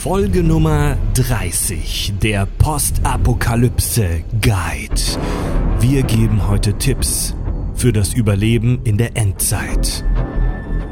Folge 0.00 0.42
Nummer 0.42 0.96
30 1.12 2.14
der 2.22 2.46
Postapokalypse 2.46 4.24
Guide. 4.40 5.02
Wir 5.78 6.02
geben 6.04 6.48
heute 6.48 6.72
Tipps 6.78 7.36
für 7.74 7.92
das 7.92 8.14
Überleben 8.14 8.80
in 8.84 8.96
der 8.96 9.14
Endzeit. 9.14 10.02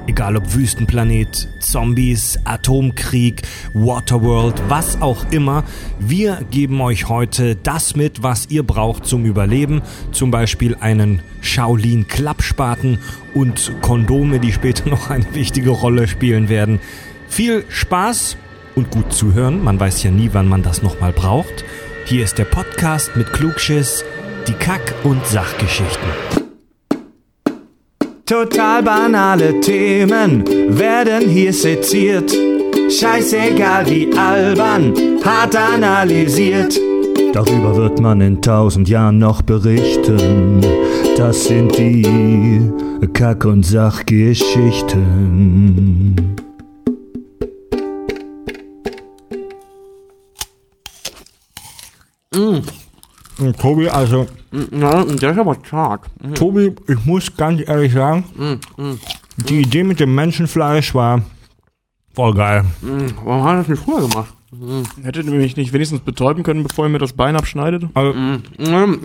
Egal 0.07 0.37
ob 0.37 0.55
Wüstenplanet, 0.55 1.49
Zombies, 1.63 2.39
Atomkrieg, 2.45 3.41
Waterworld, 3.73 4.63
was 4.69 5.01
auch 5.01 5.25
immer, 5.31 5.65
wir 5.99 6.43
geben 6.51 6.79
euch 6.83 7.09
heute 7.09 7.57
das 7.57 7.97
mit, 7.97 8.23
was 8.23 8.51
ihr 8.51 8.63
braucht 8.63 9.07
zum 9.07 9.25
Überleben. 9.25 9.81
Zum 10.13 10.31
Beispiel 10.31 10.77
einen 10.81 11.23
Shaolin-Klappspaten 11.41 12.99
und 13.33 13.73
Kondome, 13.81 14.39
die 14.39 14.53
später 14.53 14.91
noch 14.91 15.09
eine 15.09 15.35
wichtige 15.35 15.71
Rolle 15.71 16.09
spielen 16.09 16.51
werden. 16.51 16.79
Viel 17.27 17.65
Spaß 17.71 18.37
und 18.79 18.91
gut 18.91 19.13
zuhören. 19.13 19.63
Man 19.63 19.79
weiß 19.79 20.03
ja 20.05 20.11
nie, 20.11 20.31
wann 20.33 20.49
man 20.49 20.63
das 20.63 20.83
nochmal 20.83 21.13
braucht. 21.13 21.67
Hier 22.07 22.25
ist 22.25 22.39
der 22.39 22.47
Podcast 22.47 23.15
mit 23.17 23.31
Klugschiss, 23.33 24.03
die 24.47 24.55
Kack- 24.55 24.95
und 25.05 25.27
Sachgeschichten. 25.27 26.09
Total 28.25 28.83
banale 28.83 29.61
Themen 29.61 30.47
werden 30.79 31.29
hier 31.29 31.53
seziert. 31.53 32.35
Scheißegal 32.91 33.85
wie 33.91 34.11
albern, 34.17 34.95
hart 35.25 35.55
analysiert. 35.57 36.81
Darüber 37.33 37.77
wird 37.77 38.01
man 38.01 38.23
in 38.23 38.41
tausend 38.41 38.89
Jahren 38.89 39.19
noch 39.19 39.43
berichten. 39.43 40.63
Das 41.17 41.45
sind 41.45 41.77
die 41.77 42.63
Kack- 43.13 43.45
und 43.45 43.67
Sachgeschichten. 43.67 46.28
Tobi, 53.59 53.89
also, 53.89 54.27
Ja, 54.73 55.05
der 55.05 55.31
ist 55.33 55.39
aber 55.39 55.57
stark. 55.65 56.07
Tobi, 56.35 56.75
ich 56.89 57.05
muss 57.05 57.35
ganz 57.37 57.63
ehrlich 57.67 57.93
sagen, 57.93 58.25
die 59.37 59.61
Idee 59.61 59.85
mit 59.85 60.01
dem 60.01 60.15
Menschenfleisch 60.15 60.95
war 60.95 61.23
voll 62.15 62.35
geil. 62.35 62.65
Warum 63.25 63.45
hat 63.45 63.53
er 63.53 63.59
das 63.59 63.69
nicht 63.69 63.83
früher 63.83 64.09
gemacht? 64.09 64.35
Hättet 65.03 65.27
ihr 65.27 65.33
mich 65.33 65.57
nicht 65.57 65.73
wenigstens 65.73 66.01
betäuben 66.01 66.43
können, 66.43 66.63
bevor 66.65 66.87
ihr 66.87 66.89
mir 66.89 66.99
das 66.99 67.13
Bein 67.13 67.37
abschneidet? 67.37 67.85
Also, 67.95 68.15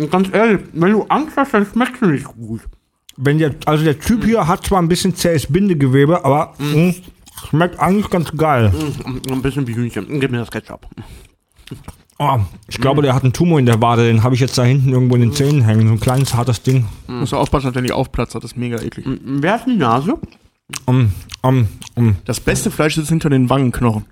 ganz 0.10 0.30
ehrlich, 0.34 0.62
wenn 0.74 0.94
du 0.94 1.04
Angst 1.10 1.36
hast, 1.38 1.54
dann 1.54 1.66
schmeckt 1.66 2.02
es 2.02 2.10
nicht 2.10 2.26
gut. 2.26 2.62
wenn 3.18 3.38
der, 3.38 3.54
also 3.66 3.84
der 3.84 4.00
Typ 4.00 4.24
hier 4.24 4.48
hat 4.48 4.66
zwar 4.66 4.82
ein 4.82 4.88
bisschen 4.88 5.16
zähes 5.16 5.46
Bindegewebe, 5.52 6.24
aber 6.26 6.54
mh, 6.58 6.94
schmeckt 7.50 7.80
eigentlich 7.80 8.10
ganz 8.10 8.32
geil. 8.36 8.72
Mm, 9.06 9.32
Ein 9.34 9.42
bisschen 9.44 9.68
wie 9.68 9.76
Hühnchen. 9.76 10.20
Gib 10.20 10.32
mir 10.32 10.40
das 10.40 10.50
Ketchup. 10.50 10.88
Oh, 12.26 12.40
ich 12.70 12.80
glaube, 12.80 13.02
der 13.02 13.14
hat 13.14 13.24
einen 13.24 13.34
Tumor 13.34 13.60
in 13.60 13.66
der 13.66 13.82
Wade, 13.82 14.08
den 14.08 14.24
habe 14.24 14.34
ich 14.34 14.40
jetzt 14.40 14.58
da 14.58 14.64
hinten 14.64 14.94
irgendwo 14.94 15.16
in 15.16 15.22
den 15.22 15.34
Zähnen 15.34 15.62
hängen. 15.62 15.88
So 15.88 15.94
ein 15.94 16.00
kleines, 16.00 16.34
hartes 16.34 16.64
Ding. 16.64 16.86
Musst 17.08 17.34
du 17.34 17.38
aufpassen, 17.38 17.66
dass 17.66 17.74
der 17.74 17.82
nicht 17.82 17.92
aufplatzt, 17.92 18.34
das 18.34 18.46
ist 18.46 18.56
mega 18.56 18.80
eklig. 18.80 19.06
Wer 19.26 19.54
hat 19.54 19.68
die 19.68 19.76
Nase? 19.76 20.18
Um, 20.86 21.12
um, 21.42 21.68
um. 21.96 22.16
Das 22.24 22.40
beste 22.40 22.72
Fleisch 22.72 22.96
sitzt 22.96 23.10
hinter 23.10 23.30
den 23.30 23.50
Wangenknochen. 23.50 24.06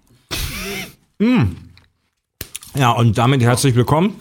Ja, 2.76 2.92
und 2.92 3.18
damit 3.18 3.42
herzlich 3.42 3.76
willkommen, 3.76 4.16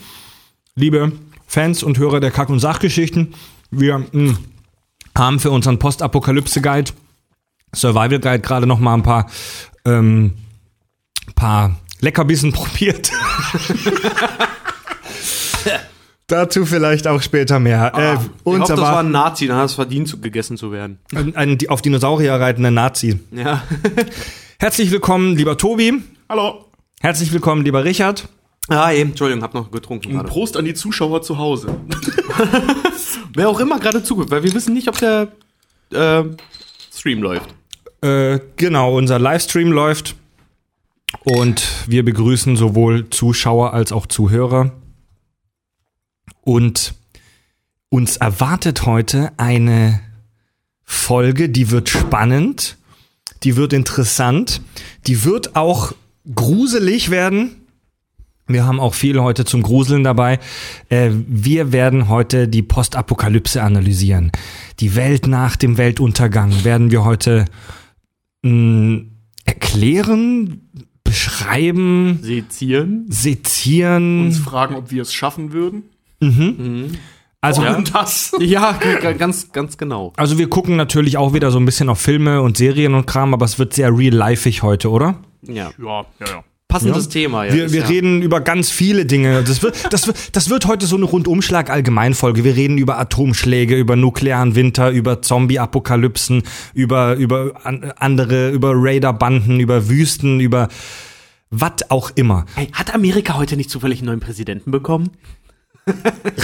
liebe 0.76 1.10
Fans 1.46 1.82
und 1.82 1.98
Hörer 1.98 2.20
der 2.20 2.30
Kack- 2.30 2.50
und 2.50 2.60
Sachgeschichten. 2.60 3.34
Wir 3.72 4.06
mh, 4.12 4.36
haben 5.18 5.40
für 5.40 5.50
unseren 5.50 5.80
Postapokalypse-Guide, 5.80 6.92
Survival 7.74 8.20
Guide, 8.20 8.40
gerade 8.40 8.66
noch 8.68 8.78
mal 8.78 8.94
ein 8.94 9.02
paar, 9.02 9.26
ähm, 9.84 10.34
paar 11.34 11.76
Leckerbissen 12.00 12.52
probiert. 12.52 13.10
Dazu 16.26 16.64
vielleicht 16.64 17.08
auch 17.08 17.20
später 17.22 17.58
mehr. 17.58 17.92
äh, 17.96 18.14
ich 18.14 18.20
hoffe, 18.44 18.58
das 18.68 18.80
war 18.80 19.00
ein 19.00 19.10
Nazi, 19.10 19.48
dann 19.48 19.56
hat 19.56 19.66
es 19.66 19.74
verdient, 19.74 20.06
zu- 20.08 20.20
gegessen 20.20 20.56
zu 20.56 20.70
werden. 20.70 21.00
ein, 21.12 21.34
ein 21.34 21.58
auf 21.68 21.82
Dinosaurier 21.82 22.34
reitender 22.34 22.70
Nazi. 22.70 23.18
Ja. 23.32 23.62
Herzlich 24.60 24.92
willkommen, 24.92 25.36
lieber 25.36 25.56
Tobi. 25.58 25.94
Hallo. 26.28 26.66
Herzlich 27.00 27.32
willkommen, 27.32 27.64
lieber 27.64 27.82
Richard. 27.84 28.28
Ah, 28.68 28.92
eben, 28.92 29.10
Entschuldigung, 29.10 29.42
hab 29.42 29.54
noch 29.54 29.72
getrunken 29.72 30.16
Und. 30.16 30.26
Prost 30.28 30.56
an 30.56 30.64
die 30.64 30.74
Zuschauer 30.74 31.22
zu 31.22 31.38
Hause. 31.38 31.74
Wer 33.34 33.48
auch 33.48 33.58
immer 33.58 33.80
gerade 33.80 34.04
zuguckt, 34.04 34.30
weil 34.30 34.44
wir 34.44 34.54
wissen 34.54 34.72
nicht, 34.74 34.86
ob 34.86 34.98
der 34.98 35.28
äh, 35.92 36.22
Stream 36.94 37.22
läuft. 37.22 37.48
Äh, 38.02 38.38
genau, 38.56 38.96
unser 38.96 39.18
Livestream 39.18 39.72
läuft 39.72 40.14
und 41.24 41.84
wir 41.86 42.04
begrüßen 42.04 42.56
sowohl 42.56 43.10
Zuschauer 43.10 43.74
als 43.74 43.92
auch 43.92 44.06
Zuhörer. 44.06 44.72
Und 46.42 46.94
uns 47.88 48.16
erwartet 48.16 48.86
heute 48.86 49.32
eine 49.36 50.00
Folge, 50.84 51.48
die 51.48 51.70
wird 51.70 51.88
spannend, 51.88 52.76
die 53.42 53.56
wird 53.56 53.72
interessant, 53.72 54.60
die 55.06 55.24
wird 55.24 55.56
auch 55.56 55.92
gruselig 56.34 57.10
werden. 57.10 57.56
Wir 58.46 58.64
haben 58.64 58.80
auch 58.80 58.94
viel 58.94 59.20
heute 59.20 59.44
zum 59.44 59.62
Gruseln 59.62 60.02
dabei. 60.02 60.40
Äh, 60.88 61.10
wir 61.12 61.72
werden 61.72 62.08
heute 62.08 62.48
die 62.48 62.62
Postapokalypse 62.62 63.62
analysieren. 63.62 64.32
Die 64.80 64.96
Welt 64.96 65.28
nach 65.28 65.54
dem 65.54 65.78
Weltuntergang 65.78 66.64
werden 66.64 66.90
wir 66.90 67.04
heute 67.04 67.44
mh, 68.42 69.02
erklären, 69.44 70.62
beschreiben, 71.10 72.18
Sezieren. 72.22 73.06
sezieren. 73.08 74.26
Uns 74.26 74.38
fragen, 74.38 74.74
ob 74.76 74.90
wir 74.90 75.02
es 75.02 75.12
schaffen 75.12 75.52
würden. 75.52 75.82
Also, 77.40 77.62
Und 77.62 77.94
das. 77.94 78.36
Ja, 78.40 78.72
g- 78.72 79.00
g- 79.00 79.14
ganz, 79.14 79.50
ganz 79.52 79.78
genau. 79.78 80.12
also 80.16 80.38
wir 80.38 80.48
gucken 80.50 80.76
natürlich 80.76 81.16
auch 81.16 81.32
wieder 81.32 81.50
so 81.50 81.58
ein 81.58 81.64
bisschen 81.64 81.88
auf 81.88 81.98
Filme 82.00 82.42
und 82.42 82.56
Serien 82.58 82.94
und 82.94 83.06
Kram, 83.06 83.32
aber 83.34 83.44
es 83.46 83.58
wird 83.58 83.72
sehr 83.72 83.96
real-lifeig 83.96 84.62
heute, 84.62 84.90
oder? 84.90 85.18
Ja. 85.42 85.70
Ja, 85.78 86.04
ja, 86.20 86.26
ja. 86.26 86.44
Passendes 86.70 87.08
Thema, 87.08 87.44
ja. 87.44 87.52
Wir, 87.52 87.72
wir 87.72 87.80
ja. 87.82 87.86
reden 87.86 88.22
über 88.22 88.40
ganz 88.40 88.70
viele 88.70 89.04
Dinge. 89.04 89.42
Das 89.42 89.62
wird, 89.62 89.92
das, 89.92 90.06
wird, 90.06 90.36
das 90.36 90.48
wird 90.48 90.66
heute 90.66 90.86
so 90.86 90.96
eine 90.96 91.04
Rundumschlag-Allgemeinfolge. 91.04 92.44
Wir 92.44 92.56
reden 92.56 92.78
über 92.78 92.98
Atomschläge, 92.98 93.76
über 93.76 93.96
nuklearen 93.96 94.54
Winter, 94.54 94.90
über 94.90 95.20
Zombie-Apokalypsen, 95.20 96.42
über, 96.72 97.16
über 97.16 97.52
an, 97.64 97.92
andere, 97.96 98.50
über 98.50 98.72
Raider-Banden, 98.74 99.60
über 99.60 99.88
Wüsten, 99.88 100.40
über 100.40 100.68
was 101.50 101.90
auch 101.90 102.12
immer. 102.14 102.46
Hey, 102.54 102.68
hat 102.72 102.94
Amerika 102.94 103.36
heute 103.36 103.56
nicht 103.56 103.70
zufällig 103.70 103.98
einen 103.98 104.06
neuen 104.06 104.20
Präsidenten 104.20 104.70
bekommen? 104.70 105.10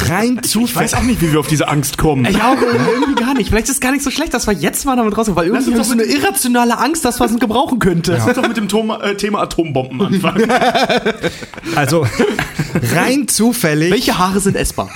Rein 0.09 0.41
Ich 0.43 0.51
zufällig. 0.51 0.93
weiß 0.93 0.95
auch 0.95 1.03
nicht, 1.05 1.21
wie 1.21 1.31
wir 1.33 1.39
auf 1.41 1.47
diese 1.47 1.69
Angst 1.69 1.99
kommen. 1.99 2.25
Ich 2.25 2.37
auch 2.41 2.57
irgendwie 2.61 3.15
gar 3.15 3.35
nicht. 3.35 3.49
Vielleicht 3.51 3.69
ist 3.69 3.75
es 3.75 3.81
gar 3.81 3.93
nicht 3.93 4.03
so 4.03 4.11
schlecht, 4.11 4.35
dass 4.35 4.47
wir 4.47 4.55
jetzt 4.55 4.85
mal 4.87 4.97
damit 4.97 5.17
rauskommen, 5.17 5.37
weil 5.37 5.47
irgendwie 5.47 5.75
uns 5.75 5.89
habe 5.89 5.97
ich 5.97 6.03
doch 6.03 6.11
so 6.11 6.15
eine 6.17 6.25
irrationale 6.25 6.79
Angst, 6.79 7.05
dass 7.05 7.19
man 7.19 7.33
es 7.33 7.39
gebrauchen 7.39 7.79
könnte. 7.79 8.13
Lass 8.13 8.27
uns 8.27 8.37
doch 8.37 8.49
mit 8.49 8.57
dem 8.57 8.69
Thoma, 8.69 9.01
äh, 9.03 9.17
Thema 9.17 9.43
Atombomben 9.43 10.01
anfangen. 10.03 10.51
Also 11.75 12.07
rein 12.95 13.29
zufällig. 13.29 13.93
Welche 13.93 14.19
Haare 14.19 14.41
sind 14.41 14.57
essbar? 14.57 14.89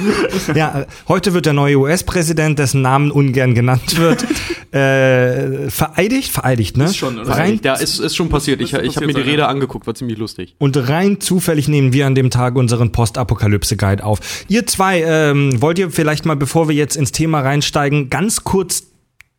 Ja, 0.55 0.87
heute 1.09 1.35
wird 1.35 1.47
der 1.47 1.53
neue 1.53 1.77
US-Präsident, 1.79 2.59
dessen 2.59 2.81
Namen 2.83 3.11
ungern 3.11 3.55
genannt 3.55 3.99
wird, 3.99 4.25
äh, 4.75 5.69
vereidigt, 5.71 6.31
vereidigt, 6.31 6.77
ne? 6.77 6.85
Ist 6.85 6.97
schon, 6.97 7.19
oder? 7.19 7.31
rein, 7.31 7.61
Ja, 7.63 7.75
ist, 7.75 7.99
ist 7.99 8.17
schon 8.17 8.29
passiert. 8.29 8.61
Ich, 8.61 8.73
ich 8.73 8.97
habe 8.97 9.07
mir 9.07 9.15
die 9.15 9.21
Rede 9.21 9.43
ja. 9.43 9.49
angeguckt, 9.49 9.87
war 9.87 9.95
ziemlich 9.95 10.19
lustig. 10.19 10.55
und 10.59 10.77
rein 10.89 11.21
zufällig 11.21 11.69
nehmen 11.69 11.93
wir 11.93 12.07
an 12.07 12.15
dem 12.15 12.31
Tag 12.31 12.57
unseren 12.57 12.93
Postapokalypse-Guide 12.93 14.05
auf. 14.05 14.21
Ihr 14.49 14.67
zwei, 14.67 15.03
ähm, 15.03 15.61
wollt 15.61 15.79
ihr 15.79 15.91
vielleicht 15.91 16.27
mal, 16.27 16.37
bevor 16.37 16.69
wir 16.69 16.75
jetzt 16.75 16.97
ins 16.97 17.13
Thema 17.13 17.41
reinsteigen, 17.41 18.11
ganz 18.11 18.45
kurz 18.45 18.85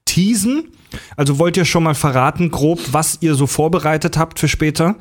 teasen? 0.05 0.69
Also 1.15 1.39
wollt 1.39 1.57
ihr 1.57 1.65
schon 1.65 1.83
mal 1.83 1.95
verraten, 1.95 2.51
grob, 2.51 2.79
was 2.91 3.19
ihr 3.21 3.35
so 3.35 3.47
vorbereitet 3.47 4.17
habt 4.17 4.39
für 4.39 4.47
später? 4.47 4.95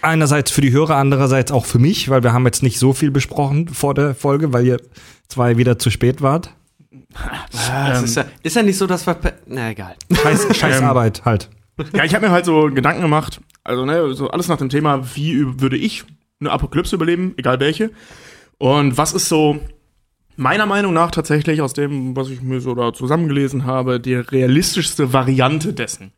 Einerseits 0.00 0.50
für 0.50 0.60
die 0.60 0.72
Hörer, 0.72 0.96
andererseits 0.96 1.50
auch 1.50 1.64
für 1.64 1.78
mich, 1.78 2.08
weil 2.08 2.22
wir 2.22 2.32
haben 2.32 2.44
jetzt 2.46 2.62
nicht 2.62 2.78
so 2.78 2.92
viel 2.92 3.10
besprochen 3.10 3.68
vor 3.68 3.94
der 3.94 4.14
Folge, 4.14 4.52
weil 4.52 4.66
ihr 4.66 4.80
zwei 5.28 5.56
wieder 5.56 5.78
zu 5.78 5.90
spät 5.90 6.22
wart. 6.22 6.54
Das 7.52 8.02
ist, 8.02 8.16
ja, 8.16 8.24
ist 8.42 8.56
ja 8.56 8.62
nicht 8.62 8.78
so, 8.78 8.86
dass 8.86 9.06
wir. 9.06 9.16
Na, 9.46 9.70
egal. 9.70 9.96
Scheiß, 10.12 10.46
scheiß 10.56 10.78
Ähm, 10.78 10.84
Arbeit 10.84 11.24
halt. 11.24 11.48
Ja, 11.94 12.04
ich 12.04 12.14
habe 12.14 12.26
mir 12.26 12.32
halt 12.32 12.44
so 12.44 12.70
Gedanken 12.72 13.02
gemacht, 13.02 13.40
also 13.64 13.84
ne, 13.84 14.14
so 14.14 14.28
alles 14.30 14.48
nach 14.48 14.58
dem 14.58 14.68
Thema, 14.68 15.02
wie 15.14 15.60
würde 15.60 15.76
ich 15.76 16.04
eine 16.40 16.50
Apokalypse 16.50 16.94
überleben, 16.94 17.34
egal 17.36 17.60
welche. 17.60 17.90
Und 18.62 18.96
was 18.96 19.12
ist 19.12 19.28
so 19.28 19.58
meiner 20.36 20.66
Meinung 20.66 20.92
nach 20.92 21.10
tatsächlich 21.10 21.60
aus 21.62 21.72
dem, 21.72 22.14
was 22.14 22.30
ich 22.30 22.42
mir 22.42 22.60
so 22.60 22.76
da 22.76 22.92
zusammengelesen 22.92 23.64
habe, 23.64 23.98
die 23.98 24.14
realistischste 24.14 25.12
Variante 25.12 25.72
dessen. 25.72 26.12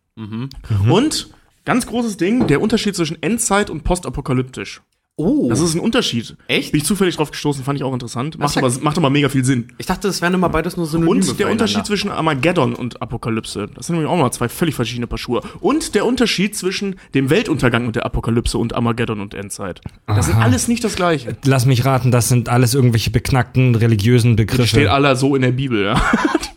Und 0.91 1.31
ganz 1.65 1.87
großes 1.87 2.19
Ding, 2.19 2.47
der 2.47 2.61
Unterschied 2.61 2.95
zwischen 2.97 3.23
Endzeit 3.23 3.71
und 3.71 3.83
postapokalyptisch. 3.83 4.83
Oh. 5.17 5.47
Das 5.49 5.61
ist 5.61 5.75
ein 5.75 5.81
Unterschied. 5.81 6.37
Echt? 6.49 6.73
Bin 6.73 6.81
ich 6.81 6.87
zufällig 6.87 7.15
drauf 7.17 7.31
gestoßen, 7.31 7.63
fand 7.63 7.79
ich 7.79 7.85
auch 7.85 7.93
interessant. 7.93 8.37
Macht 8.37 8.57
aber, 8.59 8.69
macht 8.81 8.99
aber 8.99 9.11
mega 9.11 9.29
viel 9.29 9.45
Sinn. 9.45 9.69
ich 9.79 9.87
dachte, 9.87 10.09
das 10.09 10.21
wären 10.21 10.35
immer 10.35 10.49
beides 10.49 10.77
nur 10.77 10.87
Synonyme 10.87 11.11
Und 11.31 11.39
der. 11.39 11.51
Unterschied 11.53 11.87
zwischen 11.87 12.11
Armageddon 12.11 12.75
und 12.75 13.01
Apokalypse. 13.01 13.69
Das 13.77 13.87
sind 13.87 13.95
nämlich 13.95 14.11
auch 14.11 14.17
mal 14.17 14.33
zwei 14.33 14.49
völlig 14.49 14.75
verschiedene 14.75 15.07
Paar 15.07 15.19
Schuhe. 15.19 15.43
Und 15.61 15.95
der 15.95 16.05
Unterschied 16.05 16.57
zwischen 16.57 16.97
dem 17.15 17.31
Weltuntergang 17.31 17.87
und 17.87 17.95
der 17.95 18.05
Apokalypse 18.07 18.59
und 18.59 18.75
Armageddon 18.75 19.21
und 19.21 19.35
Endzeit. 19.35 19.81
Das 20.07 20.27
sind 20.27 20.35
Aha. 20.35 20.43
alles 20.45 20.67
nicht 20.67 20.83
das 20.83 20.97
Gleiche. 20.97 21.37
Lass 21.45 21.65
mich 21.65 21.85
raten, 21.85 22.11
das 22.11 22.29
sind 22.29 22.49
alles 22.49 22.75
irgendwelche 22.75 23.11
beknackten 23.11 23.77
religiösen 23.77 24.37
Das 24.37 24.47
Begriffe. 24.47 24.67
steht 24.69 24.89
aller 24.89 25.15
so 25.15 25.37
in 25.37 25.43
der 25.43 25.53
Bibel, 25.53 25.85
ja. 25.85 26.03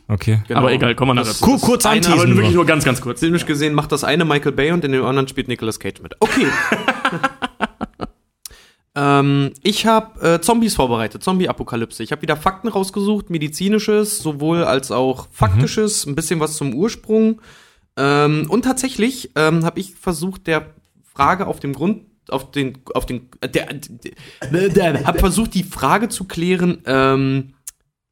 Okay. 0.07 0.41
Genau. 0.47 0.61
Aber 0.61 0.71
egal, 0.71 0.95
kommen 0.95 1.09
wir 1.09 1.15
nachher 1.15 1.27
dazu. 1.27 1.43
Kur 1.45 1.59
kurz 1.59 1.85
anteasen. 1.85 2.13
Aber 2.13 2.27
wirklich 2.27 2.45
nur. 2.47 2.53
nur 2.55 2.65
ganz, 2.65 2.85
ganz 2.85 3.01
kurz. 3.01 3.19
Filmisch 3.19 3.45
gesehen 3.45 3.73
macht 3.73 3.91
das 3.91 4.03
eine 4.05 4.23
Michael 4.25 4.53
Bay 4.53 4.71
und 4.71 4.83
in 4.85 4.93
dem 4.93 5.03
anderen 5.05 5.27
spielt 5.27 5.47
Nicolas 5.49 5.79
Cage 5.79 6.01
mit. 6.01 6.15
Okay. 6.21 6.47
ähm, 8.97 9.53
ich 9.61 9.85
habe 9.85 10.19
äh, 10.27 10.41
Zombies 10.41 10.73
vorbereitet, 10.73 11.23
Zombie-Apokalypse. 11.23 12.01
Ich 12.01 12.11
habe 12.11 12.23
wieder 12.23 12.35
Fakten 12.35 12.67
rausgesucht, 12.67 13.29
medizinisches, 13.29 14.17
sowohl 14.17 14.63
als 14.63 14.89
auch 14.89 15.27
faktisches, 15.31 16.07
ein 16.07 16.15
bisschen 16.15 16.39
was 16.39 16.57
zum 16.57 16.73
Ursprung. 16.73 17.39
Ähm, 17.95 18.47
und 18.49 18.63
tatsächlich 18.63 19.31
ähm, 19.35 19.63
habe 19.65 19.79
ich 19.79 19.93
versucht, 19.93 20.47
der 20.47 20.73
Frage 21.03 21.45
auf 21.45 21.59
dem 21.59 21.73
Grund, 21.73 22.05
auf 22.29 22.49
den, 22.49 22.79
auf 22.95 23.05
den, 23.05 23.29
äh, 23.41 23.47
der, 23.47 23.67
der, 24.51 24.69
der 24.69 25.05
habe 25.05 25.19
versucht, 25.19 25.53
die 25.53 25.63
Frage 25.63 26.09
zu 26.09 26.23
klären, 26.23 26.79
ähm, 26.87 27.53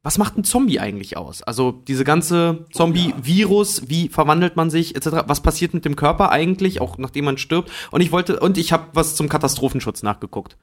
was 0.04 0.18
macht 0.18 0.38
ein 0.38 0.44
Zombie 0.44 0.78
eigentlich 0.78 1.16
aus? 1.16 1.42
Also 1.42 1.72
diese 1.72 2.04
ganze 2.04 2.64
Zombie-Virus, 2.72 3.88
wie 3.88 4.08
verwandelt 4.08 4.54
man 4.54 4.70
sich, 4.70 4.94
etc. 4.94 5.24
Was 5.26 5.42
passiert 5.42 5.74
mit 5.74 5.84
dem 5.84 5.96
Körper 5.96 6.30
eigentlich, 6.30 6.80
auch 6.80 6.96
nachdem 6.96 7.24
man 7.24 7.38
stirbt? 7.38 7.72
Und 7.90 8.02
ich 8.02 8.12
wollte, 8.12 8.38
und 8.38 8.56
ich 8.56 8.70
habe 8.70 8.84
was 8.92 9.16
zum 9.16 9.28
Katastrophenschutz 9.28 10.04
nachgeguckt. 10.04 10.56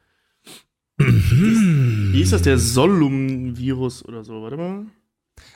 Wie 0.98 2.22
ist 2.22 2.34
das, 2.34 2.42
der 2.44 2.57
Solum-Virus 2.57 4.06
oder 4.06 4.24
so? 4.24 4.42
Warte 4.42 4.57
mal. 4.57 4.86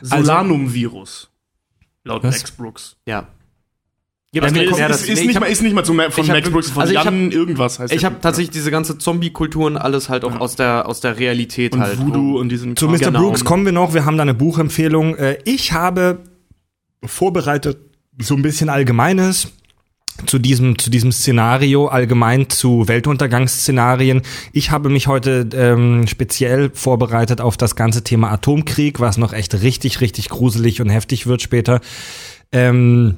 Solanum-Virus. 0.02 1.30
Laut 2.04 2.24
Was? 2.24 2.38
Max 2.38 2.52
Brooks. 2.52 2.96
Ja. 3.06 3.28
Also, 4.40 4.56
mir 4.56 4.64
ist, 4.70 4.78
ja, 4.78 4.88
das- 4.88 5.02
ist, 5.02 5.08
nee, 5.08 5.14
ich 5.22 5.28
nicht 5.28 5.36
hab- 5.36 5.42
mal, 5.42 5.48
ist 5.48 5.62
nicht 5.64 5.74
mal 5.74 5.84
zu, 5.84 5.94
von 5.94 6.04
hab- 6.04 6.28
Max 6.28 6.50
Brooks, 6.50 6.70
von 6.70 6.82
also 6.82 6.94
ich 6.94 7.00
hab- 7.00 7.06
Jan 7.06 7.32
irgendwas 7.32 7.80
heißt 7.80 7.92
Ich 7.94 8.06
habe 8.06 8.18
tatsächlich 8.22 8.52
diese 8.52 8.70
ganze 8.70 8.98
Zombie-Kulturen 9.00 9.78
alles 9.78 10.10
halt 10.10 10.24
auch 10.24 10.34
Ja. 10.34 10.40
aus 10.40 10.56
der 10.56 10.88
aus 10.88 11.00
der 11.00 11.18
Realität 11.18 11.74
Und 11.74 11.80
halt. 11.82 11.98
Voodoo 12.00 12.38
und 12.40 12.50
diesen 12.50 12.76
Zu 12.76 12.88
Mr. 12.88 12.98
Genau. 13.00 13.20
Brooks 13.22 13.44
kommen 13.46 13.66
wir 13.66 13.72
noch. 13.72 13.94
Wir 13.96 14.06
haben 14.06 14.16
da 14.18 14.24
eine 14.24 14.34
Buchempfehlung. 14.36 15.16
Äh, 15.16 15.40
Ich 15.46 15.72
habe 15.72 16.20
vorbereitet 17.04 17.78
so 18.22 18.36
ein 18.36 18.42
bisschen 18.44 18.70
Allgemeines 18.70 19.54
zu 20.26 20.40
diesem, 20.40 20.78
zu 20.78 20.90
diesem 20.90 21.12
Szenario, 21.12 21.88
allgemein 21.88 22.50
zu 22.50 22.88
Weltuntergangsszenarien. 22.88 24.22
Ich 24.54 24.72
habe 24.72 24.90
mich 24.90 25.08
heute 25.08 25.48
ähm, 25.54 26.08
speziell 26.08 26.72
vorbereitet 26.74 27.42
auf 27.42 27.58
das 27.58 27.76
ganze 27.76 28.04
Thema 28.04 28.32
Atomkrieg, 28.32 29.00
was 29.00 29.18
noch 29.18 29.34
echt 29.34 29.62
richtig, 29.62 30.02
richtig 30.02 30.30
gruselig 30.30 30.82
und 30.82 30.90
heftig 30.90 31.28
wird 31.28 31.42
später. 31.42 31.82
Ähm, 32.52 33.18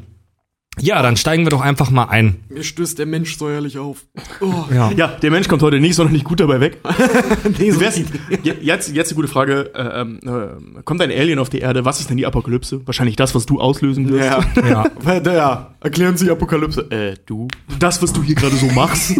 ja, 0.81 1.01
dann 1.01 1.17
steigen 1.17 1.45
wir 1.45 1.49
doch 1.49 1.61
einfach 1.61 1.89
mal 1.91 2.05
ein. 2.05 2.37
Mir 2.49 2.63
stößt 2.63 2.97
der 2.99 3.05
Mensch 3.05 3.37
säuerlich 3.37 3.77
auf. 3.77 4.05
Ja. 4.73 4.91
Ja, 4.95 5.07
der 5.07 5.31
Mensch 5.31 5.47
kommt 5.47 5.61
heute 5.61 5.79
nicht, 5.79 5.95
sondern 5.95 6.13
nicht 6.13 6.25
gut 6.25 6.39
dabei 6.39 6.59
weg. 6.59 6.77
Nee, 7.59 7.71
so 7.71 7.79
Wär's- 7.81 7.97
Je- 8.43 8.53
jetzt, 8.61 8.93
jetzt 8.93 9.11
die 9.11 9.15
gute 9.15 9.27
Frage, 9.27 9.71
äh, 9.75 10.01
ähm, 10.01 10.19
äh, 10.25 10.81
kommt 10.83 11.01
ein 11.01 11.11
Alien 11.11 11.39
auf 11.39 11.49
die 11.49 11.59
Erde, 11.59 11.85
was 11.85 11.99
ist 11.99 12.09
denn 12.09 12.17
die 12.17 12.25
Apokalypse? 12.25 12.81
Wahrscheinlich 12.85 13.15
das, 13.15 13.35
was 13.35 13.45
du 13.45 13.59
auslösen 13.59 14.09
wirst. 14.09 14.25
ja. 14.25 14.85
Ja. 15.13 15.21
ja. 15.33 15.75
Erklären 15.81 16.17
Sie 16.17 16.29
Apokalypse. 16.29 16.81
Äh, 16.91 17.15
du. 17.25 17.47
Das, 17.79 18.01
was 18.01 18.13
du 18.13 18.21
hier 18.23 18.35
gerade 18.35 18.55
so 18.55 18.67
machst. 18.67 19.15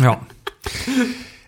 Ja. 0.00 0.20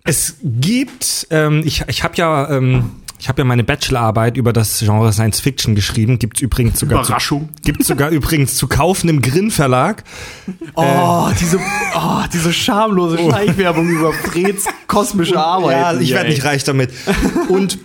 Es 0.05 0.37
gibt, 0.43 1.29
ähm, 1.31 1.63
ich, 1.65 1.85
ich 1.87 2.03
habe 2.03 2.15
ja, 2.17 2.51
ähm, 2.51 2.91
ich 3.23 3.29
habe 3.29 3.43
ja 3.43 3.45
meine 3.45 3.63
Bachelorarbeit 3.63 4.37
über 4.37 4.53
das 4.53 4.81
Genre 4.81 5.13
Science 5.13 5.39
Fiction 5.39 5.77
geschrieben. 5.77 6.19
Gibt's 6.19 6.41
übrigens 6.41 6.81
sogar 6.81 7.05
zu, 7.05 7.11
Überraschung. 7.11 7.51
gibt's 7.63 7.87
sogar 7.87 8.11
übrigens 8.11 8.57
zu 8.57 8.67
kaufen 8.67 9.09
im 9.09 9.23
Grin 9.23 9.53
Verlag. 9.53 10.03
Oh, 10.75 11.29
diese, 11.41 11.59
oh, 11.95 12.25
diese 12.33 12.53
schamlose 12.53 13.19
Schleichwerbung 13.19 13.89
über 13.89 14.13
Freds 14.13 14.67
kosmische 14.89 15.39
Arbeit. 15.39 15.77
Ja, 15.77 16.01
ich 16.01 16.13
werde 16.13 16.31
nicht 16.31 16.45
reich 16.45 16.65
damit. 16.65 16.91
Und 17.49 17.79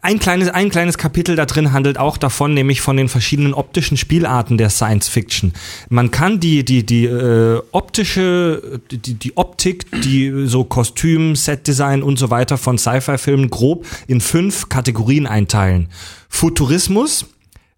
ein 0.00 0.18
kleines, 0.18 0.48
ein 0.48 0.70
kleines 0.70 0.98
Kapitel 0.98 1.36
da 1.36 1.46
drin 1.46 1.72
handelt 1.72 1.98
auch 1.98 2.16
davon, 2.16 2.54
nämlich 2.54 2.80
von 2.80 2.96
den 2.96 3.08
verschiedenen 3.08 3.54
optischen 3.54 3.96
Spielarten 3.96 4.58
der 4.58 4.70
Science 4.70 5.08
Fiction. 5.08 5.52
Man 5.88 6.10
kann 6.10 6.40
die, 6.40 6.64
die, 6.64 6.84
die 6.84 7.04
äh, 7.04 7.60
optische, 7.72 8.80
die, 8.90 9.14
die 9.14 9.36
Optik, 9.36 9.86
die 10.02 10.46
so 10.46 10.64
Kostüm, 10.64 11.36
Setdesign 11.36 12.02
und 12.02 12.18
so 12.18 12.30
weiter 12.30 12.58
von 12.58 12.78
Sci-Fi-Filmen 12.78 13.50
grob 13.50 13.86
in 14.06 14.20
fünf 14.20 14.68
Kategorien 14.68 15.26
einteilen. 15.26 15.88
Futurismus, 16.28 17.26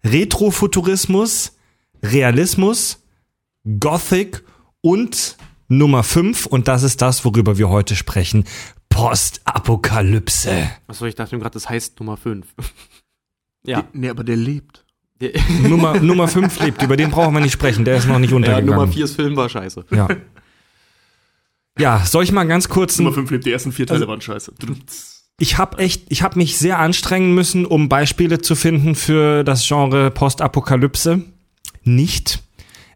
Retrofuturismus, 0.03 1.53
Realismus, 2.03 2.99
Gothic 3.79 4.43
und 4.81 5.37
Nummer 5.67 6.03
fünf 6.03 6.45
und 6.45 6.67
das 6.67 6.83
ist 6.83 7.01
das, 7.01 7.25
worüber 7.25 7.57
wir 7.57 7.69
heute 7.69 7.95
sprechen, 7.95 8.45
Postapokalypse. 8.89 10.69
Achso, 10.87 11.05
ich 11.05 11.15
dachte 11.15 11.35
mir 11.35 11.41
gerade, 11.41 11.53
das 11.53 11.69
heißt 11.69 11.99
Nummer 11.99 12.17
5. 12.17 12.45
ja. 13.65 13.83
Nee, 13.93 14.09
aber 14.09 14.23
der 14.23 14.37
lebt. 14.37 14.85
Nummer, 15.63 15.99
Nummer 15.99 16.27
5 16.27 16.59
lebt, 16.59 16.81
über 16.81 16.97
den 16.97 17.09
brauchen 17.09 17.33
wir 17.33 17.41
nicht 17.41 17.53
sprechen, 17.53 17.85
der 17.85 17.97
ist 17.97 18.07
noch 18.07 18.19
nicht 18.19 18.31
ja, 18.31 18.35
untergegangen. 18.35 18.75
Nummer 18.75 18.87
4 18.87 19.05
ist 19.05 19.15
Film 19.15 19.35
war 19.35 19.49
scheiße. 19.49 19.85
Ja. 19.91 20.07
Ja, 21.77 22.05
soll 22.05 22.23
ich 22.23 22.31
mal 22.31 22.45
ganz 22.45 22.69
kurz 22.69 22.97
Nummer 22.97 23.11
ein 23.11 23.15
5 23.15 23.31
lebt, 23.31 23.45
die 23.45 23.51
ersten 23.51 23.71
vier 23.71 23.87
Teile 23.87 23.99
Also- 23.99 24.07
waren 24.07 24.21
scheiße. 24.21 24.53
Ich 25.37 25.57
habe 25.57 25.79
echt, 25.79 26.05
ich 26.09 26.21
habe 26.21 26.37
mich 26.37 26.57
sehr 26.57 26.79
anstrengen 26.79 27.33
müssen, 27.33 27.65
um 27.65 27.89
Beispiele 27.89 28.39
zu 28.39 28.55
finden 28.55 28.95
für 28.95 29.43
das 29.43 29.67
Genre 29.67 30.09
Postapokalypse. 30.09 31.23
Nicht. 31.83 32.44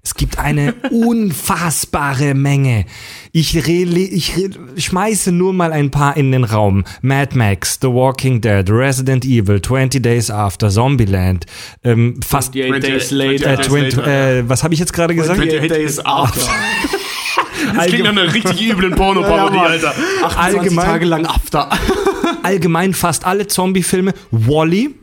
Es 0.01 0.15
gibt 0.15 0.39
eine 0.39 0.73
unfassbare 0.91 2.33
Menge. 2.33 2.85
Ich, 3.31 3.67
rele, 3.67 3.99
ich 3.99 4.37
re, 4.37 4.49
schmeiße 4.77 5.31
nur 5.31 5.53
mal 5.53 5.71
ein 5.73 5.91
paar 5.91 6.15
in 6.17 6.31
den 6.31 6.43
Raum. 6.45 6.83
Mad 7.01 7.37
Max, 7.37 7.77
The 7.81 7.87
Walking 7.89 8.41
Dead, 8.41 8.67
Resident 8.69 9.25
Evil, 9.25 9.61
20 9.61 10.01
Days 10.01 10.31
After, 10.31 10.69
Zombieland, 10.69 11.45
ähm, 11.83 12.19
fast 12.25 12.55
28 12.55 12.81
Days 12.81 13.11
äh, 13.11 13.61
20, 13.61 13.97
äh, 13.99 14.49
was 14.49 14.63
habe 14.63 14.73
ich 14.73 14.79
jetzt 14.79 14.93
gerade 14.93 15.13
gesagt? 15.15 15.39
28 15.39 15.69
Days 15.69 15.99
after. 16.05 16.49
Das 17.75 17.85
klingt 17.87 18.03
nach 18.05 18.11
einer 18.11 18.33
richtig 18.33 18.61
üblen 18.69 18.95
Pornoparodie, 18.95 19.57
Ja. 19.57 19.63
Alter. 19.63 19.93
28 20.23 20.37
Allgemein- 20.61 20.85
Tage 20.85 21.05
lang 21.05 21.25
after. 21.25 21.69
allgemein 22.41 22.93
fast 22.93 23.25
alle 23.25 23.47
Zombie-Filme. 23.47 24.13
Wally 24.31 24.95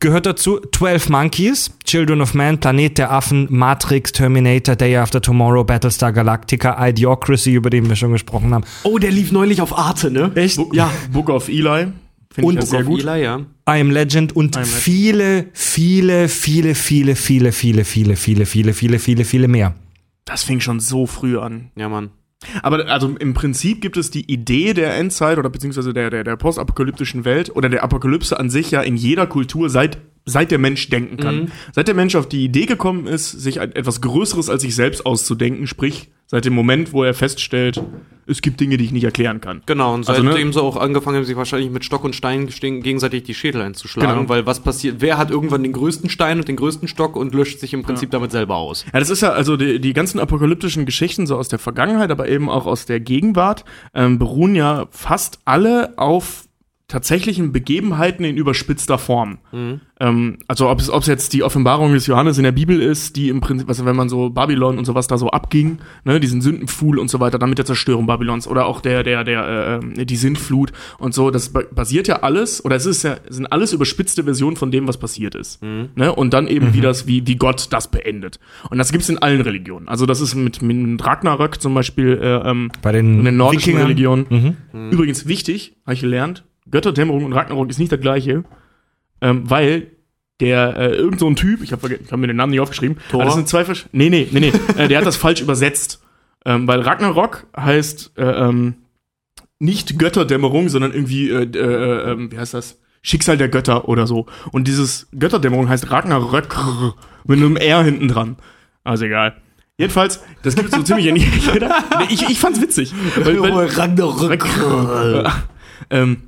gehört 0.00 0.26
dazu. 0.26 0.60
12 0.72 1.08
Monkeys, 1.10 1.70
Children 1.84 2.20
of 2.20 2.34
Man, 2.34 2.58
Planet 2.58 2.98
der 2.98 3.12
Affen, 3.12 3.46
Matrix, 3.50 4.12
Terminator, 4.12 4.74
Day 4.76 4.96
After 4.96 5.22
Tomorrow, 5.22 5.64
Battlestar 5.64 6.12
Galactica, 6.12 6.88
Idiocracy, 6.88 7.54
über 7.54 7.70
den 7.70 7.88
wir 7.88 7.96
schon 7.96 8.12
gesprochen 8.12 8.52
haben. 8.52 8.64
Oh, 8.82 8.98
der 8.98 9.10
lief 9.10 9.32
neulich 9.32 9.60
auf 9.60 9.76
Arte, 9.76 10.10
ne? 10.10 10.32
Echt? 10.34 10.58
Ja. 10.72 10.90
Book 11.12 11.28
of 11.28 11.48
Eli. 11.48 11.88
Finde 12.30 12.48
Und 12.48 12.54
ich 12.54 12.60
ja 12.60 12.66
sehr 12.66 12.82
gut. 12.82 13.04
Eli, 13.04 13.22
ja. 13.22 13.38
I 13.38 13.80
Am 13.80 13.90
Legend 13.90 14.34
und 14.34 14.56
Am 14.56 14.64
viele, 14.64 15.46
viele, 15.52 16.28
viele, 16.28 16.74
viele, 16.74 17.14
viele, 17.14 17.52
viele, 17.52 17.84
viele, 17.84 18.16
viele, 18.16 18.46
viele, 18.46 18.74
viele, 18.74 18.98
viele, 18.98 19.24
viele 19.24 19.48
mehr. 19.48 19.74
Das 20.24 20.42
fing 20.42 20.60
schon 20.60 20.80
so 20.80 21.06
früh 21.06 21.38
an. 21.38 21.70
Ja, 21.76 21.88
Mann. 21.88 22.10
Aber 22.62 22.86
also 22.88 23.14
im 23.18 23.34
Prinzip 23.34 23.80
gibt 23.80 23.96
es 23.96 24.10
die 24.10 24.30
Idee 24.30 24.74
der 24.74 24.94
Endzeit 24.96 25.38
oder 25.38 25.50
beziehungsweise 25.50 25.92
der, 25.92 26.10
der, 26.10 26.24
der 26.24 26.36
postapokalyptischen 26.36 27.24
Welt 27.24 27.54
oder 27.54 27.68
der 27.68 27.82
Apokalypse 27.82 28.38
an 28.38 28.50
sich 28.50 28.70
ja 28.70 28.80
in 28.82 28.96
jeder 28.96 29.26
Kultur 29.26 29.70
seit, 29.70 29.98
seit 30.24 30.50
der 30.50 30.58
Mensch 30.58 30.88
denken 30.88 31.16
kann. 31.16 31.52
Seit 31.72 31.88
der 31.88 31.94
Mensch 31.94 32.14
auf 32.16 32.28
die 32.28 32.44
Idee 32.44 32.66
gekommen 32.66 33.06
ist, 33.06 33.30
sich 33.30 33.58
etwas 33.58 34.00
Größeres 34.00 34.48
als 34.48 34.62
sich 34.62 34.74
selbst 34.74 35.04
auszudenken, 35.04 35.66
sprich 35.66 36.10
seit 36.26 36.44
dem 36.46 36.54
Moment, 36.54 36.92
wo 36.92 37.04
er 37.04 37.12
feststellt, 37.14 37.82
es 38.26 38.40
gibt 38.40 38.58
Dinge, 38.58 38.78
die 38.78 38.84
ich 38.86 38.92
nicht 38.92 39.04
erklären 39.04 39.42
kann. 39.42 39.60
Genau, 39.66 39.92
und 39.92 40.08
Also, 40.08 40.22
ne? 40.22 40.30
seitdem 40.32 40.52
sie 40.54 40.62
auch 40.62 40.78
angefangen 40.78 41.18
haben, 41.18 41.24
sich 41.24 41.36
wahrscheinlich 41.36 41.70
mit 41.70 41.84
Stock 41.84 42.04
und 42.04 42.14
Stein 42.14 42.48
gegenseitig 42.48 43.24
die 43.24 43.34
Schädel 43.34 43.60
einzuschlagen, 43.60 44.20
Genau. 44.20 44.28
weil 44.30 44.46
was 44.46 44.60
passiert, 44.60 44.96
wer 45.00 45.18
hat 45.18 45.30
irgendwann 45.30 45.62
den 45.62 45.72
größten 45.72 46.08
Stein 46.08 46.38
und 46.38 46.48
den 46.48 46.56
größten 46.56 46.88
Stock 46.88 47.16
und 47.16 47.34
löscht 47.34 47.60
sich 47.60 47.74
im 47.74 47.82
Prinzip 47.82 48.10
damit 48.10 48.30
selber 48.32 48.56
aus. 48.56 48.86
Ja, 48.92 48.98
das 49.00 49.10
ist 49.10 49.20
ja 49.20 49.30
also 49.32 49.58
die, 49.58 49.78
die 49.78 49.92
ganzen 49.92 50.18
apokalyptischen 50.20 50.86
Geschichten 50.86 51.26
so 51.26 51.36
aus 51.36 51.48
der 51.48 51.58
Vergangenheit, 51.58 52.10
aber 52.10 52.26
eben 52.28 52.48
auch 52.48 52.64
aus 52.64 52.86
der 52.86 53.00
Gegenwart, 53.00 53.66
ähm, 53.92 54.18
beruhen 54.18 54.54
ja 54.54 54.86
fast 54.90 55.40
alle 55.44 55.98
auf 55.98 56.44
tatsächlichen 56.86 57.50
Begebenheiten 57.50 58.24
in 58.24 58.36
überspitzter 58.36 58.98
Form. 58.98 59.38
Ähm, 60.00 60.38
also 60.48 60.68
ob 60.68 60.80
es, 60.80 60.90
ob 60.90 61.00
es 61.00 61.06
jetzt 61.06 61.32
die 61.32 61.42
Offenbarung 61.42 61.94
des 61.94 62.06
Johannes 62.06 62.36
in 62.36 62.44
der 62.44 62.52
Bibel 62.52 62.78
ist, 62.78 63.16
die 63.16 63.30
im 63.30 63.40
Prinzip, 63.40 63.68
also 63.68 63.86
wenn 63.86 63.96
man 63.96 64.10
so 64.10 64.28
Babylon 64.28 64.76
und 64.76 64.84
sowas 64.84 65.06
da 65.06 65.16
so 65.16 65.30
abging, 65.30 65.78
ne, 66.04 66.20
diesen 66.20 66.42
Sündenpfuhl 66.42 66.98
und 66.98 67.08
so 67.08 67.20
weiter, 67.20 67.38
dann 67.38 67.48
mit 67.48 67.56
der 67.56 67.64
Zerstörung 67.64 68.06
Babylons 68.06 68.46
oder 68.46 68.66
auch 68.66 68.82
der, 68.82 69.02
der, 69.02 69.24
der, 69.24 69.80
äh, 69.96 70.04
die 70.04 70.16
Sintflut 70.16 70.72
und 70.98 71.14
so, 71.14 71.30
das 71.30 71.48
ba- 71.54 71.62
basiert 71.74 72.06
ja 72.06 72.16
alles, 72.22 72.62
oder 72.62 72.76
es 72.76 72.84
ist 72.84 73.02
ja, 73.02 73.16
sind 73.30 73.46
alles 73.46 73.72
überspitzte 73.72 74.24
Versionen 74.24 74.56
von 74.56 74.70
dem, 74.70 74.86
was 74.86 74.98
passiert 74.98 75.34
ist. 75.34 75.62
Ne? 75.62 76.14
Und 76.14 76.34
dann 76.34 76.46
eben 76.48 76.74
wie 76.74 76.82
das, 76.82 77.06
wie, 77.06 77.26
wie 77.26 77.36
Gott 77.36 77.68
das 77.70 77.90
beendet. 77.90 78.38
Und 78.68 78.76
das 78.76 78.92
gibt's 78.92 79.08
in 79.08 79.16
allen 79.18 79.40
Religionen. 79.40 79.88
Also 79.88 80.04
das 80.04 80.20
ist 80.20 80.34
mit, 80.34 80.60
mit 80.60 81.04
Ragnarök 81.04 81.62
zum 81.62 81.72
Beispiel 81.72 82.18
äh, 82.20 82.50
ähm, 82.50 82.70
Bei 82.82 82.92
den, 82.92 83.20
in 83.20 83.24
den 83.24 83.36
nordischen 83.38 83.72
Wikingern. 83.72 83.86
Religionen. 83.86 84.56
Mhm. 84.72 84.90
Übrigens 84.90 85.26
wichtig, 85.26 85.76
habe 85.86 85.94
ich 85.94 86.00
gelernt, 86.00 86.44
Götterdämmerung 86.70 87.24
und 87.24 87.32
Ragnarok 87.32 87.70
ist 87.70 87.78
nicht 87.78 87.92
das 87.92 88.00
gleiche, 88.00 88.44
ähm, 89.20 89.48
weil 89.48 89.92
der 90.40 90.76
äh, 90.76 90.94
irgend 90.94 91.20
so 91.20 91.28
ein 91.28 91.36
Typ, 91.36 91.62
ich 91.62 91.72
habe 91.72 91.98
hab 92.10 92.18
mir 92.18 92.26
den 92.26 92.36
Namen 92.36 92.50
nicht 92.50 92.60
aufgeschrieben, 92.60 92.98
Thor? 93.10 93.20
aber 93.20 93.26
das 93.26 93.34
sind 93.36 93.48
zwei 93.48 93.64
Versch 93.64 93.86
Nee, 93.92 94.10
nee, 94.10 94.28
nee, 94.30 94.40
nee, 94.40 94.52
äh, 94.76 94.88
der 94.88 94.98
hat 94.98 95.06
das 95.06 95.16
falsch 95.16 95.40
übersetzt. 95.40 96.02
Ähm, 96.46 96.66
weil 96.68 96.80
Ragnarok 96.80 97.46
heißt 97.56 98.12
äh, 98.16 98.24
ähm, 98.24 98.74
nicht 99.58 99.98
Götterdämmerung, 99.98 100.68
sondern 100.68 100.92
irgendwie, 100.92 101.30
äh, 101.30 101.44
äh, 101.44 102.12
äh, 102.12 102.30
wie 102.30 102.38
heißt 102.38 102.54
das? 102.54 102.80
Schicksal 103.02 103.36
der 103.36 103.48
Götter 103.48 103.88
oder 103.88 104.06
so. 104.06 104.26
Und 104.50 104.66
dieses 104.66 105.08
Götterdämmerung 105.18 105.68
heißt 105.68 105.90
Ragnarök 105.90 106.56
mit 107.24 107.38
einem 107.38 107.56
R 107.56 107.82
hinten 107.82 108.08
dran. 108.08 108.36
Also 108.82 109.04
egal. 109.04 109.36
Jedenfalls, 109.76 110.22
das 110.42 110.54
gibt 110.54 110.70
so 110.70 110.82
ziemlich 110.82 111.06
in 111.06 111.16
jeder. 111.16 111.74
Ich, 112.08 112.22
ich 112.28 112.38
fand's 112.38 112.60
witzig. 112.60 112.94
Weil, 113.16 113.40
weil, 113.40 113.66
Ragnarök. 113.66 114.46
ähm, 115.90 116.22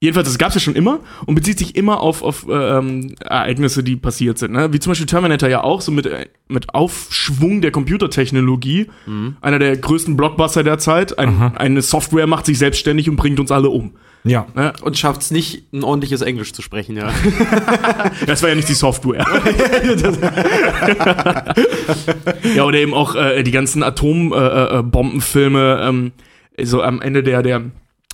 jedenfalls, 0.00 0.28
das 0.28 0.38
gab's 0.38 0.54
ja 0.54 0.60
schon 0.60 0.74
immer 0.74 1.00
und 1.26 1.34
bezieht 1.34 1.58
sich 1.58 1.76
immer 1.76 2.00
auf, 2.00 2.22
auf 2.22 2.46
äh, 2.48 2.52
ähm, 2.52 3.14
Ereignisse, 3.20 3.82
die 3.82 3.96
passiert 3.96 4.38
sind. 4.38 4.52
Ne? 4.52 4.72
Wie 4.72 4.78
zum 4.78 4.90
Beispiel 4.90 5.06
Terminator 5.06 5.48
ja 5.48 5.62
auch, 5.62 5.80
so 5.80 5.92
mit, 5.92 6.06
äh, 6.06 6.26
mit 6.48 6.74
Aufschwung 6.74 7.60
der 7.60 7.70
Computertechnologie. 7.70 8.86
Einer 9.40 9.58
der 9.58 9.76
größten 9.76 10.16
Blockbuster 10.16 10.62
der 10.62 10.78
Zeit. 10.78 11.18
Ein, 11.18 11.56
eine 11.56 11.82
Software 11.82 12.26
macht 12.26 12.46
sich 12.46 12.58
selbstständig 12.58 13.10
und 13.10 13.16
bringt 13.16 13.40
uns 13.40 13.50
alle 13.50 13.70
um. 13.70 13.92
Ja. 14.24 14.46
Ne? 14.54 14.72
Und 14.82 14.98
schafft's 14.98 15.30
nicht, 15.30 15.72
ein 15.72 15.84
ordentliches 15.84 16.22
Englisch 16.22 16.52
zu 16.52 16.62
sprechen, 16.62 16.96
ja. 16.96 17.12
Das 18.26 18.42
war 18.42 18.48
ja 18.48 18.54
nicht 18.54 18.68
die 18.68 18.74
Software. 18.74 19.24
ja, 22.54 22.64
oder 22.64 22.78
eben 22.78 22.94
auch 22.94 23.14
äh, 23.14 23.42
die 23.42 23.50
ganzen 23.50 23.82
Atombombenfilme, 23.82 25.58
äh, 25.58 25.84
äh, 25.84 25.88
ähm, 25.88 26.12
so 26.60 26.82
am 26.82 27.00
Ende 27.00 27.22
der, 27.22 27.42
der, 27.42 27.62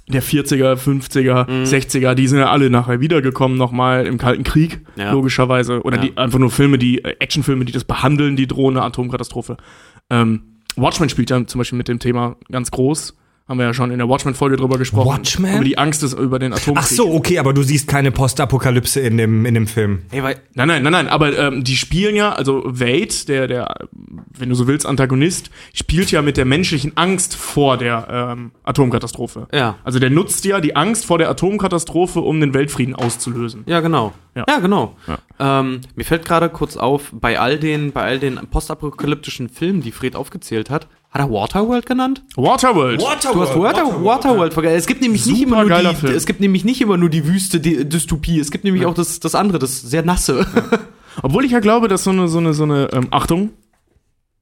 der 0.09 0.23
40er, 0.23 0.75
50er, 0.77 1.47
60er, 1.65 2.15
die 2.15 2.27
sind 2.29 2.39
ja 2.39 2.51
alle 2.51 2.69
nachher 2.71 3.01
wiedergekommen, 3.01 3.57
nochmal 3.57 4.07
im 4.07 4.19
Kalten 4.19 4.45
Krieg, 4.45 4.81
Ja. 4.97 5.13
logischerweise. 5.13 5.83
Oder 5.83 5.97
Ja. 5.97 6.03
die 6.03 6.17
einfach 6.19 6.39
nur 6.39 6.51
Filme, 6.51 6.77
die, 6.79 7.03
äh, 7.05 7.17
Actionfilme, 7.21 7.65
die 7.65 7.73
das 7.73 7.85
behandeln, 7.85 8.37
die 8.37 8.47
drohende 8.47 8.83
Atomkatastrophe. 8.83 9.57
Ähm, 10.11 10.43
Watchmen 10.77 11.09
spielt 11.09 11.31
ja 11.31 11.47
zum 11.47 11.59
Beispiel 11.59 11.79
mit 11.79 11.89
dem 11.89 11.99
Thema 12.01 12.37
ganz 12.51 12.71
groß. 12.71 13.17
Haben 13.47 13.59
wir 13.59 13.67
ja 13.67 13.75
schon 13.75 13.91
in 13.91 13.99
der 13.99 14.09
Watchmen-Folge 14.09 14.57
drüber 14.57 14.79
gesprochen. 14.79 15.07
Watchmen? 15.07 15.57
Über 15.57 15.65
die 15.65 15.77
Angst 15.77 16.03
des, 16.03 16.15
über 16.15 16.39
den 16.39 16.55
Atomkrieg. 16.55 16.79
Ach 16.79 16.87
so, 16.87 17.13
okay, 17.13 17.39
aber 17.39 17.53
du 17.53 17.63
siehst 17.63 17.87
keine 17.87 18.11
Postapokalypse 18.11 19.01
in 19.01 19.19
dem, 19.19 19.45
in 19.45 19.53
dem 19.53 19.67
Film. 19.67 20.01
Hey, 20.11 20.23
weil, 20.23 20.37
Nein, 20.55 20.69
nein, 20.69 20.83
nein, 20.83 20.93
nein, 20.93 21.09
aber 21.09 21.37
ähm, 21.37 21.63
die 21.63 21.77
spielen 21.77 22.17
ja, 22.17 22.33
also 22.33 22.63
Wade, 22.65 23.27
der, 23.29 23.47
der, 23.47 23.75
wenn 24.39 24.49
du 24.49 24.55
so 24.55 24.67
willst, 24.67 24.87
Antagonist, 24.87 25.51
spielt 25.75 26.11
ja 26.11 26.23
mit 26.23 26.39
der 26.39 26.47
menschlichen 26.47 26.97
Angst 26.97 27.35
vor 27.35 27.77
der 27.77 28.07
ähm, 28.11 28.53
Atomkatastrophe. 28.63 29.47
Ja. 29.53 29.77
Also 29.85 29.99
der 29.99 30.09
nutzt 30.09 30.47
ja 30.47 30.63
die 30.63 30.75
Angst 30.75 31.05
vor 31.05 31.19
der 31.19 31.29
Atomkatastrophe, 31.29 32.21
um 32.21 32.41
den 32.41 32.55
Weltfrieden 32.55 32.95
auszulösen. 32.95 33.65
Ja, 33.67 33.81
genau. 33.81 34.15
Ja. 34.35 34.47
Ja, 34.49 34.59
genau. 34.59 34.97
Ja. 35.07 35.61
Ähm, 35.61 35.83
mir 35.97 36.05
fällt 36.05 36.25
gerade 36.25 36.49
kurz 36.49 36.79
auf, 36.79 37.13
bei 37.13 37.39
all 37.39 37.59
den, 37.59 37.93
bei 37.93 38.03
all 38.05 38.19
den 38.19 38.37
postapokalyptischen 38.51 39.51
Filmen, 39.51 39.83
die 39.83 39.93
Fred 39.93 40.17
aufgezählt 40.17 40.71
hat, 40.71 40.89
hat 41.15 41.21
er 41.21 41.31
Waterworld 41.31 41.87
genannt? 41.87 42.25
Waterworld. 42.35 43.01
Du 43.01 43.07
hast 43.09 43.57
Water, 43.57 44.05
Waterworld 44.05 44.53
vergessen. 44.53 44.77
Es 44.77 44.87
gibt 44.89 45.01
nämlich 45.01 45.25
nicht 45.27 45.45
Super 45.45 45.63
immer 45.63 45.81
nur 45.81 45.91
die, 45.93 45.97
Film. 45.97 46.15
es 46.15 46.27
gibt 46.27 46.41
nämlich 46.41 46.65
nicht 46.65 46.81
immer 46.81 46.97
nur 46.97 47.09
die 47.09 47.25
Wüste 47.27 47.61
die 47.61 47.89
Dystopie. 47.89 48.41
Es 48.41 48.51
gibt 48.51 48.65
nämlich 48.65 48.85
auch 48.85 48.95
das, 48.95 49.21
das 49.21 49.37
andere, 49.37 49.61
das 49.61 49.81
sehr 49.81 50.05
nasse. 50.05 50.45
Obwohl 51.23 51.45
ich 51.45 51.53
ja 51.53 51.61
glaube, 51.61 51.87
dass 51.87 52.03
so 52.03 52.11
eine, 52.11 52.27
so 52.27 52.39
eine, 52.39 52.53
so 52.53 52.65
eine, 52.65 52.89
ähm, 52.93 53.07
Achtung, 53.13 53.51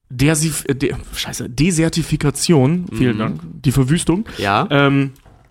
der, 0.08 0.32
äh, 0.32 0.74
der, 0.74 0.98
scheiße, 1.14 1.50
Desertifikation, 1.50 2.86
vielen 2.90 3.18
Dank, 3.18 3.40
die 3.64 3.72
Verwüstung, 3.72 4.24
Ja. 4.38 4.66
ähm, 4.70 5.10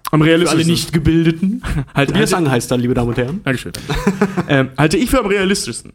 am 0.09 0.21
Für 0.21 0.25
realistischsten. 0.25 0.59
alle 0.63 0.71
Nichtgebildeten. 0.71 1.63
halt, 1.93 2.09
Tobias 2.09 2.33
halt, 2.33 2.45
Ang 2.45 2.51
heißt 2.51 2.71
dann, 2.71 2.79
liebe 2.79 2.95
Damen 2.95 3.09
und 3.09 3.17
Herren. 3.17 3.41
Dankeschön. 3.43 3.73
ähm, 4.49 4.69
halte 4.77 4.97
ich 4.97 5.09
für 5.09 5.19
am 5.19 5.27
realistischsten. 5.27 5.93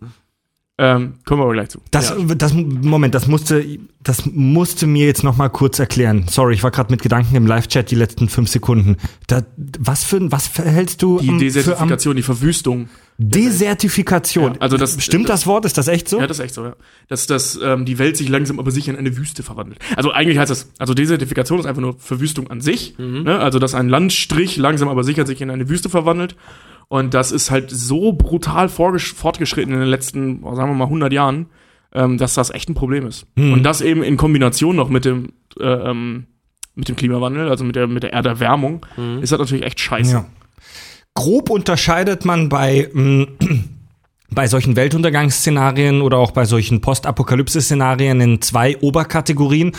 Ähm, 0.78 1.14
kommen 1.24 1.40
wir 1.40 1.44
aber 1.44 1.54
gleich 1.54 1.70
zu. 1.70 1.80
Das, 1.90 2.12
das, 2.36 2.52
Moment, 2.52 3.14
das 3.14 3.26
musste, 3.26 3.64
das 4.02 4.26
musste 4.26 4.86
mir 4.86 5.06
jetzt 5.06 5.24
noch 5.24 5.38
mal 5.38 5.48
kurz 5.48 5.78
erklären. 5.78 6.26
Sorry, 6.28 6.52
ich 6.52 6.62
war 6.62 6.70
gerade 6.70 6.92
mit 6.92 7.00
Gedanken 7.00 7.34
im 7.34 7.46
Live-Chat 7.46 7.90
die 7.90 7.94
letzten 7.94 8.28
fünf 8.28 8.50
Sekunden. 8.50 8.98
Da, 9.26 9.42
was 9.78 10.04
für, 10.04 10.30
was 10.30 10.50
hältst 10.58 11.00
du 11.00 11.18
Die 11.18 11.28
am- 11.30 11.38
für 11.38 11.38
am 11.38 11.38
Desertifikation, 11.40 12.16
die 12.16 12.22
Verwüstung. 12.22 12.88
Desertifikation? 13.18 14.54
Ja, 14.54 14.60
also 14.60 14.76
das- 14.76 15.02
stimmt 15.02 15.28
das 15.30 15.46
Wort? 15.46 15.64
Ist 15.64 15.78
das 15.78 15.88
echt 15.88 16.08
so? 16.08 16.20
Ja, 16.20 16.26
das 16.26 16.38
ist 16.38 16.44
echt 16.44 16.54
so, 16.54 16.64
ja. 16.64 16.76
Dass, 17.08 17.26
dass 17.26 17.58
ähm, 17.62 17.84
die 17.86 17.98
Welt 17.98 18.16
sich 18.16 18.28
langsam 18.28 18.58
aber 18.58 18.70
sicher 18.70 18.92
in 18.92 18.98
eine 18.98 19.16
Wüste 19.16 19.42
verwandelt. 19.42 19.78
Also 19.96 20.12
eigentlich 20.12 20.36
heißt 20.38 20.50
das, 20.50 20.70
also 20.78 20.92
Desertifikation 20.92 21.58
ist 21.58 21.66
einfach 21.66 21.80
nur 21.80 21.98
Verwüstung 21.98 22.50
an 22.50 22.60
sich. 22.60 22.94
Ne? 22.98 23.38
Also 23.38 23.58
dass 23.58 23.74
ein 23.74 23.88
Landstrich 23.88 24.56
langsam 24.58 24.88
aber 24.88 25.04
sicher 25.04 25.26
sich 25.26 25.40
in 25.40 25.50
eine 25.50 25.68
Wüste 25.68 25.88
verwandelt. 25.88 26.36
Und 26.88 27.14
das 27.14 27.32
ist 27.32 27.50
halt 27.50 27.70
so 27.70 28.12
brutal 28.12 28.68
fortgeschritten 28.68 29.74
in 29.74 29.80
den 29.80 29.88
letzten, 29.88 30.42
sagen 30.42 30.70
wir 30.70 30.74
mal, 30.74 30.84
100 30.84 31.12
Jahren, 31.12 31.46
ähm, 31.92 32.16
dass 32.16 32.34
das 32.34 32.50
echt 32.50 32.68
ein 32.68 32.74
Problem 32.74 33.06
ist. 33.06 33.26
Und 33.36 33.64
das 33.64 33.80
eben 33.80 34.02
in 34.02 34.16
Kombination 34.16 34.76
noch 34.76 34.88
mit 34.88 35.04
dem, 35.04 35.32
äh, 35.58 35.64
ähm, 35.64 36.26
mit 36.74 36.88
dem 36.88 36.94
Klimawandel, 36.96 37.48
also 37.48 37.64
mit 37.64 37.74
der, 37.74 37.88
mit 37.88 38.02
der 38.02 38.12
Erderwärmung, 38.12 38.84
ist 39.20 39.32
das 39.32 39.38
natürlich 39.38 39.64
echt 39.64 39.80
scheiße. 39.80 40.12
Ja. 40.12 40.26
Grob 41.14 41.48
unterscheidet 41.48 42.26
man 42.26 42.50
bei, 42.50 42.90
mh, 42.92 43.26
bei 44.30 44.46
solchen 44.46 44.76
Weltuntergangsszenarien 44.76 46.02
oder 46.02 46.18
auch 46.18 46.32
bei 46.32 46.44
solchen 46.44 46.82
Postapokalypse-Szenarien 46.82 48.20
in 48.20 48.42
zwei 48.42 48.76
Oberkategorien. 48.78 49.72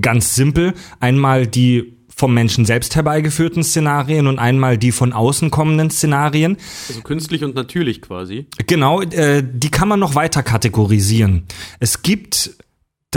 Ganz 0.00 0.36
simpel. 0.36 0.74
Einmal 1.00 1.48
die 1.48 1.97
vom 2.18 2.34
Menschen 2.34 2.64
selbst 2.64 2.96
herbeigeführten 2.96 3.62
Szenarien 3.62 4.26
und 4.26 4.40
einmal 4.40 4.76
die 4.76 4.90
von 4.90 5.12
außen 5.12 5.52
kommenden 5.52 5.88
Szenarien. 5.88 6.56
Also 6.88 7.00
künstlich 7.02 7.44
und 7.44 7.54
natürlich 7.54 8.02
quasi. 8.02 8.46
Genau, 8.66 9.00
äh, 9.02 9.44
die 9.44 9.70
kann 9.70 9.86
man 9.86 10.00
noch 10.00 10.16
weiter 10.16 10.42
kategorisieren. 10.42 11.44
Es 11.78 12.02
gibt, 12.02 12.56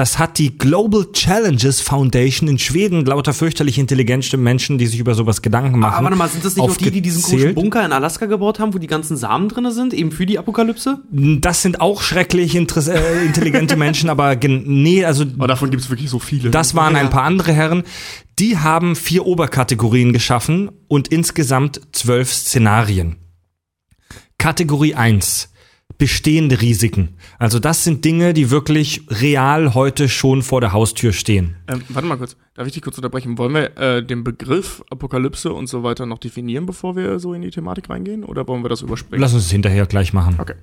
das 0.02 0.18
hat 0.18 0.40
die 0.40 0.58
Global 0.58 1.06
Challenges 1.14 1.80
Foundation 1.80 2.50
in 2.50 2.58
Schweden, 2.58 3.06
lauter 3.06 3.36
fürchterlich 3.36 3.78
intelligente 3.78 4.36
Menschen, 4.36 4.80
die 4.80 4.88
sich 4.88 5.00
über 5.00 5.14
sowas 5.14 5.44
Gedanken 5.44 5.78
machen. 5.78 5.94
Aber 5.94 6.06
warte 6.06 6.18
mal, 6.18 6.28
sind 6.28 6.44
das 6.44 6.56
nicht 6.56 6.64
auch 6.68 6.76
die, 6.76 6.90
die 6.90 7.04
diesen 7.04 7.22
komischen. 7.22 7.54
Bunker 7.54 7.86
in 7.86 7.94
Alaska 7.94 8.26
gebaut 8.26 8.58
haben, 8.58 8.74
wo 8.74 8.80
die 8.80 8.88
ganzen 8.88 9.16
Samen 9.16 9.48
drin 9.48 9.70
sind, 9.70 9.94
eben 9.94 10.12
für 10.12 10.26
die 10.26 10.40
Apokalypse? 10.40 11.04
Das 11.12 11.62
sind 11.62 11.82
auch 11.82 12.02
schrecklich 12.02 12.56
äh, 12.56 13.26
intelligente 13.26 13.76
Menschen, 13.76 14.10
aber 14.10 14.36
nee, 14.42 15.06
also 15.06 15.24
Aber 15.38 15.48
davon 15.48 15.70
gibt 15.70 15.84
es 15.84 15.92
wirklich 15.92 16.10
so 16.10 16.18
viele. 16.18 16.50
das 16.50 16.74
waren 16.74 16.96
Ja. 16.96 17.02
ein 17.02 17.12
paar 17.12 17.24
andere 17.26 17.54
Herren. 17.54 17.84
Die 18.40 18.58
haben 18.58 18.96
vier 18.96 19.28
Oberkategorien 19.28 20.14
geschaffen 20.14 20.72
und 20.88 21.10
insgesamt 21.10 21.80
zwölf 21.92 22.34
Szenarien. 22.34 23.18
Kategorie 24.40 24.96
1. 24.96 25.51
Bestehende 25.98 26.62
Risiken. 26.62 27.10
Also 27.38 27.60
das 27.60 27.84
sind 27.84 28.04
Dinge, 28.06 28.34
die 28.34 28.50
wirklich 28.50 29.06
real 29.10 29.74
heute 29.74 30.10
schon 30.10 30.42
vor 30.42 30.62
der 30.62 30.74
Haustür 30.74 31.14
stehen. 31.14 31.56
Ähm, 31.68 31.82
warte 31.90 32.08
mal 32.08 32.18
kurz, 32.18 32.36
darf 32.54 32.68
ich 32.68 32.74
dich 32.74 32.82
kurz 32.82 32.98
unterbrechen? 32.98 33.38
Wollen 33.38 33.54
wir 33.54 33.78
äh, 33.78 34.04
den 34.04 34.24
Begriff 34.24 34.84
Apokalypse 34.90 35.54
und 35.54 35.68
so 35.68 35.84
weiter 35.84 36.06
noch 36.06 36.18
definieren, 36.18 36.66
bevor 36.66 36.96
wir 36.96 37.20
so 37.20 37.34
in 37.34 37.42
die 37.42 37.52
Thematik 37.52 37.90
reingehen? 37.90 38.24
Oder 38.24 38.48
wollen 38.48 38.64
wir 38.64 38.70
das 38.70 38.82
überspringen? 38.82 39.22
Lass 39.22 39.34
uns 39.34 39.46
es 39.46 39.52
hinterher 39.52 39.86
gleich 39.86 40.14
machen. 40.14 40.38
Okay. 40.40 40.56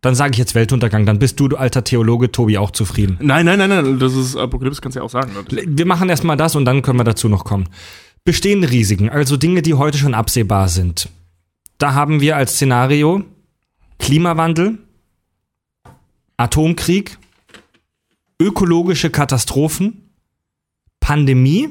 Dann 0.00 0.14
sage 0.14 0.32
ich 0.32 0.38
jetzt 0.38 0.54
Weltuntergang, 0.54 1.06
dann 1.06 1.18
bist 1.18 1.40
du, 1.40 1.48
du 1.48 1.56
alter 1.56 1.82
Theologe, 1.82 2.30
Tobi, 2.30 2.58
auch 2.58 2.70
zufrieden. 2.70 3.18
Nein, 3.20 3.46
nein, 3.46 3.58
nein, 3.58 3.70
nein, 3.70 3.98
das 3.98 4.14
ist 4.14 4.36
Apokalypse, 4.36 4.80
kannst 4.80 4.94
du 4.94 5.00
ja 5.00 5.04
auch 5.04 5.10
sagen. 5.10 5.32
ne? 5.32 5.64
Wir 5.66 5.86
machen 5.86 6.08
erstmal 6.08 6.36
das 6.36 6.54
und 6.54 6.64
dann 6.64 6.82
können 6.82 6.98
wir 6.98 7.04
dazu 7.04 7.28
noch 7.28 7.44
kommen. 7.44 7.68
Bestehende 8.24 8.70
Risiken, 8.70 9.08
also 9.08 9.36
Dinge, 9.36 9.62
die 9.62 9.74
heute 9.74 9.98
schon 9.98 10.14
absehbar 10.14 10.68
sind. 10.68 11.08
Da 11.78 11.94
haben 11.94 12.20
wir 12.20 12.36
als 12.36 12.54
Szenario 12.54 13.24
Klimawandel, 13.98 14.78
Atomkrieg, 16.36 17.18
ökologische 18.40 19.10
Katastrophen, 19.10 20.10
Pandemie, 21.00 21.70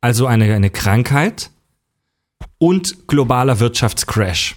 also 0.00 0.26
eine, 0.26 0.52
eine 0.54 0.70
Krankheit 0.70 1.50
und 2.58 3.06
globaler 3.06 3.60
Wirtschaftscrash. 3.60 4.56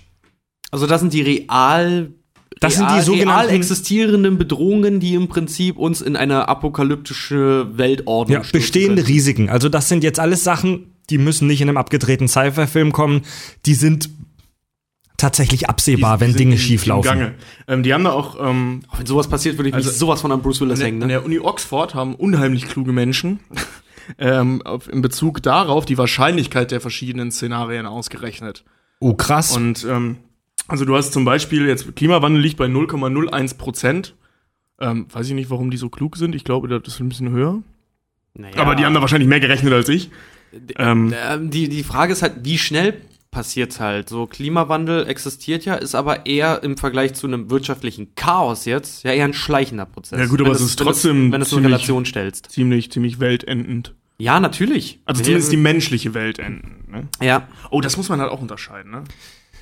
Also 0.72 0.88
das 0.88 1.02
sind 1.02 1.14
die 1.14 1.22
real 1.22 2.12
Das 2.60 2.76
sind 2.76 2.86
real, 2.88 3.00
die 3.00 3.06
sogenannten- 3.06 3.48
real 3.48 3.50
existierenden 3.56 4.38
Bedrohungen, 4.38 5.00
die 5.00 5.14
im 5.14 5.28
Prinzip 5.28 5.78
uns 5.78 6.02
in 6.02 6.16
eine 6.16 6.48
apokalyptische 6.48 7.78
Weltordnung 7.78 8.42
Ja, 8.44 8.50
bestehende 8.52 9.04
können. 9.04 9.14
Risiken. 9.14 9.50
Also 9.50 9.70
das 9.70 9.88
sind 9.90 10.04
jetzt 10.04 10.20
alles 10.20 10.44
Sachen, 10.44 10.92
die 11.12 11.20
müssen 11.20 11.48
nicht 11.48 11.62
in 11.62 11.70
einem 11.70 11.78
abgedrehten 11.78 12.28
Sci-Fi-Film 12.28 12.92
kommen, 12.92 13.22
die 13.68 13.76
sind 13.76 14.10
tatsächlich 15.18 15.70
absehbar, 15.70 16.18
Die- 16.18 16.26
die 16.26 16.32
wenn 16.32 16.38
Dinge 16.38 16.58
schief 16.58 16.84
im 16.84 16.90
laufen. 16.90 17.06
Gange. 17.08 17.34
Ähm, 17.68 17.84
die 17.84 17.94
haben 17.94 18.04
da 18.04 18.12
auch 18.12 18.38
ähm, 18.40 18.82
Wenn 18.98 19.06
sowas 19.06 19.28
passiert, 19.28 19.58
würde 19.58 19.70
ich 19.70 19.76
Also- 19.76 19.90
mich 19.90 19.98
sowas 19.98 20.22
von 20.22 20.32
an 20.32 20.42
Bruce 20.42 20.62
Willis 20.62 20.80
an, 20.80 20.86
hängen. 20.86 21.00
der, 21.00 21.06
an 21.06 21.08
Ne? 21.08 21.14
der 21.14 21.26
Uni 21.26 21.40
Oxford 21.40 21.94
haben 21.96 22.16
unheimlich 22.16 22.68
kluge 22.68 22.92
Menschen 22.94 23.40
ähm, 24.20 24.62
auf, 24.64 24.88
in 24.88 25.02
Bezug 25.02 25.42
darauf 25.44 25.86
die 25.86 25.98
Wahrscheinlichkeit 25.98 26.72
der 26.72 26.82
verschiedenen 26.82 27.32
Szenarien 27.32 27.86
ausgerechnet. 27.86 28.64
Oh, 29.00 29.14
krass. 29.14 29.56
Und 29.56 29.86
ähm, 29.90 30.18
also 30.68 30.86
du 30.86 30.96
hast 30.96 31.14
zum 31.14 31.26
Beispiel 31.26 31.68
jetzt 31.68 31.96
Klimawandel 31.96 32.42
liegt 32.42 32.58
bei 32.58 32.66
0,01 32.66 33.58
Prozent. 33.58 34.16
Ähm, 34.80 35.06
weiß 35.12 35.28
ich 35.28 35.34
nicht, 35.34 35.50
warum 35.50 35.72
die 35.72 35.78
so 35.78 35.90
klug 35.90 36.18
sind. 36.18 36.36
Ich 36.36 36.44
glaube, 36.44 36.68
das 36.68 36.82
ist 36.94 37.00
ein 37.00 37.08
bisschen 37.10 37.30
höher. 37.30 37.62
Naja. 38.34 38.58
Aber 38.58 38.76
die 38.76 38.84
haben 38.84 38.94
da 38.94 39.00
wahrscheinlich 39.02 39.30
mehr 39.30 39.40
gerechnet 39.40 39.72
als 39.72 39.88
ich. 39.90 40.10
Ähm, 40.78 41.14
die, 41.44 41.70
die 41.70 41.84
Frage 41.84 42.12
ist 42.14 42.22
halt, 42.22 42.34
wie 42.44 42.58
schnell 42.58 43.02
passiert 43.36 43.82
halt. 43.82 44.08
So 44.08 44.28
Klimawandel 44.28 45.10
existiert 45.10 45.66
ja, 45.66 45.76
ist 45.76 45.94
aber 45.94 46.26
eher 46.26 46.64
im 46.64 46.78
Vergleich 46.78 47.16
zu 47.16 47.28
einem 47.28 47.50
wirtschaftlichen 47.50 48.16
Chaos 48.16 48.64
jetzt 48.64 49.04
ja 49.04 49.12
eher 49.12 49.26
ein 49.26 49.34
schleichender 49.34 49.86
Prozess. 49.86 50.20
Ja 50.20 50.26
gut, 50.28 50.40
aber 50.40 50.52
es 50.52 50.62
ist 50.62 50.80
trotzdem 50.80 51.34
wenn 51.34 51.42
du 51.42 51.46
es 51.46 51.52
in 51.52 51.58
ziemlich- 51.58 51.74
Relation 51.74 52.06
stellst. 52.06 52.50
ziemlich, 52.50 52.94
ziemlich 52.94 53.20
weltendend. 53.20 53.94
Ja, 54.18 54.40
natürlich. 54.40 55.02
Also 55.04 55.22
zumindest 55.22 55.52
die 55.52 55.58
menschliche 55.58 56.14
Welt 56.14 56.40
enden. 56.40 56.86
Ne? 56.90 57.10
ja. 57.22 57.50
Oh, 57.72 57.82
das 57.82 57.98
muss 57.98 58.08
man 58.08 58.22
halt 58.22 58.32
auch 58.32 58.42
unterscheiden. 58.42 58.90
Ne? 58.92 59.04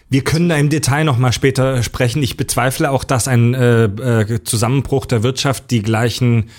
Wir 0.07 0.23
können 0.23 0.49
da 0.49 0.55
im 0.57 0.69
Detail 0.69 1.03
noch 1.05 1.17
mal 1.17 1.31
später 1.31 1.81
sprechen. 1.81 2.21
Ich 2.21 2.37
bezweifle 2.37 2.91
auch, 2.91 3.03
dass 3.03 3.27
ein 3.27 3.55
äh, 3.55 3.85
äh, 3.85 4.43
Zusammenbruch 4.43 5.07
der 5.07 5.23
Wirtschaft 5.23 5.71
die 5.71 5.81
gleichen 5.81 6.51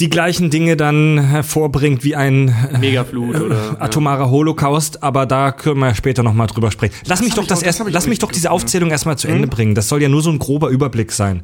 die 0.00 0.08
gleichen 0.08 0.50
Dinge 0.50 0.76
dann 0.76 1.18
hervorbringt 1.18 2.04
wie 2.04 2.14
ein 2.14 2.48
äh, 2.48 2.78
Megaflut 2.78 3.34
oder 3.40 3.82
atomarer 3.82 4.30
Holocaust, 4.30 5.02
aber 5.02 5.26
da 5.26 5.50
können 5.50 5.80
wir 5.80 5.94
später 5.94 6.22
noch 6.22 6.34
mal 6.34 6.46
drüber 6.46 6.70
sprechen. 6.70 6.94
Lass 7.06 7.20
mich 7.20 7.30
hab 7.30 7.36
doch 7.38 7.46
das 7.46 7.58
auch- 7.58 7.62
das 7.64 7.78
erst, 7.80 7.90
lass 7.92 8.06
mich 8.06 8.18
doch 8.20 8.30
diese 8.30 8.50
Aufzählung 8.50 8.90
erstmal 8.90 9.18
zu 9.18 9.26
Ende 9.28 9.48
bringen. 9.48 9.74
Das 9.74 9.88
soll 9.88 10.00
ja 10.00 10.08
nur 10.08 10.22
so 10.22 10.30
ein 10.30 10.38
grober 10.38 10.68
Überblick 10.68 11.10
sein. 11.12 11.42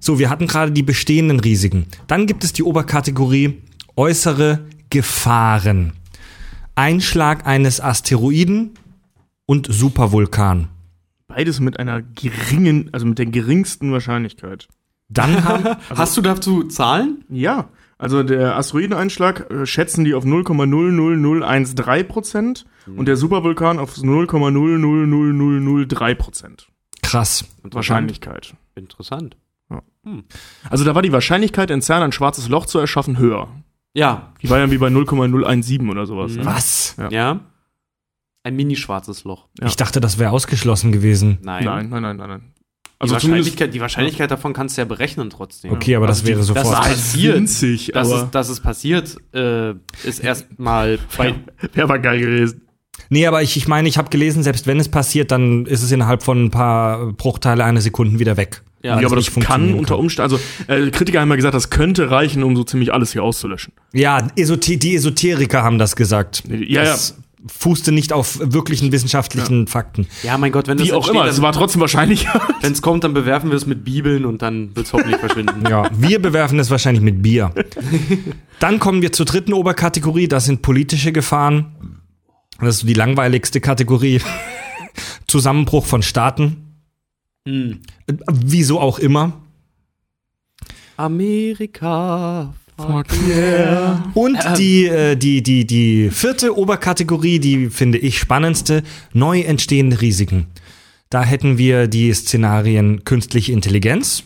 So, 0.00 0.18
wir 0.18 0.30
hatten 0.30 0.46
gerade 0.46 0.72
die 0.72 0.82
bestehenden 0.82 1.40
Risiken. 1.40 1.86
Dann 2.06 2.26
gibt 2.26 2.44
es 2.44 2.52
die 2.52 2.62
Oberkategorie 2.62 3.62
äußere 3.96 4.66
Gefahren. 4.90 5.92
Einschlag 6.74 7.46
eines 7.46 7.80
Asteroiden 7.80 8.72
und 9.46 9.66
Supervulkan. 9.70 10.68
Beides 11.28 11.60
mit 11.60 11.78
einer 11.78 12.02
geringen, 12.02 12.88
also 12.92 13.04
mit 13.06 13.18
der 13.18 13.26
geringsten 13.26 13.92
Wahrscheinlichkeit. 13.92 14.68
Dann 15.08 15.44
haben 15.48 15.76
Hast 15.94 16.16
du 16.16 16.22
dazu 16.22 16.64
Zahlen? 16.64 17.24
Ja, 17.28 17.68
also 17.98 18.22
der 18.22 18.56
Asteroideneinschlag 18.56 19.50
äh, 19.50 19.66
schätzen 19.66 20.04
die 20.04 20.14
auf 20.14 20.24
0,00013 20.24 22.04
Prozent 22.04 22.66
und 22.86 23.06
der 23.06 23.16
Supervulkan 23.16 23.78
auf 23.78 23.96
0,00003 23.96 26.14
Prozent 26.14 26.68
krass. 27.06 27.44
Wahrscheinlichkeit. 27.62 28.54
Interessant. 28.74 29.36
Also 30.70 30.84
da 30.84 30.94
war 30.94 31.02
die 31.02 31.12
Wahrscheinlichkeit, 31.12 31.70
in 31.70 31.82
CERN 31.82 32.02
ein 32.02 32.12
schwarzes 32.12 32.48
Loch 32.48 32.66
zu 32.66 32.78
erschaffen, 32.78 33.18
höher. 33.18 33.48
Ja, 33.92 34.32
Die 34.42 34.50
war 34.50 34.58
ja 34.58 34.70
wie 34.70 34.78
bei 34.78 34.90
0,017 34.90 35.88
oder 35.88 36.06
sowas. 36.06 36.32
Mhm. 36.32 36.40
Ne? 36.40 36.46
Was? 36.46 36.94
Ja. 36.98 37.10
ja. 37.10 37.40
Ein 38.44 38.54
mini-schwarzes 38.54 39.24
Loch. 39.24 39.48
Ja. 39.58 39.66
Ich 39.66 39.76
dachte, 39.76 40.00
das 40.00 40.18
wäre 40.18 40.30
ausgeschlossen 40.30 40.92
gewesen. 40.92 41.38
Nein. 41.42 41.64
Nein, 41.64 41.88
nein, 41.88 42.02
nein, 42.02 42.16
nein, 42.16 42.52
Die, 42.98 43.02
Also 43.02 43.16
zumindest 43.16 43.50
Wahrscheinlichkeit, 43.50 43.74
die 43.74 43.80
Wahrscheinlichkeit 43.80 44.30
davon 44.30 44.52
kannst 44.54 44.76
du 44.76 44.80
ja 44.80 44.86
berechnen 44.86 45.28
trotzdem. 45.28 45.70
Okay, 45.72 45.96
aber 45.96 46.06
das 46.06 46.18
Also 46.20 46.24
die- 46.24 46.28
wäre 46.30 46.38
das 46.38 46.46
sofort. 46.46 46.64
ist 46.66 46.80
halt- 46.80 46.88
passiert. 46.96 47.34
winzig, 47.36 47.90
Dass, 47.92 48.10
es, 48.10 48.30
dass 48.30 48.48
es 48.48 48.60
passiert, 48.60 49.16
äh, 49.34 49.72
ist 50.04 50.20
erstmal 50.20 50.98
wäre 51.18 51.82
aber 51.84 51.98
geil 51.98 52.20
gewesen. 52.20 52.62
Nee, 53.10 53.26
aber 53.26 53.42
ich, 53.42 53.56
ich 53.56 53.68
meine, 53.68 53.86
ich 53.88 53.98
habe 53.98 54.08
gelesen, 54.08 54.42
selbst 54.42 54.66
wenn 54.66 54.80
es 54.80 54.88
passiert, 54.88 55.30
dann 55.30 55.66
ist 55.66 55.82
es 55.82 55.92
innerhalb 55.92 56.22
von 56.22 56.46
ein 56.46 56.50
paar 56.50 57.12
Bruchteile 57.12 57.62
einer 57.64 57.80
Sekunden 57.82 58.18
wieder 58.18 58.36
weg. 58.38 58.62
Ja, 58.82 58.98
Ja, 59.00 59.06
aber 59.06 59.16
das 59.16 59.32
kann 59.34 59.74
unter 59.74 59.98
Umständen, 59.98 60.32
also 60.32 60.40
äh, 60.68 60.90
Kritiker 60.90 61.20
haben 61.20 61.28
ja 61.28 61.36
gesagt, 61.36 61.54
das 61.54 61.70
könnte 61.70 62.10
reichen, 62.10 62.42
um 62.42 62.56
so 62.56 62.64
ziemlich 62.64 62.92
alles 62.94 63.12
hier 63.12 63.22
auszulöschen. 63.22 63.72
Ja, 63.92 64.26
Esote 64.36 64.76
die 64.78 64.94
Esoteriker 64.96 65.62
haben 65.62 65.78
das 65.78 65.96
gesagt. 65.96 66.44
Ja, 66.48 66.84
das 66.84 67.16
fußte 67.46 67.92
nicht 67.92 68.12
auf 68.12 68.38
wirklichen 68.42 68.92
wissenschaftlichen 68.92 69.66
Fakten. 69.66 70.06
Ja, 70.22 70.38
mein 70.38 70.52
Gott, 70.52 70.68
wenn 70.68 70.78
das 70.78 70.88
Wie 70.88 70.92
auch 70.92 71.08
immer, 71.08 71.26
es 71.26 71.42
war 71.42 71.52
trotzdem 71.52 71.80
wahrscheinlich. 71.80 72.26
Wenn 72.60 72.72
es 72.72 72.82
kommt, 72.82 73.04
dann 73.04 73.14
bewerfen 73.14 73.50
wir 73.50 73.56
es 73.56 73.66
mit 73.66 73.84
Bibeln 73.84 74.24
und 74.24 74.42
dann 74.42 74.74
wird 74.74 74.86
es 74.86 74.92
hoffentlich 74.92 75.18
verschwinden. 75.18 75.64
Ja, 75.68 75.88
wir 75.92 76.20
bewerfen 76.20 76.58
es 76.58 76.70
wahrscheinlich 76.70 77.02
mit 77.02 77.22
Bier. 77.22 77.52
Dann 78.58 78.78
kommen 78.78 79.02
wir 79.02 79.12
zur 79.12 79.26
dritten 79.26 79.52
Oberkategorie, 79.52 80.28
das 80.28 80.46
sind 80.46 80.62
politische 80.62 81.12
Gefahren. 81.12 82.00
Das 82.58 82.76
ist 82.76 82.88
die 82.88 82.94
langweiligste 82.94 83.60
Kategorie. 83.60 84.22
Zusammenbruch 85.26 85.84
von 85.84 86.02
Staaten. 86.02 86.78
Hm. 87.46 87.80
Äh, 88.06 88.14
Wieso 88.32 88.80
auch 88.80 88.98
immer. 88.98 89.34
Amerika. 90.96 92.54
Fuck 92.76 93.06
yeah. 93.26 94.04
Und 94.14 94.38
die, 94.58 94.86
äh, 94.86 95.16
die, 95.16 95.42
die, 95.42 95.66
die 95.66 96.10
vierte 96.10 96.56
Oberkategorie, 96.56 97.38
die 97.38 97.70
finde 97.70 97.96
ich 97.98 98.18
spannendste, 98.18 98.82
neu 99.14 99.40
entstehende 99.40 100.00
Risiken. 100.02 100.46
Da 101.08 101.22
hätten 101.24 101.56
wir 101.56 101.86
die 101.86 102.12
Szenarien 102.12 103.04
künstliche 103.04 103.52
Intelligenz. 103.52 104.24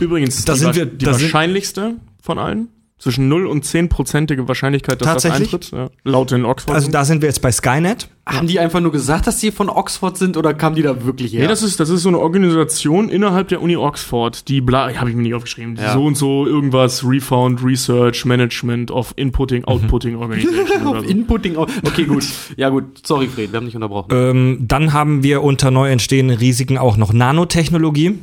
Übrigens, 0.00 0.44
Da 0.44 0.52
die, 0.54 0.58
sind 0.60 0.74
wir- 0.76 0.86
die 0.86 1.04
da 1.04 1.14
sind- 1.14 1.22
wahrscheinlichste 1.24 1.96
von 2.22 2.38
allen. 2.38 2.68
Zwischen 2.96 3.28
0 3.28 3.46
und 3.48 3.64
10-prozentige 3.64 4.46
Wahrscheinlichkeit, 4.46 5.02
dass 5.02 5.24
das 5.24 5.26
eintritt. 5.26 5.72
Ja, 5.72 5.88
laut 6.04 6.30
den 6.30 6.44
Oxford. 6.44 6.74
Also 6.76 6.90
da 6.92 7.04
sind 7.04 7.22
wir 7.22 7.28
jetzt 7.28 7.42
bei 7.42 7.50
Skynet. 7.50 8.08
Haben 8.24 8.46
die 8.46 8.60
einfach 8.60 8.80
nur 8.80 8.92
gesagt, 8.92 9.26
dass 9.26 9.40
sie 9.40 9.50
von 9.50 9.68
Oxford 9.68 10.16
sind 10.16 10.36
oder 10.36 10.54
kamen 10.54 10.76
die 10.76 10.82
da 10.82 11.04
wirklich 11.04 11.32
her? 11.34 11.42
Nee, 11.42 11.48
das 11.48 11.62
ist, 11.64 11.80
das 11.80 11.90
ist 11.90 12.02
so 12.02 12.08
eine 12.08 12.20
Organisation 12.20 13.08
innerhalb 13.08 13.48
der 13.48 13.60
Uni 13.62 13.76
Oxford, 13.76 14.48
die 14.48 14.60
bla, 14.60 14.94
habe 14.94 15.10
ich 15.10 15.16
mir 15.16 15.22
nicht 15.22 15.34
aufgeschrieben, 15.34 15.74
die 15.74 15.82
Ja. 15.82 15.92
so 15.92 16.04
und 16.04 16.16
so 16.16 16.46
irgendwas 16.46 17.04
Refound, 17.04 17.64
Research, 17.64 18.24
Management 18.24 18.92
of 18.92 19.12
Inputting, 19.16 19.64
Outputting 19.64 20.14
Organization 20.16 20.86
oder 20.86 20.98
Auf 21.00 21.04
so. 21.04 21.10
Inputting. 21.10 21.56
Okay, 21.58 22.04
gut. 22.04 22.24
Ja, 22.56 22.68
gut. 22.68 23.06
Sorry, 23.06 23.26
Fred, 23.26 23.52
wir 23.52 23.56
haben 23.58 23.66
dich 23.66 23.74
unterbrochen. 23.74 24.08
Ähm, 24.12 24.58
dann 24.62 24.92
haben 24.92 25.22
wir 25.24 25.42
unter 25.42 25.72
neu 25.72 25.90
entstehenden 25.90 26.38
Risiken 26.38 26.78
auch 26.78 26.96
noch 26.96 27.12
Nanotechnologie. 27.12 28.20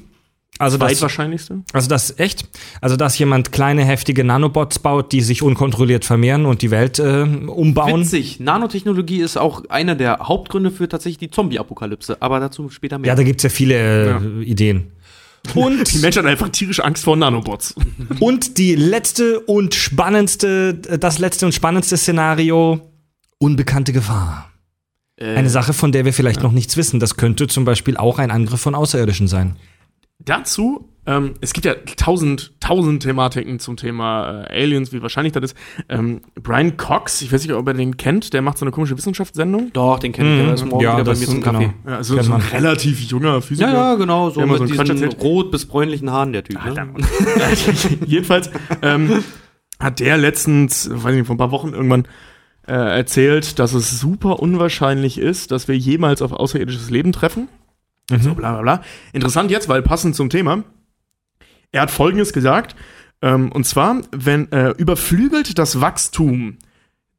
Also 0.61 0.77
das, 0.77 0.91
Zweitwahrscheinlichste? 0.91 1.61
also 1.73 1.89
das 1.89 2.19
echt, 2.19 2.47
also 2.81 2.95
dass 2.95 3.17
jemand 3.17 3.51
kleine 3.51 3.83
heftige 3.83 4.23
Nanobots 4.23 4.79
baut, 4.79 5.11
die 5.11 5.21
sich 5.21 5.41
unkontrolliert 5.41 6.05
vermehren 6.05 6.45
und 6.45 6.61
die 6.61 6.71
Welt 6.71 6.99
äh, 6.99 7.23
umbauen. 7.23 8.01
Witzig. 8.01 8.39
Nanotechnologie 8.39 9.21
ist 9.21 9.37
auch 9.37 9.63
einer 9.69 9.95
der 9.95 10.19
Hauptgründe 10.19 10.71
für 10.71 10.87
tatsächlich 10.87 11.17
die 11.17 11.31
Zombie-Apokalypse. 11.31 12.21
Aber 12.21 12.39
dazu 12.39 12.69
später 12.69 12.99
mehr. 12.99 13.09
Ja, 13.09 13.15
da 13.15 13.23
gibt's 13.23 13.43
ja 13.43 13.49
viele 13.49 13.75
äh, 13.75 14.07
Ja. 14.09 14.21
Ideen. 14.41 14.91
Die 15.55 15.57
Und, 15.57 16.01
Menschen 16.01 16.19
haben 16.19 16.27
einfach 16.29 16.49
tierisch 16.49 16.79
Angst 16.81 17.03
vor 17.03 17.17
Nanobots. 17.17 17.73
und 18.19 18.59
die 18.59 18.75
letzte 18.75 19.39
und 19.39 19.73
spannendste, 19.73 20.75
das 20.75 21.17
letzte 21.17 21.47
und 21.47 21.53
spannendste 21.53 21.97
Szenario, 21.97 22.79
unbekannte 23.39 23.91
Gefahr. 23.91 24.51
äh, 25.17 25.33
Eine 25.35 25.49
Sache, 25.49 25.73
von 25.73 25.91
der 25.91 26.05
wir 26.05 26.13
vielleicht 26.13 26.43
noch 26.43 26.51
nichts 26.51 26.77
wissen. 26.77 26.99
Das 26.99 27.17
könnte 27.17 27.47
zum 27.47 27.65
Beispiel 27.65 27.97
auch 27.97 28.19
ein 28.19 28.29
Angriff 28.29 28.61
von 28.61 28.75
Außerirdischen 28.75 29.27
sein. 29.27 29.55
Dazu, 30.25 30.87
ähm, 31.07 31.33
es 31.41 31.53
gibt 31.53 31.65
ja 31.65 31.73
tausend, 31.97 32.53
tausend 32.59 33.01
Thematiken 33.01 33.57
zum 33.59 33.75
Thema 33.75 34.43
äh, 34.43 34.61
Aliens, 34.61 34.93
wie 34.93 35.01
wahrscheinlich 35.01 35.33
das 35.33 35.43
ist. 35.45 35.57
Ähm, 35.89 36.21
Brian 36.35 36.77
Cox, 36.77 37.21
ich 37.23 37.31
weiß 37.33 37.41
nicht, 37.41 37.53
ob 37.53 37.67
ihr 37.67 37.73
den 37.73 37.97
kennt, 37.97 38.33
der 38.33 38.43
macht 38.43 38.59
so 38.59 38.65
eine 38.65 38.71
komische 38.71 38.95
Wissenschaftssendung. 38.97 39.71
Doch, 39.73 39.97
den 39.97 40.11
kenne 40.11 40.37
ich. 40.39 40.45
Der 40.45 40.53
ist 40.53 40.65
morgen 40.65 40.83
Ja, 40.83 40.93
wieder 40.93 41.03
bei 41.05 41.09
das 41.11 41.19
mir 41.19 41.23
ist- 41.25 41.31
zum 41.31 41.41
Kaffee. 41.41 41.57
genau. 41.57 41.73
Ja, 41.87 41.97
also 41.97 42.13
so 42.15 42.19
ein 42.21 42.29
man. 42.29 42.41
relativ 42.41 42.99
junger 43.01 43.41
Physiker. 43.41 43.69
Ja, 43.71 43.91
ja, 43.91 43.95
genau. 43.95 44.29
So 44.29 44.45
mit 44.45 44.57
so 44.59 44.65
diesen 44.65 45.03
rot 45.13 45.49
bis 45.49 45.65
bräunlichen 45.65 46.11
Haaren, 46.11 46.33
der 46.33 46.43
Typ. 46.43 46.63
Ne? 46.63 46.93
Jedenfalls 48.05 48.51
ähm, 48.83 49.23
hat 49.79 49.99
der 49.99 50.17
letztens, 50.17 50.87
weiß 50.91 51.15
nicht, 51.15 51.25
vor 51.25 51.35
ein 51.35 51.39
paar 51.39 51.51
Wochen 51.51 51.69
irgendwann 51.73 52.05
äh, 52.67 52.73
erzählt, 52.73 53.57
dass 53.57 53.73
es 53.73 53.99
super 53.99 54.39
unwahrscheinlich 54.39 55.17
ist, 55.17 55.49
dass 55.51 55.67
wir 55.67 55.75
jemals 55.75 56.21
auf 56.21 56.31
außerirdisches 56.31 56.91
Leben 56.91 57.11
treffen. 57.11 57.47
So, 58.19 58.33
bla 58.35 58.53
bla 58.53 58.61
bla. 58.61 58.81
Interessant 59.13 59.51
jetzt, 59.51 59.69
weil 59.69 59.81
passend 59.81 60.15
zum 60.15 60.29
Thema. 60.29 60.63
Er 61.71 61.83
hat 61.83 61.91
Folgendes 61.91 62.33
gesagt, 62.33 62.75
ähm, 63.21 63.51
und 63.51 63.65
zwar, 63.65 64.01
wenn 64.11 64.51
äh, 64.51 64.71
überflügelt 64.71 65.57
das 65.57 65.79
Wachstum 65.79 66.57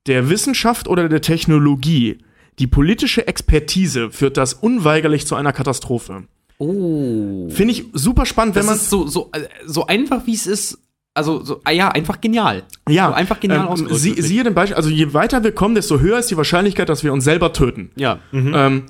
der 0.06 0.28
Wissenschaft 0.28 0.88
oder 0.88 1.08
der 1.08 1.20
Technologie 1.20 2.18
die 2.58 2.66
politische 2.66 3.26
Expertise, 3.26 4.10
führt 4.10 4.36
das 4.36 4.52
unweigerlich 4.54 5.26
zu 5.26 5.34
einer 5.34 5.52
Katastrophe. 5.52 6.24
Oh. 6.58 7.48
Finde 7.48 7.72
ich 7.72 7.84
super 7.92 8.26
spannend, 8.26 8.54
wenn 8.54 8.60
Das 8.60 8.66
man 8.66 8.76
ist 8.76 8.90
so, 8.90 9.06
so, 9.06 9.30
äh, 9.32 9.40
so 9.66 9.86
einfach, 9.86 10.26
wie 10.26 10.34
es 10.34 10.46
ist. 10.46 10.78
Also, 11.14 11.42
so, 11.44 11.60
ah 11.64 11.70
ja, 11.70 11.88
einfach 11.88 12.20
genial. 12.20 12.62
Ja, 12.88 13.08
So 13.08 13.14
einfach 13.14 13.40
genial 13.40 13.68
ähm, 13.68 13.88
sie, 13.90 14.20
siehe 14.20 14.44
den 14.44 14.54
Beispiel, 14.54 14.76
also 14.76 14.88
je 14.88 15.12
weiter 15.12 15.44
wir 15.44 15.52
kommen, 15.52 15.74
desto 15.74 16.00
höher 16.00 16.18
ist 16.18 16.30
die 16.30 16.36
Wahrscheinlichkeit, 16.36 16.88
dass 16.88 17.04
wir 17.04 17.12
uns 17.12 17.24
selber 17.24 17.52
töten. 17.52 17.90
Ja. 17.96 18.18
Ähm, 18.32 18.54
in, 18.54 18.84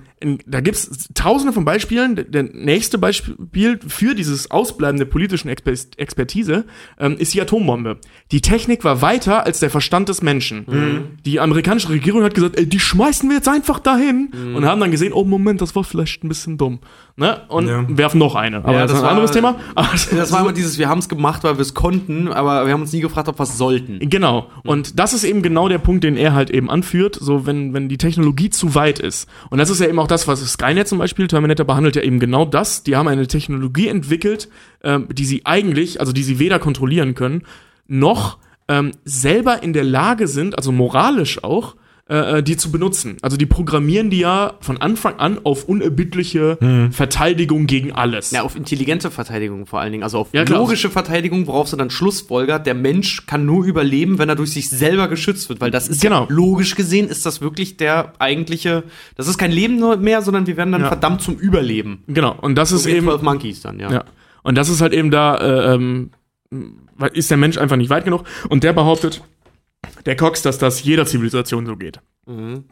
da 0.46 0.61
gibt's 0.61 1.08
tausende 1.14 1.52
von 1.52 1.64
Beispielen. 1.64 2.16
Der- 2.30 2.42
nächste 2.42 2.98
Beispiel 2.98 3.78
für 3.87 4.14
dieses 4.14 4.50
Ausbleiben 4.50 4.98
der 4.98 5.06
politischen 5.06 5.48
Exper 5.48 5.72
Expertise 5.96 6.64
ähm, 6.98 7.16
ist 7.18 7.35
die 7.35 7.40
Atombombe. 7.40 7.98
Die 8.30 8.40
Technik 8.40 8.85
war 8.85 9.00
weiter 9.02 9.44
als 9.46 9.61
der 9.61 9.70
Verstand 9.70 10.08
des 10.08 10.22
Menschen. 10.22 11.18
Die 11.24 11.40
amerikanische 11.40 11.88
Regierung 11.90 12.22
hat 12.22 12.35
gesagt, 12.35 12.58
ey, 12.58 12.66
die 12.66 12.80
schmeißen 12.80 13.28
wir 13.28 13.37
jetzt 13.37 13.48
einfach 13.48 13.78
dahin 13.78 14.30
und 14.54 14.64
haben 14.64 14.80
dann 14.80 14.90
gesehen, 14.90 15.12
oh 15.12 15.24
Moment, 15.24 15.61
das 15.61 15.74
war 15.76 15.85
vielleicht 15.85 16.24
ein 16.24 16.28
bisschen 16.28 16.58
dumm. 16.58 16.80
Ne? 17.16 17.42
Und 17.48 17.68
Ja. 17.68 17.85
werfen 17.88 18.18
noch 18.18 18.35
eine. 18.35 18.58
Aber 18.58 18.72
Ja, 18.72 18.82
das, 18.82 18.92
das 18.92 18.92
ist 18.92 18.98
ein 18.98 19.02
war- 19.04 19.11
anderes 19.11 19.30
Thema. 19.32 19.56
Aber 19.74 19.88
Das 20.16 20.32
war 20.32 20.40
immer 20.40 20.52
dieses, 20.52 20.78
wir 20.78 20.88
haben 20.88 20.98
es 20.98 21.08
gemacht, 21.08 21.44
weil 21.44 21.56
wir 21.56 21.62
es 21.62 21.74
konnten, 21.74 22.28
aber 22.28 22.66
wir 22.66 22.72
haben 22.72 22.80
uns 22.82 22.92
nie 22.92 23.00
gefragt, 23.00 23.28
ob 23.28 23.38
wir 23.38 23.42
es 23.44 23.58
sollten. 23.58 23.98
Genau. 24.08 24.50
Und 24.64 24.98
das 24.98 25.12
ist 25.12 25.24
eben 25.24 25.42
genau 25.42 25.68
der 25.68 25.78
Punkt, 25.78 26.04
den 26.04 26.16
er 26.16 26.32
halt 26.35 26.50
eben 26.50 26.70
anführt, 26.70 27.16
so 27.20 27.46
wenn, 27.46 27.74
wenn 27.74 27.88
die 27.88 27.98
Technologie 27.98 28.50
zu 28.50 28.74
weit 28.74 28.98
ist. 28.98 29.28
Und 29.50 29.58
das 29.58 29.68
ist 29.70 29.80
ja 29.80 29.88
eben 29.88 29.98
auch 29.98 30.06
das, 30.12 30.29
was 30.29 30.40
Skynet 30.53 30.87
zum 30.87 30.98
Beispiel, 30.98 31.27
Terminator 31.27 31.66
behandelt 31.66 31.96
ja 31.96 32.03
eben 32.03 32.20
genau 32.20 32.44
das. 32.44 32.83
Die 32.83 32.96
haben 32.96 33.09
eine 33.09 33.27
Technologie 33.27 33.88
entwickelt, 33.88 34.48
ähm, 34.85 35.09
die 35.11 35.25
sie 35.25 35.42
eigentlich, 35.44 36.01
also 36.01 36.12
die 36.12 36.22
sie 36.22 36.38
weder 36.38 36.59
kontrollieren 36.59 37.14
können, 37.14 37.42
noch 37.88 38.38
ähm, 38.68 38.92
selber 39.05 39.62
in 39.62 39.72
der 39.72 39.85
Lage 39.85 40.29
sind, 40.29 40.57
also 40.57 40.70
moralisch 40.70 41.42
auch, 41.42 41.77
äh, 42.08 42.38
äh, 42.38 42.42
die 42.42 42.56
zu 42.56 42.72
benutzen. 42.72 43.16
Also 43.22 43.36
die 43.36 43.46
programmieren 43.46 44.10
die 44.10 44.18
ja 44.18 44.54
von 44.60 44.76
Anfang 44.78 45.16
an 45.20 45.38
auf 45.44 45.64
unerbittliche 45.64 46.58
Verteidigung 46.90 47.66
gegen 47.66 47.92
alles. 47.92 48.32
Ja, 48.32 48.42
auf 48.42 48.56
intelligente 48.56 49.10
Verteidigung 49.10 49.66
vor 49.66 49.80
allen 49.80 49.92
Dingen, 49.92 50.02
also 50.04 50.18
auf 50.18 50.28
Ja, 50.32 50.42
logische 50.42 50.90
Verteidigung, 50.90 51.46
worauf 51.46 51.68
sie 51.68 51.76
dann 51.76 51.90
Schlussfolgert, 51.90 52.66
der 52.66 52.74
Mensch 52.74 53.26
kann 53.26 53.46
nur 53.46 53.64
überleben, 53.64 54.18
wenn 54.18 54.28
er 54.28 54.34
durch 54.34 54.52
sich 54.52 54.68
selber 54.68 55.08
geschützt 55.08 55.48
wird, 55.48 55.60
weil 55.60 55.70
das 55.70 55.88
ist 55.88 56.00
Genau. 56.02 56.22
ja, 56.22 56.26
logisch 56.28 56.74
gesehen 56.74 57.08
ist 57.08 57.24
das 57.24 57.40
wirklich 57.40 57.76
der 57.76 58.12
eigentliche, 58.18 58.82
das 59.16 59.28
ist 59.28 59.38
kein 59.38 59.52
Leben 59.52 59.78
mehr, 60.02 60.22
sondern 60.22 60.46
wir 60.46 60.56
werden 60.56 60.72
dann 60.72 60.82
Ja. 60.82 60.88
verdammt 60.88 61.22
zum 61.22 61.36
Überleben. 61.36 62.02
Genau. 62.08 62.36
Und 62.40 62.56
das 62.56 62.72
ist 62.72 62.82
So 62.82 62.88
in 62.90 62.96
eben 62.96 63.06
12 63.06 63.22
Monkeys 63.22 63.60
dann, 63.60 63.78
ja. 63.78 63.90
Ja. 63.90 64.04
Und 64.42 64.58
das 64.58 64.68
ist 64.68 64.80
halt 64.80 64.92
eben 64.92 65.10
da, 65.10 65.36
äh, 65.36 65.74
ähm, 65.74 66.10
ist 67.14 67.30
der 67.30 67.38
Mensch 67.38 67.58
einfach 67.58 67.76
nicht 67.76 67.90
weit 67.90 68.04
genug. 68.04 68.24
Und 68.48 68.64
der 68.64 68.72
behauptet, 68.72 69.22
der 70.07 70.16
Cox, 70.16 70.42
dass 70.42 70.59
das 70.59 70.83
jeder 70.83 71.07
Zivilisation 71.07 71.66
so 71.66 71.77
geht. 71.77 72.01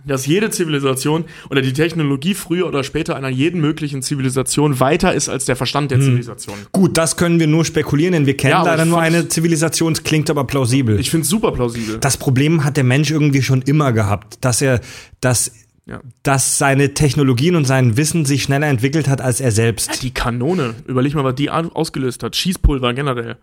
Dass 0.07 0.27
jede 0.27 0.51
Zivilisation 0.51 1.25
oder 1.51 1.61
die 1.61 1.73
Technologie 1.73 2.35
früher 2.35 2.68
oder 2.68 2.85
später 2.85 3.16
einer 3.16 3.29
jeden 3.29 3.61
möglichen 3.61 4.01
Zivilisation 4.01 4.79
weiter 4.79 5.12
ist 5.12 5.29
als 5.29 5.44
der 5.44 5.57
Verstand 5.57 5.90
der 5.90 6.01
Zivilisation. 6.01 6.55
Gut, 6.70 6.96
das 6.96 7.16
können 7.16 7.40
wir 7.40 7.49
nur 7.49 7.64
spekulieren, 7.64 8.12
denn 8.12 8.27
wir 8.27 8.37
kennen 8.37 8.53
Ja, 8.53 8.62
leider 8.62 8.85
nur 8.85 9.01
eine 9.01 9.27
Zivilisation, 9.29 9.92
es 9.92 10.05
klingt 10.05 10.31
aber 10.31 10.44
plausibel. 10.44 11.01
Ich 11.01 11.11
finde 11.11 11.25
es 11.25 11.31
super 11.31 11.51
plausibel. 11.51 11.99
das 11.99 12.16
Problem 12.16 12.62
hat 12.62 12.77
der 12.77 12.85
Mensch 12.85 13.11
irgendwie 13.11 13.42
schon 13.42 13.62
immer 13.62 13.92
gehabt, 13.92 14.38
dass 14.44 14.62
er, 14.62 14.81
dass, 15.20 15.51
Ja. 15.86 16.00
dass 16.22 16.56
seine 16.58 16.94
Technologien 16.94 17.56
und 17.56 17.64
sein 17.64 17.96
Wissen 17.96 18.24
sich 18.24 18.44
schneller 18.44 18.68
entwickelt 18.68 19.08
hat 19.08 19.20
als 19.20 19.40
er 19.40 19.50
selbst. 19.50 20.02
die 20.04 20.12
Kanone, 20.12 20.74
überleg 20.86 21.14
mal, 21.14 21.24
was 21.24 21.34
die 21.34 21.50
au- 21.50 21.70
ausgelöst 21.72 22.22
hat. 22.22 22.36
Schießpulver 22.36 22.94
generell. 22.94 23.38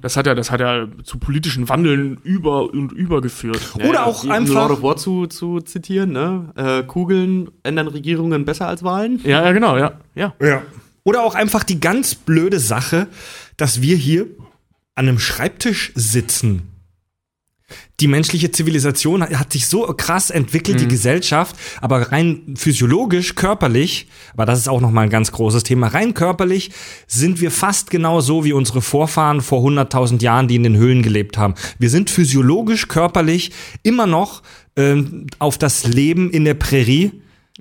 Das 0.00 0.16
hat 0.16 0.26
ja, 0.26 0.34
das 0.36 0.52
hat 0.52 0.60
ja 0.60 0.86
zu 1.02 1.18
politischen 1.18 1.68
Wandeln 1.68 2.18
über 2.22 2.70
und 2.72 2.92
über 2.92 3.20
geführt. 3.20 3.60
Oder 3.88 4.06
auch 4.06 4.22
Um 4.22 4.28
Lord 4.28 4.40
einfach, 4.40 4.70
of 4.70 4.82
War 4.82 4.96
zu, 4.96 5.26
zu 5.26 5.60
zitieren, 5.60 6.12
ne? 6.12 6.50
Äh, 6.54 6.82
Kugeln 6.84 7.50
ändern 7.64 7.88
Regierungen 7.88 8.44
besser 8.44 8.68
als 8.68 8.84
Wahlen. 8.84 9.18
Ja, 9.24 9.44
ja, 9.44 9.52
genau, 9.52 9.76
ja. 9.76 9.94
Ja. 10.14 10.34
ja. 10.40 10.62
oder 11.02 11.22
auch 11.24 11.34
einfach 11.34 11.64
die 11.64 11.80
ganz 11.80 12.14
blöde 12.14 12.60
Sache, 12.60 13.08
dass 13.56 13.82
wir 13.82 13.96
hier 13.96 14.26
an 14.94 15.08
einem 15.08 15.18
Schreibtisch 15.18 15.90
sitzen. 15.96 16.69
Die 18.00 18.08
menschliche 18.08 18.50
Zivilisation 18.50 19.22
hat, 19.22 19.34
hat 19.34 19.52
sich 19.52 19.66
so 19.66 19.82
krass 19.82 20.30
entwickelt, 20.30 20.80
die 20.80 20.88
Gesellschaft, 20.88 21.56
aber 21.80 22.12
rein 22.12 22.54
physiologisch, 22.56 23.34
körperlich, 23.34 24.06
aber 24.32 24.46
das 24.46 24.58
ist 24.58 24.68
auch 24.68 24.80
noch 24.80 24.90
mal 24.90 25.02
ein 25.02 25.10
ganz 25.10 25.32
großes 25.32 25.64
Thema, 25.64 25.88
rein 25.88 26.14
körperlich 26.14 26.70
sind 27.06 27.40
wir 27.40 27.50
fast 27.50 27.90
genau 27.90 28.20
so 28.20 28.44
wie 28.44 28.52
unsere 28.52 28.82
Vorfahren 28.82 29.40
vor 29.40 29.62
100.000 29.62 30.22
Jahren, 30.22 30.48
die 30.48 30.56
in 30.56 30.62
den 30.62 30.76
Höhlen 30.76 31.02
gelebt 31.02 31.38
haben. 31.38 31.54
Wir 31.78 31.90
sind 31.90 32.10
physiologisch, 32.10 32.88
körperlich 32.88 33.52
immer 33.82 34.06
noch 34.06 34.42
ähm, 34.76 35.26
auf 35.38 35.58
das 35.58 35.86
Leben 35.86 36.30
in 36.30 36.44
der 36.44 36.54
Prärie 36.54 37.12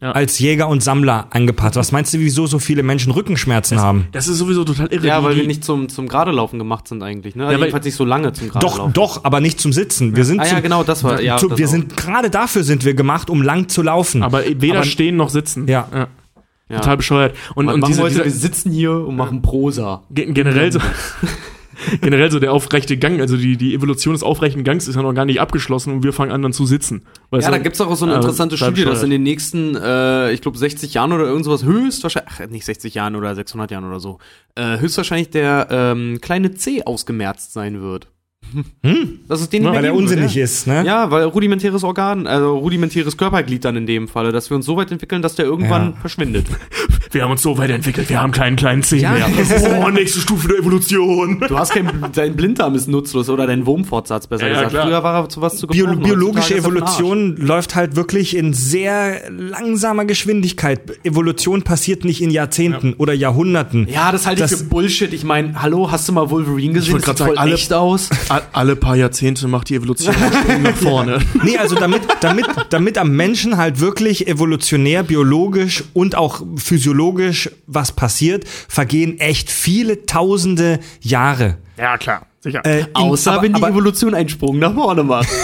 Ja. 0.02 0.14
als 0.14 0.40
Jäger 0.40 0.70
und 0.70 0.82
Sammler 0.82 1.28
angepasst. 1.32 1.76
Was 1.76 1.92
meinst 1.92 2.14
du, 2.14 2.20
wieso 2.20 2.48
so 2.48 2.58
viele 2.60 2.84
Menschen 2.84 3.12
Rückenschmerzen 3.12 3.80
haben? 3.82 4.08
Das 4.14 4.28
ist 4.30 4.38
sowieso 4.38 4.64
total 4.64 4.88
irre. 4.94 5.06
Ja, 5.06 5.20
Die- 5.20 5.26
weil 5.26 5.36
wir 5.36 5.46
nicht 5.48 5.64
zum, 5.66 5.90
zum 5.90 6.08
Geradelaufen 6.08 6.58
gemacht 6.58 6.88
sind 6.88 7.04
eigentlich, 7.04 7.36
ne? 7.36 7.46
weil- 7.48 7.58
Jedenfalls 7.58 7.84
nicht 7.84 7.96
so 7.96 8.06
lange 8.06 8.32
zum 8.32 8.48
Doch, 8.48 8.60
Geradelaufen. 8.62 8.94
doch, 8.94 9.26
aber 9.26 9.42
nicht 9.42 9.60
zum 9.60 9.74
Sitzen. 9.74 10.16
Wir 10.16 10.24
sind 10.24 10.40
Ah 10.40 10.46
ja, 10.48 10.60
genau, 10.62 10.84
das 10.84 11.04
war- 11.04 11.20
ja, 11.22 11.36
zu, 11.38 11.50
das 11.50 11.58
wir 11.60 11.66
auch. 11.68 11.72
sind 11.72 11.98
gerade 11.98 12.30
dafür 12.30 12.64
sind 12.64 12.86
wir 12.86 12.94
gemacht, 12.94 13.30
um 13.30 13.42
lang 13.42 13.68
zu 13.68 13.82
laufen. 13.82 14.24
Aber 14.24 14.44
weder 14.46 14.76
Aber- 14.80 14.84
stehen 14.86 15.18
noch 15.18 15.30
sitzen. 15.30 15.68
Ja. 15.68 15.88
Ja. 15.94 16.78
Total 16.78 16.98
bescheuert. 16.98 17.36
Und, 17.56 17.66
Was 17.68 17.74
und 17.76 17.88
diese, 17.88 17.98
wir 18.00 18.04
heute? 18.06 18.14
dieser, 18.14 18.26
wir 18.26 18.32
sitzen 18.32 18.72
hier 18.72 18.92
und 18.94 19.16
machen 19.18 19.42
Prosa. 19.42 20.04
ge- 20.12 20.32
generell 20.32 20.72
so, 20.72 20.80
generell 22.02 22.32
so 22.32 22.40
der 22.40 22.54
aufrechte 22.54 22.98
Gang, 22.98 23.22
also 23.22 23.38
die, 23.38 23.58
die 23.58 23.74
Evolution 23.74 24.14
des 24.14 24.24
aufrechten 24.24 24.64
Gangs 24.64 24.88
ist 24.88 24.96
ja 24.96 25.02
noch 25.02 25.14
gar 25.14 25.26
nicht 25.26 25.40
abgeschlossen 25.40 25.94
und 25.94 26.04
wir 26.04 26.14
fangen 26.14 26.32
an 26.32 26.42
dann 26.42 26.54
zu 26.54 26.66
sitzen. 26.66 27.04
Ja, 27.32 27.52
da 27.52 27.58
gibt's 27.58 27.80
auch 27.82 27.96
so 27.96 28.06
eine 28.06 28.16
Also, 28.16 28.28
interessante 28.28 28.56
total 28.56 28.74
Studie, 28.74 28.86
dass 28.90 29.04
in 29.04 29.10
den 29.10 29.24
nächsten, 29.24 29.76
äh, 29.76 30.32
ich 30.32 30.42
glaube, 30.42 30.58
60 30.58 30.94
Jahren 30.94 31.14
oder 31.14 31.26
irgend 31.26 31.46
sowas 31.46 31.64
höchstwahrscheinlich, 31.64 32.32
ach, 32.34 32.48
nicht 32.48 32.66
60 32.66 32.94
Jahren 32.94 33.16
oder 33.16 33.36
600 33.36 33.72
Jahren 33.72 33.86
oder 33.86 34.00
so, 34.00 34.20
äh, 34.56 34.80
höchstwahrscheinlich 34.80 35.30
der 35.30 35.68
ähm, 35.70 36.20
kleine 36.22 36.54
C 36.54 36.84
ausgemerzt 36.84 37.54
sein 37.54 37.82
wird. 37.82 38.08
Hm? 38.84 39.20
Das 39.28 39.42
ist 39.42 39.52
den 39.54 39.64
mehr 39.64 39.74
weil 39.74 39.84
wird, 39.84 39.94
unsinnig 39.96 40.36
ja. 40.36 40.44
ist, 40.44 40.68
ne? 40.68 40.84
Ja, 40.86 41.12
weil 41.12 41.24
rudimentäres 41.24 41.84
Organ, 41.84 42.28
also 42.28 42.58
rudimentäres 42.58 43.18
Körperglied 43.18 43.64
dann 43.66 43.76
in 43.76 43.86
dem 43.86 44.08
Falle, 44.08 44.32
dass 44.32 44.50
wir 44.50 44.56
uns 44.58 44.66
so 44.66 44.76
weit 44.78 44.92
entwickeln, 44.92 45.22
dass 45.22 45.36
der 45.36 45.46
irgendwann 45.46 45.92
Ja. 45.92 46.02
verschwindet. 46.02 46.46
Wir 47.12 47.24
haben 47.24 47.32
uns 47.32 47.42
so 47.42 47.58
weit 47.58 47.72
entwickelt, 47.72 48.08
wir 48.08 48.22
haben 48.22 48.32
keinen 48.32 48.56
kleinen 48.56 48.84
Zeh 48.84 48.98
Ja, 48.98 49.14
mehr. 49.14 49.26
das 49.36 49.64
Oh, 49.84 49.90
nächste 49.90 50.20
Stufe 50.20 50.48
der 50.48 50.60
Evolution. 50.60 51.40
Du 51.48 51.58
hast 51.58 51.72
kein, 51.72 51.90
dein 52.14 52.36
Blinddarm 52.36 52.76
ist 52.76 52.88
nutzlos 52.88 53.30
oder 53.30 53.48
dein 53.48 53.66
Wurmfortsatz 53.66 54.28
besser 54.28 54.44
Ja, 54.48 54.54
gesagt. 54.54 54.70
klar. 54.74 54.86
Früher 54.86 55.04
war 55.04 55.24
er 55.24 55.28
zu 55.30 55.42
was 55.42 55.58
zu 55.58 55.66
Bio 55.66 55.88
gebrauchen. 55.88 56.04
biologische 56.04 56.54
er. 56.54 56.60
Evolution 56.60 57.36
läuft 57.38 57.74
halt 57.74 57.96
wirklich 57.96 58.36
in 58.38 58.54
sehr 58.54 59.24
langsamer 59.32 60.06
Geschwindigkeit. 60.06 60.82
Evolution 61.04 61.64
passiert 61.64 62.06
nicht 62.06 62.22
in 62.22 62.30
Jahrzehnten 62.30 62.94
oder 62.94 63.14
Jahrhunderten. 63.14 63.88
Ja, 63.92 64.12
das 64.12 64.28
halte 64.28 64.44
ich 64.44 64.52
Das- 64.52 64.62
für 64.62 64.68
Bullshit. 64.68 65.12
Ich 65.12 65.24
meine, 65.24 65.60
hallo, 65.64 65.90
hast 65.90 66.08
du 66.08 66.14
mal 66.14 66.30
Wolverine 66.30 66.74
gesehen? 66.74 66.94
wollte 66.94 67.08
Das 67.08 67.16
grad 67.16 67.18
sieht 67.18 67.26
voll 67.26 67.36
sagen, 67.38 67.48
alle- 67.48 67.56
echt 67.56 67.74
aus. 67.74 68.10
Alle 68.54 68.76
paar 68.76 68.96
Jahrzehnte 68.96 69.48
macht 69.48 69.70
die 69.70 69.76
Evolution 69.76 70.16
einen 70.16 70.34
Sprung 70.34 70.62
nach 70.62 70.76
vorne. 70.76 71.20
Nee, 71.44 71.58
also 71.58 71.76
damit, 71.76 72.02
damit, 72.22 72.46
damit 72.70 72.98
am 72.98 73.12
Menschen 73.12 73.58
halt 73.58 73.80
wirklich 73.80 74.28
evolutionär, 74.28 75.04
biologisch 75.04 75.84
und 75.94 76.16
auch 76.16 76.42
physiologisch 76.58 77.50
was 77.68 77.92
passiert, 77.92 78.46
vergehen 78.68 79.20
echt 79.20 79.50
viele 79.50 80.06
tausende 80.06 80.80
Jahre. 81.02 81.58
Ja, 81.78 81.98
klar, 81.98 82.26
sicher. 82.42 82.66
Äh, 82.66 82.80
in- 82.82 82.88
Außer 82.96 83.34
aber- 83.34 83.44
wenn 83.44 83.54
die 83.54 83.62
aber- 83.62 83.70
Evolution 83.72 84.14
einen 84.14 84.30
Sprung 84.30 84.60
nach 84.60 84.74
vorne 84.74 85.04
macht. 85.04 85.30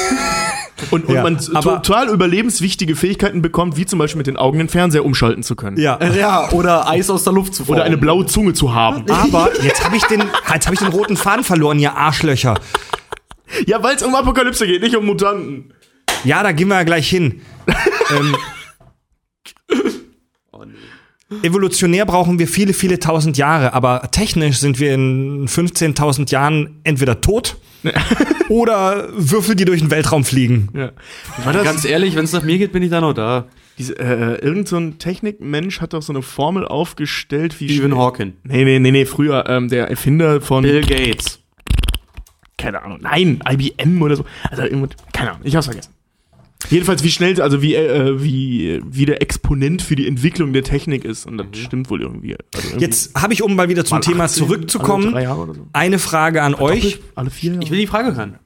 und 0.92 1.06
und 1.06 1.14
ja, 1.16 1.24
man 1.24 1.40
aber- 1.54 1.82
total 1.82 2.10
überlebenswichtige 2.10 2.96
Fähigkeiten 2.96 3.42
bekommt, 3.42 3.78
wie 3.78 3.86
zum 3.86 4.00
Beispiel 4.00 4.18
mit 4.18 4.28
den 4.28 4.38
Augen 4.38 4.58
den 4.58 4.70
Fernseher 4.70 5.06
umschalten 5.06 5.42
zu 5.44 5.56
können. 5.56 5.78
Ja. 5.78 5.98
ja, 6.04 6.50
oder 6.52 6.90
Eis 6.90 7.10
aus 7.10 7.24
der 7.24 7.34
Luft 7.34 7.56
zu 7.56 7.64
formen. 7.64 7.78
Oder 7.80 7.86
eine 7.86 7.98
blaue 7.98 8.26
Zunge 8.26 8.54
zu 8.54 8.74
haben. 8.74 9.06
Aber 9.10 9.50
jetzt 9.64 9.84
habe 9.86 9.96
ich 9.96 10.04
den, 10.04 10.24
jetzt 10.54 10.66
habe 10.66 10.74
ich 10.74 10.80
den 10.80 10.90
roten 10.90 11.16
Faden 11.18 11.44
verloren, 11.44 11.80
ihr 11.80 11.96
Arschlöcher. 11.96 12.56
Ja, 13.68 13.82
weil 13.84 13.96
es 13.96 14.04
um 14.04 14.14
Apokalypse 14.16 14.66
geht, 14.68 14.82
nicht 14.82 14.96
um 14.96 15.06
Mutanten. 15.06 15.74
Ja, 16.24 16.44
da 16.44 16.52
gehen 16.52 16.68
wir 16.68 16.76
ja 16.76 16.84
gleich 16.84 17.10
hin. 17.10 17.42
ähm, 18.18 18.36
Evolutionär 21.42 22.06
brauchen 22.06 22.38
wir 22.40 22.48
viele, 22.48 22.74
viele 22.74 23.00
tausend 23.00 23.38
Jahre, 23.38 23.74
aber 23.74 24.10
technisch 24.12 24.60
sind 24.60 24.80
wir 24.80 24.94
in 24.94 25.48
15.000 25.48 26.30
Jahren 26.32 26.80
entweder 26.84 27.20
tot 27.22 27.58
oder 28.50 29.10
Würfel, 29.16 29.56
die 29.56 29.66
durch 29.66 29.82
den 29.82 29.92
Weltraum 29.92 30.24
fliegen. 30.24 30.70
Ja. 30.74 30.92
Ganz 31.64 31.86
ehrlich, 31.86 32.16
wenn 32.16 32.26
es 32.26 32.34
nach 32.34 32.44
mir 32.44 32.58
geht, 32.58 32.72
bin 32.72 32.84
ich 32.84 32.90
da 32.90 33.02
noch 33.02 33.14
da. 33.14 33.48
diese, 33.78 33.98
äh, 34.00 34.36
irgend 34.44 34.68
so 34.68 34.78
ein 34.78 35.00
Technikmensch 35.00 35.82
hat 35.82 35.94
doch 35.94 36.02
so 36.02 36.14
eine 36.14 36.22
Formel 36.22 36.66
aufgestellt, 36.68 37.60
wie 37.60 37.70
Stephen 37.70 37.98
Hawking. 37.98 38.34
Nee, 38.44 38.64
nee, 38.64 38.80
nee, 38.80 38.92
nee, 38.92 39.06
früher, 39.06 39.46
ähm, 39.48 39.70
der 39.70 39.90
Erfinder 39.90 40.42
von, 40.42 40.64
Bill 40.64 40.82
Gates. 40.82 41.40
keine 42.58 42.82
Ahnung, 42.84 43.00
nein, 43.02 43.42
IBM 43.50 44.02
oder 44.02 44.16
so. 44.16 44.26
Also, 44.50 44.64
irgendwo, 44.64 44.88
keine 45.14 45.32
Ahnung, 45.32 45.42
ich 45.44 45.56
hab's 45.56 45.66
vergessen. 45.66 45.95
Jedenfalls, 46.70 47.04
wie 47.04 47.12
schnell, 47.12 47.42
also 47.42 47.62
wie, 47.62 47.76
äh, 47.76 48.22
wie, 48.22 48.82
wie 48.86 49.06
der 49.06 49.22
Exponent 49.22 49.82
für 49.82 49.96
die 49.96 50.08
Entwicklung 50.08 50.54
der 50.54 50.64
Technik 50.64 51.06
ist. 51.06 51.26
Und 51.26 51.38
das 51.38 51.48
stimmt 51.54 51.90
wohl 51.90 52.02
irgendwie. 52.02 52.36
Also 52.54 52.68
irgendwie 52.68 52.86
Jetzt 52.86 53.16
habe 53.20 53.34
ich, 53.34 53.44
um 53.44 53.56
mal 53.56 53.70
wieder 53.70 53.86
zum 53.86 53.98
mal 53.98 54.02
Thema 54.02 54.24
18, 54.26 54.44
alle 54.44 54.48
zurückzukommen, 54.50 55.12
drei 55.12 55.24
Jahre 55.24 55.42
oder 55.42 55.54
so. 55.54 55.68
eine 55.74 56.00
Frage 56.00 56.42
an 56.42 56.56
euch. 56.56 57.00
Alle 57.16 57.30
vier 57.30 57.52
Jahre? 57.54 57.64
Ich 57.64 57.72
will 57.72 57.80
die 57.80 57.88
Frage 57.88 58.16
hören. 58.16 58.40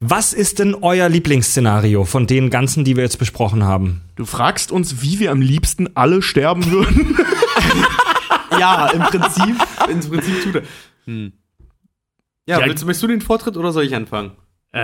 Was 0.00 0.32
ist 0.32 0.60
denn 0.60 0.76
euer 0.76 1.08
Lieblingsszenario 1.08 2.04
von 2.04 2.28
den 2.28 2.50
ganzen, 2.50 2.84
die 2.84 2.94
wir 2.94 3.02
jetzt 3.02 3.18
besprochen 3.18 3.64
haben? 3.64 4.02
Du 4.14 4.24
fragst 4.26 4.70
uns, 4.70 5.02
wie 5.02 5.18
wir 5.18 5.32
am 5.32 5.40
liebsten 5.40 5.96
alle 5.96 6.22
sterben 6.22 6.70
würden. 6.70 7.16
Ja, 8.58 8.88
im 8.88 9.02
Prinzip, 9.02 9.56
im 9.88 10.00
Prinzip 10.00 10.42
tut 10.42 10.54
er. 10.56 10.62
Hm. 11.04 11.32
Ja, 12.46 12.58
Ja, 12.58 12.66
willst, 12.66 12.84
möchtest 12.84 13.02
du 13.04 13.06
den 13.06 13.20
Vortritt 13.20 13.56
oder 13.56 13.72
soll 13.72 13.84
ich 13.84 13.94
anfangen? 13.94 14.32
äh, 14.72 14.78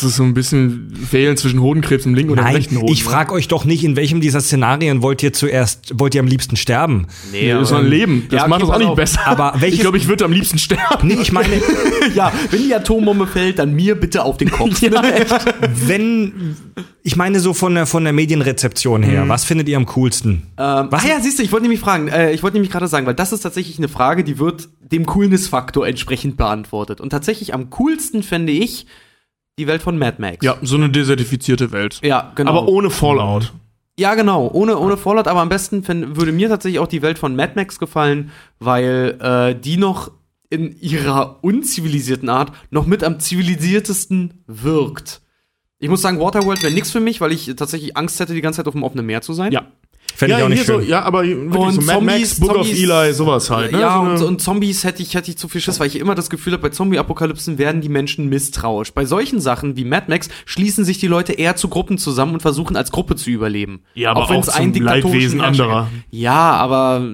Das 0.00 0.02
ist 0.10 0.16
so 0.16 0.22
ein 0.22 0.34
bisschen 0.34 0.92
Wählen 1.10 1.36
zwischen 1.36 1.60
Hodenkrebs 1.60 2.06
im 2.06 2.14
linken 2.14 2.32
oder 2.32 2.40
im 2.42 2.46
Nein, 2.46 2.56
rechten 2.56 2.76
Hoden. 2.76 2.86
ne? 2.86 2.92
ich 2.92 3.04
frage 3.04 3.32
euch 3.32 3.48
doch 3.48 3.64
nicht, 3.64 3.84
in 3.84 3.96
welchem 3.96 4.20
dieser 4.20 4.40
Szenarien 4.40 5.02
wollt 5.02 5.22
ihr 5.22 5.32
zuerst, 5.32 5.98
wollt 5.98 6.14
ihr 6.14 6.20
am 6.20 6.26
liebsten 6.26 6.56
sterben? 6.56 7.06
Nee, 7.30 7.50
Das 7.52 7.62
ist 7.64 7.70
doch 7.72 7.78
ein 7.78 7.86
Leben. 7.88 8.26
Das 8.30 8.42
Ja, 8.42 8.48
macht 8.48 8.62
okay, 8.62 8.68
das 8.68 8.74
auch 8.74 8.78
nicht 8.78 8.88
auf. 8.88 8.96
besser. 8.96 9.20
Aber 9.26 9.54
welches- 9.58 9.74
ich 9.76 9.80
glaube, 9.80 9.96
ich 9.98 10.08
würde 10.08 10.24
am 10.24 10.32
liebsten 10.32 10.58
sterben. 10.58 11.08
Nee, 11.08 11.18
ich 11.20 11.32
meine, 11.32 11.48
ja, 12.14 12.32
wenn 12.50 12.62
die 12.62 12.74
Atombombe 12.74 13.26
fällt, 13.26 13.58
dann 13.58 13.74
mir 13.74 13.94
bitte 13.94 14.24
auf 14.24 14.36
den 14.36 14.50
Kopf. 14.50 14.80
wenn, 15.86 16.56
ich 17.02 17.16
meine 17.16 17.40
so 17.40 17.54
von 17.54 17.74
der, 17.74 17.86
von 17.86 18.04
der 18.04 18.12
Medienrezeption 18.12 19.02
her, 19.02 19.24
was 19.28 19.44
findet 19.44 19.68
ihr 19.68 19.76
am 19.76 19.86
coolsten? 19.86 20.42
Ähm, 20.58 20.86
Was? 20.90 21.04
ah 21.04 21.08
ja, 21.08 21.20
siehst 21.20 21.38
du, 21.38 21.42
ich 21.42 21.52
wollte 21.52 21.64
nämlich 21.64 21.80
fragen, 21.80 22.08
äh, 22.08 22.32
ich 22.32 22.42
wollte 22.42 22.56
nämlich 22.56 22.70
gerade 22.70 22.88
sagen, 22.88 23.06
weil 23.06 23.14
das 23.14 23.32
ist 23.32 23.40
tatsächlich 23.40 23.78
eine 23.78 23.88
Frage, 23.88 24.24
die 24.24 24.38
wird 24.38 24.68
dem 24.80 25.06
Coolness-Faktor 25.06 25.86
entsprechend 25.86 26.36
beantwortet. 26.36 27.00
Und 27.00 27.10
tatsächlich 27.10 27.54
am 27.54 27.70
coolsten 27.70 28.22
fände 28.22 28.52
ich 28.52 28.86
die 29.62 29.68
Welt 29.68 29.82
von 29.82 29.96
Mad 29.96 30.16
Max. 30.18 30.44
Ja, 30.44 30.56
so 30.62 30.76
eine 30.76 30.90
desertifizierte 30.90 31.70
Welt. 31.70 32.00
Ja, 32.02 32.32
genau. 32.34 32.50
Aber 32.50 32.68
ohne 32.68 32.90
Fallout. 32.90 33.52
Ja, 33.98 34.14
genau, 34.14 34.50
ohne, 34.52 34.78
ohne 34.78 34.96
Fallout, 34.96 35.28
aber 35.28 35.40
am 35.40 35.48
besten 35.48 35.86
würde 36.16 36.32
mir 36.32 36.48
tatsächlich 36.48 36.80
auch 36.80 36.88
die 36.88 37.02
Welt 37.02 37.18
von 37.18 37.36
Mad 37.36 37.52
Max 37.54 37.78
gefallen, 37.78 38.32
weil 38.58 39.18
äh, 39.20 39.54
die 39.54 39.76
noch 39.76 40.10
in 40.50 40.76
ihrer 40.80 41.38
unzivilisierten 41.42 42.28
Art 42.28 42.52
noch 42.70 42.86
mit 42.86 43.04
am 43.04 43.20
zivilisiertesten 43.20 44.42
wirkt. 44.46 45.22
Ich 45.78 45.88
muss 45.88 46.02
sagen, 46.02 46.20
Waterworld 46.20 46.62
wäre 46.62 46.72
nix 46.72 46.90
für 46.90 47.00
mich, 47.00 47.20
weil 47.20 47.32
ich 47.32 47.46
tatsächlich 47.56 47.96
Angst 47.96 48.18
hätte, 48.20 48.34
die 48.34 48.40
ganze 48.40 48.58
Zeit 48.58 48.66
auf 48.66 48.74
dem 48.74 48.82
offenen 48.82 49.06
Meer 49.06 49.22
zu 49.22 49.32
sein. 49.32 49.52
Ja. 49.52 49.66
Fände 50.16 50.32
ja, 50.32 50.38
ich 50.38 50.44
auch 50.44 50.48
nicht 50.48 50.58
hier 50.58 50.66
schön. 50.74 50.82
so, 50.82 50.88
ja, 50.88 51.02
aber 51.02 51.22
wirklich 51.24 51.54
Und 51.56 51.72
so 51.74 51.80
Mad 51.82 51.92
Zombies, 51.98 52.18
Max, 52.38 52.40
Book 52.40 52.50
of 52.58 52.66
Zombies- 52.66 52.82
Eli, 52.82 53.12
sowas 53.14 53.50
halt. 53.50 53.72
Ne? 53.72 53.80
Ja, 53.80 54.16
so 54.16 54.24
und, 54.26 54.32
und 54.34 54.42
Zombies 54.42 54.84
hätte 54.84 55.02
ich, 55.02 55.14
hätte 55.14 55.30
ich 55.30 55.38
zu 55.38 55.48
viel 55.48 55.60
Schiss, 55.60 55.80
weil 55.80 55.86
ich 55.88 55.98
immer 55.98 56.14
das 56.14 56.30
Gefühl 56.30 56.52
habe, 56.52 56.62
bei 56.62 56.68
Zombie-Apokalypsen 56.68 57.58
werden 57.58 57.80
die 57.80 57.88
Menschen 57.88 58.28
misstrauisch. 58.28 58.92
Bei 58.92 59.04
solchen 59.04 59.40
Sachen 59.40 59.76
wie 59.76 59.84
Mad 59.84 60.06
Max 60.08 60.28
schließen 60.44 60.84
sich 60.84 60.98
die 60.98 61.06
Leute 61.08 61.32
eher 61.32 61.56
zu 61.56 61.68
Gruppen 61.68 61.98
zusammen 61.98 62.34
und 62.34 62.40
versuchen 62.42 62.76
als 62.76 62.92
Gruppe 62.92 63.16
zu 63.16 63.30
überleben. 63.30 63.82
Ja, 63.94 64.10
aber 64.12 64.28
wenn's 64.28 64.48
auch 64.48 64.56
zum 64.60 64.74
Leidwesen 64.74 65.40
anderer. 65.40 65.88
Ja, 66.10 66.52
aber 66.52 67.06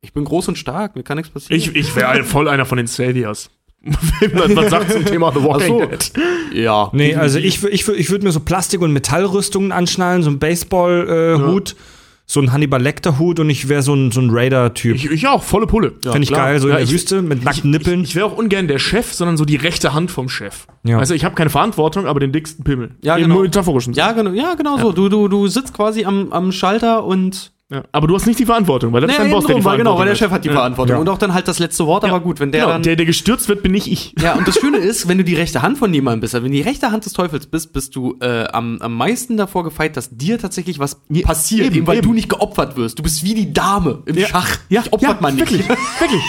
ich 0.00 0.12
bin 0.12 0.24
groß 0.24 0.48
und 0.48 0.58
stark, 0.58 0.96
mir 0.96 1.02
kann 1.02 1.16
nichts 1.16 1.32
passieren. 1.32 1.58
ich 1.58 1.74
ich 1.74 1.96
wäre 1.96 2.24
voll 2.24 2.48
einer 2.48 2.66
von 2.66 2.76
den 2.76 2.86
Saviors. 2.86 3.50
Was 3.84 4.70
sagt 4.70 4.92
zum 4.92 5.04
Thema 5.04 5.30
The 5.32 5.42
Walking 5.42 5.80
so. 5.80 5.84
Dead? 5.84 6.12
ja. 6.54 6.88
Nee, 6.94 7.14
also 7.16 7.38
ich, 7.38 7.62
ich, 7.64 7.86
ich 7.86 8.10
würde 8.10 8.24
mir 8.24 8.32
so 8.32 8.40
Plastik- 8.40 8.80
und 8.80 8.92
Metallrüstungen 8.92 9.72
anschnallen, 9.72 10.22
so 10.22 10.30
ein 10.30 10.38
Baseball-Hut, 10.38 11.76
so 12.26 12.40
ein 12.40 12.52
Hannibal 12.52 12.80
Lecter-Hut 12.80 13.38
und 13.40 13.50
ich 13.50 13.68
wäre 13.68 13.82
so 13.82 13.94
ein, 13.94 14.10
so 14.10 14.20
ein 14.20 14.30
Raider-Typ. 14.30 14.96
Ich, 14.96 15.10
ich 15.10 15.26
auch, 15.28 15.42
volle 15.42 15.66
Pulle. 15.66 15.92
Fände 16.02 16.20
ich 16.22 16.28
klar. 16.28 16.46
geil, 16.46 16.60
so 16.60 16.68
Ja, 16.68 16.74
in 16.74 16.78
der 16.78 16.84
ich- 16.86 16.92
Wüste 16.92 17.20
mit 17.22 17.44
nackten 17.44 17.70
Nippeln. 17.70 18.02
Ich, 18.02 18.10
ich 18.10 18.16
wäre 18.16 18.26
auch 18.26 18.36
ungern 18.36 18.66
der 18.66 18.78
Chef, 18.78 19.12
sondern 19.12 19.36
so 19.36 19.44
die 19.44 19.56
rechte 19.56 19.92
Hand 19.92 20.10
vom 20.10 20.28
Chef. 20.28 20.66
Ja. 20.84 20.98
Also 20.98 21.14
ich 21.14 21.24
habe 21.24 21.34
keine 21.34 21.50
Verantwortung, 21.50 22.06
aber 22.06 22.20
den 22.20 22.32
dicksten 22.32 22.64
Pimmel. 22.64 22.92
Ja, 23.02 23.16
Im 23.16 23.24
genau. 23.24 23.40
metaphorischen 23.42 23.92
Sinne. 23.94 24.06
Ja, 24.06 24.12
genau, 24.12 24.30
ja, 24.32 24.54
genau 24.54 24.78
so. 24.78 24.92
Du, 24.92 25.08
du, 25.08 25.28
du 25.28 25.46
sitzt 25.48 25.74
quasi 25.74 26.04
am, 26.04 26.32
am 26.32 26.50
Schalter 26.52 27.04
und. 27.04 27.52
Ja. 27.70 27.82
Aber 27.92 28.06
du 28.06 28.14
hast 28.14 28.26
nicht 28.26 28.38
die 28.38 28.44
Verantwortung, 28.44 28.92
weil 28.92 29.00
das 29.00 29.12
ist 29.12 29.18
dein 29.18 29.30
Boss, 29.30 29.46
der 29.46 29.56
die 29.56 29.64
weil, 29.64 29.78
genau, 29.78 29.98
weil 29.98 30.04
der 30.06 30.16
Verantwortung 30.16 30.18
Chef 30.18 30.30
hat 30.30 30.44
die 30.44 30.48
Ja. 30.48 30.54
Verantwortung. 30.54 30.96
Ja. 30.96 31.00
Und 31.00 31.08
auch 31.08 31.16
dann 31.16 31.32
halt 31.32 31.48
das 31.48 31.58
letzte 31.58 31.86
Wort, 31.86 32.04
aber 32.04 32.20
gut, 32.20 32.38
wenn 32.38 32.52
der 32.52 32.60
Genau, 32.62 32.72
dann. 32.74 32.82
der, 32.82 32.96
der 32.96 33.06
gestürzt 33.06 33.48
wird, 33.48 33.62
bin 33.62 33.72
nicht 33.72 33.86
ich. 33.90 34.14
Ja, 34.20 34.34
und 34.34 34.46
das 34.46 34.56
Schöne 34.60 34.76
ist, 34.76 35.08
wenn 35.08 35.16
du 35.16 35.24
die 35.24 35.34
rechte 35.34 35.62
Hand 35.62 35.78
von 35.78 35.92
jemandem 35.94 36.20
bist, 36.20 36.34
also 36.34 36.44
wenn 36.44 36.52
du 36.52 36.58
die 36.58 36.62
rechte 36.62 36.92
Hand 36.92 37.06
des 37.06 37.14
Teufels 37.14 37.46
bist, 37.46 37.72
bist 37.72 37.96
du 37.96 38.18
äh, 38.20 38.44
am, 38.52 38.76
am 38.82 38.94
meisten 38.94 39.38
davor 39.38 39.64
gefeit, 39.64 39.96
dass 39.96 40.10
dir 40.10 40.38
tatsächlich 40.38 40.78
was 40.78 41.00
passiert, 41.22 41.68
eben, 41.68 41.76
eben, 41.76 41.86
weil 41.86 41.98
eben. 41.98 42.08
du 42.08 42.12
nicht 42.12 42.28
geopfert 42.28 42.76
wirst. 42.76 42.98
Du 42.98 43.02
bist 43.02 43.24
wie 43.24 43.34
die 43.34 43.54
Dame 43.54 44.02
im 44.04 44.18
Schach. 44.18 44.58
Ja, 44.68 44.82
Dich 44.82 44.92
opfert 44.92 45.14
ja, 45.14 45.18
man 45.20 45.34
nicht. 45.34 45.50
Wirklich, 45.50 45.66
wirklich. 45.98 46.22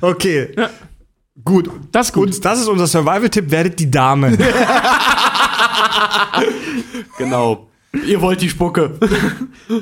Okay. 0.00 0.54
Gut, 1.44 1.70
Das 1.92 2.08
ist 2.08 2.12
gut. 2.12 2.28
Und 2.34 2.44
das 2.44 2.60
ist 2.60 2.68
unser 2.68 2.86
Survival-Tipp, 2.86 3.50
werdet 3.50 3.78
die 3.80 3.90
Dame. 3.90 4.36
genau. 7.18 7.67
Ihr 8.06 8.20
wollt 8.20 8.40
die 8.42 8.48
Spucke. 8.48 8.92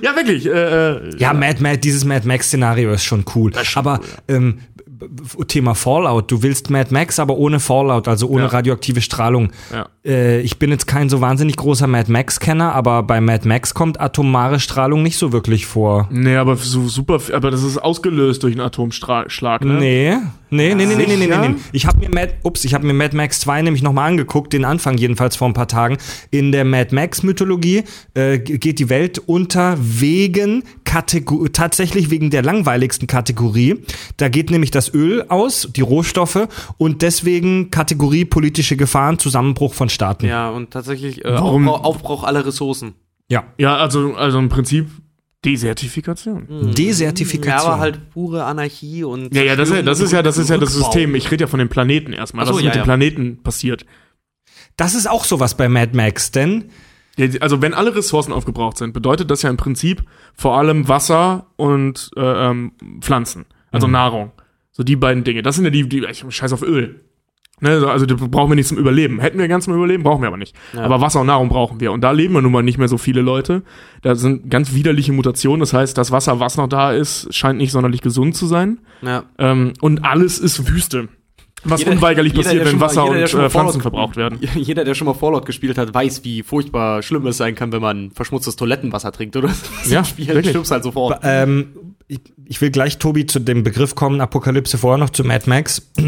Ja, 0.02 0.16
wirklich. 0.16 0.46
Äh, 0.46 0.50
äh, 0.50 1.16
ja, 1.18 1.32
Mad 1.32 1.62
Mad, 1.62 1.78
dieses 1.78 2.04
Mad 2.04 2.26
Max-Szenario 2.26 2.92
ist 2.92 3.04
schon 3.04 3.24
cool. 3.36 3.52
aber 3.76 4.00
ähm, 4.26 4.58
b- 4.84 5.06
b- 5.06 5.44
Thema 5.44 5.74
Fallout, 5.76 6.28
du 6.32 6.42
willst 6.42 6.70
Mad 6.70 6.92
Max, 6.92 7.20
aber 7.20 7.36
ohne 7.36 7.60
Fallout, 7.60 8.08
also 8.08 8.26
ohne 8.28 8.42
Ja. 8.44 8.48
radioaktive 8.48 9.00
Strahlung. 9.00 9.52
Ja. 9.72 9.86
Äh, 10.04 10.40
ich 10.40 10.58
bin 10.58 10.70
jetzt 10.70 10.86
kein 10.88 11.08
so 11.08 11.20
wahnsinnig 11.20 11.54
großer 11.56 11.86
Mad 11.86 12.10
Max-Kenner, 12.10 12.74
aber 12.74 13.04
bei 13.04 13.20
Mad 13.20 13.46
Max 13.46 13.74
kommt 13.74 14.00
atomare 14.00 14.58
Strahlung 14.58 15.04
nicht 15.04 15.18
so 15.18 15.32
wirklich 15.32 15.66
vor. 15.66 16.08
Nee, 16.10 16.34
aber 16.36 16.56
so 16.56 16.88
super, 16.88 17.20
aber 17.32 17.52
das 17.52 17.62
ist 17.62 17.78
ausgelöst 17.78 18.42
durch 18.42 18.54
einen 18.54 18.66
Atomschlag, 18.66 19.64
ne? 19.64 19.74
Nee, 19.74 20.16
nee, 20.50 20.74
nee, 20.74 20.86
nee, 20.86 20.94
nee, 20.94 21.06
nee, 21.06 21.16
nee, 21.16 21.26
nee, 21.26 21.48
nee. 21.48 21.54
Ich 21.72 21.86
habe 21.86 21.98
mir 21.98 22.08
Mad, 22.08 22.34
ups, 22.42 22.64
ich 22.64 22.74
habe 22.74 22.86
mir 22.86 22.92
Mad 22.92 23.16
Max 23.16 23.40
2 23.40 23.62
nämlich 23.62 23.82
nochmal 23.82 24.10
angeguckt, 24.10 24.52
den 24.52 24.64
Anfang 24.64 24.98
jedenfalls 24.98 25.36
vor 25.36 25.48
ein 25.48 25.54
paar 25.54 25.68
Tagen. 25.68 25.98
In 26.30 26.52
der 26.52 26.64
Mad 26.64 26.94
Max 26.94 27.22
Mythologie 27.22 27.84
äh, 28.14 28.38
geht 28.38 28.78
die 28.78 28.88
Welt 28.88 29.18
unter 29.18 29.76
wegen 29.80 30.64
Kategor 30.84 31.52
tatsächlich 31.52 32.10
wegen 32.10 32.30
der 32.30 32.42
langweiligsten 32.42 33.06
Kategorie. 33.06 33.82
Da 34.16 34.28
geht 34.28 34.50
nämlich 34.50 34.70
das 34.70 34.92
Öl 34.92 35.24
aus, 35.28 35.68
die 35.74 35.82
Rohstoffe 35.82 36.48
und 36.78 37.02
deswegen 37.02 37.70
Kategorie 37.70 38.24
politische 38.24 38.76
Gefahren, 38.76 39.18
Zusammenbruch 39.18 39.74
von 39.74 39.88
Staaten. 39.88 40.26
Ja, 40.26 40.50
und 40.50 40.70
tatsächlich 40.70 41.24
äh, 41.24 41.34
Warum? 41.34 41.68
Aufbrauch, 41.68 41.84
Aufbrauch 41.84 42.24
aller 42.24 42.46
Ressourcen. 42.46 42.94
Ja. 43.28 43.44
Ja, 43.58 43.76
also, 43.76 44.14
also 44.14 44.38
im 44.38 44.48
Prinzip 44.48 44.88
Desertifikation. 45.46 46.74
Desertifikation. 46.74 47.66
Ja, 47.68 47.72
aber 47.74 47.80
halt 47.80 48.10
pure 48.10 48.44
Anarchie 48.44 49.04
und. 49.04 49.34
Ja, 49.34 49.42
ja, 49.42 49.56
das, 49.56 49.70
ist- 49.70 49.86
das 49.86 50.00
ist 50.00 50.12
ja 50.12 50.22
das 50.22 50.38
ist 50.38 50.50
ja 50.50 50.58
das. 50.58 50.72
System. 50.74 51.14
Ich 51.14 51.30
rede 51.30 51.44
ja 51.44 51.48
von 51.48 51.58
den 51.58 51.68
Planeten 51.68 52.12
erstmal, 52.12 52.46
so, 52.46 52.54
was 52.54 52.60
ja, 52.60 52.66
mit 52.66 52.74
ja. 52.76 52.82
den 52.82 52.84
Planeten 52.84 53.42
passiert. 53.42 53.86
das 54.76 54.94
ist 54.94 55.08
auch 55.08 55.24
sowas 55.24 55.56
bei 55.56 55.68
Mad 55.68 55.96
Max, 55.96 56.30
denn 56.32 56.70
Ja, 57.16 57.28
Also 57.40 57.62
wenn 57.62 57.72
alle 57.72 57.94
Ressourcen 57.94 58.32
aufgebraucht 58.32 58.76
sind, 58.76 58.92
bedeutet 58.92 59.30
das 59.30 59.42
ja 59.42 59.48
im 59.50 59.56
Prinzip 59.56 60.02
vor 60.34 60.58
allem 60.58 60.88
Wasser 60.88 61.46
und 61.56 62.10
äh, 62.16 62.20
ähm, 62.50 62.72
Pflanzen, 63.00 63.46
also 63.70 63.86
Nahrung. 63.86 64.32
So 64.72 64.82
die 64.82 64.96
beiden 64.96 65.24
Dinge. 65.24 65.40
Das 65.42 65.54
sind 65.54 65.64
ja 65.64 65.70
die, 65.70 65.88
die 65.88 66.04
ich 66.04 66.24
scheiß 66.28 66.52
auf 66.52 66.60
Öl. 66.62 67.05
Ne, 67.60 67.80
so, 67.80 67.88
also 67.88 68.04
das 68.04 68.18
brauchen 68.20 68.50
wir 68.50 68.54
nicht 68.56 68.68
zum 68.68 68.76
Überleben. 68.76 69.18
Hätten 69.18 69.38
wir 69.38 69.48
ganz 69.48 69.64
zum 69.64 69.74
Überleben, 69.74 70.02
brauchen 70.02 70.20
wir 70.20 70.28
aber 70.28 70.36
nicht. 70.36 70.54
Aber 70.76 71.00
Wasser 71.00 71.20
und 71.22 71.26
Nahrung 71.28 71.48
brauchen 71.48 71.80
wir. 71.80 71.90
Und 71.92 72.02
da 72.02 72.10
leben 72.10 72.34
wir 72.34 72.42
nun 72.42 72.52
mal 72.52 72.62
nicht 72.62 72.76
mehr 72.76 72.88
so 72.88 72.98
viele 72.98 73.22
Leute. 73.22 73.62
Da 74.02 74.14
sind 74.14 74.50
ganz 74.50 74.74
widerliche 74.74 75.12
Mutationen. 75.12 75.60
Das 75.60 75.72
heißt, 75.72 75.96
das 75.96 76.10
Wasser, 76.12 76.38
was 76.38 76.58
noch 76.58 76.68
da 76.68 76.92
ist, 76.92 77.32
scheint 77.34 77.56
nicht 77.58 77.72
sonderlich 77.72 78.02
gesund 78.02 78.36
zu 78.36 78.46
sein. 78.46 78.80
Ja. 79.00 79.24
Ähm, 79.38 79.72
und 79.80 80.04
alles 80.04 80.38
ist 80.38 80.68
Wüste. 80.68 81.08
Was 81.64 81.80
Jeder- 81.80 81.92
unweigerlich 81.92 82.34
jeder, 82.34 82.44
passiert, 82.44 82.64
wenn 82.64 82.70
schon 82.72 82.78
mal- 82.78 82.84
Wasser 82.86 83.04
jeder, 83.04 83.14
der 83.14 83.24
und 83.24 83.32
mal 83.40 83.46
äh, 83.46 83.50
Pflanzen 83.50 83.80
Fallout- 83.80 83.82
verbraucht 83.82 84.16
werden. 84.16 84.38
Jeder, 84.54 84.84
der 84.84 84.94
schon 84.94 85.06
mal 85.06 85.14
Fallout 85.14 85.46
gespielt 85.46 85.78
hat, 85.78 85.92
weiß, 85.94 86.22
wie 86.24 86.42
furchtbar 86.42 87.02
schlimm 87.02 87.26
es 87.26 87.38
sein 87.38 87.54
kann, 87.54 87.72
wenn 87.72 87.80
man 87.82 88.10
verschmutztes 88.10 88.56
Toilettenwasser 88.56 89.10
trinkt 89.12 89.34
oder 89.34 89.48
so. 89.48 89.64
Ja, 89.90 90.04
Spiel 90.04 90.28
wirklich. 90.28 90.50
stirbst 90.50 90.70
halt 90.70 90.84
sofort. 90.84 91.20
Ähm, 91.24 91.68
ich, 92.06 92.20
ich 92.44 92.60
will 92.60 92.70
gleich, 92.70 92.98
Tobi, 92.98 93.24
zu 93.26 93.40
dem 93.40 93.64
Begriff 93.64 93.94
kommen, 93.94 94.20
Apokalypse 94.20 94.76
vorher 94.78 94.98
noch 94.98 95.10
zu 95.10 95.24
Mad 95.24 95.48
Max. 95.48 95.90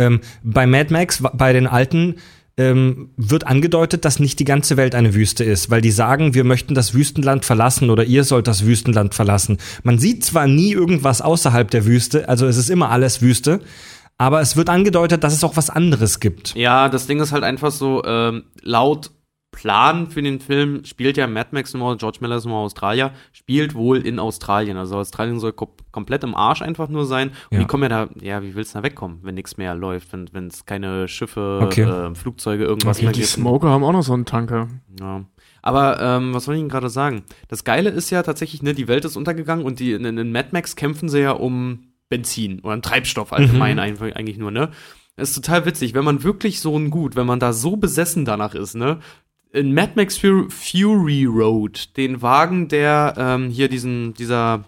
ähm, 0.00 0.20
bei 0.42 0.66
Mad 0.66 0.92
Max, 0.92 1.22
bei 1.34 1.52
den 1.52 1.66
alten, 1.66 2.16
ähm, 2.56 3.10
wird 3.16 3.46
angedeutet, 3.46 4.04
dass 4.04 4.18
nicht 4.18 4.38
die 4.40 4.44
ganze 4.44 4.76
Welt 4.76 4.94
eine 4.94 5.14
Wüste 5.14 5.44
ist, 5.44 5.70
weil 5.70 5.80
die 5.80 5.90
sagen, 5.90 6.34
wir 6.34 6.44
möchten 6.44 6.74
das 6.74 6.94
Wüstenland 6.94 7.44
verlassen 7.44 7.90
oder 7.90 8.04
ihr 8.04 8.24
sollt 8.24 8.48
das 8.48 8.64
Wüstenland 8.64 9.14
verlassen. 9.14 9.58
Man 9.82 9.98
sieht 9.98 10.24
zwar 10.24 10.46
nie 10.46 10.72
irgendwas 10.72 11.22
außerhalb 11.22 11.70
der 11.70 11.86
Wüste, 11.86 12.28
also 12.28 12.46
es 12.46 12.56
ist 12.56 12.70
immer 12.70 12.90
alles 12.90 13.22
Wüste, 13.22 13.60
aber 14.18 14.40
es 14.40 14.56
wird 14.56 14.68
angedeutet, 14.68 15.22
dass 15.24 15.32
es 15.32 15.44
auch 15.44 15.56
was 15.56 15.70
anderes 15.70 16.20
gibt. 16.20 16.54
Ja, 16.54 16.88
das 16.88 17.06
Ding 17.06 17.20
ist 17.20 17.32
halt 17.32 17.44
einfach 17.44 17.70
so, 17.70 18.02
ähm, 18.04 18.44
laut 18.62 19.10
Plan 19.52 20.08
für 20.10 20.22
den 20.22 20.38
Film 20.40 20.84
spielt 20.84 21.16
ja 21.16 21.26
Mad 21.26 21.48
Max 21.52 21.74
nur, 21.74 21.96
George 21.96 22.18
Miller 22.20 22.36
ist 22.36 22.44
nur 22.46 22.56
Australier, 22.58 23.12
spielt 23.32 23.74
wohl 23.74 23.98
in 24.06 24.18
Australien. 24.18 24.76
Also 24.76 24.96
Australien 24.96 25.40
soll 25.40 25.52
ko 25.52 25.74
komplett 25.90 26.22
im 26.22 26.34
Arsch 26.36 26.62
einfach 26.62 26.88
nur 26.88 27.04
sein. 27.04 27.30
Und 27.50 27.54
Ja. 27.56 27.58
die 27.60 27.64
kommen 27.66 27.82
ja 27.84 27.88
da, 27.88 28.08
ja, 28.22 28.42
wie 28.42 28.54
willst 28.54 28.74
du 28.74 28.78
da 28.78 28.84
wegkommen, 28.84 29.18
wenn 29.22 29.34
nichts 29.34 29.56
mehr 29.56 29.74
läuft, 29.74 30.12
wenn 30.12 30.28
wenn 30.32 30.46
es 30.46 30.66
keine 30.66 31.08
Schiffe, 31.08 31.60
Okay. 31.64 31.82
äh, 31.82 32.14
Flugzeuge, 32.14 32.64
irgendwas 32.64 32.98
Die, 32.98 33.04
mehr 33.04 33.12
die 33.12 33.20
gibt. 33.20 33.32
Smoker 33.32 33.68
haben 33.70 33.82
auch 33.84 33.92
noch 33.92 34.02
so 34.04 34.12
einen 34.12 34.24
Tanker. 34.24 34.68
Ja. 35.00 35.24
Aber 35.62 36.00
ähm, 36.00 36.32
was 36.32 36.44
soll 36.44 36.54
ich 36.54 36.60
Ihnen 36.60 36.68
gerade 36.70 36.88
sagen? 36.88 37.24
Das 37.48 37.64
Geile 37.64 37.90
ist 37.90 38.08
ja 38.10 38.22
tatsächlich, 38.22 38.62
ne, 38.62 38.72
die 38.72 38.88
Welt 38.88 39.04
ist 39.04 39.16
untergegangen 39.16 39.64
und 39.66 39.80
die 39.80 39.92
in, 39.92 40.04
in 40.04 40.32
Mad 40.32 40.48
Max 40.52 40.76
kämpfen 40.76 41.08
sie 41.08 41.20
ja 41.20 41.32
um 41.32 41.88
Benzin 42.08 42.60
oder 42.60 42.74
um 42.74 42.82
Treibstoff 42.82 43.32
allgemein 43.32 43.78
einfach, 43.78 44.06
eigentlich 44.14 44.38
nur, 44.38 44.50
ne? 44.52 44.70
Ist 45.16 45.34
total 45.34 45.66
witzig, 45.66 45.92
wenn 45.92 46.04
man 46.04 46.22
wirklich 46.22 46.60
so 46.60 46.74
ein 46.78 46.88
Gut, 46.90 47.14
wenn 47.14 47.26
man 47.26 47.40
da 47.40 47.52
so 47.52 47.76
besessen 47.76 48.24
danach 48.24 48.54
ist, 48.54 48.74
ne? 48.74 49.00
In 49.52 49.74
Mad 49.74 49.92
Max 49.96 50.16
Fu- 50.16 50.48
Fury 50.48 51.24
Road, 51.24 51.96
den 51.96 52.22
Wagen, 52.22 52.68
der 52.68 53.14
ähm, 53.16 53.48
hier 53.50 53.68
diesen, 53.68 54.14
dieser, 54.14 54.62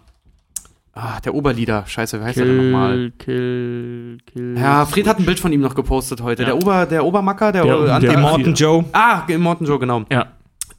ah, 0.93 1.21
der 1.21 1.33
Oberlieder, 1.33 1.85
scheiße, 1.87 2.19
wie 2.19 2.23
heißt 2.25 2.37
der 2.39 2.45
denn 2.45 2.57
nochmal? 2.71 3.11
kill, 3.17 4.17
kill. 4.25 4.57
Ja, 4.57 4.85
Fred 4.85 5.07
hat 5.07 5.19
ein 5.19 5.25
Bild 5.25 5.39
von 5.39 5.53
ihm 5.53 5.61
noch 5.61 5.75
gepostet 5.75 6.21
heute. 6.21 6.43
Ja. 6.43 6.47
Der 6.47 6.57
Ober, 6.57 6.85
der 6.85 7.05
Obermacker, 7.05 7.53
der, 7.53 7.63
Der- 7.63 7.85
der, 7.85 7.99
der 8.01 8.13
Immortan 8.13 8.53
Joe. 8.53 8.83
Ah, 8.91 9.21
Immortan 9.27 9.65
Joe, 9.67 9.79
genau. 9.79 10.03
Ja. 10.11 10.25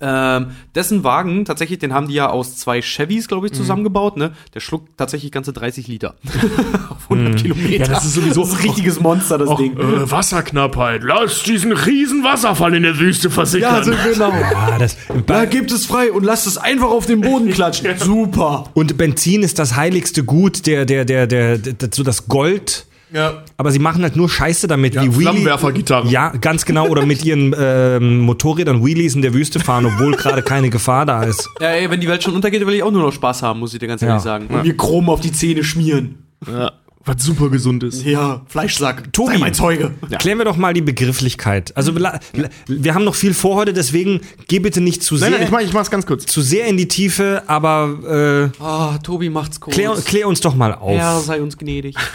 Ähm, 0.06 0.48
dessen 0.74 1.02
Wagen, 1.02 1.46
tatsächlich, 1.46 1.78
den 1.78 1.94
haben 1.94 2.08
die 2.08 2.14
ja 2.14 2.28
aus 2.28 2.56
zwei 2.56 2.82
Chevys, 2.82 3.26
glaube 3.26 3.46
ich, 3.46 3.52
Mhm. 3.52 3.56
zusammengebaut, 3.56 4.16
ne? 4.18 4.32
Der 4.52 4.60
schluckt 4.60 4.98
tatsächlich 4.98 5.32
ganze 5.32 5.52
30 5.54 5.88
Liter. 5.88 6.16
Auf 6.90 7.08
100 7.08 7.40
Kilometer. 7.40 7.68
Mhm. 7.68 7.72
Ja, 7.80 7.86
das 7.86 8.04
ist 8.04 8.14
sowieso- 8.14 8.42
das 8.42 8.50
ist 8.50 8.56
ein 8.60 8.62
richtiges 8.66 9.00
Monster, 9.00 9.38
das 9.38 9.48
Auch, 9.48 9.56
Ding. 9.58 9.78
äh, 9.78 10.10
Wasserknappheit. 10.10 11.02
Lass 11.04 11.42
diesen 11.44 11.72
riesen 11.72 12.22
Wasserfall 12.22 12.74
in 12.74 12.82
der 12.82 12.98
Wüste 12.98 13.30
versickern. 13.30 13.82
genau. 14.12 14.30
Ah, 14.54 14.78
das, 14.78 14.96
Da 15.26 15.44
gibt 15.46 15.72
es 15.72 15.86
frei 15.86 16.12
und 16.12 16.24
lasst 16.24 16.46
es 16.46 16.58
einfach 16.58 16.88
auf 16.90 17.06
den 17.06 17.20
Boden 17.22 17.50
klatschen. 17.52 17.88
Super. 17.98 18.64
und 18.74 18.96
Benzin 18.98 19.42
ist 19.42 19.58
das 19.58 19.74
heiligste 19.76 20.24
Gut, 20.24 20.66
der, 20.66 20.84
der, 20.84 21.04
der, 21.04 21.26
der, 21.26 21.56
der 21.58 21.88
so 21.92 22.02
das 22.02 22.28
Gold. 22.28 22.86
Ja. 23.14 23.42
Aber 23.56 23.70
sie 23.70 23.78
machen 23.78 24.02
halt 24.02 24.16
nur 24.16 24.28
Scheiße 24.28 24.66
damit, 24.66 24.94
wie 24.96 25.00
Wheelie. 25.12 25.22
Flammenwerfergitarren. 25.22 26.10
Ja, 26.10 26.30
ganz 26.30 26.64
genau. 26.66 26.88
Oder 26.88 27.06
mit 27.06 27.24
ihren 27.24 27.54
ähm, 27.58 28.18
Motorrädern 28.20 28.84
Wheelies 28.84 29.14
in 29.14 29.22
der 29.22 29.32
Wüste 29.32 29.60
fahren, 29.60 29.86
obwohl 29.86 30.14
gerade 30.16 30.42
keine 30.42 30.68
Gefahr 30.70 31.06
da 31.06 31.22
ist. 31.22 31.48
Ja, 31.60 31.68
ey, 31.68 31.90
wenn 31.90 32.00
die 32.00 32.08
Welt 32.08 32.22
schon 32.22 32.34
untergeht, 32.34 32.66
will 32.66 32.74
ich 32.74 32.82
auch 32.82 32.90
nur 32.90 33.02
noch 33.02 33.12
Spaß 33.12 33.42
haben, 33.42 33.60
muss 33.60 33.72
ich 33.72 33.78
dir 33.78 33.86
ganz 33.86 34.02
ehrlich 34.02 34.16
Ja. 34.16 34.20
sagen. 34.20 34.48
Und 34.48 34.62
mir 34.64 34.76
Chrom 34.76 35.08
auf 35.08 35.20
die 35.20 35.32
Zähne 35.32 35.64
schmieren. 35.64 36.24
ja. 36.46 36.72
Was 37.06 37.22
super 37.22 37.50
gesund 37.50 37.82
ist. 37.82 38.02
Ja, 38.04 38.42
Fleischsack. 38.46 39.12
Tobi. 39.12 39.32
Sei 39.34 39.38
mein 39.38 39.52
Zeuge. 39.54 39.92
Klären 40.20 40.38
wir 40.38 40.44
doch 40.46 40.56
mal 40.56 40.72
die 40.72 40.80
Begrifflichkeit. 40.80 41.76
Also 41.76 41.94
wir 41.96 42.94
haben 42.94 43.04
noch 43.04 43.14
viel 43.14 43.34
vor 43.34 43.56
heute, 43.56 43.72
deswegen 43.74 44.20
geh 44.48 44.58
bitte 44.58 44.80
nicht 44.80 45.02
zu 45.02 45.16
sehr, 45.16 45.28
Nein, 45.28 45.38
nein, 45.40 45.46
ich 45.46 45.52
mach, 45.52 45.60
ich 45.60 45.72
mach's 45.74 45.90
ganz 45.90 46.06
kurz. 46.06 46.24
zu 46.24 46.40
sehr 46.40 46.66
in 46.66 46.76
die 46.78 46.88
Tiefe, 46.88 47.42
aber 47.46 48.50
äh, 48.58 48.62
Ah, 48.62 48.98
Tobi 49.02 49.28
macht's 49.28 49.60
kurz. 49.60 49.74
klär, 49.76 49.92
klär 50.04 50.28
uns 50.28 50.40
doch 50.40 50.54
mal 50.54 50.72
auf. 50.74 50.96
Herr, 50.96 51.20
sei 51.20 51.42
uns 51.42 51.58
gnädig. 51.58 51.96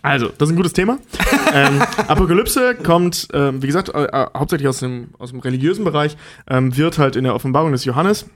Also, 0.00 0.28
das 0.38 0.48
ist 0.48 0.52
ein 0.54 0.56
gutes 0.56 0.72
Thema. 0.74 0.98
ähm, 1.52 1.82
Apokalypse 2.06 2.76
kommt, 2.76 3.26
ähm, 3.32 3.60
wie 3.62 3.66
gesagt, 3.66 3.88
äh, 3.88 4.04
äh, 4.04 4.26
hauptsächlich 4.34 4.68
aus 4.68 4.78
dem, 4.78 5.08
aus 5.18 5.30
dem 5.30 5.40
religiösen 5.40 5.84
Bereich, 5.84 6.16
ähm, 6.48 6.76
wird 6.76 6.98
halt 6.98 7.16
in 7.16 7.24
der 7.24 7.34
Offenbarung 7.34 7.72
des 7.72 7.84
Johannes 7.84 8.26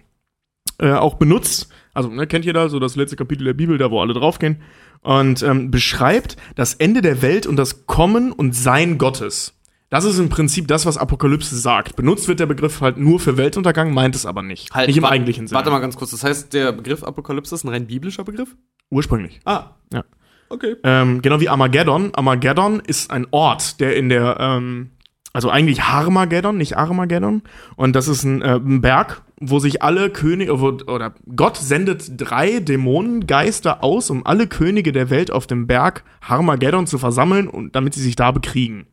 äh, 0.81 0.91
auch 0.93 1.15
benutzt. 1.15 1.69
Also, 1.95 2.09
ne, 2.11 2.27
kennt 2.27 2.45
jeder 2.45 2.69
so 2.69 2.81
das 2.81 2.97
letzte 2.97 3.15
Kapitel 3.15 3.45
der 3.45 3.55
Bibel, 3.55 3.79
da 3.79 3.93
wo 3.93 4.01
alle 4.01 4.13
draufgehen. 4.13 4.57
Und 5.03 5.43
ähm, 5.43 5.71
beschreibt 5.71 6.37
das 6.55 6.75
Ende 6.75 7.03
der 7.03 7.23
Welt 7.23 7.47
und 7.47 7.57
das 7.57 7.87
Kommen 7.87 8.33
und 8.33 8.55
Sein 8.55 8.99
Gottes. 8.99 9.55
Das 9.93 10.07
ist 10.07 10.19
im 10.19 10.31
Prinzip 10.31 10.69
das, 10.69 10.87
was 10.87 10.97
Apokalypse 10.97 11.55
sagt. 11.55 11.97
Benutzt 11.97 12.27
wird 12.27 12.41
der 12.41 12.47
Begriff 12.47 12.81
halt 12.81 12.97
nur 12.97 13.21
für 13.21 13.37
Weltuntergang, 13.37 13.93
meint 13.93 14.15
es 14.15 14.25
aber 14.25 14.43
nicht. 14.43 14.75
nicht 14.75 14.97
im 14.97 15.05
eigentlichen 15.05 15.47
Sinne. 15.47 15.59
Halt, 15.59 15.67
Warte 15.67 15.77
mal 15.77 15.81
ganz 15.81 15.97
kurz. 15.97 16.13
Das 16.13 16.25
heißt, 16.25 16.55
der 16.55 16.73
Begriff 16.73 17.05
Apokalypse 17.05 17.55
ist 17.55 17.65
ein 17.65 17.69
rein 17.69 17.87
biblischer 17.87 18.25
Begriff? 18.25 18.57
Ursprünglich. 18.89 19.41
Ah. 19.45 19.73
Ja. 19.93 20.05
Okay. 20.49 20.77
Ähm, 20.83 21.21
genau 21.21 21.41
wie 21.41 21.51
Armageddon. 21.51 22.15
Armageddon 22.15 22.81
ist 22.81 23.11
ein 23.11 23.27
Ort, 23.33 23.81
der 23.81 23.95
in 23.95 24.09
der, 24.09 24.39
ähm, 24.41 24.93
also 25.35 25.51
eigentlich 25.51 25.83
Harmageddon, 25.83 26.57
nicht 26.57 26.79
Armageddon. 26.79 27.43
Und 27.77 27.95
das 27.95 28.09
ist 28.09 28.23
ein, 28.25 28.41
äh, 28.41 28.57
ein 28.57 28.81
Berg, 28.81 29.21
wo 29.43 29.59
sich 29.59 29.83
alle 29.83 30.11
Könige, 30.11 30.61
wo, 30.61 30.69
oder 30.69 31.15
Gott 31.35 31.57
sendet 31.57 32.13
drei 32.17 32.61
Dämonengeister 32.61 33.83
aus, 33.83 34.09
um 34.11 34.25
alle 34.25 34.47
Könige 34.47 34.93
der 34.93 35.11
Welt 35.11 35.31
auf 35.31 35.47
dem 35.47 35.67
Berg 35.67 36.05
Harmageddon 36.23 36.87
zu 36.87 36.99
versammeln 36.99 37.49
und 37.49 37.75
damit 37.75 37.95
sie 37.95 38.03
sich 38.03 38.17
da 38.17 38.31
bekriegen. 38.31 38.87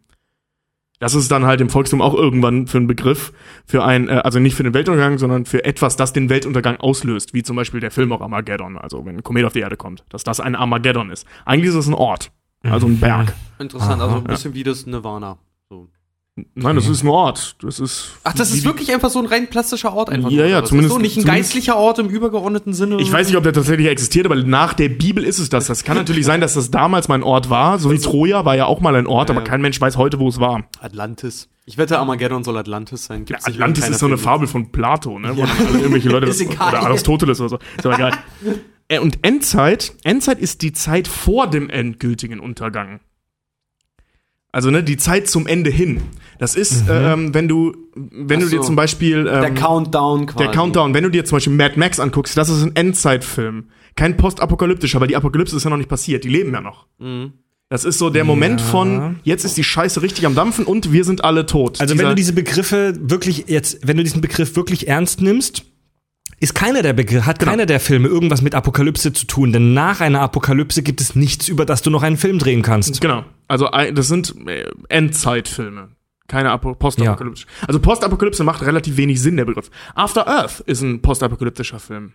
Das 0.99 1.15
ist 1.15 1.31
dann 1.31 1.45
halt 1.45 1.61
im 1.61 1.69
Volkstum 1.69 2.01
auch 2.01 2.13
irgendwann 2.13 2.67
für 2.67 2.77
einen 2.77 2.87
Begriff, 2.87 3.31
für 3.65 3.85
ein, 3.85 4.09
äh, 4.09 4.21
also 4.23 4.39
nicht 4.39 4.55
für 4.55 4.63
den 4.63 4.73
Weltuntergang, 4.73 5.17
sondern 5.17 5.45
für 5.45 5.63
etwas, 5.63 5.95
das 5.95 6.11
den 6.11 6.29
Weltuntergang 6.29 6.75
auslöst, 6.77 7.33
wie 7.33 7.41
zum 7.41 7.55
Beispiel 7.55 7.79
der 7.79 7.91
Film 7.91 8.11
auch 8.11 8.19
Armageddon, 8.19 8.77
also 8.77 9.05
wenn 9.05 9.15
ein 9.15 9.23
Komet 9.23 9.45
auf 9.45 9.53
die 9.53 9.61
Erde 9.61 9.77
kommt, 9.77 10.03
dass 10.09 10.23
das 10.23 10.41
ein 10.41 10.55
Armageddon 10.55 11.09
ist. 11.09 11.25
Eigentlich 11.45 11.69
ist 11.69 11.75
es 11.75 11.87
ein 11.87 11.93
Ort, 11.93 12.31
also 12.63 12.87
ein 12.87 12.99
Berg. 12.99 13.33
Interessant, 13.59 14.01
also 14.01 14.17
ein 14.17 14.23
bisschen 14.25 14.53
wie 14.53 14.63
das 14.63 14.85
Nirvana. 14.85 15.37
Nein, 16.55 16.75
das 16.77 16.87
ist 16.87 17.03
ein 17.03 17.09
Ort. 17.09 17.57
Das 17.63 17.81
ist. 17.81 18.11
Ach, 18.23 18.31
das 18.33 18.51
ist 18.51 18.63
wirklich 18.63 18.93
einfach 18.93 19.09
so 19.09 19.19
ein 19.19 19.25
rein 19.25 19.47
plastischer 19.49 19.93
Ort 19.93 20.09
einfach. 20.09 20.29
Ja, 20.31 20.45
ja, 20.45 20.63
zumindest- 20.63 20.93
So, 20.93 20.99
nicht 20.99 21.17
ein 21.17 21.21
zumindest- 21.23 21.27
geistlicher 21.53 21.75
Ort 21.75 21.99
im 21.99 22.07
übergeordneten 22.07 22.73
Sinne. 22.73 22.97
Ich 23.01 23.11
weiß 23.11 23.27
nicht, 23.27 23.35
ob 23.35 23.43
der 23.43 23.51
tatsächlich 23.51 23.87
existiert, 23.87 24.25
aber 24.25 24.35
nach 24.35 24.73
der 24.73 24.87
Bibel 24.87 25.25
ist 25.25 25.39
es 25.39 25.49
das. 25.49 25.67
Das 25.67 25.83
kann 25.83 25.97
natürlich 25.97 26.25
sein, 26.25 26.39
dass 26.39 26.53
das 26.53 26.71
damals 26.71 27.09
mal 27.09 27.15
ein 27.15 27.23
Ort 27.23 27.49
war. 27.49 27.77
So 27.77 27.91
wie 27.91 27.97
Troja 27.99 28.45
war 28.45 28.55
ja 28.55 28.67
auch 28.67 28.79
mal 28.79 28.95
ein 28.95 29.05
Ort, 29.07 29.27
Ja, 29.29 29.35
aber 29.35 29.43
ja. 29.43 29.49
kein 29.49 29.59
Mensch 29.61 29.81
weiß 29.81 29.97
heute, 29.97 30.19
wo 30.19 30.29
es 30.29 30.39
war. 30.39 30.63
Atlantis. 30.79 31.49
Ich 31.65 31.77
wette, 31.77 31.99
Armageddon 31.99 32.43
soll 32.45 32.57
Atlantis 32.57 33.05
sein. 33.05 33.25
Gibt's 33.25 33.45
nicht 33.45 33.55
Atlantis 33.57 33.89
ist 33.89 33.99
so 33.99 34.05
eine? 34.05 34.17
Fabel 34.17 34.47
von 34.47 34.71
Plato, 34.71 35.19
ne? 35.19 35.35
Wo 35.35 35.41
alle 35.43 35.51
irgendwelche 35.79 36.09
Leute 36.09 36.27
Ist 36.29 36.39
egal. 36.41 36.69
oder 36.69 36.83
Aristoteles 36.83 37.41
oder 37.41 37.49
so. 37.49 37.59
Ist 37.77 37.85
aber 37.85 37.95
egal. 37.95 38.11
Äh, 38.91 38.97
Und 38.97 39.19
Endzeit, 39.23 39.93
Endzeit 40.03 40.39
ist 40.39 40.63
die 40.63 40.73
Zeit 40.73 41.07
vor 41.07 41.45
dem 41.47 41.69
endgültigen 41.69 42.39
Untergang. 42.39 43.01
Also 44.51 44.71
ne, 44.71 44.83
die 44.83 44.97
Zeit 44.97 45.27
zum 45.27 45.45
Ende 45.45 45.69
hin. 45.69 46.01
Das 46.39 46.55
ist, 46.55 46.85
ähm, 46.89 47.33
wenn 47.33 47.47
du, 47.47 47.75
wenn 47.95 48.39
Ach 48.39 48.43
du 48.45 48.49
dir 48.49 48.57
so. 48.57 48.63
zum 48.63 48.75
Beispiel 48.75 49.19
ähm, 49.31 49.41
Der 49.41 49.53
Countdown 49.53 50.25
quasi. 50.25 50.37
Der 50.43 50.51
Countdown, 50.53 50.93
wenn 50.93 51.03
du 51.03 51.11
dir 51.11 51.23
zum 51.25 51.35
Beispiel 51.35 51.53
Mad 51.53 51.77
Max 51.77 51.99
anguckst, 51.99 52.35
das 52.37 52.49
ist 52.49 52.63
ein 52.63 52.75
Endzeitfilm. 52.75 53.65
Kein 53.95 54.17
postapokalyptischer, 54.17 54.99
weil 55.01 55.07
die 55.07 55.15
Apokalypse 55.15 55.55
ist 55.55 55.63
ja 55.65 55.69
noch 55.69 55.77
nicht 55.77 55.89
passiert. 55.89 56.23
Die 56.23 56.29
leben 56.29 56.53
ja 56.53 56.61
noch. 56.61 56.87
Mhm. 56.99 57.33
Das 57.71 57.85
ist 57.85 57.99
so 57.99 58.09
der 58.09 58.23
Moment 58.23 58.61
von, 58.61 59.19
jetzt 59.23 59.43
ist 59.45 59.55
die 59.55 59.63
Scheiße 59.63 60.01
richtig 60.01 60.25
am 60.25 60.33
Dampfen 60.33 60.65
und 60.65 60.91
wir 60.91 61.03
sind 61.03 61.23
alle 61.23 61.45
tot. 61.45 61.79
Also 61.79 61.91
wenn 61.93 61.99
Dieser- 61.99 62.09
du 62.09 62.15
diese 62.15 62.33
Begriffe 62.33 62.95
wirklich 62.99 63.43
jetzt, 63.47 63.85
wenn 63.87 63.97
du 63.97 64.03
diesen 64.03 64.21
Begriff 64.21 64.55
wirklich 64.55 64.87
ernst 64.87 65.21
nimmst, 65.21 65.65
ist 66.39 66.55
keiner 66.55 66.81
der 66.81 66.93
Begriff, 66.93 67.25
hat 67.25 67.39
keiner 67.39 67.65
der 67.65 67.79
Filme 67.79 68.07
irgendwas 68.07 68.41
mit 68.41 68.55
Apokalypse 68.55 69.11
zu 69.13 69.25
tun, 69.27 69.51
denn 69.51 69.73
nach 69.73 70.01
einer 70.01 70.21
Apokalypse 70.21 70.83
gibt 70.83 71.01
es 71.01 71.15
nichts, 71.15 71.47
über 71.47 71.65
das 71.65 71.81
du 71.81 71.89
noch 71.89 72.03
einen 72.03 72.17
Film 72.17 72.39
drehen 72.39 72.61
kannst. 72.61 73.01
Genau. 73.01 73.25
Also 73.47 73.67
das 73.93 74.07
sind 74.07 74.33
äh, 74.47 74.65
Endzeitfilme. 74.87 75.89
Keine 76.27 76.51
Apo 76.51 76.75
postapokalyptisch. 76.75 77.47
Also 77.67 77.79
Postapokalypse 77.79 78.43
macht 78.43 78.61
relativ 78.61 78.97
wenig 78.97 79.19
Sinn, 79.19 79.35
der 79.37 79.45
Begriff. 79.45 79.71
After 79.95 80.27
Earth 80.27 80.59
ist 80.61 80.81
ein 80.81 81.01
postapokalyptischer 81.01 81.79
Film. 81.79 82.13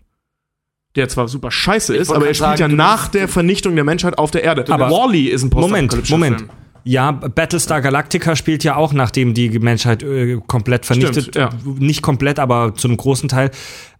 Der 0.94 1.08
zwar 1.08 1.26
super 1.26 1.50
scheiße 1.50 1.96
ist, 1.96 2.10
aber 2.12 2.28
er 2.28 2.34
spielt 2.34 2.58
sagen, 2.58 2.70
ja 2.70 2.76
nach 2.76 3.08
der 3.08 3.26
Vernichtung 3.26 3.74
der 3.74 3.82
Menschheit 3.82 4.16
auf 4.16 4.30
der 4.30 4.44
Erde. 4.44 4.64
Aber- 4.72 4.88
Wally 4.90 5.26
ist 5.26 5.42
ein 5.42 5.50
Moment, 5.50 5.90
postapokalyptischer 5.90 6.16
Moment. 6.16 6.36
Film. 6.38 6.50
Ja, 6.84 7.10
Battlestar 7.12 7.80
Galactica 7.80 8.36
spielt 8.36 8.62
ja 8.62 8.76
auch, 8.76 8.92
nachdem 8.92 9.32
die 9.34 9.58
Menschheit 9.58 10.02
äh, 10.02 10.38
komplett 10.46 10.84
vernichtet. 10.86 11.24
Stimmt, 11.24 11.36
ja. 11.36 11.48
Nicht 11.78 12.02
komplett, 12.02 12.38
aber 12.38 12.74
zu 12.74 12.88
einem 12.88 12.96
großen 12.98 13.28
Teil. 13.28 13.50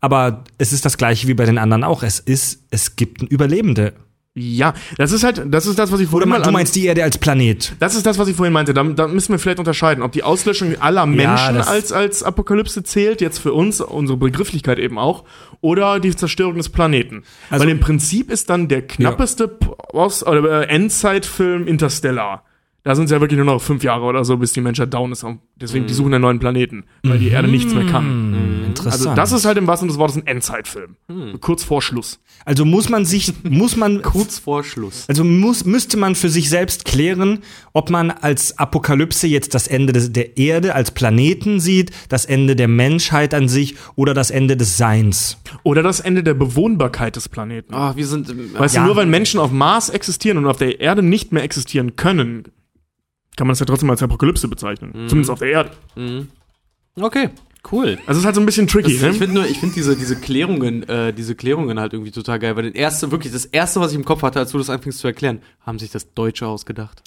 Aber 0.01 0.45
es 0.59 0.73
ist 0.73 0.85
das 0.85 0.99
gleiche 0.99 1.27
wie 1.27 1.35
bei 1.35 1.47
den 1.47 1.57
anderen 1.59 1.83
auch. 1.83 2.03
Es 2.03 2.19
ist, 2.21 2.65
es 2.71 2.97
gibt 2.97 3.23
ein 3.23 3.27
Überlebende. 3.27 3.95
Ja, 4.37 4.75
das 4.99 5.13
ist 5.13 5.23
halt, 5.23 5.45
das 5.49 5.65
ist 5.65 5.79
das, 5.79 5.93
was 5.93 6.01
ich 6.01 6.09
vorhin 6.09 6.29
mal 6.29 6.43
du 6.43 6.51
meinst 6.51 6.75
die 6.75 6.87
Erde 6.87 7.05
als 7.05 7.19
Planet. 7.19 7.73
Das 7.79 7.95
ist 7.95 8.05
das, 8.05 8.19
was 8.19 8.27
ich 8.27 8.35
vorhin 8.35 8.53
meinte. 8.53 8.75
Da, 8.75 8.83
da 8.83 9.07
müssen 9.07 9.31
wir 9.33 9.39
vielleicht 9.39 9.61
unterscheiden, 9.61 10.03
ob 10.03 10.11
die 10.11 10.25
Auslöschung 10.25 10.75
aller 10.81 11.07
Menschen 11.07 11.55
das- 11.55 11.69
als, 11.69 11.93
als 11.93 12.23
Apokalypse 12.25 12.83
zählt, 12.83 13.21
jetzt 13.21 13.39
für 13.39 13.53
uns, 13.53 13.81
unsere 13.81 14.19
Begrifflichkeit 14.19 14.81
eben 14.81 14.99
auch, 14.99 15.23
oder 15.61 16.01
die 16.01 16.15
Zerstörung 16.17 16.57
des 16.57 16.69
Planeten. 16.69 17.23
Also- 17.49 17.63
Weil 17.65 17.71
im 17.71 17.79
Prinzip 17.81 18.29
ist 18.29 18.51
dann 18.51 18.67
der 18.67 18.83
knappeste 18.83 19.57
oder 19.93 20.63
äh, 20.63 20.67
Endzeitfilm 20.67 21.69
Interstellar. 21.69 22.43
Da 22.85 22.95
sind 22.95 23.07
es 23.07 23.11
ja 23.11 23.21
wirklich 23.21 23.39
nur 23.39 23.47
noch 23.47 23.63
fünf 23.63 23.83
Jahre 23.83 24.05
oder 24.05 24.27
so, 24.27 24.37
bis 24.37 24.53
die 24.53 24.61
Menschheit 24.61 24.93
down 24.93 25.11
ist. 25.11 25.25
Deswegen, 25.57 25.87
die 25.87 25.95
suchen 25.95 26.13
einen 26.13 26.21
neuen 26.21 26.39
Planeten, 26.39 26.85
weil 27.03 27.19
die 27.19 27.29
Erde 27.29 27.49
nichts 27.49 27.73
mehr 27.75 27.87
kann. 27.87 28.63
Interessant. 28.67 29.07
Also 29.07 29.15
das 29.15 29.33
ist 29.33 29.47
halt 29.47 29.57
im 29.57 29.67
wahrsten 29.67 29.89
Sinne 29.89 29.95
des 29.95 29.99
Wortes 29.99 30.17
ein 30.17 30.27
Endzeitfilm. 30.27 30.97
Kurz 31.41 31.65
vor 31.65 31.81
Schluss. 31.81 32.21
Also 32.45 32.67
muss 32.67 32.91
man 32.91 33.07
sich, 33.07 33.33
muss 33.43 33.77
man 33.77 34.03
Kurz 34.03 34.39
vor 34.39 34.65
Schluss. 34.65 35.07
Also 35.09 35.25
muss, 35.25 35.65
müsste 35.65 35.97
man 35.97 36.15
für 36.15 36.29
sich 36.29 36.51
selbst 36.51 36.85
klären, 36.85 37.39
ob 37.73 37.89
man 37.89 38.11
als 38.11 38.59
Apokalypse 38.59 39.29
jetzt 39.29 39.55
das 39.55 39.67
Ende 39.67 39.95
des, 39.95 40.13
der 40.13 40.37
Erde 40.37 40.75
als 40.75 40.91
Planeten 40.91 41.61
sieht, 41.61 41.91
das 42.11 42.27
Ende 42.27 42.55
der 42.55 42.69
Menschheit 42.69 43.33
an 43.33 43.49
sich 43.49 43.77
oder 43.97 44.13
das 44.13 44.31
Ende 44.31 44.59
des 44.59 44.77
Seins. 44.77 45.39
Oder 45.63 45.83
das 45.83 46.01
Ende 46.01 46.23
der 46.23 46.35
Bewohnbarkeit 46.35 47.17
des 47.17 47.31
Planeten. 47.31 47.73
Ah, 47.73 47.97
wir 47.97 48.07
sind. 48.07 48.29
Weißt 48.59 48.75
Ja. 48.75 48.83
du, 48.83 48.89
nur 48.89 48.97
weil 48.97 49.07
Menschen 49.07 49.41
auf 49.41 49.53
Mars 49.53 49.89
existieren 49.89 50.37
und 50.37 50.47
auf 50.47 50.59
der 50.59 50.81
Erde 50.81 51.03
nicht 51.03 51.33
mehr 51.33 51.45
existieren 51.45 51.97
können, 51.97 52.45
kann 53.37 53.47
man 53.47 53.53
das 53.53 53.61
ja 53.61 53.67
trotzdem 53.67 53.91
als 53.91 54.03
Apokalypse 54.03 54.49
bezeichnen. 54.49 54.93
Zumindest 55.09 55.31
auf 55.31 55.39
der 55.41 55.49
Erde. 55.49 55.71
Okay, 56.97 57.31
cool. 57.73 57.99
Also 58.07 58.13
es 58.13 58.19
ist 58.19 58.25
halt 58.25 58.35
so 58.37 58.41
ein 58.41 58.47
bisschen 58.47 58.67
tricky, 58.69 58.93
Das, 58.93 59.03
ne? 59.03 59.11
ich 59.11 59.19
finde 59.19 59.35
nur, 59.35 59.47
ich 59.47 59.59
finde 59.59 59.75
diese, 59.75 59.97
diese 59.97 60.17
Klärungen, 60.17 60.89
äh, 60.89 61.13
diese 61.13 61.35
Klärungen 61.35 61.81
halt 61.81 61.93
irgendwie 61.93 62.13
total 62.13 62.39
geil, 62.39 62.55
weil 62.57 62.65
das 62.65 62.75
erste, 62.75 63.11
wirklich, 63.11 63.33
das 63.33 63.47
erste, 63.47 63.81
was 63.81 63.91
ich 63.91 63.97
im 63.97 64.05
Kopf 64.05 64.23
hatte, 64.23 64.39
als 64.39 64.53
du 64.53 64.59
das 64.59 64.71
anfingst 64.71 65.01
zu 65.01 65.09
erklären, 65.09 65.41
haben 65.67 65.79
sich 65.79 65.91
das 65.91 66.13
Deutsche 66.15 66.47
ausgedacht. 66.47 67.03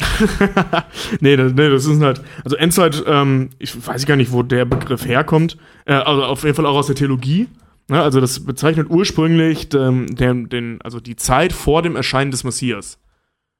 nee, 1.21 1.37
das, 1.37 1.53
nee, 1.53 1.69
das 1.69 1.85
ist 1.85 2.01
halt, 2.01 2.21
also 2.43 2.57
Endzeit, 2.57 3.01
ähm, 3.07 3.49
ich 3.59 3.87
weiß 3.87 4.05
gar 4.05 4.17
nicht, 4.17 4.31
wo 4.31 4.43
der 4.43 4.65
Begriff 4.65 5.05
herkommt. 5.05 5.57
Äh, 5.85 5.93
also 5.93 6.23
auf 6.25 6.43
jeden 6.43 6.55
Fall 6.55 6.65
auch 6.65 6.75
aus 6.75 6.87
der 6.87 6.95
Theologie. 6.95 7.47
Ne? 7.87 8.01
Also 8.01 8.19
das 8.19 8.45
bezeichnet 8.45 8.87
ursprünglich 8.89 9.73
ähm, 9.73 10.07
den, 10.13 10.49
den, 10.49 10.81
also 10.81 10.99
die 10.99 11.15
Zeit 11.15 11.53
vor 11.53 11.81
dem 11.81 11.95
Erscheinen 11.95 12.31
des 12.31 12.43
Messias. 12.43 12.97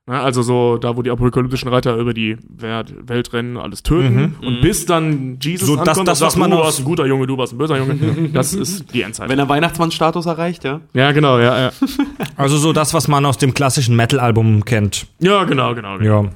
Ne? 0.07 0.19
Also 0.19 0.41
so, 0.41 0.77
da 0.77 0.95
wo 0.95 1.01
die 1.01 1.09
apokalyptischen 1.11 1.67
Reiter 1.67 1.95
über 1.97 2.13
die 2.13 2.37
Welt, 2.47 3.33
rennen, 3.33 3.57
alles 3.57 3.83
töten. 3.83 4.35
Und 4.41 4.61
bis 4.61 4.85
dann 4.85 5.37
Jesus 5.41 5.67
So, 5.67 5.75
das- 5.75 5.89
ankommt 5.89 6.07
das, 6.07 6.21
und 6.21 6.25
was 6.27 6.33
sagt, 6.33 6.39
man 6.39 6.51
du 6.51 6.57
aus- 6.57 6.65
warst 6.65 6.79
ein 6.79 6.85
guter 6.85 7.05
Junge, 7.05 7.27
du 7.27 7.37
warst 7.37 7.53
ein 7.53 7.57
böser 7.57 7.77
Junge. 7.77 8.29
das 8.33 8.53
ist 8.53 8.93
die 8.93 9.01
Endzeit. 9.01 9.27
Wenn 9.29 9.37
er 9.39 9.49
Weihnachtsmann-Status 9.49 10.25
erreicht, 10.25 10.63
ja. 10.63 10.79
ja, 10.93 11.11
genau, 11.11 11.39
ja, 11.39 11.59
ja. 11.59 11.71
Also 12.37 12.57
so 12.57 12.71
das, 12.73 12.93
was 12.93 13.07
man 13.07 13.25
aus 13.25 13.37
dem 13.37 13.53
klassischen 13.53 13.95
Metal-Album 13.95 14.63
kennt. 14.65 15.07
Ja, 15.19 15.43
genau, 15.43 15.75
genau. 15.75 15.97
genau. 15.97 16.23
Ja. 16.23 16.29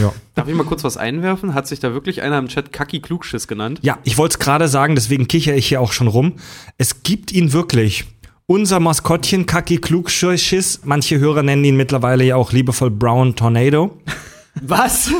Ja. 0.00 0.12
Darf 0.34 0.48
ich 0.48 0.54
mal 0.54 0.64
kurz 0.64 0.82
was 0.82 0.96
einwerfen? 0.96 1.52
Hat 1.52 1.66
sich 1.66 1.78
da 1.78 1.92
wirklich 1.92 2.22
einer 2.22 2.38
im 2.38 2.48
Chat 2.48 2.72
Kaki 2.72 3.00
Klugschiss 3.00 3.46
genannt? 3.48 3.80
Ja, 3.82 3.98
ich 4.04 4.16
wollte 4.16 4.34
es 4.34 4.38
gerade 4.38 4.66
sagen, 4.66 4.94
deswegen 4.94 5.28
kichere 5.28 5.56
ich 5.56 5.66
hier 5.66 5.82
auch 5.82 5.92
schon 5.92 6.06
rum. 6.08 6.34
Es 6.78 7.02
gibt 7.02 7.32
ihn 7.32 7.52
wirklich. 7.52 8.06
Unser 8.50 8.80
Maskottchen 8.80 9.44
Kaki 9.44 9.76
Klugschiss, 9.76 10.80
manche 10.82 11.18
Hörer 11.18 11.42
nennen 11.42 11.64
ihn 11.64 11.76
mittlerweile 11.76 12.24
ja 12.24 12.36
auch 12.36 12.50
liebevoll 12.50 12.90
Brown 12.90 13.36
Tornado. 13.36 13.98
Was? 14.62 15.12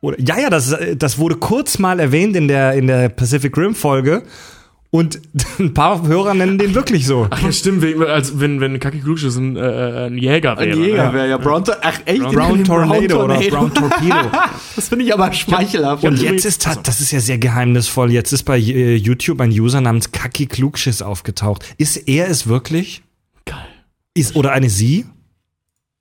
Oder, 0.00 0.16
ja, 0.20 0.38
ja, 0.38 0.48
das, 0.48 0.76
das 0.96 1.18
wurde 1.18 1.34
kurz 1.34 1.80
mal 1.80 1.98
erwähnt 1.98 2.36
in 2.36 2.46
der, 2.46 2.74
in 2.74 2.86
der 2.86 3.08
Pacific 3.08 3.56
Rim 3.56 3.74
Folge. 3.74 4.22
Und 4.90 5.20
ein 5.58 5.74
paar 5.74 6.06
Hörer 6.06 6.32
nennen 6.32 6.56
den 6.56 6.74
wirklich 6.74 7.06
so. 7.06 7.26
Ach 7.30 7.42
ja, 7.42 7.52
stimmt, 7.52 7.84
als 8.00 8.40
wenn, 8.40 8.60
wenn 8.60 8.80
Kaki 8.80 9.00
Klugschiss 9.00 9.36
ein, 9.36 9.56
äh, 9.56 10.06
ein 10.06 10.16
Jäger 10.16 10.56
wäre. 10.58 10.72
Ein 10.72 10.82
Jäger 10.82 11.08
ne? 11.08 11.12
wäre 11.12 11.28
ja 11.28 11.36
Brown 11.36 11.62
Ach 11.82 12.00
echt? 12.06 12.22
Brown, 12.22 12.30
Den 12.30 12.38
nennen 12.38 13.02
die 13.02 13.08
Tornado, 13.08 13.24
oder 13.24 13.38
Brown 13.50 13.74
Torpedo. 13.74 14.16
Das 14.76 14.88
finde 14.88 15.04
ich 15.04 15.12
aber 15.12 15.32
schmeichelhaft. 15.32 16.04
Und 16.04 16.22
jetzt 16.22 16.44
ist, 16.46 16.62
ta- 16.62 16.76
das 16.76 17.00
ist 17.00 17.10
ja 17.10 17.20
sehr 17.20 17.38
geheimnisvoll, 17.38 18.12
jetzt 18.12 18.32
ist 18.32 18.44
bei 18.44 18.58
äh, 18.58 18.94
YouTube 18.94 19.40
ein 19.40 19.50
User 19.50 19.80
namens 19.80 20.12
Kaki 20.12 20.46
Klugschiss 20.46 21.02
aufgetaucht. 21.02 21.74
Ist 21.78 21.96
er 22.08 22.28
es 22.28 22.46
wirklich? 22.46 23.02
Geil. 23.44 23.66
Ist, 24.14 24.36
oder 24.36 24.52
eine 24.52 24.70
sie? 24.70 25.04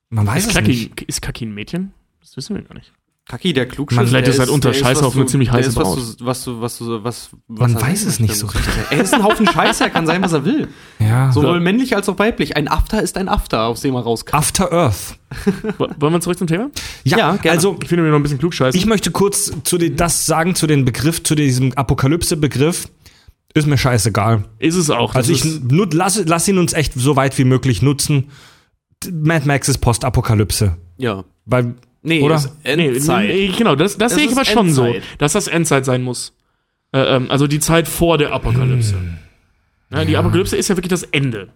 Man 0.10 0.26
weiß 0.28 0.44
Ist 0.44 0.50
es 0.50 0.56
Kaki, 0.56 0.68
nicht. 0.70 1.02
ist 1.02 1.22
Kaki 1.22 1.46
ein 1.46 1.54
Mädchen? 1.54 1.92
Das 2.22 2.38
wissen 2.38 2.56
wir 2.56 2.62
gar 2.62 2.76
nicht. 2.76 2.94
Kaki, 3.30 3.52
der 3.52 3.66
Klugschiss. 3.68 3.96
Man- 3.98 4.08
vielleicht 4.08 4.30
ist 4.30 4.40
halt 4.40 4.48
unter 4.50 4.74
Scheiße 4.74 5.06
auf 5.06 5.14
eine 5.16 5.26
ziemlich 5.26 5.52
heiße 5.52 5.74
Braut. 5.74 5.98
du, 5.98 6.26
was 6.26 6.46
du, 6.46 6.62
was 6.62 6.78
du, 6.78 7.04
was, 7.04 7.30
was 7.50 7.72
Man 7.74 7.82
weiß 7.82 8.06
es 8.06 8.22
nicht 8.22 8.36
so 8.36 8.48
richtig. 8.48 8.74
Er 8.90 9.02
ist 9.02 9.14
ein 9.14 9.22
Haufen 9.24 9.46
Scheiße, 9.46 9.84
er 9.84 9.90
kann 9.90 10.06
sein, 10.08 10.22
was 10.22 10.32
er 10.32 10.46
will. 10.46 10.70
Ja. 11.00 11.32
Sowohl 11.34 11.60
männlich 11.60 11.96
als 11.96 12.08
auch 12.08 12.18
weiblich. 12.20 12.56
Ein 12.56 12.70
After 12.70 13.02
ist 13.02 13.18
ein 13.18 13.28
After, 13.28 13.66
aus 13.66 13.82
dem 13.82 13.96
er 13.96 14.02
rauskam. 14.02 14.36
After 14.38 14.72
Earth. 14.72 15.20
Wo- 15.78 15.88
Wollen 16.00 16.14
wir 16.14 16.22
zurück 16.22 16.38
zum 16.38 16.48
Thema? 16.48 16.70
Ja, 17.04 17.18
Ja, 17.18 17.36
gerne. 17.36 17.58
also 17.58 17.78
Ich 17.84 17.90
finde 17.90 18.04
mir 18.04 18.12
noch 18.12 18.16
ein 18.18 18.24
bisschen 18.24 18.40
klugscheißen. 18.40 18.80
ich 18.80 18.86
möchte 18.86 19.12
kurz 19.12 19.52
zu 19.64 19.78
den, 19.78 19.98
das 19.98 20.26
sagen 20.26 20.56
zu 20.56 20.66
den 20.66 20.86
Begriff, 20.86 21.22
zu 21.22 21.36
diesem 21.36 21.74
Apokalypse-Begriff. 21.74 22.88
Ist 23.54 23.68
mir 23.68 23.78
scheißegal. 23.78 24.46
ist 24.60 24.76
es 24.76 24.90
auch. 24.90 25.16
Also 25.16 25.34
ich 25.34 25.44
nut, 25.44 25.94
lass, 25.94 26.22
lass 26.26 26.48
ihn 26.48 26.60
uns 26.60 26.72
echt 26.74 26.94
so 26.96 27.16
weit 27.18 27.38
wie 27.38 27.44
möglich 27.44 27.82
nutzen. 27.82 28.30
Mad 29.12 29.46
Max 29.48 29.68
ist 29.68 29.80
Postapokalypse. 29.80 30.78
Ja. 30.98 31.24
Weil, 31.46 31.76
Nee, 32.02 32.22
Oder? 32.22 32.36
ist 32.36 32.52
Endzeit. 32.64 33.28
nee, 33.30 33.48
genau, 33.58 33.76
das, 33.76 33.98
das 33.98 34.12
Es 34.14 34.18
sehe 34.18 34.28
ich 34.28 34.32
aber 34.32 34.46
schon 34.46 34.70
so, 34.72 34.86
Endzeit. 34.86 35.04
dass 35.18 35.34
das 35.34 35.48
Endzeit 35.48 35.86
sein 35.86 36.04
muss. 36.04 36.34
Äh, 36.94 37.00
ähm, 37.00 37.30
also 37.30 37.48
die 37.48 37.60
Zeit 37.60 37.88
vor 37.88 38.18
der 38.18 38.32
Apokalypse. 38.34 38.96
Ja, 39.92 40.06
die 40.06 40.16
Apokalypse 40.18 40.56
ist 40.56 40.68
ja 40.70 40.78
wirklich 40.78 40.90
das 40.90 41.04
Ende. 41.04 41.50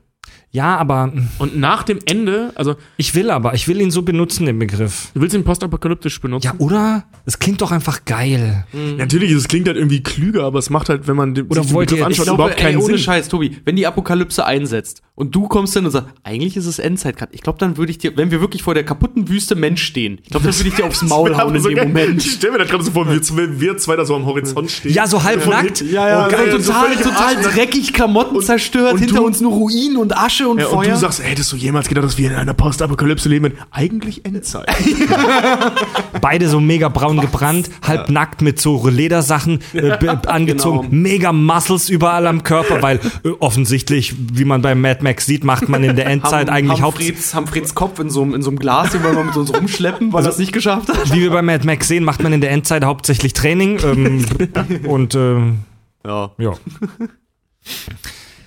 Ja, 0.51 0.75
aber 0.77 1.11
Und 1.39 1.57
nach 1.57 1.83
dem 1.83 1.99
Ende, 2.05 2.51
also 2.55 2.75
ich 2.97 3.15
will 3.15 3.29
aber, 3.31 3.53
ich 3.53 3.67
will 3.67 3.79
ihn 3.81 3.89
so 3.91 4.01
benutzen, 4.01 4.45
den 4.45 4.59
Begriff. 4.59 5.09
du 5.13 5.21
willst 5.21 5.35
ihn 5.35 5.43
postapokalyptisch 5.43 6.19
benutzen? 6.19 6.45
Ja, 6.47 6.53
oder? 6.57 7.05
Es 7.25 7.39
klingt 7.39 7.61
doch 7.61 7.71
einfach 7.71 8.03
geil. 8.05 8.65
Natürlich, 8.97 9.31
es 9.31 9.47
klingt 9.47 9.67
halt 9.67 9.77
irgendwie 9.77 10.03
klüger, 10.03 10.43
aber 10.43 10.59
es 10.59 10.69
macht 10.69 10.89
halt, 10.89 11.07
wenn 11.07 11.15
man 11.15 11.33
den, 11.33 11.47
Oder 11.47 11.61
den 11.61 11.71
wollt 11.71 11.91
ihr- 11.91 11.97
Ich 11.99 12.05
anschaut, 12.05 12.25
glaube, 12.25 12.43
überhaupt 12.43 12.57
ey, 12.57 12.63
keinen 12.63 12.77
ohne 12.77 12.85
Sinn. 12.95 12.97
Scheiß, 12.97 13.27
Tobi, 13.29 13.57
wenn 13.65 13.75
die 13.75 13.87
Apokalypse 13.87 14.45
einsetzt 14.45 15.01
und 15.15 15.35
du 15.35 15.47
kommst 15.47 15.75
dann 15.75 15.85
und 15.85 15.91
sagst, 15.91 16.09
eigentlich 16.23 16.57
ist 16.57 16.65
es 16.65 16.79
Endzeit 16.79 17.15
gerade. 17.17 17.33
Ich 17.33 17.41
glaube, 17.41 17.59
dann 17.59 17.77
würde 17.77 17.91
ich 17.91 17.97
dir, 17.99 18.17
wenn 18.17 18.31
wir 18.31 18.41
wirklich 18.41 18.63
vor 18.63 18.73
der 18.73 18.83
kaputten 18.83 19.29
Wüste 19.29 19.55
Mensch 19.55 19.83
stehen, 19.83 20.19
ich 20.23 20.29
glaube, 20.31 20.45
dann 20.47 20.57
würde 20.57 20.69
ich 20.69 20.75
dir 20.75 20.85
aufs 20.85 21.01
Maul 21.03 21.37
hauen 21.37 21.55
in 21.55 21.61
so 21.61 21.69
dem 21.69 21.75
geil. 21.77 21.87
Moment. 21.87 22.25
Ich 22.25 22.33
stelle 22.33 22.53
mir 22.53 22.59
das 22.59 22.69
gerade 22.69 22.83
so 22.83 22.91
vor, 22.91 23.07
wir, 23.09 23.21
zwei- 23.21 23.59
wir 23.59 23.77
zwei 23.77 23.95
da 23.95 24.03
so 24.05 24.15
am 24.15 24.25
Horizont 24.25 24.69
stehen. 24.71 24.93
Ja, 24.93 25.07
so 25.07 25.23
halb 25.23 25.45
nackt. 25.47 25.81
Ja, 25.81 26.07
ja, 26.09 26.27
Oh, 26.27 26.31
geil, 26.31 26.51
so 26.51 26.57
so 26.59 26.73
total, 26.73 26.95
total 26.97 27.35
dreckig, 27.41 27.93
Klamotten 27.93 28.41
zerstört, 28.41 28.93
und 28.93 28.99
hinter 28.99 29.17
du- 29.17 29.25
uns 29.25 29.39
nur 29.41 29.51
Ruinen 29.53 29.97
und 29.97 30.17
Asche 30.17 30.40
und 30.49 30.59
Ja, 30.59 30.67
und 30.67 30.73
Feuer. 30.85 30.93
du 30.93 30.97
sagst, 30.97 31.23
hättest 31.23 31.51
du 31.51 31.55
jemals 31.55 31.87
gedacht, 31.87 32.05
dass 32.05 32.17
wir 32.17 32.29
in 32.31 32.35
einer 32.35 32.53
Postapokalypse 32.53 33.29
leben? 33.29 33.53
Eigentlich 33.71 34.25
Endzeit. 34.25 34.67
Beide 36.21 36.47
so 36.49 36.59
mega 36.59 36.89
braun 36.89 37.19
gebrannt, 37.19 37.69
halb 37.81 38.09
nackt 38.09 38.41
mit 38.41 38.59
so 38.59 38.87
Ledersachen 38.87 39.59
äh, 39.73 39.91
angezogen, 40.27 40.89
genau. 40.89 41.01
mega 41.01 41.31
Muscles 41.33 41.89
überall 41.89 42.27
am 42.27 42.43
Körper, 42.43 42.81
weil 42.81 42.99
äh, 43.23 43.29
offensichtlich, 43.39 44.13
wie 44.33 44.45
man 44.45 44.61
bei 44.61 44.75
Mad 44.75 45.03
Max 45.03 45.25
sieht, 45.25 45.43
macht 45.43 45.69
man 45.69 45.83
in 45.83 45.95
der 45.95 46.07
Endzeit 46.07 46.49
eigentlich 46.49 46.81
Haupt 46.81 46.99
Humphreys, 46.99 47.35
Humphreys 47.35 47.75
Kopf 47.75 47.99
in 47.99 48.09
so, 48.09 48.21
einem- 48.23 48.33
in 48.35 48.41
so 48.41 48.49
einem 48.49 48.59
Glas, 48.59 48.91
den 48.91 49.03
wollen 49.03 49.15
wir 49.17 49.23
mit 49.23 49.35
uns 49.37 49.53
rumschleppen, 49.53 50.13
weil 50.13 50.23
er 50.25 50.29
es 50.31 50.37
nicht 50.37 50.53
geschafft 50.53 50.89
hat. 50.89 51.13
wie 51.13 51.21
wir 51.21 51.31
bei 51.31 51.41
Mad 51.41 51.65
Max 51.65 51.87
sehen, 51.87 52.03
macht 52.03 52.21
man 52.23 52.33
in 52.33 52.41
der 52.41 52.51
Endzeit 52.51 52.83
hauptsächlich 52.83 53.33
Training 53.33 53.79
ähm, 53.83 54.25
und 54.87 55.15
ähm, 55.15 55.59
Ja. 56.05 56.31
ja. 56.37 56.53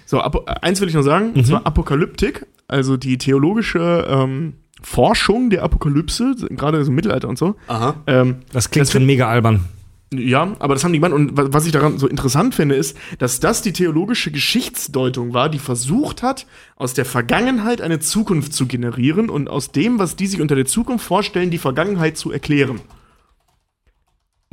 So, 0.07 0.21
Apo 0.21 0.45
eins 0.63 0.81
will 0.81 0.89
ich 0.89 0.95
noch 0.95 1.03
sagen, 1.03 1.31
Mhm. 1.31 1.37
und 1.37 1.47
zwar 1.47 1.67
Apokalyptik, 1.67 2.47
also 2.69 2.97
die 2.97 3.19
theologische 3.19 4.07
ähm, 4.09 4.55
Forschung 4.83 5.51
der 5.51 5.63
Apokalypse, 5.63 6.35
gerade 6.51 6.85
so 6.85 6.91
im 6.91 6.95
Mittelalter 6.95 7.29
und 7.29 7.39
so. 7.39 7.55
Aha. 7.69 7.95
Ähm, 8.07 8.37
Das 8.53 8.71
klingt 8.71 8.87
Das 8.87 8.93
schon 8.93 9.07
mega 9.07 9.29
albern. 9.29 9.65
ja, 10.13 10.55
aber 10.59 10.75
das 10.75 10.85
haben 10.85 10.93
die 10.93 10.99
gemacht. 11.01 11.15
Und 11.15 11.37
wa- 11.37 11.47
was 11.51 11.65
ich 11.67 11.73
daran 11.73 11.99
so 11.99 12.07
interessant 12.07 12.55
finde, 12.55 12.75
ist, 12.75 12.97
dass 13.19 13.41
das 13.41 13.63
die 13.63 13.73
theologische 13.73 14.31
Geschichtsdeutung 14.31 15.33
war, 15.33 15.49
die 15.49 15.59
versucht 15.59 16.23
hat, 16.23 16.47
aus 16.77 16.93
der 16.95 17.05
Vergangenheit 17.07 17.81
eine 17.81 17.99
Zukunft 17.99 18.53
zu 18.53 18.67
generieren 18.67 19.31
und 19.31 19.49
aus 19.49 19.73
dem, 19.73 19.99
was 19.99 20.17
die 20.17 20.27
sich 20.27 20.41
unter 20.43 20.55
der 20.55 20.67
Zukunft 20.67 21.05
vorstellen, 21.07 21.51
die 21.51 21.59
Vergangenheit 21.59 22.17
zu 22.19 22.31
erklären. 22.31 22.81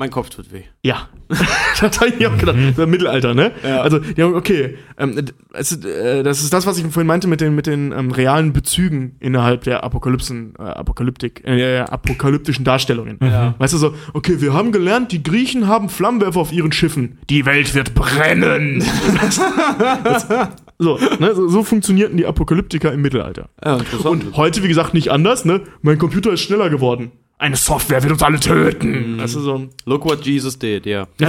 Mein 0.01 0.09
Kopf 0.09 0.31
tut 0.31 0.51
weh. 0.51 0.63
Ja. 0.81 1.09
das 1.79 2.01
habe 2.01 2.11
ich 2.17 2.25
auch 2.25 2.35
gedacht. 2.35 2.57
Mhm. 2.61 2.89
Mittelalter, 2.89 3.35
ne? 3.35 3.51
Ja. 3.63 3.81
Also, 3.81 3.99
ja, 4.17 4.25
okay. 4.25 4.77
Ähm, 4.97 5.25
es, 5.53 5.73
äh, 5.85 6.23
das 6.23 6.41
ist 6.41 6.51
das, 6.51 6.65
was 6.65 6.79
ich 6.79 6.85
vorhin 6.87 7.05
meinte 7.05 7.27
mit 7.27 7.39
den, 7.39 7.53
mit 7.53 7.67
den 7.67 7.91
ähm, 7.91 8.09
realen 8.09 8.51
Bezügen 8.51 9.15
innerhalb 9.19 9.63
der 9.63 9.83
Apokalypsen, 9.83 10.55
äh, 10.57 10.63
Apokalyptik, 10.63 11.43
äh, 11.45 11.81
apokalyptischen 11.81 12.65
Darstellungen. 12.65 13.19
Ja. 13.21 13.53
Weißt 13.59 13.73
du 13.73 13.77
so, 13.77 13.93
okay, 14.13 14.41
wir 14.41 14.55
haben 14.55 14.71
gelernt, 14.71 15.11
die 15.11 15.21
Griechen 15.21 15.67
haben 15.67 15.87
Flammenwerfer 15.87 16.39
auf 16.39 16.51
ihren 16.51 16.71
Schiffen. 16.71 17.19
Die 17.29 17.45
Welt 17.45 17.75
wird 17.75 17.93
brennen. 17.93 18.79
das, 20.03 20.27
so, 20.79 20.97
ne? 21.19 21.35
so, 21.35 21.47
so 21.47 21.63
funktionierten 21.63 22.17
die 22.17 22.25
Apokalyptiker 22.25 22.91
im 22.91 23.03
Mittelalter. 23.03 23.49
Ja. 23.63 23.77
Und 24.03 24.35
heute, 24.35 24.63
wie 24.63 24.67
gesagt, 24.67 24.95
nicht 24.95 25.11
anders, 25.11 25.45
ne? 25.45 25.61
Mein 25.83 25.99
Computer 25.99 26.31
ist 26.31 26.41
schneller 26.41 26.71
geworden. 26.71 27.11
Eine 27.41 27.55
Software 27.55 28.03
wird 28.03 28.13
uns 28.13 28.21
alle 28.21 28.39
töten. 28.39 29.17
Das 29.17 29.33
ist 29.33 29.41
so. 29.41 29.67
Look 29.85 30.05
what 30.05 30.23
Jesus 30.23 30.59
did, 30.59 30.85
ja. 30.85 31.07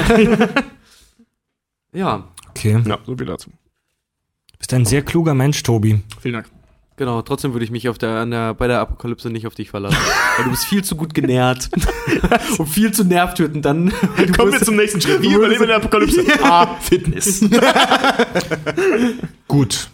ja, 1.93 2.25
Okay. 2.51 2.83
Ja, 2.87 2.99
so 3.05 3.17
viel 3.17 3.27
dazu. 3.27 3.51
Bist 4.59 4.73
ein 4.75 4.85
sehr 4.85 5.03
kluger 5.03 5.35
Mensch, 5.35 5.63
Tobi. 5.63 6.01
Vielen 6.21 6.35
Dank. 6.35 6.51
genau. 6.97 7.23
Trotzdem 7.23 7.55
würde 7.55 7.65
ich 7.65 7.71
mich 7.71 7.89
auf 7.89 7.99
der, 7.99 8.11
an 8.11 8.31
der, 8.31 8.55
bei 8.55 8.69
der 8.69 8.81
Apokalypse 8.81 9.31
nicht 9.31 9.47
auf 9.47 9.55
dich 9.55 9.71
verlassen. 9.71 9.97
weil 10.37 10.45
du 10.45 10.51
bist 10.51 10.67
viel 10.67 10.85
zu 10.85 10.97
gut 10.97 11.15
genährt. 11.15 11.71
und 12.59 12.67
viel 12.67 12.93
zu 12.93 13.05
nervtötend 13.05 13.65
dann. 13.65 13.93
du 14.17 14.33
Kommen 14.33 14.53
wir 14.53 14.61
zum 14.61 14.77
nächsten 14.77 15.01
Schritt. 15.01 15.23
Wie 15.23 15.33
überleben 15.33 15.63
in 15.63 15.69
der 15.69 15.79
Apokalypse? 15.79 16.25
A. 16.45 16.77
Fitness. 16.77 17.43
Gut. 19.49 19.89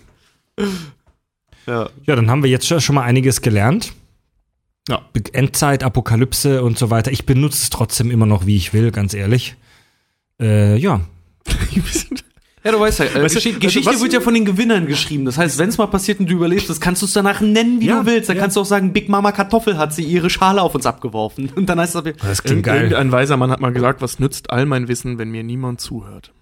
Ja. 1.67 1.89
Ja, 2.07 2.17
dann 2.17 2.29
haben 2.29 2.43
wir 2.43 2.51
jetzt 2.51 2.67
schon 2.83 2.95
mal 2.97 3.03
einiges 3.03 3.41
gelernt. 3.41 3.93
Ja. 4.89 5.03
Endzeit, 5.33 5.85
Apokalypse 5.85 6.63
und 6.65 6.79
so 6.79 6.91
weiter. 6.91 7.13
Ich 7.13 7.27
benutze 7.27 7.63
es 7.63 7.71
trotzdem 7.71 8.11
immer 8.11 8.27
noch, 8.27 8.47
wie 8.47 8.57
ich 8.57 8.73
will, 8.73 8.91
ganz 8.91 9.15
ehrlich. 9.15 9.57
Äh, 10.41 10.77
ja. 10.77 11.01
Ja, 12.65 12.73
du 12.73 12.81
weißt 12.81 12.99
ja, 12.99 13.05
äh, 13.07 13.23
Weißt 13.23 13.37
du, 13.37 13.39
also 13.49 13.61
Geschichte 13.61 13.89
was- 13.93 14.03
wird 14.03 14.13
ja 14.13 14.21
von 14.21 14.35
den 14.35 14.45
Gewinnern 14.45 14.87
geschrieben. 14.87 15.25
Das 15.25 15.39
heißt, 15.39 15.59
wenn 15.59 15.69
es 15.69 15.79
mal 15.79 15.87
passiert 15.87 16.19
und 16.19 16.29
du 16.29 16.35
überlebst, 16.35 16.69
das 16.69 16.81
kannst 16.81 17.01
du 17.03 17.07
es 17.07 17.13
danach 17.13 17.41
nennen, 17.41 17.81
wie 17.81 17.87
Ja, 17.87 18.01
du 18.01 18.07
willst. 18.07 18.29
Dann 18.29 18.37
ja. 18.37 18.43
kannst 18.43 18.57
du 18.57 18.61
auch 18.61 18.67
sagen, 18.67 18.93
Big 18.93 19.09
Mama 19.09 19.31
Kartoffel 19.31 19.79
hat 19.79 19.95
sie 19.95 20.03
ihre 20.03 20.29
Schale 20.29 20.61
auf 20.61 20.75
uns 20.75 20.85
abgeworfen. 20.85 21.51
Und 21.55 21.67
dann 21.69 21.79
heißt 21.79 21.95
das, 21.95 22.03
Das 22.21 22.41
Irgend, 22.41 22.67
irgendein 22.67 23.13
weiser 23.13 23.37
Mann 23.37 23.53
hat 23.53 23.61
mal 23.61 23.73
gesagt, 23.73 24.03
was 24.03 24.19
nützt 24.19 24.51
all 24.51 24.67
mein 24.67 24.89
Wissen, 24.89 25.19
wenn 25.19 25.31
mir 25.31 25.45
niemand 25.45 25.81
zuhört? 25.81 26.33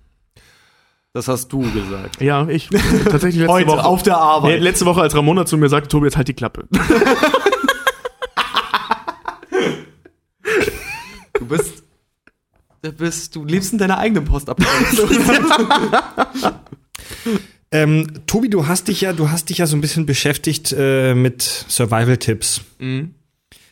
das 1.13 1.29
hast 1.29 1.49
du 1.53 1.61
gesagt. 1.61 2.21
Ja, 2.21 2.49
ich. 2.49 2.69
Tatsächlich 3.05 3.37
letzte 3.37 3.53
Heute 3.53 3.69
Woche. 3.69 3.85
auf 3.85 4.03
der 4.03 4.17
Arbeit. 4.19 4.59
Nee, 4.59 4.65
letzte 4.65 4.85
Woche, 4.87 5.03
als 5.03 5.15
Ramona 5.15 5.47
zu 5.47 5.57
mir 5.59 5.69
sagte, 5.69 5.89
Tobi, 5.89 6.07
jetzt 6.07 6.17
halt 6.17 6.29
die 6.29 6.35
Klappe. 6.35 6.67
Du 11.49 11.57
bist, 11.57 11.85
du 12.83 12.93
bist, 12.93 13.37
du 13.37 13.45
lebst 13.45 13.73
in 13.73 13.79
deiner 13.79 13.99
eigenen 13.99 14.25
Postapokalypse. 14.25 15.09
Ähm, 17.73 18.07
Tobi, 18.29 18.49
du 18.49 18.69
hast 18.69 18.87
dich 18.87 19.01
ja, 19.01 19.13
du 19.13 19.29
hast 19.31 19.51
dich 19.51 19.59
ja 19.59 19.67
so 19.67 19.77
ein 19.77 19.81
bisschen 19.81 20.07
beschäftigt 20.07 20.73
äh, 20.79 21.15
mit 21.15 21.43
Survival-Tipps. 21.43 22.61
Mhm. 22.79 23.15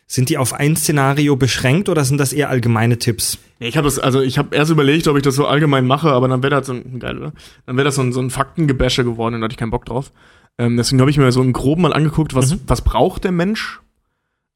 Sind 0.09 0.31
die 0.31 0.37
auf 0.37 0.53
ein 0.53 0.77
Szenario 0.77 1.37
beschränkt 1.37 1.89
oder 1.89 2.05
sind 2.05 2.18
das 2.18 2.33
eher 2.33 2.51
allgemeine 2.51 2.99
Tipps? 2.99 3.39
Ich 3.61 3.77
habe 3.77 3.87
das, 3.87 4.01
also 4.01 4.20
ich 4.20 4.37
habe 4.37 4.55
erst 4.55 4.72
überlegt, 4.72 5.07
ob 5.07 5.16
ich 5.16 5.22
das 5.22 5.37
so 5.37 5.47
allgemein 5.47 5.87
mache, 5.87 6.11
aber 6.11 6.27
dann 6.27 6.43
wäre 6.43 6.57
das 6.57 6.66
so 6.66 6.72
ein, 6.72 6.99
geil, 6.99 7.18
oder? 7.18 7.33
Dann 7.66 7.77
wäre 7.77 7.85
das 7.85 7.95
so 7.95 8.03
ein, 8.03 8.12
so 8.12 8.20
ein 8.20 8.31
Faktengebäsche 8.31 9.05
geworden 9.05 9.37
und 9.37 9.41
da 9.41 9.45
hatte 9.45 9.55
ich 9.55 9.59
keinen 9.59 9.70
Bock 9.70 9.87
drauf. 9.87 10.11
Ähm, 10.59 10.77
deswegen 10.77 11.01
habe 11.01 11.11
ich 11.11 11.18
mir 11.18 11.31
so 11.31 11.41
im 11.41 11.53
Groben 11.53 11.83
mal 11.83 11.93
angeguckt, 11.93 12.35
was, 12.35 12.57
was 12.66 12.83
braucht 12.83 13.22
der 13.22 13.33
Mensch 13.33 13.81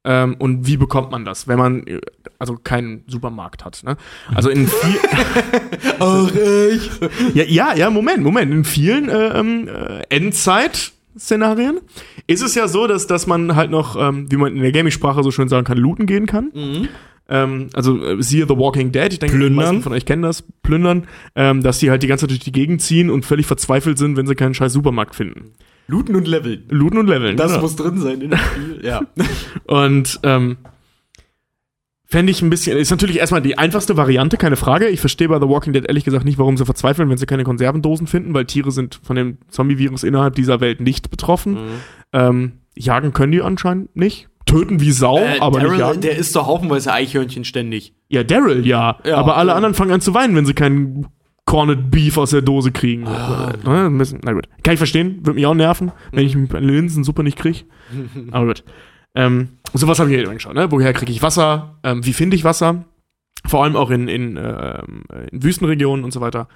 ähm, 0.09 0.37
und 0.39 0.67
wie 0.67 0.79
bekommt 0.79 1.11
man 1.11 1.27
das, 1.27 1.49
wenn 1.49 1.59
man 1.59 1.87
äh, 1.87 2.01
also 2.39 2.57
keinen 2.57 3.05
Supermarkt 3.09 3.67
hat. 3.67 3.83
Ne? 3.85 3.99
Also 4.35 4.49
in 4.49 4.67
viel, 4.67 4.97
Ach, 5.99 6.31
ich. 6.33 6.91
ja, 7.35 7.45
ja, 7.45 7.75
ja, 7.75 7.91
Moment, 7.91 8.23
Moment. 8.23 8.51
In 8.51 8.65
vielen 8.65 9.11
äh, 9.11 9.39
ähm, 9.39 9.69
äh, 9.69 10.03
Endzeit-Szenarien 10.09 11.81
ist 12.27 12.43
es 12.43 12.55
ja 12.55 12.69
so, 12.69 12.87
dass, 12.87 13.07
dass 13.07 13.27
man 13.27 13.55
halt 13.55 13.71
noch, 13.71 13.97
ähm, 14.01 14.31
wie 14.31 14.39
man 14.39 14.57
in 14.57 14.63
der 14.63 14.73
Gaming-Sprache 14.73 15.23
so 15.23 15.31
schön 15.31 15.49
sagen 15.49 15.67
kann, 15.67 15.77
looten 15.77 16.07
gehen 16.07 16.25
kann. 16.25 16.53
ähm, 17.29 17.69
also 17.75 18.03
äh, 18.03 18.23
siehe 18.23 18.47
The 18.49 18.57
Walking 18.57 18.93
Dead, 18.93 19.13
ich 19.13 19.19
denke, 19.19 19.37
die 19.37 19.41
Plündern. 19.41 19.65
meisten 19.67 19.83
von 19.83 19.93
euch 19.93 20.07
kennen 20.07 20.23
das, 20.23 20.43
plündern, 20.63 21.07
ähm, 21.35 21.63
dass 21.63 21.81
die 21.81 21.91
halt 21.91 22.03
die 22.03 22.07
ganze 22.07 22.23
Zeit 22.23 22.31
durch 22.31 22.41
die 22.41 22.53
Gegend 22.53 22.81
ziehen 22.81 23.11
und 23.11 23.27
völlig 23.27 23.45
verzweifelt 23.45 23.99
sind, 23.99 24.17
wenn 24.17 24.27
sie 24.27 24.35
keinen 24.35 24.55
scheiß 24.55 24.73
Supermarkt 24.73 25.15
finden. 25.15 25.53
Looten 25.89 26.15
und 26.15 26.29
Leveln. 26.29 26.65
Looten 26.69 26.99
und 26.99 27.07
leveln. 27.07 27.37
Das 27.37 27.53
genau. 27.53 27.63
muss 27.63 27.77
drin 27.77 27.99
sein 27.99 28.21
in 28.21 28.31
dem 28.31 28.39
Spiel. 28.39 28.81
Ja. 28.85 29.01
Und 29.65 30.21
ähm, 30.23 30.59
fände 32.05 32.31
ich 32.31 32.43
ein 32.43 32.51
bisschen, 32.51 32.77
ist 32.77 32.91
natürlich 32.91 33.19
erstmal 33.19 33.41
die 33.41 33.57
einfachste 33.57 33.97
Variante, 33.97 34.37
keine 34.37 34.57
Frage. 34.57 34.89
Ich 34.89 35.01
verstehe 35.01 35.29
bei 35.29 35.41
The 35.41 35.49
Walking 35.49 35.73
Dead 35.73 35.87
ehrlich 35.87 36.05
gesagt 36.05 36.27
nicht, 36.27 36.39
warum 36.39 36.59
sie 36.59 36.67
verzweifeln, 36.67 37.09
wenn 37.09 37.17
sie 37.17 37.25
keine 37.25 37.45
Konservendosen 37.45 38.07
finden, 38.07 38.35
weil 38.35 38.45
Tiere 38.45 38.71
sind 38.71 39.01
von 39.03 39.17
dem 39.17 39.39
Zombie-Virus 39.49 40.05
innerhalb 40.05 40.35
dieser 40.35 40.61
Welt 40.61 40.83
nicht 40.83 41.11
betroffen. 41.11 41.55
Mhm. 41.55 41.81
Ähm, 42.13 42.53
jagen 42.77 43.15
können 43.15 43.33
die 43.33 43.41
anscheinend 43.41 43.97
nicht. 43.97 44.29
Töten 44.45 44.81
wie 44.81 44.93
Sau, 44.93 45.19
Äh, 45.19 45.41
aber 45.41 45.59
nicht 45.59 45.69
Daryl, 45.69 45.81
jagen. 45.81 46.01
der 46.03 46.17
isst 46.17 46.37
doch 46.37 46.47
haufenweise 46.47 46.93
Eichhörnchen 46.93 47.45
ständig. 47.45 47.95
Ja, 48.09 48.25
Daryl, 48.25 48.67
ja. 48.67 48.99
Ja, 49.05 49.17
aber 49.17 49.37
alle 49.39 49.51
ja. 49.51 49.57
anderen 49.57 49.75
fangen 49.75 49.93
an 49.93 50.01
zu 50.01 50.13
weinen, 50.15 50.35
wenn 50.37 50.47
sie 50.47 50.55
keinen 50.55 51.07
Corned 51.49 51.91
Beef 51.91 52.19
aus 52.19 52.31
der 52.31 52.43
Dose 52.43 52.73
kriegen. 52.73 53.07
Müssen- 53.97 54.21
Na 54.23 54.33
gut. 54.35 54.47
Kann 54.63 54.75
ich 54.75 54.79
verstehen, 54.79 55.21
würde 55.25 55.33
mich 55.37 55.47
auch 55.47 55.55
nerven, 55.55 55.93
wenn 56.13 56.27
ich 56.27 56.37
eine 56.37 56.61
Linsensuppe 56.61 57.23
nicht 57.25 57.39
kriege. 57.39 57.61
aber 58.33 58.49
gut. 58.49 58.65
Ähm, 59.15 59.49
sowas 59.73 59.99
habe 59.99 60.11
ich 60.13 60.19
halt 60.19 60.31
geschaut, 60.37 60.55
ne? 60.55 60.71
Woher 60.71 60.93
kriege 60.93 61.11
ich 61.11 61.23
Wasser? 61.23 61.79
Ähm, 61.83 62.05
wie 62.05 62.13
finde 62.13 62.37
ich 62.37 62.45
Wasser? 62.45 62.85
Vor 63.47 63.65
allem 63.65 63.77
auch 63.77 63.91
in, 63.91 64.09
in, 64.09 64.37
ähm, 64.37 65.05
in 65.31 65.43
Wüstenregionen 65.43 66.05
und 66.05 66.13
so 66.13 66.21
weiter. 66.21 66.49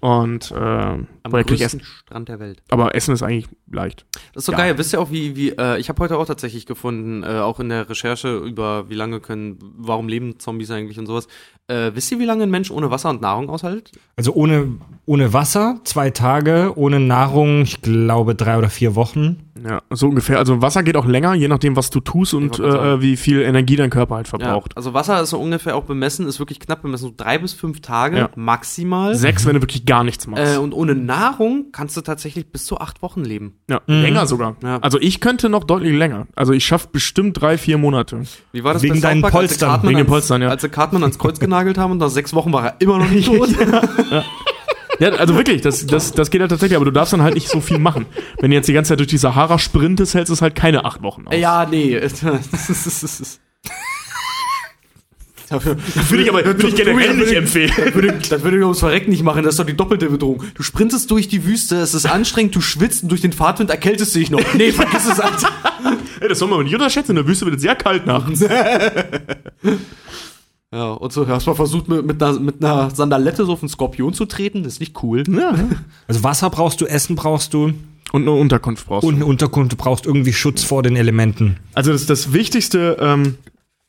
Und 0.00 0.52
ähm, 0.56 1.06
Am 1.22 1.32
größten 1.32 1.60
Essen? 1.60 1.80
Strand 1.80 2.28
der 2.28 2.38
Welt. 2.40 2.62
Aber 2.70 2.94
Essen 2.94 3.14
ist 3.14 3.22
eigentlich 3.22 3.48
leicht. 3.70 4.04
Das 4.34 4.42
ist 4.42 4.46
so 4.46 4.52
Ja. 4.52 4.58
geil. 4.58 4.78
Wisst 4.78 4.92
ihr 4.92 5.00
auch, 5.00 5.10
wie, 5.10 5.36
wie 5.36 5.50
äh, 5.50 5.78
ich 5.78 5.88
habe 5.88 6.02
heute 6.02 6.18
auch 6.18 6.26
tatsächlich 6.26 6.66
gefunden, 6.66 7.22
äh, 7.22 7.38
auch 7.38 7.60
in 7.60 7.68
der 7.68 7.88
Recherche 7.88 8.36
über 8.38 8.90
wie 8.90 8.94
lange 8.94 9.20
können, 9.20 9.58
warum 9.76 10.08
leben 10.08 10.38
Zombies 10.38 10.70
eigentlich 10.70 10.98
und 10.98 11.06
sowas. 11.06 11.28
Äh, 11.68 11.92
wisst 11.94 12.12
ihr, 12.12 12.18
wie 12.18 12.24
lange 12.26 12.42
ein 12.42 12.50
Mensch 12.50 12.70
ohne 12.70 12.90
Wasser 12.90 13.10
und 13.10 13.22
Nahrung 13.22 13.48
aushält? 13.48 13.92
Also 14.16 14.34
ohne, 14.34 14.78
ohne 15.06 15.32
Wasser, 15.32 15.80
zwei 15.84 16.10
Tage, 16.10 16.72
ohne 16.76 17.00
Nahrung, 17.00 17.62
ich 17.62 17.80
glaube 17.80 18.34
drei 18.34 18.58
oder 18.58 18.68
vier 18.70 18.94
Wochen. 18.96 19.43
Ja, 19.66 19.80
so 19.90 20.08
ungefähr. 20.08 20.38
Also 20.38 20.60
Wasser 20.60 20.82
geht 20.82 20.96
auch 20.96 21.06
länger, 21.06 21.32
je 21.34 21.48
nachdem, 21.48 21.74
was 21.74 21.88
du 21.88 22.00
tust 22.00 22.34
und 22.34 22.58
äh, 22.58 23.00
wie 23.00 23.16
viel 23.16 23.40
Energie 23.40 23.76
dein 23.76 23.88
Körper 23.88 24.16
halt 24.16 24.26
Ja, 24.26 24.30
verbraucht. 24.38 24.76
also 24.76 24.92
Wasser 24.92 25.22
ist 25.22 25.30
so 25.30 25.38
ungefähr 25.40 25.74
auch 25.74 25.84
bemessen, 25.84 26.26
ist 26.26 26.38
wirklich 26.38 26.60
knapp 26.60 26.82
bemessen, 26.82 27.08
so 27.08 27.14
drei 27.16 27.38
bis 27.38 27.54
fünf 27.54 27.80
Tage 27.80 28.18
Ja. 28.18 28.30
maximal. 28.36 29.14
Sechs, 29.14 29.46
wenn 29.46 29.54
du 29.54 29.62
wirklich 29.62 29.86
gar 29.86 30.04
nichts 30.04 30.26
machst. 30.26 30.56
Äh, 30.56 30.58
und 30.58 30.72
ohne 30.74 30.94
Nahrung 30.94 31.66
kannst 31.72 31.96
du 31.96 32.02
tatsächlich 32.02 32.52
bis 32.52 32.66
zu 32.66 32.78
acht 32.78 33.00
Wochen 33.02 33.24
leben. 33.24 33.54
Ja, 33.70 33.80
länger 33.86 34.26
sogar. 34.26 34.56
Ja. 34.62 34.78
Also 34.80 34.98
ich 35.00 35.20
könnte 35.20 35.48
noch 35.48 35.64
deutlich 35.64 35.94
länger. 35.96 36.26
Also 36.36 36.52
ich 36.52 36.64
schaffe 36.66 36.88
bestimmt 36.92 37.40
drei, 37.40 37.56
vier 37.56 37.78
Monate. 37.78 38.22
Wie 38.52 38.64
war 38.64 38.74
das 38.74 38.82
Wegen 38.82 38.94
bei 38.96 39.00
deinen 39.00 39.22
Park, 39.22 39.34
als 39.34 39.42
sie 39.42 39.48
Polstern. 39.48 39.68
Cartman 39.70 39.88
Wegen 39.90 39.96
den 39.98 40.00
ans- 40.06 40.10
Polstern, 40.10 40.42
ja. 40.42 40.48
Als 40.50 40.62
sie 40.62 40.68
Cartman 40.68 41.02
ans 41.02 41.18
Kreuz 41.18 41.40
genagelt 41.40 41.78
haben 41.78 41.92
und 41.92 41.98
nach 41.98 42.10
sechs 42.10 42.34
Wochen 42.34 42.52
war 42.52 42.64
er 42.66 42.74
immer 42.80 42.98
noch 42.98 43.08
nicht 43.10 43.26
tot. 43.26 43.48
Ja, 44.10 44.24
also 45.00 45.36
wirklich, 45.36 45.62
das, 45.62 45.86
das, 45.86 46.12
das 46.12 46.30
geht 46.30 46.40
halt 46.40 46.50
tatsächlich, 46.50 46.76
aber 46.76 46.84
du 46.84 46.90
darfst 46.90 47.12
dann 47.12 47.22
halt 47.22 47.34
nicht 47.34 47.48
so 47.48 47.60
viel 47.60 47.78
machen. 47.78 48.06
Wenn 48.40 48.50
du 48.50 48.56
jetzt 48.56 48.68
die 48.68 48.72
ganze 48.72 48.90
Zeit 48.90 48.98
durch 48.98 49.08
die 49.08 49.18
Sahara 49.18 49.58
sprintest, 49.58 50.14
hältst 50.14 50.30
du 50.30 50.34
es 50.34 50.42
halt 50.42 50.54
keine 50.54 50.84
acht 50.84 51.02
Wochen 51.02 51.26
aus. 51.26 51.34
ja, 51.36 51.66
nee. 51.66 52.00
Das 52.00 52.22
ist, 52.70 53.40
Dafür 55.48 55.76
Würde 56.08 56.22
ich 56.22 56.28
aber 56.30 56.44
würde 56.44 56.68
ich 56.68 56.74
generell 56.74 57.14
nicht 57.16 57.32
empfehlen. 57.32 57.70
Das 57.76 57.94
würde, 57.94 58.14
das 58.28 58.42
würde 58.42 58.56
ich 58.56 58.62
ums 58.62 58.80
Verrecken 58.80 59.10
nicht 59.10 59.22
machen, 59.22 59.42
das 59.44 59.54
ist 59.54 59.58
doch 59.58 59.66
die 59.66 59.76
doppelte 59.76 60.08
Bedrohung. 60.08 60.42
Du 60.54 60.62
sprintest 60.62 61.10
durch 61.10 61.28
die 61.28 61.44
Wüste, 61.44 61.76
es 61.76 61.92
ist 61.94 62.06
anstrengend, 62.06 62.56
du 62.56 62.60
schwitzt 62.60 63.02
und 63.02 63.10
durch 63.10 63.20
den 63.20 63.32
Fahrtwind 63.32 63.70
erkältest 63.70 64.14
du 64.14 64.20
dich 64.20 64.30
noch. 64.30 64.40
Nee, 64.54 64.72
vergiss 64.72 65.06
es, 65.06 65.20
Alter. 65.20 65.50
Hey, 66.18 66.28
das 66.28 66.38
soll 66.38 66.48
man 66.48 66.64
nicht 66.64 66.74
unterschätzen, 66.74 67.10
in 67.12 67.16
der 67.16 67.26
Wüste 67.26 67.44
wird 67.44 67.56
es 67.56 67.62
sehr 67.62 67.76
kalt 67.76 68.06
nachts. 68.06 68.42
Ja, 70.74 70.90
und 70.90 71.12
so 71.12 71.28
hast 71.28 71.46
du 71.46 71.50
mal 71.50 71.54
versucht, 71.56 71.86
mit, 71.86 72.04
mit, 72.04 72.20
einer, 72.20 72.40
mit 72.40 72.64
einer 72.64 72.90
Sandalette 72.90 73.44
so 73.44 73.52
auf 73.52 73.62
einen 73.62 73.68
Skorpion 73.68 74.12
zu 74.12 74.24
treten, 74.24 74.64
das 74.64 74.74
ist 74.74 74.80
nicht 74.80 75.00
cool. 75.04 75.22
Ja. 75.28 75.54
Also 76.08 76.24
Wasser 76.24 76.50
brauchst 76.50 76.80
du, 76.80 76.86
Essen 76.86 77.14
brauchst 77.14 77.54
du 77.54 77.72
Und 78.12 78.22
eine 78.22 78.32
Unterkunft 78.32 78.84
brauchst 78.86 79.06
und 79.06 79.14
du. 79.14 79.16
eine 79.18 79.26
Unterkunft. 79.26 79.70
Du 79.70 79.76
brauchst 79.76 80.04
irgendwie 80.04 80.32
Schutz 80.32 80.64
vor 80.64 80.82
den 80.82 80.96
Elementen. 80.96 81.58
Also 81.74 81.92
das, 81.92 82.06
das 82.06 82.32
Wichtigste, 82.32 82.96
ähm, 82.98 83.36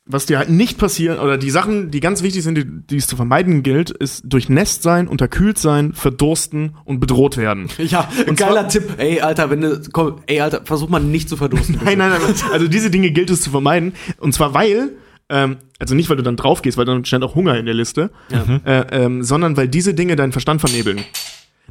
was 0.05 0.27
dir 0.27 0.37
halt 0.37 0.51
nicht 0.51 0.77
passieren, 0.77 1.17
oder 1.17 1.39
die 1.39 1.49
Sachen, 1.49 1.89
die 1.89 2.01
ganz 2.01 2.21
wichtig 2.21 2.43
sind, 2.43 2.55
die, 2.55 2.65
die 2.65 2.97
es 2.97 3.07
zu 3.07 3.15
vermeiden 3.15 3.63
gilt, 3.63 3.89
ist 3.89 4.21
durchnässt 4.23 4.83
sein, 4.83 5.07
unterkühlt 5.07 5.57
sein, 5.57 5.93
verdursten 5.93 6.75
und 6.85 6.99
bedroht 6.99 7.37
werden. 7.37 7.67
Ja, 7.79 8.07
ein 8.27 8.35
geiler 8.35 8.67
Tipp. 8.67 8.83
Ey, 8.97 9.21
Alter, 9.21 9.49
wenn 9.49 9.61
du, 9.61 9.81
komm, 9.91 10.19
ey, 10.27 10.39
Alter, 10.39 10.61
versuch 10.63 10.89
mal 10.89 10.99
nicht 10.99 11.29
zu 11.29 11.37
verdursten. 11.37 11.79
Nein, 11.83 11.97
nein, 11.97 12.11
nein. 12.11 12.35
Also 12.51 12.67
diese 12.67 12.91
Dinge 12.91 13.09
gilt 13.09 13.31
es 13.31 13.41
zu 13.41 13.49
vermeiden. 13.49 13.93
Und 14.19 14.33
zwar 14.35 14.53
weil, 14.53 14.91
ähm, 15.29 15.57
also 15.79 15.95
nicht, 15.95 16.09
weil 16.09 16.17
du 16.17 16.23
dann 16.23 16.35
drauf 16.37 16.61
gehst, 16.61 16.77
weil 16.77 16.85
dann 16.85 17.03
stand 17.05 17.23
auch 17.23 17.35
Hunger 17.35 17.57
in 17.57 17.65
der 17.65 17.75
Liste, 17.75 18.11
Ja. 18.31 18.45
äh, 18.65 18.85
ähm, 19.03 19.23
sondern 19.23 19.57
weil 19.57 19.67
diese 19.67 19.93
Dinge 19.93 20.15
deinen 20.15 20.31
Verstand 20.31 20.61
vernebeln. 20.61 20.99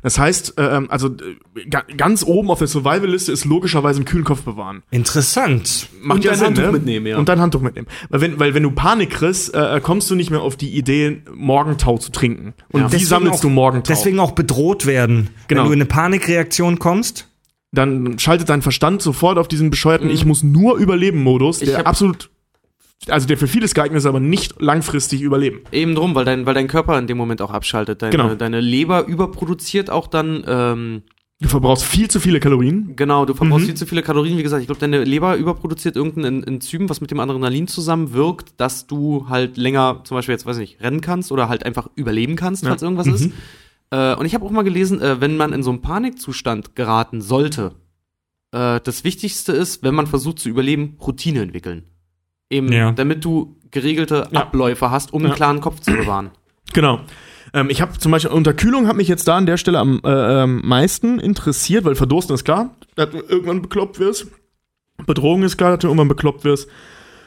Das 0.02 0.18
heißt, 0.18 0.58
äh, 0.58 0.76
ähm, 0.76 0.90
also 0.90 1.08
äh, 1.08 1.64
ga, 1.70 1.82
ganz 1.96 2.24
oben 2.24 2.50
auf 2.50 2.58
der 2.58 2.68
Survival-Liste 2.68 3.32
ist 3.32 3.46
logischerweise 3.46 3.98
einen 4.00 4.04
kühlen 4.04 4.24
Kopf 4.24 4.42
bewahren. 4.42 4.82
Interessant. 4.90 5.88
Macht 6.02 6.16
Und 6.18 6.24
ja 6.24 6.32
dein 6.32 6.38
Sinn, 6.38 6.46
Handtuch 6.48 6.64
ne? 6.64 6.72
mitnehmen, 6.72 7.06
ja. 7.06 7.16
Und 7.16 7.28
dein 7.28 7.40
Handtuch 7.40 7.62
mitnehmen. 7.62 7.86
Weil 8.10 8.20
wenn, 8.20 8.38
weil 8.38 8.52
wenn 8.52 8.64
du 8.64 8.70
Panik 8.72 9.10
kriegst, 9.10 9.54
äh, 9.54 9.80
kommst 9.82 10.10
du 10.10 10.14
nicht 10.14 10.30
mehr 10.30 10.42
auf 10.42 10.56
die 10.56 10.76
Idee, 10.76 11.22
Morgentau 11.34 11.96
zu 11.96 12.12
trinken. 12.12 12.52
Und 12.70 12.80
Ja. 12.82 12.86
wie 12.88 12.90
Deswegen 12.90 13.08
sammelst 13.08 13.38
auch- 13.38 13.40
du 13.42 13.48
Morgentau? 13.48 13.88
Deswegen 13.88 14.18
auch 14.18 14.32
bedroht 14.32 14.84
werden. 14.84 15.30
Genau. 15.48 15.62
Wenn 15.62 15.68
du 15.68 15.72
in 15.74 15.78
eine 15.80 15.86
Panikreaktion 15.86 16.78
kommst. 16.78 17.28
dann 17.72 18.20
schaltet 18.20 18.50
dein 18.50 18.62
Verstand 18.62 19.02
sofort 19.02 19.36
auf 19.36 19.48
diesen 19.48 19.68
bescheuerten 19.68 20.08
Ich 20.08 20.24
muss 20.24 20.44
nur 20.44 20.76
überleben 20.76 21.20
Modus, 21.24 21.60
Ich 21.60 21.70
der 21.70 21.78
hab- 21.78 21.88
absolut, 21.88 22.30
also 23.08 23.26
der 23.26 23.36
für 23.36 23.48
vieles 23.48 23.74
geeignet 23.74 23.98
ist, 23.98 24.06
aber 24.06 24.20
nicht 24.20 24.60
langfristig 24.60 25.20
überleben. 25.20 25.60
Eben 25.72 25.94
drum, 25.94 26.14
weil 26.14 26.24
dein, 26.24 26.46
weil 26.46 26.54
dein 26.54 26.68
Körper 26.68 26.98
in 26.98 27.06
dem 27.06 27.16
Moment 27.18 27.42
auch 27.42 27.50
abschaltet. 27.50 28.00
Deine, 28.02 28.10
Genau. 28.12 28.34
deine 28.34 28.60
Leber 28.60 29.06
überproduziert 29.06 29.90
auch 29.90 30.06
dann, 30.06 30.42
ähm, 30.46 31.02
Du 31.40 31.48
verbrauchst 31.48 31.84
viel 31.84 32.08
zu 32.08 32.20
viele 32.20 32.40
Kalorien. 32.40 32.94
genau, 32.96 33.26
du 33.26 33.34
verbrauchst 33.34 33.64
Mhm. 33.64 33.66
viel 33.66 33.74
zu 33.76 33.86
viele 33.86 34.02
Kalorien. 34.02 34.38
Wie 34.38 34.42
gesagt, 34.42 34.60
ich 34.62 34.66
glaube, 34.68 34.80
deine 34.80 35.04
Leber 35.04 35.36
überproduziert 35.36 35.96
irgendein 35.96 36.24
En- 36.24 36.44
Enzym, 36.44 36.88
was 36.88 37.00
mit 37.02 37.10
dem 37.10 37.20
Adrenalin 37.20 37.66
zusammenwirkt, 37.66 38.54
dass 38.58 38.86
du 38.86 39.26
halt 39.28 39.56
länger, 39.58 40.00
zum 40.04 40.16
Beispiel 40.16 40.32
jetzt, 40.32 40.46
weiß 40.46 40.56
ich 40.58 40.70
nicht, 40.70 40.80
rennen 40.82 41.00
kannst 41.02 41.32
oder 41.32 41.48
halt 41.48 41.66
einfach 41.66 41.88
überleben 41.96 42.36
kannst, 42.36 42.62
Ja. 42.62 42.70
falls 42.70 42.82
irgendwas 42.82 43.08
ist. 43.08 43.30
Äh, 43.90 44.14
und 44.14 44.24
ich 44.24 44.34
habe 44.34 44.46
auch 44.46 44.50
mal 44.50 44.62
gelesen, 44.62 45.02
äh, 45.02 45.20
wenn 45.20 45.36
man 45.36 45.52
in 45.52 45.62
so 45.62 45.70
einen 45.70 45.82
Panikzustand 45.82 46.74
geraten 46.76 47.20
sollte, 47.20 47.72
äh, 48.52 48.80
das 48.82 49.04
Wichtigste 49.04 49.52
ist, 49.52 49.82
wenn 49.82 49.94
man 49.94 50.06
versucht 50.06 50.38
zu 50.38 50.48
überleben, 50.48 50.96
Routine 51.04 51.42
entwickeln. 51.42 51.84
Eben, 52.50 52.70
Ja. 52.72 52.92
damit 52.92 53.24
du 53.24 53.56
geregelte 53.70 54.28
Ja. 54.30 54.40
Abläufe 54.42 54.90
hast, 54.90 55.12
um 55.12 55.22
Ja. 55.22 55.28
einen 55.28 55.36
klaren 55.36 55.60
Kopf 55.60 55.80
zu 55.80 55.92
bewahren. 55.92 56.30
Genau. 56.72 57.00
Ähm, 57.52 57.70
ich 57.70 57.80
habe 57.80 57.98
zum 57.98 58.10
Beispiel 58.12 58.30
Unterkühlung 58.32 58.86
hat 58.88 58.96
mich 58.96 59.08
jetzt 59.08 59.28
da 59.28 59.36
an 59.36 59.46
der 59.46 59.56
Stelle 59.56 59.78
am 59.78 60.00
äh, 60.04 60.42
ähm, 60.42 60.60
meisten 60.64 61.18
interessiert, 61.20 61.84
weil 61.84 61.94
Verdursten 61.94 62.34
ist 62.34 62.44
klar, 62.44 62.74
dass 62.96 63.10
du 63.10 63.18
irgendwann 63.18 63.62
bekloppt 63.62 63.98
wirst. 63.98 64.26
Bedrohung 65.06 65.42
ist 65.42 65.56
klar, 65.56 65.70
dass 65.72 65.80
du 65.80 65.86
irgendwann 65.88 66.08
bekloppt 66.08 66.44
wirst. 66.44 66.68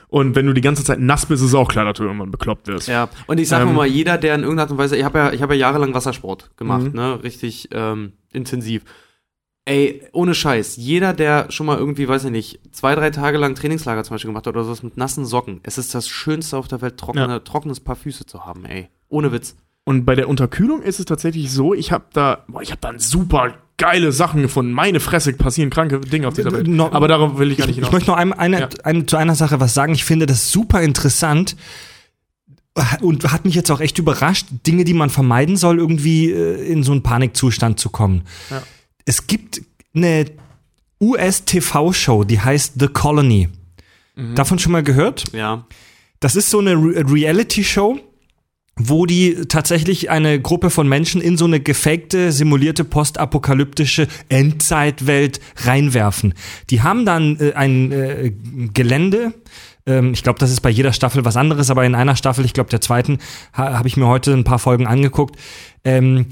Und 0.10 0.36
wenn 0.36 0.46
du 0.46 0.54
die 0.54 0.62
ganze 0.62 0.86
Zeit 0.86 1.00
nass 1.02 1.26
bist, 1.26 1.44
ist 1.44 1.54
auch 1.54 1.68
klar, 1.68 1.84
dass 1.84 1.98
du 1.98 2.04
irgendwann 2.04 2.32
bekloppt 2.32 2.68
wirst. 2.68 2.88
Ja, 2.88 3.10
und 3.28 3.40
ich 3.42 3.50
sag 3.50 3.62
Ähm, 3.62 3.74
mal, 3.76 3.86
jeder, 3.86 4.18
der 4.18 4.36
in 4.36 4.42
irgendeiner 4.42 4.64
Art 4.64 4.72
und 4.72 4.78
Weise, 4.78 4.96
ich 4.96 5.04
habe 5.04 5.20
ja, 5.20 5.34
ich 5.34 5.42
habe 5.42 5.54
ja 5.56 5.60
jahrelang 5.62 5.94
Wassersport 5.94 6.52
gemacht, 6.56 6.84
Mhm. 6.86 6.92
ne, 6.94 7.24
richtig 7.24 7.68
ähm, 7.74 8.14
intensiv. 8.32 8.84
Ey, 9.68 10.02
ohne 10.14 10.34
Scheiß, 10.34 10.78
jeder, 10.78 11.14
der 11.14 11.52
schon 11.52 11.66
mal 11.66 11.78
irgendwie, 11.78 12.08
weiß 12.08 12.24
ich 12.24 12.32
nicht, 12.32 12.60
zwei, 12.72 12.96
drei 12.96 13.10
Tage 13.10 13.38
lang 13.38 13.54
Trainingslager 13.54 14.02
zum 14.06 14.14
Beispiel 14.16 14.30
gemacht 14.30 14.48
hat 14.48 14.56
oder 14.56 14.64
sowas 14.64 14.82
mit 14.82 14.96
nassen 14.96 15.26
Socken, 15.26 15.60
es 15.64 15.78
ist 15.78 15.94
das 15.94 16.08
Schönste 16.08 16.56
auf 16.58 16.70
der 16.70 16.80
Welt, 16.82 16.98
trockene, 16.98 17.28
Ja. 17.28 17.40
trockenes 17.40 17.82
Paar 17.82 17.98
Füße 17.98 18.26
zu 18.26 18.46
haben, 18.46 18.64
ey. 18.64 18.88
Ohne 19.10 19.34
Witz. 19.34 19.58
Und 19.84 20.06
bei 20.06 20.16
der 20.16 20.30
Unterkühlung 20.30 20.82
ist 20.82 21.00
es 21.00 21.06
tatsächlich 21.06 21.52
so, 21.52 21.74
ich 21.74 21.92
habe 21.92 22.06
da, 22.14 22.46
boah, 22.48 22.62
ich 22.62 22.72
habe 22.72 22.80
da 22.80 22.94
super 22.98 23.56
geile 23.76 24.14
Sachen 24.14 24.42
gefunden. 24.42 24.72
Meine 24.72 25.02
Fresse 25.02 25.34
passieren 25.34 25.70
kranke 25.70 26.00
Dinge 26.00 26.30
auf 26.30 26.34
dieser 26.34 26.52
Welt. 26.54 26.68
No- 26.68 26.90
Aber 26.92 27.10
darauf 27.10 27.38
will 27.38 27.52
ich 27.52 27.58
gar 27.58 27.66
Ich, 27.66 27.68
nicht 27.68 27.78
ich 27.78 27.84
hinaus. 27.86 27.92
möchte 27.92 28.10
noch 28.12 28.18
ein, 28.18 28.32
eine, 28.34 28.60
Ja. 28.62 28.70
ein, 28.86 29.06
zu 29.08 29.18
einer 29.18 29.36
Sache 29.36 29.60
was 29.60 29.74
sagen. 29.74 29.94
Ich 29.94 30.06
finde 30.06 30.26
das 30.28 30.50
super 30.50 30.82
interessant 30.82 31.58
und 33.02 33.32
hat 33.32 33.44
mich 33.46 33.56
jetzt 33.56 33.70
auch 33.72 33.80
echt 33.82 33.98
überrascht, 34.00 34.48
Dinge, 34.66 34.84
die 34.86 34.94
man 34.94 35.10
vermeiden 35.10 35.58
soll, 35.58 35.78
irgendwie 35.80 36.32
äh, 36.32 36.64
in 36.72 36.84
so 36.84 36.92
einen 36.92 37.04
Panikzustand 37.04 37.80
zu 37.80 37.90
kommen. 37.90 38.22
Ja. 38.50 38.64
Es 39.08 39.26
gibt 39.26 39.62
eine 39.96 40.26
US-TV-Show, 41.02 42.26
die 42.26 42.42
heißt 42.42 42.74
The 42.78 42.88
Colony. 42.88 43.48
Mhm. 44.16 44.36
Davon 44.36 44.60
schon 44.60 44.74
mal 44.74 44.84
gehört? 44.84 45.24
Ja. 45.32 45.66
Das 46.20 46.36
ist 46.36 46.50
so 46.50 46.60
eine 46.60 46.74
Re 46.74 47.10
Reality-Show, 47.10 48.00
wo 48.76 49.06
die 49.06 49.46
tatsächlich 49.48 50.10
eine 50.10 50.42
Gruppe 50.42 50.70
von 50.70 50.90
Menschen 50.90 51.22
in 51.22 51.38
so 51.38 51.46
eine 51.46 51.62
gefakte, 51.62 52.34
simulierte, 52.34 52.84
postapokalyptische 52.84 54.10
Endzeitwelt 54.28 55.40
reinwerfen. 55.56 56.34
Die 56.70 56.82
haben 56.82 57.06
dann 57.06 57.38
äh, 57.40 57.54
ein 57.54 57.94
äh, 57.94 58.34
Gelände. 58.74 59.34
Ähm, 59.86 60.12
ich 60.12 60.22
glaube, 60.22 60.40
das 60.40 60.52
ist 60.52 60.60
bei 60.60 60.70
jeder 60.70 60.92
Staffel 60.92 61.24
was 61.24 61.38
anderes, 61.38 61.70
aber 61.70 61.86
in 61.86 61.96
einer 61.96 62.18
Staffel, 62.18 62.44
ich 62.44 62.52
glaube 62.52 62.72
der 62.72 62.82
zweiten, 62.82 63.20
ha 63.54 63.78
habe 63.78 63.88
ich 63.88 63.96
mir 63.96 64.08
heute 64.08 64.34
ein 64.34 64.44
paar 64.44 64.60
Folgen 64.60 64.86
angeguckt. 64.86 65.38
Ähm, 65.86 66.26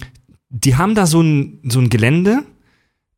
die 0.50 0.76
haben 0.76 0.94
da 0.94 1.06
so 1.06 1.22
ein, 1.22 1.62
so 1.64 1.80
ein 1.80 1.90
Gelände 1.90 2.44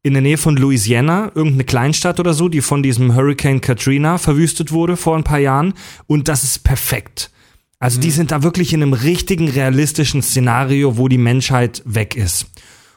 in 0.07 0.13
der 0.13 0.21
Nähe 0.21 0.37
von 0.37 0.57
Louisiana, 0.57 1.31
irgendeine 1.35 1.63
Kleinstadt 1.63 2.19
oder 2.19 2.33
so, 2.33 2.49
die 2.49 2.61
von 2.61 2.81
diesem 2.81 3.15
Hurricane 3.15 3.61
Katrina 3.61 4.17
verwüstet 4.17 4.71
wurde 4.71 4.97
vor 4.97 5.15
ein 5.15 5.23
paar 5.23 5.39
Jahren. 5.39 5.73
Und 6.07 6.27
das 6.27 6.43
ist 6.43 6.63
perfekt. 6.63 7.31
Also 7.79 7.99
die 7.99 8.11
sind 8.11 8.31
da 8.31 8.41
wirklich 8.41 8.73
in 8.73 8.81
einem 8.81 8.93
richtigen 8.93 9.49
realistischen 9.49 10.21
Szenario, 10.21 10.97
wo 10.97 11.07
die 11.07 11.19
Menschheit 11.19 11.83
weg 11.85 12.15
ist. 12.15 12.47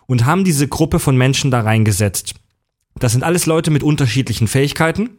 Und 0.06 0.24
haben 0.24 0.44
diese 0.44 0.66
Gruppe 0.66 0.98
von 0.98 1.16
Menschen 1.16 1.50
da 1.50 1.60
reingesetzt. 1.60 2.34
Das 2.98 3.12
sind 3.12 3.22
alles 3.22 3.46
Leute 3.46 3.70
mit 3.70 3.82
unterschiedlichen 3.82 4.48
Fähigkeiten. 4.48 5.10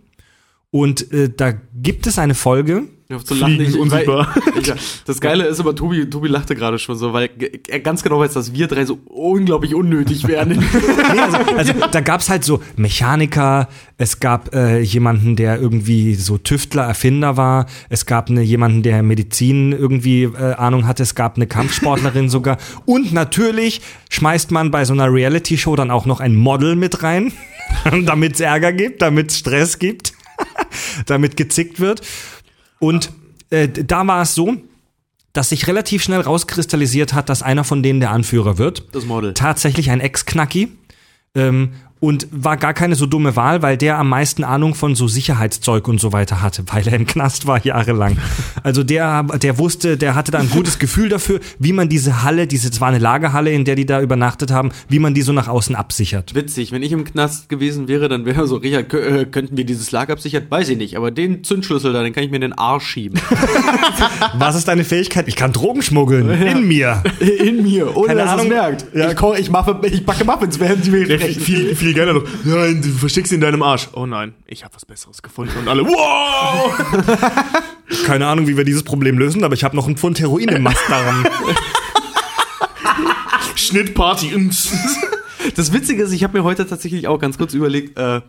Und 0.72 1.12
äh, 1.12 1.30
da 1.30 1.52
gibt 1.52 2.08
es 2.08 2.18
eine 2.18 2.36
Folge, 2.36 2.88
Ich 3.18 3.28
so 3.28 3.36
Fliegen 3.36 3.62
ich, 3.64 3.70
ich, 3.70 3.80
unsichtbar. 3.80 4.34
weil- 4.56 4.76
das 5.06 5.20
Geile 5.22 5.46
ist 5.46 5.60
aber, 5.60 5.76
Tobi, 5.76 6.10
Tobi 6.10 6.28
lachte 6.28 6.56
gerade 6.56 6.80
schon 6.80 6.98
so, 6.98 7.14
weil 7.14 7.30
er 7.68 7.80
ganz 7.80 8.04
genau 8.04 8.20
weiß, 8.20 8.34
dass 8.34 8.54
wir 8.54 8.68
drei 8.68 8.86
so 8.86 9.00
unglaublich 9.06 9.76
unnötig 9.76 10.28
wären. 10.28 10.52
Nee, 11.14 11.20
also, 11.20 11.38
also 11.58 11.74
da 11.92 12.02
gab's 12.02 12.30
halt 12.30 12.44
so 12.44 12.62
Mechaniker, 12.78 13.68
es 13.98 14.20
gab 14.20 14.54
äh, 14.56 14.80
jemanden, 14.80 15.36
der 15.36 15.60
irgendwie 15.60 16.16
so 16.16 16.38
Tüftler, 16.38 16.84
Erfinder 16.84 17.38
war, 17.38 17.66
es 17.90 18.06
gab 18.06 18.30
eine, 18.30 18.42
jemanden, 18.42 18.82
der 18.84 19.04
Medizin 19.04 19.72
irgendwie 19.74 20.24
äh, 20.24 20.54
Ahnung 20.54 20.88
hatte, 20.88 21.04
es 21.04 21.16
gab 21.16 21.36
eine 21.36 21.48
Kampfsportlerin 21.48 22.30
sogar 22.30 22.58
und 22.86 23.12
natürlich 23.14 23.82
schmeißt 24.10 24.52
man 24.52 24.72
bei 24.72 24.86
so 24.86 24.94
einer 24.94 25.12
Reality-Show 25.12 25.76
dann 25.76 25.92
auch 25.92 26.06
noch 26.06 26.20
ein 26.20 26.36
Model 26.36 26.76
mit 26.76 27.04
rein, 27.04 27.34
damit 28.06 28.34
es 28.36 28.40
Ärger 28.40 28.72
gibt, 28.74 29.02
damit 29.02 29.32
es 29.32 29.40
Stress 29.40 29.80
gibt, 29.80 30.14
damit 31.06 31.36
gezickt 31.38 31.80
wird. 31.80 32.02
Und 32.82 33.12
äh, 33.52 33.68
da 33.70 34.06
war 34.08 34.24
es 34.24 34.34
so, 34.36 34.58
dass 35.34 35.50
sich 35.50 35.68
relativ 35.68 36.04
schnell 36.04 36.20
rauskristallisiert 36.20 37.14
hat, 37.14 37.30
dass 37.30 37.42
einer 37.44 37.64
von 37.64 37.84
denen 37.84 38.00
der 38.02 38.10
Anführer 38.12 38.58
wird 38.58 38.94
Das 38.94 39.06
Model. 39.06 39.34
tatsächlich 39.34 39.92
ein 39.92 40.02
Ex-Knacki. 40.02 40.70
Ähm, 41.36 41.72
und 42.02 42.28
war 42.32 42.58
gar 42.58 42.74
keine 42.74 42.96
so 42.96 43.06
dumme 43.06 43.36
Wahl, 43.36 43.62
weil 43.62 43.78
der 43.78 44.00
am 44.00 44.10
meisten 44.10 44.44
Ahnung 44.44 44.74
von 44.74 44.96
so 44.96 45.08
Sicherheitszeug 45.08 45.88
und 45.88 46.02
so 46.02 46.12
weiter 46.12 46.42
hatte, 46.42 46.64
weil 46.68 46.86
er 46.88 46.96
im 46.96 47.06
Knast 47.06 47.46
war 47.46 47.64
jahrelang. 47.64 48.18
Also 48.64 48.84
der, 48.84 49.22
der 49.24 49.60
wusste, 49.60 49.98
der 49.98 50.16
hatte 50.16 50.32
da 50.32 50.40
ein 50.40 50.50
gutes 50.50 50.80
Gefühl 50.80 51.10
dafür, 51.10 51.40
wie 51.60 51.74
man 51.74 51.90
diese 51.90 52.24
Halle, 52.24 52.48
diese, 52.48 52.70
es 52.70 52.82
war 52.82 52.88
eine 52.88 52.98
Lagerhalle, 52.98 53.52
in 53.52 53.66
der 53.66 53.76
die 53.76 53.86
da 53.86 54.02
übernachtet 54.02 54.50
haben, 54.52 54.72
wie 54.90 54.98
man 54.98 55.14
die 55.14 55.22
so 55.22 55.32
nach 55.32 55.48
außen 55.48 55.76
absichert. 55.76 56.34
Witzig, 56.34 56.72
wenn 56.72 56.82
ich 56.82 56.92
im 56.92 57.04
Knast 57.04 57.50
gewesen 57.50 57.88
wäre, 57.88 58.10
dann 58.10 58.26
wäre 58.26 58.48
so, 58.48 58.56
Richard, 58.56 58.92
äh, 58.96 59.26
könnten 59.26 59.56
wir 59.56 59.64
dieses 59.64 59.92
Lager 59.92 60.14
absichern? 60.14 60.46
Weiß 60.50 60.70
ich 60.70 60.78
nicht, 60.78 60.98
aber 60.98 61.12
den 61.12 61.44
Zündschlüssel 61.44 61.94
da, 61.94 62.02
den 62.02 62.14
kann 62.14 62.24
ich 62.24 62.32
mir 62.32 62.38
in 62.38 62.42
den 62.42 62.54
Arsch 62.54 62.88
schieben. 62.88 63.22
Was 64.34 64.56
ist 64.56 64.68
deine 64.68 64.84
Fähigkeit? 64.84 65.28
Ich 65.28 65.36
kann 65.36 65.54
Drogen 65.54 65.84
schmuggeln. 65.84 66.32
In 66.32 66.68
mir. 66.68 67.04
in 67.20 67.62
mir, 67.62 67.96
ohne 67.96 68.08
Keine 68.08 68.22
dass 68.22 68.30
Ahnung. 68.32 68.46
es 68.48 68.52
merkt. 68.52 68.86
Ja. 68.96 69.12
Ich, 69.12 69.40
ich, 69.40 69.52
mache, 69.52 69.80
ich 69.84 70.04
backe 70.04 70.26
Muffins, 70.26 70.60
während 70.60 70.84
sie 70.84 70.90
mir 70.90 71.06
viel, 71.20 71.76
viel, 71.76 71.76
viel 71.92 72.06
geiler 72.06 72.14
noch. 72.14 72.24
Nein, 72.44 72.82
du 72.82 72.90
versteckst 72.90 73.32
ihn 73.32 73.36
in 73.36 73.42
deinem 73.42 73.64
Arsch. 73.64 73.90
Oh 73.94 74.06
nein, 74.06 74.34
ich 74.48 74.64
habe 74.64 74.74
was 74.74 74.86
Besseres 74.86 75.22
gefunden. 75.22 75.58
Und 75.58 75.68
alle, 75.68 75.86
wow! 75.86 76.74
Keine 78.06 78.28
Ahnung, 78.28 78.48
wie 78.48 78.56
wir 78.56 78.64
dieses 78.64 78.84
Problem 78.84 79.18
lösen, 79.18 79.44
aber 79.44 79.54
ich 79.54 79.64
habe 79.64 79.76
noch 79.76 79.88
einen 79.88 79.98
Pfund 79.98 80.20
Heroin 80.20 80.50
im 80.50 80.64
Mastdarm. 80.64 81.26
Schnittparty. 83.56 84.50
Das 85.56 85.74
Witzige 85.74 86.04
ist, 86.04 86.12
ich 86.12 86.24
habe 86.24 86.38
mir 86.38 86.44
heute 86.44 86.68
tatsächlich 86.68 87.08
auch 87.08 87.20
ganz 87.20 87.40
kurz 87.40 87.56
überlegt, 87.56 87.98
äh, 87.98 88.22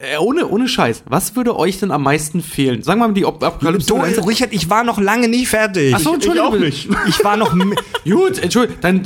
äh, 0.00 0.16
ohne, 0.18 0.46
ohne 0.46 0.68
Scheiß, 0.68 1.02
was 1.06 1.34
würde 1.34 1.56
euch 1.56 1.80
denn 1.80 1.90
am 1.90 2.04
meisten 2.04 2.40
fehlen? 2.42 2.82
Sagen 2.84 3.00
wir 3.00 3.08
mal 3.08 3.14
die 3.14 3.26
Ap- 3.26 3.42
Apokalypse. 3.42 3.88
Du, 3.88 3.96
Richard, 4.26 4.52
ich 4.52 4.70
war 4.70 4.84
noch 4.84 5.00
lange 5.00 5.26
nicht 5.28 5.48
fertig. 5.48 5.92
Ach 5.94 5.98
so, 5.98 6.16
ich 6.16 6.28
auch 6.40 6.52
Entschuldigung. 6.54 6.60
nicht. 6.60 6.88
Ich 7.08 7.24
war 7.24 7.36
noch. 7.36 7.52
Gut, 8.04 8.38
Entschuldigung, 8.38 8.80
dann, 8.80 9.02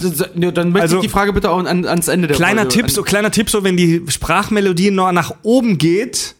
dann 0.54 0.68
möchte 0.72 0.82
Also- 0.82 0.96
ich 0.96 1.02
die 1.02 1.08
Frage 1.08 1.32
bitte 1.32 1.50
auch 1.50 1.64
an, 1.64 1.86
ans 1.86 2.08
Ende 2.08 2.28
der 2.28 2.36
Kleiner 2.36 2.62
Folge. 2.62 2.76
Tipp, 2.76 2.90
so 2.90 3.02
kleiner 3.02 3.30
Tipp, 3.30 3.48
so 3.48 3.64
wenn 3.64 3.76
die 3.78 4.02
Sprachmelodie 4.08 4.90
noch 4.90 5.10
nach 5.12 5.32
oben 5.42 5.78
geht, 5.78 6.34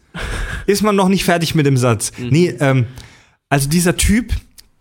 ist 0.67 0.83
man 0.83 0.95
noch 0.95 1.07
nicht 1.09 1.25
fertig 1.25 1.55
mit 1.55 1.65
dem 1.65 1.77
Satz. 1.77 2.11
Nee, 2.19 2.55
ähm, 2.59 2.85
also 3.49 3.67
dieser 3.67 3.97
Typ, 3.97 4.33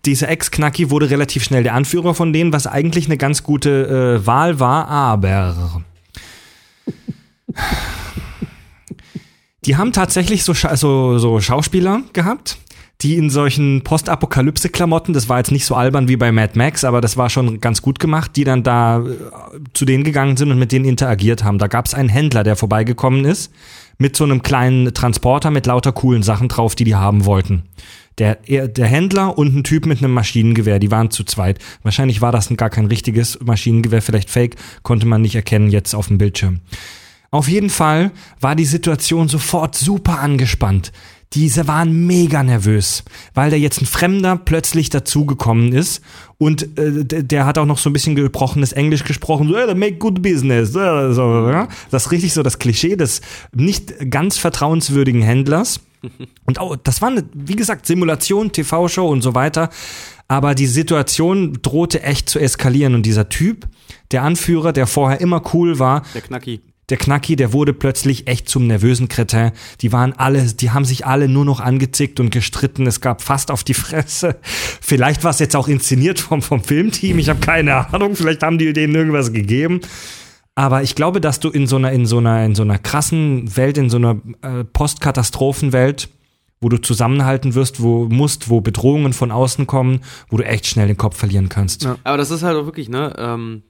dieser 0.04 0.28
Ex-Knacki 0.28 0.90
wurde 0.90 1.08
relativ 1.08 1.44
schnell 1.44 1.62
der 1.62 1.72
Anführer 1.74 2.14
von 2.14 2.34
denen, 2.34 2.52
was 2.52 2.66
eigentlich 2.66 3.06
eine 3.06 3.16
ganz 3.16 3.42
gute 3.42 4.18
äh, 4.20 4.26
Wahl 4.26 4.60
war, 4.60 4.88
aber 4.88 5.82
die 9.64 9.76
haben 9.76 9.92
tatsächlich 9.92 10.44
so, 10.44 10.54
Scha 10.54 10.76
so, 10.76 11.18
so 11.18 11.40
Schauspieler 11.40 12.02
gehabt, 12.12 12.58
die 13.00 13.16
in 13.16 13.30
solchen 13.30 13.82
Postapokalypse-Klamotten, 13.82 15.12
das 15.12 15.28
war 15.28 15.38
jetzt 15.38 15.50
nicht 15.50 15.64
so 15.66 15.74
albern 15.74 16.08
wie 16.08 16.16
bei 16.16 16.30
Mad 16.32 16.52
Max, 16.56 16.84
aber 16.84 17.00
das 17.00 17.16
war 17.16 17.30
schon 17.30 17.60
ganz 17.60 17.82
gut 17.82 17.98
gemacht, 17.98 18.32
die 18.36 18.44
dann 18.44 18.62
da 18.62 19.00
äh, 19.00 19.04
zu 19.74 19.84
denen 19.84 20.04
gegangen 20.04 20.36
sind 20.36 20.50
und 20.50 20.58
mit 20.58 20.72
denen 20.72 20.84
interagiert 20.84 21.42
haben. 21.44 21.58
Da 21.58 21.66
gab 21.66 21.86
es 21.86 21.94
einen 21.94 22.08
Händler, 22.08 22.44
der 22.44 22.56
vorbeigekommen 22.56 23.24
ist, 23.24 23.52
mit 23.98 24.16
so 24.16 24.24
einem 24.24 24.42
kleinen 24.42 24.94
Transporter 24.94 25.50
mit 25.50 25.66
lauter 25.66 25.92
coolen 25.92 26.22
Sachen 26.22 26.48
drauf, 26.48 26.74
die 26.74 26.84
die 26.84 26.94
haben 26.94 27.24
wollten. 27.24 27.64
Der, 28.18 28.38
er- 28.48 28.68
der 28.68 28.86
Händler 28.86 29.36
und 29.38 29.54
ein 29.56 29.64
Typ 29.64 29.86
mit 29.86 29.98
einem 29.98 30.12
Maschinengewehr, 30.12 30.78
die 30.78 30.90
waren 30.90 31.10
zu 31.10 31.24
zweit. 31.24 31.58
Wahrscheinlich 31.82 32.20
war 32.20 32.30
das 32.30 32.48
gar 32.56 32.70
kein 32.70 32.86
richtiges 32.86 33.38
Maschinengewehr, 33.42 34.02
vielleicht 34.02 34.30
fake, 34.30 34.56
konnte 34.82 35.06
man 35.06 35.22
nicht 35.22 35.34
erkennen 35.34 35.70
jetzt 35.70 35.94
auf 35.94 36.08
dem 36.08 36.18
Bildschirm. 36.18 36.60
Auf 37.32 37.48
jeden 37.48 37.70
Fall 37.70 38.12
war 38.40 38.54
die 38.54 38.66
Situation 38.66 39.26
sofort 39.26 39.74
super 39.74 40.20
angespannt. 40.20 40.92
Diese 41.32 41.66
waren 41.66 42.06
mega 42.06 42.42
nervös, 42.42 43.04
weil 43.32 43.50
da 43.50 43.56
jetzt 43.56 43.80
ein 43.80 43.86
Fremder 43.86 44.36
plötzlich 44.36 44.90
dazugekommen 44.90 45.72
ist 45.72 46.02
und 46.36 46.78
äh, 46.78 47.22
der, 47.24 47.46
hat 47.46 47.56
auch 47.56 47.64
noch 47.64 47.78
so 47.78 47.88
ein 47.88 47.94
bisschen 47.94 48.14
gebrochenes 48.16 48.72
Englisch 48.72 49.04
gesprochen, 49.04 49.48
so, 49.48 49.54
"Yeah, 49.54 49.74
make 49.74 49.94
good 49.94 50.20
business. 50.20 50.72
Das 50.72 52.04
ist 52.04 52.10
richtig 52.12 52.34
so 52.34 52.42
das 52.42 52.58
Klischee 52.58 52.96
des 52.96 53.22
nicht 53.54 54.10
ganz 54.10 54.36
vertrauenswürdigen 54.36 55.22
Händlers. 55.22 55.80
Und 56.44 56.58
auch, 56.58 56.76
das 56.76 57.00
war 57.00 57.08
eine, 57.08 57.24
wie 57.32 57.56
gesagt, 57.56 57.86
Simulation, 57.86 58.52
TV-Show 58.52 59.08
und 59.08 59.22
so 59.22 59.36
weiter. 59.36 59.70
Aber 60.26 60.56
die 60.56 60.66
Situation 60.66 61.58
drohte 61.62 62.02
echt 62.02 62.28
zu 62.28 62.40
eskalieren 62.40 62.96
und 62.96 63.06
dieser 63.06 63.28
Typ, 63.28 63.68
der 64.10 64.24
Anführer, 64.24 64.72
der 64.72 64.88
vorher 64.88 65.20
immer 65.20 65.42
cool 65.54 65.78
war, 65.78 66.02
Der 66.12 66.22
Knacki. 66.22 66.60
Der 66.92 66.98
Knacki, 66.98 67.36
der 67.36 67.54
wurde 67.54 67.72
plötzlich 67.72 68.26
echt 68.26 68.50
zum 68.50 68.66
nervösen 68.66 69.08
Kretin. 69.08 69.52
Die 69.80 69.92
waren 69.92 70.12
alle, 70.12 70.44
die 70.44 70.72
haben 70.72 70.84
sich 70.84 71.06
alle 71.06 71.26
nur 71.26 71.46
noch 71.46 71.58
angezickt 71.58 72.20
und 72.20 72.30
gestritten. 72.30 72.86
Es 72.86 73.00
gab 73.00 73.22
fast 73.22 73.50
auf 73.50 73.64
die 73.64 73.72
Fresse. 73.72 74.36
Vielleicht 74.42 75.24
war 75.24 75.30
es 75.30 75.38
jetzt 75.38 75.56
auch 75.56 75.68
inszeniert 75.68 76.20
vom, 76.20 76.42
vom 76.42 76.62
Filmteam. 76.62 77.18
Ich 77.18 77.30
habe 77.30 77.40
keine 77.40 77.90
Ahnung. 77.94 78.14
Vielleicht 78.14 78.42
haben 78.42 78.58
die 78.58 78.74
denen 78.74 78.94
irgendwas 78.94 79.32
gegeben. 79.32 79.80
Aber 80.54 80.82
ich 80.82 80.94
glaube, 80.94 81.22
dass 81.22 81.40
du 81.40 81.48
in 81.48 81.66
so 81.66 81.76
einer, 81.76 81.92
in 81.92 82.04
so 82.04 82.18
einer, 82.18 82.44
in 82.44 82.54
so 82.54 82.62
einer 82.62 82.78
krassen 82.78 83.56
Welt, 83.56 83.78
in 83.78 83.88
so 83.88 83.96
einer 83.96 84.20
äh, 84.42 84.64
Postkatastrophenwelt, 84.64 86.10
wo 86.60 86.68
du 86.68 86.76
zusammenhalten 86.76 87.54
wirst, 87.54 87.82
wo 87.82 88.04
musst, 88.04 88.50
wo 88.50 88.60
Bedrohungen 88.60 89.14
von 89.14 89.30
außen 89.30 89.66
kommen, 89.66 90.00
wo 90.28 90.36
du 90.36 90.44
echt 90.44 90.66
schnell 90.66 90.88
den 90.88 90.98
Kopf 90.98 91.16
verlieren 91.16 91.48
kannst. 91.48 91.84
Ja. 91.84 91.96
Aber 92.04 92.18
das 92.18 92.30
ist 92.30 92.42
halt 92.42 92.58
auch 92.58 92.66
wirklich, 92.66 92.90
ne, 92.90 93.14
ähm, 93.16 93.62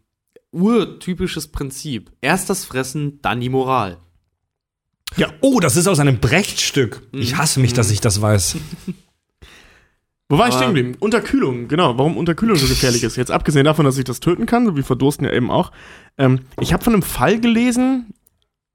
urtypisches 0.52 1.48
Prinzip. 1.48 2.12
Erst 2.20 2.48
das 2.50 2.64
Fressen, 2.64 3.20
dann 3.22 3.40
die 3.40 3.48
Moral. 3.48 3.98
Ja. 5.16 5.28
Oh, 5.40 5.60
das 5.60 5.76
ist 5.76 5.88
aus 5.88 5.98
einem 5.98 6.20
Brechtstück. 6.20 7.02
Ich 7.12 7.36
hasse 7.36 7.60
mich, 7.60 7.72
dass 7.72 7.90
ich 7.90 8.00
das 8.00 8.20
weiß. 8.22 8.56
Wo 10.28 10.38
war 10.38 10.48
ich 10.48 10.54
stehen 10.54 10.68
geblieben? 10.68 10.96
Unterkühlung, 10.98 11.68
genau. 11.68 11.98
Warum 11.98 12.16
Unterkühlung 12.16 12.56
so 12.56 12.66
gefährlich 12.66 13.02
ist. 13.02 13.16
Jetzt 13.16 13.30
abgesehen 13.30 13.66
davon, 13.66 13.84
dass 13.84 13.98
ich 13.98 14.04
das 14.04 14.20
töten 14.20 14.46
kann, 14.46 14.64
so 14.64 14.76
wie 14.78 14.82
Verdursten 14.82 15.26
ja 15.26 15.32
eben 15.32 15.50
auch. 15.50 15.72
Ähm, 16.16 16.40
ich 16.60 16.72
habe 16.72 16.82
von 16.82 16.94
einem 16.94 17.02
Fall 17.02 17.38
gelesen, 17.38 18.14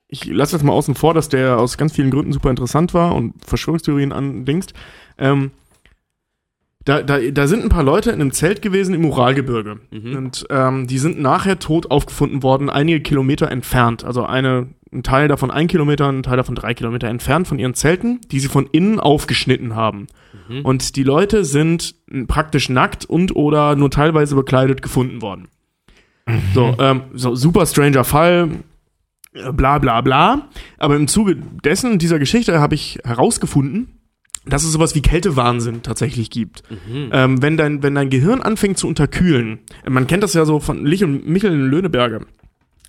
ich 0.08 0.26
lasse 0.26 0.56
jetzt 0.56 0.64
mal 0.64 0.74
außen 0.74 0.94
vor, 0.94 1.16
dass 1.16 1.30
der 1.30 1.58
aus 1.58 1.78
ganz 1.78 1.94
vielen 1.94 2.12
Gründen 2.12 2.32
super 2.32 2.52
interessant 2.52 2.94
war 2.94 3.16
und 3.16 3.34
Verschwörungstheorien 3.44 4.14
andingst. 4.14 4.74
Ähm, 5.18 5.52
da, 6.88 7.02
da, 7.02 7.20
da 7.20 7.48
sind 7.48 7.64
ein 7.64 7.70
paar 7.70 7.84
Leute 7.84 8.12
in 8.12 8.22
einem 8.22 8.32
Zelt 8.32 8.62
gewesen 8.62 8.94
im 8.96 9.04
Uralgebirge. 9.04 9.82
Und 10.16 10.46
ähm, 10.50 10.88
die 10.88 11.00
sind 11.00 11.20
nachher 11.20 11.60
tot 11.60 11.92
aufgefunden 11.92 12.44
worden, 12.44 12.70
einige 12.70 13.02
Kilometer 13.02 13.52
entfernt. 13.52 14.06
Also 14.06 14.24
eine, 14.26 14.68
ein 14.94 15.04
Teil 15.04 15.28
davon 15.28 15.52
ein 15.52 15.68
Kilometer, 15.68 16.08
ein 16.08 16.24
Teil 16.24 16.38
davon 16.38 16.56
drei 16.56 16.74
Kilometer 16.74 17.10
entfernt 17.10 17.46
von 17.46 17.60
ihren 17.60 17.74
Zelten, 17.74 18.22
die 18.32 18.40
sie 18.40 18.48
von 18.48 18.68
innen 18.72 19.02
aufgeschnitten 19.02 19.76
haben. 19.76 20.08
Und 20.64 20.96
die 20.96 21.04
Leute 21.04 21.44
sind 21.44 21.94
praktisch 22.30 22.70
nackt 22.70 23.04
und 23.04 23.36
oder 23.36 23.76
nur 23.76 23.92
teilweise 23.92 24.36
bekleidet 24.36 24.82
gefunden 24.82 25.22
worden. 25.22 25.50
So, 26.54 26.74
ähm, 26.80 27.02
so 27.14 27.36
super 27.36 27.66
stranger 27.66 28.06
Fall, 28.06 28.50
äh, 29.34 29.52
bla 29.52 29.78
bla 29.80 30.00
bla. 30.00 30.48
Aber 30.78 30.96
im 30.96 31.10
Zuge 31.10 31.36
dessen, 31.36 32.00
dieser 32.00 32.18
Geschichte, 32.18 32.62
habe 32.62 32.76
ich 32.76 33.00
herausgefunden, 33.04 33.97
dass 34.50 34.64
es 34.64 34.72
sowas 34.72 34.96
wie 34.96 35.02
Kältewahnsinn 35.02 35.84
tatsächlich 35.84 36.30
gibt. 36.30 36.64
Ähm, 37.12 37.42
wenn, 37.42 37.58
dein, 37.58 37.84
wenn 37.84 37.96
dein 37.96 38.10
Gehirn 38.10 38.42
anfängt 38.42 38.78
zu 38.78 38.88
unterkühlen, 38.88 39.60
man 39.88 40.08
kennt 40.08 40.24
das 40.24 40.34
ja 40.34 40.46
so 40.46 40.60
von 40.60 40.86
Lich 40.86 41.04
und 41.04 41.28
Michel 41.28 41.52
in 41.52 41.70
Löhneberger. 41.70 42.22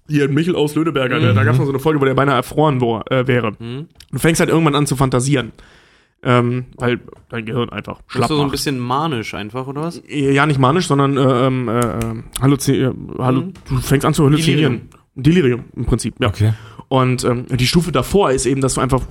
Hier, 0.09 0.29
Michel 0.29 0.57
aus 0.57 0.75
Löhneberger, 0.75 1.21
der, 1.21 1.35
da 1.35 1.45
gab 1.45 1.53
es 1.53 1.59
mal 1.59 1.67
so 1.67 1.73
eine 1.73 1.81
Folge, 1.81 2.01
wo 2.01 2.05
der 2.05 2.15
beinahe 2.15 2.37
erfroren 2.37 2.81
wo, 2.81 3.01
äh, 3.11 3.27
wäre. 3.27 3.53
Du 3.53 4.19
fängst 4.19 4.41
halt 4.41 4.49
irgendwann 4.51 4.75
an 4.75 4.87
zu 4.87 4.97
fantasieren. 4.97 5.53
Ähm, 6.21 6.67
weil 6.77 6.99
dein 7.29 7.45
Gehirn 7.47 7.69
einfach 7.69 7.99
Bist 8.03 8.11
schlapp 8.17 8.29
du 8.29 8.37
so 8.37 8.43
ein 8.43 8.51
bisschen 8.51 8.79
manisch 8.81 9.35
einfach, 9.35 9.69
oder 9.69 9.83
was? 9.83 10.03
Ja, 10.09 10.47
nicht 10.47 10.59
manisch, 10.59 10.89
sondern 10.89 11.17
äh, 11.17 11.47
ähm, 11.47 11.69
äh, 11.69 11.79
äh, 11.79 12.23
halluzi 12.41 12.73
äh, 12.73 12.93
hallu 13.21 13.53
du 13.69 13.77
fängst 13.77 14.05
an 14.05 14.15
zu 14.15 14.25
halluzinieren. 14.25 14.89
Delirium 15.15 15.65
im 15.75 15.85
Prinzip, 15.85 16.15
ja. 16.21 16.29
Okay. 16.29 16.53
Und 16.89 17.23
ähm, 17.25 17.45
die 17.51 17.67
Stufe 17.67 17.93
davor 17.93 18.31
ist 18.31 18.47
eben, 18.47 18.63
dass 18.63 18.75
du 18.75 18.81
einfach 18.81 19.03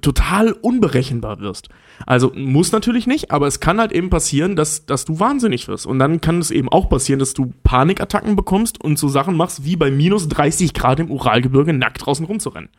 total 0.00 0.52
unberechenbar 0.52 1.40
wirst. 1.40 1.68
Also 2.06 2.32
muss 2.36 2.70
natürlich 2.70 3.08
nicht, 3.08 3.32
aber 3.32 3.48
es 3.48 3.58
kann 3.58 3.80
halt 3.80 3.90
eben 3.90 4.10
passieren, 4.10 4.54
dass, 4.54 4.86
dass 4.86 5.06
du 5.06 5.18
wahnsinnig 5.18 5.66
wirst. 5.66 5.86
Und 5.86 5.98
dann 5.98 6.20
kann 6.20 6.38
es 6.38 6.52
eben 6.52 6.68
auch 6.68 6.88
passieren, 6.88 7.18
dass 7.18 7.34
du 7.34 7.52
Panikattacken 7.64 8.36
bekommst 8.36 8.80
und 8.80 8.96
so 8.96 9.08
Sachen 9.08 9.36
machst, 9.36 9.64
wie 9.64 9.74
bei 9.76 9.90
minus 9.90 10.28
30 10.28 10.72
Grad 10.72 11.00
im 11.00 11.10
Uralgebirge 11.10 11.72
nackt 11.72 12.06
draußen 12.06 12.24
rumzurennen. 12.24 12.70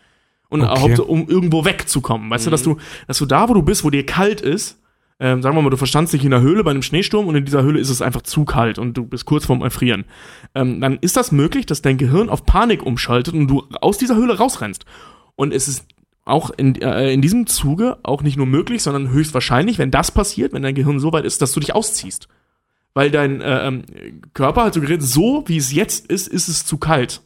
Und 0.47 0.61
Okay. 0.63 0.97
Um 0.99 1.27
irgendwo 1.27 1.65
wegzukommen. 1.65 2.29
Weißt 2.29 2.45
du, 2.45 2.51
dass 2.51 2.63
du, 2.63 2.77
dass 3.07 3.17
du 3.17 3.25
da, 3.25 3.49
wo 3.49 3.53
du 3.53 3.61
bist, 3.61 3.83
wo 3.83 3.89
dir 3.89 4.05
kalt 4.05 4.39
ist, 4.39 4.80
ähm, 5.21 5.43
sagen 5.43 5.55
wir 5.55 5.61
mal, 5.61 5.69
du 5.69 5.77
verstandst 5.77 6.13
dich 6.13 6.25
in 6.25 6.33
einer 6.33 6.41
Höhle 6.41 6.63
bei 6.63 6.71
einem 6.71 6.81
Schneesturm 6.81 7.27
und 7.27 7.35
in 7.35 7.45
dieser 7.45 7.61
Höhle 7.61 7.79
ist 7.79 7.89
es 7.89 8.01
einfach 8.01 8.23
zu 8.23 8.43
kalt 8.43 8.79
und 8.79 8.97
du 8.97 9.05
bist 9.05 9.25
kurz 9.25 9.45
vorm 9.45 9.61
Erfrieren. 9.61 10.05
Ähm, 10.55 10.81
dann 10.81 10.97
ist 10.97 11.15
das 11.15 11.31
möglich, 11.31 11.67
dass 11.67 11.83
dein 11.83 11.99
Gehirn 11.99 12.27
auf 12.27 12.43
Panik 12.43 12.83
umschaltet 12.83 13.35
und 13.35 13.47
du 13.47 13.63
aus 13.81 13.99
dieser 13.99 14.15
Höhle 14.15 14.35
rausrennst. 14.35 14.85
Und 15.35 15.53
es 15.53 15.67
ist 15.67 15.85
auch 16.25 16.49
in, 16.49 16.73
äh, 16.81 17.13
in 17.13 17.21
diesem 17.21 17.45
Zuge 17.45 17.99
auch 18.01 18.23
nicht 18.23 18.35
nur 18.35 18.47
möglich, 18.47 18.81
sondern 18.81 19.11
höchstwahrscheinlich, 19.11 19.77
wenn 19.77 19.91
das 19.91 20.09
passiert, 20.09 20.53
wenn 20.53 20.63
dein 20.63 20.73
Gehirn 20.73 20.99
so 20.99 21.13
weit 21.13 21.25
ist, 21.25 21.39
dass 21.43 21.51
du 21.51 21.59
dich 21.59 21.75
ausziehst. 21.75 22.27
Weil 22.95 23.11
dein 23.11 23.41
äh, 23.41 23.67
ähm, 23.67 23.83
Körper 24.33 24.63
halt 24.63 24.73
suggeriert, 24.73 25.03
so 25.03 25.43
wie 25.45 25.57
es 25.57 25.71
jetzt 25.71 26.07
ist, 26.07 26.27
ist 26.29 26.47
es 26.47 26.65
zu 26.65 26.77
kalt. 26.77 27.21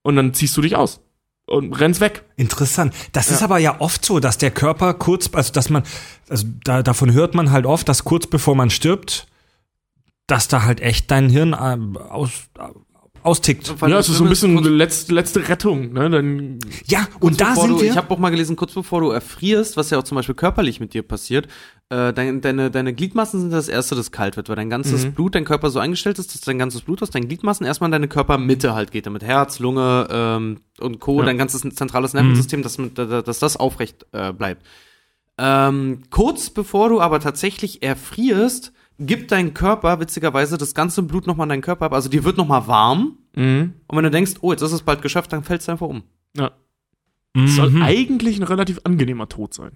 Und 0.00 0.16
dann 0.16 0.32
ziehst 0.32 0.56
du 0.56 0.62
dich 0.62 0.76
aus 0.76 1.04
und 1.46 1.72
rennst 1.74 2.00
weg. 2.00 2.24
Interessant. 2.36 2.94
Das 3.12 3.30
ist 3.30 3.42
aber 3.42 3.58
ja 3.58 3.80
oft 3.80 4.04
so, 4.04 4.20
dass 4.20 4.38
der 4.38 4.50
Körper 4.50 4.94
kurz, 4.94 5.28
also 5.32 5.52
dass 5.52 5.70
man, 5.70 5.82
also 6.28 6.46
da, 6.64 6.82
davon 6.82 7.12
hört 7.12 7.34
man 7.34 7.50
halt 7.50 7.66
oft, 7.66 7.88
dass 7.88 8.04
kurz 8.04 8.26
bevor 8.26 8.54
man 8.54 8.70
stirbt, 8.70 9.26
dass 10.26 10.48
da 10.48 10.62
halt 10.62 10.80
echt 10.80 11.10
dein 11.10 11.28
Hirn 11.28 11.54
ähm, 11.60 11.96
aus, 11.96 12.30
austickt. 13.24 13.66
Ja, 13.80 13.88
das 13.88 14.06
es 14.06 14.12
ist 14.12 14.18
so 14.18 14.24
ein 14.24 14.28
bisschen 14.30 14.54
kurz- 14.54 14.68
letzte, 14.68 15.14
letzte 15.14 15.48
Rettung. 15.48 15.92
Ne? 15.92 16.08
Dann, 16.10 16.58
Ja, 16.86 17.08
und 17.20 17.40
da 17.40 17.56
sind 17.56 17.70
du, 17.70 17.80
wir. 17.80 17.90
Ich 17.90 17.96
habe 17.96 18.10
auch 18.14 18.18
mal 18.18 18.30
gelesen, 18.30 18.54
kurz 18.54 18.72
bevor 18.72 19.00
du 19.00 19.10
erfrierst, 19.10 19.76
was 19.76 19.90
ja 19.90 19.98
auch 19.98 20.02
zum 20.04 20.16
Beispiel 20.16 20.34
körperlich 20.36 20.78
mit 20.78 20.94
dir 20.94 21.02
passiert, 21.02 21.46
äh, 21.88 22.12
dein, 22.12 22.40
deine, 22.40 22.70
deine 22.70 22.92
Gliedmaßen 22.94 23.40
sind 23.40 23.50
das 23.52 23.68
Erste, 23.68 23.94
das 23.94 24.12
kalt 24.12 24.36
wird, 24.36 24.48
weil 24.48 24.56
dein 24.56 24.70
ganzes 24.70 25.04
Mhm. 25.06 25.12
Blut, 25.14 25.34
dein 25.34 25.44
Körper 25.44 25.70
so 25.70 25.78
eingestellt 25.78 26.18
ist, 26.18 26.34
dass 26.34 26.42
dein 26.42 26.58
ganzes 26.58 26.82
Blut 26.82 27.02
aus 27.02 27.10
deinen 27.10 27.26
Gliedmaßen 27.28 27.64
erstmal 27.66 27.88
in 27.88 27.92
deine 27.92 28.08
Körpermitte 28.08 28.74
halt 28.74 28.90
geht, 28.92 29.06
damit 29.06 29.22
Herz, 29.24 29.58
Lunge 29.58 30.06
ähm, 30.10 30.58
und 30.80 31.00
Co., 31.00 31.20
Ja. 31.20 31.24
dein 31.26 31.38
ganzes 31.38 31.62
zentrales 31.62 32.12
Nervensystem, 32.12 32.62
dass, 32.62 32.78
dass, 32.94 33.24
dass 33.24 33.38
das 33.38 33.56
aufrecht 33.56 34.04
äh, 34.12 34.32
bleibt. 34.34 34.62
Ähm, 35.38 36.02
kurz 36.10 36.50
bevor 36.50 36.90
du 36.90 37.00
aber 37.00 37.20
tatsächlich 37.20 37.82
erfrierst, 37.82 38.72
gibt 39.00 39.32
dein 39.32 39.54
Körper 39.54 39.98
witzigerweise 40.00 40.56
das 40.58 40.74
ganze 40.74 41.02
Blut 41.02 41.26
nochmal 41.26 41.46
in 41.46 41.50
deinen 41.50 41.62
Körper 41.62 41.86
ab. 41.86 41.92
Also 41.92 42.08
dir 42.08 42.24
wird 42.24 42.36
nochmal 42.36 42.66
warm. 42.66 43.18
mhm. 43.34 43.72
Und 43.86 43.96
wenn 43.96 44.04
du 44.04 44.10
denkst, 44.10 44.34
oh, 44.40 44.52
jetzt 44.52 44.62
ist 44.62 44.72
es 44.72 44.82
bald 44.82 45.02
geschafft, 45.02 45.32
dann 45.32 45.42
fällst 45.44 45.68
du 45.68 45.72
einfach 45.72 45.86
um. 45.88 46.02
ja. 46.36 46.52
soll 47.46 47.70
Mhm. 47.70 47.82
eigentlich 47.82 48.38
ein 48.38 48.44
relativ 48.44 48.80
angenehmer 48.84 49.28
Tod 49.28 49.54
sein. 49.54 49.72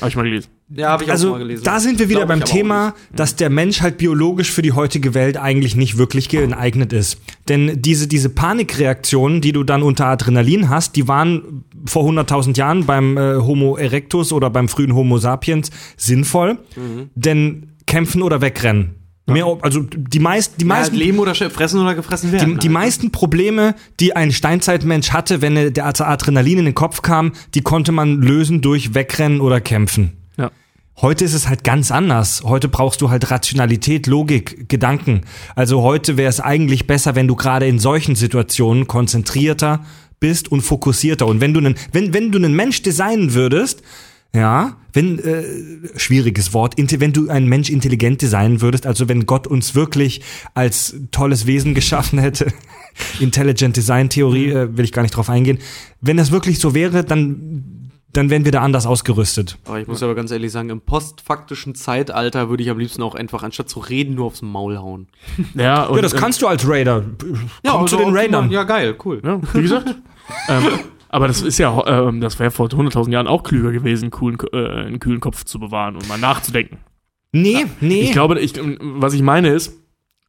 Habe 0.00 0.08
ich 0.08 0.16
mal 0.16 0.22
gelesen. 0.22 0.48
Ja, 0.70 0.90
habe 0.90 1.02
ich 1.02 1.10
auch 1.10 1.12
Also 1.12 1.30
mal 1.32 1.38
gelesen. 1.38 1.64
da 1.64 1.78
sind 1.80 1.98
wir 1.98 2.08
wieder 2.08 2.20
Glaub 2.20 2.28
beim 2.28 2.42
auch 2.42 2.46
Thema, 2.48 2.94
dass 3.12 3.36
der 3.36 3.50
Mensch 3.50 3.82
halt 3.82 3.98
biologisch 3.98 4.50
für 4.52 4.62
die 4.62 4.72
heutige 4.72 5.12
Welt 5.14 5.36
eigentlich 5.36 5.76
nicht 5.76 5.98
wirklich 5.98 6.28
geeignet 6.30 6.92
ist. 6.94 7.20
Denn 7.48 7.82
diese, 7.82 8.06
diese 8.08 8.30
Panikreaktionen, 8.30 9.40
die 9.42 9.52
du 9.52 9.64
dann 9.64 9.82
unter 9.82 10.06
Adrenalin 10.06 10.70
hast, 10.70 10.96
die 10.96 11.06
waren 11.08 11.64
vor 11.84 12.04
100.000 12.08 12.56
Jahren 12.56 12.86
beim 12.86 13.18
äh, 13.18 13.36
Homo 13.36 13.76
erectus 13.76 14.32
oder 14.32 14.48
beim 14.48 14.68
frühen 14.68 14.94
Homo 14.94 15.18
sapiens 15.18 15.70
sinnvoll. 15.98 16.54
Mhm. 16.76 17.10
Denn 17.14 17.73
kämpfen 17.86 18.22
oder 18.22 18.40
wegrennen. 18.40 18.96
Mehr, 19.26 19.46
also 19.62 19.80
die, 19.80 20.18
meist, 20.18 20.56
die 20.58 20.64
Ja, 20.64 20.68
meisten 20.68 20.96
leben 20.96 21.18
oder 21.18 21.34
fressen 21.34 21.80
oder 21.80 21.94
gefressen 21.94 22.30
werden. 22.30 22.54
die, 22.54 22.58
die 22.60 22.68
meisten 22.68 23.10
Probleme, 23.10 23.74
die 23.98 24.14
ein 24.14 24.32
Steinzeitmensch 24.32 25.12
hatte, 25.12 25.40
wenn 25.40 25.56
er- 25.56 25.70
der 25.70 25.86
Adrenalin 25.86 26.58
in 26.58 26.64
den 26.66 26.74
Kopf 26.74 27.00
kam, 27.00 27.32
die 27.54 27.62
konnte 27.62 27.90
man 27.90 28.20
lösen 28.20 28.60
durch 28.60 28.92
Wegrennen 28.94 29.40
oder 29.40 29.62
Kämpfen. 29.62 30.12
Ja. 30.36 30.50
Heute 31.00 31.24
ist 31.24 31.32
es 31.32 31.48
halt 31.48 31.64
ganz 31.64 31.90
anders. 31.90 32.42
Heute 32.44 32.68
brauchst 32.68 33.00
du 33.00 33.08
halt 33.08 33.30
Rationalität, 33.30 34.06
Logik, 34.06 34.68
Gedanken. 34.68 35.22
Also 35.56 35.80
heute 35.80 36.18
wäre 36.18 36.28
es 36.28 36.40
eigentlich 36.40 36.86
besser, 36.86 37.14
wenn 37.14 37.26
du 37.26 37.34
gerade 37.34 37.66
in 37.66 37.78
solchen 37.78 38.16
Situationen 38.16 38.86
konzentrierter 38.86 39.86
bist 40.20 40.52
und 40.52 40.60
fokussierter. 40.60 41.26
Und 41.26 41.40
wenn 41.40 41.54
du 41.54 41.60
einen, 41.60 41.76
wenn, 41.92 42.12
wenn 42.12 42.30
du 42.30 42.36
einen 42.36 42.54
Mensch 42.54 42.82
designen 42.82 43.32
würdest, 43.32 43.82
ja, 44.34 44.76
wenn, 44.92 45.18
äh, 45.20 45.44
schwieriges 45.96 46.52
Wort, 46.52 46.74
wenn 46.76 47.12
du 47.12 47.28
einen 47.28 47.48
Mensch 47.48 47.70
intelligent 47.70 48.20
designen 48.20 48.60
würdest, 48.60 48.86
also 48.86 49.08
wenn 49.08 49.26
Gott 49.26 49.46
uns 49.46 49.74
wirklich 49.74 50.22
als 50.54 50.96
tolles 51.12 51.46
Wesen 51.46 51.74
geschaffen 51.74 52.18
hätte, 52.18 52.52
Intelligent 53.20 53.76
Design 53.76 54.08
Theorie, 54.08 54.50
äh, 54.50 54.76
will 54.76 54.84
ich 54.84 54.92
gar 54.92 55.02
nicht 55.02 55.16
drauf 55.16 55.30
eingehen, 55.30 55.58
wenn 56.00 56.16
das 56.16 56.32
wirklich 56.32 56.58
so 56.58 56.74
wäre, 56.74 57.04
dann, 57.04 57.90
dann 58.12 58.28
wären 58.28 58.44
wir 58.44 58.52
da 58.52 58.62
anders 58.62 58.86
ausgerüstet. 58.86 59.56
aber 59.66 59.80
ich 59.80 59.86
muss 59.86 60.02
aber 60.02 60.16
ganz 60.16 60.32
ehrlich 60.32 60.50
sagen, 60.50 60.70
im 60.70 60.80
postfaktischen 60.80 61.76
Zeitalter 61.76 62.48
würde 62.48 62.62
ich 62.64 62.70
am 62.70 62.78
liebsten 62.78 63.02
auch 63.02 63.14
einfach, 63.14 63.44
anstatt 63.44 63.68
zu 63.68 63.80
reden, 63.80 64.16
nur 64.16 64.26
aufs 64.26 64.42
Maul 64.42 64.78
hauen. 64.78 65.08
Ja, 65.54 65.84
und, 65.84 65.96
Ja, 65.96 66.02
das 66.02 66.14
kannst 66.14 66.42
du 66.42 66.48
als 66.48 66.68
Raider. 66.68 67.04
Komm 67.64 67.86
zu 67.86 67.96
den 67.96 68.16
Raidern. 68.16 68.50
Ja, 68.50 68.64
geil, 68.64 68.96
cool. 69.04 69.20
Ja, 69.24 69.40
wie 69.52 69.62
gesagt. 69.62 69.94
ähm, 70.48 70.62
aber 71.14 71.28
das 71.28 71.40
ist 71.42 71.58
ja, 71.58 71.82
ähm, 71.86 72.20
das 72.20 72.38
wäre 72.38 72.50
vor 72.50 72.66
100.000 72.68 73.10
Jahren 73.12 73.26
auch 73.26 73.42
klüger 73.42 73.72
gewesen, 73.72 74.04
einen 74.04 74.10
coolen, 74.10 74.38
äh, 74.52 74.68
einen 74.68 74.98
kühlen 75.00 75.20
Kopf 75.20 75.44
zu 75.44 75.58
bewahren 75.58 75.94
und 75.96 76.08
mal 76.08 76.18
nachzudenken. 76.18 76.78
Nee, 77.32 77.64
nee. 77.80 78.00
Ich 78.02 78.12
glaube, 78.12 78.38
ich, 78.40 78.54
was 78.80 79.14
ich 79.14 79.22
meine 79.22 79.48
ist, 79.48 79.80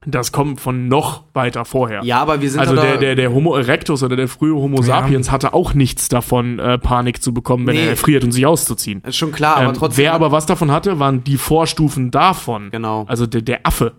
das 0.08 0.32
kommt 0.32 0.62
von 0.62 0.88
noch 0.88 1.24
weiter 1.34 1.66
vorher. 1.66 2.04
Ja, 2.04 2.20
aber 2.22 2.40
wir 2.40 2.50
sind 2.50 2.60
Also 2.60 2.76
der, 2.76 2.98
der, 2.98 3.16
der 3.16 3.34
Homo 3.34 3.56
erectus 3.56 4.04
oder 4.04 4.16
der 4.16 4.28
frühe 4.28 4.54
Homo 4.54 4.84
sapiens 4.84 5.32
hatte 5.32 5.54
auch 5.56 5.74
nichts 5.74 6.10
davon, 6.10 6.60
äh, 6.60 6.78
Panik 6.78 7.24
zu 7.24 7.34
bekommen, 7.34 7.66
wenn 7.66 7.76
Nee. 7.76 7.86
er 7.86 7.90
erfriert 7.90 8.24
und 8.24 8.32
sich 8.32 8.46
auszuziehen. 8.46 9.02
ist 9.04 9.18
schon 9.18 9.32
klar, 9.32 9.58
aber 9.58 9.70
Ähm, 9.70 9.74
trotzdem. 9.74 10.04
wer 10.06 10.14
aber 10.14 10.32
was 10.32 10.46
davon 10.46 10.70
hatte, 10.70 11.00
waren 11.00 11.24
die 11.24 11.38
Vorstufen 11.38 12.12
davon. 12.12 12.70
Genau. 12.72 13.06
Also 13.08 13.26
der, 13.26 13.42
der 13.42 13.66
Affe, 13.66 13.94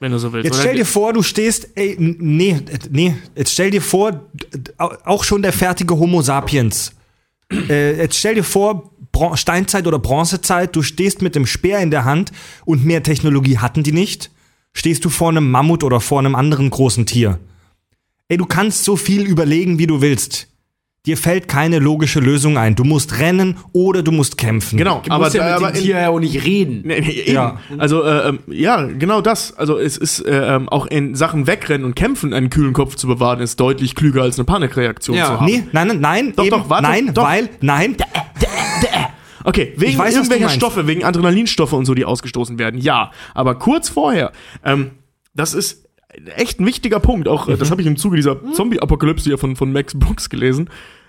wenn 0.00 0.12
du 0.12 0.18
so 0.18 0.32
willst. 0.32 0.46
Jetzt 0.46 0.60
stell 0.60 0.76
dir 0.76 0.86
vor, 0.86 1.12
du 1.12 1.22
stehst, 1.22 1.68
ey, 1.76 1.96
nee, 1.98 2.58
nee, 2.90 3.14
jetzt 3.36 3.52
stell 3.52 3.70
dir 3.70 3.82
vor, 3.82 4.28
auch 4.78 5.24
schon 5.24 5.42
der 5.42 5.52
fertige 5.52 5.96
Homo 5.98 6.22
sapiens. 6.22 6.92
Äh, 7.50 7.98
jetzt 7.98 8.16
stell 8.16 8.34
dir 8.34 8.44
vor, 8.44 8.90
Bron 9.12 9.36
Steinzeit 9.36 9.86
oder 9.86 9.98
Bronzezeit, 9.98 10.74
du 10.74 10.82
stehst 10.82 11.20
mit 11.20 11.34
dem 11.34 11.46
Speer 11.46 11.80
in 11.80 11.90
der 11.90 12.04
Hand 12.04 12.32
und 12.64 12.84
mehr 12.84 13.02
Technologie 13.02 13.58
hatten 13.58 13.82
die 13.82 13.92
nicht. 13.92 14.30
Stehst 14.72 15.04
du 15.04 15.10
vor 15.10 15.30
einem 15.30 15.50
Mammut 15.50 15.82
oder 15.82 16.00
vor 16.00 16.20
einem 16.20 16.36
anderen 16.36 16.70
großen 16.70 17.04
Tier. 17.04 17.40
Ey, 18.28 18.36
du 18.36 18.46
kannst 18.46 18.84
so 18.84 18.94
viel 18.96 19.26
überlegen, 19.26 19.78
wie 19.78 19.88
du 19.88 20.00
willst. 20.00 20.46
Dir 21.06 21.16
fällt 21.16 21.48
keine 21.48 21.78
logische 21.78 22.20
Lösung 22.20 22.58
ein. 22.58 22.74
Du 22.76 22.84
musst 22.84 23.18
rennen 23.18 23.56
oder 23.72 24.02
du 24.02 24.12
musst 24.12 24.36
kämpfen. 24.36 24.76
Genau, 24.76 25.00
Du 25.02 25.10
aber, 25.10 25.24
musst 25.24 25.34
ja 25.34 25.44
mit 25.44 25.52
aber 25.54 25.68
dem 25.68 25.76
in- 25.76 25.82
Tier 25.82 25.98
ja 25.98 26.08
auch 26.10 26.20
nicht 26.20 26.44
reden. 26.44 26.82
Nee, 26.84 27.00
nee, 27.00 27.10
eben. 27.22 27.32
Ja. 27.32 27.58
Also, 27.78 28.02
äh, 28.04 28.28
ähm, 28.28 28.40
ja, 28.48 28.82
genau 28.84 29.22
das. 29.22 29.56
Also, 29.56 29.78
es 29.78 29.96
ist 29.96 30.20
äh, 30.26 30.54
ähm, 30.56 30.68
auch 30.68 30.86
in 30.86 31.14
Sachen 31.14 31.46
Wegrennen 31.46 31.86
und 31.86 31.94
Kämpfen 31.96 32.34
einen 32.34 32.50
kühlen 32.50 32.74
Kopf 32.74 32.96
zu 32.96 33.06
bewahren, 33.06 33.40
ist 33.40 33.58
deutlich 33.60 33.94
klüger 33.94 34.22
als 34.22 34.38
eine 34.38 34.44
Panikreaktion 34.44 35.16
Ja. 35.16 35.24
zu 35.24 35.32
haben. 35.40 35.46
Nee, 35.46 35.62
nein, 35.72 35.86
nein, 35.88 36.00
nein, 36.00 36.32
Doch, 36.36 36.44
eben, 36.44 36.50
doch, 36.58 36.68
warte, 36.68 36.82
nein, 36.82 37.14
doch. 37.14 37.24
weil, 37.24 37.48
nein, 37.62 37.96
Okay, 39.42 39.72
wegen 39.76 39.92
Ich 39.92 39.98
weiß, 39.98 40.14
irgendwelcher. 40.16 40.50
Stoffe, 40.50 40.86
wegen 40.86 41.02
Adrenalinstoffe 41.02 41.72
und 41.72 41.86
so, 41.86 41.94
die 41.94 42.04
ausgestoßen 42.04 42.58
werden, 42.58 42.78
ja. 42.78 43.10
Aber 43.34 43.54
kurz 43.54 43.88
vorher, 43.88 44.32
ähm, 44.66 44.90
das 45.34 45.54
ist 45.54 45.86
echt 46.36 46.60
ein 46.60 46.66
wichtiger 46.66 47.00
Punkt. 47.00 47.28
Auch 47.28 47.48
äh, 47.48 47.52
Mhm. 47.52 47.58
das 47.58 47.70
habe 47.70 47.80
ich 47.80 47.86
im 47.86 47.96
Zuge 47.96 48.16
dieser 48.16 48.38
Zombie-Apokalypse 48.52 49.24
hier 49.24 49.38
von, 49.38 49.56
von 49.56 49.72
Max 49.72 49.94
Brooks 49.98 50.28
gelesen. 50.30 50.68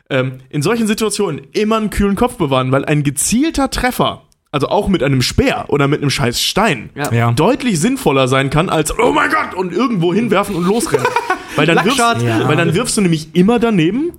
Ähm, 0.09 0.33
in 0.49 0.61
solchen 0.61 0.87
Situationen 0.87 1.41
immer 1.53 1.77
einen 1.77 1.89
kühlen 1.89 2.15
Kopf 2.15 2.35
bewahren, 2.37 2.71
weil 2.71 2.83
ein 2.85 3.03
gezielter 3.03 3.69
Treffer, 3.69 4.23
also 4.51 4.67
auch 4.67 4.89
mit 4.89 5.03
einem 5.03 5.21
Speer 5.21 5.65
oder 5.69 5.87
mit 5.87 6.01
einem 6.01 6.09
scheiß 6.09 6.41
Stein, 6.41 6.89
Ja. 6.95 7.11
Ja. 7.13 7.31
deutlich 7.31 7.79
sinnvoller 7.79 8.27
sein 8.27 8.49
kann 8.49 8.69
als 8.69 8.93
oh 8.99 9.13
mein 9.13 9.29
Gott 9.29 9.53
und 9.55 9.71
irgendwo 9.71 10.13
hinwerfen 10.13 10.55
und 10.55 10.65
losrennen. 10.67 11.05
weil, 11.55 11.65
dann 11.65 11.85
wirfst. 11.85 11.99
Ja. 11.99 12.47
weil 12.47 12.57
dann 12.57 12.73
wirfst 12.75 12.97
du 12.97 13.01
nämlich 13.01 13.29
immer 13.35 13.57
daneben 13.59 14.11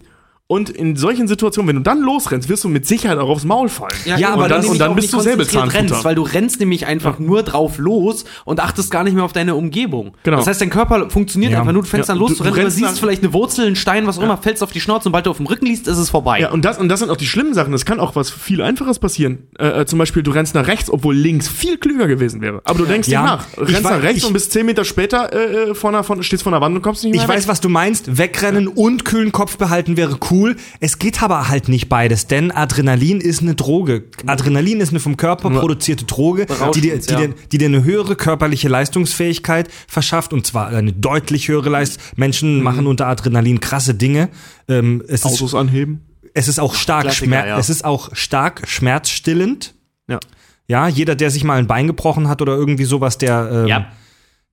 und 0.52 0.70
in 0.70 0.96
solchen 0.96 1.28
Situationen, 1.28 1.68
wenn 1.68 1.76
du 1.76 1.82
dann 1.82 2.00
losrennst, 2.00 2.48
wirst 2.48 2.64
du 2.64 2.68
mit 2.68 2.86
Sicherheit 2.86 3.18
auch 3.18 3.28
aufs 3.28 3.44
Maul 3.44 3.68
fallen. 3.68 3.90
Ja, 4.04 4.16
eben, 4.18 4.26
aber 4.26 4.42
weil 4.42 4.48
dann- 4.50 4.60
nämlich 4.60 4.72
und 4.72 4.78
dann 4.78 4.94
bist 4.94 5.12
du 5.12 5.20
selber 5.20 5.44
konzentriert 5.44 5.72
Zahnfutter. 5.72 5.94
rennst, 5.94 6.04
weil 6.04 6.14
du 6.14 6.22
rennst 6.22 6.60
nämlich 6.60 6.86
einfach 6.86 7.18
nur 7.18 7.42
drauf 7.42 7.78
los 7.78 8.24
und 8.44 8.60
achtest 8.60 8.90
gar 8.90 9.04
nicht 9.04 9.14
mehr 9.14 9.24
auf 9.24 9.32
deine 9.32 9.54
Umgebung. 9.54 10.14
Genau. 10.22 10.36
Das 10.36 10.46
heißt, 10.46 10.60
dein 10.60 10.70
Körper 10.70 11.08
funktioniert 11.10 11.52
Ja. 11.52 11.60
einfach 11.60 11.72
nur, 11.72 11.82
du 11.82 11.88
fängst 11.88 12.08
Ja, 12.08 12.12
an 12.14 12.18
du- 12.18 12.28
loszurennen, 12.28 12.54
du 12.54 12.60
du, 12.60 12.64
rennst 12.66 12.76
siehst 12.76 13.00
vielleicht 13.00 13.22
eine 13.22 13.32
Wurzel, 13.32 13.66
einen 13.66 13.76
Stein, 13.76 14.06
was 14.06 14.18
auch 14.18 14.22
immer, 14.22 14.36
fällst 14.36 14.62
auf 14.62 14.72
die 14.72 14.80
Schnauze 14.80 15.00
und 15.08 15.12
sobald 15.12 15.26
du 15.26 15.30
auf 15.30 15.38
dem 15.38 15.46
Rücken 15.46 15.66
liegst, 15.66 15.88
ist 15.88 15.98
es 15.98 16.10
vorbei. 16.10 16.40
Ja, 16.40 16.50
und 16.50 16.64
das, 16.64 16.78
und 16.78 16.88
das 16.88 17.00
sind 17.00 17.10
auch 17.10 17.16
die 17.16 17.26
schlimmen 17.26 17.54
Sachen. 17.54 17.72
Es 17.74 17.84
kann 17.84 17.98
auch 18.00 18.14
was 18.16 18.30
viel 18.30 18.60
Einfaches 18.62 18.98
passieren. 18.98 19.46
Äh, 19.58 19.80
äh, 19.82 19.86
zum 19.86 19.98
Beispiel, 19.98 20.22
du 20.22 20.30
rennst 20.32 20.54
nach 20.54 20.66
rechts, 20.66 20.90
obwohl 20.90 21.14
links 21.16 21.48
viel 21.48 21.78
klüger 21.78 22.06
gewesen 22.08 22.40
wäre. 22.42 22.60
Aber 22.64 22.78
du 22.78 22.84
denkst 22.84 23.08
Ja, 23.08 23.22
nicht 23.22 23.30
nach. 23.32 23.46
ich 23.68 23.74
Rennst 23.74 23.82
nach 23.84 24.02
rechts 24.02 24.18
ich- 24.18 24.26
und 24.26 24.32
bist 24.34 24.52
zehn 24.52 24.66
Meter 24.66 24.84
später 24.84 25.32
äh, 25.32 25.70
äh, 25.70 25.74
vor 25.74 25.90
einer, 25.90 26.04
von, 26.04 26.22
stehst 26.22 26.42
vor 26.42 26.52
einer 26.52 26.60
Wand 26.60 26.76
und 26.76 26.82
kommst 26.82 27.04
nicht 27.04 27.12
mehr 27.14 27.22
Ich 27.22 27.28
weiß, 27.28 27.48
was 27.48 27.60
du 27.60 27.68
meinst. 27.68 28.18
Wegrennen 28.18 28.68
und 28.68 29.04
kühlen 29.04 29.32
Kopf 29.32 29.56
behalten 29.56 29.96
wäre 29.96 30.18
cool. 30.30 30.41
Cool. 30.42 30.56
Es 30.80 30.98
geht 30.98 31.22
aber 31.22 31.48
halt 31.48 31.68
nicht 31.68 31.88
beides, 31.88 32.26
denn 32.26 32.50
Adrenalin 32.50 33.20
ist 33.20 33.42
eine 33.42 33.54
Droge. 33.54 34.04
Adrenalin 34.26 34.80
ist 34.80 34.90
eine 34.90 35.00
vom 35.00 35.16
Körper 35.16 35.50
produzierte 35.50 36.04
Droge, 36.04 36.46
die 36.74 36.80
dir, 36.80 36.98
die, 36.98 37.06
dir, 37.06 37.34
die 37.52 37.58
dir 37.58 37.66
eine 37.66 37.84
höhere 37.84 38.16
körperliche 38.16 38.68
Leistungsfähigkeit 38.68 39.68
verschafft 39.88 40.32
und 40.32 40.46
zwar 40.46 40.68
eine 40.68 40.92
deutlich 40.92 41.48
höhere 41.48 41.70
Leistung. 41.70 42.02
Menschen 42.16 42.62
machen 42.62 42.86
unter 42.86 43.06
Adrenalin 43.06 43.60
krasse 43.60 43.94
Dinge. 43.94 44.28
Ähm, 44.68 45.02
es, 45.06 45.24
ist, 45.24 45.26
Autos 45.26 45.54
anheben. 45.54 46.02
es 46.34 46.48
ist 46.48 46.58
auch 46.58 46.74
stark 46.74 47.02
Klassiker, 47.04 47.26
Schmerz, 47.26 47.46
ja. 47.46 47.58
es 47.58 47.70
ist 47.70 47.84
auch 47.84 48.10
stark 48.14 48.62
schmerzstillend. 48.66 49.74
Ja. 50.08 50.20
Ja, 50.68 50.88
jeder, 50.88 51.14
der 51.14 51.30
sich 51.30 51.44
mal 51.44 51.58
ein 51.58 51.66
Bein 51.66 51.86
gebrochen 51.86 52.28
hat 52.28 52.40
oder 52.40 52.54
irgendwie 52.54 52.84
sowas, 52.84 53.18
der, 53.18 53.50
ähm, 53.52 53.66
Ja. 53.66 53.86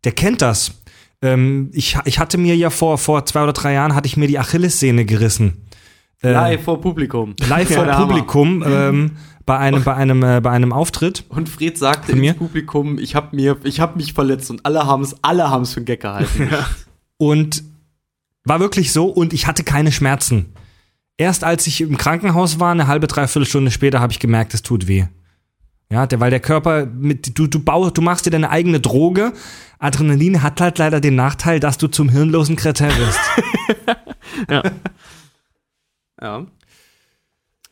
der 0.03 0.11
kennt 0.11 0.41
das. 0.41 0.71
Ähm, 1.21 1.69
ich, 1.73 1.97
ich 2.05 2.19
hatte 2.19 2.37
mir 2.37 2.55
ja 2.55 2.69
vor, 2.69 2.97
vor 2.97 3.25
zwei 3.25 3.43
oder 3.43 3.53
drei 3.53 3.73
Jahren 3.73 3.93
hatte 3.95 4.07
ich 4.07 4.17
mir 4.17 4.27
die 4.27 4.39
Achillessehne 4.39 5.05
gerissen. 5.05 5.65
Äh, 6.21 6.31
Live 6.31 6.63
vor 6.63 6.81
Publikum. 6.81 7.35
live 7.47 7.73
vor. 7.73 7.85
Publikum 7.85 8.63
ähm, 8.65 9.11
bei 9.45 9.57
einem, 9.57 9.83
bei 9.83 9.95
einem, 9.95 10.21
äh, 10.21 10.41
bei 10.41 10.51
einem 10.51 10.73
Auftritt. 10.73 11.23
Und 11.29 11.47
Fred 11.47 11.77
sagte 11.77 12.15
mir? 12.15 12.31
ins 12.31 12.39
Publikum, 12.39 12.99
ich 12.99 13.15
habe 13.15 13.35
mir, 13.35 13.57
ich 13.63 13.79
habe 13.79 13.97
mich 13.97 14.13
verletzt 14.13 14.51
und 14.51 14.65
alle 14.65 14.85
haben 14.85 15.03
es, 15.03 15.15
alle 15.23 15.49
haben 15.49 15.63
es 15.63 15.73
für 15.73 15.77
einen 15.77 15.85
Gag 15.85 16.01
gehalten. 16.01 16.49
Und 17.17 17.63
war 18.45 18.61
wirklich 18.61 18.93
so 18.93 19.07
und 19.07 19.33
ich 19.33 19.45
hatte 19.45 19.65
keine 19.65 19.91
Schmerzen. 19.91 20.53
Erst 21.17 21.43
als 21.43 21.67
ich 21.67 21.81
im 21.81 21.97
Krankenhaus 21.97 22.61
war, 22.61 22.71
eine 22.71 22.87
halbe, 22.87 23.07
dreiviertel 23.07 23.45
Stunde 23.45 23.71
später, 23.71 23.99
habe 23.99 24.13
ich 24.13 24.19
gemerkt, 24.19 24.53
es 24.53 24.61
tut 24.61 24.87
weh. 24.87 25.05
Ja, 25.91 26.07
der, 26.07 26.21
weil 26.21 26.29
der 26.29 26.39
Körper, 26.39 26.85
mit, 26.85 27.37
du, 27.37 27.47
du, 27.47 27.59
baust, 27.59 27.97
du 27.97 28.01
machst 28.01 28.25
dir 28.25 28.29
deine 28.29 28.49
eigene 28.51 28.79
Droge. 28.79 29.33
Adrenalin 29.79 30.41
hat 30.41 30.61
halt 30.61 30.77
leider 30.77 31.01
den 31.01 31.15
Nachteil, 31.15 31.59
dass 31.59 31.77
du 31.77 31.87
zum 31.87 32.07
hirnlosen 32.07 32.55
Kretin 32.55 32.87
wirst. 32.87 33.19
ja. 34.49 34.63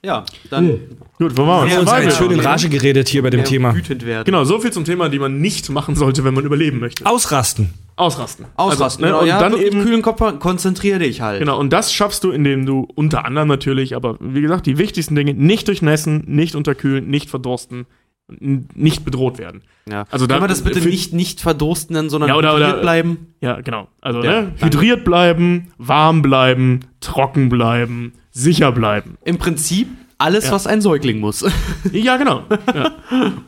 Ja, 0.03 0.23
dann 0.51 0.79
Gut, 1.17 1.35
wo 1.35 1.47
waren 1.47 1.67
wir? 1.67 1.73
Ja, 1.73 1.79
uns 1.79 1.89
Survival. 1.89 2.03
jetzt 2.03 2.17
schön 2.17 2.31
in 2.31 2.39
Rage 2.39 2.69
geredet 2.69 3.09
hier 3.09 3.23
bei 3.23 3.31
dem 3.31 3.43
Thema. 3.43 3.75
wütend 3.75 4.05
werden. 4.05 4.25
Genau, 4.25 4.43
so 4.43 4.59
viel 4.59 4.71
zum 4.71 4.85
Thema, 4.85 5.09
die 5.09 5.17
man 5.19 5.41
nicht 5.41 5.69
machen 5.69 5.95
sollte, 5.95 6.23
wenn 6.23 6.35
man 6.35 6.45
überleben 6.45 6.79
möchte. 6.79 7.03
Ausrasten. 7.05 7.73
Ausrasten. 7.95 8.45
Ausrasten. 8.55 9.03
Also, 9.03 9.05
ne, 9.05 9.07
genau, 9.07 9.21
und 9.21 9.27
ja, 9.27 9.49
dann 9.49 9.59
eben 9.59 9.81
kühlen 9.83 10.03
Kopf, 10.03 10.21
konzentrier 10.39 10.99
dich 10.99 11.21
halt. 11.21 11.39
Genau, 11.39 11.59
und 11.59 11.73
das 11.73 11.91
schaffst 11.91 12.23
du, 12.23 12.29
indem 12.29 12.67
du 12.67 12.87
unter 12.93 13.25
anderem 13.25 13.47
natürlich, 13.47 13.95
aber 13.95 14.17
wie 14.21 14.41
gesagt, 14.41 14.67
die 14.67 14.77
wichtigsten 14.77 15.15
Dinge 15.15 15.33
nicht 15.33 15.67
durchnässen, 15.67 16.23
nicht 16.27 16.53
unterkühlen, 16.53 17.09
nicht 17.09 17.31
verdursten, 17.31 17.87
nicht 18.29 19.03
bedroht 19.03 19.39
werden. 19.39 19.63
Ja. 19.89 20.05
Also 20.11 20.27
da- 20.27 20.35
Können 20.35 20.43
wir 20.43 20.49
das 20.49 20.61
bitte 20.61 20.81
für- 20.81 20.89
nicht, 20.89 21.11
nicht 21.13 21.41
verdursten 21.41 21.95
nennen, 21.95 22.11
sondern 22.11 22.29
Ja, 22.29 22.35
oder- 22.35 22.53
hydriert 22.53 22.73
oder- 22.73 22.81
bleiben? 22.81 23.33
Ja, 23.41 23.61
genau. 23.61 23.87
Also 23.99 24.21
Ja, 24.23 24.43
ne, 24.43 24.51
hydriert 24.57 25.03
bleiben, 25.03 25.71
warm 25.79 26.21
bleiben, 26.21 26.81
trocken 26.99 27.49
bleiben, 27.49 28.13
sicher 28.37 28.71
bleiben. 28.71 29.17
Im 29.25 29.37
Prinzip 29.37 29.87
alles, 30.19 30.45
Ja. 30.47 30.51
was 30.53 30.65
ein 30.67 30.81
Säugling 30.81 31.19
muss. 31.19 31.45
Ja, 31.91 32.17
genau. 32.17 32.43
ja. 32.73 32.91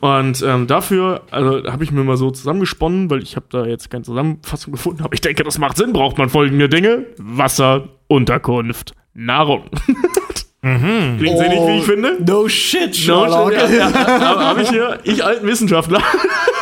Und 0.00 0.42
ähm, 0.42 0.66
dafür, 0.66 1.22
also 1.30 1.62
habe 1.70 1.84
ich 1.84 1.90
mir 1.92 2.02
mal 2.04 2.16
so 2.16 2.30
zusammengesponnen, 2.30 3.10
weil 3.10 3.22
ich 3.22 3.36
habe 3.36 3.46
da 3.50 3.66
jetzt 3.66 3.90
keine 3.90 4.04
Zusammenfassung 4.04 4.72
gefunden, 4.72 5.02
aber 5.02 5.12
ich 5.12 5.20
denke, 5.20 5.42
das 5.44 5.58
macht 5.58 5.76
Sinn. 5.76 5.92
Braucht 5.92 6.16
man 6.18 6.28
folgende 6.30 6.68
Dinge: 6.68 7.06
Wasser, 7.18 7.88
Unterkunft, 8.08 8.94
Nahrung. 9.14 9.64
Klingt 10.62 11.38
sehr 11.38 11.48
nicht, 11.48 11.66
wie 11.66 11.78
ich 11.78 11.84
finde. 11.84 12.18
No 12.26 12.48
shit, 12.48 12.88
No, 12.88 12.92
Sherlock. 13.24 13.52
ja, 13.52 13.68
ja, 13.68 13.90
ja, 13.90 14.40
habe 14.40 14.62
ich 14.62 14.68
hier, 14.70 14.98
ich 15.04 15.24
alten 15.24 15.46
Wissenschaftler, 15.46 16.02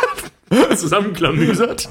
zusammenklamüsert. 0.77 1.89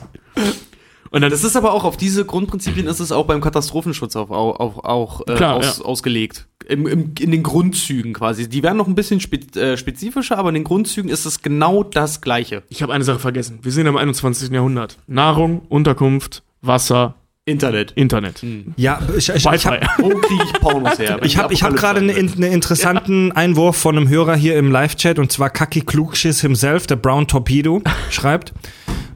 Und 1.12 1.22
dann 1.22 1.32
Das 1.32 1.43
ist 1.43 1.55
aber 1.55 1.74
auch 1.74 1.84
auf 1.84 1.97
diese 1.97 2.26
Grundprinzipien 2.26 2.88
ist 2.88 2.99
es 2.99 3.12
auch 3.12 3.26
beim 3.26 3.41
Katastrophenschutz 3.41 4.16
auch, 4.16 4.30
auch, 4.30 4.84
auch 4.84 5.22
äh, 5.28 5.36
Klar, 5.36 5.55
aus, 5.55 5.80
ja. 5.80 5.86
ausgelegt. 5.86 6.47
Im, 6.68 6.86
im, 6.86 7.14
in 7.20 7.32
den 7.32 7.43
Grundzügen 7.43 8.14
quasi. 8.14 8.49
Die 8.49 8.62
werden 8.62 8.78
noch 8.78 8.88
ein 8.88 8.95
bisschen 8.95 9.20
spe 9.20 9.38
äh, 9.55 9.78
spezifischer, 9.78 10.38
aber 10.38 10.49
in 10.49 10.55
den 10.55 10.64
Grundzügen 10.64 11.10
ist 11.10 11.26
es 11.26 11.41
genau 11.41 11.84
das 11.84 12.22
Gleiche. 12.22 12.64
ich 12.70 12.82
habe 12.82 12.93
eine 12.93 13.03
Sache 13.03 13.20
vergessen. 13.20 13.60
Wir 13.62 13.72
sind 13.72 13.86
im 13.86 13.95
21. 13.95 14.49
Jahrhundert. 14.49 14.97
Nahrung, 15.08 15.62
Unterkunft, 15.70 16.43
Wasser, 16.62 17.16
Internet. 17.47 17.93
Internet. 17.95 18.45
Ja, 18.76 18.99
ich, 19.18 19.30
ich, 19.30 19.45
ich. 19.45 19.66
Hm. 19.66 19.80
Wo 19.99 20.10
kriege 20.10 20.43
ich 20.43 20.53
Pornos 20.60 20.99
her? 20.99 21.20
Ich 21.24 21.38
habe 21.38 21.55
hab 21.55 21.76
gerade 21.78 22.01
einen 22.01 22.10
einen 22.10 22.43
interessanten 22.43 23.32
Einwurf 23.32 23.78
von 23.78 23.95
einem 23.95 24.10
Hörer 24.10 24.36
hier 24.36 24.58
im 24.58 24.70
Live-Chat 24.70 25.18
und 25.18 25.32
zwar 25.32 25.49
Kaki 25.49 25.82
Klugschiss 25.82 26.41
himself, 26.41 26.88
der 26.88 26.97
Brown 26.97 27.26
Torpedo, 27.26 27.82
schreibt, 28.10 28.53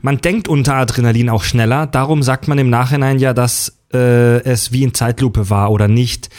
man 0.01 0.17
denkt 0.19 0.47
unter 0.47 0.75
Adrenalin 0.75 1.29
auch 1.29 1.43
schneller, 1.43 1.87
darum 1.87 2.23
sagt 2.23 2.47
man 2.47 2.57
im 2.57 2.69
Nachhinein 2.69 3.19
ja, 3.19 3.33
dass 3.33 3.77
äh, 3.93 4.41
es 4.43 4.71
wie 4.71 4.83
in 4.83 4.93
Zeitlupe 4.93 5.49
war 5.49 5.71
oder 5.71 5.87
nicht. 5.87 6.29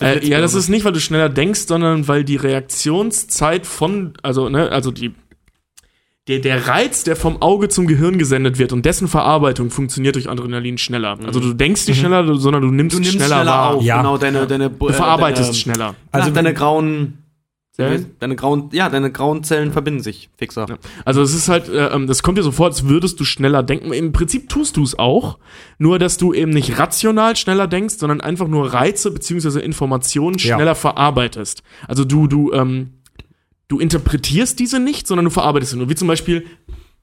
Äh, 0.00 0.26
ja, 0.26 0.40
das 0.40 0.54
ist 0.54 0.68
nicht, 0.68 0.84
weil 0.84 0.92
du 0.92 1.00
schneller 1.00 1.28
denkst, 1.28 1.62
sondern 1.66 2.06
weil 2.08 2.24
die 2.24 2.36
Reaktionszeit 2.36 3.64
von, 3.66 4.12
also, 4.22 4.48
ne, 4.48 4.70
also 4.70 4.90
die, 4.90 5.14
der, 6.28 6.40
der 6.40 6.68
Reiz, 6.68 7.04
der 7.04 7.16
vom 7.16 7.40
Auge 7.40 7.68
zum 7.68 7.86
Gehirn 7.86 8.18
gesendet 8.18 8.58
wird 8.58 8.72
und 8.72 8.84
dessen 8.84 9.08
Verarbeitung 9.08 9.70
funktioniert 9.70 10.14
durch 10.14 10.28
Adrenalin 10.28 10.78
schneller. 10.78 11.18
Also 11.26 11.40
du 11.40 11.52
denkst 11.54 11.88
nicht 11.88 11.98
schneller, 12.00 12.22
du- 12.22 12.34
sondern 12.36 12.62
du 12.62 12.70
nimmst, 12.70 12.94
Du 12.96 13.00
nimmst 13.00 13.14
schneller, 13.14 13.36
schneller, 13.36 13.50
wahr. 13.50 13.74
auf. 13.76 13.82
Ja. 13.82 13.96
Genau, 13.98 14.18
deine, 14.18 14.46
deine, 14.46 14.70
Du 14.70 14.88
verarbeitest 14.92 15.48
deine, 15.48 15.54
schneller. 15.58 15.94
Also 16.12 16.24
Also- 16.26 16.34
deine 16.34 16.54
grauen, 16.54 17.21
Zellen? 17.72 18.16
deine 18.18 18.36
grauen, 18.36 18.68
ja, 18.72 18.90
deine 18.90 19.10
grauen 19.10 19.44
Zellen 19.44 19.72
verbinden 19.72 20.02
sich 20.02 20.28
fixer. 20.36 20.66
Also 21.06 21.22
es 21.22 21.34
ist 21.34 21.48
halt, 21.48 21.68
äh, 21.70 21.86
ähm, 21.86 22.06
das 22.06 22.22
kommt 22.22 22.36
dir 22.36 22.42
so 22.42 22.52
vor, 22.52 22.66
als 22.66 22.86
würdest 22.86 23.18
du 23.18 23.24
schneller 23.24 23.62
denken. 23.62 23.92
Im 23.94 24.12
Prinzip 24.12 24.50
tust 24.50 24.76
du 24.76 24.82
es 24.82 24.98
auch, 24.98 25.38
nur 25.78 25.98
dass 25.98 26.18
du 26.18 26.34
eben 26.34 26.50
nicht 26.50 26.78
rational 26.78 27.34
schneller 27.34 27.66
denkst, 27.66 27.94
sondern 27.96 28.20
einfach 28.20 28.46
nur 28.46 28.74
Reize 28.74 29.10
beziehungsweise 29.10 29.60
Informationen 29.60 30.36
Ja. 30.38 30.56
schneller 30.56 30.74
verarbeitest. 30.74 31.62
Also 31.88 32.04
du, 32.04 32.26
du, 32.26 32.52
ähm, 32.52 32.90
du 33.68 33.78
interpretierst 33.78 34.58
diese 34.58 34.78
nicht, 34.78 35.06
sondern 35.06 35.24
du 35.24 35.30
verarbeitest 35.30 35.72
sie 35.72 35.78
nur. 35.78 35.88
Wie 35.88 35.94
zum 35.94 36.08
Beispiel 36.08 36.44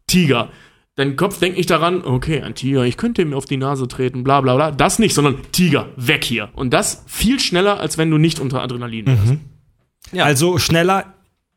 Tiger. 0.05 0.49
Dein 0.95 1.15
Kopf 1.15 1.39
denkt 1.39 1.57
nicht 1.57 1.70
daran, 1.70 2.03
okay, 2.03 2.41
ein 2.41 2.53
Tiger, 2.55 2.84
ich 2.84 2.97
könnte 2.97 3.22
ihm 3.22 3.34
auf 3.34 3.45
die 3.45 3.57
Nase 3.57 3.88
treten, 3.88 4.24
bla 4.24 4.41
bla 4.41 4.55
bla. 4.55 4.70
Das 4.72 4.99
nicht, 4.99 5.15
sondern 5.15 5.38
Tiger, 5.51 5.88
weg 5.95 6.24
hier. 6.26 6.49
Und 6.53 6.74
das 6.74 7.05
viel 7.07 7.39
schneller, 7.39 7.80
als 7.80 7.97
wenn 7.97 8.11
du 8.11 8.17
nicht 8.20 8.39
unter 8.39 8.61
Adrenalin 8.61 9.07
wärst. 9.07 9.38
Ja. 10.12 10.26
Also 10.26 10.57
schneller, 10.57 11.05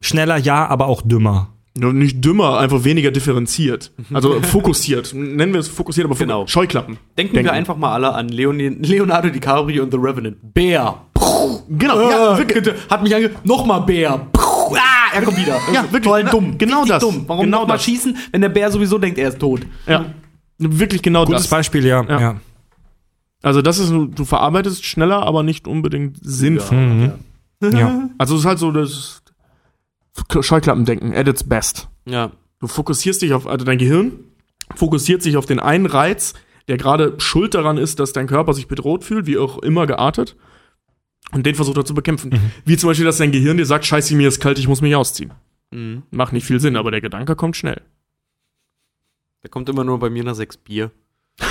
schneller 0.00 0.36
ja, 0.36 0.66
aber 0.66 0.86
auch 0.86 1.02
dümmer. 1.02 1.48
Nicht 1.74 2.22
dümmer, 2.22 2.58
einfach 2.58 2.84
weniger 2.84 3.10
differenziert. 3.10 3.92
Also 4.12 4.42
fokussiert. 4.42 5.14
Nennen 5.14 5.54
wir 5.54 5.60
es 5.60 5.68
fokussiert, 5.68 6.04
aber 6.06 6.14
Genau. 6.16 6.46
Scheuklappen. 6.46 6.98
Denken, 7.16 7.34
wir 7.34 7.52
einfach 7.52 7.76
mal 7.76 7.92
alle 7.94 8.12
an 8.14 8.28
Leoni 8.28 8.68
Leonardo 8.68 9.30
DiCaprio 9.30 9.82
und 9.82 9.90
The 9.90 9.96
Revenant. 9.96 10.36
Bär. 10.52 10.96
Genau, 11.68 12.10
Ja, 12.10 12.32
ja, 12.32 12.38
wirklich. 12.38 12.74
Hat 12.90 13.02
mich 13.02 13.14
ange... 13.14 13.30
Nochmal 13.44 13.80
Bär. 13.82 14.26
Ah, 14.34 15.14
er 15.14 15.22
kommt 15.22 15.38
wieder. 15.38 15.58
Ja, 15.72 15.82
wirklich, 15.84 16.02
Total 16.02 16.24
na, 16.24 16.30
dumm. 16.30 16.58
genau 16.58 16.84
das. 16.84 17.02
dumm. 17.02 17.24
Warum 17.26 17.44
Genau 17.46 17.60
nochmal 17.60 17.78
schießen, 17.80 18.16
wenn 18.32 18.40
der 18.42 18.48
Bär 18.50 18.70
sowieso 18.70 18.98
denkt, 18.98 19.18
er 19.18 19.28
ist 19.30 19.38
tot? 19.38 19.60
Ja. 19.86 20.04
Wirklich 20.58 21.00
genau 21.00 21.24
Gutes 21.24 21.42
das. 21.42 21.50
Beispiel, 21.50 21.86
ja. 21.86 22.04
Ja. 22.04 22.20
ja. 22.20 22.36
Also 23.42 23.62
das 23.62 23.78
ist, 23.78 23.90
du 23.90 24.24
verarbeitest 24.24 24.84
schneller, 24.84 25.22
aber 25.22 25.42
nicht 25.42 25.66
unbedingt 25.66 26.18
sinnvoll. 26.20 26.76
Mhm. 26.78 27.12
Ja. 27.62 28.08
Also 28.18 28.34
es 28.34 28.40
ist 28.40 28.46
halt 28.46 28.58
so 28.58 28.70
das 28.70 29.22
Scheuklappendenken 30.40 31.14
at 31.14 31.28
its 31.28 31.44
best. 31.44 31.88
Ja. 32.04 32.32
Du 32.60 32.66
fokussierst 32.66 33.22
dich 33.22 33.32
auf, 33.32 33.46
also 33.46 33.64
dein 33.64 33.78
Gehirn 33.78 34.12
fokussiert 34.74 35.22
sich 35.22 35.36
auf 35.36 35.46
den 35.46 35.58
einen 35.60 35.86
Reiz, 35.86 36.34
der 36.68 36.76
gerade 36.76 37.14
schuld 37.18 37.54
daran 37.54 37.78
ist, 37.78 37.98
dass 37.98 38.12
dein 38.12 38.26
Körper 38.26 38.54
sich 38.54 38.68
bedroht 38.68 39.04
fühlt, 39.04 39.26
wie 39.26 39.38
auch 39.38 39.58
immer 39.58 39.86
geartet. 39.86 40.36
Und 41.32 41.46
den 41.46 41.54
versucht 41.54 41.76
er 41.76 41.84
zu 41.84 41.94
bekämpfen. 41.94 42.30
Wie 42.64 42.76
zum 42.76 42.88
Beispiel, 42.88 43.06
dass 43.06 43.16
dein 43.18 43.32
Gehirn 43.32 43.56
dir 43.56 43.66
sagt, 43.66 43.84
scheiße, 43.86 44.14
mir 44.14 44.28
ist 44.28 44.40
kalt, 44.40 44.58
ich 44.58 44.68
muss 44.68 44.80
mich 44.80 44.94
ausziehen. 44.94 45.32
Mhm. 45.70 46.02
Macht 46.10 46.32
nicht 46.32 46.46
viel 46.46 46.60
Sinn, 46.60 46.76
aber 46.76 46.90
der 46.90 47.00
Gedanke 47.00 47.36
kommt 47.36 47.56
schnell. 47.56 47.80
Der 49.42 49.50
kommt 49.50 49.68
immer 49.68 49.82
nur 49.82 49.98
bei 49.98 50.10
mir 50.10 50.24
nach 50.24 50.34
sechs 50.34 50.56
Bier. 50.56 50.92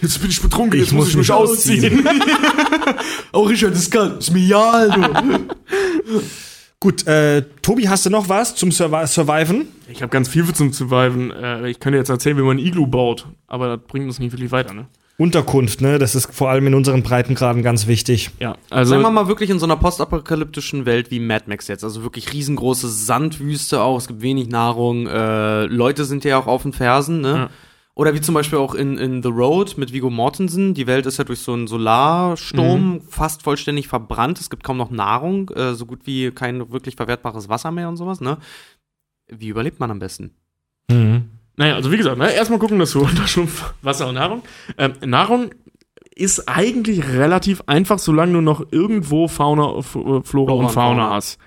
Jetzt 0.00 0.20
bin 0.20 0.30
ich 0.30 0.40
betrunken, 0.42 0.78
jetzt 0.78 0.92
muss 0.92 1.08
ich 1.08 1.16
mich 1.16 1.28
Oh, 3.32 3.42
Richard, 3.42 3.72
das 3.72 3.80
ist 3.80 3.90
kalt. 3.90 4.18
Ist 4.18 4.32
mir 4.32 4.44
egal, 4.44 4.90
du. 4.90 6.20
Gut, 6.80 7.06
äh, 7.06 7.42
Tobi, 7.62 7.88
hast 7.88 8.06
du 8.06 8.10
noch 8.10 8.28
was 8.28 8.54
zum 8.54 8.70
Survi 8.70 9.06
Surviven? 9.06 9.68
Ich 9.88 10.02
habe 10.02 10.10
ganz 10.10 10.28
viel 10.28 10.44
zum 10.52 10.72
Surviven. 10.72 11.30
Äh, 11.30 11.68
ich 11.70 11.80
könnte 11.80 11.98
jetzt 11.98 12.10
erzählen, 12.10 12.36
wie 12.36 12.42
man 12.42 12.58
ein 12.58 12.64
Iglu 12.64 12.86
baut, 12.86 13.26
aber 13.46 13.76
das 13.76 13.86
bringt 13.86 14.06
uns 14.06 14.18
nicht 14.18 14.32
wirklich 14.32 14.52
weiter, 14.52 14.74
ne? 14.74 14.86
Unterkunft, 15.18 15.80
ne? 15.80 15.98
Das 15.98 16.14
ist 16.14 16.34
vor 16.34 16.50
allem 16.50 16.66
in 16.66 16.74
unseren 16.74 17.02
Breitengraden 17.02 17.62
ganz 17.62 17.86
wichtig. 17.86 18.30
Ja, 18.38 18.56
also 18.68 18.90
Sagen 18.90 19.02
wir 19.02 19.10
mal 19.10 19.28
wirklich 19.28 19.48
in 19.48 19.58
so 19.58 19.64
einer 19.64 19.76
postapokalyptischen 19.76 20.84
Welt 20.84 21.10
wie 21.10 21.20
Mad 21.20 21.44
Max 21.46 21.68
jetzt. 21.68 21.84
Also 21.84 22.02
wirklich 22.02 22.34
riesengroße 22.34 22.88
Sandwüste 22.90 23.80
auch. 23.80 23.96
Es 23.96 24.08
gibt 24.08 24.20
wenig 24.20 24.48
Nahrung. 24.48 25.06
Äh, 25.06 25.64
Leute 25.64 26.04
sind 26.04 26.24
ja 26.24 26.38
auch 26.38 26.46
auf 26.46 26.62
den 26.62 26.74
Fersen, 26.74 27.22
ne? 27.22 27.28
Ja. 27.28 27.50
Oder 27.98 28.12
wie 28.14 28.20
zum 28.20 28.34
Beispiel 28.34 28.58
auch 28.58 28.74
in, 28.74 28.98
in 28.98 29.22
The 29.22 29.30
Road 29.30 29.78
mit 29.78 29.90
Vigo 29.90 30.10
Mortensen. 30.10 30.74
Die 30.74 30.86
Welt 30.86 31.06
ist 31.06 31.16
ja 31.16 31.24
durch 31.24 31.38
so 31.40 31.54
einen 31.54 31.66
Solarsturm 31.66 33.00
fast 33.08 33.42
vollständig 33.42 33.88
verbrannt. 33.88 34.38
Es 34.38 34.50
gibt 34.50 34.64
kaum 34.64 34.76
noch 34.76 34.90
Nahrung, 34.90 35.48
äh, 35.50 35.72
so 35.74 35.86
gut 35.86 36.00
wie 36.04 36.30
kein 36.30 36.70
wirklich 36.70 36.94
verwertbares 36.96 37.48
Wasser 37.48 37.70
mehr 37.70 37.88
und 37.88 37.96
sowas, 37.96 38.20
ne? 38.20 38.36
Wie 39.28 39.48
überlebt 39.48 39.80
man 39.80 39.90
am 39.90 39.98
besten? 39.98 40.32
Mhm. 40.90 41.30
Naja, 41.56 41.74
also 41.74 41.90
wie 41.90 41.96
gesagt, 41.96 42.18
ne, 42.18 42.30
erstmal 42.32 42.58
gucken, 42.58 42.78
dass 42.78 42.92
du 42.92 43.00
Unterschlupf, 43.04 43.72
Wasser 43.80 44.08
und 44.08 44.16
Nahrung. 44.16 44.42
Ähm, 44.76 44.92
Nahrung 45.06 45.50
ist 46.14 46.48
eigentlich 46.48 47.08
relativ 47.08 47.62
einfach, 47.66 47.98
solange 47.98 48.34
du 48.34 48.40
noch 48.42 48.62
irgendwo 48.72 49.26
Fauna, 49.26 49.78
F- 49.78 49.96
äh, 49.96 50.20
Flora 50.22 50.52
und 50.52 50.70
Fauna. 50.70 51.10
hast. 51.14 51.38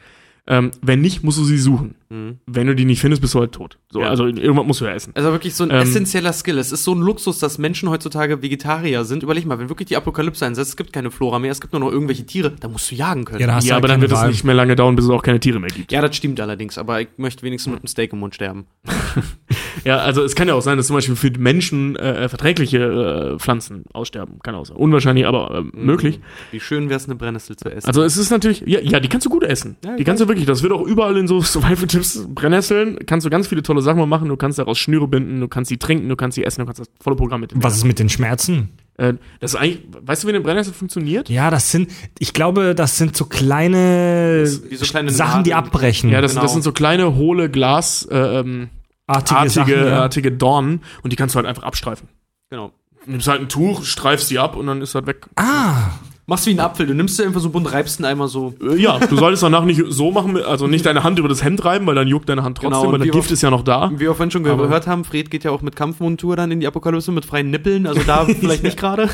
Ähm, 0.52 0.72
wenn 0.82 1.00
nicht, 1.00 1.24
musst 1.24 1.38
du 1.38 1.43
sie 1.43 1.60
suchen. 1.60 1.93
Mhm. 2.10 2.39
Wenn 2.47 2.66
du 2.66 2.74
die 2.74 2.84
nicht 2.86 3.00
findest, 3.00 3.22
bist 3.22 3.36
du 3.36 3.39
halt 3.39 3.52
tot. 3.52 3.78
So, 3.91 4.02
Ja. 4.02 4.10
Also 4.10 4.26
irgendwas 4.26 4.66
musst 4.66 4.82
du 4.82 4.86
ja 4.86 4.93
essen. 4.93 5.12
Also 5.16 5.32
wirklich 5.32 5.54
so 5.54 5.64
ein 5.64 5.70
Ähm, 5.70 5.78
essentieller 5.78 6.34
Skill. 6.34 6.58
Es 6.58 6.72
ist 6.72 6.84
so 6.84 6.95
ein 6.95 7.02
Luxus, 7.02 7.38
dass 7.38 7.60
Menschen 7.60 7.88
heutzutage 7.89 8.41
Vegetarier 8.41 9.06
sind. 9.06 9.22
Überleg 9.22 9.45
mal, 9.45 9.60
wenn 9.60 9.70
wirklich 9.70 9.88
die 9.89 9.95
Apokalypse 9.95 10.43
einsetzt, 10.43 10.72
es 10.72 10.76
gibt 10.76 10.91
keine 10.91 11.12
Flora 11.12 11.38
mehr, 11.38 11.52
es 11.52 11.62
gibt 11.62 11.72
nur 11.74 11.80
noch 11.82 11.91
irgendwelche 11.91 12.26
Tiere, 12.26 12.52
da 12.60 12.68
musst 12.68 12.89
du 12.89 12.95
jagen 12.95 13.26
können. 13.26 13.39
Ja, 13.39 13.45
da 13.45 13.60
Ja, 13.60 13.60
du 13.60 13.68
aber 13.76 13.89
halt 13.89 14.02
dann 14.02 14.02
wird 14.02 14.12
es 14.12 14.28
nicht 14.28 14.43
mehr 14.43 14.56
lange 14.56 14.76
dauern, 14.76 14.95
bis 14.95 15.06
es 15.06 15.12
auch 15.12 15.22
keine 15.22 15.39
Tiere 15.39 15.60
mehr 15.60 15.70
gibt. 15.70 15.91
Ja, 15.91 16.02
das 16.02 16.16
stimmt 16.16 16.39
allerdings, 16.39 16.80
aber 16.80 17.00
ich 17.02 17.10
möchte 17.18 17.43
wenigstens 17.43 17.72
mit 17.72 17.82
einem 17.82 17.88
Steak 17.88 18.12
im 18.14 18.20
Mund 18.20 18.34
sterben. 18.34 18.66
Ja, 19.86 19.97
also 19.97 20.23
es 20.23 20.36
kann 20.36 20.47
ja 20.47 20.53
auch 20.53 20.61
sein, 20.61 20.77
dass 20.77 20.88
zum 20.88 20.95
Beispiel 20.95 21.15
für 21.15 21.32
die 21.32 21.39
Menschen 21.39 21.95
äh, 21.95 22.27
verträgliche 22.30 23.34
äh, 23.36 23.39
Pflanzen 23.39 23.84
aussterben. 23.93 24.39
Kann 24.43 24.55
auch 24.55 24.65
sein. 24.65 24.77
Unwahrscheinlich, 24.77 25.25
aber 25.25 25.63
äh, 25.73 25.77
möglich. 25.77 26.19
Wie 26.51 26.59
schön 26.59 26.89
wäre 26.89 26.97
es, 26.97 27.05
eine 27.05 27.15
Brennnessel 27.15 27.55
zu 27.55 27.69
essen. 27.69 27.88
Also 27.88 28.03
es 28.03 28.17
ist 28.17 28.30
natürlich, 28.30 28.63
ja, 28.65 28.80
ja, 28.82 28.99
die 28.99 29.07
kannst 29.09 29.25
du 29.25 29.30
gut 29.30 29.43
essen. 29.43 29.75
Ja, 29.86 29.95
die 29.95 30.03
kannst 30.03 30.21
du 30.21 30.27
wirklich, 30.27 30.45
das 30.45 30.63
wird 30.63 30.73
auch 30.73 30.82
überall 30.86 31.17
in 31.17 31.27
so 31.27 31.41
Survival-Tipps 31.41 32.27
Brennnesseln, 32.30 32.99
kannst 33.05 33.25
du 33.25 33.30
ganz 33.30 33.47
viele 33.47 33.63
tolle 33.63 33.82
Sachen 33.82 33.97
mal 33.99 34.05
machen. 34.05 34.27
Du 34.30 34.38
kannst 34.38 34.59
daraus 34.59 34.77
Schnüre 34.77 35.07
binden, 35.07 35.39
du 35.39 35.47
kannst 35.47 35.69
sie 35.69 35.77
trinken, 35.77 36.09
du 36.09 36.15
kannst 36.15 36.36
sie 36.36 36.43
essen, 36.43 36.61
du 36.61 36.65
kannst 36.65 36.80
das 36.82 36.89
volle 37.01 37.15
Programm 37.15 37.41
mit. 37.41 37.51
Was 37.55 37.75
ist 37.77 37.86
mit 37.86 37.99
den 37.99 38.09
Schmerzen? 38.09 38.69
Äh, 38.97 39.13
das 39.39 39.53
ist 39.53 39.59
eigentlich, 39.59 39.80
weißt 40.01 40.23
du, 40.23 40.27
wie 40.27 40.32
eine 40.32 40.41
Brennnessel 40.41 40.73
funktioniert? 40.73 41.30
Ja, 41.30 41.49
das 41.49 41.71
sind, 41.71 41.89
ich 42.19 42.34
glaube, 42.34 42.75
das 42.75 42.97
sind 42.97 43.15
so 43.15 43.25
kleine, 43.25 44.43
wie 44.69 44.75
so 44.75 44.86
kleine 44.86 45.11
Sachen, 45.11 45.43
die 45.43 45.51
Nadeln. 45.51 45.67
abbrechen. 45.67 46.09
Ja, 46.09 46.21
das, 46.21 46.32
Genau. 46.32 46.43
das 46.43 46.53
sind 46.53 46.63
so 46.63 46.71
kleine, 46.71 47.15
hohle, 47.15 47.49
Glas, 47.49 48.07
äh, 48.11 48.17
ähm, 48.39 48.69
artige, 49.10 49.39
artige, 49.39 49.49
Sachen. 49.51 49.88
Ja. 49.88 50.01
artige 50.01 50.32
Dornen 50.32 50.82
und 51.03 51.12
die 51.12 51.16
kannst 51.16 51.36
du 51.36 51.38
halt 51.38 51.47
einfach 51.47 51.64
abstreifen. 51.64 52.07
Genau. 52.49 52.72
Nimmst 53.05 53.28
halt 53.28 53.41
ein 53.41 53.49
Tuch, 53.49 53.84
streifst 53.84 54.30
die 54.30 54.39
ab 54.39 54.55
und 54.55 54.68
dann 54.68 54.82
ist 54.82 54.93
das 54.95 55.05
weg. 55.05 55.26
Ah, 55.36 55.91
Machst 56.28 56.45
wie 56.45 56.51
ein 56.51 56.60
Apfel, 56.60 56.86
du 56.86 56.93
nimmst 56.93 57.18
dir 57.18 57.24
einfach 57.26 57.41
so 57.41 57.49
bunt, 57.49 57.72
reibst 57.74 57.99
ihn 57.99 58.05
einmal 58.05 58.28
so. 58.28 58.53
Äh, 58.62 58.76
Ja, 58.76 58.99
du 58.99 59.16
solltest 59.18 59.41
danach 59.41 59.64
nicht 59.64 59.82
so 59.89 60.12
machen, 60.12 60.38
also 60.39 60.68
nicht 60.68 60.86
deine 60.86 61.01
Hand 61.03 61.18
über 61.18 61.28
das 61.28 61.43
Hemd 61.43 61.66
reiben, 61.66 61.88
weil 61.88 61.95
dann 61.95 62.07
juckt 62.07 62.30
deine 62.30 62.43
Hand 62.43 62.57
trotzdem, 62.60 62.82
Genau, 62.82 62.91
weil 62.91 62.99
das 62.99 63.05
Gift 63.07 63.18
oft- 63.18 63.32
ist 63.32 63.41
ja 63.41 63.49
noch 63.49 63.64
da. 63.64 63.89
Wie 63.91 63.99
wir 64.01 64.14
vorhin 64.14 64.30
schon 64.30 64.45
Aber- 64.45 64.62
gehört 64.62 64.86
haben, 64.86 65.05
Fred 65.05 65.32
geht 65.32 65.43
ja 65.43 65.49
auch 65.49 65.64
mit 65.64 65.76
Kampfmontur 65.76 66.36
dann 66.36 66.51
in 66.51 66.60
die 66.60 66.68
Apokalypse 66.68 67.12
mit 67.12 67.26
freien 67.26 67.49
Nippeln, 67.49 67.88
also 67.88 68.01
da 68.05 68.26
vielleicht 68.26 68.62
nicht 68.64 68.78
gerade. 68.78 69.10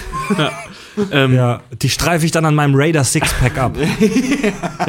Ähm, 1.12 1.34
ja. 1.34 1.52
ja, 1.52 1.62
die 1.82 1.90
streife 1.90 2.26
ich 2.26 2.32
dann 2.32 2.46
an 2.46 2.56
meinem 2.56 2.76
Raider 2.76 3.04
Sixpack 3.04 3.58
ab. 3.58 3.76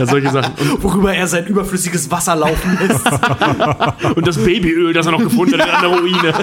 solche 0.04 0.30
Sachen. 0.30 0.52
Und, 0.72 0.82
Worüber 0.82 1.14
er 1.14 1.26
sein 1.26 1.46
überflüssiges 1.46 2.10
Wasser 2.10 2.36
laufen 2.36 2.78
lässt. 2.80 3.06
und 4.16 4.26
das 4.26 4.38
Babyöl, 4.38 4.92
das 4.92 5.06
er 5.06 5.12
noch 5.12 5.22
gefunden 5.22 5.60
hat 5.60 5.68
in 5.68 5.74
einer 5.74 5.98
Ruine. 5.98 6.34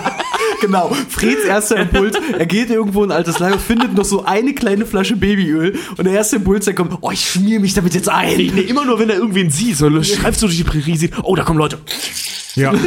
genau. 0.62 0.96
Freds 1.10 1.46
erster 1.46 1.78
Impuls, 1.78 2.18
er 2.38 2.46
geht 2.46 2.70
irgendwo 2.70 3.04
in 3.04 3.12
ein 3.12 3.18
altes 3.18 3.40
Lager, 3.40 3.60
findet 3.60 3.94
noch 3.94 4.06
so 4.06 4.26
eine 4.26 4.54
kleine 4.54 4.86
Flasche 4.86 5.16
Babyöl 5.16 5.78
und 5.98 6.06
der 6.06 6.14
erste 6.14 6.38
Impuls, 6.38 6.66
der 6.66 6.76
kommt, 6.76 6.98
oh, 7.02 7.12
ich 7.12 7.30
schmier 7.30 7.60
mich 7.60 7.74
damit 7.74 7.94
jetzt 7.94 8.10
ein. 8.10 8.38
Nee, 8.38 8.62
immer 8.62 8.86
nur, 8.86 9.00
wenn 9.00 9.10
er 9.10 9.18
irgendwen 9.18 9.50
sieht, 9.50 9.78
so 9.78 9.90
schreibst 10.04 10.42
du 10.42 10.48
durch 10.48 10.58
die 10.58 10.64
Prärie, 10.64 10.98
sieht, 10.98 11.14
oh, 11.24 11.36
da 11.36 11.44
kommen 11.44 11.60
Leute. 11.60 11.80
Ja. 12.56 12.74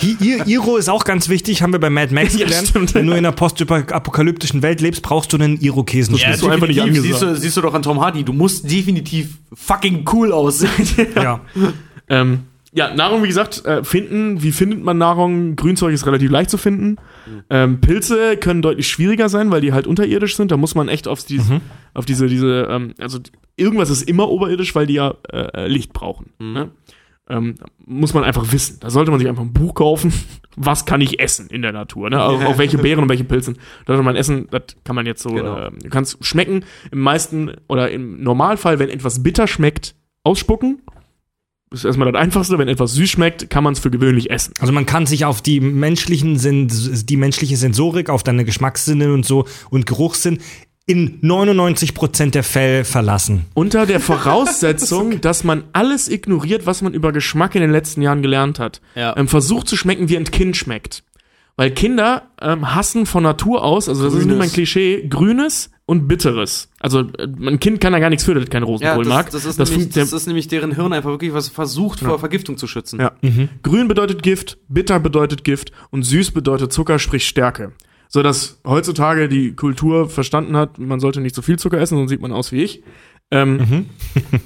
Hi- 0.00 0.16
I- 0.20 0.42
Iro 0.52 0.76
ist 0.76 0.88
auch 0.88 1.04
ganz 1.04 1.28
wichtig, 1.28 1.62
haben 1.62 1.72
wir 1.72 1.80
bei 1.80 1.90
Mad 1.90 2.14
Max 2.14 2.34
Ja, 2.38 2.44
gelernt. 2.46 2.68
stimmt. 2.68 2.94
Wenn 2.94 3.06
du 3.06 3.12
in 3.12 3.18
einer 3.18 3.32
postapokalyptischen 3.32 4.62
Welt 4.62 4.80
lebst, 4.80 5.02
brauchst 5.02 5.32
du 5.32 5.36
einen 5.36 5.60
Iro-Käsenschnitt. 5.60 6.30
bist 6.32 6.42
du 6.42 6.48
einfach 6.48 6.68
nicht 6.68 6.80
angesagt. 6.80 7.06
siehst, 7.06 7.22
du, 7.22 7.34
siehst 7.36 7.56
du 7.56 7.60
doch 7.60 7.74
an 7.74 7.82
Tom 7.82 8.00
Hardy, 8.00 8.22
du 8.24 8.32
musst 8.32 8.70
definitiv 8.70 9.38
fucking 9.52 10.04
cool 10.12 10.32
aussehen. 10.32 10.70
Ja. 11.16 11.40
Ähm, 12.08 12.40
ja, 12.72 12.94
Nahrung, 12.94 13.22
wie 13.22 13.28
gesagt, 13.28 13.64
äh, 13.64 13.82
finden. 13.82 14.42
Wie 14.42 14.52
findet 14.52 14.82
man 14.84 14.98
Nahrung? 14.98 15.56
Grünzeug 15.56 15.92
ist 15.94 16.06
relativ 16.06 16.30
leicht 16.30 16.50
zu 16.50 16.58
finden. 16.58 16.96
Ähm, 17.50 17.80
Pilze 17.80 18.36
können 18.36 18.62
deutlich 18.62 18.88
schwieriger 18.88 19.28
sein, 19.28 19.50
weil 19.50 19.62
die 19.62 19.72
halt 19.72 19.86
unterirdisch 19.86 20.36
sind. 20.36 20.50
Da 20.52 20.56
muss 20.58 20.74
man 20.74 20.88
echt 20.88 21.08
auf, 21.08 21.24
dies, 21.24 21.42
auf 21.94 22.04
diese, 22.04 22.26
diese, 22.28 22.68
ähm, 22.70 22.94
also 22.98 23.18
irgendwas 23.56 23.90
ist 23.90 24.02
immer 24.02 24.28
oberirdisch, 24.28 24.74
weil 24.74 24.86
die 24.86 24.94
ja 24.94 25.14
äh, 25.32 25.66
Licht 25.66 25.92
brauchen. 25.92 26.26
Ne? 26.38 26.70
Ähm, 27.30 27.56
muss 27.84 28.14
man 28.14 28.24
einfach 28.24 28.52
wissen. 28.52 28.78
Da 28.80 28.88
sollte 28.88 29.10
man 29.10 29.20
sich 29.20 29.28
einfach 29.28 29.42
ein 29.42 29.52
Buch 29.52 29.74
kaufen. 29.74 30.12
Was 30.56 30.86
kann 30.86 31.00
ich 31.00 31.20
essen 31.20 31.48
in 31.48 31.62
der 31.62 31.72
Natur? 31.72 32.10
Ne? 32.10 32.22
Auf, 32.22 32.44
auf 32.44 32.58
welche 32.58 32.78
Beeren 32.78 33.02
und 33.02 33.08
welche 33.08 33.24
Pilzen. 33.24 33.54
Da 33.84 33.92
sollte 33.92 34.02
man 34.02 34.16
essen, 34.16 34.48
das 34.50 34.62
kann 34.82 34.96
man 34.96 35.06
jetzt 35.06 35.22
so, 35.22 35.30
Genau. 35.30 35.58
äh, 35.58 35.70
du 35.70 35.88
kannst 35.90 36.24
schmecken. 36.24 36.64
Im 36.90 37.00
meisten 37.00 37.52
oder 37.68 37.90
im 37.90 38.22
Normalfall, 38.22 38.78
wenn 38.78 38.88
etwas 38.88 39.22
bitter 39.22 39.46
schmeckt, 39.46 39.94
ausspucken. 40.24 40.80
Das 41.70 41.80
ist 41.80 41.84
erstmal 41.84 42.10
das 42.10 42.20
Einfachste. 42.20 42.58
Wenn 42.58 42.66
etwas 42.68 42.94
süß 42.94 43.10
schmeckt, 43.10 43.50
kann 43.50 43.62
man 43.62 43.74
es 43.74 43.78
für 43.78 43.90
gewöhnlich 43.90 44.30
essen. 44.30 44.54
Also 44.58 44.72
man 44.72 44.86
kann 44.86 45.04
sich 45.04 45.26
auf 45.26 45.42
die 45.42 45.60
menschlichen 45.60 46.38
Sinn, 46.38 46.68
die 46.70 47.16
menschliche 47.18 47.56
Sensorik, 47.58 48.08
auf 48.08 48.22
deine 48.22 48.46
Geschmackssinne 48.46 49.12
und 49.12 49.26
so 49.26 49.46
und 49.70 49.84
Geruchssinn 49.84 50.38
in 50.88 51.20
99% 51.20 52.30
der 52.30 52.42
Fälle 52.42 52.84
verlassen. 52.84 53.44
Unter 53.54 53.86
der 53.86 54.00
Voraussetzung, 54.52 55.20
dass 55.20 55.44
man 55.44 55.64
alles 55.72 56.08
ignoriert, 56.08 56.66
was 56.66 56.82
man 56.82 56.94
über 56.94 57.12
Geschmack 57.12 57.54
in 57.54 57.60
den 57.60 57.70
letzten 57.70 58.02
Jahren 58.02 58.22
gelernt 58.22 58.58
hat. 58.58 58.80
Ja. 58.96 59.14
Ähm, 59.16 59.28
versucht 59.28 59.68
zu 59.68 59.76
schmecken, 59.76 60.08
wie 60.08 60.16
ein 60.16 60.24
Kind 60.24 60.56
schmeckt. 60.56 61.04
Weil 61.56 61.72
Kinder 61.72 62.22
ähm, 62.40 62.74
hassen 62.74 63.04
von 63.04 63.22
Natur 63.22 63.64
aus, 63.64 63.88
also 63.88 64.04
das 64.04 64.14
ist 64.14 64.20
Grünes. 64.20 64.28
nicht 64.28 64.38
mein 64.38 64.52
Klischee, 64.52 65.06
Grünes 65.08 65.70
und 65.86 66.08
Bitteres. 66.08 66.70
Also 66.80 67.00
äh, 67.00 67.24
ein 67.46 67.60
Kind 67.60 67.80
kann 67.80 67.92
da 67.92 67.98
gar 67.98 68.10
nichts 68.10 68.24
für, 68.24 68.34
das 68.34 68.48
kein 68.48 68.62
Ja, 68.62 68.66
Rosenkohl 68.68 69.04
das, 69.04 69.12
mag. 69.12 69.30
das, 69.30 69.44
ist 69.44 69.60
Das 69.60 69.70
nämlich, 69.70 69.90
das 69.90 70.12
ist 70.12 70.26
nämlich 70.26 70.48
deren 70.48 70.74
Hirn 70.74 70.92
einfach 70.92 71.10
wirklich 71.10 71.34
was 71.34 71.48
versucht, 71.48 72.00
vor 72.00 72.18
Vergiftung 72.18 72.56
zu 72.56 72.66
schützen. 72.66 73.00
Ja. 73.00 73.12
Grün 73.62 73.88
bedeutet 73.88 74.22
Gift, 74.22 74.56
bitter 74.68 75.00
bedeutet 75.00 75.44
Gift 75.44 75.72
und 75.90 76.04
süß 76.04 76.30
bedeutet 76.30 76.72
Zucker, 76.72 76.98
sprich 76.98 77.26
Stärke. 77.26 77.72
So 78.08 78.22
dass 78.22 78.60
heutzutage 78.66 79.28
die 79.28 79.54
Kultur 79.54 80.08
verstanden 80.08 80.56
hat, 80.56 80.78
man 80.78 80.98
sollte 81.00 81.20
nicht 81.20 81.34
so 81.34 81.42
viel 81.42 81.58
Zucker 81.58 81.78
essen, 81.78 81.96
sonst 81.98 82.08
sieht 82.10 82.20
man 82.22 82.32
aus 82.32 82.52
wie 82.52 82.62
ich. 82.62 82.82
Ähm, 83.30 83.86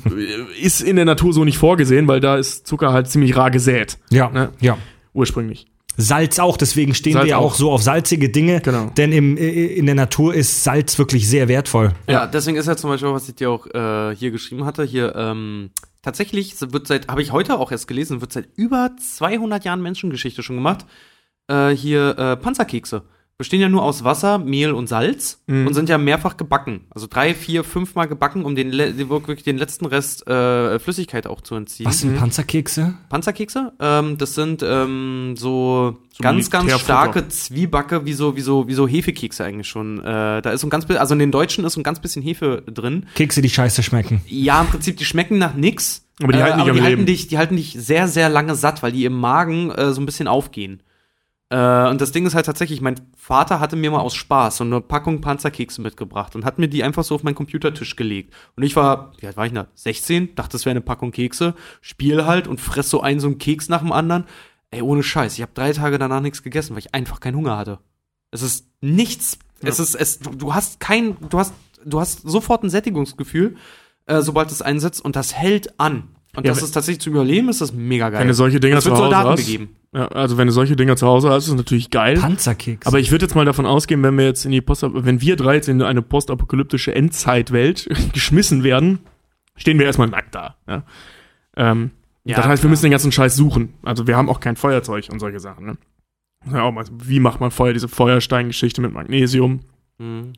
ist 0.60 0.80
in 0.80 0.96
der 0.96 1.04
Natur 1.04 1.32
so 1.32 1.44
nicht 1.44 1.58
vorgesehen, 1.58 2.08
weil 2.08 2.20
da 2.20 2.36
ist 2.36 2.66
Zucker 2.66 2.92
halt 2.92 3.08
ziemlich 3.08 3.36
rar 3.36 3.50
gesät, 3.50 3.98
Ja, 4.10 4.30
Ne? 4.30 4.50
ja. 4.60 4.76
ursprünglich. 5.12 5.66
Salz 5.96 6.38
auch, 6.38 6.56
deswegen 6.56 6.94
stehen 6.94 7.12
Salz 7.12 7.24
wir 7.26 7.30
ja 7.32 7.36
auch 7.36 7.52
auch. 7.52 7.54
so 7.54 7.70
auf 7.70 7.82
salzige 7.82 8.30
Dinge, 8.30 8.60
Genau. 8.62 8.90
denn 8.96 9.12
im, 9.12 9.36
in 9.36 9.84
der 9.86 9.94
Natur 9.94 10.34
ist 10.34 10.64
Salz 10.64 10.98
wirklich 10.98 11.28
sehr 11.28 11.48
wertvoll. 11.48 11.92
Ja, 12.08 12.26
deswegen 12.26 12.56
ist 12.56 12.66
ja 12.66 12.76
zum 12.76 12.88
Beispiel, 12.90 13.12
was 13.12 13.28
ich 13.28 13.34
dir 13.34 13.50
auch 13.50 13.66
äh, 13.66 14.16
hier 14.16 14.30
geschrieben 14.30 14.64
hatte, 14.64 14.84
hier, 14.84 15.14
ähm, 15.14 15.70
tatsächlich 16.00 16.54
wird 16.60 16.86
seit, 16.86 17.08
habe 17.08 17.20
ich 17.22 17.30
heute 17.30 17.58
auch 17.58 17.70
erst 17.70 17.86
gelesen, 17.88 18.22
wird 18.22 18.32
seit 18.32 18.48
über 18.56 18.90
200 18.98 19.64
Jahren 19.66 19.82
Menschengeschichte 19.82 20.42
schon 20.42 20.56
gemacht, 20.56 20.86
äh, 21.48 21.68
hier 21.70 22.18
äh, 22.18 22.36
Panzerkekse. 22.36 23.02
Bestehen 23.38 23.60
ja 23.60 23.68
nur 23.68 23.82
aus 23.82 24.04
Wasser, 24.04 24.38
Mehl 24.38 24.72
und 24.72 24.86
Salz 24.88 25.42
Mhm. 25.46 25.66
und 25.66 25.74
sind 25.74 25.88
ja 25.88 25.98
mehrfach 25.98 26.36
gebacken. 26.36 26.82
Also 26.90 27.06
drei, 27.10 27.34
vier, 27.34 27.64
fünfmal 27.64 28.06
gebacken, 28.06 28.44
um 28.44 28.54
den, 28.54 28.70
wirklich 28.72 29.42
den 29.42 29.58
letzten 29.58 29.86
Rest 29.86 30.26
äh, 30.28 30.78
Flüssigkeit 30.78 31.26
auch 31.26 31.40
zu 31.40 31.56
entziehen. 31.56 31.86
Was 31.86 31.98
sind 32.00 32.16
Panzerkekse? 32.16 32.94
Panzerkekse? 33.08 33.72
Ähm, 33.80 34.16
das 34.18 34.34
sind 34.34 34.62
ähm, 34.64 35.34
so, 35.36 35.98
So 36.12 36.22
ganz, 36.22 36.50
ganz 36.50 36.78
starke 36.78 37.26
Zwiebacke, 37.28 38.04
wie 38.04 38.12
so, 38.12 38.36
wie 38.36 38.42
so, 38.42 38.68
wie 38.68 38.74
so 38.74 38.86
Hefekekse 38.86 39.44
eigentlich 39.44 39.66
schon. 39.68 39.98
Äh, 40.00 40.42
da 40.42 40.50
ist 40.50 40.60
so 40.60 40.66
ein 40.68 40.70
ganz, 40.70 40.88
also 40.90 41.14
in 41.14 41.18
den 41.18 41.32
Deutschen 41.32 41.64
ist 41.64 41.72
so 41.72 41.80
ein 41.80 41.84
ganz 41.84 42.00
bisschen 42.00 42.22
Hefe 42.22 42.62
drin. 42.72 43.06
Kekse, 43.14 43.42
die 43.42 43.50
scheiße 43.50 43.82
schmecken. 43.82 44.20
Ja, 44.26 44.60
im 44.60 44.68
Prinzip, 44.68 44.98
die 44.98 45.04
schmecken 45.04 45.38
nach 45.38 45.54
nix. 45.54 46.06
Aber 46.22 46.32
die 46.32 46.40
halten 46.42 46.58
dich 46.58 46.68
aber 46.68 46.78
die 46.78 46.82
halten 46.82 47.06
dich, 47.06 47.26
die 47.28 47.38
halten 47.38 47.56
dich 47.56 47.72
sehr, 47.76 48.06
sehr 48.06 48.28
lange 48.28 48.54
satt, 48.54 48.82
weil 48.84 48.92
die 48.92 49.04
im 49.04 49.18
Magen 49.18 49.70
äh, 49.72 49.92
so 49.92 50.00
ein 50.00 50.06
bisschen 50.06 50.28
aufgehen. 50.28 50.80
Äh, 51.52 51.90
und 51.90 52.00
das 52.00 52.12
Ding 52.12 52.24
ist 52.24 52.34
halt 52.34 52.46
tatsächlich, 52.46 52.80
mein 52.80 52.98
Vater 53.14 53.60
hatte 53.60 53.76
mir 53.76 53.90
mal 53.90 54.00
aus 54.00 54.14
Spaß 54.14 54.56
so 54.56 54.64
eine 54.64 54.80
Packung 54.80 55.20
Panzerkekse 55.20 55.82
mitgebracht 55.82 56.34
und 56.34 56.46
hat 56.46 56.58
mir 56.58 56.66
die 56.66 56.82
einfach 56.82 57.04
so 57.04 57.14
auf 57.14 57.24
meinen 57.24 57.34
Computertisch 57.34 57.94
gelegt. 57.94 58.32
Und 58.56 58.62
ich 58.62 58.74
war, 58.74 59.12
wie 59.18 59.26
alt 59.26 59.36
war 59.36 59.44
ich 59.44 59.52
da? 59.52 59.66
16, 59.74 60.34
dachte, 60.34 60.52
das 60.52 60.64
wäre 60.64 60.70
eine 60.70 60.80
Packung 60.80 61.12
Kekse, 61.12 61.54
spiel 61.82 62.24
halt 62.24 62.48
und 62.48 62.58
fress 62.58 62.88
so 62.88 63.02
einen 63.02 63.20
so 63.20 63.26
einen 63.26 63.36
Keks 63.36 63.68
nach 63.68 63.80
dem 63.80 63.92
anderen. 63.92 64.24
Ey, 64.70 64.80
ohne 64.80 65.02
Scheiß, 65.02 65.34
ich 65.34 65.42
habe 65.42 65.52
drei 65.52 65.74
Tage 65.74 65.98
danach 65.98 66.22
nichts 66.22 66.42
gegessen, 66.42 66.72
weil 66.72 66.78
ich 66.78 66.94
einfach 66.94 67.20
keinen 67.20 67.36
Hunger 67.36 67.58
hatte. 67.58 67.80
Es 68.30 68.40
ist 68.40 68.66
nichts. 68.80 69.38
Es 69.60 69.78
ist, 69.78 69.94
es, 69.94 70.20
du, 70.20 70.30
du 70.30 70.54
hast 70.54 70.80
kein, 70.80 71.18
du 71.28 71.38
hast, 71.38 71.52
du 71.84 72.00
hast 72.00 72.22
sofort 72.22 72.64
ein 72.64 72.70
Sättigungsgefühl, 72.70 73.56
äh, 74.06 74.22
sobald 74.22 74.50
es 74.50 74.62
einsetzt 74.62 75.04
und 75.04 75.16
das 75.16 75.34
hält 75.34 75.78
an. 75.78 76.16
Und 76.34 76.46
Ja, 76.46 76.52
das 76.52 76.62
ist 76.62 76.70
tatsächlich 76.72 77.02
zum 77.02 77.12
Überleben 77.12 77.48
ist 77.50 77.60
das 77.60 77.72
mega 77.74 78.08
geil. 78.08 78.20
Wenn 78.20 78.28
du 78.28 78.34
solche 78.34 78.58
Dinger 78.58 78.76
das 78.76 78.84
zu 78.84 78.90
Hause 78.92 79.02
Soldaten 79.02 79.28
hast, 79.30 79.44
gegeben. 79.46 79.76
ja, 79.94 80.08
also 80.08 80.38
wenn 80.38 80.46
du 80.46 80.52
solche 80.52 80.76
Dinger 80.76 80.96
zu 80.96 81.06
Hause 81.06 81.28
hast, 81.28 81.44
ist 81.44 81.50
es 81.50 81.56
natürlich 81.56 81.90
geil. 81.90 82.16
Panzerkeks. 82.18 82.86
Aber 82.86 82.98
ich 82.98 83.10
würde 83.10 83.26
jetzt 83.26 83.34
mal 83.34 83.44
davon 83.44 83.66
ausgehen, 83.66 84.02
wenn 84.02 84.16
wir 84.16 84.24
jetzt 84.24 84.46
in 84.46 84.50
die 84.50 84.62
Post, 84.62 84.82
wenn 84.82 85.20
wir 85.20 85.36
drei 85.36 85.56
jetzt 85.56 85.68
in 85.68 85.82
eine 85.82 86.00
postapokalyptische 86.00 86.94
Endzeitwelt 86.94 87.88
geschmissen 88.14 88.64
werden, 88.64 89.00
stehen 89.56 89.78
wir 89.78 89.84
erstmal 89.84 90.08
nackt 90.08 90.34
da. 90.34 90.56
Ja? 90.66 90.84
Ähm, 91.56 91.90
Ja, 92.24 92.36
das 92.36 92.46
heißt, 92.46 92.62
wir 92.62 92.66
klar. 92.66 92.70
müssen 92.70 92.84
den 92.86 92.92
ganzen 92.92 93.12
Scheiß 93.12 93.36
suchen. 93.36 93.74
Also 93.82 94.06
wir 94.06 94.16
haben 94.16 94.30
auch 94.30 94.40
kein 94.40 94.56
Feuerzeug 94.56 95.08
und 95.12 95.18
solche 95.20 95.38
Sachen. 95.40 95.66
Ne? 95.66 95.76
Ja, 96.50 96.62
auch 96.62 96.72
mal, 96.72 96.84
wie 97.04 97.20
macht 97.20 97.40
man 97.40 97.50
Feuer? 97.50 97.74
Diese 97.74 97.88
Feuersteingeschichte 97.88 98.80
mit 98.80 98.92
Magnesium. 98.94 99.60
Mhm. 99.98 100.32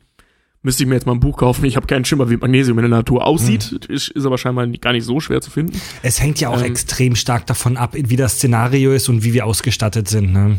Müsste 0.65 0.81
ich 0.81 0.89
mir 0.89 0.95
jetzt 0.95 1.05
mal 1.05 1.11
ein 1.11 1.19
Buch 1.19 1.37
kaufen. 1.37 1.63
Ich 1.65 1.75
habe 1.75 1.85
keinen 1.85 2.05
Schimmer, 2.05 2.27
wie 2.31 2.37
Magnesium 2.37 2.79
in 2.79 2.89
der 2.89 2.97
Natur 2.97 3.23
aussieht. 3.27 3.71
Ist, 3.87 4.07
ist 4.09 4.25
aber 4.25 4.39
scheinbar 4.39 4.65
gar 4.65 4.93
nicht 4.93 5.03
so 5.05 5.19
schwer 5.19 5.39
zu 5.39 5.51
finden. 5.51 5.79
Es 6.01 6.19
hängt 6.19 6.39
ja 6.39 6.49
auch 6.49 6.57
Ähm. 6.59 6.65
extrem 6.71 7.15
stark 7.15 7.45
davon 7.45 7.77
ab, 7.77 7.91
wie 7.93 8.15
das 8.15 8.33
Szenario 8.37 8.91
ist 8.91 9.07
und 9.07 9.23
wie 9.23 9.33
wir 9.33 9.45
ausgestattet 9.45 10.07
sind. 10.09 10.33
Ne? 10.33 10.57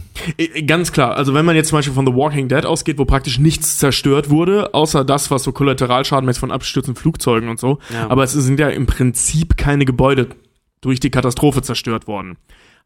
Ganz 0.64 0.92
klar. 0.92 1.16
Also 1.16 1.34
wenn 1.34 1.44
man 1.44 1.56
jetzt 1.56 1.70
zum 1.70 1.78
Beispiel 1.78 1.92
von 1.94 2.06
The 2.06 2.14
Walking 2.14 2.46
Dead 2.46 2.64
ausgeht, 2.64 2.98
wo 2.98 3.04
praktisch 3.04 3.40
nichts 3.40 3.78
zerstört 3.78 4.30
wurde, 4.30 4.72
außer 4.74 5.04
das, 5.04 5.32
was 5.32 5.42
so 5.42 5.50
Kollateralschaden 5.50 6.28
ist 6.28 6.38
von 6.38 6.52
abstürzenden 6.52 7.00
Flugzeugen 7.00 7.48
und 7.48 7.58
so. 7.58 7.80
Ja. 7.92 8.08
Aber 8.08 8.22
es 8.22 8.32
sind 8.32 8.60
ja 8.60 8.68
im 8.68 8.86
Prinzip 8.86 9.56
keine 9.56 9.84
Gebäude 9.86 10.28
durch 10.82 11.00
die 11.00 11.10
Katastrophe 11.10 11.62
zerstört 11.62 12.06
worden. 12.06 12.36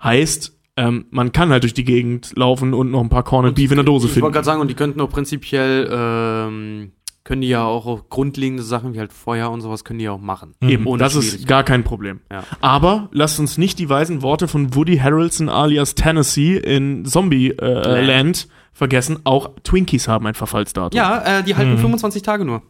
Heißt, 0.03 0.57
ähm, 0.77 1.05
man 1.11 1.33
kann 1.33 1.51
halt 1.51 1.65
durch 1.65 1.75
die 1.75 1.85
Gegend 1.85 2.33
laufen 2.37 2.73
und 2.73 2.91
noch 2.91 3.03
ein 3.03 3.09
paar 3.11 3.25
Corned 3.25 3.55
Beef 3.57 3.71
in 3.73 3.77
der 3.77 3.85
Dose 3.85 4.07
Ich 4.07 4.13
wollte 4.13 4.21
finden. 4.21 4.33
gerade 4.33 4.45
sagen, 4.47 4.61
und 4.63 4.69
die 4.69 4.75
könnten 4.75 5.01
auch 5.03 5.11
prinzipiell, 5.11 5.91
ähm, 5.93 6.93
können 7.25 7.43
die 7.43 7.49
ja 7.49 7.65
auch, 7.65 8.09
grundlegende 8.09 8.63
Sachen 8.63 8.95
wie 8.95 8.99
halt 8.99 9.13
Feuer 9.13 9.51
und 9.51 9.61
sowas 9.61 9.85
können 9.85 9.99
die 9.99 10.07
ja 10.07 10.13
auch 10.13 10.21
machen. 10.21 10.55
Eben, 10.63 10.87
Ohne 10.87 10.99
das 11.03 11.15
ist 11.15 11.47
gar 11.47 11.65
kein 11.65 11.85
Problem. 11.85 12.21
Ja. 12.31 12.45
Aber 12.61 13.09
lasst 13.13 13.39
uns 13.39 13.59
nicht 13.59 13.79
die 13.79 13.89
weisen 13.89 14.23
Worte 14.23 14.49
von 14.49 14.75
Woody 14.75 14.97
Harrelson 14.99 15.49
alias 15.49 15.95
Tennessee 15.95 16.57
in 16.57 17.05
Zombie 17.05 17.51
äh, 17.51 18.05
Land 18.05 18.49
vergessen. 18.73 19.19
Auch 19.25 19.51
Twinkies 19.63 20.09
haben 20.09 20.27
ein 20.27 20.35
Verfallsdatum. 20.35 20.97
Ja, 20.97 21.41
äh, 21.41 21.43
die 21.45 21.55
halten 21.57 21.77
25 21.79 22.23
Tage 22.23 22.45
nur. 22.45 22.63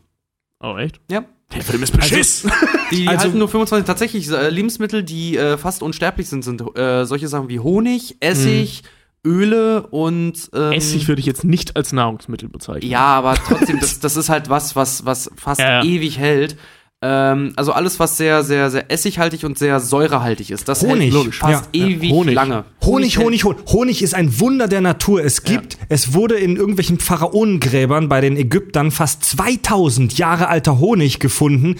Oh, 0.60 0.76
echt? 0.76 1.00
Ja. 1.10 1.24
Der 1.54 1.62
Film 1.62 1.82
ist 1.82 1.96
beschiss. 1.96 2.46
Die 2.92 3.08
Also- 3.08 3.24
halten 3.24 3.38
nur 3.38 3.48
25. 3.48 3.86
Tatsächlich, 3.86 4.30
äh, 4.30 4.50
Lebensmittel, 4.50 5.02
die 5.02 5.36
äh, 5.36 5.56
fast 5.56 5.82
unsterblich 5.82 6.28
sind, 6.28 6.44
sind 6.44 6.62
äh, 6.76 7.04
solche 7.06 7.28
Sachen 7.28 7.48
wie 7.48 7.58
Honig, 7.60 8.16
Essig, 8.20 8.82
Öle 9.26 9.86
und 9.88 10.50
ähm, 10.54 10.72
Essig 10.72 11.08
würde 11.08 11.20
ich 11.20 11.26
jetzt 11.26 11.44
nicht 11.44 11.76
als 11.76 11.92
Nahrungsmittel 11.92 12.48
bezeichnen. 12.48 12.90
Ja, 12.90 13.06
aber 13.06 13.34
trotzdem, 13.34 13.78
das, 13.80 14.00
das 14.00 14.16
ist 14.16 14.28
halt 14.28 14.48
was, 14.48 14.76
was, 14.76 15.04
was 15.04 15.30
fast 15.36 15.60
Ja, 15.60 15.82
ja. 15.82 15.84
ewig 15.84 16.18
hält. 16.18 16.56
Ähm, 17.02 17.54
also 17.56 17.72
alles, 17.72 17.98
was 17.98 18.18
sehr, 18.18 18.42
sehr, 18.44 18.70
sehr 18.70 18.90
essighaltig 18.90 19.44
und 19.44 19.58
sehr 19.58 19.80
säurehaltig 19.80 20.50
ist, 20.50 20.68
das 20.68 20.82
Honig, 20.82 21.04
hält 21.04 21.12
logisch. 21.14 21.38
fast 21.38 21.68
Ja, 21.74 21.82
ja. 21.82 21.88
ewig 21.88 22.10
Honig. 22.12 22.34
lange. 22.34 22.64
Honig, 22.82 23.16
Honig, 23.18 23.44
Honig. 23.44 23.62
Honig 23.68 24.02
ist 24.02 24.14
ein 24.14 24.38
Wunder 24.38 24.68
der 24.68 24.82
Natur. 24.82 25.24
Es 25.24 25.42
gibt, 25.42 25.78
es 25.88 26.12
wurde 26.12 26.34
in 26.36 26.56
irgendwelchen 26.56 26.98
Pharaonengräbern 26.98 28.08
bei 28.10 28.20
den 28.20 28.36
Ägyptern 28.36 28.90
fast 28.90 29.24
2000 29.24 30.18
Jahre 30.18 30.48
alter 30.48 30.78
Honig 30.78 31.20
gefunden. 31.20 31.76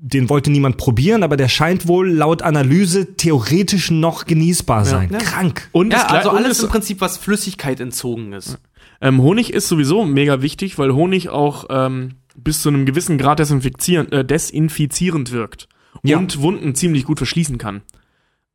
Den 0.00 0.28
wollte 0.28 0.50
niemand 0.52 0.76
probieren, 0.76 1.24
aber 1.24 1.36
der 1.36 1.48
scheint 1.48 1.88
wohl 1.88 2.08
laut 2.10 2.42
Analyse 2.42 3.16
theoretisch 3.16 3.90
noch 3.90 4.26
genießbar 4.26 4.84
sein. 4.84 5.08
Ja. 5.12 5.18
Krank. 5.18 5.68
Und 5.72 5.92
Ja, 5.92 6.06
also 6.06 6.30
alles 6.30 6.58
es- 6.58 6.62
im 6.64 6.70
Prinzip, 6.70 7.00
was 7.00 7.16
Flüssigkeit 7.16 7.80
entzogen 7.80 8.32
ist. 8.32 8.58
Ähm, 9.00 9.20
Honig 9.20 9.52
ist 9.52 9.66
sowieso 9.68 10.04
mega 10.04 10.40
wichtig, 10.40 10.78
weil 10.78 10.94
Honig 10.94 11.30
auch 11.30 11.64
ähm, 11.70 12.14
bis 12.36 12.62
zu 12.62 12.68
einem 12.68 12.86
gewissen 12.86 13.18
Grad 13.18 13.40
desinfizieren, 13.40 14.12
äh, 14.12 14.24
desinfizierend 14.24 15.32
wirkt 15.32 15.68
Ja. 16.04 16.18
und 16.18 16.40
Wunden 16.42 16.76
ziemlich 16.76 17.04
gut 17.04 17.18
verschließen 17.18 17.58
kann. 17.58 17.82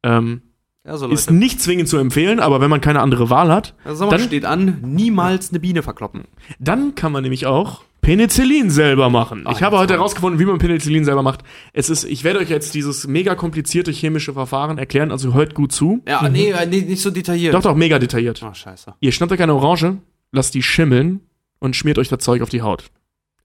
Ähm, 0.01 0.41
Also 0.85 1.07
ist 1.09 1.29
nicht 1.31 1.61
zwingend 1.61 1.87
zu 1.89 1.97
empfehlen, 1.97 2.39
aber 2.39 2.61
wenn 2.61 2.69
man 2.69 2.79
keine 2.81 3.01
andere 3.01 3.29
Wahl 3.29 3.51
hat, 3.51 3.73
Sommer 3.85 4.11
dann- 4.11 4.21
steht 4.27 4.45
an, 4.45 4.79
niemals 4.81 5.49
eine 5.49 5.59
Biene 5.59 5.83
verkloppen. 5.83 6.23
dann 6.59 6.95
kann 6.95 7.11
man 7.11 7.23
nämlich 7.23 7.45
auch 7.45 7.83
Penicillin 8.03 8.69
selber 8.69 9.09
machen. 9.09 9.43
Ach, 9.45 9.55
ich 9.55 9.63
habe 9.63 9.77
heute 9.77 9.93
herausgefunden, 9.93 10.39
wie 10.39 10.45
man 10.45 10.59
Penicillin 10.59 11.05
selber 11.05 11.23
macht. 11.23 11.39
Es 11.71 11.89
ist, 11.89 12.03
ich 12.03 12.23
werde 12.23 12.39
euch 12.39 12.49
jetzt 12.49 12.75
dieses 12.75 13.07
mega 13.07 13.33
komplizierte 13.33 13.91
chemische 13.91 14.33
Verfahren 14.33 14.77
erklären, 14.77 15.09
also 15.11 15.33
hört 15.33 15.55
gut 15.55 15.71
zu. 15.71 16.03
Ja, 16.07 16.27
nee, 16.29 16.51
äh, 16.51 16.65
nee, 16.67 16.81
nicht 16.81 17.01
so 17.01 17.09
detailliert. 17.09 17.53
Doch, 17.53 17.61
doch, 17.61 17.75
mega 17.75 17.97
detailliert. 17.97 18.43
Oh, 18.47 18.53
scheiße. 18.53 18.93
Ihr 18.99 19.11
schnappt 19.11 19.31
euch 19.31 19.41
eine 19.41 19.55
Orange, 19.55 19.97
lasst 20.31 20.53
die 20.53 20.61
schimmeln 20.61 21.21
und 21.59 21.75
schmiert 21.75 21.97
euch 21.97 22.09
das 22.09 22.19
Zeug 22.19 22.41
auf 22.41 22.49
die 22.49 22.61
Haut. 22.61 22.83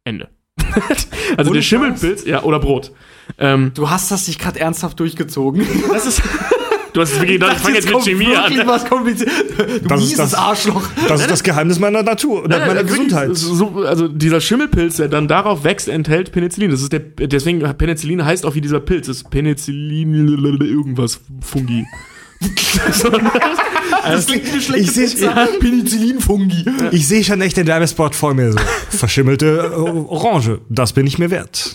Ende. 0.04 0.28
also 1.36 1.50
Und 1.50 1.54
der 1.54 1.62
Schimmelpilz, 1.62 2.24
ja, 2.26 2.42
oder 2.42 2.58
Brot. 2.58 2.92
Ähm, 3.38 3.70
Du 3.74 3.88
hast 3.88 4.10
das 4.10 4.26
nicht 4.26 4.40
gerade 4.40 4.58
ernsthaft 4.58 4.98
durchgezogen. 4.98 5.66
das 5.92 6.06
ist. 6.06 6.22
du 6.92 7.00
hast 7.00 7.12
es 7.12 7.16
wirklich 7.20 7.38
gedacht, 7.40 7.56
ich 7.56 7.62
fange 7.62 7.74
jetzt 7.76 7.88
mit 7.90 8.02
Chemie 8.02 8.34
an. 8.36 8.66
was 8.66 8.84
kompliziert. 8.88 9.30
Du 9.82 9.88
Das 9.88 10.02
ist 10.02 10.18
das- 10.18 10.34
Arschloch. 10.34 10.82
Das 11.08 11.20
ist 11.20 11.30
das 11.30 11.42
Geheimnis 11.42 11.78
meiner 11.78 12.02
Natur, 12.02 12.46
Nein, 12.48 12.66
meiner 12.66 12.84
Gesundheit. 12.84 13.36
So, 13.36 13.82
also 13.84 14.08
dieser 14.08 14.40
Schimmelpilz, 14.40 14.96
der 14.96 15.08
dann 15.08 15.28
darauf 15.28 15.64
wächst, 15.64 15.88
enthält 15.88 16.32
Penicillin. 16.32 16.70
Das 16.70 16.82
ist 16.82 16.92
der, 16.92 17.00
deswegen 17.00 17.60
Penicillin 17.76 18.24
heißt 18.24 18.44
auch 18.46 18.54
wie 18.54 18.60
dieser 18.60 18.80
Pilz. 18.80 19.06
Das 19.06 19.18
ist 19.18 19.30
Penicillin 19.30 20.28
irgendwas 20.60 21.20
Fungi. 21.40 21.86
Das 24.02 24.26
klingt 24.26 24.46
wie 24.46 24.50
eine 24.52 24.60
schlechte 24.60 24.84
Ich 24.84 24.90
seh- 25.10 25.26
Pizza. 25.26 25.48
Penicillin-Fungi. 25.60 26.64
Ich 26.92 27.06
sehe 27.08 27.24
schon 27.24 27.40
echt 27.40 27.56
den 27.56 27.66
Werbespot 27.66 28.14
vor 28.14 28.34
mir 28.34 28.52
so. 28.52 28.58
Verschimmelte 28.90 29.70
äh, 29.72 29.76
Orange, 29.76 30.60
das 30.68 30.92
bin 30.92 31.06
ich 31.06 31.18
mir 31.18 31.30
wert. 31.30 31.74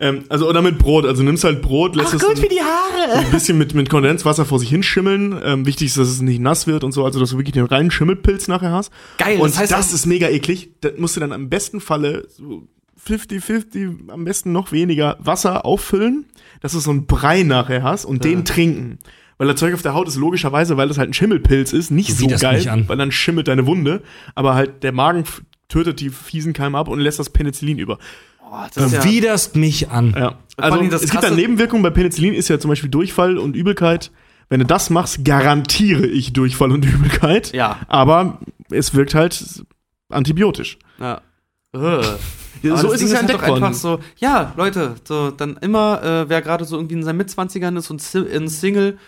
ähm, 0.00 0.24
also 0.28 0.48
oder 0.48 0.62
mit 0.62 0.78
Brot. 0.78 1.06
Also 1.06 1.22
nimmst 1.22 1.44
halt 1.44 1.62
Brot, 1.62 1.96
lässt 1.96 2.14
es 2.14 2.20
die 2.20 2.60
Haare. 2.60 3.18
ein 3.24 3.30
bisschen 3.30 3.58
mit, 3.58 3.74
mit 3.74 3.88
Kondenswasser 3.90 4.44
vor 4.44 4.58
sich 4.58 4.68
hinschimmeln. 4.70 5.38
Ähm, 5.42 5.66
wichtig 5.66 5.88
ist, 5.88 5.96
dass 5.98 6.08
es 6.08 6.20
nicht 6.20 6.40
nass 6.40 6.66
wird 6.66 6.84
und 6.84 6.92
so, 6.92 7.04
also 7.04 7.20
dass 7.20 7.30
du 7.30 7.36
wirklich 7.38 7.54
den 7.54 7.64
reinen 7.66 7.90
Schimmelpilz 7.90 8.48
nachher 8.48 8.72
hast. 8.72 8.90
Geil, 9.18 9.38
Und 9.38 9.50
das 9.52 9.58
heißt 9.58 9.72
das 9.72 9.92
ist 9.92 10.06
mega 10.06 10.28
eklig. 10.28 10.70
Da 10.80 10.90
musst 10.96 11.16
du 11.16 11.20
dann 11.20 11.32
am 11.32 11.48
besten 11.48 11.80
Falle 11.80 12.26
so 12.28 12.62
50-50, 13.06 14.10
am 14.10 14.24
besten 14.24 14.52
noch 14.52 14.72
weniger 14.72 15.16
Wasser 15.20 15.64
auffüllen, 15.64 16.26
dass 16.60 16.72
du 16.72 16.80
so 16.80 16.90
einen 16.90 17.06
Brei 17.06 17.42
nachher 17.42 17.82
hast 17.82 18.04
und 18.04 18.24
den 18.24 18.44
trinken. 18.44 18.98
Weil 19.40 19.46
das 19.48 19.56
Zeug 19.56 19.72
auf 19.72 19.80
der 19.80 19.94
Haut 19.94 20.06
ist 20.06 20.16
logischerweise, 20.16 20.76
weil 20.76 20.88
das 20.88 20.98
halt 20.98 21.08
ein 21.08 21.14
Schimmelpilz 21.14 21.72
ist, 21.72 21.90
nicht 21.90 22.14
so 22.14 22.24
widerst 22.26 22.42
geil, 22.42 22.58
mich 22.58 22.70
an. 22.70 22.86
weil 22.90 22.98
dann 22.98 23.10
schimmelt 23.10 23.48
deine 23.48 23.66
Wunde, 23.66 24.02
aber 24.34 24.54
halt 24.54 24.82
der 24.82 24.92
Magen 24.92 25.24
tötet 25.68 26.00
die 26.00 26.10
fiesen 26.10 26.52
Keime 26.52 26.76
ab 26.76 26.88
und 26.88 27.00
lässt 27.00 27.18
das 27.18 27.30
Penicillin 27.30 27.78
über. 27.78 27.96
Oh, 28.44 28.56
das 28.74 28.92
ja, 28.92 29.02
widerst 29.02 29.56
mich 29.56 29.88
an. 29.88 30.14
Ja. 30.14 30.34
Also 30.58 30.82
es 30.82 31.00
gibt 31.00 31.12
Krasse- 31.14 31.30
da 31.30 31.34
Nebenwirkungen 31.34 31.82
bei 31.82 31.88
Penicillin, 31.88 32.34
ist 32.34 32.50
ja 32.50 32.58
zum 32.58 32.68
Beispiel 32.68 32.90
Durchfall 32.90 33.38
und 33.38 33.56
Übelkeit. 33.56 34.10
Wenn 34.50 34.60
du 34.60 34.66
das 34.66 34.90
machst, 34.90 35.24
garantiere 35.24 36.06
ich 36.06 36.34
Durchfall 36.34 36.70
und 36.70 36.84
Übelkeit. 36.84 37.54
Ja. 37.54 37.78
Aber 37.88 38.40
es 38.70 38.92
wirkt 38.92 39.14
halt 39.14 39.64
antibiotisch. 40.10 40.78
ja. 40.98 41.22
Äh. 41.72 42.02
Ja, 42.62 42.76
so 42.76 42.92
ist 42.92 43.00
Ding 43.00 43.06
es 43.06 43.12
ja 43.14 43.20
halt 43.20 43.30
entdeckt 43.30 43.48
doch 43.48 43.54
einfach 43.54 43.72
so, 43.72 44.00
ja, 44.18 44.52
Leute, 44.54 44.96
so, 45.04 45.30
dann 45.30 45.56
immer, 45.62 46.02
äh, 46.02 46.28
wer 46.28 46.42
gerade 46.42 46.66
so 46.66 46.76
irgendwie 46.76 46.96
in 46.96 47.02
seinen 47.02 47.16
Mitzwanzigern 47.16 47.74
ist 47.78 47.90
und 47.90 48.02
ein 48.14 48.48
Single, 48.48 48.98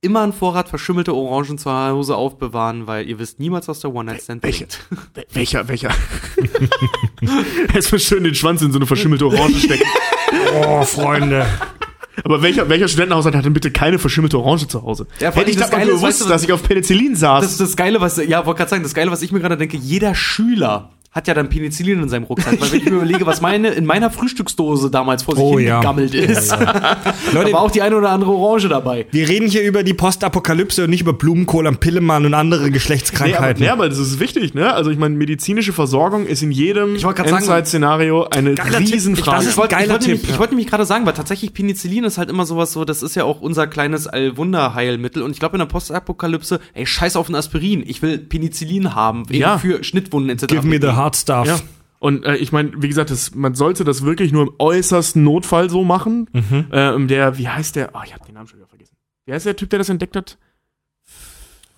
immer 0.00 0.22
einen 0.22 0.32
Vorrat 0.32 0.68
verschimmelte 0.68 1.14
Orangen 1.14 1.58
zu 1.58 1.70
Hause 1.72 2.16
aufbewahren, 2.16 2.86
weil 2.86 3.08
ihr 3.08 3.18
wisst 3.18 3.40
niemals, 3.40 3.66
was 3.68 3.80
der 3.80 3.92
One-Night-Stand 3.94 4.42
Welche? 4.42 4.66
bringt. 4.66 4.78
Wel- 5.14 5.24
Welcher, 5.34 5.68
welcher? 5.68 5.90
Jetzt 7.74 7.92
mal 7.92 7.98
schön 7.98 8.24
den 8.24 8.34
Schwanz 8.34 8.62
in 8.62 8.72
so 8.72 8.78
eine 8.78 8.86
verschimmelte 8.86 9.26
Orange 9.26 9.60
stecken. 9.60 9.84
Oh, 10.54 10.82
Freunde. 10.82 11.46
Aber 12.22 12.42
welcher, 12.42 12.68
welcher 12.68 12.86
Studentenhaushalt 12.86 13.34
hat 13.34 13.44
denn 13.46 13.54
bitte 13.54 13.70
keine 13.70 13.98
verschimmelte 13.98 14.38
Orange 14.38 14.68
zu 14.68 14.82
Hause? 14.82 15.06
Ja, 15.20 15.32
Hätte 15.32 15.50
ich 15.50 15.56
das 15.56 15.70
Geile 15.70 15.84
ist, 15.84 15.88
gewusst, 16.00 16.02
weißt 16.04 16.20
du, 16.24 16.28
dass 16.28 16.42
ich 16.44 16.52
auf 16.52 16.62
Penicillin 16.62 17.16
saß. 17.16 17.42
Das 17.42 17.52
ist 17.52 17.60
das 17.60 17.76
Geile, 17.76 18.00
was, 18.02 18.18
ja, 18.18 18.44
wollte 18.44 18.58
gerade 18.58 18.70
sagen, 18.70 18.82
das 18.82 18.92
Geile, 18.92 19.10
was 19.10 19.22
ich 19.22 19.32
mir 19.32 19.40
gerade 19.40 19.56
denke, 19.56 19.78
jeder 19.78 20.14
Schüler 20.14 20.90
hat 21.18 21.28
ja 21.28 21.34
dann 21.34 21.48
Penicillin 21.48 22.02
in 22.02 22.08
seinem 22.08 22.24
Rucksack, 22.24 22.60
weil 22.60 22.72
wenn 22.72 22.78
ich 22.78 22.84
mir 22.86 22.92
überlege, 22.96 23.26
was 23.26 23.40
meine, 23.40 23.68
in 23.70 23.84
meiner 23.84 24.10
Frühstücksdose 24.10 24.90
damals 24.90 25.24
vor 25.24 25.34
sich 25.34 25.44
Oh, 25.44 25.58
ja. 25.58 25.74
hingegammelt 25.74 26.14
ist, 26.14 26.50
Leute, 27.32 27.50
da 27.50 27.52
war 27.52 27.60
auch 27.60 27.70
die 27.70 27.82
eine 27.82 27.96
oder 27.96 28.10
andere 28.10 28.30
Orange 28.32 28.68
dabei. 28.68 29.06
wir 29.10 29.28
reden 29.28 29.48
hier 29.48 29.62
über 29.64 29.82
die 29.82 29.94
Postapokalypse 29.94 30.84
und 30.84 30.90
nicht 30.90 31.00
über 31.02 31.12
Blumenkohl 31.12 31.66
am 31.66 31.76
Pillemann 31.78 32.24
und 32.24 32.34
andere 32.34 32.60
Nee, 32.60 32.64
aber, 32.66 32.72
Geschlechtskrankheiten. 32.72 33.62
nee, 33.62 33.68
aber 33.68 33.88
das 33.88 33.98
ist 33.98 34.20
wichtig, 34.20 34.54
ne? 34.54 34.72
Also 34.72 34.90
ich 34.90 34.98
meine, 34.98 35.14
medizinische 35.16 35.72
Versorgung 35.72 36.26
ist 36.26 36.42
in 36.42 36.50
jedem 36.52 36.94
Ich 36.94 37.04
Endzeit-Szenario 37.04 38.28
eine 38.28 38.54
Geiler 38.54 38.78
Tipp. 38.78 38.92
Riesenfrage. 38.94 39.36
Das 39.38 39.44
ist 39.46 39.50
ich 39.52 39.56
wollte, 39.58 39.74
ich 39.74 39.78
geiler 39.80 39.92
wollte, 39.94 40.04
nämlich, 40.06 40.20
Tipp, 40.20 40.28
ich 40.30 40.34
ja. 40.34 40.38
wollte 40.40 40.54
nämlich 40.54 40.68
gerade 40.68 40.84
sagen, 40.84 41.04
weil 41.06 41.12
tatsächlich 41.14 41.52
Penicillin 41.52 42.04
ist 42.04 42.18
halt 42.18 42.30
immer 42.30 42.46
sowas 42.46 42.72
so, 42.72 42.84
das 42.84 43.02
ist 43.02 43.16
ja 43.16 43.24
auch 43.24 43.40
unser 43.40 43.66
kleines 43.66 44.06
Allwunderheilmittel 44.06 45.22
und 45.22 45.32
ich 45.32 45.38
glaube 45.40 45.56
in 45.56 45.60
der 45.60 45.66
Postapokalypse, 45.66 46.60
ey, 46.74 46.86
scheiß 46.86 47.16
auf 47.16 47.28
ein 47.28 47.34
Aspirin, 47.34 47.82
ich 47.86 48.02
will 48.02 48.18
Penicillin 48.18 48.94
haben, 48.94 49.24
Ja. 49.30 49.58
für 49.58 49.82
Schnittwunden 49.84 50.30
etc. 50.30 50.46
Give 50.46 50.66
me 50.66 50.78
the 50.80 50.88
hard 51.08 51.16
stuff. 51.16 51.46
ja. 51.46 51.58
Und 52.00 52.24
äh, 52.24 52.36
ich 52.36 52.52
meine, 52.52 52.70
wie 52.80 52.86
gesagt, 52.86 53.10
das, 53.10 53.34
man 53.34 53.54
sollte 53.54 53.82
das 53.82 54.04
wirklich 54.04 54.30
nur 54.30 54.42
im 54.42 54.52
äußersten 54.58 55.24
Notfall 55.24 55.68
so 55.68 55.82
machen. 55.82 56.30
Mhm. 56.32 56.66
Ähm, 56.70 57.08
der, 57.08 57.38
wie 57.38 57.48
heißt 57.48 57.74
der? 57.74 57.94
Ah, 57.96 58.02
ich 58.04 58.14
habe 58.14 58.24
den 58.24 58.34
Namen 58.34 58.46
schon 58.46 58.60
wieder 58.60 58.68
vergessen. 58.68 58.96
Wie 59.26 59.32
heißt 59.32 59.46
der 59.46 59.56
Typ, 59.56 59.70
der 59.70 59.80
das 59.80 59.88
entdeckt 59.88 60.14
hat? 60.14 60.38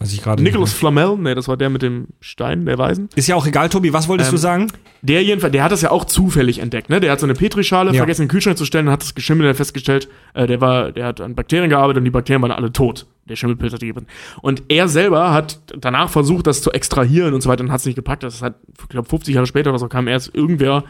Was 0.03 0.15
ich 0.15 0.23
gerade 0.23 0.43
Nicholas 0.43 0.73
Flamel? 0.73 1.19
Nee, 1.19 1.35
das 1.35 1.47
war 1.47 1.59
der 1.59 1.69
mit 1.69 1.83
dem 1.83 2.07
Stein, 2.21 2.65
der 2.65 2.79
Weisen. 2.79 3.11
Ist 3.17 3.29
ja 3.29 3.37
auch 3.37 3.47
egal, 3.47 3.69
Tobi, 3.69 3.93
was 3.93 4.09
wolltest 4.09 4.31
Ähm, 4.31 4.35
du 4.37 4.39
sagen? 4.39 4.73
Der 5.03 5.23
jedenfalls, 5.23 5.53
der 5.53 5.63
hat 5.63 5.73
das 5.73 5.83
ja 5.83 5.91
auch 5.91 6.07
zufällig 6.07 6.59
entdeckt, 6.59 6.89
ne? 6.89 7.01
Der 7.01 7.13
hat 7.13 7.21
so 7.21 7.27
eine 7.27 7.35
Petrischale 7.35 7.91
Ja. 7.93 7.99
vergessen 7.99 8.23
in 8.23 8.29
den 8.29 8.31
Kühlschrank 8.33 8.57
zu 8.57 8.65
stellen 8.65 8.87
und 8.87 8.93
hat 8.95 9.03
das 9.03 9.15
geschimmelt 9.15 9.49
und 9.51 9.55
festgestellt, 9.57 10.09
äh, 10.33 10.47
der 10.47 10.63
war, 10.63 10.91
der 10.93 11.05
hat 11.05 11.21
an 11.21 11.35
Bakterien 11.35 11.69
gearbeitet 11.69 11.99
und 11.99 12.05
die 12.07 12.11
Bakterien 12.11 12.41
waren 12.41 12.51
alle 12.51 12.73
tot. 12.73 13.07
Der 13.29 13.37
Schimmelpilz 13.37 13.75
hat 13.75 13.83
die 13.83 13.89
gegeben. 13.89 14.07
Und 14.41 14.63
er 14.69 14.89
selber 14.89 15.33
hat 15.35 15.61
danach 15.79 16.09
versucht, 16.09 16.47
das 16.47 16.63
zu 16.63 16.73
extrahieren 16.73 17.35
und 17.35 17.43
so 17.43 17.51
weiter 17.51 17.63
und 17.63 17.71
hat 17.71 17.81
es 17.81 17.87
nicht 17.87 17.95
gepackt. 17.97 18.23
Das 18.23 18.41
hat, 18.41 18.55
ich 18.81 18.89
glaube, 18.89 19.07
50 19.09 19.35
Jahre 19.35 19.47
später 19.47 19.69
oder 19.69 19.79
so 19.79 19.89
kam 19.89 20.09
erst 20.09 20.35
irgendwer 20.35 20.83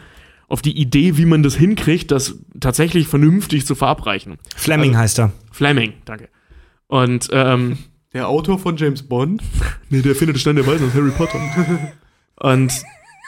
auf 0.47 0.61
die 0.61 0.77
Idee, 0.79 1.17
wie 1.17 1.25
man 1.25 1.43
das 1.43 1.55
hinkriegt, 1.55 2.11
das 2.11 2.37
tatsächlich 2.59 3.07
vernünftig 3.09 3.65
zu 3.65 3.75
verabreichen. 3.75 4.37
Fleming 4.55 4.95
heißt 4.97 5.19
er. 5.19 5.33
Fleming, 5.51 5.93
danke. 6.05 6.29
Und, 6.87 7.27
ähm, 7.33 7.77
Der 8.13 8.27
Autor 8.27 8.59
von 8.59 8.77
James 8.77 9.03
Bond. 9.03 9.41
Nee, 9.89 10.01
der 10.01 10.15
findet 10.15 10.39
Stein 10.39 10.55
der 10.55 10.65
Weisen 10.65 10.87
aus 10.87 10.93
Harry 10.93 11.11
Potter. 11.11 11.37
Und 12.37 12.71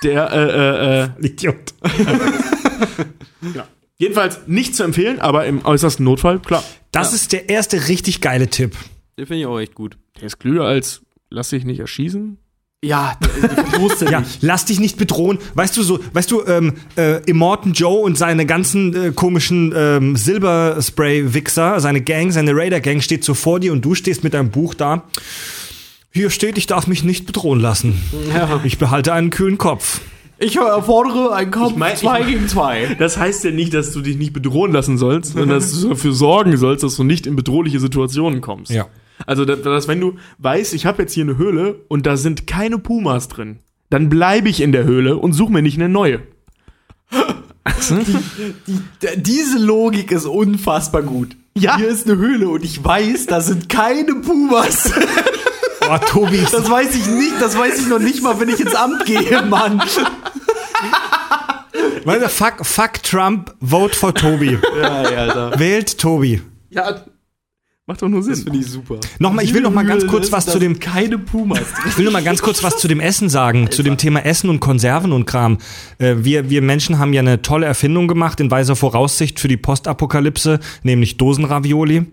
der, 0.02 0.32
äh, 0.32 0.50
äh, 0.50 1.04
äh, 1.04 1.10
Idiot. 1.28 1.74
ja. 3.54 3.68
Jedenfalls 3.98 4.48
nicht 4.48 4.76
zu 4.76 4.84
empfehlen, 4.84 5.20
aber 5.20 5.46
im 5.46 5.66
äußersten 5.66 6.06
Notfall, 6.06 6.40
klar. 6.40 6.64
Das 6.92 7.12
ist 7.12 7.34
der 7.34 7.50
erste 7.50 7.90
richtig 7.90 8.22
geile 8.22 8.48
Tipp. 8.48 8.78
Den 9.18 9.26
finde 9.26 9.42
ich 9.42 9.46
auch 9.46 9.60
echt 9.60 9.76
gut. 9.76 9.98
Der 10.16 10.28
ist 10.28 10.40
klüger 10.40 10.64
als 10.64 11.02
lass 11.30 11.50
dich 11.50 11.66
nicht 11.66 11.80
erschießen. 11.80 12.38
Ja, 12.84 13.18
ich 13.74 13.80
wusste 13.80 14.06
Ja, 14.12 14.20
nicht. 14.20 14.40
lass 14.42 14.66
dich 14.66 14.80
nicht 14.80 14.98
bedrohen. 14.98 15.38
Weißt 15.56 15.76
du 15.78 15.84
so, 15.84 16.00
weißt 16.14 16.30
du, 16.30 16.44
ähm, 16.46 16.74
äh, 16.98 17.22
Immortan 17.26 17.72
Joe 17.74 18.00
und 18.02 18.18
seine 18.18 18.46
ganzen 18.46 18.94
äh, 18.96 19.12
komischen 19.12 19.74
ähm, 19.76 20.16
Silberspray-Wichser, 20.16 21.80
seine 21.80 22.02
Gang, 22.02 22.32
seine 22.32 22.56
Raider-Gang 22.56 23.02
steht 23.02 23.24
so 23.24 23.34
vor 23.34 23.60
dir 23.60 23.72
und 23.72 23.84
du 23.86 23.96
stehst 23.96 24.24
mit 24.24 24.34
deinem 24.34 24.50
Buch 24.50 24.74
da. 24.74 25.04
Hier 26.12 26.30
steht, 26.30 26.58
ich 26.58 26.68
darf 26.68 26.88
mich 26.88 27.04
nicht 27.04 27.26
bedrohen 27.26 27.60
lassen. 27.60 28.00
Ja. 28.34 28.60
Ich 28.64 28.78
behalte 28.78 29.14
einen 29.14 29.30
kühlen 29.30 29.58
Kopf. 29.58 30.02
Ich 30.38 30.58
erfordere 30.58 31.34
einen 31.34 31.52
Kampf 31.52 31.72
Ich 31.72 31.78
mein- 31.78 31.94
ich 31.94 32.00
2 32.00 32.20
mein- 32.20 32.28
gegen 32.28 32.48
2. 32.48 32.96
Das 33.00 33.18
heißt 33.18 33.46
ja 33.46 33.52
nicht, 33.52 33.74
dass 33.74 33.94
du 33.94 34.02
dich 34.02 34.18
nicht 34.18 34.34
bedrohen 34.34 34.74
lassen 34.74 34.98
sollst, 34.98 35.34
sondern 35.34 35.50
dass 35.60 35.80
du 35.80 35.90
dafür 35.90 36.12
sorgen 36.12 36.58
sollst, 36.58 36.84
dass 36.84 36.96
du 36.98 37.04
nicht 37.04 37.26
in 37.28 37.36
bedrohliche 37.36 37.80
Situationen 37.80 38.42
kommst. 38.42 38.72
Ja. 38.72 38.88
Also, 39.26 39.46
dass, 39.46 39.88
wenn 39.88 40.00
du 40.00 40.16
weißt, 40.40 40.74
ich 40.74 40.86
habe 40.86 41.02
jetzt 41.04 41.14
hier 41.14 41.24
eine 41.24 41.38
Höhle 41.38 41.82
und 41.88 42.06
da 42.06 42.18
sind 42.18 42.48
keine 42.48 42.78
Pumas 42.80 43.28
drin, 43.28 43.60
dann 43.90 44.10
bleibe 44.10 44.50
ich 44.50 44.62
in 44.62 44.72
der 44.72 44.84
Höhle 44.86 45.18
und 45.18 45.34
suche 45.34 45.52
mir 45.54 45.62
nicht 45.62 45.78
eine 45.78 45.90
neue. 45.90 46.22
D- 49.02 49.16
Diese 49.18 49.58
Logik 49.60 50.12
ist 50.12 50.26
unfassbar 50.26 51.02
gut. 51.04 51.36
Ja. 51.56 51.78
Hier 51.78 51.88
ist 51.90 52.08
eine 52.10 52.18
Höhle 52.18 52.50
und 52.50 52.64
ich 52.66 52.84
weiß, 52.84 53.28
da 53.28 53.42
sind 53.42 53.70
keine 53.70 54.16
Pumas. 54.16 54.92
Oh, 55.86 55.98
Tobi, 55.98 56.40
Das 56.50 56.70
weiß 56.72 56.96
ich 56.96 57.08
nicht, 57.08 57.34
das 57.42 57.58
weiß 57.58 57.82
ich 57.82 57.88
noch 57.88 58.00
nicht 58.00 58.24
mal, 58.24 58.40
wenn 58.40 58.48
ich 58.48 58.58
ins 58.62 58.74
Amt 58.74 59.06
gehe, 59.06 59.42
Mann. 59.42 59.80
weißt 62.06 62.22
du, 62.24 62.30
fuck, 62.30 62.66
fuck 62.66 63.04
Trump, 63.04 63.54
vote 63.60 63.94
for 63.94 64.14
Tobi. 64.16 64.58
Ja, 64.82 64.88
Alter. 65.02 65.60
Wählt 65.60 65.98
Tobi. 66.00 66.42
Ja, 66.70 67.02
Macht 67.86 68.02
doch 68.02 68.08
nur 68.08 68.22
das 68.22 68.38
Sinn. 68.38 68.46
finde 68.46 68.60
ich 68.60 68.68
super. 68.68 68.98
Nochmal, 69.20 69.44
ich 69.44 69.54
will 69.54 69.60
noch 69.60 69.74
mal 69.74 69.86
ganz 69.86 70.08
kurz 70.08 70.32
was 70.32 70.46
zu 70.46 70.58
dem 70.58 70.80
keine 70.80 71.18
Pumas. 71.18 71.60
Ich 71.86 71.98
will 71.98 72.06
nur 72.06 72.14
mal 72.14 72.24
ganz 72.24 72.42
kurz 72.42 72.64
was 72.64 72.78
zu 72.78 72.88
dem 72.88 73.02
Essen 73.02 73.28
sagen, 73.28 73.70
zu 73.72 73.84
dem 73.84 73.98
Thema 73.98 74.26
Essen 74.26 74.50
und 74.50 74.62
Konserven 74.62 75.12
und 75.12 75.26
Kram. 75.26 75.58
Äh, 75.98 76.16
wir, 76.20 76.50
wir 76.50 76.62
Menschen 76.62 76.98
haben 76.98 77.12
ja 77.12 77.20
eine 77.20 77.42
tolle 77.42 77.66
Erfindung 77.66 78.08
gemacht 78.08 78.40
in 78.40 78.50
weiser 78.50 78.78
Voraussicht 78.78 79.38
für 79.38 79.50
die 79.50 79.58
Postapokalypse, 79.58 80.62
nämlich 80.84 81.18
Dosenravioli. 81.18 82.06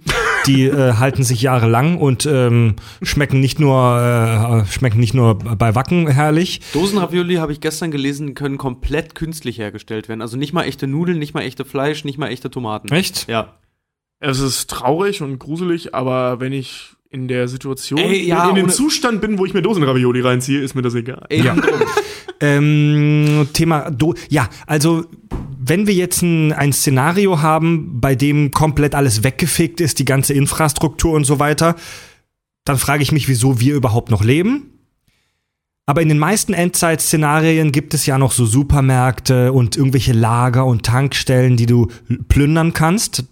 Die 0.48 0.64
äh, 0.64 0.94
halten 0.94 1.22
sich 1.22 1.40
jahrelang 1.40 1.98
und 1.98 2.26
ähm, 2.26 2.74
schmecken 3.00 3.38
nicht 3.38 3.60
nur 3.60 4.64
äh, 4.66 4.72
schmecken 4.72 4.98
nicht 4.98 5.14
nur 5.14 5.36
bei 5.38 5.76
Wacken 5.76 6.08
herrlich. 6.08 6.62
Dosenravioli 6.72 7.36
habe 7.36 7.52
ich 7.52 7.60
gestern 7.60 7.92
gelesen, 7.92 8.34
können 8.34 8.58
komplett 8.58 9.14
künstlich 9.14 9.58
hergestellt 9.58 10.08
werden. 10.08 10.20
Also 10.20 10.36
nicht 10.36 10.52
mal 10.52 10.64
echte 10.64 10.88
Nudeln, 10.88 11.20
nicht 11.20 11.34
mal 11.34 11.42
echte 11.42 11.64
Fleisch, 11.64 12.04
nicht 12.04 12.18
mal 12.18 12.26
echte 12.26 12.50
Tomaten. 12.50 12.88
Echt? 12.92 13.28
Ja. 13.28 13.54
Es 14.20 14.38
ist 14.38 14.70
traurig 14.70 15.22
und 15.22 15.38
gruselig, 15.38 15.94
aber 15.94 16.40
wenn 16.40 16.52
ich 16.52 16.90
in 17.10 17.26
der 17.26 17.48
Situation, 17.48 17.98
Ey, 17.98 18.24
ja, 18.24 18.44
in, 18.44 18.56
in 18.56 18.66
dem 18.66 18.68
Zustand 18.68 19.20
bin, 19.20 19.38
wo 19.38 19.46
ich 19.46 19.54
mir 19.54 19.62
Dosenravioli 19.62 20.20
reinziehe, 20.20 20.60
ist 20.60 20.74
mir 20.74 20.82
das 20.82 20.94
egal. 20.94 21.26
Eben 21.30 21.44
Ja. 21.44 21.56
Ähm, 22.42 23.48
Thema 23.52 23.90
Do 23.90 24.14
ja, 24.30 24.48
also 24.66 25.04
wenn 25.62 25.86
wir 25.86 25.92
jetzt 25.92 26.22
ein, 26.22 26.52
ein 26.52 26.72
Szenario 26.72 27.42
haben, 27.42 28.00
bei 28.00 28.14
dem 28.14 28.50
komplett 28.50 28.94
alles 28.94 29.22
weggefegt 29.22 29.80
ist, 29.80 29.98
die 29.98 30.06
ganze 30.06 30.32
Infrastruktur 30.32 31.12
und 31.12 31.24
so 31.24 31.38
weiter, 31.38 31.76
dann 32.64 32.78
frage 32.78 33.02
ich 33.02 33.12
mich, 33.12 33.28
wieso 33.28 33.60
wir 33.60 33.74
überhaupt 33.74 34.10
noch 34.10 34.24
leben. 34.24 34.70
Aber 35.84 36.02
in 36.02 36.08
den 36.08 36.18
meisten 36.18 36.54
Endzeit-Szenarien 36.54 37.72
gibt 37.72 37.94
es 37.94 38.06
ja 38.06 38.16
noch 38.16 38.32
so 38.32 38.46
Supermärkte 38.46 39.52
und 39.52 39.76
irgendwelche 39.76 40.12
Lager 40.12 40.64
und 40.64 40.86
Tankstellen, 40.86 41.56
die 41.56 41.66
du 41.66 41.88
plündern 42.28 42.72
kannst. 42.72 43.24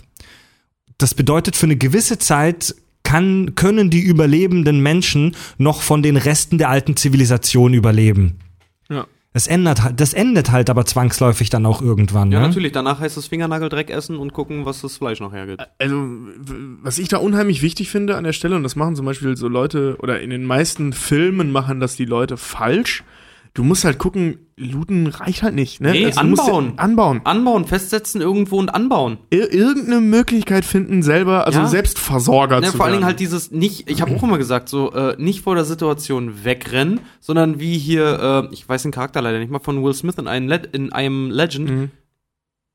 Das 0.99 1.15
bedeutet, 1.15 1.57
für 1.57 1.67
eine 1.67 1.77
gewisse 1.77 2.19
Zeit 2.19 2.75
kann, 3.05 3.55
können 3.55 3.89
die 3.89 4.01
überlebenden 4.03 4.81
Menschen 4.81 5.35
noch 5.57 5.81
von 5.83 6.03
den 6.03 6.17
Resten 6.17 6.59
der 6.59 6.69
alten 6.69 6.97
Zivilisation 6.97 7.73
überleben. 7.73 8.41
Ja. 8.91 9.07
Das 9.33 9.47
ändert, 9.47 9.83
halt- 9.83 10.01
das 10.01 10.13
endet 10.15 10.51
halt 10.51 10.69
aber 10.71 10.85
zwangsläufig 10.85 11.49
dann 11.51 11.65
auch 11.67 11.81
irgendwann. 11.81 12.33
Ja, 12.33 12.41
ne? 12.41 12.49
natürlich. 12.49 12.73
Danach 12.73 12.99
heißt 12.99 13.17
es 13.17 13.29
Fingernageldreck 13.29 13.91
essen 13.91 14.17
und 14.17 14.33
gucken, 14.33 14.65
was 14.67 14.81
das 14.81 14.97
Fleisch 14.97 15.21
noch 15.21 15.33
hergibt. 15.33 15.63
Also, 15.79 16.09
was 16.83 16.99
ich 16.99 17.09
da 17.09 17.19
unheimlich 17.19 17.63
wichtig 17.63 17.89
finde 17.91 18.17
an 18.17 18.25
der 18.25 18.33
Stelle, 18.33 18.57
und 18.57 18.63
das 18.65 18.75
machen 18.75 18.97
zum 18.97 19.07
Beispiel 19.07 19.37
so 19.37 19.47
Leute, 19.47 19.97
oder 20.01 20.21
in 20.21 20.31
den 20.31 20.45
meisten 20.45 20.93
Filmen 20.93 21.53
machen 21.53 21.79
das 21.79 21.95
die 21.95 22.07
Leute 22.07 22.37
falsch. 22.37 23.05
Du 23.59 23.65
musst 23.65 23.85
halt 23.85 23.99
gucken, 23.99 24.39
Looten 24.57 25.09
reicht 25.09 25.43
halt 25.43 25.57
nicht, 25.57 25.81
ne? 25.81 25.91
Nee, 25.91 26.11
du 26.13 26.23
musst 26.27 26.47
ja 26.47 26.55
anbauen. 26.55 26.75
anbauen. 26.79 27.21
Anbauen, 27.25 27.65
festsetzen 27.65 28.21
irgendwo 28.21 28.57
und 28.57 28.69
anbauen. 28.69 29.19
Ir 29.31 29.53
irgendeine 29.53 30.01
Möglichkeit 30.01 30.65
finden, 30.65 31.03
selber, 31.03 31.45
also 31.45 31.59
Ja. 31.59 31.67
Selbstversorger 31.67 32.61
Ne, 32.61 32.69
zu 32.69 32.77
vor 32.77 32.85
allen 32.87 32.93
Dingen 32.93 33.01
werden. 33.03 33.07
halt 33.09 33.19
dieses 33.19 33.51
nicht, 33.51 33.91
ich 33.91 34.01
habe 34.01 34.15
auch 34.15 34.23
immer 34.23 34.39
gesagt, 34.39 34.69
so 34.69 34.93
äh, 34.93 35.17
nicht 35.21 35.41
vor 35.41 35.57
der 35.57 35.65
Situation 35.65 36.45
wegrennen, 36.45 37.01
sondern 37.19 37.59
wie 37.59 37.77
hier, 37.77 38.49
äh, 38.49 38.55
ich 38.55 38.69
weiß 38.69 38.83
den 38.83 38.93
Charakter 38.93 39.21
leider 39.23 39.41
nicht 39.41 39.51
mal, 39.51 39.59
von 39.59 39.83
Will 39.83 39.93
Smith 39.93 40.15
in 40.19 40.29
einem, 40.29 40.47
Le 40.47 40.63
in 40.71 40.93
einem 40.93 41.33
Legend, 41.33 41.69
Mhm. 41.69 41.91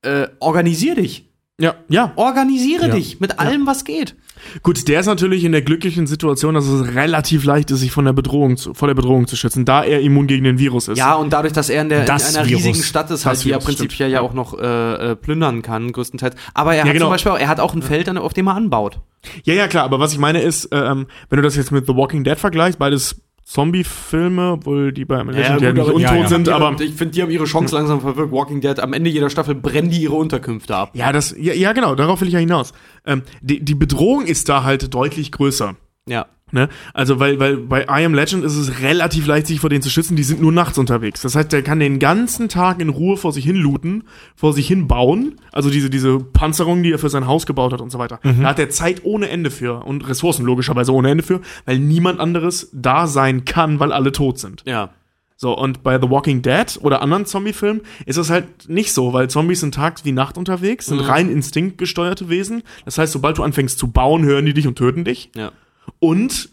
äh, 0.02 0.28
organisier 0.42 0.96
dich. 0.96 1.30
Ja, 1.62 1.76
ja. 1.88 2.12
Organisiere 2.16 2.88
Ja. 2.88 2.96
dich 2.96 3.20
mit 3.20 3.38
allem, 3.40 3.68
was 3.68 3.86
geht. 3.86 4.16
Gut, 4.64 4.88
der 4.88 5.00
ist 5.00 5.06
natürlich 5.06 5.44
in 5.44 5.52
der 5.52 5.62
glücklichen 5.62 6.08
Situation, 6.08 6.56
dass 6.56 6.66
es 6.68 6.96
relativ 6.96 7.44
leicht 7.46 7.70
ist, 7.70 7.82
sich 7.82 7.92
von 7.92 8.06
der 8.06 8.14
Bedrohung 8.14 8.58
zu, 8.58 8.74
vor 8.74 8.88
der 8.88 8.96
Bedrohung 8.96 9.28
zu 9.28 9.36
schützen, 9.36 9.64
da 9.64 9.84
er 9.84 10.02
immun 10.02 10.26
gegen 10.26 10.44
den 10.46 10.58
Virus 10.58 10.88
ist. 10.88 10.98
Ja, 10.98 11.14
und 11.14 11.32
dadurch, 11.32 11.54
dass 11.54 11.70
er 11.70 11.84
in, 11.84 11.90
der, 11.90 12.02
in 12.02 12.06
Das 12.08 12.36
einer 12.36 12.48
Virus. 12.48 12.66
riesigen 12.66 12.84
Stadt 12.84 13.12
ist, 13.12 13.26
halt, 13.28 13.36
Das 13.38 13.44
die 13.44 13.52
er 13.52 13.60
prinzipiell 13.60 14.10
ja 14.10 14.22
auch 14.22 14.34
noch 14.34 14.58
äh, 14.60 15.12
äh, 15.12 15.16
plündern 15.16 15.62
kann, 15.62 15.92
größtenteils. 15.92 16.36
Aber 16.56 16.72
er 16.74 16.80
Ja, 16.80 16.86
hat 16.86 16.94
genau. 16.94 17.06
zum 17.06 17.12
Beispiel 17.14 17.32
auch, 17.34 17.40
er 17.40 17.48
hat 17.48 17.60
auch 17.60 17.76
ein 17.76 17.84
Feld, 17.84 18.10
auf 18.18 18.34
dem 18.34 18.48
er 18.48 18.56
anbaut. 18.56 19.00
Ja, 19.44 19.54
ja, 19.54 19.68
klar, 19.68 19.84
aber 19.84 20.00
was 20.00 20.12
ich 20.12 20.18
meine 20.20 20.42
ist, 20.42 20.70
ähm, 20.72 21.06
wenn 21.30 21.38
du 21.38 21.44
das 21.44 21.56
jetzt 21.56 21.72
mit 21.72 21.86
The 21.86 21.96
Walking 21.96 22.24
Dead 22.24 22.38
vergleichst, 22.38 22.80
beides 22.80 23.22
Zombie-Filme, 23.46 24.54
obwohl 24.54 24.94
die 24.94 25.06
bei 25.06 25.22
Legend 25.22 25.62
ja, 25.62 25.74
nicht 25.74 25.86
untot 25.86 26.00
ja, 26.02 26.16
ja. 26.16 26.28
sind, 26.28 26.50
aber 26.50 26.80
ich 26.80 26.94
finde, 26.94 27.14
die 27.14 27.22
haben 27.22 27.30
ihre 27.32 27.46
Chance 27.46 27.76
langsam 27.76 28.02
verwirkt. 28.02 28.32
Walking 28.32 28.62
Dead, 28.62 28.80
am 28.80 28.94
Ende 28.94 29.10
jeder 29.10 29.30
Staffel 29.30 29.56
brennen 29.56 29.90
die 29.90 30.02
ihre 30.04 30.16
Unterkünfte 30.16 30.76
ab. 30.76 30.92
ja, 30.94 31.12
das, 31.12 31.36
ja, 31.38 31.54
ja, 31.54 31.74
genau, 31.74 31.96
darauf 31.96 32.22
will 32.22 32.28
ich 32.28 32.34
ja 32.34 32.40
hinaus. 32.40 32.74
Ähm, 33.06 33.24
die, 33.42 33.64
die 33.64 33.76
Bedrohung 33.76 34.26
ist 34.26 34.48
da 34.50 34.64
halt 34.64 34.94
deutlich 34.94 35.32
größer. 35.32 35.76
Ja. 36.08 36.28
Ne? 36.52 36.70
Also, 36.94 37.20
weil, 37.20 37.40
weil 37.40 37.58
bei 37.58 37.84
I 37.84 38.06
Am 38.06 38.14
Legend 38.14 38.44
ist 38.44 38.56
es 38.56 38.82
relativ 38.82 39.26
leicht, 39.26 39.48
sich 39.48 39.60
vor 39.60 39.72
denen 39.72 39.82
zu 39.82 39.90
schützen, 39.90 40.16
die 40.16 40.24
sind 40.24 40.40
nur 40.40 40.52
nachts 40.52 40.78
unterwegs. 40.78 41.22
Das 41.22 41.36
heißt, 41.36 41.52
der 41.52 41.64
kann 41.64 41.80
den 41.80 41.98
ganzen 41.98 42.48
Tag 42.48 42.80
in 42.80 42.90
Ruhe 42.90 43.18
vor 43.18 43.34
sich 43.34 43.44
hin 43.44 43.56
looten, 43.56 44.04
vor 44.36 44.54
sich 44.54 44.68
hin 44.68 44.88
bauen, 44.88 45.40
also 45.52 45.72
diese, 45.72 45.90
diese 45.90 46.20
Panzerung, 46.20 46.84
die 46.84 46.92
er 46.92 47.00
für 47.00 47.10
sein 47.10 47.26
Haus 47.26 47.48
gebaut 47.48 47.74
hat 47.74 47.82
und 47.82 47.92
so 47.92 47.98
weiter. 47.98 48.20
Da 48.24 48.50
hat 48.50 48.60
er 48.60 48.70
Zeit 48.70 49.02
ohne 49.04 49.30
Ende 49.30 49.50
für 49.50 49.84
und 49.84 50.08
Ressourcen 50.08 50.46
logischerweise 50.46 50.94
ohne 50.94 51.10
Ende 51.10 51.24
für, 51.24 51.42
weil 51.66 51.80
niemand 51.80 52.20
anderes 52.20 52.70
da 52.72 53.08
sein 53.08 53.46
kann, 53.46 53.80
weil 53.80 53.92
alle 53.92 54.12
tot 54.12 54.38
sind. 54.38 54.62
Ja. 54.68 54.92
So, 55.36 55.58
und 55.58 55.84
bei 55.84 56.00
The 56.00 56.10
Walking 56.10 56.42
Dead 56.42 56.80
oder 56.82 57.02
anderen 57.02 57.26
Zombie-Filmen 57.26 57.82
ist 58.06 58.18
es 58.18 58.30
halt 58.30 58.70
nicht 58.70 58.94
so, 58.94 59.12
weil 59.12 59.30
Zombies 59.30 59.60
sind 59.60 59.74
tags 59.74 60.06
wie 60.06 60.12
Nacht 60.12 60.38
unterwegs, 60.38 60.86
sind 60.86 61.00
rein 61.00 61.30
instinktgesteuerte 61.30 62.30
Wesen. 62.30 62.62
Das 62.86 62.98
heißt, 62.98 63.12
sobald 63.12 63.40
du 63.40 63.44
anfängst 63.44 63.78
zu 63.80 63.88
bauen, 63.88 64.24
hören 64.24 64.46
die 64.46 64.54
dich 64.54 64.68
und 64.68 64.78
töten 64.78 65.04
dich. 65.04 65.32
Ja. 65.36 65.52
Und 66.00 66.50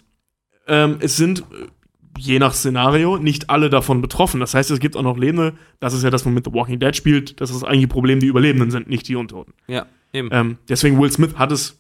ähm, 0.69 0.97
es 1.01 1.17
sind, 1.17 1.41
äh, 1.41 1.67
je 2.19 2.39
nach 2.39 2.53
Szenario, 2.55 3.17
nicht 3.19 3.51
alle 3.51 3.71
davon 3.71 4.01
betroffen. 4.03 4.41
Das 4.41 4.55
heißt, 4.55 4.71
es 4.71 4.79
gibt 4.81 4.97
auch 4.97 5.03
noch 5.03 5.17
Lebende, 5.17 5.55
das 5.81 5.95
ist 5.95 6.03
ja 6.03 6.11
das, 6.11 6.25
womit 6.27 6.45
The 6.45 6.53
Walking 6.53 6.79
Dead 6.79 6.95
spielt, 6.95 7.41
das 7.41 7.51
ist 7.51 7.65
eigentlich 7.65 7.85
ein 7.87 7.89
Problem, 7.89 8.21
die 8.21 8.27
Überlebenden 8.27 8.71
sind, 8.71 8.89
nicht 8.89 9.09
die 9.09 9.17
Untoten. 9.17 9.55
Ja. 9.67 9.87
Eben. 10.13 10.29
Ähm, 10.33 10.59
deswegen 10.69 11.01
Will 11.01 11.11
Smith 11.13 11.37
hat 11.37 11.53
es, 11.53 11.79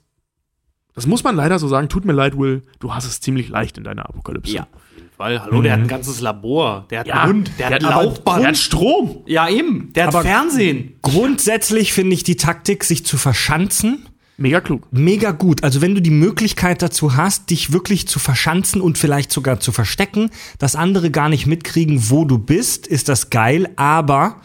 das 0.94 1.06
muss 1.06 1.22
man 1.24 1.36
leider 1.36 1.58
so 1.58 1.68
sagen, 1.68 1.88
tut 1.88 2.04
mir 2.04 2.12
leid, 2.12 2.38
Will, 2.38 2.62
du 2.78 2.94
hast 2.94 3.04
es 3.06 3.20
ziemlich 3.20 3.48
leicht 3.48 3.76
in 3.78 3.84
deiner 3.84 4.08
Apokalypse. 4.08 4.52
Ja, 4.54 4.62
auf 4.62 4.68
jeden 4.96 5.10
Fall. 5.10 5.42
Hallo, 5.42 5.62
der 5.62 5.72
hat 5.72 5.80
ein 5.80 5.88
ganzes 5.88 6.20
Labor. 6.20 6.86
Der 6.90 7.00
hat 7.00 7.06
Ja, 7.06 7.22
einen 7.22 7.32
Hund. 7.32 7.50
Der, 7.58 7.70
hat 7.70 7.84
aber- 7.84 8.04
Laufbahn. 8.04 8.40
Der 8.40 8.48
hat 8.48 8.56
Strom. 8.56 9.22
ja, 9.26 9.48
eben. 9.48 9.92
Der 9.94 10.06
hat 10.06 10.14
Aber- 10.14 10.22
Fernsehen. 10.24 10.94
Grundsätzlich 11.02 11.92
finde 11.92 12.14
ich 12.14 12.22
die 12.24 12.36
Taktik, 12.36 12.84
sich 12.84 13.04
zu 13.04 13.18
verschanzen, 13.18 14.08
Mega 14.40 14.62
klug. 14.62 14.88
mega 14.90 15.32
gut. 15.32 15.62
Also 15.62 15.82
wenn 15.82 15.94
du 15.94 16.00
die 16.00 16.08
Möglichkeit 16.08 16.80
dazu 16.80 17.14
hast, 17.14 17.50
dich 17.50 17.72
wirklich 17.72 18.08
zu 18.08 18.18
verschanzen 18.18 18.80
und 18.80 18.96
vielleicht 18.96 19.30
sogar 19.30 19.60
zu 19.60 19.70
verstecken, 19.70 20.30
dass 20.58 20.76
andere 20.76 21.10
gar 21.10 21.28
nicht 21.28 21.46
mitkriegen, 21.46 22.08
wo 22.08 22.24
du 22.24 22.38
bist, 22.38 22.86
ist 22.86 23.10
das 23.10 23.28
geil. 23.28 23.68
Aber 23.76 24.40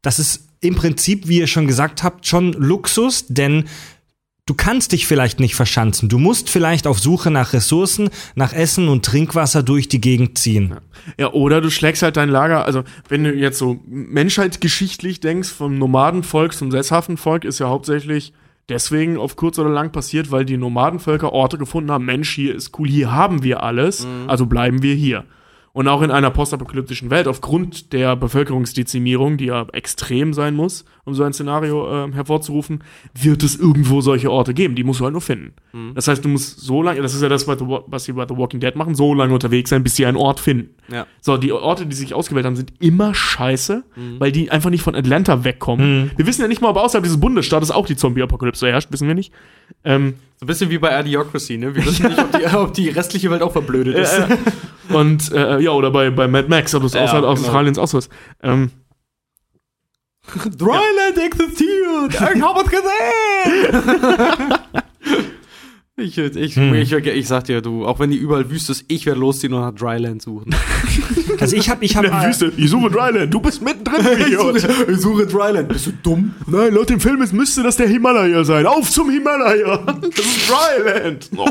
das 0.00 0.18
ist 0.18 0.48
im 0.60 0.74
Prinzip, 0.74 1.28
wie 1.28 1.38
ihr 1.38 1.48
schon 1.48 1.66
gesagt 1.66 2.02
habt, 2.02 2.26
schon 2.26 2.54
Luxus, 2.54 3.26
denn 3.28 3.64
du 4.46 4.54
kannst 4.54 4.92
dich 4.92 5.06
vielleicht 5.06 5.38
nicht 5.38 5.54
verschanzen. 5.54 6.08
Du 6.08 6.18
musst 6.18 6.48
vielleicht 6.48 6.86
auf 6.86 6.98
Suche 6.98 7.30
nach 7.30 7.52
Ressourcen, 7.52 8.08
nach 8.36 8.54
Essen 8.54 8.88
und 8.88 9.04
Trinkwasser 9.04 9.62
durch 9.62 9.86
die 9.88 10.00
Gegend 10.00 10.38
ziehen. 10.38 10.76
Ja, 11.18 11.30
oder 11.34 11.60
du 11.60 11.70
schlägst 11.70 12.02
halt 12.02 12.16
dein 12.16 12.30
Lager, 12.30 12.64
also 12.64 12.84
wenn 13.10 13.24
du 13.24 13.34
jetzt 13.34 13.58
so 13.58 13.82
menschheitsgeschichtlich 13.86 15.20
denkst, 15.20 15.50
vom 15.50 15.76
Nomadenvolk 15.76 16.54
zum 16.54 16.70
sesshaften 16.70 17.18
Volk 17.18 17.44
ist 17.44 17.58
ja 17.58 17.68
hauptsächlich 17.68 18.32
deswegen 18.68 19.16
auf 19.16 19.36
kurz 19.36 19.58
oder 19.58 19.70
lang 19.70 19.92
passiert, 19.92 20.30
weil 20.30 20.44
die 20.44 20.56
Nomadenvölker 20.56 21.32
Orte 21.32 21.58
gefunden 21.58 21.90
haben, 21.90 22.04
Mensch, 22.04 22.34
hier 22.34 22.54
ist 22.54 22.78
cool, 22.78 22.88
hier 22.88 23.12
haben 23.12 23.42
wir 23.42 23.62
alles, 23.62 24.06
also 24.26 24.46
bleiben 24.46 24.82
wir 24.82 24.94
hier. 24.94 25.24
Und 25.72 25.88
auch 25.88 26.00
in 26.00 26.10
einer 26.10 26.30
postapokalyptischen 26.30 27.10
Welt, 27.10 27.28
aufgrund 27.28 27.92
der 27.92 28.16
Bevölkerungsdezimierung, 28.16 29.36
die 29.36 29.46
ja 29.46 29.66
extrem 29.72 30.32
sein 30.32 30.54
muss, 30.54 30.86
um 31.06 31.14
so 31.14 31.22
ein 31.22 31.32
Szenario 31.32 32.06
äh, 32.08 32.12
hervorzurufen, 32.12 32.84
wird 33.14 33.42
es 33.42 33.56
irgendwo 33.56 34.02
solche 34.02 34.30
Orte 34.30 34.52
geben. 34.52 34.74
Die 34.74 34.84
musst 34.84 35.00
du 35.00 35.04
halt 35.04 35.12
nur 35.12 35.22
finden. 35.22 35.54
Mhm. 35.72 35.92
Das 35.94 36.06
heißt, 36.08 36.22
du 36.22 36.28
musst 36.28 36.60
so 36.60 36.82
lange, 36.82 37.00
das 37.00 37.14
ist 37.14 37.22
ja 37.22 37.28
das, 37.30 37.46
was 37.48 38.04
sie 38.04 38.12
bei 38.12 38.26
The 38.28 38.36
Walking 38.36 38.60
Dead 38.60 38.76
machen, 38.76 38.94
so 38.94 39.14
lange 39.14 39.32
unterwegs 39.32 39.70
sein, 39.70 39.82
bis 39.82 39.96
sie 39.96 40.04
einen 40.04 40.18
Ort 40.18 40.40
finden. 40.40 40.74
Ja. 40.92 41.06
So, 41.22 41.38
die 41.38 41.52
Orte, 41.52 41.86
die 41.86 41.96
sich 41.96 42.12
ausgewählt 42.12 42.44
haben, 42.44 42.56
sind 42.56 42.72
immer 42.80 43.14
scheiße, 43.14 43.84
Mhm. 43.96 44.20
weil 44.20 44.32
die 44.32 44.50
einfach 44.50 44.68
nicht 44.70 44.82
von 44.82 44.94
Atlanta 44.94 45.44
wegkommen. 45.44 46.10
Wir 46.16 46.26
wissen 46.26 46.42
ja 46.42 46.48
nicht 46.48 46.60
mal, 46.60 46.68
ob 46.68 46.76
außerhalb 46.76 47.02
dieses 47.04 47.18
Bundesstaates 47.20 47.70
auch 47.70 47.86
die 47.86 47.96
Zombie-Apokalypse 47.96 48.66
herrscht, 48.68 48.90
wissen 48.92 49.08
wir 49.08 49.14
nicht. 49.14 49.32
Ähm, 49.84 50.14
So 50.38 50.44
ein 50.44 50.48
bisschen 50.48 50.70
wie 50.70 50.78
bei 50.78 51.00
Idiocracy, 51.00 51.56
ne? 51.56 51.74
Wir 51.74 51.84
wissen 51.86 52.08
nicht, 52.08 52.18
ob 52.18 52.30
die, 52.32 52.46
ob 52.56 52.74
die 52.74 52.88
restliche 52.90 53.30
Welt 53.30 53.42
auch 53.42 53.52
verblödet 53.52 53.96
ist. 53.96 54.20
und 54.90 55.32
äh, 55.32 55.60
ja, 55.60 55.70
oder 55.70 55.90
bei, 55.90 56.10
bei 56.10 56.28
Mad 56.28 56.48
Max, 56.48 56.74
ob 56.74 56.82
es 56.84 56.92
Ja, 56.94 57.02
außerhalb 57.04 57.22
genau. 57.22 57.32
Australiens 57.32 57.78
auch 57.78 57.88
so 57.88 57.98
ist. 57.98 58.10
Ähm, 58.42 58.70
Dryland 60.58 61.18
existiert! 61.18 61.66
Ich 62.36 62.42
hab 62.42 62.56
es 62.56 62.70
gesehen! 62.70 64.54
ich, 65.96 66.18
ich, 66.18 66.56
ich, 66.56 67.06
ich, 67.06 67.28
sag 67.28 67.44
dir, 67.44 67.62
du, 67.62 67.86
auch 67.86 67.98
wenn 67.98 68.10
die 68.10 68.16
überall 68.16 68.50
Wüste 68.50 68.72
ist, 68.72 68.84
ich 68.88 69.06
werde 69.06 69.20
losziehen 69.20 69.52
und 69.52 69.60
nach 69.60 69.74
Dryland 69.74 70.22
suchen. 70.22 70.54
Also 71.40 71.56
ich 71.56 71.68
habe 71.68 71.84
ich 71.84 71.92
in 71.92 71.98
hab, 71.98 72.04
der 72.04 72.28
Wüste, 72.28 72.52
ich 72.56 72.70
suche 72.70 72.90
Dryland, 72.90 73.32
du 73.32 73.40
bist 73.40 73.62
mittendrin, 73.62 74.26
Idiot. 74.26 74.56
ich 74.88 75.00
suche 75.00 75.26
Dryland. 75.26 75.68
Bist 75.68 75.86
du 75.86 75.92
dumm? 76.02 76.34
Nein, 76.46 76.74
laut 76.74 76.88
dem 76.90 77.00
Film 77.00 77.22
ist, 77.22 77.32
müsste 77.32 77.62
das 77.62 77.76
der 77.76 77.88
Himalaya 77.88 78.44
sein. 78.44 78.66
Auf 78.66 78.90
zum 78.90 79.10
Himalaya. 79.10 79.78
Das 80.00 80.24
ist 80.24 80.50
Dryland. 80.50 81.30
Oh. 81.36 81.48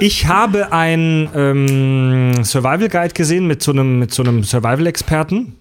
Ich 0.00 0.26
habe 0.26 0.72
einen 0.72 1.28
ähm, 1.34 2.44
Survival 2.44 2.88
Guide 2.88 3.14
gesehen 3.14 3.46
mit 3.46 3.62
so 3.62 3.72
einem, 3.72 3.98
mit 3.98 4.12
so 4.12 4.22
einem 4.22 4.44
Survival-Experten. 4.44 5.56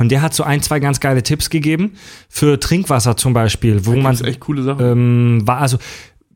Und 0.00 0.08
der 0.10 0.22
hat 0.22 0.34
so 0.34 0.42
ein, 0.42 0.62
zwei 0.62 0.80
ganz 0.80 0.98
geile 0.98 1.22
Tipps 1.22 1.50
gegeben 1.50 1.92
für 2.28 2.58
Trinkwasser 2.58 3.16
zum 3.16 3.34
Beispiel, 3.34 3.84
wo 3.84 3.92
man 3.92 4.12
Das 4.12 4.22
ist 4.22 4.26
echt 4.26 4.40
coole 4.40 4.62
Sache. 4.62 4.82
ähm, 4.82 5.42
war 5.46 5.58
also 5.58 5.78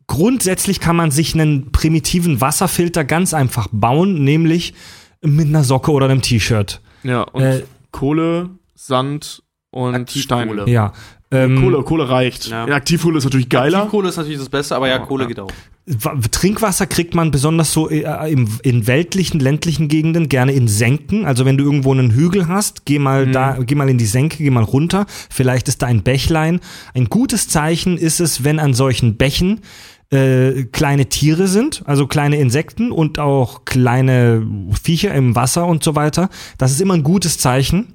grundsätzlich 0.06 0.80
kann 0.80 0.96
man 0.96 1.10
sich 1.10 1.34
einen 1.34 1.72
primitiven 1.72 2.40
Wasserfilter 2.40 3.04
ganz 3.04 3.32
einfach 3.32 3.68
bauen, 3.72 4.22
nämlich 4.22 4.74
mit 5.22 5.48
einer 5.48 5.64
Socke 5.64 5.90
oder 5.92 6.06
einem 6.06 6.20
T-Shirt. 6.20 6.82
ja, 7.02 7.22
und 7.22 7.42
äh, 7.42 7.62
Kohle, 7.90 8.50
Sand 8.74 9.42
und 9.70 9.94
Aktivkohle. 9.94 10.62
Steine. 10.62 10.70
Ja. 10.70 10.92
Ähm, 11.34 11.60
Kohle, 11.60 11.82
Kohle 11.82 12.08
reicht. 12.08 12.48
Ja. 12.48 12.66
Ja. 12.66 12.74
Aktivkohle 12.74 13.18
ist 13.18 13.24
natürlich 13.24 13.48
geiler. 13.48 13.78
Aktivkohle 13.78 14.08
ist 14.08 14.16
natürlich 14.16 14.38
das 14.38 14.48
Beste, 14.48 14.76
aber 14.76 14.88
ja, 14.88 14.98
Kohle 14.98 15.26
geht 15.26 15.40
auch. 15.40 15.50
Wa- 15.86 16.16
Trinkwasser 16.30 16.86
kriegt 16.86 17.14
man 17.14 17.30
besonders 17.30 17.72
so 17.72 17.90
äh, 17.90 18.04
im, 18.32 18.48
in 18.62 18.86
weltlichen, 18.86 19.38
ländlichen 19.40 19.88
Gegenden 19.88 20.28
gerne 20.30 20.52
in 20.52 20.66
Senken. 20.66 21.26
Also 21.26 21.44
wenn 21.44 21.58
du 21.58 21.64
irgendwo 21.64 21.92
einen 21.92 22.10
Hügel 22.12 22.48
hast, 22.48 22.86
geh 22.86 22.98
mal 22.98 23.30
da, 23.30 23.58
geh 23.60 23.74
mal 23.74 23.90
in 23.90 23.98
die 23.98 24.06
Senke, 24.06 24.38
geh 24.38 24.48
mal 24.50 24.64
runter. 24.64 25.04
Vielleicht 25.30 25.68
ist 25.68 25.82
da 25.82 25.86
ein 25.86 26.02
Bächlein. 26.02 26.60
Ein 26.94 27.06
gutes 27.10 27.48
Zeichen 27.48 27.98
ist 27.98 28.20
es, 28.20 28.44
wenn 28.44 28.58
an 28.60 28.72
solchen 28.72 29.16
Bächen 29.16 29.60
äh, 30.10 30.64
kleine 30.64 31.06
Tiere 31.10 31.48
sind, 31.48 31.82
also 31.84 32.06
kleine 32.06 32.36
Insekten 32.38 32.90
und 32.90 33.18
auch 33.18 33.64
kleine 33.66 34.46
Viecher 34.82 35.12
im 35.14 35.34
Wasser 35.34 35.66
und 35.66 35.82
so 35.84 35.94
weiter. 35.96 36.30
Das 36.56 36.70
ist 36.72 36.80
immer 36.80 36.94
ein 36.94 37.02
gutes 37.02 37.36
Zeichen. 37.38 37.92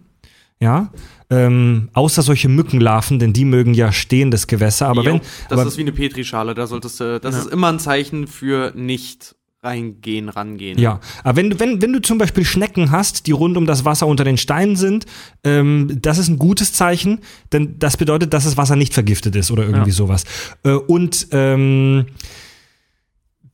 Ja. 0.60 0.92
Ähm, 1.32 1.90
außer 1.94 2.22
solche 2.24 2.50
Mückenlarven, 2.50 3.20
denn 3.20 3.34
die 3.34 3.46
mögen 3.46 3.74
ja 3.76 3.92
stehendes 3.92 4.48
Gewässer. 4.48 4.88
Aber 4.88 5.04
Jo, 5.04 5.14
wenn, 5.14 5.22
das 5.50 5.60
aber, 5.60 5.68
ist 5.68 5.78
wie 5.78 5.82
eine 5.82 5.92
Petrischale, 5.92 6.56
da 6.56 6.66
solltest 6.66 7.00
du, 7.00 7.20
das 7.20 7.36
ist 7.36 7.48
immer 7.52 7.68
ein 7.72 7.78
Zeichen 7.80 8.26
für 8.26 8.74
nicht 8.76 9.36
reingehen, 9.62 10.30
rangehen. 10.30 10.80
Ja, 10.80 11.02
aber 11.24 11.36
wenn, 11.36 11.50
du- 11.52 11.60
wenn, 11.60 11.82
wenn 11.82 11.92
du 11.94 12.02
zum 12.02 12.18
Beispiel 12.18 12.46
Schnecken 12.46 12.92
hast, 12.92 13.28
die 13.28 13.32
rund 13.32 13.58
um 13.58 13.66
das 13.66 13.84
Wasser 13.86 14.08
unter 14.08 14.24
den 14.24 14.38
Steinen 14.38 14.76
sind, 14.78 15.06
ähm, 15.44 16.00
das 16.02 16.18
ist 16.18 16.30
ein 16.30 16.40
gutes 16.40 16.72
Zeichen, 16.74 17.20
denn 17.52 17.76
das 17.78 17.98
bedeutet, 17.98 18.34
dass 18.34 18.46
das 18.46 18.56
Wasser 18.58 18.78
nicht 18.78 18.94
vergiftet 18.94 19.36
ist 19.36 19.52
oder 19.52 19.64
irgendwie 19.64 19.90
Ja. 19.90 19.96
sowas. 19.96 20.24
Äh, 20.64 20.72
und 20.72 21.28
ähm, 21.32 22.06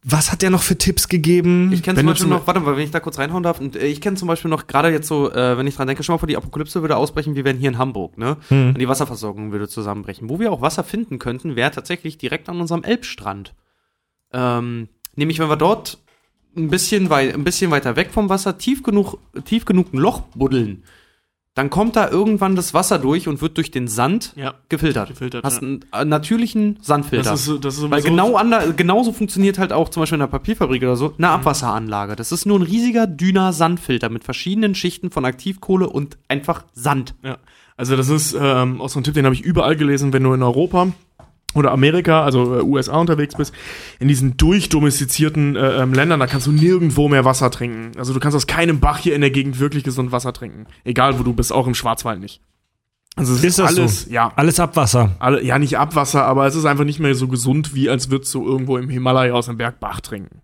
was 0.07 0.31
hat 0.31 0.43
der 0.43 0.51
noch 0.51 0.61
für 0.61 0.77
Tipps 0.77 1.07
gegeben? 1.07 1.71
Ich 1.73 1.81
kenne 1.81 1.97
zum 1.97 2.05
Beispiel 2.05 2.21
zum- 2.21 2.29
noch, 2.29 2.45
warte 2.45 2.59
mal, 2.59 2.77
wenn 2.77 2.83
ich 2.83 2.91
da 2.91 2.99
kurz 2.99 3.17
reinhauen 3.17 3.41
darf, 3.41 3.59
und, 3.59 3.75
äh, 3.75 3.87
ich 3.87 4.01
kenne 4.01 4.15
zum 4.17 4.27
Beispiel 4.27 4.51
noch, 4.51 4.67
gerade 4.67 4.89
jetzt 4.89 5.07
so, 5.07 5.31
äh, 5.31 5.57
wenn 5.57 5.65
ich 5.65 5.75
dran 5.75 5.87
denke, 5.87 6.03
schon 6.03 6.13
mal 6.13 6.19
vor 6.19 6.27
die 6.27 6.37
Apokalypse 6.37 6.81
würde 6.81 6.95
ausbrechen, 6.95 7.33
wir 7.35 7.43
wären 7.43 7.57
hier 7.57 7.69
in 7.69 7.79
Hamburg, 7.79 8.15
ne? 8.17 8.37
Hm. 8.49 8.67
Und 8.69 8.77
die 8.77 8.87
Wasserversorgung 8.87 9.51
würde 9.51 9.67
zusammenbrechen. 9.67 10.29
Wo 10.29 10.39
wir 10.39 10.51
auch 10.51 10.61
Wasser 10.61 10.83
finden 10.83 11.17
könnten, 11.17 11.55
wäre 11.55 11.71
tatsächlich 11.71 12.19
direkt 12.19 12.49
an 12.49 12.61
unserem 12.61 12.83
Elbstrand. 12.83 13.55
Ähm, 14.31 14.89
nämlich, 15.15 15.39
wenn 15.39 15.49
wir 15.49 15.55
dort 15.57 15.97
ein 16.55 16.69
bisschen, 16.69 17.09
wei 17.09 17.33
ein 17.33 17.43
bisschen 17.43 17.71
weiter 17.71 17.95
weg 17.95 18.11
vom 18.11 18.29
Wasser 18.29 18.57
tief 18.59 18.83
genug, 18.83 19.17
tief 19.43 19.65
genug 19.65 19.91
ein 19.91 19.97
Loch 19.97 20.21
buddeln, 20.35 20.83
dann 21.55 21.69
kommt 21.71 21.95
da 21.95 22.09
irgendwann 22.09 22.55
das 22.55 22.73
Wasser 22.73 22.99
durch 22.99 23.27
und 23.27 23.41
wird 23.41 23.57
durch 23.57 23.71
den 23.71 23.87
Sand 23.87 24.33
Ja. 24.35 24.53
gefiltert. 24.69 25.07
Gefiltert, 25.09 25.43
Hast 25.43 25.61
einen 25.63 25.83
äh, 25.93 26.05
natürlichen 26.05 26.77
Sandfilter. 26.81 27.31
Das 27.31 27.39
ist, 27.39 27.45
so- 27.45 27.57
das 27.57 27.77
ist 27.77 27.89
Weil 27.89 28.01
genau 28.03 28.35
ander, 28.35 28.73
genauso 28.73 29.11
funktioniert 29.13 29.57
halt 29.57 29.71
auch 29.73 29.89
zum 29.89 30.01
Beispiel 30.01 30.17
in 30.17 30.21
einer 30.21 30.29
Papierfabrik 30.31 30.83
oder 30.83 30.95
so 30.97 31.13
eine 31.17 31.29
Abwasseranlage. 31.29 32.15
Das 32.15 32.31
ist 32.31 32.45
nur 32.45 32.59
ein 32.59 32.63
riesiger, 32.63 33.07
dünner 33.07 33.53
Sandfilter 33.53 34.09
mit 34.09 34.23
verschiedenen 34.23 34.75
Schichten 34.75 35.09
von 35.11 35.25
Aktivkohle 35.25 35.89
und 35.89 36.17
einfach 36.27 36.65
Sand. 36.73 37.15
Ja, 37.23 37.37
also 37.77 37.95
das 37.97 38.09
ist 38.09 38.35
ähm, 38.39 38.79
auch 38.81 38.89
so 38.89 38.99
ein 38.99 39.03
Tipp, 39.03 39.13
den 39.15 39.25
habe 39.25 39.35
ich 39.35 39.41
überall 39.41 39.75
gelesen, 39.75 40.13
wenn 40.13 40.23
du 40.23 40.33
in 40.33 40.43
Europa 40.43 40.89
oder 41.55 41.71
Amerika, 41.71 42.23
also 42.23 42.59
äh, 42.59 42.61
USA 42.61 42.97
unterwegs 42.97 43.35
bist, 43.35 43.53
in 43.99 44.07
diesen 44.07 44.37
durchdomestizierten 44.37 45.55
äh, 45.55 45.81
ähm, 45.81 45.93
Ländern, 45.93 46.19
da 46.19 46.27
kannst 46.27 46.45
du 46.47 46.51
nirgendwo 46.51 47.07
mehr 47.09 47.25
Wasser 47.25 47.49
trinken. 47.49 47.91
Also 47.97 48.13
du 48.13 48.19
kannst 48.19 48.35
aus 48.35 48.45
keinem 48.45 48.79
Bach 48.79 48.99
hier 48.99 49.15
in 49.15 49.21
der 49.21 49.31
Gegend 49.31 49.59
wirklich 49.59 49.83
gesund 49.83 50.11
Wasser 50.11 50.33
trinken. 50.33 50.67
Egal 50.83 51.17
wo 51.17 51.23
du 51.23 51.33
bist, 51.33 51.51
auch 51.51 51.65
im 51.65 51.73
Schwarzwald 51.75 52.19
nicht. 52.19 52.41
Also 53.15 53.31
es 53.33 53.39
ist, 53.39 53.45
Ist 53.45 53.59
das 53.59 53.77
alles, 53.77 54.01
so? 54.03 54.11
ja, 54.11 54.33
Alles 54.35 54.59
Abwasser. 54.59 55.15
alle, 55.19 55.41
ja 55.41 55.57
nicht 55.57 55.77
Abwasser, 55.77 56.25
aber 56.25 56.45
es 56.47 56.55
ist 56.55 56.65
einfach 56.65 56.83
nicht 56.83 56.99
mehr 56.99 57.15
so 57.15 57.29
gesund, 57.29 57.73
wie 57.73 57.89
als 57.89 58.11
würdest 58.11 58.33
du 58.33 58.45
irgendwo 58.45 58.77
im 58.77 58.89
Himalaya 58.89 59.33
aus 59.33 59.47
einem 59.47 59.57
Bergbach 59.57 60.01
trinken. 60.01 60.41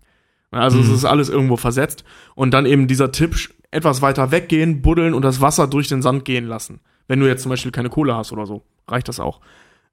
Also 0.50 0.80
es 0.80 0.88
ist 0.88 1.04
alles 1.06 1.30
irgendwo 1.30 1.56
versetzt. 1.56 2.04
Und 2.34 2.52
dann 2.52 2.66
eben 2.66 2.86
dieser 2.86 3.10
Tipp, 3.10 3.34
etwas 3.70 4.02
weiter 4.02 4.30
weggehen, 4.30 4.82
buddeln 4.82 5.14
und 5.14 5.22
das 5.22 5.40
Wasser 5.40 5.66
durch 5.66 5.88
den 5.88 6.02
Sand 6.02 6.24
gehen 6.26 6.46
lassen. 6.46 6.80
Wenn 7.08 7.20
du 7.20 7.26
jetzt 7.26 7.42
zum 7.42 7.50
Beispiel 7.50 7.72
keine 7.72 7.88
Kohle 7.88 8.14
hast 8.14 8.32
oder 8.32 8.46
so, 8.46 8.62
reicht 8.86 9.08
das 9.08 9.18
auch. 9.18 9.40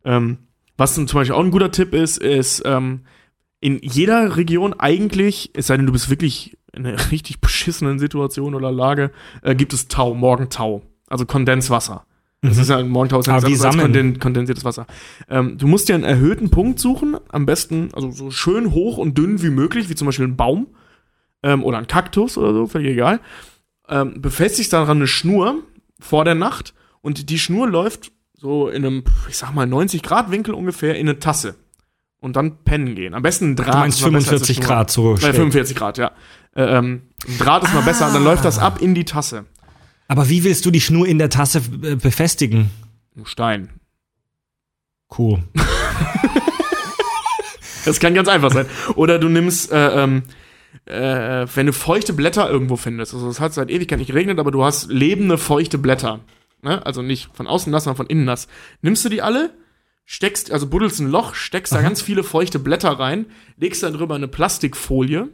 Ähm, 0.03 0.37
was 0.79 0.95
zum 0.95 1.05
Beispiel 1.05 1.35
auch 1.35 1.43
ein 1.43 1.51
guter 1.51 1.71
Tipp 1.71 1.93
ist, 1.93 2.17
ist 2.17 2.63
ähm, 2.65 3.01
in 3.59 3.79
jeder 3.81 4.37
Region 4.37 4.73
eigentlich, 4.73 5.51
es 5.53 5.67
sei 5.67 5.77
denn, 5.77 5.85
du 5.85 5.91
bist 5.91 6.09
wirklich 6.09 6.57
in 6.73 6.85
einer 6.85 6.97
richtig 7.11 7.41
beschissenen 7.41 7.99
Situation 7.99 8.55
oder 8.55 8.71
Lage, 8.71 9.11
äh, 9.41 9.55
gibt 9.55 9.73
es 9.73 9.87
Tau, 9.87 10.13
Morgentau, 10.13 10.81
also 11.07 11.25
Kondenswasser. 11.25 12.05
Das 12.41 12.57
ist 12.57 12.69
ja 12.69 12.77
ein 12.77 12.87
Morgentau 12.87 13.19
ist 13.19 13.25
ja 13.27 13.33
nichts 13.41 13.61
wie 13.61 13.77
konden- 13.77 14.19
kondensiertes 14.19 14.63
Wasser. 14.63 14.87
Ähm, 15.27 15.57
du 15.57 15.67
musst 15.67 15.89
dir 15.89 15.95
einen 15.95 16.05
erhöhten 16.05 16.49
Punkt 16.49 16.79
suchen, 16.79 17.17
am 17.27 17.45
besten 17.45 17.89
also 17.93 18.11
so 18.11 18.31
schön 18.31 18.71
hoch 18.71 18.97
und 18.97 19.17
dünn 19.17 19.41
wie 19.43 19.49
möglich, 19.49 19.89
wie 19.89 19.95
zum 19.95 20.05
Beispiel 20.05 20.25
ein 20.27 20.37
Baum 20.37 20.67
ähm, 21.43 21.63
oder 21.65 21.77
ein 21.79 21.87
Kaktus 21.87 22.37
oder 22.37 22.53
so, 22.53 22.67
völlig 22.67 22.93
egal. 22.93 23.19
Ähm, 23.89 24.21
befestigst 24.21 24.71
daran 24.71 24.99
eine 24.99 25.07
Schnur 25.07 25.63
vor 25.99 26.23
der 26.23 26.35
Nacht 26.35 26.73
und 27.01 27.29
die 27.29 27.39
Schnur 27.39 27.67
läuft 27.67 28.13
so 28.39 28.69
in 28.69 28.85
einem, 28.85 29.03
ich 29.27 29.37
sag 29.37 29.53
mal, 29.53 29.65
90 29.67 30.01
Grad 30.01 30.31
Winkel 30.31 30.53
ungefähr 30.53 30.95
in 30.95 31.09
eine 31.09 31.19
Tasse. 31.19 31.55
Und 32.21 32.35
dann 32.35 32.63
pennen 32.63 32.95
gehen. 32.95 33.13
Am 33.13 33.21
besten 33.21 33.51
ein 33.51 33.55
Draht. 33.55 33.73
Du 33.73 33.77
meinst 33.77 33.99
ist 33.99 34.03
mal 34.05 34.11
besser 34.11 34.31
als 34.31 34.47
45 34.47 34.57
eine 34.57 34.65
Schnur. 34.65 34.75
Grad 34.75 34.91
so 34.91 35.13
Äh, 35.13 35.17
schräg. 35.17 35.35
45 35.35 35.75
Grad, 35.77 35.97
ja. 35.97 36.11
Äh, 36.55 36.63
ähm, 36.63 37.01
ein 37.27 37.37
Draht 37.37 37.63
ist 37.63 37.73
mal 37.73 37.83
besser, 37.83 38.11
dann 38.11 38.23
läuft 38.23 38.43
das 38.43 38.59
ab 38.59 38.81
in 38.81 38.93
die 38.95 39.05
Tasse. 39.05 39.45
Aber 40.07 40.27
wie 40.29 40.43
willst 40.43 40.65
du 40.65 40.71
die 40.71 40.81
Schnur 40.81 41.07
in 41.07 41.17
der 41.17 41.29
Tasse 41.29 41.61
äh, 41.83 41.95
befestigen? 41.95 42.71
Ein 43.15 43.25
Stein. 43.25 43.69
Cool. 45.17 45.43
Das 47.85 47.99
kann 47.99 48.13
ganz 48.13 48.27
einfach 48.27 48.51
sein. 48.51 48.65
Oder 48.95 49.19
du 49.19 49.29
nimmst, 49.29 49.71
äh, 49.71 50.03
ähm, 50.03 50.23
äh, 50.85 51.47
wenn 51.55 51.65
du 51.65 51.73
feuchte 51.73 52.13
Blätter 52.13 52.49
irgendwo 52.49 52.75
findest, 52.75 53.13
also 53.13 53.29
es 53.29 53.39
hat 53.39 53.53
seit 53.53 53.69
Ewigkeit 53.71 53.99
nicht 53.99 54.09
geregnet, 54.09 54.37
aber 54.37 54.51
du 54.51 54.63
hast 54.63 54.91
lebende, 54.91 55.37
feuchte 55.37 55.77
Blätter. 55.77 56.19
Ne? 56.61 56.85
Also 56.85 57.01
nicht 57.01 57.29
von 57.33 57.47
außen 57.47 57.71
nass, 57.71 57.85
sondern 57.85 57.97
von 57.97 58.07
innen 58.07 58.25
nass. 58.25 58.47
Nimmst 58.81 59.05
du 59.05 59.09
die 59.09 59.21
alle, 59.21 59.51
steckst, 60.05 60.51
also 60.51 60.67
buddelst 60.67 60.99
ein 60.99 61.09
Loch, 61.09 61.35
steckst 61.35 61.73
da 61.73 61.81
ganz 61.81 62.01
viele 62.01 62.23
feuchte 62.23 62.59
Blätter 62.59 62.91
rein, 62.91 63.27
legst 63.57 63.83
dann 63.83 63.93
drüber 63.93 64.15
eine 64.15 64.27
Plastikfolie, 64.27 65.29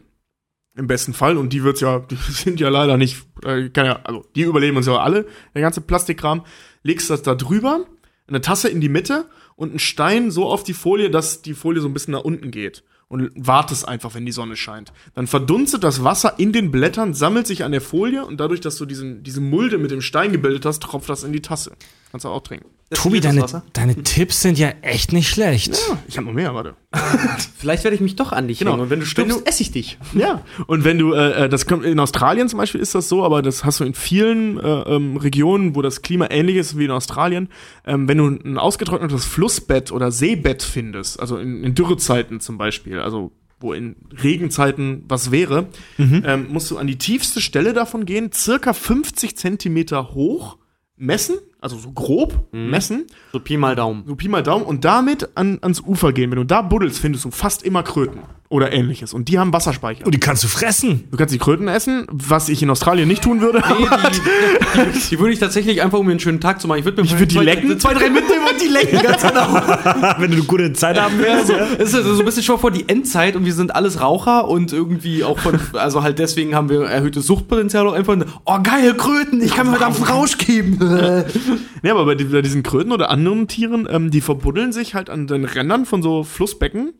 im 0.75 0.87
besten 0.87 1.13
Fall, 1.13 1.37
und 1.37 1.53
die 1.53 1.63
wird's 1.63 1.79
ja, 1.79 1.99
die 1.99 2.15
sind 2.29 2.59
ja 2.59 2.69
leider 2.69 2.97
nicht, 2.97 3.23
äh, 3.43 3.69
kann 3.69 3.85
ja, 3.85 4.01
also 4.03 4.25
die 4.35 4.41
überleben 4.41 4.77
uns 4.77 4.87
ja 4.87 4.97
alle, 4.97 5.27
der 5.53 5.61
ganze 5.61 5.81
Plastikkram, 5.81 6.45
legst 6.83 7.09
das 7.09 7.21
da 7.21 7.35
drüber, 7.35 7.85
eine 8.27 8.41
Tasse 8.41 8.69
in 8.69 8.81
die 8.81 8.89
Mitte 8.89 9.29
und 9.55 9.69
einen 9.69 9.79
Stein 9.79 10.31
so 10.31 10.47
auf 10.47 10.63
die 10.63 10.73
Folie, 10.73 11.09
dass 11.09 11.41
die 11.41 11.53
Folie 11.53 11.81
so 11.81 11.87
ein 11.87 11.93
bisschen 11.93 12.13
nach 12.13 12.23
unten 12.23 12.51
geht. 12.51 12.83
Und 13.07 13.31
wartest 13.35 13.87
einfach, 13.87 14.15
wenn 14.15 14.25
die 14.25 14.31
Sonne 14.31 14.55
scheint. 14.55 14.91
Dann 15.13 15.27
verdunstet 15.27 15.83
das 15.83 16.03
Wasser 16.03 16.39
in 16.39 16.51
den 16.51 16.71
Blättern, 16.71 17.13
sammelt 17.13 17.45
sich 17.45 17.63
an 17.63 17.71
der 17.71 17.81
Folie 17.81 18.25
und 18.25 18.39
dadurch, 18.39 18.61
dass 18.61 18.77
du 18.77 18.85
diesen, 18.85 19.21
diese 19.23 19.41
Mulde 19.41 19.77
mit 19.77 19.91
dem 19.91 20.01
Stein 20.01 20.31
gebildet 20.31 20.65
hast, 20.65 20.81
tropft 20.81 21.09
das 21.09 21.23
in 21.23 21.31
die 21.31 21.41
Tasse. 21.41 21.73
Kannst 22.15 22.23
du 22.23 22.29
auch 22.29 22.43
trinken. 22.43 22.69
Tobi, 22.93 23.19
Destilliertes 23.19 23.51
deine, 23.73 23.93
deine 23.93 24.03
Tipps 24.03 24.41
sind 24.41 24.57
ja 24.57 24.69
echt 24.81 25.11
nicht 25.11 25.27
schlecht. 25.27 25.77
Ich 26.07 26.15
habe 26.15 26.27
noch 26.27 26.33
mehr, 26.33 26.55
warte. 26.55 26.75
Vielleicht 27.57 27.83
werde 27.83 27.93
ich 27.95 27.99
mich 27.99 28.15
doch 28.15 28.31
an 28.31 28.47
dich 28.47 28.59
Genau. 28.59 28.71
hängen. 28.71 28.83
Und 28.83 28.89
wenn 28.89 29.01
du 29.01 29.05
Wenn 29.05 29.09
stirbst, 29.09 29.45
esse 29.45 29.63
ich 29.63 29.71
dich. 29.73 29.97
Ja, 30.13 30.45
und 30.67 30.85
wenn 30.85 30.97
du, 30.97 31.11
äh, 31.13 31.43
äh, 31.43 31.49
das 31.49 31.65
kommt 31.65 31.83
in 31.83 31.99
Australien 31.99 32.47
zum 32.47 32.55
Beispiel 32.55 32.79
ist 32.79 32.95
das 32.95 33.09
so, 33.09 33.25
aber 33.25 33.41
das 33.41 33.65
hast 33.65 33.81
du 33.81 33.83
in 33.83 33.93
vielen 33.95 34.57
äh, 34.61 34.95
ähm, 34.95 35.17
Regionen, 35.17 35.75
wo 35.75 35.81
das 35.81 36.03
Klima 36.03 36.27
ähnlich 36.31 36.55
ist 36.55 36.77
wie 36.77 36.85
in 36.85 36.91
Australien. 36.91 37.49
Ähm, 37.85 38.07
wenn 38.07 38.17
du 38.17 38.27
ein 38.27 38.57
ausgetrocknetes 38.57 39.25
Flussbett 39.25 39.91
oder 39.91 40.09
Seebett 40.09 40.63
findest, 40.63 41.19
also 41.19 41.35
in, 41.35 41.65
in 41.65 41.75
Dürrezeiten 41.75 42.39
zum 42.39 42.57
Beispiel, 42.57 42.99
also 43.01 43.33
wo 43.59 43.73
in 43.73 43.97
Regenzeiten 44.23 45.03
was 45.09 45.31
wäre, 45.31 45.67
ähm, 45.99 46.47
musst 46.49 46.71
du 46.71 46.77
an 46.77 46.87
die 46.87 46.97
tiefste 46.97 47.41
Stelle 47.41 47.73
davon 47.73 48.05
gehen, 48.05 48.31
circa 48.31 48.71
50 48.71 49.35
Zentimeter 49.35 50.13
hoch, 50.13 50.59
messen, 50.97 51.35
also 51.65 51.79
so 51.79 51.91
grob 51.91 52.47
messen, 52.51 53.05
So 53.33 53.39
Pi 53.39 53.57
mal 53.57 53.75
Daumen. 53.75 54.03
so 54.05 54.15
Pi 54.15 54.27
mal 54.29 54.43
Daumen 54.43 54.63
und 54.65 54.85
damit 54.85 55.29
an, 55.33 55.57
ans 55.63 55.81
Ufer 55.81 56.13
gehen. 56.13 56.29
Wenn 56.29 56.37
du 56.37 56.43
da 56.45 56.61
buddelst, 56.61 56.99
findest 56.99 57.25
du 57.25 57.31
fast 57.31 57.63
immer 57.63 57.81
Kröten 57.81 58.19
oder 58.49 58.71
ähnliches. 58.71 59.11
Und 59.15 59.27
die 59.27 59.39
haben 59.39 59.51
Wasserspeicher. 59.51 60.05
Und 60.05 60.13
die 60.13 60.19
kannst 60.19 60.43
du 60.43 60.47
fressen. 60.47 61.05
Du 61.09 61.17
kannst 61.17 61.33
die 61.33 61.39
Kröten 61.39 61.67
essen, 61.67 62.05
was 62.11 62.47
ich 62.49 62.61
in 62.61 62.69
Australien 62.69 63.07
nicht 63.07 63.23
tun 63.23 63.41
würde. 63.41 63.63
Nee, 63.67 63.85
die, 64.13 64.91
die, 64.99 65.09
die 65.09 65.19
würde 65.19 65.33
ich 65.33 65.39
tatsächlich 65.39 65.81
einfach, 65.81 65.97
um 65.97 66.05
mir 66.05 66.11
einen 66.11 66.19
schönen 66.19 66.39
Tag 66.39 66.61
zu 66.61 66.67
machen. 66.67 66.77
Ich 66.77 66.85
würde 66.85 67.01
mir 67.01 67.07
Ich 67.07 67.17
würd 67.17 67.31
die 67.31 67.35
zwei, 67.35 67.43
lecken? 67.43 67.79
zwei, 67.79 67.93
drei 67.95 68.09
mitnehmen 68.11 68.45
und 68.49 68.61
die 68.61 68.67
lecken, 68.67 69.01
ganz 69.01 69.23
genau. 69.23 69.53
Wenn 70.19 70.29
du 70.31 70.37
eine 70.37 70.45
gute 70.45 70.71
Zeit 70.73 71.01
haben 71.01 71.15
willst. 71.17 71.49
ja. 71.49 71.57
Es 71.79 71.89
ist 71.89 71.95
also 71.95 72.13
so 72.13 72.19
ein 72.21 72.25
bisschen 72.25 72.43
schon 72.43 72.59
vor 72.59 72.69
die 72.69 72.87
Endzeit 72.87 73.35
und 73.35 73.45
wir 73.45 73.53
sind 73.53 73.75
alles 73.75 73.99
Raucher 73.99 74.47
und 74.47 74.71
irgendwie 74.71 75.23
auch 75.23 75.39
von, 75.39 75.59
also 75.73 76.03
halt 76.03 76.19
deswegen 76.19 76.53
haben 76.53 76.69
wir 76.69 76.83
erhöhtes 76.83 77.25
Suchtpotenzial 77.25 77.87
auch 77.87 77.93
einfach. 77.93 78.15
Oh 78.45 78.59
geil, 78.61 78.93
Kröten, 78.93 79.41
ich 79.41 79.55
kann 79.55 79.65
mir 79.65 79.77
verdammt 79.77 79.97
einen 79.97 80.05
Rausch 80.05 80.37
geben. 80.37 80.77
Ja, 81.83 81.91
aber 81.93 82.05
bei, 82.05 82.15
die, 82.15 82.25
bei 82.25 82.41
diesen 82.41 82.63
Kröten 82.63 82.91
oder 82.91 83.09
anderen 83.09 83.47
Tieren, 83.47 83.87
ähm, 83.89 84.11
die 84.11 84.21
verbuddeln 84.21 84.71
sich 84.73 84.95
halt 84.95 85.09
an 85.09 85.27
den 85.27 85.45
Rändern 85.45 85.85
von 85.85 86.01
so 86.01 86.23
Flussbecken, 86.23 86.93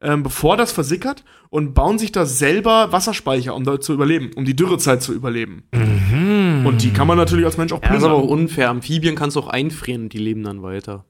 ähm, 0.00 0.22
bevor 0.22 0.56
das 0.56 0.70
versickert 0.72 1.24
und 1.50 1.74
bauen 1.74 1.98
sich 1.98 2.12
da 2.12 2.24
selber 2.26 2.92
Wasserspeicher, 2.92 3.54
um 3.54 3.64
da 3.64 3.80
zu 3.80 3.92
überleben, 3.92 4.30
um 4.36 4.44
die 4.44 4.54
Dürrezeit 4.54 5.02
zu 5.02 5.12
überleben. 5.12 5.64
Und 5.72 6.82
die 6.82 6.90
kann 6.92 7.06
man 7.06 7.16
natürlich 7.16 7.44
als 7.44 7.56
Mensch 7.56 7.72
auch 7.72 7.82
Ja, 7.82 7.88
das 7.88 7.98
ist 7.98 8.04
aber 8.04 8.14
auch 8.14 8.20
plündern. 8.26 8.40
unfair. 8.44 8.70
Amphibien 8.70 9.14
kannst 9.16 9.36
du 9.36 9.40
auch 9.40 9.48
einfrieren 9.48 10.04
und 10.04 10.12
die 10.12 10.18
leben 10.18 10.42
dann 10.44 10.62
weiter. 10.62 11.04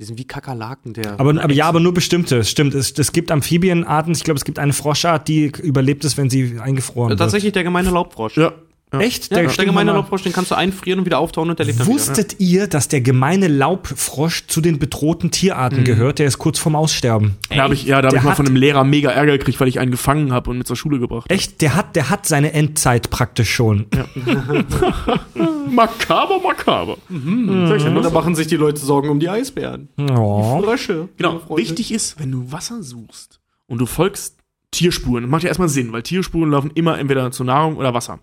Die 0.00 0.04
sind 0.04 0.18
wie 0.18 0.26
Kakerlaken, 0.26 0.94
der. 0.94 1.20
Aber, 1.20 1.30
aber 1.42 1.52
ja, 1.52 1.66
aber 1.66 1.78
nur 1.78 1.94
bestimmte. 1.94 2.42
Stimmt, 2.44 2.74
es, 2.74 2.92
es 2.98 3.12
gibt 3.12 3.30
Amphibienarten. 3.30 4.12
Ich 4.12 4.24
glaube, 4.24 4.38
es 4.38 4.44
gibt 4.44 4.58
eine 4.58 4.72
Froschart, 4.72 5.28
die 5.28 5.52
überlebt 5.62 6.04
es, 6.04 6.16
wenn 6.16 6.28
sie 6.30 6.58
eingefroren 6.60 7.08
Äh, 7.08 7.10
wird. 7.10 7.20
tatsächlich 7.20 7.52
der 7.52 7.62
gemeine 7.62 7.90
Laubfrosch. 7.90 8.36
Ja. 8.36 8.52
Echt? 9.00 9.30
Ja, 9.30 9.42
der, 9.42 9.64
gemeine. 9.64 9.92
Laubfrosch, 9.92 10.22
den 10.22 10.32
kannst 10.32 10.50
du 10.50 10.54
einfrieren 10.54 10.98
und 11.00 11.06
wieder 11.06 11.18
auftauen 11.18 11.48
und 11.50 11.58
der 11.58 11.66
lebt 11.66 11.80
dann 11.80 11.86
wieder. 11.86 11.94
Wusstet 11.96 12.36
ihr, 12.40 12.66
dass 12.66 12.88
der 12.88 13.00
gemeine 13.00 13.48
Laubfrosch 13.48 14.46
zu 14.48 14.60
den 14.60 14.78
bedrohten 14.78 15.30
Tierarten 15.30 15.80
Mhm. 15.80 15.84
gehört? 15.84 16.18
Der 16.18 16.26
ist 16.26 16.38
kurz 16.38 16.58
vorm 16.58 16.76
Aussterben. 16.76 17.36
Da 17.50 17.62
habe 17.62 17.74
ich, 17.74 17.84
ja, 17.84 18.02
da 18.02 18.08
hab 18.08 18.12
Der 18.12 18.20
ich 18.20 18.24
mal 18.24 18.34
von 18.34 18.46
einem 18.46 18.56
Lehrer 18.56 18.84
mega 18.84 19.10
Ärger 19.10 19.38
gekriegt, 19.38 19.60
weil 19.60 19.68
ich 19.68 19.78
einen 19.80 19.90
gefangen 19.90 20.32
habe 20.32 20.50
und 20.50 20.58
mit 20.58 20.66
zur 20.66 20.76
Schule 20.76 20.98
gebracht 20.98 21.24
hab. 21.24 21.32
Echt? 21.32 21.60
Der 21.62 21.74
hat, 21.74 21.96
der 21.96 22.10
hat 22.10 22.26
seine 22.26 22.52
Endzeit 22.52 23.10
praktisch 23.10 23.50
schon. 23.52 23.86
Makaber, 25.70 26.40
makaber. 26.40 26.96
Und 27.08 28.02
da 28.02 28.10
machen 28.10 28.34
sich 28.34 28.46
die 28.46 28.56
Leute 28.56 28.80
Sorgen 28.80 29.08
um 29.08 29.20
die 29.20 29.28
Eisbären. 29.28 29.88
Oh. 29.98 30.60
Frösche. 30.62 31.08
Genau. 31.16 31.40
Wichtig 31.56 31.92
ist, 31.92 32.18
wenn 32.18 32.30
du 32.30 32.52
Wasser 32.52 32.82
suchst 32.82 33.40
und 33.66 33.78
du 33.78 33.86
folgst 33.86 34.36
Tierspuren, 34.72 35.22
das 35.24 35.30
macht 35.30 35.42
ja 35.42 35.48
erstmal 35.48 35.68
Sinn, 35.68 35.92
weil 35.92 36.02
Tierspuren 36.02 36.50
laufen 36.50 36.70
immer 36.74 36.98
entweder 36.98 37.30
zur 37.30 37.44
Nahrung 37.46 37.76
oder 37.76 37.92
Wasser. 37.94 38.20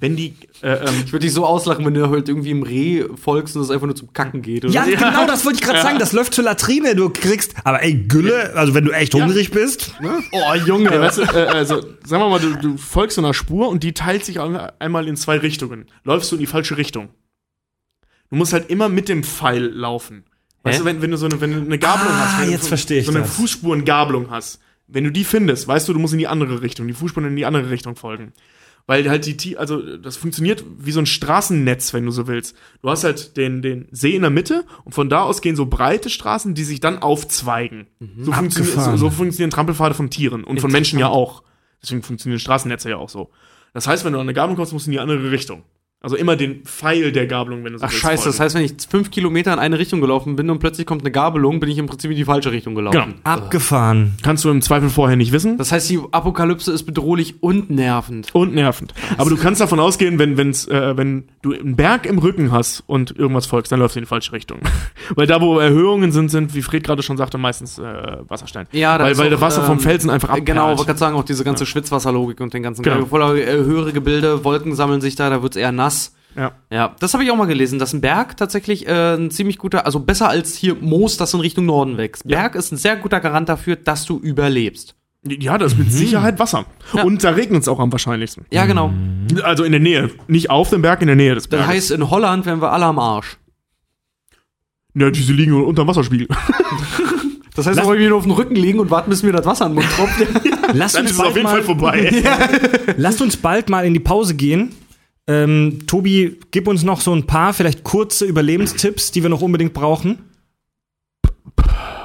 Wenn 0.00 0.16
die, 0.16 0.34
äh, 0.60 0.72
ähm, 0.72 0.94
Ich 1.06 1.12
würde 1.12 1.24
dich 1.24 1.32
so 1.32 1.46
auslachen, 1.46 1.86
wenn 1.86 1.94
du 1.94 2.10
halt 2.10 2.28
irgendwie 2.28 2.50
im 2.50 2.64
Reh 2.64 3.04
folgst 3.14 3.54
und 3.56 3.62
es 3.62 3.70
einfach 3.70 3.86
nur 3.86 3.94
zum 3.94 4.12
Kacken 4.12 4.42
geht. 4.42 4.64
Oder? 4.64 4.74
Ja, 4.74 4.84
genau, 4.84 5.26
das 5.26 5.44
wollte 5.46 5.60
ich 5.60 5.64
gerade 5.64 5.80
sagen. 5.80 6.00
Das 6.00 6.12
läuft 6.12 6.34
zur 6.34 6.42
Latrine. 6.44 6.96
Du 6.96 7.08
kriegst, 7.08 7.54
aber 7.64 7.82
ey, 7.84 7.94
Gülle, 7.94 8.52
also 8.56 8.74
wenn 8.74 8.84
du 8.84 8.90
echt 8.90 9.14
hungrig 9.14 9.52
bist. 9.52 9.94
Oh, 10.32 10.54
Junge. 10.66 10.92
Ja, 10.92 11.00
weißt 11.00 11.18
du, 11.18 11.22
äh, 11.22 11.46
also, 11.46 11.80
sagen 12.04 12.22
wir 12.22 12.28
mal, 12.28 12.40
du, 12.40 12.56
du 12.56 12.76
folgst 12.76 13.14
so 13.14 13.22
einer 13.22 13.32
Spur 13.32 13.68
und 13.68 13.84
die 13.84 13.92
teilt 13.94 14.24
sich 14.24 14.40
einmal 14.40 15.06
in 15.08 15.16
zwei 15.16 15.38
Richtungen. 15.38 15.86
Läufst 16.02 16.32
du 16.32 16.36
in 16.36 16.40
die 16.40 16.46
falsche 16.46 16.76
Richtung. 16.78 17.10
Du 18.28 18.36
musst 18.36 18.52
halt 18.52 18.70
immer 18.70 18.88
mit 18.88 19.08
dem 19.08 19.22
Pfeil 19.22 19.66
laufen. 19.66 20.24
Weißt 20.64 20.78
Hä? 20.78 20.80
du, 20.80 20.84
wenn, 20.86 21.02
wenn 21.02 21.10
du 21.12 21.16
so 21.16 21.26
eine, 21.26 21.40
wenn 21.40 21.52
du 21.52 21.60
eine 21.60 21.78
Gabelung 21.78 22.12
Ah, 22.12 22.24
hast, 22.26 22.42
wenn 22.42 22.50
jetzt 22.50 22.60
du 22.62 22.64
so, 22.64 22.68
verstehe 22.70 23.00
ich 23.00 23.06
so 23.06 23.12
eine 23.12 23.20
das. 23.20 23.34
Fußspurengabelung 23.36 24.30
hast, 24.30 24.58
wenn 24.86 25.04
du 25.04 25.10
die 25.10 25.24
findest, 25.24 25.68
weißt 25.68 25.88
du, 25.88 25.92
du 25.92 25.98
musst 25.98 26.12
in 26.12 26.18
die 26.18 26.28
andere 26.28 26.62
Richtung, 26.62 26.86
die 26.86 26.94
Fußspuren 26.94 27.28
in 27.28 27.36
die 27.36 27.46
andere 27.46 27.70
Richtung 27.70 27.96
folgen. 27.96 28.32
Weil 28.86 29.08
halt 29.08 29.44
die, 29.44 29.56
also 29.56 29.96
das 29.96 30.16
funktioniert 30.16 30.64
wie 30.78 30.90
so 30.90 30.98
ein 30.98 31.06
Straßennetz, 31.06 31.94
wenn 31.94 32.04
du 32.04 32.10
so 32.10 32.26
willst. 32.26 32.56
Du 32.82 32.90
hast 32.90 33.04
halt 33.04 33.36
den, 33.36 33.62
den 33.62 33.86
See 33.92 34.16
in 34.16 34.22
der 34.22 34.30
Mitte 34.30 34.64
und 34.84 34.92
von 34.92 35.08
da 35.08 35.22
aus 35.22 35.40
gehen 35.40 35.54
so 35.54 35.66
breite 35.66 36.10
Straßen, 36.10 36.54
die 36.54 36.64
sich 36.64 36.80
dann 36.80 36.98
aufzweigen. 36.98 37.86
So, 38.18 38.32
funktioniert, 38.32 38.74
so, 38.74 38.96
so 38.96 39.10
funktionieren 39.10 39.50
Trampelpfade 39.50 39.94
von 39.94 40.10
Tieren 40.10 40.42
und 40.42 40.60
von 40.60 40.72
Menschen 40.72 40.98
ja 40.98 41.08
auch. 41.08 41.44
Deswegen 41.80 42.02
funktionieren 42.02 42.40
Straßennetze 42.40 42.90
ja 42.90 42.96
auch 42.96 43.08
so. 43.08 43.30
Das 43.72 43.86
heißt, 43.86 44.04
wenn 44.04 44.12
du 44.12 44.18
an 44.18 44.26
eine 44.26 44.34
Gabelung 44.34 44.56
kommst, 44.56 44.72
musst 44.72 44.86
du 44.86 44.90
in 44.90 44.92
die 44.92 45.00
andere 45.00 45.30
Richtung. 45.30 45.62
Also 46.02 46.16
immer 46.16 46.34
den 46.36 46.64
Pfeil 46.64 47.12
der 47.12 47.26
Gabelung, 47.28 47.64
wenn 47.64 47.74
du 47.74 47.78
so 47.78 47.84
Ach 47.86 47.90
scheiße, 47.92 48.24
das 48.24 48.40
heißt, 48.40 48.56
wenn 48.56 48.64
ich 48.64 48.74
fünf 48.90 49.10
Kilometer 49.12 49.52
in 49.52 49.60
eine 49.60 49.78
Richtung 49.78 50.00
gelaufen 50.00 50.34
bin 50.34 50.50
und 50.50 50.58
plötzlich 50.58 50.84
kommt 50.84 51.02
eine 51.02 51.12
Gabelung, 51.12 51.60
bin 51.60 51.70
ich 51.70 51.78
im 51.78 51.86
Prinzip 51.86 52.10
in 52.10 52.16
die 52.16 52.24
falsche 52.24 52.50
Richtung 52.50 52.74
gelaufen. 52.74 52.98
Genau. 52.98 53.14
Abgefahren. 53.22 54.14
Kannst 54.22 54.44
du 54.44 54.50
im 54.50 54.62
Zweifel 54.62 54.88
vorher 54.88 55.16
nicht 55.16 55.30
wissen. 55.30 55.58
Das 55.58 55.70
heißt, 55.70 55.88
die 55.90 56.00
Apokalypse 56.10 56.72
ist 56.72 56.82
bedrohlich 56.84 57.42
und 57.42 57.70
nervend. 57.70 58.34
und 58.34 58.52
nervend. 58.54 58.94
Aber 59.16 59.30
du 59.30 59.36
kannst 59.36 59.60
davon 59.60 59.78
ausgehen, 59.78 60.18
wenn, 60.18 60.36
wenn's, 60.36 60.66
äh, 60.66 60.96
wenn 60.96 61.24
du 61.42 61.52
einen 61.52 61.76
Berg 61.76 62.06
im 62.06 62.18
Rücken 62.18 62.50
hast 62.50 62.82
und 62.88 63.16
irgendwas 63.16 63.46
folgst, 63.46 63.70
dann 63.70 63.78
läufst 63.78 63.94
du 63.94 64.00
in 64.00 64.04
die 64.04 64.08
falsche 64.08 64.32
Richtung. 64.32 64.58
weil 65.14 65.28
da, 65.28 65.40
wo 65.40 65.58
Erhöhungen 65.60 66.10
sind, 66.10 66.30
sind, 66.30 66.54
wie 66.54 66.62
Fred 66.62 66.82
gerade 66.82 67.02
schon 67.04 67.16
sagte, 67.16 67.38
meistens 67.38 67.78
äh, 67.78 67.82
Wasserstein. 68.26 68.66
Ja, 68.72 68.98
da 68.98 69.04
weil, 69.04 69.12
ist 69.12 69.18
weil 69.18 69.26
auch, 69.28 69.30
das 69.32 69.40
Wasser 69.40 69.62
vom 69.62 69.78
ähm, 69.78 69.80
Felsen 69.84 70.10
einfach 70.10 70.30
Äh, 70.30 70.32
abperlt. 70.32 70.46
Genau, 70.46 70.66
wollte 70.68 70.84
gerade 70.86 70.98
sagen, 70.98 71.16
auch 71.16 71.24
diese 71.24 71.44
ganze 71.44 71.64
Schwitzwasserlogik 71.64 72.40
und 72.40 72.52
den 72.54 72.64
ganzen 72.64 72.82
Genau. 72.82 73.06
voller 73.06 73.36
äh, 73.36 73.52
höhere 73.52 73.92
Gebilde, 73.92 74.42
Wolken 74.42 74.74
sammeln 74.74 75.00
sich 75.00 75.14
da, 75.14 75.30
da 75.30 75.42
wird's 75.42 75.56
eher 75.56 75.70
nass. 75.70 75.91
Ja. 76.36 76.52
Ja, 76.70 76.96
das 77.00 77.12
habe 77.14 77.24
ich 77.24 77.30
auch 77.30 77.36
mal 77.36 77.46
gelesen, 77.46 77.78
dass 77.78 77.92
ein 77.92 78.00
Berg 78.00 78.36
tatsächlich 78.36 78.86
äh, 78.86 79.14
ein 79.16 79.30
ziemlich 79.30 79.58
guter, 79.58 79.84
also 79.86 80.00
besser 80.00 80.28
als 80.28 80.54
hier 80.56 80.74
Moos, 80.80 81.16
das 81.16 81.34
in 81.34 81.40
Richtung 81.40 81.66
Norden 81.66 81.96
wächst. 81.98 82.26
Berg 82.26 82.54
ist 82.54 82.72
ein 82.72 82.76
sehr 82.76 82.96
guter 82.96 83.20
Garant 83.20 83.48
dafür, 83.48 83.76
dass 83.76 84.04
du 84.04 84.18
überlebst. 84.18 84.94
Ja, 85.24 85.56
das 85.56 85.72
ist 85.72 85.78
mit 85.78 85.92
Sicherheit 85.92 86.38
Wasser. 86.40 86.62
Mhm. 86.92 86.98
Ja. 86.98 87.04
Und 87.04 87.22
da 87.22 87.30
regnet 87.30 87.62
es 87.62 87.68
auch 87.68 87.78
am 87.78 87.92
wahrscheinlichsten. 87.92 88.44
Ja, 88.50 88.66
genau. 88.66 88.92
Also 89.44 89.62
in 89.64 89.70
der 89.72 89.80
Nähe. 89.80 90.10
Nicht 90.26 90.50
auf 90.50 90.70
dem 90.70 90.82
Berg, 90.82 91.00
in 91.00 91.06
der 91.06 91.16
Nähe 91.16 91.34
des 91.34 91.44
Das 91.44 91.50
Berges. 91.50 91.66
heißt, 91.68 91.90
in 91.92 92.10
Holland 92.10 92.44
wären 92.46 92.60
wir 92.60 92.72
alle 92.72 92.86
am 92.86 92.98
Arsch. 92.98 93.36
ja, 94.94 95.10
diese 95.10 95.32
liegen 95.32 95.52
unter 95.64 95.84
dem 95.84 95.88
Wasserspiegel. 95.88 96.28
Das 97.54 97.66
heißt, 97.66 97.78
wir 97.78 97.84
wollen 97.84 98.08
nur 98.08 98.16
auf 98.16 98.22
dem 98.22 98.32
Rücken 98.32 98.56
liegen 98.56 98.78
und 98.78 98.90
warten, 98.90 99.10
bis 99.10 99.22
mir 99.22 99.30
das 99.32 99.44
Wasser 99.44 99.66
an 99.66 99.72
den 99.72 99.84
Mund 99.84 99.88
tropft. 99.94 100.14
Lass 100.72 100.92
Dann 100.94 101.02
uns, 101.02 101.10
ist 101.10 101.18
es 101.18 101.22
auf 101.22 101.36
jeden 101.36 101.46
Fall 101.48 101.62
vorbei. 101.62 102.10
lasst 102.96 103.20
uns 103.20 103.36
bald 103.36 103.68
mal 103.68 103.84
in 103.84 103.92
die 103.92 104.00
Pause 104.00 104.34
gehen. 104.34 104.74
Ähm, 105.28 105.86
Tobi, 105.86 106.40
gib 106.50 106.66
uns 106.68 106.82
noch 106.82 107.00
so 107.00 107.12
ein 107.14 107.26
paar, 107.26 107.54
vielleicht 107.54 107.84
kurze 107.84 108.24
Überlebenstipps, 108.24 109.12
die 109.12 109.22
wir 109.22 109.30
noch 109.30 109.40
unbedingt 109.42 109.72
brauchen. 109.72 110.18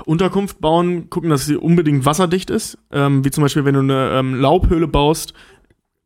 Unterkunft 0.05 0.61
bauen, 0.61 1.09
gucken, 1.09 1.29
dass 1.29 1.45
sie 1.45 1.57
unbedingt 1.57 2.05
wasserdicht 2.05 2.49
ist. 2.49 2.77
Ähm, 2.91 3.25
wie 3.25 3.31
zum 3.31 3.41
Beispiel, 3.43 3.65
wenn 3.65 3.73
du 3.73 3.81
eine 3.81 4.11
ähm, 4.13 4.35
Laubhöhle 4.35 4.87
baust, 4.87 5.33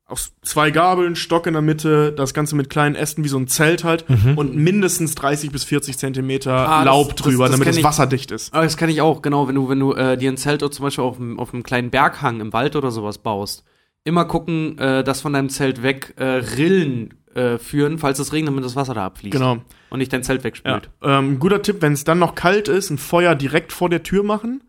aus 0.08 0.34
zwei 0.42 0.72
Gabeln, 0.72 1.16
Stock 1.16 1.48
in 1.48 1.54
der 1.54 1.62
Mitte, 1.62 2.12
das 2.12 2.34
Ganze 2.34 2.56
mit 2.56 2.70
kleinen 2.70 2.96
Ästen 2.96 3.24
wie 3.24 3.30
so 3.30 3.38
ein 3.38 3.48
Zelt 3.48 3.86
halt 3.86 4.04
und 4.36 4.56
mindestens 4.56 5.16
30 5.16 5.52
bis 5.52 5.64
40 5.64 5.98
Zentimeter 5.98 6.52
Ah, 6.68 6.78
das- 6.80 6.86
Laub 6.86 7.16
das- 7.16 7.22
drüber, 7.26 7.46
das 7.46 7.52
damit 7.52 7.66
kenn 7.66 7.72
es 7.72 7.78
ich. 7.78 7.84
wasserdicht 7.84 8.32
ist. 8.32 8.54
Aber 8.54 8.64
das 8.64 8.76
kann 8.76 8.90
ich 8.90 9.00
auch, 9.02 9.22
genau, 9.22 9.48
wenn 9.48 9.56
du, 9.56 9.70
wenn 9.70 9.80
du 9.80 9.94
äh, 9.94 10.18
dir 10.18 10.30
ein 10.32 10.36
Zelt 10.38 10.64
oder 10.64 10.72
zum 10.72 10.84
Beispiel 10.84 11.04
auf, 11.06 11.18
auf 11.38 11.54
einem 11.54 11.64
kleinen 11.64 11.92
Berghang 11.92 12.42
im 12.42 12.52
Wald 12.52 12.76
oder 12.76 12.92
sowas 12.92 13.20
baust, 13.20 13.64
immer 14.04 14.26
gucken, 14.26 14.78
äh, 14.78 15.04
dass 15.04 15.22
von 15.22 15.34
deinem 15.34 15.50
Zelt 15.50 15.84
weg 15.84 16.14
äh, 16.18 16.24
Rillen 16.24 17.14
äh, 17.36 17.58
führen, 17.58 17.98
falls 17.98 18.20
es 18.20 18.34
regnet, 18.34 18.50
damit 18.54 18.66
das 18.66 18.76
Wasser 18.76 18.94
da 18.94 19.06
abfließt. 19.06 19.32
Genau. 19.34 19.58
Und 19.90 20.00
nicht 20.00 20.12
dein 20.12 20.24
Zelt 20.24 20.42
Ja. 20.42 20.46
wegspült. 20.46 20.90
Ähm, 21.02 21.40
guter 21.40 21.62
Tipp, 21.62 21.78
wenn 21.82 21.94
es 21.94 22.04
dann 22.04 22.20
noch 22.20 22.36
kalt 22.36 22.68
ist, 22.68 22.90
ein 22.90 22.98
Feuer 22.98 23.36
direkt 23.36 23.72
vor 23.72 23.90
der 23.90 24.04
Tür 24.04 24.24
machen. 24.24 24.64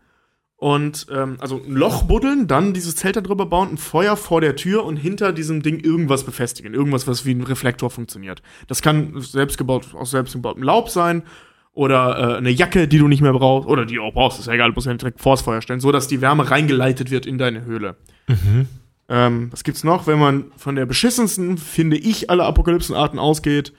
Und 0.55 1.07
ähm, 1.13 1.35
also 1.41 1.57
ein 1.61 1.73
Loch 1.73 2.03
buddeln, 2.03 2.47
dann 2.47 2.73
dieses 2.73 2.95
Zelt 2.95 3.17
da 3.17 3.21
drüber 3.21 3.45
bauen, 3.47 3.71
ein 3.73 3.77
Feuer 3.77 4.15
vor 4.15 4.39
der 4.39 4.55
Tür 4.55 4.85
und 4.85 4.95
hinter 4.95 5.33
diesem 5.33 5.61
Ding 5.61 5.77
irgendwas 5.81 6.23
befestigen. 6.23 6.73
Irgendwas, 6.73 7.05
was 7.05 7.25
wie 7.25 7.31
ein 7.33 7.43
Reflektor 7.43 7.89
funktioniert. 7.89 8.41
Das 8.67 8.81
kann 8.81 9.19
selbstgebaut, 9.19 9.93
aus 9.93 10.11
selbstgebautem 10.11 10.63
Laub 10.63 10.89
sein 10.89 11.23
oder 11.73 12.35
äh, 12.35 12.37
eine 12.37 12.49
Jacke, 12.49 12.87
die 12.87 12.97
du 12.99 13.09
nicht 13.09 13.19
mehr 13.21 13.33
brauchst, 13.33 13.67
oder 13.67 13.85
die 13.85 13.95
du 13.95 14.03
auch 14.03 14.13
brauchst, 14.13 14.39
ist 14.39 14.45
ja 14.45 14.53
egal, 14.53 14.69
du 14.69 14.75
musst 14.75 14.87
ja 14.87 14.93
direkt 14.93 15.19
vors 15.19 15.41
Feuer 15.41 15.61
stellen, 15.61 15.81
so 15.81 15.91
dass 15.91 16.07
die 16.07 16.21
Wärme 16.21 16.49
reingeleitet 16.49 17.11
wird 17.11 17.25
in 17.25 17.37
deine 17.37 17.65
Höhle. 17.65 17.97
Ähm, 19.09 19.49
was 19.51 19.63
gibt's 19.63 19.83
noch, 19.83 20.07
wenn 20.07 20.19
man 20.19 20.45
von 20.57 20.75
der 20.75 20.85
beschissensten, 20.85 21.57
finde 21.57 21.97
ich, 21.97 22.29
alle 22.29 22.45
Apokalypsenarten 22.45 23.19
ausgeht? 23.19 23.73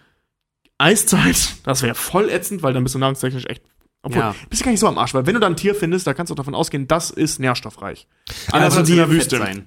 Eiszeit, 0.78 1.54
das 1.64 1.82
wäre 1.82 1.94
voll 1.94 2.28
ätzend, 2.28 2.62
weil 2.62 2.72
dann 2.74 2.82
bist 2.82 2.94
du 2.94 2.98
nahrungstechnisch 2.98 3.46
echt 3.46 3.62
Obwohl, 4.02 4.20
Ja. 4.20 4.34
bist 4.50 4.60
du 4.60 4.64
gar 4.66 4.70
nicht 4.72 4.80
so 4.80 4.86
am 4.88 4.98
Arsch, 4.98 5.14
weil 5.14 5.24
wenn 5.26 5.32
du 5.32 5.40
da 5.40 5.46
ein 5.46 5.56
Tier 5.56 5.74
findest, 5.74 6.06
da 6.06 6.12
kannst 6.12 6.28
du 6.30 6.34
davon 6.34 6.54
ausgehen, 6.54 6.86
das 6.86 7.10
ist 7.10 7.38
nährstoffreich. 7.40 8.06
Also 8.52 8.82
die-. 8.82 9.00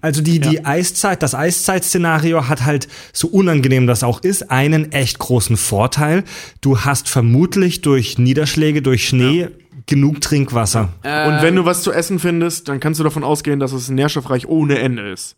Also 0.01 0.21
die, 0.21 0.39
die 0.39 0.63
Eiszeit, 0.63 1.23
das 1.23 1.33
Eiszeit-Szenario 1.33 2.47
hat 2.47 2.63
halt, 2.63 2.87
so 3.13 3.29
unangenehm 3.29 3.87
das 3.87 4.03
auch 4.03 4.21
ist, 4.21 4.51
einen 4.51 4.91
echt 4.91 5.17
großen 5.17 5.57
Vorteil. 5.57 6.23
Du 6.61 6.81
hast 6.81 7.09
vermutlich 7.09 7.81
durch 7.81 8.19
Niederschläge, 8.19 8.83
durch 8.83 9.07
Schnee 9.07 9.47
genug 9.87 10.21
Trinkwasser. 10.21 10.89
Und 11.03 11.41
wenn 11.41 11.55
du 11.55 11.65
was 11.65 11.81
zu 11.81 11.91
essen 11.91 12.19
findest, 12.19 12.67
dann 12.67 12.79
kannst 12.79 12.99
du 12.99 13.03
davon 13.03 13.23
ausgehen, 13.23 13.59
dass 13.59 13.71
es 13.71 13.89
nährstoffreich 13.89 14.45
ohne 14.47 14.77
Ende 14.77 15.09
ist. 15.09 15.35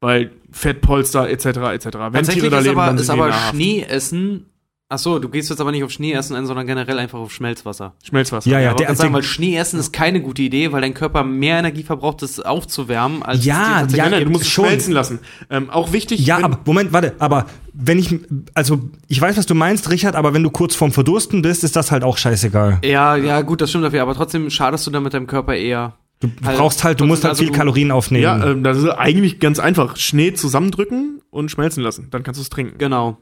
Weil 0.00 0.30
Fettpolster 0.50 1.28
etc. 1.28 1.46
etc. 1.46 1.86
Wenn 2.10 2.24
Tiere 2.24 2.50
da 2.50 2.58
ist 2.58 2.64
leben, 2.64 2.78
aber, 2.78 2.86
dann 2.86 2.98
ist 2.98 3.10
aber 3.10 3.28
nahrhaft. 3.28 3.54
Schneeessen. 3.54 4.46
Ach 4.88 4.98
so, 4.98 5.18
du 5.18 5.28
gehst 5.28 5.50
jetzt 5.50 5.60
aber 5.60 5.72
nicht 5.72 5.82
auf 5.82 5.90
Schneeessen 5.90 6.36
ein, 6.36 6.46
sondern 6.46 6.64
generell 6.64 7.00
einfach 7.00 7.18
auf 7.18 7.32
Schmelzwasser. 7.32 7.94
Schmelzwasser. 8.04 8.48
Ja, 8.48 8.60
ja, 8.60 8.66
Ja, 8.66 8.70
ich 8.70 8.76
der, 8.76 8.94
sagen, 8.94 9.12
weil 9.14 9.22
der, 9.22 9.28
Schneeessen 9.28 9.80
ist 9.80 9.92
keine 9.92 10.22
gute 10.22 10.42
Idee, 10.42 10.70
weil 10.70 10.80
dein 10.80 10.94
Körper 10.94 11.24
mehr 11.24 11.58
Energie 11.58 11.82
verbraucht, 11.82 12.22
das 12.22 12.38
aufzuwärmen, 12.38 13.24
als 13.24 13.44
Ja, 13.44 13.82
es 13.84 13.96
ja, 13.96 14.08
du 14.08 14.30
musst 14.30 14.44
es 14.44 14.50
schmelzen 14.50 14.92
lassen. 14.92 15.18
Ähm, 15.50 15.70
auch 15.70 15.92
wichtig. 15.92 16.24
ja, 16.24 16.38
aber 16.38 16.60
Moment, 16.64 16.92
warte, 16.92 17.14
aber 17.18 17.46
wenn 17.72 17.98
ich, 17.98 18.14
also 18.54 18.78
ich 19.08 19.20
weiß, 19.20 19.36
was 19.36 19.46
du 19.46 19.56
meinst, 19.56 19.90
Richard, 19.90 20.14
aber 20.14 20.34
wenn 20.34 20.44
du 20.44 20.50
kurz 20.50 20.76
vorm 20.76 20.92
Verdursten 20.92 21.42
bist, 21.42 21.64
ist 21.64 21.74
das 21.74 21.90
halt 21.90 22.04
auch 22.04 22.16
scheißegal. 22.16 22.78
Ja, 22.84 23.16
ja, 23.16 23.40
gut, 23.40 23.60
das 23.62 23.70
stimmt 23.70 23.86
dafür, 23.86 24.02
aber 24.02 24.14
trotzdem 24.14 24.48
schadest 24.50 24.86
du 24.86 24.92
damit 24.92 25.14
deinem 25.14 25.26
Körper 25.26 25.56
eher. 25.56 25.94
Du 26.20 26.28
brauchst 26.40 26.82
halt, 26.82 27.00
du 27.00 27.04
musst 27.04 27.24
halt 27.24 27.32
also 27.32 27.44
viel 27.44 27.52
Kalorien 27.52 27.90
aufnehmen. 27.90 28.22
Ja, 28.24 28.50
ähm, 28.52 28.62
das 28.62 28.78
ist 28.78 28.88
eigentlich 28.88 29.38
ganz 29.38 29.58
einfach. 29.58 29.96
Schnee 29.96 30.32
zusammendrücken 30.32 31.20
und 31.30 31.50
schmelzen 31.50 31.82
lassen. 31.82 32.08
Dann 32.10 32.22
kannst 32.22 32.38
du 32.38 32.42
es 32.42 32.48
trinken. 32.48 32.78
Genau. 32.78 33.18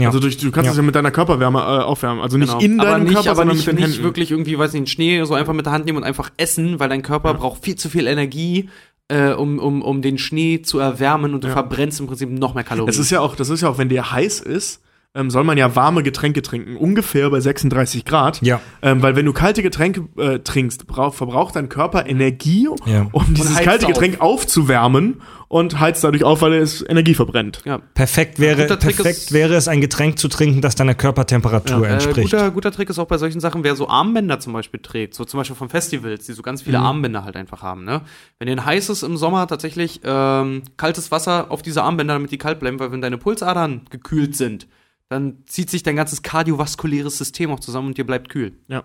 Ja. 0.00 0.06
Also 0.08 0.20
durch, 0.20 0.36
du 0.38 0.50
kannst 0.50 0.66
Ja. 0.66 0.70
es 0.70 0.76
ja 0.76 0.82
mit 0.82 0.94
deiner 0.94 1.10
Körperwärme 1.10 1.58
äh, 1.58 1.62
aufwärmen. 1.62 2.22
Also 2.22 2.38
nicht 2.38 2.48
genau. 2.58 2.60
in 2.64 2.80
aber 2.80 2.90
deinem 2.90 3.04
nicht, 3.04 3.14
Körper, 3.14 3.30
aber 3.30 3.36
sondern 3.38 3.56
nicht, 3.56 3.66
mit 3.66 3.76
den 3.76 3.80
nicht 3.84 3.92
Händen. 3.96 4.04
wirklich 4.04 4.30
irgendwie, 4.30 4.58
weiß 4.58 4.72
nicht, 4.72 4.78
einen 4.80 4.86
Schnee 4.86 5.22
so 5.24 5.34
einfach 5.34 5.52
mit 5.52 5.66
der 5.66 5.72
Hand 5.72 5.84
nehmen 5.86 5.98
und 5.98 6.04
einfach 6.04 6.30
essen, 6.36 6.78
weil 6.80 6.88
dein 6.88 7.02
Körper 7.02 7.34
braucht 7.34 7.64
viel 7.64 7.74
zu 7.76 7.90
viel 7.90 8.06
Energie, 8.06 8.70
äh, 9.08 9.32
um, 9.32 9.58
um, 9.58 9.82
um 9.82 10.00
den 10.00 10.16
Schnee 10.16 10.62
zu 10.62 10.78
erwärmen 10.78 11.34
und 11.34 11.42
du 11.44 11.48
Ja. 11.48 11.54
verbrennst 11.54 12.00
im 12.00 12.06
Prinzip 12.06 12.30
noch 12.30 12.54
mehr 12.54 12.64
Kalorien. 12.64 12.86
Das 12.86 12.98
ist 12.98 13.10
ja 13.10 13.20
auch, 13.20 13.34
das 13.36 13.50
ist 13.50 13.60
ja 13.60 13.68
auch, 13.68 13.76
wenn 13.78 13.88
dir 13.88 14.10
heiß 14.12 14.40
ist, 14.40 14.82
ähm, 15.14 15.30
soll 15.30 15.42
man 15.44 15.56
ja 15.58 15.74
warme 15.74 16.02
Getränke 16.02 16.42
trinken, 16.42 16.76
ungefähr 16.76 17.28
bei 17.30 17.40
36 17.40 18.04
Grad. 18.04 18.40
Ja. 18.42 18.60
Ähm, 18.82 19.02
weil 19.02 19.16
wenn 19.16 19.24
du 19.26 19.32
kalte 19.32 19.62
Getränke 19.62 20.06
äh, 20.18 20.38
trinkst, 20.40 20.86
brauch, 20.86 21.14
verbraucht 21.14 21.56
dein 21.56 21.68
Körper 21.68 22.06
Energie, 22.06 22.68
Ja. 22.86 23.08
um 23.12 23.34
dieses 23.34 23.56
kalte 23.58 23.86
auf. 23.86 23.92
Getränk 23.92 24.20
aufzuwärmen 24.20 25.22
und 25.48 25.80
heizt 25.80 26.04
dadurch 26.04 26.24
auf, 26.24 26.42
weil 26.42 26.52
es 26.52 26.84
Energie 26.86 27.14
verbrennt. 27.14 27.62
ja. 27.64 27.78
Perfekt 27.94 28.38
wäre, 28.38 28.62
guter 28.62 28.78
Trick 28.78 28.96
perfekt 28.96 29.16
ist- 29.18 29.32
wäre 29.32 29.54
es, 29.54 29.66
ein 29.66 29.80
Getränk 29.80 30.18
zu 30.18 30.28
trinken, 30.28 30.60
das 30.60 30.74
deiner 30.74 30.94
Körpertemperatur 30.94 31.86
Äh, 31.86 31.92
entspricht. 31.94 32.30
guter, 32.30 32.50
guter 32.50 32.70
Trick 32.70 32.90
ist 32.90 32.98
auch 32.98 33.06
bei 33.06 33.16
solchen 33.16 33.40
Sachen, 33.40 33.64
wer 33.64 33.74
so 33.76 33.88
Armbänder 33.88 34.40
zum 34.40 34.52
Beispiel 34.52 34.80
trägt, 34.80 35.14
so 35.14 35.24
zum 35.24 35.38
Beispiel 35.38 35.56
von 35.56 35.70
Festivals, 35.70 36.26
die 36.26 36.32
so 36.34 36.42
ganz 36.42 36.60
Mhm. 36.60 36.64
viele 36.66 36.78
Armbänder 36.80 37.24
halt 37.24 37.36
einfach 37.36 37.62
haben. 37.62 37.84
Ne? 37.84 38.02
Wenn 38.38 38.46
dir 38.46 38.52
ein 38.52 38.64
heißes 38.64 39.02
im 39.04 39.16
Sommer 39.16 39.46
tatsächlich 39.46 40.00
ähm, 40.04 40.62
kaltes 40.76 41.10
Wasser 41.10 41.46
auf 41.50 41.62
diese 41.62 41.82
Armbänder, 41.82 42.12
damit 42.14 42.30
die 42.30 42.38
kalt 42.38 42.60
bleiben, 42.60 42.78
weil 42.78 42.92
wenn 42.92 43.00
deine 43.00 43.16
Pulsadern 43.16 43.82
gekühlt 43.90 44.36
sind, 44.36 44.66
dann 45.08 45.44
zieht 45.46 45.70
sich 45.70 45.82
dein 45.82 45.96
ganzes 45.96 46.22
kardiovaskuläres 46.22 47.18
System 47.18 47.50
auch 47.50 47.60
zusammen 47.60 47.88
und 47.88 47.98
dir 47.98 48.06
bleibt 48.06 48.28
kühl. 48.28 48.58
Ja. 48.68 48.84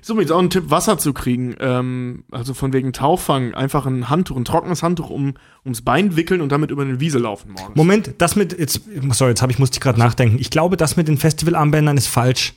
Ist 0.00 0.10
übrigens 0.10 0.32
auch 0.32 0.40
ein 0.40 0.50
Tipp, 0.50 0.70
Wasser 0.70 0.98
zu 0.98 1.12
kriegen. 1.12 1.54
Ähm, 1.60 2.24
also 2.30 2.52
von 2.52 2.72
wegen 2.72 2.92
Tauffang, 2.92 3.54
einfach 3.54 3.86
ein 3.86 4.08
Handtuch, 4.08 4.36
ein 4.36 4.44
trockenes 4.44 4.82
Handtuch 4.82 5.10
um, 5.10 5.34
ums 5.64 5.82
Bein 5.82 6.16
wickeln 6.16 6.40
und 6.40 6.50
damit 6.50 6.70
über 6.70 6.82
eine 6.82 7.00
Wiese 7.00 7.18
laufen 7.18 7.52
morgens. 7.52 7.76
Moment, 7.76 8.14
das 8.18 8.34
mit, 8.36 8.58
jetzt, 8.58 8.82
sorry, 9.12 9.30
jetzt 9.30 9.42
habe 9.42 9.52
ich, 9.52 9.58
musste 9.58 9.76
ich 9.76 9.80
gerade 9.80 9.98
nachdenken. 9.98 10.38
Ich 10.40 10.50
glaube, 10.50 10.76
das 10.76 10.96
mit 10.96 11.08
den 11.08 11.16
Festivalarmbändern 11.16 11.96
ist 11.96 12.08
falsch. 12.08 12.54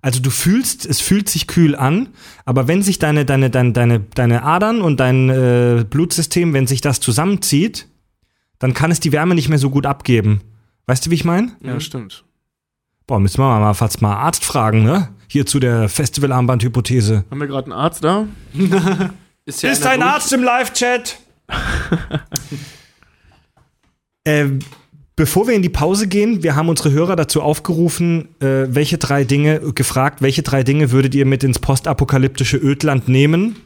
Also 0.00 0.20
du 0.20 0.30
fühlst, 0.30 0.86
es 0.86 1.00
fühlt 1.00 1.28
sich 1.28 1.48
kühl 1.48 1.74
an, 1.74 2.10
aber 2.44 2.68
wenn 2.68 2.82
sich 2.82 2.98
deine, 2.98 3.24
deine, 3.24 3.50
deine, 3.50 3.72
deine, 3.72 4.00
deine 4.00 4.42
Adern 4.44 4.80
und 4.80 5.00
dein 5.00 5.28
äh, 5.28 5.84
Blutsystem, 5.88 6.52
wenn 6.52 6.68
sich 6.68 6.80
das 6.80 7.00
zusammenzieht, 7.00 7.88
dann 8.60 8.74
kann 8.74 8.92
es 8.92 9.00
die 9.00 9.10
Wärme 9.10 9.34
nicht 9.34 9.48
mehr 9.48 9.58
so 9.58 9.70
gut 9.70 9.86
abgeben. 9.86 10.40
Weißt 10.88 11.04
du, 11.04 11.10
wie 11.10 11.16
ich 11.16 11.24
meine? 11.26 11.52
Ja, 11.60 11.78
stimmt. 11.80 12.24
Boah, 13.06 13.20
müssen 13.20 13.40
wir 13.42 13.60
mal 13.60 13.74
fast 13.74 14.00
mal 14.00 14.14
Arzt 14.16 14.42
fragen, 14.42 14.84
ne? 14.84 15.10
Hier 15.28 15.44
zu 15.44 15.60
der 15.60 15.90
Festivalarmband-Hypothese. 15.90 17.24
Haben 17.30 17.40
wir 17.40 17.46
gerade 17.46 17.66
einen 17.66 17.78
Arzt 17.78 18.02
da? 18.02 18.26
Ist 19.44 19.62
ja 19.62 19.70
Ist 19.70 19.86
ein 19.86 20.00
durch- 20.00 20.10
Arzt 20.10 20.32
im 20.32 20.42
Live-Chat? 20.42 21.18
ähm, 24.24 24.60
bevor 25.14 25.46
wir 25.46 25.54
in 25.54 25.60
die 25.60 25.68
Pause 25.68 26.08
gehen, 26.08 26.42
wir 26.42 26.56
haben 26.56 26.70
unsere 26.70 26.90
Hörer 26.90 27.16
dazu 27.16 27.42
aufgerufen, 27.42 28.28
äh, 28.40 28.66
welche 28.68 28.96
drei 28.96 29.24
Dinge, 29.24 29.60
gefragt, 29.74 30.22
welche 30.22 30.42
drei 30.42 30.62
Dinge 30.62 30.90
würdet 30.90 31.14
ihr 31.14 31.26
mit 31.26 31.44
ins 31.44 31.58
postapokalyptische 31.58 32.56
Ödland 32.56 33.08
nehmen? 33.08 33.56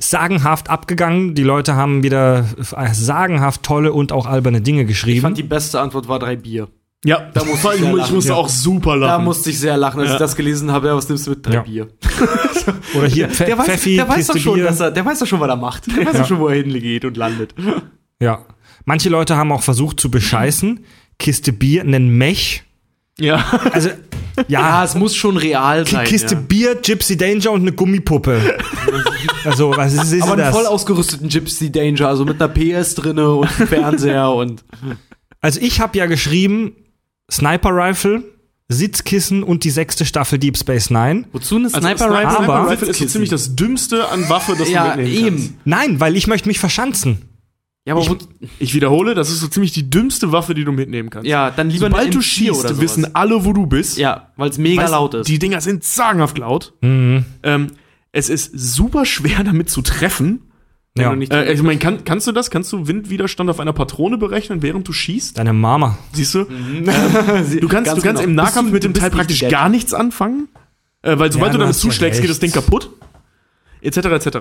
Sagenhaft 0.00 0.70
abgegangen. 0.70 1.34
Die 1.34 1.42
Leute 1.42 1.74
haben 1.74 2.02
wieder 2.02 2.44
äh, 2.76 2.94
sagenhaft 2.94 3.62
tolle 3.64 3.92
und 3.92 4.12
auch 4.12 4.26
alberne 4.26 4.60
Dinge 4.60 4.82
Ich 4.82 4.88
geschrieben. 4.88 5.22
fand 5.22 5.38
die 5.38 5.42
beste 5.42 5.80
Antwort 5.80 6.08
war 6.08 6.18
drei 6.18 6.36
Bier. 6.36 6.68
Ja, 7.04 7.30
da 7.32 7.44
muss 7.44 7.64
ich 7.64 7.80
ich, 7.80 7.94
ich 8.06 8.10
musste 8.10 8.30
ja. 8.30 8.34
auch 8.36 8.48
super 8.48 8.96
lachen. 8.96 9.10
Da 9.10 9.18
musste 9.20 9.50
ich 9.50 9.58
sehr 9.60 9.76
lachen, 9.76 10.00
als 10.00 10.08
Ja. 10.08 10.14
ich 10.14 10.18
das 10.18 10.34
gelesen 10.34 10.72
habe. 10.72 10.88
Ja, 10.88 10.96
was 10.96 11.08
nimmst 11.08 11.26
du 11.26 11.30
mit? 11.30 11.46
Drei 11.46 11.54
Ja. 11.54 11.62
Bier. 11.62 11.88
Oder 12.96 13.06
hier 13.06 13.28
Pfe 13.28 13.44
Der 13.44 13.58
weiß, 13.58 13.66
Pfeffi, 13.66 13.96
der 13.96 14.08
weiß 14.08 14.26
doch 14.26 14.36
schon, 14.38 14.54
Bier. 14.54 14.64
dass 14.64 14.80
er, 14.80 14.90
der 14.90 15.04
weiß 15.04 15.18
doch 15.20 15.26
schon, 15.26 15.38
was 15.40 15.48
er 15.48 15.56
macht. 15.56 15.86
Der 15.96 16.06
weiß 16.06 16.16
doch 16.18 16.26
schon, 16.26 16.40
wo 16.40 16.48
er 16.48 16.56
hingeht 16.56 17.04
und 17.04 17.16
landet. 17.16 17.54
Ja. 18.20 18.44
Manche 18.84 19.08
Leute 19.10 19.36
haben 19.36 19.52
auch 19.52 19.62
versucht 19.62 20.00
zu 20.00 20.10
bescheißen. 20.10 20.80
Kiste 21.20 21.52
Bier, 21.52 21.82
einen 21.82 22.08
Mech. 22.18 22.64
Ja. 23.20 23.44
Also, 23.72 23.90
Ja, 24.46 24.60
ja, 24.60 24.84
es 24.84 24.94
muss 24.94 25.16
schon 25.16 25.36
real 25.36 25.86
sein. 25.86 26.06
Kiste 26.06 26.34
ja. 26.34 26.40
Bier, 26.40 26.74
Gypsy 26.76 27.16
Danger 27.16 27.50
und 27.50 27.62
eine 27.62 27.72
Gummipuppe. 27.72 28.56
also, 29.44 29.76
was 29.76 29.94
ist, 29.94 30.12
ist 30.12 30.22
Aber 30.22 30.32
einen 30.34 30.42
das? 30.42 30.54
voll 30.54 30.66
ausgerüsteten 30.66 31.28
Gypsy 31.28 31.72
Danger, 31.72 32.06
also 32.08 32.24
mit 32.24 32.40
einer 32.40 32.48
PS 32.52 32.94
drinne 32.94 33.28
und 33.30 33.48
einem 33.58 33.68
Fernseher 33.68 34.30
und. 34.34 34.64
Also, 35.40 35.60
ich 35.60 35.80
habe 35.80 35.98
ja 35.98 36.06
geschrieben 36.06 36.72
Sniper 37.30 37.70
Rifle, 37.72 38.22
Sitzkissen 38.68 39.42
und 39.42 39.64
die 39.64 39.70
sechste 39.70 40.04
Staffel 40.04 40.38
Deep 40.38 40.56
Space 40.56 40.90
Nine. 40.90 41.24
Wozu 41.32 41.56
eine 41.56 41.66
Also 41.66 41.80
Sniper 41.80 42.10
Rifle- 42.10 42.36
Sniper 42.36 42.70
Rifle 42.70 42.88
ist 42.88 42.98
so 42.98 43.06
ziemlich 43.06 43.30
das 43.30 43.56
dümmste 43.56 44.08
an 44.08 44.28
Waffe, 44.28 44.54
das 44.58 44.70
Ja, 44.70 44.94
du 44.94 45.02
mitnehmen 45.02 45.30
kannst. 45.30 45.44
eben. 45.46 45.58
Nein, 45.64 46.00
weil 46.00 46.16
ich 46.16 46.26
möchte 46.26 46.46
mich 46.48 46.58
verschanzen. 46.58 47.22
Ja, 47.88 47.94
aber 47.94 48.06
wo, 48.08 48.16
Ich 48.58 48.74
wiederhole, 48.74 49.14
das 49.14 49.30
ist 49.30 49.40
so 49.40 49.48
ziemlich 49.48 49.72
die 49.72 49.88
dümmste 49.90 50.30
Waffe, 50.30 50.54
die 50.54 50.64
du 50.64 50.72
mitnehmen 50.72 51.10
kannst. 51.10 51.26
ja, 51.28 51.50
dann 51.50 51.70
lieber 51.70 51.86
Sobald 51.86 52.02
eine 52.04 52.10
du 52.12 52.18
M4 52.18 52.22
schießt, 52.22 52.50
oder 52.60 52.68
sowas. 52.68 52.80
wissen 52.80 53.14
alle, 53.14 53.44
wo 53.44 53.52
du 53.52 53.66
bist. 53.66 53.98
Ja, 53.98 54.30
weil 54.36 54.50
es 54.50 54.58
mega 54.58 54.82
Weißt, 54.82 54.92
laut 54.92 55.14
ist. 55.14 55.28
Die 55.28 55.38
Dinger 55.38 55.60
sind 55.60 55.82
sagenhaft 55.84 56.38
laut. 56.38 56.74
Mhm. 56.82 57.24
Ähm, 57.42 57.66
es 58.12 58.28
ist 58.28 58.52
super 58.58 59.04
schwer, 59.04 59.42
damit 59.44 59.70
zu 59.70 59.82
treffen. 59.82 60.42
Wenn 60.94 61.02
Ja. 61.04 61.10
du 61.10 61.16
nicht- 61.16 61.32
Äh, 61.32 61.52
ich 61.52 61.62
meine, 61.62 61.78
kann, 61.78 62.04
kannst 62.04 62.26
du 62.26 62.32
das? 62.32 62.50
Kannst 62.50 62.72
du 62.72 62.86
Windwiderstand 62.88 63.48
auf 63.50 63.60
einer 63.60 63.72
Patrone 63.72 64.18
berechnen, 64.18 64.62
während 64.62 64.86
du 64.88 64.92
schießt? 64.92 65.38
Deine 65.38 65.52
Mama. 65.52 65.96
Siehst 66.12 66.34
du? 66.34 66.44
Sie- 67.44 67.60
Du 67.60 67.68
kannst, 67.68 67.90
du 67.90 68.00
kannst 68.00 68.02
genau. 68.02 68.20
im 68.20 68.34
Nahkampf 68.34 68.68
du- 68.68 68.74
mit 68.74 68.84
dem 68.84 68.94
Teil 68.94 69.10
praktisch 69.10 69.40
gar 69.48 69.68
nichts 69.68 69.94
anfangen. 69.94 70.48
Äh, 71.02 71.18
weil 71.18 71.30
sobald 71.32 71.52
du 71.52 71.58
du 71.58 71.60
damit 71.60 71.74
hast 71.76 71.84
ja 71.84 71.90
zuschlägst, 71.90 72.20
geht 72.20 72.28
das 72.30 72.40
Ding 72.40 72.50
kaputt. 72.50 72.90
Etc. 73.80 73.96
etc. 73.96 74.38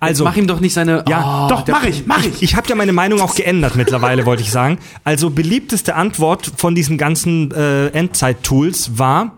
Also, 0.00 0.24
Mach 0.24 0.36
ihm 0.36 0.46
doch 0.46 0.60
nicht 0.60 0.72
seine. 0.74 1.04
Ja, 1.08 1.46
Oh, 1.46 1.48
Doch, 1.48 1.66
mach 1.68 1.84
ich, 1.84 2.06
mach 2.06 2.24
ich. 2.24 2.42
ich 2.42 2.56
habe 2.56 2.68
ja 2.68 2.74
meine 2.74 2.92
Meinung 2.92 3.20
auch 3.20 3.34
geändert 3.34 3.76
mittlerweile, 3.76 4.26
wollte 4.26 4.42
ich 4.42 4.50
sagen. 4.50 4.78
Also, 5.04 5.30
beliebteste 5.30 5.94
Antwort 5.94 6.52
von 6.56 6.74
diesen 6.74 6.98
ganzen 6.98 7.50
äh, 7.52 7.88
Endzeit-Tools 7.88 8.98
war 8.98 9.36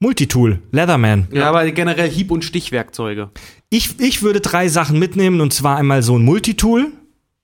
Multitool, 0.00 0.60
Leatherman. 0.72 1.28
Ja, 1.32 1.48
aber 1.48 1.70
generell 1.70 2.10
Hieb- 2.10 2.30
und 2.30 2.44
Stichwerkzeuge. 2.44 3.30
Ich, 3.70 3.98
ich 4.00 4.22
würde 4.22 4.40
drei 4.40 4.68
Sachen 4.68 4.98
mitnehmen 4.98 5.40
und 5.40 5.52
zwar 5.52 5.76
einmal 5.78 6.02
so 6.02 6.18
ein 6.18 6.22
Multitool, 6.24 6.92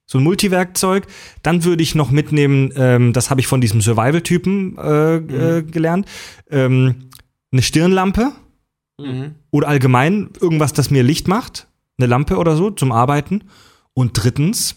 so 0.07 0.19
ein 0.19 0.25
Multiwerkzeug. 0.25 1.07
Dann 1.43 1.65
würde 1.65 1.83
ich 1.83 1.95
noch 1.95 2.11
mitnehmen, 2.11 2.73
ähm, 2.77 3.13
das 3.13 3.31
habe 3.31 3.41
ich 3.41 3.47
von 3.47 3.61
diesem 3.61 3.81
Survival-Typen 3.81 4.77
äh, 4.79 5.17
äh, 5.17 5.63
gelernt, 5.63 6.07
ähm, 6.51 7.11
eine 7.53 7.63
Stirnlampe 7.63 8.33
Mhm. 9.01 9.37
Oder 9.51 9.69
allgemein 9.69 10.31
irgendwas, 10.41 10.73
das 10.73 10.91
mir 10.91 11.03
Licht 11.03 11.29
macht, 11.29 11.67
eine 11.99 12.07
Lampe 12.07 12.37
oder 12.37 12.57
so 12.57 12.71
zum 12.71 12.93
Arbeiten. 12.93 13.45
Und 13.95 14.13
drittens 14.15 14.77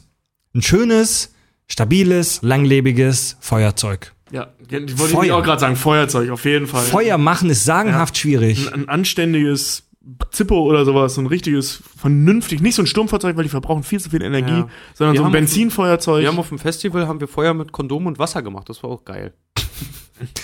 ein 0.55 0.61
schönes, 0.61 1.33
stabiles, 1.67 2.41
langlebiges 2.41 3.37
Feuerzeug. 3.39 4.13
Ja, 4.31 4.47
die 4.69 4.75
wollte 4.97 5.13
ich 5.13 5.19
Feuer. 5.19 5.37
auch 5.37 5.43
gerade 5.43 5.59
sagen. 5.61 5.75
Feuerzeug, 5.75 6.29
auf 6.31 6.43
jeden 6.45 6.65
Fall. 6.67 6.83
Feuer 6.83 7.17
machen 7.19 7.49
ist 7.51 7.65
sagenhaft 7.65 8.17
schwierig. 8.17 8.67
Ein, 8.73 8.83
ein 8.83 8.89
anständiges 8.89 9.83
Zippo 10.31 10.59
oder 10.63 10.83
sowas, 10.85 11.13
so 11.15 11.21
ein 11.21 11.27
richtiges, 11.27 11.81
vernünftig, 11.97 12.59
nicht 12.61 12.75
so 12.75 12.81
ein 12.81 12.87
Sturmfahrzeug, 12.87 13.37
weil 13.37 13.43
die 13.43 13.49
verbrauchen 13.49 13.83
viel 13.83 13.99
zu 14.01 14.09
viel 14.09 14.21
Energie, 14.23 14.51
Ja. 14.51 14.69
sondern 14.95 15.13
Wir 15.13 15.19
so 15.19 15.25
ein 15.25 15.31
Benzinfeuerzeug. 15.31 16.21
Wir 16.21 16.27
haben 16.27 16.39
auf 16.39 16.49
dem 16.49 16.59
Festival 16.59 17.07
haben 17.07 17.19
wir 17.21 17.27
Feuer 17.27 17.53
mit 17.53 17.71
Kondom 17.71 18.07
und 18.07 18.19
Wasser 18.19 18.41
gemacht. 18.41 18.67
Das 18.67 18.81
war 18.83 18.89
auch 18.89 19.05
geil. 19.05 19.33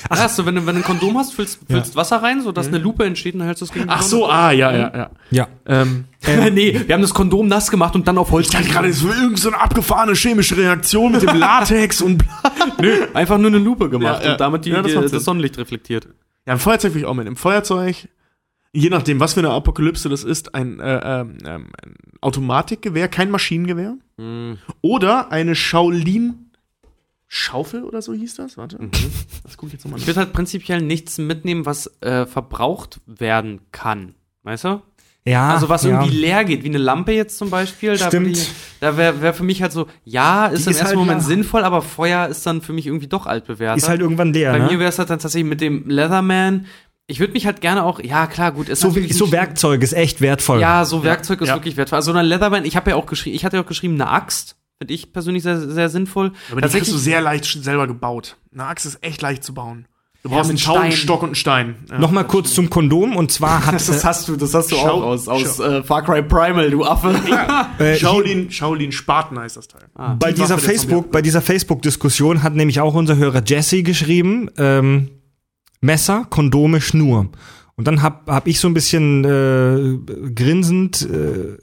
Ach, 0.10 0.20
hast 0.20 0.38
du, 0.40 0.46
wenn 0.46 0.56
du, 0.56 0.66
wenn 0.66 0.76
du 0.76 0.82
ein 0.82 0.84
Kondom 0.84 1.18
hast, 1.18 1.34
füllst, 1.34 1.60
füllst 1.70 1.96
Wasser 1.96 2.22
rein, 2.22 2.42
sodass 2.42 2.68
eine 2.68 2.78
Lupe 2.78 3.06
entsteht 3.06 3.36
und 3.36 3.42
hältst 3.42 3.62
das 3.62 3.72
gegen 3.72 3.86
die 3.86 3.92
Ach 3.92 4.02
so, 4.02 4.28
ah, 4.30 4.52
ja, 4.52 4.72
ja, 4.72 4.92
ja. 4.96 5.10
Ja. 5.32 5.48
Ähm, 5.66 6.06
nee, 6.54 6.82
wir 6.86 6.94
haben 6.94 7.02
das 7.02 7.14
Kondom 7.14 7.48
nass 7.48 7.72
gemacht 7.72 7.96
und 7.96 8.08
dann 8.08 8.18
auf 8.18 8.32
Holz. 8.32 8.48
ich 8.48 8.52
dachte 8.54 8.68
gerade, 8.68 8.88
es 8.88 9.04
war 9.04 9.12
irgendeine 9.12 9.38
so 9.38 9.50
eine 9.50 9.60
abgefahrene 9.62 10.14
chemische 10.14 10.58
Reaktion 10.58 11.12
mit 11.12 11.22
dem 11.22 11.36
Latex 11.40 12.02
und 12.02 12.24
Nö, 12.82 13.08
einfach 13.14 13.38
nur 13.38 13.48
eine 13.48 13.60
Lupe 13.60 13.90
gemacht 13.90 14.22
Ja, 14.22 14.26
ja. 14.26 14.32
und 14.34 14.40
damit 14.40 14.66
die, 14.66 14.70
Ja, 14.72 14.82
das 14.82 14.92
die, 14.92 15.12
das. 15.12 15.24
Sonnenlicht 15.24 15.58
reflektiert. 15.58 16.08
Ja, 16.46 16.54
ein 16.54 16.60
Feuerzeug 16.60 16.94
will 16.94 17.02
ich 17.02 17.08
auch 17.08 17.14
mit. 17.14 17.28
Im 17.28 17.36
Feuerzeug 17.36 18.08
je 18.74 18.90
nachdem, 18.90 19.20
was 19.20 19.34
für 19.34 19.40
eine 19.40 19.50
Apokalypse 19.52 20.10
das 20.10 20.24
ist, 20.24 20.56
ein, 20.56 20.80
äh, 20.80 21.00
ähm, 21.04 21.38
ähm, 21.46 21.68
ein 21.84 21.96
Automatikgewehr, 22.22 23.08
kein 23.08 23.32
Maschinengewehr. 23.32 23.96
Mhm. 24.18 24.58
Oder 24.82 25.32
eine 25.32 25.56
Shaolin 25.56 26.49
Schaufel 27.32 27.84
oder 27.84 28.02
so 28.02 28.12
hieß 28.14 28.36
das? 28.36 28.58
Warte. 28.58 28.80
Das 29.44 29.56
gucke 29.56 29.68
ich 29.68 29.74
jetzt 29.74 29.86
nochmal 29.86 30.00
Ich 30.00 30.08
würde 30.08 30.20
halt 30.20 30.34
prinzipiell 30.34 30.82
nichts 30.82 31.20
mitnehmen, 31.20 31.66
was 31.68 31.86
äh, 32.02 32.26
verbraucht 32.26 33.00
werden 33.06 33.62
kann. 33.72 34.16
Weißt 34.42 34.64
du? 34.64 34.82
Ja, 35.26 35.50
Also 35.54 35.70
was 35.70 35.84
ja. 35.84 35.92
irgendwie 35.92 36.18
leer 36.18 36.44
geht, 36.44 36.64
wie 36.64 36.70
eine 36.70 36.80
Lampe 36.80 37.12
jetzt 37.12 37.38
zum 37.38 37.52
Beispiel. 37.52 37.96
Da, 37.98 38.08
Stimmt. 38.08 38.36
ich- 38.36 38.50
da 38.80 38.98
wäre 38.98 39.22
wär 39.22 39.36
für 39.36 39.44
mich 39.44 39.62
halt 39.62 39.72
so, 39.72 39.86
ja, 40.04 40.48
ist 40.48 40.62
Die 40.66 40.70
im 40.70 40.72
ist 40.72 40.78
ersten 40.80 40.86
halt 40.88 40.96
Moment 40.98 41.20
leer. 41.20 41.28
sinnvoll, 41.28 41.64
aber 41.66 41.84
Feuer 41.84 42.28
ist 42.30 42.44
dann 42.48 42.62
für 42.64 42.74
mich 42.74 42.88
irgendwie 42.88 43.08
doch 43.08 43.28
altbewährt. 43.28 43.78
Ist 43.78 43.90
halt 43.90 44.02
irgendwann 44.02 44.34
leer, 44.34 44.52
Bei 44.54 44.58
ne? 44.60 44.66
mir 44.66 44.80
wäre 44.80 44.90
es 44.90 44.98
halt 44.98 45.12
dann 45.12 45.20
tatsächlich 45.20 45.48
mit 45.48 45.62
dem 45.62 45.88
Leatherman. 45.88 46.66
Ich 47.06 47.20
würde 47.20 47.34
mich 47.34 47.46
halt 47.46 47.62
gerne 47.62 47.84
auch, 47.84 48.00
ja 48.00 48.26
klar, 48.26 48.52
gut, 48.54 48.70
ist 48.70 48.80
so, 48.82 48.90
so 48.92 49.32
Werkzeug 49.32 49.84
ist 49.84 49.94
echt 49.94 50.22
wertvoll. 50.22 50.62
Ja, 50.62 50.84
so 50.86 51.04
Werkzeug 51.04 51.42
ist 51.42 51.50
Ja. 51.50 51.56
wirklich 51.56 51.76
wertvoll. 51.78 51.98
Also 51.98 52.12
eine 52.12 52.24
Leatherman, 52.24 52.66
ich 52.66 52.76
habe 52.76 52.92
ja 52.92 52.96
auch 52.96 53.06
geschrieben, 53.06 53.36
ich 53.36 53.46
hatte 53.46 53.58
ja 53.58 53.64
auch 53.64 53.68
geschrieben, 53.68 53.96
eine 53.96 54.10
Axt. 54.10 54.56
Finde 54.80 54.94
ich 54.94 55.12
persönlich 55.12 55.44
sehr, 55.44 55.60
sehr 55.60 55.90
sinnvoll. 55.90 56.32
Aber 56.52 56.62
die 56.62 56.70
kriegst 56.70 56.92
du 56.92 56.98
sehr 56.98 57.20
leicht 57.20 57.44
selber 57.46 57.86
gebaut. 57.86 58.38
Eine 58.54 58.64
Axt 58.66 58.86
ist 58.86 59.04
echt 59.04 59.22
leicht 59.22 59.44
zu 59.44 59.54
bauen. 59.54 59.86
Du 60.24 60.30
Ja, 60.30 60.36
brauchst 60.36 60.48
mit 60.48 60.52
einen 60.52 60.58
Schau, 60.60 60.76
einen 60.78 60.92
Stein. 60.94 61.02
Stock 61.04 61.22
und 61.24 61.28
einen 61.30 61.36
Stein. 61.36 61.76
Ja. 61.90 62.00
Nochmal 62.00 62.26
kurz 62.26 62.54
zum 62.54 62.70
Kondom 62.70 63.18
und 63.18 63.30
zwar 63.30 63.66
hat 63.66 63.74
Das 63.90 64.06
hast 64.06 64.30
du, 64.30 64.38
das 64.38 64.54
hast 64.54 64.72
du 64.72 64.76
Schau- 64.78 65.02
auch 65.02 65.04
aus, 65.04 65.28
aus 65.28 65.60
äh, 65.60 65.84
Far 65.84 66.02
Cry 66.04 66.24
Primal, 66.24 66.72
du 66.72 66.86
Affe. 66.86 67.14
äh, 67.80 67.98
Shaolin, 67.98 68.50
Shaolin 68.52 68.94
Spaten 68.94 69.38
heißt 69.38 69.58
das 69.58 69.68
Teil. 69.68 69.82
bei 70.18 70.30
Die 70.32 70.36
dieser 70.42 70.56
Waffe 70.56 70.62
der 70.66 70.70
Facebook, 70.76 71.12
bei 71.12 71.22
dieser 71.22 71.42
Facebook-Diskussion 71.42 72.42
hat 72.42 72.56
nämlich 72.56 72.80
auch 72.80 72.94
unser 72.94 73.18
Hörer 73.18 73.44
Jesse 73.46 73.84
geschrieben, 73.84 74.50
ähm, 74.58 75.10
Messer, 75.82 76.26
Kondome, 76.30 76.80
Schnur. 76.80 77.28
Und 77.76 77.88
dann 77.88 78.02
hab, 78.02 78.30
hab 78.30 78.48
ich 78.48 78.60
so 78.62 78.68
ein 78.70 78.74
bisschen 78.74 79.24
äh, 79.26 80.30
grinsend 80.32 81.02
äh, 81.02 81.58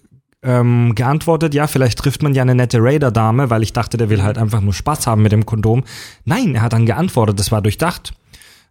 ähm, 0.46 0.94
geantwortet, 0.94 1.52
ja, 1.54 1.66
vielleicht 1.66 1.98
trifft 1.98 2.22
man 2.22 2.32
ja 2.34 2.42
eine 2.42 2.54
nette 2.54 2.78
Raider-Dame, 2.80 3.50
weil 3.50 3.62
ich 3.62 3.72
dachte, 3.72 3.96
der 3.96 4.08
will 4.08 4.22
halt 4.22 4.38
einfach 4.38 4.60
nur 4.60 4.72
Spaß 4.72 5.06
haben 5.06 5.22
mit 5.22 5.32
dem 5.32 5.44
Kondom. 5.44 5.84
Nein, 6.24 6.54
er 6.54 6.62
hat 6.62 6.72
dann 6.72 6.86
geantwortet, 6.86 7.38
das 7.40 7.50
war 7.52 7.60
durchdacht. 7.62 8.14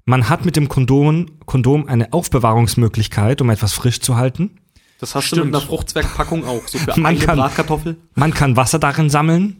Man 0.06 0.30
hat 0.30 0.45
mit 0.45 0.56
dem 0.56 0.69
Kondom, 0.69 1.26
Kondom 1.45 1.88
eine 1.88 2.14
Aufbewahrungsmöglichkeit, 2.14 3.41
um 3.41 3.49
etwas 3.49 3.73
frisch 3.73 3.99
zu 4.02 4.15
halten. 4.15 4.52
Das 4.99 5.14
hast 5.15 5.26
du 5.31 5.35
Stimmt. 5.35 5.47
mit 5.47 5.56
einer 5.56 5.65
Fruchtzwergpackung 5.65 6.45
auch, 6.45 6.61
so 6.68 6.77
für 6.77 6.91
Man 6.99 7.15
eine 7.15 7.19
kann- 7.26 7.38
Bratkartoffel. 7.38 7.97
Man 8.15 8.34
kann 8.34 8.56
Wasser 8.56 8.80
darin 8.80 9.10
sammeln 9.10 9.57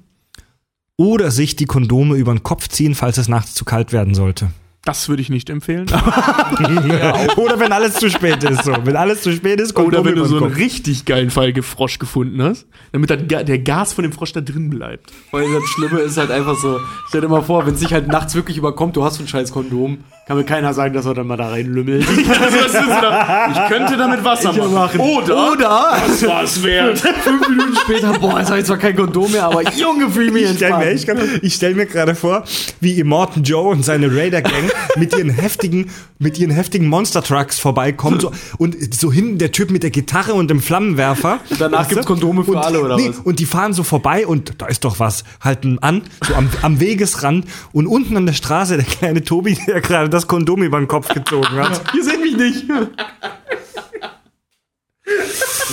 oder 0.98 1.30
sich 1.32 1.56
die 1.58 1.66
Kondome 1.66 2.16
über 2.16 2.34
den 2.34 2.44
Kopf 2.44 2.70
ziehen, 2.70 2.96
falls 2.96 3.18
es 3.18 3.28
nachts 3.28 3.54
zu 3.54 3.66
kalt 3.66 3.92
werden 3.92 4.16
sollte. 4.16 4.48
Das 4.86 5.10
würde 5.10 5.22
ich 5.24 5.30
nicht 5.30 5.50
empfehlen. 5.50 5.88
oder 7.38 7.60
wenn 7.60 7.72
alles 7.72 7.96
zu 7.96 8.10
spät 8.10 8.44
ist. 8.44 8.64
So. 8.66 8.74
Wenn 8.84 8.96
alles 8.96 9.22
zu 9.24 9.32
spät 9.34 9.60
ist, 9.60 9.76
Oder 9.78 10.06
wenn 10.06 10.16
du 10.16 10.26
so 10.26 10.38
einen 10.38 10.50
Kopf. 10.50 10.58
richtig 10.58 11.06
geilen 11.06 11.32
Fall 11.32 11.54
Frosch 11.64 11.98
gefunden 11.98 12.42
hast, 12.44 12.68
damit 12.92 13.10
der 13.10 13.60
Gas 13.60 13.94
von 13.94 14.04
dem 14.04 14.12
Frosch 14.12 14.34
da 14.34 14.42
drin 14.42 14.70
bleibt. 14.70 15.12
Weil 15.32 15.52
das 15.52 15.64
Schlimme 15.64 16.00
ist 16.02 16.18
halt 16.18 16.30
einfach 16.30 16.56
so, 16.58 16.80
stell 17.08 17.22
dir 17.22 17.28
mal 17.28 17.42
vor, 17.42 17.66
wenn 17.66 17.74
es 17.74 17.80
sich 17.80 17.94
halt 17.94 18.08
nachts 18.08 18.36
wirklich 18.36 18.58
überkommt, 18.58 18.96
du 18.96 19.04
hast 19.04 19.16
so 19.16 19.24
ein 19.24 19.28
scheiß 19.28 19.52
Kondom, 19.52 20.04
kann 20.26 20.38
mir 20.38 20.44
keiner 20.44 20.74
sagen, 20.74 20.96
dass 20.96 21.06
er 21.06 21.14
dann 21.14 21.28
mal 21.28 21.38
da 21.38 21.50
reinlümmelt. 21.50 22.04
ich 22.10 23.68
könnte 23.70 23.96
damit 23.96 24.24
Wasser 24.24 24.54
machen. 24.54 25.00
Oder, 25.00 25.52
Oder 25.52 25.98
das 26.08 26.26
war's 26.26 26.64
wert. 26.64 26.98
fünf 27.24 27.48
Minuten 27.48 27.76
später, 27.76 28.18
boah, 28.18 28.40
jetzt 28.40 28.50
habe 28.50 28.60
ich 28.60 28.66
zwar 28.66 28.80
kein 28.80 28.96
Kondom 28.96 29.32
mehr, 29.32 29.44
aber 29.46 29.62
Junge, 29.74 30.10
fühl 30.10 30.32
mich 30.32 30.50
Ich 30.50 30.58
stelle 30.58 30.78
mir, 30.78 31.44
ich 31.44 31.54
stell 31.54 31.76
mir 31.76 31.86
gerade 31.86 32.16
vor, 32.16 32.44
wie 32.80 33.00
Immortan 33.00 33.44
Joe 33.44 33.70
und 33.70 33.86
seine 33.86 34.08
Raider-Gang 34.08 34.72
mit 34.96 35.16
ihren 35.16 35.30
heftigen, 35.30 35.92
mit 36.18 36.40
ihren 36.40 36.52
heftigen 36.52 36.88
Monster-Trucks 36.88 37.60
vorbeikommen 37.60 38.20
so, 38.20 38.32
und 38.58 38.96
so 38.96 39.12
hinten 39.12 39.38
der 39.38 39.52
Typ 39.52 39.70
mit 39.70 39.84
der 39.84 39.92
Gitarre 39.92 40.34
und 40.34 40.50
dem 40.50 40.60
Flammenwerfer. 40.60 41.40
Danach 41.60 41.82
Weißt 41.82 41.90
gibt's 41.90 42.08
Kondome 42.08 42.44
für 42.44 42.52
und, 42.52 42.58
alle, 42.58 42.82
oder 42.82 42.96
nee, 42.96 43.10
was? 43.10 43.20
Und 43.20 43.38
die 43.38 43.46
fahren 43.46 43.74
so 43.74 43.84
vorbei 43.84 44.26
und 44.26 44.60
da 44.60 44.66
ist 44.66 44.86
doch 44.86 45.00
was, 45.00 45.24
halten 45.40 45.78
an, 45.80 46.02
so 46.28 46.34
am, 46.34 46.50
am 46.64 46.80
Wegesrand 46.80 47.46
und 47.74 47.86
unten 47.86 48.18
an 48.18 48.26
der 48.26 48.34
Straße 48.34 48.78
der 48.78 48.86
kleine 48.86 49.24
Tobi, 49.24 49.56
der 49.68 49.82
gerade 49.82 50.15
das 50.16 50.28
Kondom 50.28 50.64
über 50.64 50.80
den 50.80 50.88
Kopf 50.88 51.14
gezogen 51.14 51.56
hat. 51.56 51.82
Ihr 51.96 52.04
seht 52.04 52.20
mich 52.22 52.36
nicht. 52.38 52.66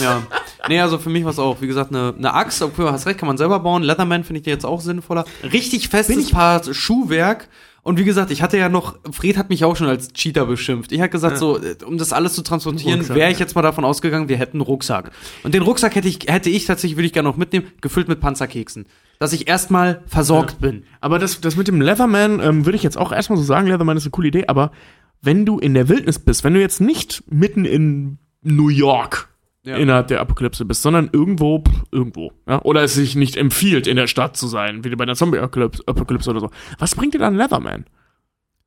ja. 0.03 0.23
Nee, 0.69 0.81
also 0.81 0.99
für 0.99 1.11
mich 1.11 1.25
war 1.25 1.31
es 1.31 1.39
auch, 1.39 1.61
wie 1.61 1.67
gesagt, 1.67 1.91
eine, 1.91 2.15
eine 2.17 2.35
Axt, 2.35 2.63
obwohl 2.63 2.87
du 2.87 2.93
hast 2.93 3.07
recht, 3.07 3.19
kann 3.19 3.27
man 3.27 3.39
selber 3.39 3.59
bauen. 3.61 3.83
Leatherman 3.83 4.25
finde 4.25 4.39
ich 4.39 4.45
dir 4.45 4.53
jetzt 4.53 4.67
auch 4.67 4.81
sinnvoller. 4.81 5.25
Richtig 5.43 5.89
festes 5.89 6.31
Paar 6.31 6.63
Schuhwerk. 6.73 7.49
Und 7.85 7.99
wie 7.99 8.05
gesagt, 8.05 8.31
ich 8.31 8.43
hatte 8.43 8.57
ja 8.57 8.69
noch, 8.69 8.97
Fred 9.11 9.37
hat 9.37 9.49
mich 9.49 9.65
auch 9.65 9.75
schon 9.75 9.89
als 9.89 10.13
Cheater 10.13 10.47
beschimpft. 10.47 10.93
Ich 10.93 11.01
hatte 11.01 11.11
gesagt, 11.11 11.39
so, 11.39 11.59
äh, 11.59 11.75
um 11.85 11.99
das 11.99 12.13
alles 12.13 12.35
zu 12.35 12.43
transportieren, 12.43 13.09
wäre 13.09 13.33
ich 13.33 13.41
jetzt 13.41 13.57
mal 13.57 13.63
davon 13.63 13.85
ausgegangen, 13.85 14.29
wir 14.29 14.39
hätten 14.39 14.59
einen 14.59 14.61
Rucksack. 14.61 15.11
Und 15.43 15.53
den 15.53 15.63
Rucksack 15.63 15.97
hätte 15.97 16.07
ich, 16.07 16.21
hätte 16.29 16.49
ich 16.49 16.65
tatsächlich, 16.65 16.97
würde 16.97 17.07
ich 17.07 17.13
gerne 17.13 17.29
noch 17.29 17.37
mitnehmen, 17.37 17.67
gefüllt 17.81 18.07
mit 18.07 18.21
Panzerkeksen. 18.21 18.87
Dass 19.23 19.33
ich 19.33 19.47
erstmal 19.47 20.03
versorgt 20.07 20.61
bin. 20.61 20.83
Aber 21.01 21.21
das, 21.21 21.41
das 21.41 21.55
mit 21.55 21.69
dem 21.69 21.81
Leatherman 21.81 22.41
ähm, 22.41 22.67
würde 22.67 22.75
ich 22.75 22.83
jetzt 22.83 22.99
auch 22.99 23.13
erstmal 23.13 23.37
so 23.39 23.45
sagen, 23.45 23.69
Leatherman 23.69 23.97
ist 23.97 24.03
eine 24.03 24.11
coole 24.11 24.27
Idee, 24.27 24.47
aber 24.49 24.73
wenn 25.21 25.47
du 25.47 25.61
in 25.61 25.75
der 25.75 25.89
Wildnis 25.89 26.19
bist, 26.19 26.43
wenn 26.43 26.55
du 26.55 26.61
jetzt 26.61 26.81
nicht 26.81 27.23
mitten 27.31 27.65
in 27.65 28.19
New 28.43 28.69
York 28.69 29.29
Ja. 29.65 29.77
innerhalb 29.77 30.09
der 30.09 30.21
Apokalypse 30.21 30.65
bist, 30.65 30.83
sondern 30.83 31.09
irgendwo, 31.13 31.61
pff, 31.61 31.85
irgendwo, 31.93 32.33
ja, 32.49 32.61
oder 32.63 32.83
es 32.83 32.95
sich 32.95 33.15
nicht 33.15 33.37
empfiehlt, 33.37 33.87
in 33.87 33.95
der 33.95 34.09
Stadt 34.09 34.37
zu 34.37 34.49
sein, 34.49 34.83
wie 34.83 34.91
bei 34.97 35.05
einer 35.05 35.15
Zombie-Apokalypse 35.15 35.85
Apokalypse 35.87 36.29
oder 36.31 36.41
so. 36.41 36.51
Was 36.81 36.97
bringt 36.97 37.15
dir 37.15 37.19
dann 37.21 37.37
Leatherman? 37.37 37.85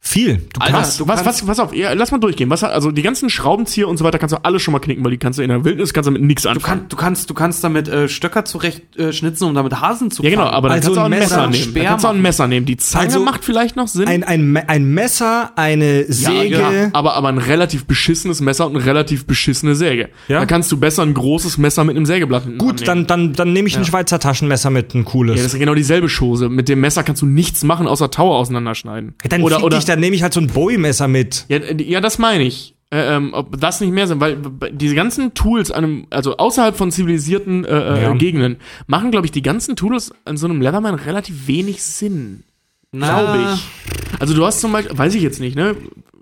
Viel. 0.08 0.38
Du 0.54 0.60
Alter, 0.62 0.74
kannst, 0.74 1.00
du 1.00 1.08
was, 1.08 1.24
kannst- 1.24 1.42
was, 1.48 1.58
was 1.58 1.60
auf, 1.60 1.74
ja, 1.76 1.92
lass 1.94 2.12
mal 2.12 2.20
durchgehen. 2.20 2.48
Was, 2.52 2.64
also 2.64 2.92
die 2.92 3.02
ganzen 3.02 3.28
Schraubenzieher 3.32 3.88
und 3.88 3.98
so 3.98 4.06
weiter 4.06 4.20
kannst 4.20 4.34
du 4.36 4.46
alle 4.46 4.60
schon 4.60 4.72
mal 4.72 4.78
knicken, 4.80 5.04
weil 5.04 5.10
die 5.10 5.18
kannst 5.18 5.40
du 5.40 5.44
in 5.44 5.50
der 5.50 5.66
Wildnis 5.66 5.94
kannst 5.96 6.08
du 6.08 6.12
mit 6.12 6.22
nichts 6.22 6.44
Du, 6.44 6.50
anfangen. 6.50 6.82
kann, 6.82 6.90
du 6.90 6.96
kannst, 6.96 7.30
du 7.32 7.34
kannst 7.34 7.64
damit 7.64 7.88
äh, 7.88 8.08
Stöcker 8.08 8.46
zurecht 8.46 8.96
äh, 8.98 9.12
schnitzen, 9.12 9.46
um 9.46 9.56
damit 9.56 9.82
Hasen 9.82 10.12
zu 10.12 10.22
ja, 10.22 10.30
genau, 10.30 10.44
fangen. 10.44 10.54
aber 10.54 10.70
dann 10.70 10.78
Also 10.78 10.90
kannst 10.90 10.98
du 10.98 11.02
auch 11.02 11.06
ein 11.06 11.10
Messer, 11.10 11.36
Messer, 11.38 11.50
nehmen. 11.50 11.64
Speer 11.64 11.82
Dann 11.84 11.90
kannst 11.90 12.04
du 12.04 12.08
auch 12.10 12.14
ein. 12.14 12.22
Messer 12.22 12.48
nehmen. 12.48 12.66
Die 12.68 12.78
Zange 12.78 13.06
Also 13.06 13.20
macht 13.22 13.44
vielleicht 13.44 13.76
noch 13.76 13.88
Sinn. 13.88 14.08
ein, 14.08 14.24
ein, 14.24 14.56
ein 14.56 14.86
Messer, 14.94 15.52
eine 15.56 16.06
Säge. 16.08 16.56
Ja, 16.60 16.90
aber, 16.94 17.16
aber 17.16 17.30
ein 17.30 17.40
relativ 17.40 17.86
beschissenes 17.86 18.42
Messer 18.42 18.68
und 18.68 18.76
eine 18.76 18.86
relativ 18.86 19.26
beschissene 19.26 19.74
Säge. 19.74 20.10
Ja? 20.28 20.40
Da 20.42 20.46
kannst 20.46 20.72
du 20.72 20.78
besser 20.78 21.02
ein 21.02 21.16
großes 21.16 21.58
Messer 21.58 21.84
mit 21.84 21.96
einem 21.96 22.06
Sägeblatt 22.06 22.44
Gut, 22.60 22.88
annehmen. 22.88 23.08
dann, 23.08 23.08
dann, 23.08 23.34
dann 23.34 23.54
nehme 23.54 23.68
ich 23.68 23.76
ein 23.76 23.86
Schweizer 23.86 24.20
Taschenmesser 24.20 24.70
mit, 24.70 24.94
ein 24.94 25.04
cooles. 25.04 25.38
Ja, 25.38 25.44
das 25.44 25.48
ist 25.48 25.54
ja 25.54 25.60
genau 25.66 25.74
dieselbe 25.74 26.08
Chose. 26.10 26.48
Mit 26.50 26.70
dem 26.70 26.80
Messer 26.80 27.02
kannst 27.02 27.24
du 27.24 27.26
nichts 27.26 27.64
machen, 27.64 27.88
außer 27.88 28.12
Tower 28.12 28.36
auseinanderschneiden. 28.38 29.16
dann 29.28 29.42
oder, 29.42 29.64
oder, 29.64 29.78
dann 29.96 30.02
nehme 30.02 30.16
ich 30.16 30.24
halt 30.24 30.34
so 30.34 30.40
ein 30.42 30.48
Bowie-Messer 30.48 31.08
mit. 31.08 31.46
ja, 31.48 31.58
äh, 31.58 31.82
ja, 31.84 32.02
das 32.02 32.18
meine 32.20 32.44
ich. 32.44 32.76
Äh, 32.92 33.16
ähm, 33.16 33.32
ob 33.34 33.60
das 33.60 33.82
nicht 33.82 33.92
mehr 33.92 34.06
sind, 34.08 34.22
weil 34.22 34.38
diese 34.72 34.94
ganzen 34.94 35.34
Tools 35.34 35.72
an 35.72 35.84
einem, 35.84 36.08
also 36.12 36.38
außerhalb 36.38 36.78
von 36.78 36.92
zivilisierten 36.92 37.66
äh, 37.66 37.70
äh, 37.70 38.04
Ja. 38.04 38.14
Gegenden, 38.14 38.58
machen, 38.86 39.10
glaube 39.10 39.26
ich, 39.26 39.32
die 39.32 39.42
ganzen 39.42 39.76
Tools 39.76 40.14
an 40.24 40.38
so 40.38 40.46
einem 40.48 40.62
Leatherman 40.62 40.94
relativ 40.96 41.48
wenig 41.48 41.82
Sinn. 41.84 42.44
Glaube 42.92 43.40
ich. 43.54 44.20
Also 44.20 44.34
du 44.34 44.46
hast 44.46 44.62
zum 44.62 44.72
Beispiel, 44.72 44.98
weiß 44.98 45.16
ich 45.16 45.24
jetzt 45.24 45.40
nicht, 45.40 45.56
ne? 45.56 45.76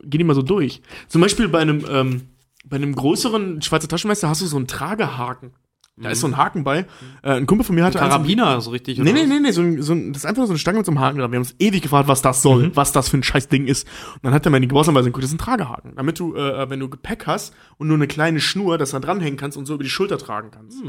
Geh 0.03 0.17
die 0.17 0.23
mal 0.23 0.33
so 0.35 0.41
durch. 0.41 0.81
Zum 1.09 1.21
Beispiel 1.21 1.47
bei 1.47 1.59
einem, 1.59 1.85
ähm, 1.89 2.21
bei 2.65 2.77
einem 2.77 2.95
größeren 2.95 3.61
Schweizer 3.61 3.87
Taschenmesser 3.87 4.29
hast 4.29 4.41
du 4.41 4.45
so 4.45 4.57
einen 4.57 4.67
Tragehaken. 4.67 5.51
Da 5.95 6.10
ist 6.10 6.22
so 6.22 6.28
ein 6.28 6.38
Haken 6.38 6.64
bei. 6.64 6.80
Äh, 7.22 7.34
ein 7.34 7.45
Kumpel 7.45 7.64
von 7.65 7.76
mir 7.76 7.84
hatte 7.84 8.02
eins- 8.02 8.10
Karabiner, 8.11 8.60
so 8.61 8.72
richtig. 8.72 8.98
Nee, 8.98 9.03
oder 9.03 9.14
nee, 9.14 9.22
was? 9.22 9.30
nee, 9.30 9.40
nee, 9.40 9.52
so 9.52 9.61
ein, 9.61 9.82
so 9.84 9.94
ein, 9.94 10.11
das 10.11 10.24
ist 10.24 10.26
einfach 10.26 10.45
so 10.45 10.52
eine 10.52 10.57
Stange 10.57 10.80
mit 10.80 10.88
so 10.88 10.91
einem 10.91 10.99
Haken 10.99 11.20
dran. 11.20 11.32
Wir 11.32 11.36
haben 11.38 11.44
uns 11.44 11.56
ewig 11.60 11.84
gefragt, 11.84 12.07
was 12.07 12.24
das 12.24 12.41
soll, 12.41 12.76
was 12.76 12.91
das 12.91 13.10
für 13.10 13.18
ein 13.18 13.24
scheiß 13.24 13.48
Ding 13.48 13.68
ist. 13.68 13.88
Und 14.15 14.24
dann 14.24 14.34
hat 14.34 14.44
er 14.45 14.49
mir 14.49 14.57
in 14.57 14.64
die 14.64 14.68
Gebrauchsanweisung 14.70 15.11
geguckt, 15.11 15.24
das 15.24 15.30
ist 15.30 15.36
ein 15.36 15.38
Tragehaken. 15.40 15.94
Damit 15.95 16.18
du, 16.18 16.36
äh, 16.36 16.68
wenn 16.70 16.80
du 16.80 16.90
Gepäck 16.90 17.28
hast 17.28 17.53
und 17.78 17.88
nur 17.90 17.98
eine 17.98 18.07
kleine 18.07 18.40
Schnur, 18.40 18.80
das 18.80 18.90
da 18.91 18.99
dranhängen 18.99 19.38
kannst 19.38 19.56
und 19.56 19.68
so 19.68 19.76
über 19.76 19.84
die 19.84 19.90
Schulter 19.91 20.18
tragen 20.18 20.49
kannst. 20.49 20.82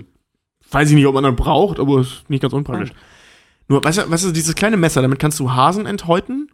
Weiß 0.71 0.89
ich 0.89 0.95
nicht, 0.95 1.07
ob 1.07 1.15
man 1.15 1.25
das 1.25 1.37
braucht, 1.37 1.79
aber 1.79 2.01
ist 2.01 2.25
nicht 2.31 2.41
ganz 2.41 2.55
unpraktisch. 2.55 2.93
Nur, 3.69 3.85
weißt 3.85 3.99
du, 3.99 4.11
weißt 4.11 4.25
du, 4.25 4.33
dieses 4.33 4.55
kleine 4.55 4.79
Messer, 4.79 5.03
damit 5.03 5.19
kannst 5.19 5.39
du 5.39 5.53
Hasen 5.53 5.85
enthäuten 5.85 6.49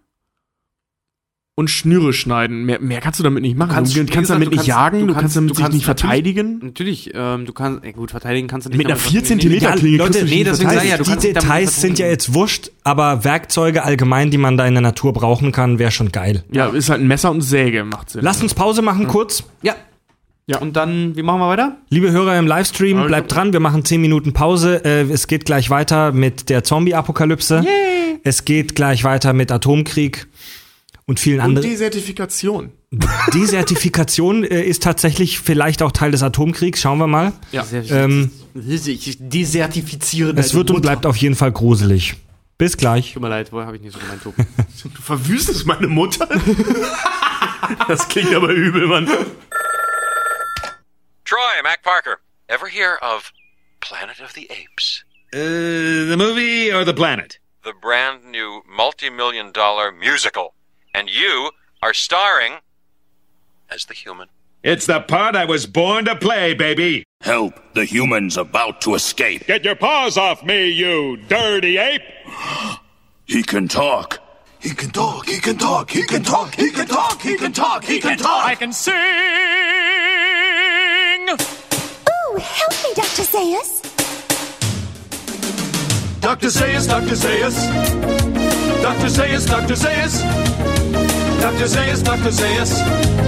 und 1.56 1.68
Schnüre 1.68 2.12
schneiden. 2.14 2.64
Mehr, 2.64 2.80
mehr 2.80 3.00
kannst 3.00 3.18
du 3.20 3.24
damit 3.24 3.42
nicht 3.42 3.56
machen. 3.58 3.70
kannst- 3.72 3.94
du 3.94 3.98
kannst 4.00 4.12
gesagt, 4.14 4.30
damit 4.30 4.46
du 4.46 4.50
nicht 4.52 4.56
kannst- 4.60 4.68
jagen, 4.68 5.00
du 5.00 5.06
du 5.08 5.14
kannst- 5.14 5.36
damit 5.36 5.50
du 5.50 5.54
dich 5.54 5.62
kannst 5.62 5.74
nicht 5.74 5.84
verteidigen. 5.84 6.60
Natürlich, 6.62 7.10
ähm, 7.12 7.44
du 7.44 7.52
kannst, 7.52 7.84
ey, 7.84 7.92
gut, 7.92 8.10
verteidigen 8.12 8.48
kannst 8.48 8.66
du 8.66 8.70
nicht. 8.70 8.78
Mit 8.78 8.86
einer 8.86 8.94
damit 8.96 9.10
4 9.10 9.20
was- 9.20 9.28
Zentimeter 9.28 9.68
Ja, 9.70 9.76
Klinge 9.76 9.96
Leute, 9.98 10.18
du 10.20 10.24
nee, 10.24 10.30
nicht 10.36 10.46
deswegen 10.46 10.70
ich 10.70 10.84
ja, 10.90 10.96
du 10.96 11.04
die 11.04 11.32
Details 11.34 11.80
sind 11.80 11.98
ja 11.98 12.06
jetzt 12.06 12.32
wurscht, 12.32 12.70
aber 12.82 13.24
Werkzeuge 13.24 13.82
allgemein, 13.84 14.30
die 14.30 14.38
man 14.38 14.56
da 14.56 14.66
in 14.66 14.72
der 14.74 14.80
Natur 14.80 15.12
brauchen 15.12 15.52
kann, 15.52 15.78
wäre 15.78 15.90
schon 15.90 16.10
geil. 16.12 16.44
Ja, 16.50 16.68
ist 16.68 16.88
halt 16.88 17.00
ein 17.02 17.08
Messer 17.08 17.30
und 17.30 17.42
Säge, 17.42 17.84
macht 17.84 18.10
Sinn. 18.10 18.22
Lass 18.24 18.40
uns 18.42 18.54
Pause 18.54 18.80
machen 18.80 19.06
kurz. 19.06 19.44
Ja. 19.62 19.74
Ja. 20.46 20.58
Und 20.58 20.74
dann, 20.76 21.14
wie 21.14 21.22
machen 21.22 21.40
wir 21.40 21.48
weiter? 21.48 21.76
Liebe 21.90 22.10
Hörer 22.10 22.36
im 22.38 22.46
Livestream, 22.46 22.96
Also- 22.96 23.08
bleibt 23.08 23.32
dran, 23.34 23.52
wir 23.52 23.60
machen 23.60 23.84
10 23.84 24.00
Minuten 24.00 24.32
Pause. 24.32 24.82
Äh, 24.84 25.02
es 25.02 25.26
geht 25.28 25.44
gleich 25.44 25.68
weiter 25.70 26.10
mit 26.12 26.48
der 26.48 26.64
Zombie-Apokalypse. 26.64 27.64
Es 28.24 28.44
geht 28.44 28.74
gleich 28.74 29.04
weiter 29.04 29.32
mit 29.32 29.52
Atomkrieg 29.52 30.26
und 31.10 31.18
vielen 31.18 31.40
und 31.40 31.44
anderen. 31.46 31.68
Desertifikation. 31.68 32.72
Desertifikation 33.34 34.44
äh, 34.44 34.62
ist 34.62 34.84
tatsächlich 34.84 35.40
vielleicht 35.40 35.82
auch 35.82 35.90
Teil 35.90 36.12
des 36.12 36.22
Atomkriegs. 36.22 36.80
Schauen 36.80 36.98
wir 36.98 37.08
mal. 37.08 37.32
Ja. 37.50 37.66
Ähm, 37.72 38.30
ich 38.54 39.16
desertifiziere 39.18 40.32
es 40.36 40.54
wird 40.54 40.70
und 40.70 40.82
bleibt 40.82 41.06
auf 41.06 41.16
jeden 41.16 41.34
Fall 41.34 41.50
gruselig. 41.50 42.14
Bis 42.58 42.76
gleich. 42.76 43.14
Tut 43.14 43.22
mir 43.22 43.28
leid, 43.28 43.50
habe 43.50 43.76
ich 43.76 43.82
nicht 43.82 43.92
so 43.92 43.98
gemeint, 43.98 44.22
Tobi. 44.22 44.44
Du 44.82 45.02
verwüstest 45.02 45.66
meine 45.66 45.88
Mutter? 45.88 46.28
das 47.88 48.08
klingt 48.08 48.32
aber 48.34 48.50
übel, 48.50 48.86
Mann. 48.86 49.08
ever 52.48 52.68
hear 52.68 52.98
of 53.02 53.32
Planet 53.80 54.20
of 54.20 54.32
the 54.32 54.48
Apes? 54.50 55.04
Uh, 55.34 56.08
the 56.08 56.16
movie 56.16 56.72
or 56.72 56.84
the 56.84 56.94
planet? 56.94 57.38
The 57.64 57.72
brand 57.80 58.24
new 58.30 58.62
multi 58.66 59.10
million 59.10 59.52
dollar 59.52 59.92
musical. 59.92 60.54
And 60.94 61.08
you 61.08 61.50
are 61.82 61.94
starring 61.94 62.54
as 63.70 63.84
the 63.84 63.94
human. 63.94 64.28
It's 64.62 64.86
the 64.86 65.00
part 65.00 65.36
I 65.36 65.46
was 65.46 65.66
born 65.66 66.04
to 66.04 66.14
play, 66.16 66.52
baby. 66.52 67.04
Help! 67.22 67.54
The 67.74 67.84
human's 67.84 68.36
about 68.36 68.80
to 68.82 68.94
escape. 68.94 69.46
Get 69.46 69.64
your 69.64 69.76
paws 69.76 70.18
off 70.18 70.42
me, 70.42 70.68
you 70.68 71.16
dirty 71.16 71.78
ape! 71.78 72.02
He 73.24 73.42
can 73.42 73.68
talk. 73.68 74.18
He 74.58 74.70
can 74.70 74.90
talk. 74.90 75.26
He 75.26 75.38
can 75.38 75.56
talk. 75.56 75.90
He 75.90 76.02
can 76.02 76.22
talk. 76.22 76.54
He 76.54 76.70
can 76.70 76.86
talk. 76.86 77.22
He 77.22 77.36
can 77.36 77.52
talk. 77.52 77.84
He 77.84 78.00
can 78.00 78.18
talk. 78.18 78.44
I 78.44 78.54
can 78.54 78.72
sing! 78.72 78.94
Ooh, 81.30 82.36
help 82.36 82.72
me, 82.84 82.92
Dr. 82.94 83.22
Zayas. 83.22 83.89
Dr. 86.30 86.46
Zayas, 86.46 86.86
Dr. 86.86 87.16
Zayas. 87.16 87.56
Dr. 88.80 89.08
Zayas, 89.08 89.46
Dr. 89.46 89.74
Zayas. 89.74 90.22
Dr. 91.40 91.66
Zayas, 91.66 92.04
Dr. 92.04 92.30
Zayas. 92.30 92.70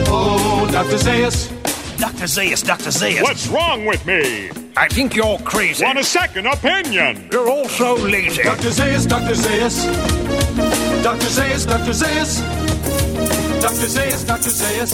Oh, 0.07 0.69
Dr. 0.71 0.99
Zayas. 0.99 1.51
Dr. 1.99 2.29
Zayas, 2.29 2.63
Dr. 2.65 2.91
Zayas. 2.93 3.23
What's 3.23 3.49
wrong 3.49 3.87
with 3.87 4.07
me? 4.07 4.53
I 4.77 4.87
think 4.87 5.17
you're 5.17 5.37
crazy. 5.39 5.83
Want 5.85 5.99
a 5.99 6.05
second 6.05 6.47
opinion? 6.47 7.29
You're 7.33 7.51
all 7.51 7.69
so 7.69 7.95
lazy. 7.95 8.45
Dr. 8.45 8.71
Zayas, 8.71 9.09
Dr. 9.09 9.35
Zayas. 9.35 9.83
Dr. 11.03 11.27
Zayas, 11.27 11.67
Dr. 11.67 11.93
Zayas. 11.93 12.41
Dr. 13.61 13.89
Zayas, 13.89 14.25
Dr. 14.25 14.51
Zayas. 14.51 14.93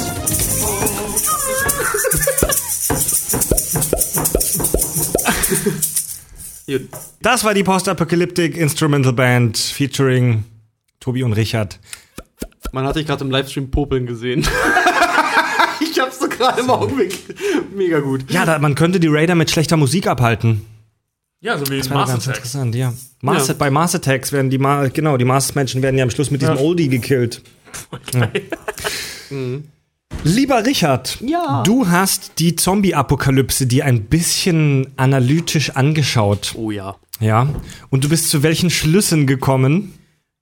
Gut. 6.68 6.88
Das 7.22 7.44
war 7.44 7.54
die 7.54 7.64
Post-Apocalyptic 7.64 8.56
Instrumental 8.56 9.14
Band 9.14 9.56
featuring 9.56 10.44
Tobi 11.00 11.22
und 11.22 11.32
Richard. 11.32 11.80
Man 12.72 12.84
hat 12.86 12.96
dich 12.96 13.06
gerade 13.06 13.24
im 13.24 13.30
Livestream 13.30 13.70
popeln 13.70 14.04
gesehen. 14.04 14.40
ich 15.80 15.98
hab's 15.98 16.18
so 16.18 16.28
gerade 16.28 16.60
im 16.60 16.68
Augenblick. 16.68 17.18
Mega 17.74 18.00
gut. 18.00 18.30
Ja, 18.30 18.44
da, 18.44 18.58
man 18.58 18.74
könnte 18.74 19.00
die 19.00 19.08
Raider 19.08 19.34
mit 19.34 19.50
schlechter 19.50 19.78
Musik 19.78 20.06
abhalten. 20.06 20.66
Ja, 21.40 21.56
so 21.56 21.70
wie 21.70 21.78
Das 21.78 21.88
wäre 21.88 22.00
Mars 22.00 22.10
ganz 22.10 22.26
interessant, 22.26 22.74
ja. 22.74 22.92
Mars, 23.22 23.48
Ja. 23.48 23.54
Bei 23.54 23.70
Mars 23.70 23.94
Attacks 23.94 24.32
werden 24.32 24.50
die, 24.50 24.58
Ma 24.58 24.88
genau, 24.88 25.16
die 25.16 25.24
Mars-Menschen 25.24 25.82
werden 25.82 25.96
ja 25.96 26.02
am 26.04 26.10
Schluss 26.10 26.30
mit 26.30 26.42
diesem 26.42 26.56
Ja. 26.56 26.60
Oldie 26.60 26.88
gekillt. 26.88 27.42
Ja. 28.12 28.30
Lieber 30.24 30.64
Richard, 30.66 31.18
Ja. 31.20 31.62
du 31.64 31.88
hast 31.88 32.32
die 32.38 32.56
Zombie-Apokalypse 32.56 33.66
dir 33.66 33.84
ein 33.84 34.04
bisschen 34.04 34.88
analytisch 34.96 35.70
angeschaut. 35.70 36.54
Oh 36.56 36.70
ja. 36.70 36.96
Ja. 37.20 37.48
Und 37.90 38.04
du 38.04 38.08
bist 38.08 38.28
zu 38.28 38.42
welchen 38.42 38.70
Schlüssen 38.70 39.26
gekommen? 39.26 39.94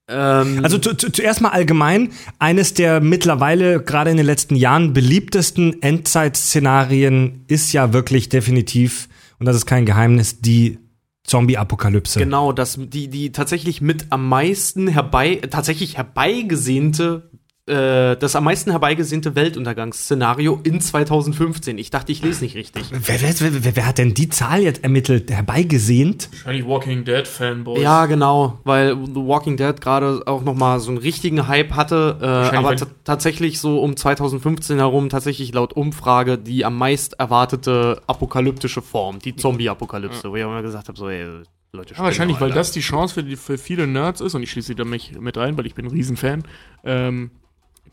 Ähm, 0.09 0.61
Also 0.63 0.77
zu, 0.77 0.93
zu, 0.95 1.11
zuerst 1.11 1.41
mal 1.41 1.49
allgemein, 1.49 2.09
eines 2.39 2.73
der 2.73 2.99
mittlerweile 3.01 3.81
gerade 3.81 4.11
in 4.11 4.17
den 4.17 4.25
letzten 4.25 4.55
Jahren 4.55 4.93
beliebtesten 4.93 5.81
Endzeit-Szenarien 5.81 7.43
ist 7.47 7.71
ja 7.73 7.93
wirklich 7.93 8.29
definitiv, 8.29 9.07
und 9.39 9.45
das 9.45 9.55
ist 9.55 9.65
kein 9.65 9.85
Geheimnis, 9.85 10.39
die 10.41 10.79
Zombie-Apokalypse. 11.23 12.19
Genau, 12.19 12.51
das, 12.53 12.77
die, 12.79 13.09
die 13.09 13.31
tatsächlich 13.31 13.81
mit 13.81 14.07
am 14.11 14.27
meisten 14.29 14.87
herbei, 14.87 15.41
tatsächlich 15.49 15.97
herbeigesehnte, 15.97 17.29
das 17.71 18.35
am 18.35 18.45
meisten 18.45 18.71
herbeigesehnte 18.71 19.35
Weltuntergangsszenario 19.35 20.59
in 20.63 20.79
2015. 20.81 21.77
Ich 21.77 21.89
dachte, 21.89 22.11
ich 22.11 22.21
lese 22.23 22.43
nicht 22.43 22.55
richtig. 22.55 22.85
Wer, 22.91 23.21
wer, 23.21 23.63
wer, 23.63 23.75
wer, 23.75 23.85
hat 23.85 23.97
denn 23.97 24.13
die 24.13 24.29
Zahl 24.29 24.61
jetzt 24.61 24.83
ermittelt, 24.83 25.29
herbeigesehnt? 25.29 26.29
Wahrscheinlich 26.31 26.65
Walking 26.65 27.03
Dead 27.03 27.27
Fanboys. 27.27 27.81
Ja, 27.81 28.05
genau, 28.05 28.59
weil 28.63 28.95
The 28.95 29.15
Walking 29.15 29.57
Dead 29.57 29.79
gerade 29.81 30.23
auch 30.25 30.43
noch 30.43 30.55
mal 30.55 30.79
so 30.79 30.89
einen 30.89 30.97
richtigen 30.97 31.47
Hype 31.47 31.73
hatte, 31.73 32.17
äh, 32.21 32.55
aber 32.55 32.75
tatsächlich 33.03 33.59
so 33.59 33.81
um 33.81 33.97
2015 33.97 34.77
herum 34.77 35.09
tatsächlich 35.09 35.53
laut 35.53 35.73
Umfrage 35.73 36.37
die 36.37 36.65
am 36.65 36.77
meist 36.77 37.13
erwartete 37.19 38.01
apokalyptische 38.07 38.81
Form, 38.81 39.19
die 39.19 39.35
Zombie-Apokalypse, 39.35 40.29
wo 40.31 40.35
ich 40.35 40.43
auch 40.43 40.49
immer 40.49 40.61
gesagt 40.61 40.87
habe, 40.87 40.97
so, 40.97 41.09
ey, 41.09 41.25
Leute, 41.73 41.93
Ja, 41.95 42.03
wahrscheinlich, 42.03 42.39
weil 42.39 42.51
das 42.51 42.71
die 42.71 42.79
Chance 42.79 43.13
für, 43.13 43.23
die, 43.23 43.35
für 43.35 43.57
viele 43.57 43.87
Nerds 43.87 44.21
ist, 44.21 44.35
und 44.35 44.43
ich 44.43 44.51
schließe 44.51 44.75
da 44.75 44.85
mich 44.85 45.19
mit 45.19 45.37
ein, 45.37 45.57
weil 45.57 45.65
ich 45.65 45.75
bin 45.75 45.85
ein 45.85 45.91
Riesenfan, 45.91 46.43
ähm, 46.83 47.31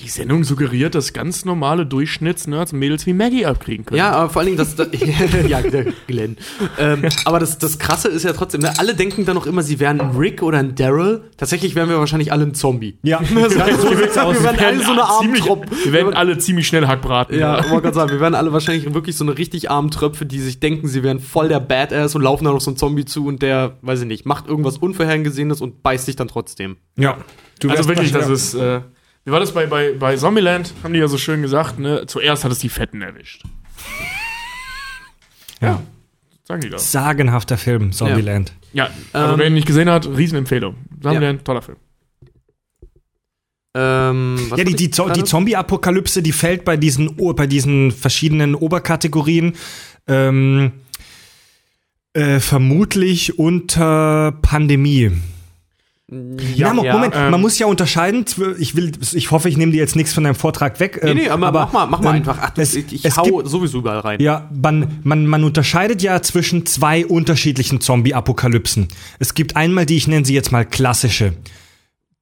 die 0.00 0.08
Sendung 0.08 0.44
suggeriert, 0.44 0.94
dass 0.94 1.12
ganz 1.12 1.44
normale 1.44 1.86
Durchschnittsnerds 1.86 2.72
Mädels 2.72 3.06
wie 3.06 3.12
Maggie 3.12 3.46
abkriegen 3.46 3.84
können. 3.84 3.98
Ja, 3.98 4.10
aber 4.12 4.30
vor 4.30 4.40
allen 4.40 4.46
Dingen, 4.46 4.58
das, 4.58 4.76
das 4.76 4.88
ja, 5.48 5.60
Glenn. 6.06 6.36
Ähm, 6.78 7.02
aber 7.24 7.38
das, 7.38 7.58
das 7.58 7.78
Krasse 7.78 8.08
ist 8.08 8.24
ja 8.24 8.32
trotzdem, 8.32 8.62
ne, 8.62 8.72
alle 8.78 8.94
denken 8.94 9.24
dann 9.24 9.34
noch 9.34 9.46
immer, 9.46 9.62
sie 9.62 9.80
wären 9.80 10.00
ein 10.00 10.16
Rick 10.16 10.42
oder 10.42 10.58
ein 10.58 10.74
Daryl. 10.74 11.22
Tatsächlich 11.36 11.74
wären 11.74 11.88
wir 11.88 11.98
wahrscheinlich 11.98 12.32
alle 12.32 12.44
ein 12.44 12.54
Zombie. 12.54 12.98
Ja. 13.02 13.22
so, 13.24 13.38
so 13.38 13.96
sieht's 13.96 14.18
aus. 14.18 14.36
Wir 14.36 14.44
wären 14.44 14.58
alle 14.58 14.84
so 14.84 14.92
eine 14.92 15.02
armen 15.04 15.22
ziemlich, 15.22 15.44
Truppe. 15.44 15.68
Wir 15.84 15.92
werden 15.92 16.14
alle 16.14 16.38
ziemlich 16.38 16.66
schnell 16.66 16.86
Hackbraten. 16.86 17.38
Ja, 17.38 17.56
wollte 17.70 17.82
gerade 17.82 17.94
sagen, 17.94 18.10
wir 18.10 18.20
wären 18.20 18.34
alle 18.34 18.52
wahrscheinlich 18.52 18.92
wirklich 18.92 19.16
so 19.16 19.24
eine 19.24 19.38
richtig 19.38 19.70
armen 19.70 19.90
Tröpfe, 19.90 20.26
die 20.26 20.40
sich 20.40 20.60
denken, 20.60 20.88
sie 20.88 21.02
wären 21.02 21.20
voll 21.20 21.48
der 21.48 21.60
Badass 21.60 22.14
und 22.14 22.22
laufen 22.22 22.44
dann 22.44 22.54
auf 22.54 22.62
so 22.62 22.70
einen 22.70 22.76
Zombie 22.76 23.04
zu 23.04 23.26
und 23.26 23.42
der, 23.42 23.76
weiß 23.82 24.00
ich 24.00 24.06
nicht, 24.06 24.26
macht 24.26 24.46
irgendwas 24.46 24.78
Unvorhergesehenes 24.78 25.60
und 25.60 25.82
beißt 25.82 26.06
sich 26.06 26.16
dann 26.16 26.28
trotzdem. 26.28 26.76
Ja. 26.96 27.18
Du 27.60 27.70
Also 27.70 27.88
wirklich, 27.88 28.12
das 28.12 28.28
ist, 28.28 28.54
äh, 28.54 28.80
wie 29.24 29.30
war 29.30 29.40
das 29.40 29.52
bei, 29.52 29.66
bei, 29.66 29.92
bei 29.92 30.16
Zombieland? 30.16 30.74
Haben 30.82 30.92
die 30.94 31.00
ja 31.00 31.08
so 31.08 31.18
schön 31.18 31.42
gesagt, 31.42 31.78
ne? 31.78 32.04
Zuerst 32.06 32.44
hat 32.44 32.52
es 32.52 32.58
die 32.58 32.68
Fetten 32.68 33.02
erwischt. 33.02 33.42
Ja. 35.60 35.80
Sagen 36.46 36.60
die 36.60 36.68
das. 36.68 36.92
Sagenhafter 36.92 37.56
Film, 37.56 37.92
Zombieland. 37.92 38.52
Ja, 38.74 38.90
also 39.14 39.32
Ähm, 39.32 39.38
wer 39.38 39.46
ihn 39.46 39.54
nicht 39.54 39.66
gesehen 39.66 39.88
hat, 39.88 40.06
Riesenempfehlung. 40.06 40.74
Zombieland, 41.00 41.42
toller 41.42 41.62
Film. 41.62 41.78
Ähm, 43.74 44.36
was 44.50 44.58
Ja, 44.58 44.64
die, 44.64 44.74
die, 44.76 44.90
Zo 44.90 45.08
die 45.08 45.24
Zombie-Apokalypse, 45.24 46.22
die 46.22 46.32
fällt 46.32 46.64
bei 46.64 46.76
diesen, 46.76 47.16
bei 47.16 47.46
diesen 47.46 47.92
verschiedenen 47.92 48.54
Oberkategorien 48.54 49.54
ähm, 50.06 50.72
äh, 52.12 52.40
vermutlich 52.40 53.38
unter 53.38 54.32
Pandemie. 54.42 55.12
Ja, 56.54 56.72
Mo- 56.72 56.82
Moment, 56.84 57.14
ähm, 57.16 57.30
man 57.30 57.40
muss 57.40 57.58
ja 57.58 57.66
unterscheiden. 57.66 58.24
Ich 58.58 58.76
will, 58.76 58.92
ich 59.12 59.30
hoffe, 59.30 59.48
ich 59.48 59.56
nehme 59.56 59.72
dir 59.72 59.78
jetzt 59.78 59.96
nichts 59.96 60.12
von 60.12 60.24
deinem 60.24 60.34
Vortrag 60.34 60.80
weg. 60.80 61.00
Nee, 61.02 61.10
ähm, 61.10 61.16
nee, 61.16 61.28
aber, 61.28 61.50
mach 61.50 61.72
mal, 61.72 61.86
mach 61.86 62.00
mal 62.00 62.10
ähm, 62.10 62.16
einfach. 62.16 62.38
Ach, 62.40 62.50
du, 62.50 62.60
es, 62.60 62.74
ich, 62.74 62.92
ich 62.92 63.04
es 63.04 63.16
hau 63.16 63.22
gibt, 63.24 63.48
sowieso 63.48 63.78
überall 63.78 64.00
rein. 64.00 64.20
ja, 64.20 64.50
man, 64.54 65.00
man, 65.02 65.26
man 65.26 65.44
unterscheidet 65.44 66.02
ja 66.02 66.20
zwischen 66.22 66.66
zwei 66.66 67.04
unterschiedlichen 67.06 67.80
Zombie-Apokalypsen. 67.80 68.88
Es 69.18 69.34
gibt 69.34 69.56
einmal 69.56 69.86
die, 69.86 69.96
ich 69.96 70.06
nenne 70.08 70.24
sie 70.24 70.34
jetzt 70.34 70.52
mal 70.52 70.64
klassische. 70.64 71.34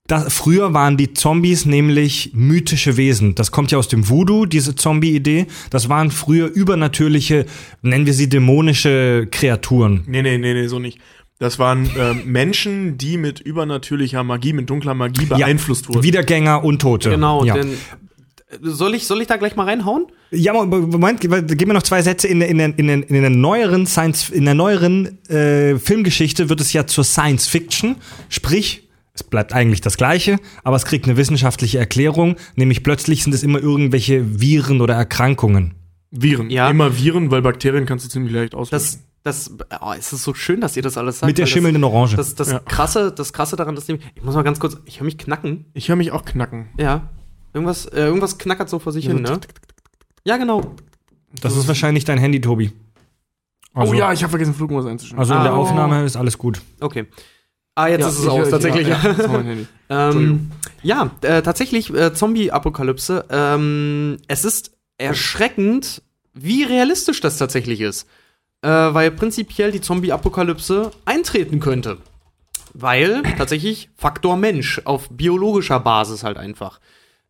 Da, 0.09 0.19
früher 0.29 0.75
waren 0.75 0.97
die 0.97 1.13
Zombies 1.15 1.65
nämlich 1.65 2.33
mythische 2.35 2.97
Wesen. 2.97 3.37
Das 3.37 3.53
kommt 3.53 3.71
ja 3.71 3.79
aus 3.79 3.87
dem 3.87 4.09
Voodoo, 4.09 4.47
diese 4.47 4.75
Zombie-Idee. 4.75 5.47
Das 5.71 5.89
waren 5.89 6.11
früher 6.11 6.49
übernatürliche, 6.49 7.47
nennen 7.83 8.05
wir 8.05 8.13
sie 8.13 8.29
dämonische 8.29 9.29
Kreaturen. 9.31 10.03
Nee, 10.09 10.23
nee, 10.23 10.39
nee, 10.39 10.55
nee, 10.55 10.67
so 10.67 10.81
nicht. 10.81 10.99
Das 11.43 11.59
waren 11.59 11.91
ähm, 11.99 12.23
Menschen, 12.27 12.99
die 12.99 13.17
mit 13.17 13.41
übernatürlicher 13.41 14.23
Magie, 14.23 14.53
mit 14.53 14.71
dunkler 14.71 14.95
Magie 14.95 15.27
beeinflusst 15.27 15.89
wurden. 15.89 16.05
Wiedergänger, 16.05 16.63
Untote. 16.63 17.11
Genau, 17.11 17.45
ja. 17.45 17.55
denn 17.55 17.73
äh, 17.73 17.75
soll 18.63 18.95
ich, 18.95 19.09
soll 19.09 19.21
ich 19.23 19.27
da 19.27 19.39
gleich 19.39 19.57
mal 19.57 19.65
reinhauen? 19.65 20.07
Ja, 20.31 20.53
Moment, 20.53 20.93
Moment, 20.93 21.21
gib 21.21 21.67
mir 21.67 21.75
noch 21.75 21.83
zwei 21.83 22.01
Sätze. 22.01 22.29
In 22.29 22.39
der, 22.39 22.49
in 22.49 22.59
der, 22.59 22.79
in 22.79 22.87
der, 22.87 23.11
in 23.11 23.21
der 23.23 23.31
neueren 23.31 23.89
Science, 23.89 24.31
in 24.31 24.45
der 24.45 24.55
neueren 24.55 25.19
äh, 25.29 25.81
Filmgeschichte 25.81 26.49
wird 26.49 26.61
es 26.61 26.73
ja 26.73 26.87
zur 26.87 27.03
Science 27.03 27.49
Fiction. 27.49 27.97
Sprich, 28.29 28.89
es 29.13 29.25
bleibt 29.25 29.53
eigentlich 29.53 29.81
das 29.81 29.97
Gleiche, 29.97 30.39
aber 30.63 30.77
es 30.77 30.85
kriegt 30.85 31.07
eine 31.07 31.17
wissenschaftliche 31.17 31.77
Erklärung. 31.77 32.37
Nämlich 32.55 32.85
plötzlich 32.85 33.25
sind 33.25 33.35
es 33.35 33.43
immer 33.43 33.61
irgendwelche 33.61 34.41
Viren 34.41 34.81
oder 34.81 34.95
Erkrankungen. 34.95 35.75
Viren. 36.13 36.51
Ja. 36.51 36.71
Immer 36.71 36.97
Viren, 36.97 37.33
weil 37.33 37.43
Bakterien 37.43 37.85
kannst 37.85 38.05
du 38.05 38.11
ziemlich 38.11 38.33
leicht 38.33 38.55
auslösen. 38.55 38.71
Das, 38.71 39.12
das, 39.23 39.53
oh, 39.81 39.93
es 39.97 40.13
ist 40.13 40.25
so 40.25 40.35
schön, 40.35 40.61
dass 40.61 40.77
ihr 40.77 40.83
das 40.83 40.97
alles 40.99 41.21
sagt. 41.21 41.29
Mit 41.29 41.39
der 41.39 41.47
schimmelnden 41.47 41.85
Orange. 41.85 42.17
Das, 42.17 42.35
das, 42.35 42.51
Ja. 42.51 42.59
krasse, 42.61 43.13
das 43.13 43.33
krasse 43.33 43.57
daran 43.57 43.77
ist 43.77 43.89
nämlich, 43.89 44.07
ich 44.15 44.23
muss 44.23 44.35
mal 44.35 44.43
ganz 44.43 44.59
kurz, 44.61 44.77
ich 44.85 45.01
höre 45.01 45.05
mich 45.05 45.19
knacken. 45.19 45.67
ich 45.75 45.89
höre 45.89 45.97
mich 45.97 46.11
auch 46.13 46.25
knacken. 46.25 46.69
Ja. 46.79 47.11
Irgendwas, 47.55 47.87
äh, 47.87 48.01
irgendwas 48.01 48.39
knackert 48.39 48.69
so 48.69 48.79
vor 48.79 48.93
sich 48.93 49.07
hin, 49.07 49.23
ne? 49.23 49.39
Ja, 50.25 50.37
genau. 50.39 50.75
Das 51.41 51.57
ist 51.57 51.69
wahrscheinlich 51.69 52.05
dein 52.05 52.19
Handy, 52.19 52.41
Tobi. 52.41 52.73
Also, 53.75 53.93
oh 53.93 53.95
ja, 53.97 54.13
ich 54.13 54.23
habe 54.23 54.31
vergessen, 54.31 54.55
Flugmodus 54.55 54.87
einzustellen. 54.91 55.19
Also 55.19 55.35
in 55.35 55.43
der 55.43 55.55
Oh. 55.55 55.59
Aufnahme 55.59 56.05
ist 56.05 56.17
alles 56.17 56.37
gut. 56.39 56.61
Okay. 56.81 57.07
Ah, 57.75 57.87
jetzt 57.89 58.01
Ja, 58.03 58.09
ist 58.09 58.19
es 58.19 58.25
ich 58.25 58.31
aus, 58.31 58.51
tatsächlich. 58.51 58.89
Ja, 58.89 59.01
ja. 59.03 59.57
Ähm, 59.89 60.51
ja, 60.83 61.11
äh, 61.21 61.43
tatsächlich 61.43 61.93
äh, 61.95 62.13
Zombie-Apokalypse. 62.15 63.27
Ähm, 63.31 64.17
es 64.27 64.45
ist 64.47 64.73
erschreckend, 64.97 66.03
wie 66.35 66.65
realistisch 66.65 67.21
das 67.21 67.37
tatsächlich 67.39 67.81
ist. 67.83 68.07
Äh, 68.63 68.69
weil 68.69 69.11
prinzipiell 69.11 69.73
die 69.73 69.81
Zombie-Apokalypse 69.81 70.93
eintreten 71.05 71.61
könnte. 71.61 71.99
Weil 72.75 73.23
tatsächlich 73.37 73.91
Faktor 73.97 74.37
Mensch 74.37 74.81
auf 74.85 75.09
biologischer 75.11 75.81
Basis 75.81 76.25
halt 76.25 76.39
einfach. 76.39 76.81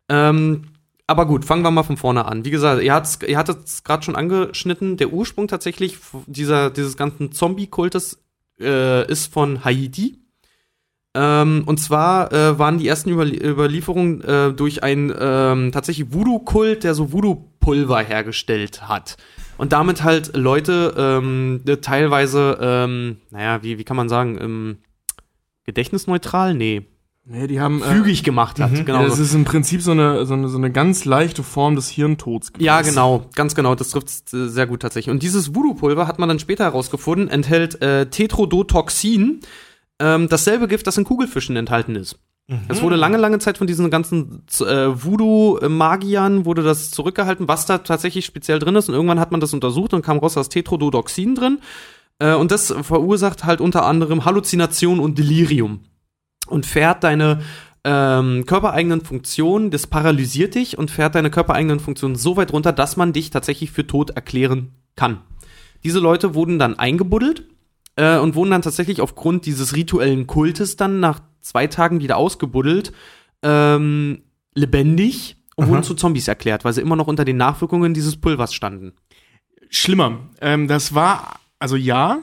Ähm, 0.09 0.69
Aber 1.05 1.25
gut, 1.25 1.43
fangen 1.43 1.63
wir 1.63 1.71
mal 1.71 1.83
von 1.83 1.97
vorne 1.97 2.25
an. 2.25 2.45
Wie 2.45 2.51
gesagt, 2.51 2.81
ihr, 2.81 3.03
ihr 3.27 3.37
hattet 3.37 3.65
es 3.65 3.83
gerade 3.83 4.03
schon 4.03 4.15
angeschnitten. 4.15 4.95
Der 4.95 5.11
Ursprung 5.11 5.47
tatsächlich 5.47 5.97
dieser, 6.27 6.69
dieses 6.69 6.95
ganzen 6.95 7.31
Zombie-Kultes 7.33 8.19
äh, 8.59 9.05
ist 9.11 9.33
von 9.33 9.65
Haiti. 9.65 10.19
Ähm, 11.15 11.63
und 11.65 11.79
zwar 11.79 12.31
äh, 12.31 12.57
waren 12.57 12.77
die 12.77 12.87
ersten 12.87 13.09
Überlie 13.09 13.37
Überlieferungen 13.37 14.21
äh, 14.21 14.53
durch 14.53 14.81
einen 14.81 15.13
ähm, 15.19 15.71
tatsächlich 15.71 16.13
Voodoo-Kult, 16.13 16.83
der 16.83 16.95
so 16.95 17.11
Voodoo-Pulver 17.11 17.99
hergestellt 17.99 18.87
hat. 18.87 19.17
Und 19.57 19.73
damit 19.73 20.03
halt 20.03 20.35
Leute 20.35 20.93
ähm, 20.97 21.61
teilweise, 21.81 22.57
ähm, 22.61 23.17
naja, 23.29 23.63
wie, 23.63 23.77
wie 23.77 23.83
kann 23.83 23.97
man 23.97 24.09
sagen, 24.09 24.37
ähm, 24.41 24.77
gedächtnisneutral? 25.65 26.53
Nee. 26.53 26.87
Nee, 27.25 27.47
die 27.47 27.61
haben. 27.61 27.81
Fügig 27.81 28.23
gemacht 28.23 28.59
hat. 28.59 28.71
Genau. 28.71 28.83
Genau. 28.83 29.03
das 29.05 29.17
ist 29.17 29.33
im 29.33 29.45
Prinzip 29.45 29.81
so 29.81 29.91
eine, 29.91 30.25
so, 30.25 30.33
eine, 30.33 30.49
so 30.49 30.57
eine 30.57 30.71
ganz 30.71 31.05
leichte 31.05 31.41
Form 31.41 31.75
des 31.75 31.89
Hirntods. 31.89 32.51
Ja, 32.57 32.81
genau, 32.81 33.25
ganz 33.35 33.55
genau, 33.55 33.75
das 33.75 33.89
trifft 33.89 34.09
sehr 34.29 34.67
gut 34.67 34.81
tatsächlich. 34.81 35.11
Und 35.11 35.23
dieses 35.23 35.55
Voodoo-Pulver 35.55 36.05
hat 36.05 36.19
man 36.19 36.27
dann 36.27 36.39
später 36.39 36.65
herausgefunden, 36.65 37.29
enthält 37.29 37.81
äh, 37.81 38.07
Tetrodotoxin, 38.07 39.39
ähm, 39.99 40.27
dasselbe 40.27 40.67
Gift, 40.67 40.85
das 40.85 40.97
in 40.97 41.05
Kugelfischen 41.05 41.55
enthalten 41.55 41.95
ist. 41.95 42.19
Es 42.67 42.81
wurde 42.81 42.97
lange, 42.97 43.17
lange 43.17 43.39
Zeit 43.39 43.57
von 43.57 43.67
diesen 43.67 43.89
ganzen 43.89 44.43
äh, 44.59 44.87
Voodoo-Magiern 44.89 46.45
wurde 46.45 46.61
das 46.61 46.91
zurückgehalten, 46.91 47.47
was 47.47 47.65
da 47.65 47.77
tatsächlich 47.77 48.25
speziell 48.25 48.59
drin 48.59 48.75
ist. 48.75 48.89
Und 48.89 48.95
irgendwann 48.95 49.19
hat 49.19 49.31
man 49.31 49.39
das 49.39 49.53
untersucht 49.53 49.93
und 49.93 50.03
kam 50.03 50.17
raus, 50.17 50.33
da 50.33 50.41
ist 50.41 50.49
Tetrodotoxin 50.49 51.35
drin. 51.35 51.59
Äh, 52.19 52.33
und 52.33 52.51
das 52.51 52.73
verursacht 52.81 53.45
halt 53.45 53.61
unter 53.61 53.85
anderem 53.85 54.25
Halluzination 54.25 54.99
und 54.99 55.17
Delirium. 55.17 55.85
Und 56.47 56.65
fährt 56.65 57.05
deine 57.05 57.41
ähm, 57.85 58.45
körpereigenen 58.45 59.01
Funktionen, 59.01 59.71
das 59.71 59.87
paralysiert 59.87 60.55
dich 60.55 60.77
und 60.77 60.91
fährt 60.91 61.15
deine 61.15 61.31
körpereigenen 61.31 61.79
Funktionen 61.79 62.15
so 62.15 62.35
weit 62.35 62.51
runter, 62.51 62.73
dass 62.73 62.97
man 62.97 63.13
dich 63.13 63.29
tatsächlich 63.29 63.71
für 63.71 63.87
tot 63.87 64.11
erklären 64.11 64.73
kann. 64.97 65.21
Diese 65.83 65.99
Leute 65.99 66.35
wurden 66.35 66.59
dann 66.59 66.77
eingebuddelt 66.77 67.45
äh, 67.95 68.17
und 68.17 68.35
wurden 68.35 68.51
dann 68.51 68.61
tatsächlich 68.61 69.01
aufgrund 69.01 69.45
dieses 69.45 69.75
rituellen 69.75 70.27
Kultes 70.27 70.75
dann 70.75 70.99
nach 70.99 71.21
zwei 71.41 71.67
Tagen 71.67 71.99
wieder 71.99 72.17
ausgebuddelt, 72.17 72.93
ähm, 73.41 74.23
lebendig 74.55 75.37
und 75.55 75.67
wurden 75.67 75.83
zu 75.83 75.93
Zombies 75.93 76.27
erklärt, 76.27 76.65
weil 76.65 76.73
sie 76.73 76.81
immer 76.81 76.95
noch 76.95 77.07
unter 77.07 77.25
den 77.25 77.37
Nachwirkungen 77.37 77.93
dieses 77.93 78.17
Pulvers 78.17 78.53
standen. 78.53 78.93
Schlimmer. 79.69 80.29
Ähm, 80.41 80.67
das 80.67 80.95
war, 80.95 81.39
also 81.59 81.75
ja. 81.75 82.19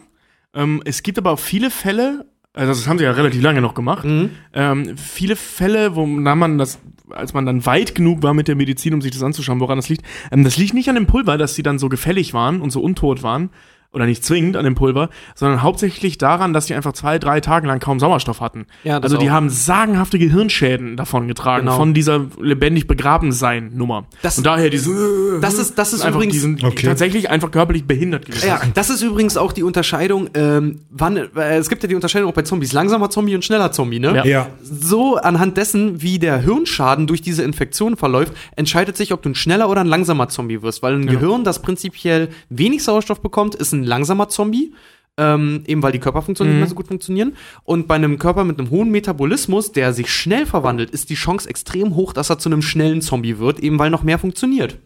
Ähm, 0.54 0.82
es 0.84 1.02
gibt 1.02 1.18
aber 1.18 1.32
auch 1.32 1.38
viele 1.38 1.70
Fälle, 1.70 2.26
also 2.52 2.72
das 2.72 2.88
haben 2.88 2.98
sie 2.98 3.04
ja 3.04 3.12
relativ 3.12 3.40
lange 3.42 3.60
noch 3.60 3.74
gemacht, 3.74 4.04
ähm, 4.52 4.96
viele 4.96 5.36
Fälle, 5.36 5.94
wo 5.94 6.06
man 6.06 6.58
das, 6.58 6.80
als 7.10 7.34
man 7.34 7.46
dann 7.46 7.66
weit 7.66 7.94
genug 7.94 8.22
war 8.24 8.34
mit 8.34 8.48
der 8.48 8.56
Medizin, 8.56 8.94
um 8.94 9.00
sich 9.00 9.12
das 9.12 9.22
anzuschauen, 9.22 9.60
woran 9.60 9.78
das 9.78 9.88
liegt. 9.88 10.04
Ähm, 10.32 10.42
das 10.42 10.56
liegt 10.56 10.74
nicht 10.74 10.88
an 10.88 10.96
dem 10.96 11.06
Pulver, 11.06 11.38
dass 11.38 11.54
sie 11.54 11.62
dann 11.62 11.78
so 11.78 11.88
gefällig 11.88 12.34
waren 12.34 12.60
und 12.60 12.70
so 12.70 12.80
untot 12.80 13.22
waren. 13.22 13.50
Oder 13.92 14.06
nicht 14.06 14.24
zwingend 14.24 14.56
an 14.56 14.64
dem 14.64 14.76
Pulver, 14.76 15.10
sondern 15.34 15.62
hauptsächlich 15.64 16.16
daran, 16.16 16.52
dass 16.52 16.66
sie 16.66 16.74
einfach 16.74 16.92
zwei, 16.92 17.18
drei 17.18 17.40
Tage 17.40 17.66
lang 17.66 17.80
kaum 17.80 17.98
Sauerstoff 17.98 18.40
hatten. 18.40 18.66
Ja, 18.84 19.00
das 19.00 19.10
also 19.10 19.16
die 19.20 19.28
auch. 19.28 19.34
haben 19.34 19.50
sagenhafte 19.50 20.16
Gehirnschäden 20.20 20.96
davon 20.96 21.26
getragen, 21.26 21.66
Genau. 21.66 21.76
von 21.76 21.92
dieser 21.92 22.26
lebendig 22.40 22.86
begraben 22.86 23.32
sein 23.32 23.72
Nummer. 23.74 24.06
Das- 24.22 24.38
und 24.38 24.46
daher 24.46 24.70
diese 24.70 25.40
Das 25.40 25.54
ist, 25.54 25.76
das 25.76 25.92
ist 25.92 26.02
einfach, 26.02 26.18
übrigens 26.20 26.34
die 26.34 26.38
sind 26.38 26.62
Okay. 26.62 26.86
tatsächlich 26.86 27.30
einfach 27.30 27.50
körperlich 27.50 27.84
behindert 27.84 28.26
gewesen. 28.26 28.46
Ja, 28.46 28.60
das 28.74 28.90
ist 28.90 29.02
übrigens 29.02 29.36
auch 29.36 29.52
die 29.52 29.64
Unterscheidung, 29.64 30.30
ähm, 30.34 30.82
wann, 30.90 31.16
äh, 31.16 31.56
es 31.58 31.68
gibt 31.68 31.82
ja 31.82 31.88
die 31.88 31.96
Unterscheidung 31.96 32.30
auch 32.30 32.34
bei 32.34 32.42
Zombies, 32.42 32.72
langsamer 32.72 33.10
Zombie 33.10 33.34
und 33.34 33.44
schneller 33.44 33.72
Zombie, 33.72 33.98
ne? 33.98 34.14
Ja. 34.14 34.24
Ja. 34.24 34.46
So 34.62 35.16
anhand 35.16 35.56
dessen, 35.56 36.00
wie 36.00 36.20
der 36.20 36.38
Hirnschaden 36.38 37.08
durch 37.08 37.22
diese 37.22 37.42
Infektion 37.42 37.96
verläuft, 37.96 38.34
entscheidet 38.54 38.96
sich, 38.96 39.12
ob 39.12 39.22
du 39.22 39.30
ein 39.30 39.34
schneller 39.34 39.68
oder 39.68 39.80
ein 39.80 39.88
langsamer 39.88 40.28
Zombie 40.28 40.62
wirst. 40.62 40.80
Weil 40.84 40.94
ein 40.94 41.06
Gehirn, 41.08 41.42
das 41.42 41.60
prinzipiell 41.60 42.28
wenig 42.50 42.84
Sauerstoff 42.84 43.20
bekommt, 43.20 43.56
ist 43.56 43.72
ein 43.72 43.79
langsamer 43.84 44.28
Zombie. 44.28 44.74
Ähm, 45.16 45.64
eben 45.66 45.82
weil 45.82 45.92
die 45.92 45.98
Körperfunktionen 45.98 46.54
nicht 46.54 46.60
mehr 46.60 46.68
so 46.68 46.74
gut 46.74 46.88
funktionieren. 46.88 47.36
Und 47.64 47.88
bei 47.88 47.96
einem 47.96 48.18
Körper 48.18 48.44
mit 48.44 48.58
einem 48.58 48.70
hohen 48.70 48.90
Metabolismus, 48.90 49.72
der 49.72 49.92
sich 49.92 50.10
schnell 50.10 50.46
verwandelt, 50.46 50.90
ist 50.90 51.10
die 51.10 51.14
Chance 51.14 51.48
extrem 51.48 51.94
hoch, 51.94 52.12
dass 52.14 52.30
er 52.30 52.38
zu 52.38 52.48
einem 52.48 52.62
schnellen 52.62 53.02
Zombie 53.02 53.38
wird, 53.38 53.58
eben 53.58 53.78
weil 53.78 53.90
noch 53.90 54.02
mehr 54.02 54.18
funktioniert. 54.18 54.78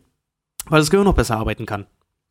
Weil 0.67 0.81
das 0.81 0.91
Gehirn 0.91 1.05
noch 1.05 1.15
besser 1.15 1.37
arbeiten 1.37 1.67
kann. 1.67 1.87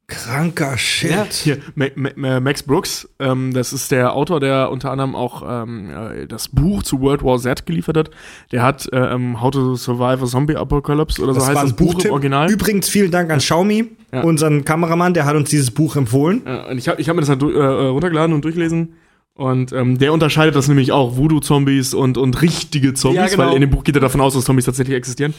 Kranker 0.07 0.77
Shit. 0.77 1.11
Ja. 1.11 1.25
Hier, 1.31 1.57
Ma 1.75 1.85
Ma 2.15 2.39
Max 2.39 2.61
Brooks, 2.63 3.07
ähm, 3.19 3.53
das 3.53 3.71
ist 3.73 3.91
der 3.91 4.13
Autor, 4.13 4.39
der 4.39 4.69
unter 4.69 4.91
anderem 4.91 5.15
auch 5.15 5.43
ähm, 5.47 5.89
äh, 5.91 6.27
das 6.27 6.49
Buch 6.49 6.83
zu 6.83 6.99
World 7.01 7.23
War 7.23 7.39
Z 7.39 7.65
geliefert 7.65 7.97
hat. 7.97 8.11
Der 8.51 8.61
hat 8.63 8.91
äh, 8.91 8.97
ähm, 8.97 9.41
How 9.41 9.51
to 9.51 9.75
Survive 9.75 10.23
a 10.23 10.25
Zombie 10.27 10.55
Apocalypse 10.57 11.21
oder 11.21 11.33
so 11.33 11.39
Das 11.39 11.47
heißt 11.47 11.55
war 11.55 11.63
das 11.63 11.73
Buch 11.73 12.03
im. 12.03 12.11
Original. 12.11 12.51
Übrigens 12.51 12.89
vielen 12.89 13.11
Dank 13.11 13.31
an 13.31 13.39
Xiaomi, 13.39 13.91
Ja. 14.11 14.21
unseren 14.21 14.65
Kameramann, 14.65 15.13
der 15.13 15.25
hat 15.25 15.35
uns 15.35 15.49
dieses 15.49 15.71
Buch 15.71 15.95
empfohlen. 15.95 16.41
Ja, 16.45 16.65
und 16.69 16.77
ich 16.77 16.87
habe 16.89 17.01
ich 17.01 17.07
hab 17.09 17.15
mir 17.15 17.21
das 17.21 17.29
dann 17.29 17.39
du- 17.39 17.51
äh, 17.51 17.57
äh, 17.57 17.85
runtergeladen 17.87 18.35
und 18.35 18.43
durchgelesen. 18.43 18.95
Und 19.35 19.71
ähm, 19.71 19.97
der 19.97 20.13
unterscheidet 20.13 20.55
das 20.55 20.67
nämlich 20.67 20.91
auch, 20.91 21.17
Voodoo-Zombies 21.17 21.93
und, 21.95 22.17
und 22.19 22.41
richtige 22.43 22.93
Zombies, 22.93 23.17
Ja, 23.19 23.27
genau. 23.27 23.47
weil 23.47 23.55
in 23.55 23.61
dem 23.61 23.71
Buch 23.71 23.83
geht 23.83 23.95
er 23.95 24.01
davon 24.01 24.21
aus, 24.21 24.35
dass 24.35 24.43
Zombies 24.43 24.65
tatsächlich 24.65 24.95
existieren. 24.95 25.33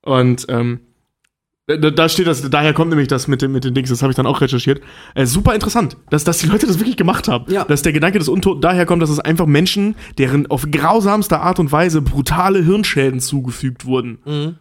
Und 0.00 0.46
ähm, 0.48 0.80
da, 1.66 1.76
da 1.76 2.08
steht 2.08 2.26
das, 2.26 2.48
daher 2.50 2.74
kommt 2.74 2.90
nämlich 2.90 3.08
das 3.08 3.26
mit, 3.26 3.40
dem, 3.40 3.52
mit 3.52 3.64
den 3.64 3.74
Dings, 3.74 3.88
das 3.88 4.02
habe 4.02 4.10
ich 4.12 4.16
dann 4.16 4.26
auch 4.26 4.40
recherchiert. 4.40 4.82
Äh, 5.14 5.26
super 5.26 5.54
interessant, 5.54 5.96
dass, 6.10 6.24
dass 6.24 6.38
die 6.38 6.46
Leute 6.46 6.66
das 6.66 6.78
wirklich 6.78 6.96
gemacht 6.96 7.28
haben. 7.28 7.50
Ja. 7.50 7.64
Dass 7.64 7.82
der 7.82 7.92
Gedanke 7.92 8.18
des 8.18 8.28
Untoten 8.28 8.60
daher 8.60 8.86
kommt, 8.86 9.02
dass 9.02 9.10
es 9.10 9.20
einfach 9.20 9.46
Menschen, 9.46 9.96
deren 10.18 10.46
auf 10.48 10.66
grausamste 10.70 11.40
Art 11.40 11.58
und 11.58 11.72
Weise 11.72 12.02
brutale 12.02 12.62
Hirnschäden 12.62 13.20
zugefügt 13.20 13.86
wurden. 13.86 14.58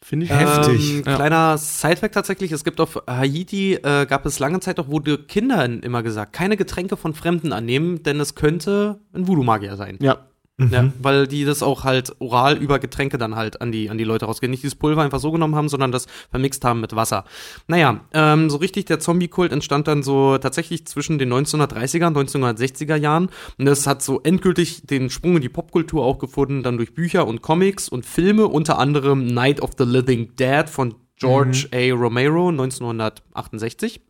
Finde 0.00 0.26
ich 0.26 0.32
Heftig. 0.32 0.96
Ähm, 0.96 1.02
Ja. 1.06 1.14
Kleiner 1.16 1.56
Sidefact 1.56 2.14
tatsächlich, 2.14 2.52
es 2.52 2.62
gibt 2.62 2.78
auf 2.78 3.02
Haiti, 3.08 3.74
äh, 3.74 4.04
gab 4.06 4.26
es 4.26 4.38
lange 4.38 4.60
Zeit 4.60 4.78
auch, 4.78 4.88
wurde 4.88 5.16
Kindern 5.16 5.80
immer 5.80 6.02
gesagt, 6.02 6.34
keine 6.34 6.58
Getränke 6.58 6.98
von 6.98 7.14
Fremden 7.14 7.52
annehmen, 7.52 8.02
denn 8.02 8.20
es 8.20 8.34
könnte 8.34 9.00
ein 9.14 9.26
Voodoo-Magier 9.26 9.76
sein. 9.76 9.96
Ja. 10.02 10.18
Ja, 10.56 10.92
weil 11.00 11.26
die 11.26 11.44
das 11.44 11.64
auch 11.64 11.82
halt 11.82 12.14
oral 12.20 12.56
über 12.56 12.78
Getränke 12.78 13.18
dann 13.18 13.34
halt 13.34 13.60
an 13.60 13.72
die, 13.72 13.90
an 13.90 13.98
die 13.98 14.04
Leute 14.04 14.26
rausgehen. 14.26 14.52
Nicht 14.52 14.62
dieses 14.62 14.76
Pulver 14.76 15.02
einfach 15.02 15.18
so 15.18 15.32
genommen 15.32 15.56
haben, 15.56 15.68
sondern 15.68 15.90
das 15.90 16.06
vermixt 16.30 16.64
haben 16.64 16.80
mit 16.80 16.94
Wasser. 16.94 17.24
Naja, 17.66 18.04
ähm, 18.12 18.48
so 18.48 18.58
richtig 18.58 18.84
der 18.84 19.00
Zombie-Kult 19.00 19.50
entstand 19.50 19.88
dann 19.88 20.04
so 20.04 20.38
tatsächlich 20.38 20.86
zwischen 20.86 21.18
den 21.18 21.32
1930er 21.32 22.06
und 22.06 22.16
1960er 22.16 22.94
Jahren. 22.94 23.30
Und 23.58 23.64
das 23.64 23.88
hat 23.88 24.00
so 24.00 24.20
endgültig 24.20 24.86
den 24.86 25.10
Sprung 25.10 25.34
in 25.36 25.42
die 25.42 25.48
Popkultur 25.48 26.04
auch 26.04 26.20
gefunden, 26.20 26.62
dann 26.62 26.76
durch 26.76 26.94
Bücher 26.94 27.26
und 27.26 27.42
Comics 27.42 27.88
und 27.88 28.06
Filme, 28.06 28.46
unter 28.46 28.78
anderem 28.78 29.26
Night 29.26 29.60
of 29.60 29.70
the 29.76 29.84
Living 29.84 30.36
Dead 30.36 30.70
von 30.70 30.94
George 31.16 31.68
A. 31.72 31.92
Romero 31.92 32.50
1968. 32.50 34.00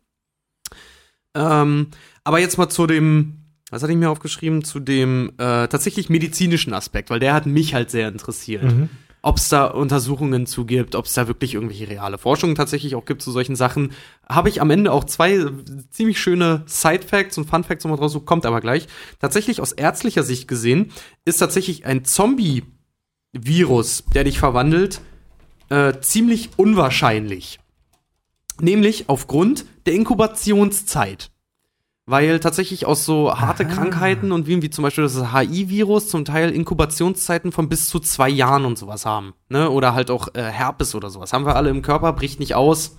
Ähm, 1.33 1.87
aber 2.23 2.39
jetzt 2.39 2.57
mal 2.59 2.69
zu 2.69 2.85
dem, 2.85 3.44
was 3.71 3.81
hatte 3.81 3.91
ich 3.91 3.97
mir 3.97 4.09
aufgeschrieben, 4.09 4.63
zu 4.63 4.79
dem 4.79 5.29
äh, 5.37 5.67
tatsächlich 5.67 6.09
medizinischen 6.09 6.73
Aspekt, 6.73 7.09
weil 7.09 7.19
der 7.19 7.33
hat 7.33 7.45
mich 7.45 7.73
halt 7.73 7.89
sehr 7.89 8.07
interessiert. 8.07 8.63
Ob 9.23 9.37
es 9.37 9.49
da 9.49 9.65
Untersuchungen 9.65 10.45
zu 10.45 10.65
gibt, 10.65 10.93
ob 10.93 11.05
es 11.05 11.13
da 11.13 11.27
wirklich 11.27 11.55
irgendwelche 11.55 11.89
reale 11.89 12.19
Forschungen 12.19 12.53
tatsächlich 12.53 12.93
auch 12.93 13.05
gibt 13.05 13.23
zu 13.23 13.31
solchen 13.31 13.55
Sachen, 13.55 13.91
habe 14.29 14.49
ich 14.49 14.61
am 14.61 14.69
Ende 14.69 14.91
auch 14.91 15.03
zwei 15.03 15.47
ziemlich 15.89 16.19
schöne 16.19 16.61
Side-Facts 16.67 17.39
und 17.39 17.49
Fun-Facts 17.49 17.85
nochmal 17.85 17.97
draus, 17.97 18.15
kommt 18.23 18.45
aber 18.45 18.61
gleich. 18.61 18.87
Tatsächlich 19.19 19.61
aus 19.61 19.71
ärztlicher 19.71 20.21
Sicht 20.21 20.47
gesehen 20.47 20.91
ist 21.25 21.37
tatsächlich 21.37 21.87
ein 21.87 22.05
Zombie-Virus, 22.05 24.03
der 24.13 24.25
dich 24.25 24.37
verwandelt, 24.37 25.01
äh, 25.69 25.93
ziemlich 26.01 26.51
unwahrscheinlich. 26.57 27.59
Nämlich 28.61 29.09
aufgrund 29.09 29.65
der 29.87 29.95
Inkubationszeit. 29.95 31.31
Weil 32.07 32.39
tatsächlich 32.39 32.85
aus 32.85 33.03
so 33.03 33.33
harte 33.33 33.65
Krankheiten 33.65 34.31
und 34.31 34.45
wie, 34.45 34.61
wie 34.61 34.69
zum 34.69 34.83
Beispiel 34.83 35.05
das 35.05 35.33
HI-Virus 35.33 36.07
zum 36.07 36.23
Teil 36.23 36.51
Inkubationszeiten 36.51 37.51
von 37.51 37.67
bis 37.67 37.89
zu 37.89 37.99
zwei 37.99 38.29
Jahren 38.29 38.65
und 38.65 38.77
sowas 38.77 39.07
haben. 39.07 39.33
Ne? 39.49 39.71
Oder 39.71 39.95
halt 39.95 40.11
auch 40.11 40.27
äh, 40.35 40.43
Herpes 40.43 40.93
oder 40.93 41.09
sowas. 41.09 41.33
Haben 41.33 41.47
wir 41.47 41.55
alle 41.55 41.71
im 41.71 41.81
Körper, 41.81 42.13
bricht 42.13 42.39
nicht 42.39 42.53
aus. 42.53 42.95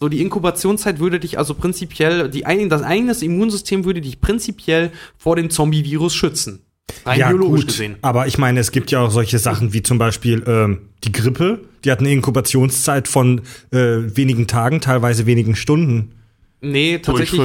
So, 0.00 0.08
die 0.08 0.22
Inkubationszeit 0.22 0.98
würde 0.98 1.20
dich 1.20 1.38
also 1.38 1.54
prinzipiell, 1.54 2.30
die, 2.30 2.44
das 2.68 2.82
eigene 2.82 3.12
Immunsystem 3.12 3.84
würde 3.84 4.00
dich 4.00 4.20
prinzipiell 4.20 4.92
vor 5.18 5.36
dem 5.36 5.50
Zombie-Virus 5.50 6.14
schützen. 6.14 6.64
Rein 7.04 7.18
ja, 7.18 7.28
biologisch 7.28 7.62
gut. 7.62 7.68
gesehen. 7.68 7.96
Aber 8.00 8.26
ich 8.26 8.38
meine, 8.38 8.60
es 8.60 8.70
gibt 8.70 8.90
ja 8.90 9.00
auch 9.00 9.10
solche 9.10 9.38
Sachen 9.38 9.72
wie 9.72 9.82
zum 9.82 9.98
Beispiel 9.98 10.42
ähm, 10.46 10.88
die 11.04 11.12
Grippe. 11.12 11.64
Die 11.84 11.90
hat 11.90 12.00
eine 12.00 12.12
Inkubationszeit 12.12 13.08
von 13.08 13.42
äh, 13.72 13.76
wenigen 13.76 14.46
Tagen, 14.46 14.80
teilweise 14.80 15.26
wenigen 15.26 15.54
Stunden. 15.54 16.14
Nee, 16.60 16.98
tatsächlich 16.98 17.40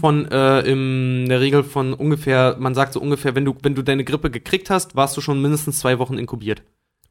von 0.00 0.30
äh, 0.30 0.60
in 0.60 1.28
der 1.28 1.40
Regel 1.40 1.64
von 1.64 1.92
ungefähr, 1.94 2.56
man 2.58 2.74
sagt 2.74 2.92
so 2.92 3.00
ungefähr, 3.00 3.34
wenn 3.34 3.44
du, 3.44 3.56
wenn 3.62 3.74
du 3.74 3.82
deine 3.82 4.04
Grippe 4.04 4.30
gekriegt 4.30 4.70
hast, 4.70 4.94
warst 4.94 5.16
du 5.16 5.20
schon 5.20 5.42
mindestens 5.42 5.80
zwei 5.80 5.98
Wochen 5.98 6.16
inkubiert. 6.16 6.62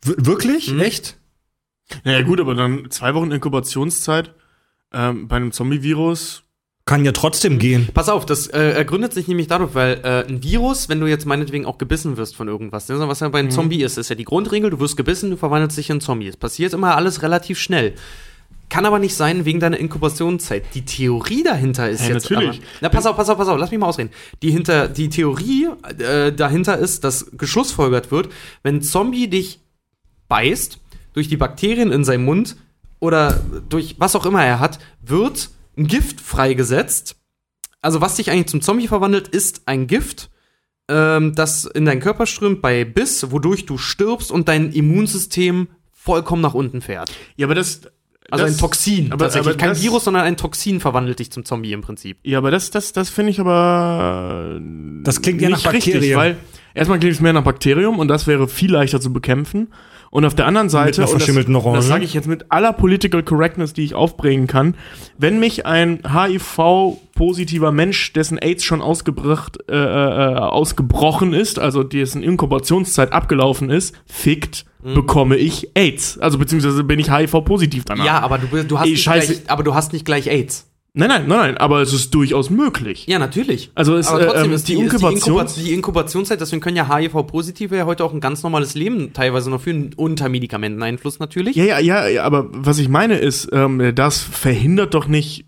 W 0.03 0.14
wirklich? 0.18 0.72
Mhm. 0.72 0.80
Echt? 0.80 1.18
Naja, 2.06 2.22
gut, 2.22 2.40
aber 2.40 2.56
dann 2.56 2.90
zwei 2.90 3.14
Wochen 3.14 3.32
Inkubationszeit 3.32 4.34
ähm, 4.94 5.28
bei 5.28 5.36
einem 5.36 5.52
Zombie-Virus. 5.52 6.44
Kann 6.86 7.06
ja 7.06 7.11
trotzdem 7.11 7.60
gehen. 7.60 7.90
Pass 7.94 8.10
auf, 8.10 8.26
das 8.26 8.48
äh, 8.48 8.72
ergründet 8.72 9.14
sich 9.14 9.28
nämlich 9.28 9.48
dadurch, 9.48 9.76
weil 9.76 10.02
äh, 10.03 10.26
ein 10.28 10.44
Virus, 10.44 10.90
wenn 10.90 10.99
du 10.99 11.06
jetzt 11.06 11.26
meinetwegen 11.26 11.65
auch 11.65 11.78
gebissen 11.78 12.18
wirst 12.18 12.36
von 12.36 12.48
irgendwas, 12.48 12.90
ne, 12.90 12.98
was 13.07 13.19
ja 13.19 13.30
bei 13.30 13.40
einem 13.40 13.49
Mhm. 13.49 13.53
Zombie 13.53 13.84
ist, 13.84 13.98
ist 13.98 14.10
ja 14.10 14.15
die 14.15 14.23
Grundregel, 14.23 14.72
du 14.72 14.80
wirst 14.80 14.98
gebissen, 14.98 15.30
du 15.30 15.38
verwandelst 15.38 15.78
dich 15.78 15.90
in 15.90 15.95
einen 15.95 16.02
Zombie. 16.02 16.28
Es 16.28 16.38
passiert 16.38 16.73
immer 16.73 16.95
alles 16.95 17.22
relativ 17.22 17.60
schnell. 17.60 17.94
Kann 18.72 18.85
aber 18.85 18.99
nicht 18.99 19.15
sein 19.15 19.43
wegen 19.43 19.60
deiner 19.60 19.77
Inkubationszeit. 19.77 20.64
Die 20.73 20.85
Theorie 20.85 21.43
dahinter 21.43 21.89
ist 21.89 22.07
Ja, 22.07 22.14
jetzt 22.14 22.30
natürlich. 22.30 22.60
aber. 22.60 22.68
Na, 22.80 22.88
pass 22.89 23.06
auf, 23.06 23.18
pass 23.18 23.27
auf, 23.27 23.38
pass 23.38 23.49
auf, 23.49 23.60
lass 23.60 23.69
mich 23.69 23.80
mal 23.80 23.88
ausreden. 23.88 24.11
Die, 24.41 24.49
hinter, 24.49 24.88
die 24.88 25.10
Theorie 25.10 25.68
äh, 25.99 26.31
dahinter 26.31 26.77
ist, 26.77 27.03
dass 27.03 27.31
geschlussfolgert 27.34 28.11
wird, 28.11 28.30
wenn 28.64 28.77
ein 28.77 28.81
Zombie 28.81 29.27
dich 29.27 29.60
beißt, 30.30 30.80
durch 31.11 31.27
die 31.27 31.35
Bakterien 31.35 31.91
in 31.91 32.06
seinem 32.06 32.23
Mund 32.23 32.56
oder 33.02 33.41
durch 33.68 33.95
was 33.99 34.15
auch 34.15 34.26
immer 34.26 34.45
er 34.45 34.61
hat, 34.61 34.80
wird 35.02 35.49
ein 35.77 35.88
Gift 35.88 36.22
freigesetzt. 36.22 37.18
Also 37.81 37.99
was 37.99 38.15
dich 38.15 38.31
eigentlich 38.31 38.48
zum 38.48 38.61
Zombie 38.61 38.88
verwandelt, 38.88 39.27
ist 39.27 39.64
ein 39.65 39.88
Gift, 39.88 40.30
ähm, 40.88 41.35
das 41.35 41.65
in 41.65 41.84
deinen 41.84 41.99
Körper 41.99 42.26
strömt 42.26 42.61
bei 42.61 42.85
Biss, 42.85 43.31
wodurch 43.31 43.65
du 43.65 43.77
stirbst 43.77 44.31
und 44.31 44.48
dein 44.48 44.72
Immunsystem 44.72 45.68
vollkommen 45.91 46.41
nach 46.41 46.53
unten 46.53 46.80
fährt. 46.80 47.11
Ja, 47.35 47.48
aber 47.48 47.56
das. 47.56 47.81
Also 48.32 48.45
das, 48.45 48.56
ein 48.56 48.60
Toxin. 48.60 49.12
aber- 49.12 49.26
tatsächlich. 49.26 49.49
aber 49.49 49.58
Kein 49.58 49.70
das- 49.70 49.82
Virus, 49.84 50.03
sondern 50.06 50.24
ein 50.24 50.38
Toxin 50.38 50.80
verwandelt 50.80 51.20
dich 51.20 51.32
zum 51.32 51.45
Zombie 51.45 51.74
im 51.74 51.82
Prinzip. 51.82 52.18
Ja, 52.24 52.38
aber 52.40 52.49
das, 52.52 52.72
das, 52.72 52.94
das 52.94 53.10
finde 53.10 53.32
ich 53.32 53.40
aber. 53.40 54.60
Das 55.03 55.22
klingt 55.22 55.41
ja 55.41 55.49
nach 55.49 55.58
richtig, 55.74 55.94
Bakterien. 55.94 56.18
weil 56.18 56.38
erstmal 56.74 56.99
klingt 56.99 57.16
es 57.16 57.22
mehr 57.22 57.34
nach 57.34 57.44
Bakterium 57.44 57.99
und 57.99 58.08
das 58.08 58.28
wäre 58.28 58.48
viel 58.48 58.72
leichter 58.72 58.99
zu 59.02 59.12
bekämpfen. 59.14 59.68
Und 60.10 60.26
auf 60.26 60.36
der 60.36 60.45
anderen 60.45 60.68
Seite, 60.70 61.02
einer 61.03 61.10
und 61.10 61.16
das, 61.16 61.24
verschimmelten 61.24 61.56
Orange. 61.56 61.78
das 61.78 61.88
sage 61.88 62.03
ich 62.03 62.14
jetzt 62.14 62.28
mit 62.28 62.45
aller 62.52 62.74
Political 62.74 63.24
Correctness, 63.24 63.72
die 63.72 63.84
ich 63.86 63.95
aufbringen 63.95 64.45
kann, 64.45 64.76
wenn 65.18 65.40
mich 65.40 65.66
ein 65.66 66.02
HIV-positiver 67.22 67.72
Mensch, 67.72 68.14
dessen 68.14 68.38
AIDS 68.38 68.64
schon 68.64 68.81
ausgebracht, 68.81 69.57
äh, 69.69 69.73
äh, 69.76 70.35
ausgebrochen 70.35 71.34
ist, 71.34 71.60
also 71.60 71.84
dessen 71.84 72.23
Inkubationszeit 72.23 73.14
abgelaufen 73.14 73.69
ist, 73.69 73.95
fickt, 74.06 74.65
Mhm. 74.84 74.95
bekomme 74.95 75.38
ich 75.38 75.69
AIDS. 75.76 76.18
Also 76.19 76.38
beziehungsweise 76.39 76.84
bin 76.84 76.99
ich 76.99 77.11
HIV-positiv 77.11 77.85
danach. 77.85 78.06
Ja, 78.06 78.19
aber 78.19 78.39
du, 78.39 78.64
du 78.64 78.80
hast 78.80 78.85
Ey, 78.85 78.91
nicht 78.91 79.03
scheiße. 79.03 79.34
gleich, 79.34 79.49
aber 79.52 79.64
du 79.64 79.76
hast 79.76 79.93
nicht 79.93 80.06
gleich 80.06 80.27
AIDS. 80.27 80.68
Nein, 80.93 81.07
nein, 81.07 81.26
nein, 81.26 81.38
nein, 81.38 81.57
aber 81.57 81.81
es 81.81 81.93
ist 81.93 82.14
durchaus 82.14 82.49
möglich. 82.49 83.06
Ja, 83.07 83.18
natürlich. 83.18 83.72
Also 83.76 83.95
es, 83.95 84.07
aber 84.10 84.26
trotzdem 84.26 84.41
äh, 84.43 84.45
ähm, 84.48 84.52
ist 84.53 84.68
die, 84.68 84.76
die 84.76 84.81
ist 84.81 84.91
die, 84.91 84.98
Inkubation- 84.98 85.39
Inkuba 85.39 85.45
die 85.64 85.73
Inkubationszeit, 85.73 86.41
deswegen 86.41 86.61
können 86.61 86.76
ja 86.76 86.93
HIV-Positive 86.93 87.77
ja 87.77 87.85
heute 87.85 88.03
auch 88.03 88.11
ein 88.14 88.19
ganz 88.19 88.43
normales 88.43 88.73
Leben 88.76 89.14
teilweise 89.14 89.49
noch 89.49 89.61
führen, 89.61 89.91
unter 89.95 90.27
Medikamenteneinfluss 90.27 91.19
natürlich. 91.19 91.56
Ja, 91.56 91.64
ja, 91.64 91.80
ja, 91.80 92.07
ja, 92.10 92.23
aber 92.26 92.48
was 92.52 92.77
ich 92.77 92.89
meine 92.89 93.19
ist, 93.19 93.48
ähm, 93.53 93.93
das 93.95 94.19
verhindert 94.22 94.93
doch 94.93 95.07
nicht 95.07 95.45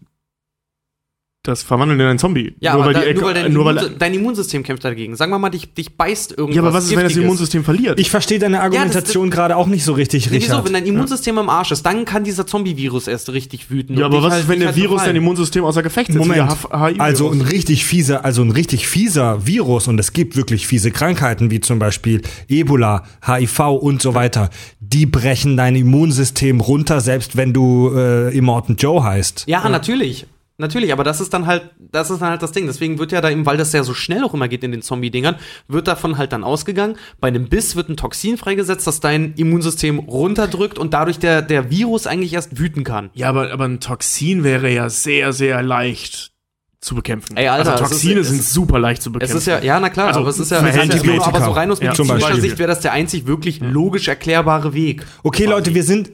das 1.44 1.62
Verwandeln 1.62 2.00
in 2.00 2.06
einen 2.08 2.20
Zombie. 2.20 2.56
Ja, 2.62 2.74
aber 2.74 2.94
da, 2.94 3.02
die- 3.02 3.14
nur 3.14 3.24
weil, 3.26 3.34
dein, 3.34 3.52
nur 3.52 3.66
weil, 3.66 3.76
Immun, 3.78 3.96
dein 4.00 4.14
Immunsystem 4.14 4.64
kämpft 4.64 4.86
dagegen. 4.86 5.18
Sagen 5.18 5.30
wir 5.30 5.40
mal, 5.40 5.50
dich, 5.50 5.74
dich 5.74 5.98
beißt 5.98 6.32
irgendwas 6.32 6.56
ja, 6.56 6.62
aber 6.62 6.74
was 6.74 6.86
ist, 6.86 6.92
wenn 6.92 7.00
das 7.00 7.08
Giftiges. 7.10 7.24
Immunsystem 7.26 7.64
verliert? 7.66 8.00
Ich 8.00 8.10
verstehe 8.10 8.40
deine 8.40 8.62
Argumentation 8.62 9.30
gerade 9.30 9.58
auch 9.58 9.68
nicht 9.68 9.84
so 9.84 9.92
richtig, 9.92 10.32
Nee, 10.32 10.38
wieso? 10.40 10.64
Wenn 10.64 10.72
dein 10.72 10.86
Immunsystem 10.86 11.38
im 11.38 11.50
Arsch 11.50 11.72
ist, 11.74 11.86
dann 11.86 12.06
kann 12.06 12.24
dieser 12.24 12.48
Zombie-Virus 12.48 13.08
erst 13.10 13.30
richtig 13.34 13.70
wüten. 13.70 13.98
ja, 13.98 14.06
aber 14.06 14.24
was 14.24 14.32
halt- 14.32 14.44
ist, 14.44 14.48
wenn 14.50 14.60
der 14.60 14.70
halt 14.70 14.78
Virus 14.78 15.04
dein. 15.04 15.18
Immunsystem 15.18 15.66
außer 15.66 15.84
Gefecht 15.84 16.14
setzt? 16.14 16.18
Moment. 16.26 16.50
Also 16.72 17.30
ein 17.30 17.42
richtig 17.42 17.84
fieser, 17.84 18.24
also 18.24 18.42
ein 18.42 18.52
richtig 18.52 18.88
fieser 18.88 19.46
Virus 19.46 19.90
und 19.90 20.00
es 20.00 20.14
gibt 20.14 20.38
wirklich 20.38 20.66
fiese 20.66 20.92
Krankheiten 20.92 21.52
wie 21.52 21.60
zum 21.60 21.78
Beispiel 21.78 22.22
Ebola, 22.48 23.04
HIV 23.28 23.60
und 23.82 24.02
so 24.02 24.16
weiter. 24.16 24.50
Die 24.80 25.06
brechen 25.06 25.58
dein 25.58 25.76
Immunsystem 25.76 26.62
runter, 26.62 27.02
selbst 27.02 27.36
wenn 27.36 27.52
du 27.52 27.92
äh, 27.94 28.34
Immortan 28.38 28.78
Joe 28.78 29.04
heißt. 29.04 29.44
Ja, 29.48 29.68
natürlich. 29.68 30.26
Natürlich, 30.58 30.94
aber 30.94 31.04
das 31.04 31.20
ist 31.20 31.34
dann 31.34 31.48
halt, 31.48 31.72
das 31.80 32.12
ist 32.12 32.22
dann 32.22 32.30
halt 32.30 32.44
das 32.44 32.52
Ding. 32.52 32.68
Deswegen 32.68 33.00
wird 33.00 33.12
ja 33.12 33.22
da 33.22 33.32
eben, 33.32 33.44
weil 33.46 33.58
das 33.58 33.74
ja 33.74 33.84
so 33.84 33.96
schnell 33.96 34.24
auch 34.24 34.36
immer 34.36 34.48
geht 34.48 34.64
in 34.64 34.72
den 34.72 34.84
Zombie-Dingern, 34.84 35.36
wird 35.68 35.88
davon 35.88 36.18
halt 36.20 36.32
dann 36.32 36.44
ausgegangen. 36.44 36.96
Bei 37.20 37.30
einem 37.30 37.50
Biss 37.50 37.76
wird 37.76 37.90
ein 37.90 37.98
Toxin 37.98 38.38
freigesetzt, 38.38 38.86
das 38.86 39.00
dein 39.00 39.34
Immunsystem 39.34 39.98
runterdrückt 39.98 40.78
und 40.78 40.94
dadurch 40.94 41.18
der, 41.18 41.42
der 41.42 41.72
Virus 41.72 42.06
eigentlich 42.06 42.34
erst 42.34 42.60
wüten 42.60 42.84
kann. 42.84 43.10
Ja, 43.16 43.30
aber, 43.30 43.52
aber 43.52 43.66
ein 43.66 43.80
Toxin 43.80 44.44
wäre 44.44 44.70
ja 44.72 44.90
sehr, 44.90 45.34
sehr 45.34 45.64
leicht 45.64 46.34
zu 46.82 46.94
bekämpfen. 46.96 47.36
Ey, 47.36 47.48
Alter, 47.48 47.72
also 47.72 47.86
es 47.86 47.92
ist- 47.92 47.98
Toxine 48.02 48.20
es 48.20 48.28
sind 48.30 48.40
ist- 48.42 48.54
super 48.54 48.78
leicht 48.78 49.02
zu 49.02 49.10
Es 49.10 49.14
bekämpfen. 49.14 49.38
ist 49.38 49.46
ja, 49.48 49.60
ja, 49.62 49.80
na 49.80 49.90
klar, 49.90 50.08
Also, 50.10 50.20
aber 50.20 50.30
es 50.30 50.38
ist 50.38 50.52
ja, 50.52 50.58
es 50.68 50.76
ist 50.76 50.94
ja 51.06 51.14
immer, 51.14 51.26
aber 51.26 51.42
so 51.46 51.52
rein 51.52 51.72
aus 51.72 51.80
medizinischer. 51.80 52.36
Sicht 52.40 52.60
wäre 52.60 52.68
das 52.68 52.82
der 52.82 52.92
einzig 52.92 53.26
wirklich 53.26 53.60
logisch 53.60 54.08
erklärbare 54.08 54.74
Weg. 54.76 55.04
Okay, 55.24 55.46
Leute, 55.46 55.74
wir 55.74 55.84
sind 55.84 56.12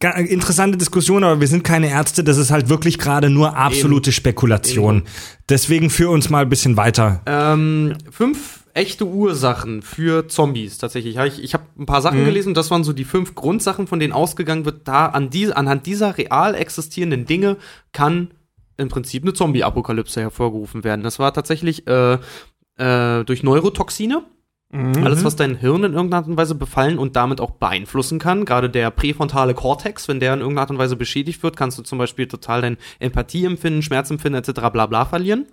interessante 0.00 0.78
Diskussion, 0.78 1.24
aber 1.24 1.40
wir 1.40 1.48
sind 1.48 1.64
keine 1.64 1.90
Ärzte. 1.90 2.22
Das 2.24 2.38
ist 2.38 2.50
halt 2.50 2.68
wirklich 2.68 2.98
gerade 2.98 3.30
nur 3.30 3.56
absolute 3.56 4.12
Spekulation. 4.12 5.02
Deswegen 5.48 5.90
führ 5.90 6.10
uns 6.10 6.30
mal 6.30 6.42
ein 6.42 6.48
bisschen 6.48 6.76
weiter. 6.76 7.22
Ähm, 7.26 7.94
fünf 8.10 8.64
echte 8.74 9.06
Ursachen 9.06 9.82
für 9.82 10.28
Zombies 10.28 10.78
tatsächlich. 10.78 11.16
Ich, 11.16 11.42
ich 11.42 11.54
habe 11.54 11.64
ein 11.78 11.86
paar 11.86 12.00
Sachen 12.00 12.24
gelesen, 12.24 12.54
das 12.54 12.70
waren 12.70 12.84
so 12.84 12.92
die 12.92 13.04
fünf 13.04 13.34
Grundsachen, 13.34 13.88
von 13.88 13.98
denen 13.98 14.12
ausgegangen 14.12 14.64
wird, 14.64 14.86
da 14.86 15.06
an 15.06 15.30
die, 15.30 15.52
anhand 15.52 15.86
dieser 15.86 16.16
real 16.16 16.54
existierenden 16.54 17.26
Dinge 17.26 17.56
kann 17.92 18.30
im 18.76 18.88
Prinzip 18.88 19.24
eine 19.24 19.32
Zombie-Apokalypse 19.32 20.20
hervorgerufen 20.20 20.84
werden. 20.84 21.02
Das 21.02 21.18
war 21.18 21.34
tatsächlich 21.34 21.88
äh, 21.88 22.18
äh, 22.76 23.24
durch 23.24 23.42
Neurotoxine. 23.42 24.22
Alles, 24.70 25.24
was 25.24 25.34
dein 25.34 25.56
Hirn 25.56 25.82
in 25.84 25.94
irgendeiner 25.94 26.18
Art 26.22 26.28
und 26.28 26.36
Weise 26.36 26.54
befallen 26.54 26.98
und 26.98 27.16
damit 27.16 27.40
auch 27.40 27.52
beeinflussen 27.52 28.18
kann. 28.18 28.44
Gerade 28.44 28.68
der 28.68 28.90
präfrontale 28.90 29.54
Kortex, 29.54 30.08
wenn 30.08 30.20
der 30.20 30.34
in 30.34 30.40
irgendeiner 30.40 30.62
Art 30.62 30.70
und 30.70 30.78
Weise 30.78 30.94
beschädigt 30.96 31.42
wird, 31.42 31.56
kannst 31.56 31.78
du 31.78 31.82
zum 31.82 31.96
Beispiel 31.96 32.28
total 32.28 32.60
dein 32.60 32.76
Empathieempfinden, 32.98 33.80
Schmerzempfinden 33.82 34.42
etc. 34.42 34.60
bla 34.70 34.84
bla 34.86 35.06
verlieren. 35.06 35.46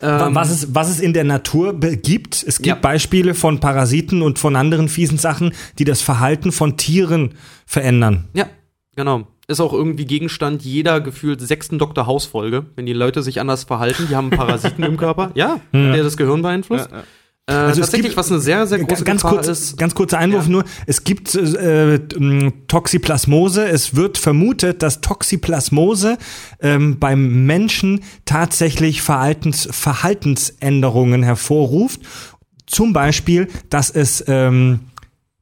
Ähm, 0.00 0.34
was, 0.34 0.50
es, 0.50 0.74
was 0.74 0.90
es 0.90 0.98
in 0.98 1.12
der 1.12 1.22
Natur 1.22 1.78
gibt. 1.78 2.42
Es 2.42 2.56
gibt 2.56 2.66
Ja. 2.66 2.74
Beispiele 2.74 3.32
von 3.32 3.60
Parasiten 3.60 4.22
und 4.22 4.40
von 4.40 4.56
anderen 4.56 4.88
fiesen 4.88 5.18
Sachen, 5.18 5.54
die 5.78 5.84
das 5.84 6.02
Verhalten 6.02 6.50
von 6.50 6.76
Tieren 6.76 7.34
verändern. 7.64 8.24
Ja, 8.34 8.46
genau. 8.96 9.28
Ist 9.46 9.60
auch 9.60 9.72
irgendwie 9.72 10.06
Gegenstand 10.06 10.62
jeder 10.62 11.00
gefühlt 11.00 11.40
sechsten 11.40 11.78
Dr. 11.78 12.06
House-Folge. 12.06 12.66
Wenn 12.74 12.86
die 12.86 12.92
Leute 12.92 13.22
sich 13.22 13.40
anders 13.40 13.62
verhalten, 13.64 14.08
die 14.10 14.16
haben 14.16 14.30
Parasiten 14.30 14.82
im 14.82 14.96
Körper. 14.96 15.30
Ja, 15.34 15.60
der 15.72 16.02
das 16.02 16.16
Gehirn 16.16 16.42
beeinflusst. 16.42 16.88
Äh, 17.46 17.52
Also 17.52 17.82
tatsächlich, 17.82 18.08
gibt- 18.12 18.16
was 18.16 18.30
eine 18.30 18.40
sehr, 18.40 18.66
sehr 18.66 18.78
große 18.78 19.04
ganz 19.04 19.20
Gefahr 19.22 19.34
kurz, 19.36 19.48
ist. 19.48 19.76
ganz 19.76 19.94
kurzer 19.94 20.18
Einwurf 20.18 20.48
nur. 20.48 20.64
Es 20.86 21.04
gibt 21.04 21.34
äh, 21.34 21.96
m, 21.96 22.66
Toxoplasmose. 22.68 23.66
Es 23.68 23.94
wird 23.96 24.16
vermutet, 24.16 24.82
dass 24.82 25.02
Toxoplasmose 25.02 26.16
ähm, 26.60 26.98
beim 26.98 27.44
Menschen 27.44 28.00
tatsächlich 28.24 29.02
Verhaltens, 29.02 29.68
Verhaltensänderungen 29.70 31.22
hervorruft. 31.22 32.00
Zum 32.66 32.94
Beispiel, 32.94 33.48
dass 33.68 33.90
es 33.90 34.24
ähm, 34.26 34.80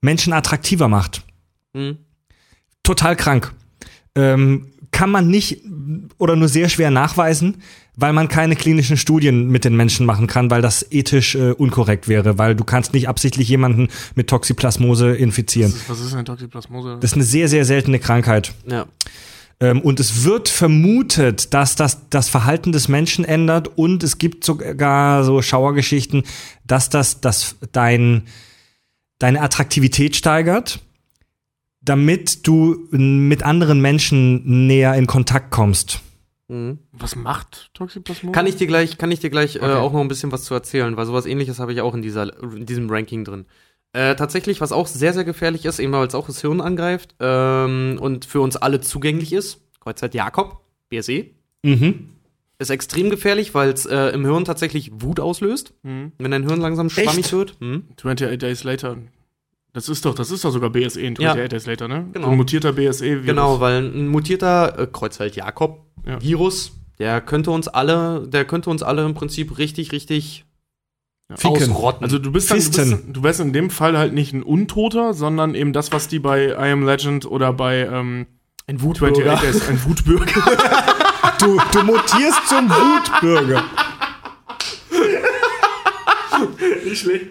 Menschen 0.01 0.33
attraktiver 0.33 0.89
macht. 0.89 1.23
Hm. 1.75 1.99
Total 2.83 3.15
krank. 3.15 3.53
Ähm, 4.17 4.73
kann 4.91 5.09
man 5.11 5.29
nicht 5.29 5.63
oder 6.19 6.35
nur 6.37 6.49
sehr 6.49 6.69
schwer 6.69 6.91
nachweisen, 6.91 7.63
weil 7.95 8.13
man 8.13 8.29
keine 8.29 8.57
klinischen 8.57 8.97
Studien 8.97 9.49
mit 9.49 9.65
den 9.65 9.77
Menschen 9.77 10.07
machen 10.07 10.27
kann, 10.27 10.51
weil 10.51 10.63
das 10.63 10.87
ethisch 10.91 11.35
äh, 11.35 11.53
unkorrekt 11.53 12.09
wäre, 12.09 12.39
weil 12.39 12.55
du 12.55 12.65
kannst 12.65 12.95
nicht 12.95 13.09
absichtlich 13.09 13.49
jemanden 13.49 13.89
mit 14.15 14.29
Toxoplasmose 14.29 15.15
infizieren. 15.15 15.75
Was 15.89 16.01
ist 16.01 16.15
eine 16.15 16.25
Toxoplasmose? 16.25 16.99
Das 17.01 17.11
ist 17.11 17.17
eine 17.17 17.25
sehr, 17.25 17.49
sehr 17.49 17.65
seltene 17.65 17.99
Krankheit. 17.99 18.55
Ja. 18.67 18.87
Ähm, 19.61 19.81
und 19.81 20.01
es 20.01 20.25
wird 20.25 20.49
vermutet, 20.49 21.53
dass 21.53 21.77
das 21.77 22.09
das 22.09 22.29
Verhalten 22.29 22.73
des 22.73 22.89
Menschen 22.89 23.25
ändert 23.25 23.69
und 23.77 24.03
es 24.03 24.17
gibt 24.19 24.45
sogar 24.45 25.25
so 25.25 25.43
Schauergeschichten, 25.43 26.25
dass 26.67 26.89
das, 26.89 27.21
das 27.21 27.57
dein, 27.73 28.23
deine 29.19 29.41
Attraktivität 29.43 30.17
steigert, 30.17 30.81
damit 31.83 32.47
du 32.47 32.89
mit 32.91 33.43
anderen 33.43 33.81
Menschen 33.81 34.67
näher 34.67 34.95
in 34.95 35.07
Kontakt 35.07 35.51
kommst. 35.51 36.01
Mhm. 36.53 36.79
Was 36.93 37.17
macht 37.17 37.71
Toxoplasmose? 37.75 38.33
Kann 38.33 38.47
ich 38.47 38.57
dir 38.57 38.67
gleich, 38.67 38.99
kann 38.99 39.11
ich 39.11 39.21
dir 39.21 39.31
gleich 39.31 39.57
äh, 39.57 39.61
Okay. 39.61 39.73
auch 39.75 39.93
noch 39.93 40.01
ein 40.01 40.09
bisschen 40.09 40.31
was 40.33 40.45
zu 40.45 40.55
erzählen, 40.55 40.97
weil 40.97 41.07
sowas 41.07 41.27
ähnliches 41.27 41.59
habe 41.59 41.73
ich 41.73 41.81
auch 41.81 41.95
in, 41.95 42.03
dieser, 42.03 42.43
in 42.43 42.67
diesem 42.67 42.91
Ranking 42.91 43.25
drin. 43.25 43.47
Äh, 43.95 44.17
tatsächlich, 44.17 44.61
was 44.61 44.73
auch 44.73 44.87
sehr, 44.87 45.13
sehr 45.13 45.25
gefährlich 45.25 45.65
ist, 45.65 45.79
eben 45.79 45.93
weil 45.93 46.07
es 46.07 46.15
auch 46.15 46.27
das 46.27 46.41
Hirn 46.41 46.61
angreift 46.61 47.15
ähm, 47.21 47.99
und 48.01 48.25
für 48.25 48.41
uns 48.41 48.57
alle 48.57 48.81
zugänglich 48.81 49.33
ist, 49.33 49.61
Kreuzzeit 49.81 50.15
Jakob, 50.15 50.61
BSE, 50.89 51.27
Mhm. 51.65 52.09
ist 52.59 52.71
extrem 52.71 53.09
gefährlich, 53.11 53.55
weil 53.55 53.71
es 53.71 53.87
äh, 53.87 54.09
im 54.09 54.25
Hirn 54.25 54.45
tatsächlich 54.45 54.91
Wut 54.95 55.21
auslöst. 55.21 55.75
Mhm. 55.83 56.13
Wenn 56.19 56.31
dein 56.31 56.47
Hirn 56.47 56.61
langsam 56.61 56.91
schwammig 56.91 57.33
wird. 57.33 57.57
Hm? 57.61 57.85
28 57.97 58.39
Days 58.39 58.65
Later. 58.65 58.97
Das 59.75 59.89
ist 59.89 60.05
doch, 60.05 60.15
das 60.15 60.31
ist 60.31 60.45
doch 60.45 60.51
sogar 60.51 60.71
BSE 60.71 61.01
in 61.01 61.15
28 61.15 61.23
Ja. 61.23 61.49
Days 61.49 61.67
Later, 61.67 61.89
ne? 61.89 62.07
Genau. 62.13 62.27
So 62.27 62.33
ein 62.33 62.37
mutierter 62.37 62.73
BSE-Virus. 62.73 63.25
Genau, 63.27 63.61
weil 63.61 63.83
ein 63.85 64.09
mutierter 64.09 64.79
äh, 64.79 64.87
Kreuzfeld 64.87 65.35
Jakob 65.37 65.87
Ja. 66.07 66.21
Virus, 66.21 66.73
der 66.99 67.21
könnte 67.21 67.51
uns 67.51 67.69
alle, 67.69 68.27
der 68.29 68.45
könnte 68.45 68.71
uns 68.71 68.83
alle 68.83 69.05
im 69.05 69.15
Prinzip 69.15 69.59
richtig, 69.59 69.93
richtig 69.93 70.45
Ficken. 71.35 71.71
ausrotten. 71.71 72.05
Also 72.05 72.19
du 72.19 72.33
bist, 72.33 72.51
dann, 72.51 72.59
du, 72.59 72.71
bist, 72.71 73.05
du 73.09 73.23
wärst 73.23 73.41
in 73.41 73.53
dem 73.53 73.71
Fall 73.71 73.97
halt 73.97 74.13
nicht 74.13 74.33
ein 74.33 74.43
Untoter, 74.43 75.15
sondern 75.15 75.55
eben 75.55 75.73
das, 75.73 75.93
was 75.93 76.09
die 76.09 76.19
bei 76.19 76.49
I 76.49 76.73
Am 76.73 76.85
Legend 76.85 77.27
oder 77.27 77.53
bei 77.53 77.81
ähm, 77.81 78.27
ein 78.67 78.77
28 78.77 79.25
Days, 79.25 79.69
ein 79.69 79.85
Wutbürger. 79.85 80.27
Du, 81.39 81.59
du 81.73 81.83
mutierst 81.83 82.49
zum 82.49 82.71
Wutbürger. 82.71 83.65
Nicht 86.85 87.01
schlecht. 87.01 87.27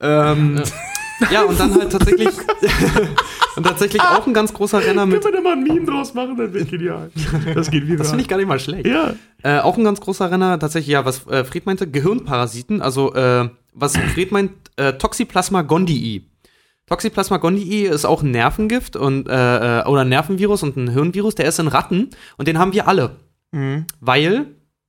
Ähm, 0.00 0.56
ja, 0.56 0.64
und 1.18 1.58
dann 1.58 1.74
halt 1.74 1.92
tatsächlich 1.92 2.28
und 3.56 3.64
tatsächlich 3.64 4.02
auch 4.02 4.26
ein 4.26 4.34
ganz 4.34 4.52
großer 4.52 4.84
Renner 4.84 5.06
mit 5.06 5.22
Können 5.22 5.34
wir 5.34 5.42
da 5.42 5.48
mal 5.48 5.52
ein 5.54 5.62
Meme 5.62 5.86
draus 5.86 6.14
machen? 6.14 6.36
Das 6.36 6.52
wird 6.52 6.70
genial. 6.70 7.10
Das 7.54 7.70
geht 7.70 7.86
wieder. 7.86 7.98
Das 7.98 8.08
finde 8.08 8.22
ich 8.22 8.28
gar 8.28 8.36
nicht 8.36 8.46
mal 8.46 8.60
schlecht. 8.60 8.86
Ja. 8.86 9.14
Äh, 9.42 9.60
auch 9.60 9.76
ein 9.76 9.84
ganz 9.84 10.00
großer 10.00 10.30
Renner, 10.30 10.58
tatsächlich, 10.58 10.92
ja, 10.92 11.04
was 11.04 11.26
äh, 11.26 11.44
Fred 11.44 11.66
meinte, 11.66 11.90
Gehirnparasiten, 11.90 12.82
also 12.82 13.14
äh, 13.14 13.48
was 13.72 13.96
Fred 13.96 14.32
meint, 14.32 14.52
äh, 14.76 14.94
Toxoplasma 14.94 15.62
gondii. 15.62 16.28
Toxoplasma 16.86 17.38
gondii 17.38 17.86
ist 17.86 18.04
auch 18.04 18.22
ein 18.22 18.30
Nervengift 18.30 18.96
und 18.96 19.28
äh, 19.28 19.80
äh, 19.80 19.86
oder 19.86 20.02
ein 20.02 20.08
Nervenvirus 20.08 20.62
und 20.62 20.76
ein 20.76 20.88
Hirnvirus, 20.88 21.34
der 21.34 21.46
ist 21.46 21.58
in 21.58 21.68
Ratten 21.68 22.10
und 22.36 22.48
den 22.48 22.58
haben 22.58 22.72
wir 22.72 22.88
alle. 22.88 23.16
Weil 24.00 24.48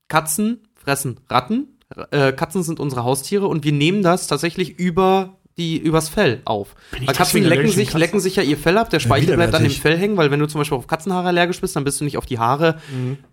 Katzen 0.09 0.67
fressen 0.75 1.21
Ratten, 1.29 1.79
Katzen 2.11 2.63
sind 2.63 2.81
unsere 2.81 3.05
Haustiere 3.05 3.47
und 3.47 3.63
wir 3.63 3.71
nehmen 3.71 4.03
das 4.03 4.27
tatsächlich 4.27 4.77
über 4.77 5.37
die 5.57 5.77
übers 5.77 6.09
Fell 6.09 6.41
auf. 6.45 6.75
Weil 6.91 7.15
Katzen 7.15 7.43
lecken 7.43 7.67
sich, 7.69 7.87
gegen 7.87 7.99
lecken 7.99 8.19
sich 8.19 8.35
ja 8.35 8.43
ihr 8.43 8.57
Fell 8.57 8.77
ab, 8.77 8.89
der 8.89 8.99
Speichel 8.99 9.35
bleibt 9.35 9.53
dann 9.53 9.63
im 9.63 9.69
widerwärtig. 9.69 9.81
Fell 9.81 9.97
hängen, 9.97 10.17
weil 10.17 10.31
wenn 10.31 10.39
du 10.39 10.47
zum 10.47 10.59
Beispiel 10.59 10.77
auf 10.77 10.87
Katzenhaare 10.87 11.27
allergisch 11.27 11.59
bist, 11.61 11.75
dann 11.75 11.83
bist 11.83 11.99
du 11.99 12.05
nicht 12.05 12.17
auf 12.17 12.25
die 12.25 12.39
Haare 12.39 12.79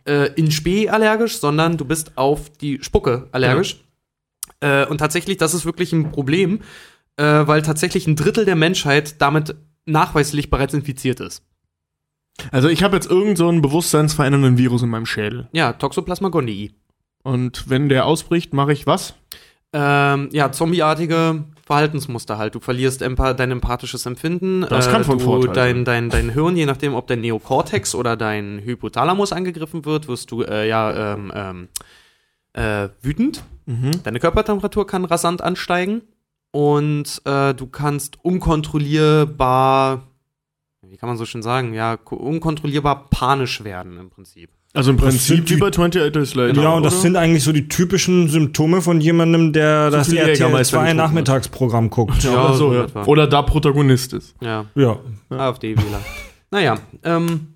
äh, 0.06 0.32
in 0.34 0.50
Spee 0.50 0.88
allergisch, 0.88 1.38
sondern 1.38 1.76
du 1.76 1.84
bist 1.84 2.16
auf 2.16 2.50
die 2.50 2.82
Spucke 2.82 3.28
allergisch. 3.32 3.84
Äh, 4.60 4.86
und 4.86 4.98
tatsächlich, 4.98 5.36
das 5.36 5.52
ist 5.52 5.66
wirklich 5.66 5.92
ein 5.92 6.10
Problem, 6.10 6.60
äh, 7.16 7.24
weil 7.24 7.62
tatsächlich 7.62 8.06
ein 8.06 8.16
Drittel 8.16 8.44
der 8.44 8.56
Menschheit 8.56 9.20
damit 9.20 9.54
nachweislich 9.84 10.50
bereits 10.50 10.74
infiziert 10.74 11.20
ist. 11.20 11.42
Also 12.50 12.68
ich 12.68 12.82
habe 12.82 12.96
jetzt 12.96 13.08
irgend 13.08 13.38
so 13.38 13.48
einen 13.48 13.62
bewusstseinsverändernden 13.62 14.58
Virus 14.58 14.82
in 14.82 14.88
meinem 14.88 15.06
Schädel. 15.06 15.48
Ja, 15.52 15.72
Toxoplasma 15.74 16.30
gondii. 16.30 16.74
Und 17.22 17.68
wenn 17.68 17.88
der 17.88 18.06
ausbricht, 18.06 18.52
mache 18.52 18.72
ich 18.72 18.86
was? 18.86 19.14
Ähm, 19.72 20.28
ja, 20.32 20.52
zombieartige 20.52 21.44
Verhaltensmuster 21.66 22.36
halt. 22.38 22.54
Du 22.54 22.60
verlierst 22.60 23.00
dein 23.00 23.50
empathisches 23.50 24.04
Empfinden. 24.06 24.62
Äh, 24.64 24.68
Das 24.68 24.90
kann 24.90 25.02
von 25.04 25.18
du, 25.18 25.24
Vorteil 25.24 25.54
dein, 25.54 25.84
dein, 25.84 26.10
dein 26.10 26.30
Hirn, 26.30 26.56
je 26.56 26.66
nachdem, 26.66 26.94
ob 26.94 27.06
dein 27.06 27.20
Neokortex 27.22 27.94
oder 27.94 28.16
dein 28.16 28.60
Hypothalamus 28.64 29.32
angegriffen 29.32 29.84
wird, 29.84 30.06
wirst 30.08 30.30
du 30.30 30.42
äh, 30.42 30.68
ja 30.68 31.14
ähm, 31.14 31.32
ähm, 31.34 31.68
äh, 32.52 32.88
wütend. 33.02 33.42
Deine 34.04 34.20
Körpertemperatur 34.20 34.86
kann 34.86 35.06
rasant 35.06 35.40
ansteigen 35.40 36.02
und 36.50 37.22
äh, 37.24 37.54
du 37.54 37.66
kannst 37.66 38.22
unkontrollierbar, 38.22 40.02
wie 40.86 40.96
kann 40.96 41.08
man 41.08 41.16
so 41.16 41.24
schön 41.24 41.42
sagen, 41.42 41.72
ja, 41.74 41.96
ko- 41.96 42.16
unkontrollierbar 42.16 43.06
panisch 43.08 43.64
werden 43.64 43.98
im 43.98 44.10
Prinzip. 44.10 44.50
Also 44.74 44.90
im 44.90 44.96
Prinzip 44.96 45.48
wie 45.50 45.56
bei 45.56 45.68
28 45.68 46.12
Days 46.12 46.34
Later. 46.34 46.60
Ja, 46.60 46.72
und 46.74 46.82
das 46.82 46.94
oder? 46.94 47.02
sind 47.02 47.16
eigentlich 47.16 47.44
so 47.44 47.52
die 47.52 47.68
typischen 47.68 48.28
Symptome 48.28 48.82
von 48.82 49.00
jemandem, 49.00 49.52
der 49.52 49.90
das 49.90 50.08
RTL 50.12 50.30
Jägermeister 50.30 50.78
2 50.78 50.82
getrunken 50.82 51.00
hat. 51.00 51.08
Nachmittagsprogramm 51.08 51.90
guckt. 51.90 52.22
ja, 52.24 52.32
Ja, 52.32 52.44
oder, 52.46 52.54
so, 52.54 52.74
ja. 52.74 52.86
oder 53.06 53.26
da 53.28 53.42
Protagonist 53.42 54.12
ist. 54.14 54.34
Ja. 54.40 54.66
Ja. 54.74 54.98
AfD-Wähler. 55.30 56.00
naja, 56.50 56.78
ähm, 57.04 57.54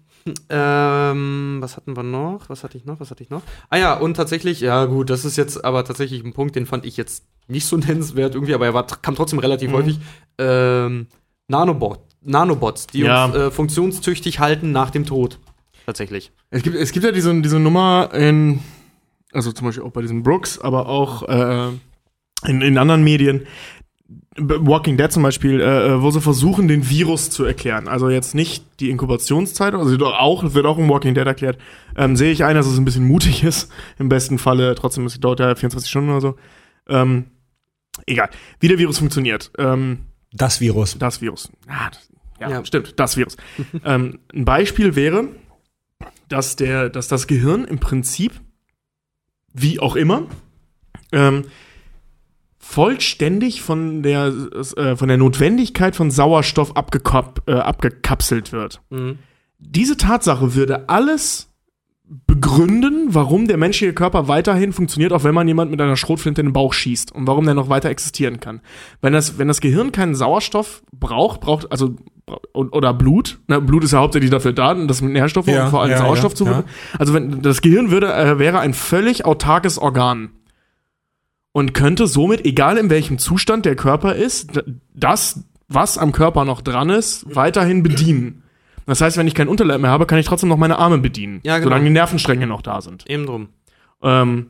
ähm, 0.49 1.57
was 1.61 1.77
hatten 1.77 1.97
wir 1.97 2.03
noch? 2.03 2.43
Was 2.49 2.63
hatte 2.65 2.77
ich 2.79 2.85
noch? 2.85 3.01
Was 3.01 3.11
hatte 3.11 3.23
ich 3.23 3.31
noch? 3.31 3.43
Ah 3.71 3.77
ja, 3.79 3.95
und 3.95 4.15
tatsächlich, 4.15 4.61
ja 4.61 4.85
gut, 4.85 5.11
das 5.11 5.25
ist 5.25 5.37
jetzt 5.37 5.65
aber 5.65 5.85
tatsächlich 5.85 6.23
ein 6.25 6.33
Punkt, 6.33 6.55
den 6.57 6.67
fand 6.67 6.85
ich 6.85 6.97
jetzt 6.97 7.25
nicht 7.49 7.67
so 7.67 7.77
nennenswert 7.79 8.35
irgendwie, 8.35 8.55
aber 8.55 8.67
er 8.67 8.75
war, 8.75 8.87
kam 8.87 9.15
trotzdem 9.17 9.39
relativ 9.39 9.73
häufig. 9.73 9.99
Ähm, 10.39 11.07
Nanobot, 11.49 12.01
Nanobots, 12.23 12.87
die 12.89 13.01
Ja. 13.01 13.25
uns 13.27 13.35
äh, 13.35 13.51
funktionstüchtig 13.51 14.39
halten 14.39 14.71
nach 14.73 14.91
dem 14.91 15.07
Tod. 15.07 15.39
Tatsächlich. 15.89 16.33
Es 16.51 16.63
gibt, 16.63 16.77
es 16.77 16.93
gibt 16.93 17.07
ja 17.07 17.13
diese, 17.13 17.41
diese 17.41 17.59
Nummer 17.59 18.11
in, 18.13 18.61
also 19.33 19.53
zum 19.53 19.67
Beispiel 19.69 19.85
auch 19.85 19.91
bei 19.91 20.03
diesen 20.03 20.23
Brooks, 20.23 20.59
aber 20.59 20.87
auch 20.87 21.23
äh, 21.27 21.69
in, 22.47 22.61
in 22.61 22.77
anderen 22.77 23.03
Medien, 23.03 23.47
Walking 24.37 24.99
Dead 24.99 25.11
zum 25.11 25.23
Beispiel, 25.23 25.63
äh, 25.63 26.03
wo 26.03 26.11
sie 26.11 26.21
versuchen, 26.21 26.69
den 26.69 26.91
Virus 26.91 27.31
zu 27.31 27.43
erklären. 27.45 27.89
Also 27.89 28.11
jetzt 28.11 28.35
nicht 28.35 28.67
die 28.81 28.91
Inkubationszeit, 28.91 29.73
also 29.73 29.97
auch, 30.09 30.53
wird 30.53 30.67
auch 30.67 30.77
im 30.77 30.91
Walking 30.91 31.15
Dead 31.15 31.27
erklärt. 31.27 31.57
Ähm, 31.97 32.17
sehe 32.17 32.33
ich 32.33 32.45
ein, 32.45 32.55
dass 32.55 32.67
es 32.67 32.77
ein 32.77 32.85
bisschen 32.85 33.07
mutig 33.09 33.43
ist. 33.43 33.73
Im 33.99 34.11
besten 34.11 34.37
Falle, 34.37 34.75
trotzdem, 34.75 35.07
es 35.07 35.19
dauert 35.19 35.41
ja 35.41 35.55
24 35.55 35.89
Stunden 35.89 36.11
oder 36.11 36.21
so. 36.21 36.37
Ähm, 36.87 37.25
egal. 38.07 38.29
Wie 38.61 38.69
der 38.69 38.77
Virus 38.79 38.99
funktioniert. 38.99 39.53
Ähm, 39.57 40.01
Das 40.35 40.61
Virus. 40.61 40.99
das 40.99 41.23
Virus. 41.23 41.51
Ah, 41.67 41.89
das, 41.89 42.11
ja, 42.41 42.51
Ja. 42.51 42.65
stimmt, 42.67 42.93
das 43.01 43.17
Virus. 43.17 43.39
ähm, 43.87 44.19
ein 44.35 44.45
Beispiel 44.45 44.95
wäre, 44.97 45.29
dass, 46.29 46.57
der, 46.57 46.91
dass 46.91 47.09
das 47.09 47.27
Gehirn 47.27 47.65
im 47.65 47.79
Prinzip, 47.79 48.33
wie 49.53 49.81
auch 49.81 49.97
immer, 49.97 50.27
ähm, 51.13 51.45
vollständig 52.59 53.63
von 53.63 54.03
der, 54.03 54.27
äh, 54.77 54.97
von 54.97 55.09
der 55.09 55.17
Notwendigkeit 55.17 55.97
von 55.97 56.11
Sauerstoff 56.11 56.77
abgekap 56.77 57.43
äh, 57.47 57.53
abgekapselt 57.53 58.53
wird. 58.53 58.83
Mhm. 58.91 59.19
Diese 59.59 59.97
Tatsache 59.97 60.55
würde 60.55 60.89
alles 60.89 61.49
begründen, 62.27 63.15
warum 63.15 63.49
der 63.49 63.59
menschliche 63.59 63.93
Körper 63.93 64.29
weiterhin 64.29 64.73
funktioniert, 64.73 65.13
auch 65.13 65.25
wenn 65.25 65.35
man 65.35 65.47
jemand 65.47 65.71
mit 65.71 65.81
einer 65.81 65.97
Schrotflinte 65.97 66.41
in 66.41 66.49
den 66.49 66.53
Bauch 66.53 66.73
schießt 66.73 67.13
und 67.13 67.27
warum 67.27 67.45
der 67.45 67.55
noch 67.55 67.69
weiter 67.69 67.91
existieren 67.91 68.41
kann. 68.41 68.61
Wenn 69.01 69.13
das, 69.13 69.39
wenn 69.39 69.49
das 69.49 69.61
Gehirn 69.61 69.93
keinen 69.93 70.15
Sauerstoff 70.15 70.83
braucht, 70.93 71.41
braucht, 71.41 71.71
also, 71.71 71.97
und, 72.53 72.73
oder 72.75 72.95
Blut, 72.95 73.39
na, 73.47 73.61
Blut 73.61 73.85
ist 73.85 73.93
ja 73.93 73.99
hauptsächlich 74.01 74.31
dafür 74.31 74.53
da, 74.53 74.75
das 74.75 75.01
mit 75.03 75.13
Nährstoffe 75.13 75.47
Ja, 75.47 75.65
und 75.65 75.71
vor 75.71 75.83
allem 75.83 75.91
ja, 75.91 75.99
Sauerstoff 75.99 76.33
ja, 76.33 76.37
zu 76.37 76.45
ja. 76.47 76.65
Also 76.99 77.15
wenn 77.15 77.43
das 77.43 77.61
Gehirn 77.61 77.91
würde, 77.91 78.13
äh, 78.13 78.39
wäre 78.39 78.61
ein 78.61 78.75
völlig 78.75 79.25
autarkes 79.25 79.79
Organ 79.79 80.31
und 81.53 81.75
könnte 81.75 82.07
somit, 82.07 82.45
egal 82.45 82.79
in 82.79 82.91
welchem 82.91 83.19
Zustand 83.19 83.65
der 83.65 83.77
Körper 83.77 84.15
ist, 84.15 84.63
das, 84.95 85.45
was 85.69 85.99
am 85.99 86.13
Körper 86.13 86.45
noch 86.45 86.61
dran 86.61 86.91
ist, 86.91 87.27
weiterhin 87.35 87.83
bedienen. 87.83 88.43
Das 88.87 89.01
heißt, 89.01 89.19
wenn 89.19 89.27
ich 89.27 89.35
kein 89.35 89.49
Unterleib 89.49 89.81
mehr 89.81 89.91
habe, 89.91 90.07
kann 90.07 90.19
ich 90.19 90.27
trotzdem 90.27 90.49
noch 90.49 90.57
meine 90.57 90.79
Arme 90.79 90.99
bedienen, 90.99 91.41
Ja, 91.43 91.57
genau. 91.59 91.67
solange 91.69 91.85
die 91.85 91.91
Nervenstränge 91.91 92.47
noch 92.47 92.63
da 92.63 92.81
sind. 92.81 93.09
Eben 93.09 93.27
drum. 93.27 93.49
Ähm, 94.03 94.47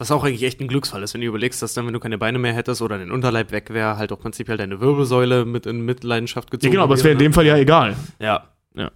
Was 0.00 0.10
auch 0.10 0.24
eigentlich 0.24 0.44
echt 0.44 0.58
ein 0.62 0.68
Glücksfall 0.68 1.02
ist, 1.02 1.12
wenn 1.12 1.20
du 1.20 1.26
überlegst, 1.26 1.60
dass 1.60 1.74
dann, 1.74 1.84
wenn 1.84 1.92
du 1.92 2.00
keine 2.00 2.16
Beine 2.16 2.38
mehr 2.38 2.54
hättest 2.54 2.80
oder 2.80 2.96
dein 2.96 3.10
Unterleib 3.10 3.52
weg 3.52 3.68
wäre, 3.68 3.98
halt 3.98 4.12
auch 4.12 4.18
prinzipiell 4.18 4.56
deine 4.56 4.80
Wirbelsäule 4.80 5.44
mit 5.44 5.66
in 5.66 5.82
Mitleidenschaft 5.82 6.50
gezogen 6.50 6.68
ja, 6.68 6.70
genau, 6.72 6.84
aber 6.84 6.94
es 6.94 7.04
wäre 7.04 7.12
in 7.12 7.18
dem 7.18 7.34
Fall 7.34 7.44
ja 7.44 7.58
egal. 7.58 7.96
Ja. 8.18 8.48
Ja. 8.74 8.90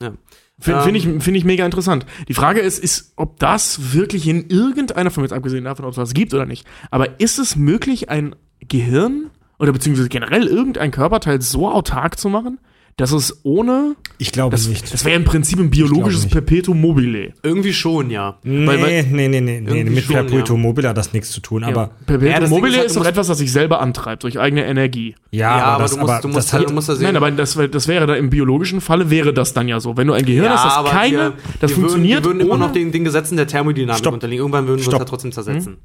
Ja. 0.00 0.12
Finde 0.60 0.78
Ähm. 0.78 0.84
find 0.84 0.96
ich, 0.96 1.24
find 1.24 1.36
ich 1.36 1.44
mega 1.44 1.64
interessant. 1.64 2.06
Die 2.28 2.34
Frage 2.34 2.60
ist, 2.60 2.78
ist, 2.78 3.14
ob 3.16 3.40
das 3.40 3.94
wirklich 3.94 4.28
in 4.28 4.48
irgendeiner 4.48 5.10
Form, 5.10 5.24
jetzt 5.24 5.32
abgesehen 5.32 5.64
davon, 5.64 5.84
ob 5.84 5.90
es 5.90 5.98
was 5.98 6.14
gibt 6.14 6.32
oder 6.32 6.46
nicht, 6.46 6.64
aber 6.92 7.18
ist 7.18 7.40
es 7.40 7.56
möglich, 7.56 8.08
ein 8.08 8.36
Gehirn 8.60 9.30
oder 9.58 9.72
beziehungsweise 9.72 10.08
generell 10.08 10.46
irgendein 10.46 10.92
Körperteil 10.92 11.42
so 11.42 11.68
autark 11.68 12.16
zu 12.16 12.28
machen, 12.28 12.60
dass 12.98 13.12
es 13.12 13.40
ohne, 13.44 13.94
Ich 14.18 14.32
glaube 14.32 14.50
das, 14.50 14.66
nicht. 14.68 14.92
das 14.92 15.04
wäre 15.04 15.14
im 15.16 15.24
Prinzip 15.24 15.58
ein 15.60 15.70
biologisches. 15.70 16.26
Perpetuum 16.26 16.80
mobile. 16.80 17.32
Irgendwie 17.44 17.72
schon, 17.72 18.10
ja. 18.10 18.36
Nee, 18.42 18.66
Weil- 18.66 18.82
weil- 18.82 19.02
nee, 19.04 19.28
nee, 19.28 19.40
nee, 19.40 19.60
nee. 19.60 19.84
Mit 19.84 20.02
schon, 20.04 20.14
Perpetuum 20.16 20.60
mobile 20.60 20.88
hat 20.88 20.96
das 20.98 21.12
nichts 21.12 21.30
zu 21.30 21.40
tun, 21.40 21.62
aber 21.64 21.92
Perpetuum 22.06 22.32
Ja, 22.32 22.40
das 22.40 22.50
mobile 22.50 22.72
ist 22.72 22.76
halt, 22.78 22.86
ist, 22.88 22.96
doch 22.96 23.06
etwas, 23.06 23.28
das 23.28 23.38
sich 23.38 23.52
selber 23.52 23.80
antreibt 23.80 24.24
durch 24.24 24.38
eigene 24.40 24.66
Energie. 24.66 25.14
ja, 25.30 25.56
Ja, 25.58 25.64
aber 25.64 25.82
das, 25.84 25.92
du 25.92 25.98
musst, 26.00 26.10
aber 26.12 26.20
du 26.22 26.28
musst, 26.28 26.38
das 26.38 26.52
hat, 26.52 26.68
du 26.68 26.74
musst 26.74 26.88
da 26.88 26.96
sehen. 26.96 27.04
Nein, 27.04 27.16
aber 27.16 27.30
das, 27.30 27.56
das 27.70 27.88
wäre 27.88 28.06
da 28.06 28.14
im 28.16 28.30
biologischen 28.30 28.80
Falle 28.80 29.08
wäre 29.10 29.32
das 29.32 29.54
dann 29.54 29.68
ja 29.68 29.78
so. 29.78 29.96
Wenn 29.96 30.08
du 30.08 30.12
ein 30.14 30.24
Gehirn 30.26 30.50
hast, 30.50 30.64
das 30.66 30.72
aber 30.74 30.90
keine, 30.90 31.16
wir, 31.16 31.32
das 31.60 31.70
wir 31.70 31.76
funktioniert 31.76 32.24
Würden, 32.24 32.40
wir 32.40 32.40
würden 32.40 32.40
immer 32.46 32.54
ohne, 32.54 32.64
noch 32.66 32.72
den, 32.72 32.90
den 32.90 33.04
Gesetzen 33.04 33.36
der 33.36 33.46
Thermodynamik 33.46 33.98
Stopp. 34.00 34.14
unterliegen. 34.14 34.40
Irgendwann 34.40 34.66
würden 34.66 34.80
wir 34.84 34.88
uns 34.88 34.98
da 34.98 35.04
trotzdem 35.04 35.30
zersetzen. 35.30 35.76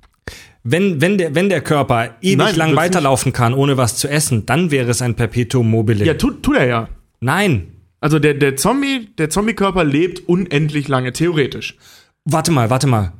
wenn, 0.63 0.99
wenn, 0.99 1.19
der, 1.19 1.35
wenn 1.35 1.49
der 1.49 1.61
Körper 1.61 2.15
ewig 2.21 2.37
Nein, 2.37 2.55
lang 2.55 2.69
das 2.71 2.77
weiterlaufen 2.77 3.33
kann, 3.33 3.53
ohne 3.53 3.77
was 3.77 3.97
zu 3.97 4.07
essen, 4.09 4.47
dann 4.47 4.71
wäre 4.71 4.89
es 4.89 5.01
ein 5.03 5.13
Perpetuum 5.13 5.69
mobile. 5.69 6.03
Ja, 6.05 6.15
tut, 6.15 6.41
tut 6.41 6.55
er 6.57 6.65
ja. 6.65 6.89
Nein. 7.23 7.67
Also 7.99 8.19
der, 8.19 8.33
der 8.33 8.55
Zombie, 8.57 9.07
der 9.17 9.29
Zombie-Körper 9.29 9.83
lebt 9.83 10.27
unendlich 10.27 10.87
lange, 10.87 11.13
theoretisch. 11.13 11.77
Warte 12.25 12.51
mal, 12.51 12.69
warte 12.69 12.87
mal. 12.87 13.13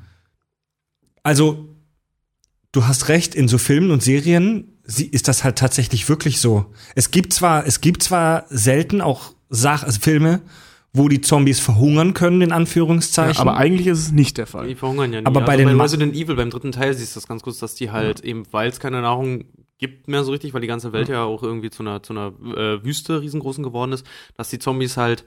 Also, 1.24 1.70
du 2.74 2.86
hast 2.86 3.08
recht, 3.08 3.34
in 3.36 3.48
so 3.48 3.58
Filmen 3.58 3.92
und 3.92 4.04
Serien 4.04 4.68
ist 4.86 5.28
das 5.30 5.44
halt 5.46 5.58
tatsächlich 5.58 6.10
wirklich 6.10 6.40
so. 6.42 6.66
Es 6.96 7.12
gibt 7.12 7.32
zwar, 7.34 7.66
es 7.66 7.80
gibt 7.80 8.04
zwar 8.04 8.46
selten 8.50 9.00
auch 9.02 9.34
Sach 9.50 9.84
also 9.84 10.00
Filme, 10.02 10.42
wo 10.94 11.08
die 11.08 11.22
Zombies 11.22 11.60
verhungern 11.60 12.14
können, 12.14 12.42
in 12.42 12.52
Anführungszeichen. 12.52 13.40
Aber 13.40 13.56
eigentlich 13.56 13.88
ist 13.88 14.00
es 14.00 14.12
nicht 14.12 14.38
der 14.38 14.46
Die 14.46 14.52
Fall. 14.52 14.76
verhungern 14.76 15.14
ja 15.14 15.20
nicht. 15.22 15.28
Aber 15.28 15.42
bei 15.42 15.56
den 15.58 15.68
bei 15.68 15.74
Ma- 15.76 15.84
Resident 15.84 16.14
Evil, 16.16 16.36
beim 16.36 16.50
dritten 16.50 16.72
Teil, 16.72 16.94
siehst 16.94 17.16
du 17.16 17.20
das 17.20 17.28
ganz 17.28 17.42
kurz, 17.44 17.60
dass 17.60 17.76
die 17.76 17.92
halt 17.92 18.20
eben, 18.22 18.44
weil 18.52 18.70
es 18.70 18.80
keine 18.80 19.02
Nahrung 19.02 19.46
gibt 19.80 20.08
mehr 20.08 20.24
so 20.24 20.32
richtig, 20.32 20.54
weil 20.54 20.62
die 20.62 20.68
ganze 20.68 20.94
Welt 20.94 21.10
ja 21.10 21.24
auch 21.24 21.44
irgendwie 21.44 21.70
zu 21.70 21.84
einer, 21.84 22.02
zu 22.04 22.14
einer 22.14 22.28
äh, 22.56 22.84
Wüste 22.86 23.22
riesengroßen 23.22 23.64
geworden 23.64 23.92
ist, 23.92 24.06
dass 24.38 24.50
die 24.50 24.60
Zombies 24.60 24.96
halt 24.98 25.26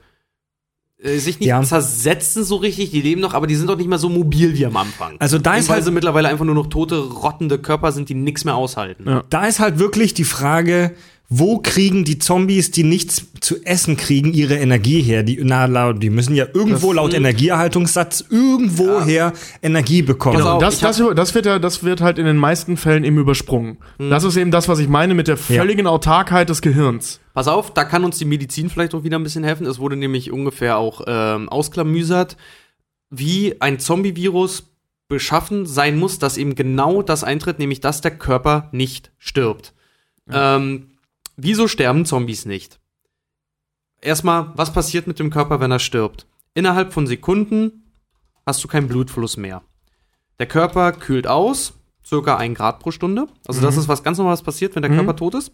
äh, 0.99 1.17
sich 1.19 1.39
nicht 1.39 1.47
Ja. 1.47 1.61
zersetzen 1.61 2.43
so 2.43 2.55
richtig, 2.55 2.89
die 2.89 3.01
leben 3.01 3.21
noch, 3.21 3.33
aber 3.35 3.45
die 3.45 3.55
sind 3.55 3.69
doch 3.69 3.77
nicht 3.77 3.87
mehr 3.89 3.99
so 3.99 4.09
mobil 4.09 4.57
wie 4.57 4.65
am 4.65 4.75
Anfang. 4.77 5.15
Also 5.19 5.37
da 5.37 5.55
ist 5.55 5.69
weil 5.69 5.75
halt- 5.75 5.85
sie 5.85 5.91
mittlerweile 5.91 6.27
einfach 6.29 6.45
nur 6.45 6.55
noch 6.55 6.67
tote, 6.67 6.97
rottende 6.97 7.59
Körper 7.59 7.91
sind, 7.91 8.09
die 8.09 8.15
nichts 8.15 8.45
mehr 8.45 8.55
aushalten. 8.55 9.03
Ja. 9.07 9.23
da 9.29 9.45
ist 9.45 9.59
halt 9.59 9.77
wirklich 9.77 10.13
die 10.15 10.23
Frage, 10.23 10.95
wo 11.29 11.59
kriegen 11.59 12.05
die 12.05 12.19
Zombies, 12.19 12.71
die 12.71 12.83
nichts 12.83 13.27
zu 13.41 13.61
essen 13.65 13.97
kriegen, 13.97 14.33
ihre 14.33 14.55
Energie 14.55 15.01
her? 15.01 15.23
Die, 15.23 15.37
na, 15.43 15.65
laut- 15.65 16.01
die 16.01 16.09
müssen 16.09 16.35
ja 16.35 16.45
irgendwo 16.53 16.93
laut 16.93 17.13
Energieerhaltungssatz 17.13 18.23
irgendwoher 18.29 19.33
Energie 19.61 20.01
bekommen. 20.03 20.41
Auf, 20.41 20.61
das, 20.61 20.79
das, 20.79 21.01
das, 21.15 21.35
wird 21.35 21.45
ja, 21.45 21.59
das 21.59 21.83
wird 21.83 21.99
halt 21.99 22.17
in 22.17 22.25
den 22.25 22.37
meisten 22.37 22.77
Fällen 22.77 23.03
eben 23.03 23.17
übersprungen. 23.17 23.77
Hm. 23.99 24.09
Das 24.09 24.23
ist 24.23 24.37
eben 24.37 24.51
das, 24.51 24.69
was 24.69 24.79
ich 24.79 24.87
meine 24.87 25.15
mit 25.15 25.27
der 25.27 25.35
völligen 25.35 25.85
Autarkheit 25.85 26.47
des 26.47 26.61
Gehirns. 26.61 27.19
Pass 27.33 27.49
auf, 27.49 27.73
da 27.73 27.83
kann 27.83 28.05
uns 28.05 28.17
die 28.17 28.25
Medizin 28.25 28.69
vielleicht 28.69 28.95
auch 28.95 29.03
wieder 29.03 29.19
ein 29.19 29.23
bisschen 29.23 29.43
helfen. 29.43 29.67
Es 29.67 29.79
wurde 29.79 29.97
nämlich 29.97 30.31
ungefähr 30.31 30.77
auch 30.77 31.01
ähm, 31.07 31.49
ausklamüsert, 31.49 32.37
wie 33.09 33.59
ein 33.59 33.79
Zombie-Virus 33.79 34.71
beschaffen 35.09 35.65
sein 35.65 35.97
muss, 35.97 36.19
dass 36.19 36.37
eben 36.37 36.55
genau 36.55 37.01
das 37.01 37.23
eintritt, 37.25 37.59
nämlich 37.59 37.81
dass 37.81 37.99
der 38.01 38.11
Körper 38.11 38.69
nicht 38.71 39.11
stirbt. 39.17 39.73
Ähm, 40.31 40.87
wieso 41.37 41.67
sterben 41.67 42.05
Zombies 42.05 42.45
nicht? 42.45 42.79
Erstmal, 44.01 44.51
was 44.55 44.73
passiert 44.73 45.07
mit 45.07 45.19
dem 45.19 45.29
Körper, 45.29 45.59
wenn 45.59 45.71
er 45.71 45.79
stirbt? 45.79 46.27
Innerhalb 46.53 46.93
von 46.93 47.07
Sekunden 47.07 47.93
hast 48.45 48.63
du 48.63 48.67
keinen 48.67 48.87
Blutfluss 48.87 49.37
mehr. 49.37 49.63
Der 50.39 50.47
Körper 50.47 50.91
kühlt 50.91 51.27
aus, 51.27 51.73
circa 52.05 52.37
ein 52.37 52.53
Grad 52.53 52.79
pro 52.79 52.91
Stunde. 52.91 53.27
Also 53.47 53.61
das 53.61 53.77
ist 53.77 53.87
was 53.87 54.03
ganz 54.03 54.17
Normales 54.17 54.41
passiert, 54.41 54.75
wenn 54.75 54.81
der 54.81 54.91
Körper 54.91 55.15
tot 55.15 55.35
ist. 55.35 55.51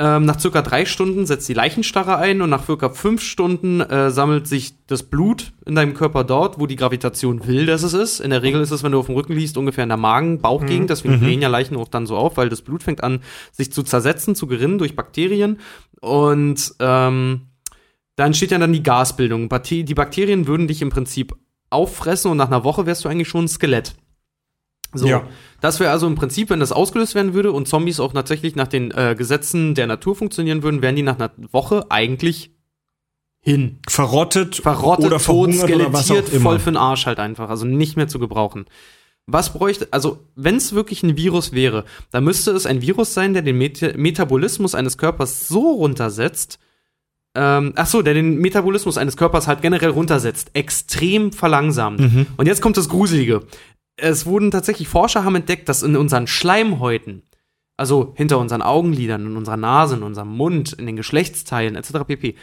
Ähm, 0.00 0.26
nach 0.26 0.38
circa 0.38 0.62
drei 0.62 0.84
Stunden 0.84 1.26
setzt 1.26 1.48
die 1.48 1.54
Leichenstarre 1.54 2.18
ein 2.18 2.40
und 2.40 2.50
nach 2.50 2.64
circa 2.64 2.88
fünf 2.90 3.20
Stunden 3.20 3.80
äh, 3.80 4.12
sammelt 4.12 4.46
sich 4.46 4.74
das 4.86 5.02
Blut 5.02 5.52
in 5.66 5.74
deinem 5.74 5.94
Körper 5.94 6.22
dort, 6.22 6.60
wo 6.60 6.66
die 6.66 6.76
Gravitation 6.76 7.48
will, 7.48 7.66
dass 7.66 7.82
es 7.82 7.94
ist. 7.94 8.20
In 8.20 8.30
der 8.30 8.44
Regel 8.44 8.60
ist 8.60 8.70
es, 8.70 8.84
wenn 8.84 8.92
du 8.92 9.00
auf 9.00 9.06
dem 9.06 9.16
Rücken 9.16 9.32
liegst, 9.32 9.58
ungefähr 9.58 9.82
in 9.82 9.88
der 9.88 9.98
Magen-Bauchgegend. 9.98 10.88
Deswegen 10.88 11.18
blähen 11.18 11.42
ja 11.42 11.48
Leichen 11.48 11.76
auch 11.76 11.88
dann 11.88 12.06
so 12.06 12.16
auf, 12.16 12.36
weil 12.36 12.48
das 12.48 12.62
Blut 12.62 12.84
fängt 12.84 13.02
an, 13.02 13.20
sich 13.50 13.72
zu 13.72 13.82
zersetzen, 13.82 14.36
zu 14.36 14.46
gerinnen 14.46 14.78
durch 14.78 14.94
Bakterien. 14.94 15.58
Und 16.00 16.74
ähm, 16.78 17.48
da 18.14 18.26
entsteht 18.26 18.52
ja 18.52 18.58
dann 18.58 18.72
die 18.72 18.84
Gasbildung. 18.84 19.48
Die 19.48 19.94
Bakterien 19.94 20.46
würden 20.46 20.68
dich 20.68 20.80
im 20.80 20.90
Prinzip 20.90 21.34
auffressen 21.70 22.30
und 22.30 22.36
nach 22.36 22.46
einer 22.46 22.62
Woche 22.62 22.86
wärst 22.86 23.04
du 23.04 23.08
eigentlich 23.08 23.28
schon 23.28 23.46
ein 23.46 23.48
Skelett. 23.48 23.96
So. 24.94 25.06
Ja. 25.06 25.26
Das 25.60 25.80
wäre 25.80 25.90
also 25.90 26.06
im 26.06 26.14
Prinzip, 26.14 26.50
wenn 26.50 26.60
das 26.60 26.72
ausgelöst 26.72 27.14
werden 27.14 27.34
würde 27.34 27.52
und 27.52 27.68
Zombies 27.68 28.00
auch 28.00 28.12
tatsächlich 28.12 28.56
nach 28.56 28.68
den 28.68 28.90
äh, 28.90 29.14
Gesetzen 29.16 29.74
der 29.74 29.86
Natur 29.86 30.14
funktionieren 30.14 30.62
würden, 30.62 30.82
wären 30.82 30.96
die 30.96 31.02
nach 31.02 31.18
einer 31.18 31.30
Woche 31.52 31.86
eigentlich 31.90 32.50
hin. 33.40 33.78
verrottet, 33.88 34.56
Verrottet, 34.56 35.06
oder 35.06 35.18
tot, 35.18 35.52
skelettiert, 35.54 36.28
voll 36.28 36.58
für 36.58 36.70
den 36.70 36.76
Arsch 36.76 37.06
halt 37.06 37.18
einfach. 37.18 37.50
Also 37.50 37.66
nicht 37.66 37.96
mehr 37.96 38.08
zu 38.08 38.18
gebrauchen. 38.18 38.66
Was 39.26 39.52
bräuchte, 39.52 39.88
also 39.90 40.20
wenn 40.36 40.56
es 40.56 40.74
wirklich 40.74 41.02
ein 41.02 41.18
Virus 41.18 41.52
wäre, 41.52 41.84
dann 42.10 42.24
müsste 42.24 42.50
es 42.52 42.64
ein 42.64 42.80
Virus 42.80 43.12
sein, 43.12 43.34
der 43.34 43.42
den 43.42 43.58
Meta 43.58 43.90
Metabolismus 43.94 44.74
eines 44.74 44.96
Körpers 44.96 45.48
so 45.48 45.72
runtersetzt, 45.72 46.58
ähm, 47.34 47.74
ach 47.76 47.86
so, 47.86 48.00
der 48.00 48.14
den 48.14 48.38
Metabolismus 48.38 48.96
eines 48.96 49.18
Körpers 49.18 49.46
halt 49.46 49.60
generell 49.60 49.90
runtersetzt, 49.90 50.50
extrem 50.54 51.32
verlangsamt. 51.32 52.00
Und 52.38 52.46
jetzt 52.46 52.62
kommt 52.62 52.78
das 52.78 52.88
Gruselige. 52.88 53.42
Es 53.98 54.26
wurden 54.26 54.50
tatsächlich 54.50 54.88
Forscher 54.88 55.24
haben 55.24 55.34
entdeckt, 55.34 55.68
dass 55.68 55.82
in 55.82 55.96
unseren 55.96 56.26
Schleimhäuten, 56.26 57.22
also 57.76 58.14
hinter 58.16 58.38
unseren 58.38 58.62
Augenlidern, 58.62 59.26
in 59.26 59.36
unserer 59.36 59.56
Nase, 59.56 59.96
in 59.96 60.02
unserem 60.02 60.28
Mund, 60.28 60.72
in 60.72 60.86
den 60.86 60.96
Geschlechtsteilen 60.96 61.76
etc. 61.76 62.04
pp. 62.06 62.36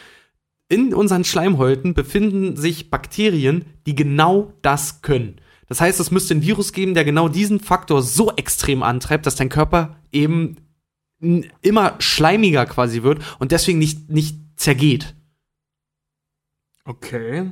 In 0.67 0.93
unseren 0.93 1.23
Schleimhäuten 1.23 1.93
befinden 1.93 2.55
sich 2.55 2.89
Bakterien, 2.89 3.65
die 3.85 3.95
genau 3.95 4.53
das 4.61 5.01
können. 5.01 5.39
Das 5.67 5.81
heißt, 5.81 5.99
es 5.99 6.11
müsste 6.11 6.35
ein 6.35 6.41
Virus 6.41 6.73
geben, 6.73 6.93
der 6.93 7.05
genau 7.05 7.27
diesen 7.29 7.59
Faktor 7.59 8.01
so 8.01 8.31
extrem 8.35 8.83
antreibt, 8.83 9.25
dass 9.25 9.35
dein 9.35 9.49
Körper 9.49 9.97
eben 10.11 10.57
immer 11.61 11.95
schleimiger 11.99 12.65
quasi 12.65 13.03
wird 13.03 13.23
und 13.39 13.51
deswegen 13.51 13.79
nicht, 13.79 14.09
nicht 14.09 14.37
zergeht. 14.57 15.15
Okay. 16.83 17.51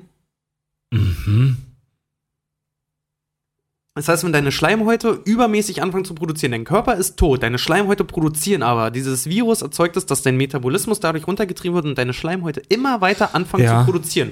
Das 3.96 4.08
heißt, 4.08 4.24
wenn 4.24 4.34
deine 4.34 4.52
Schleimhäute 4.52 5.20
übermäßig 5.24 5.84
anfangen 5.84 6.04
zu 6.06 6.16
produzieren, 6.16 6.52
dein 6.52 6.64
Körper 6.64 6.96
ist 6.96 7.16
tot, 7.18 7.44
deine 7.44 7.60
Schleimhäute 7.60 8.04
produzieren 8.04 8.64
aber, 8.64 8.90
dieses 8.90 9.28
Virus 9.28 9.62
erzeugt 9.62 9.96
es, 9.98 10.08
dass 10.08 10.24
dein 10.24 10.36
Metabolismus 10.36 11.00
dadurch 11.00 11.28
runtergetrieben 11.28 11.76
wird 11.76 11.86
und 11.86 11.98
deine 11.98 12.14
Schleimhäute 12.14 12.62
immer 12.70 13.02
weiter 13.02 13.36
anfangen 13.36 13.64
Ja. 13.66 13.80
zu 13.82 13.86
produzieren. 13.86 14.32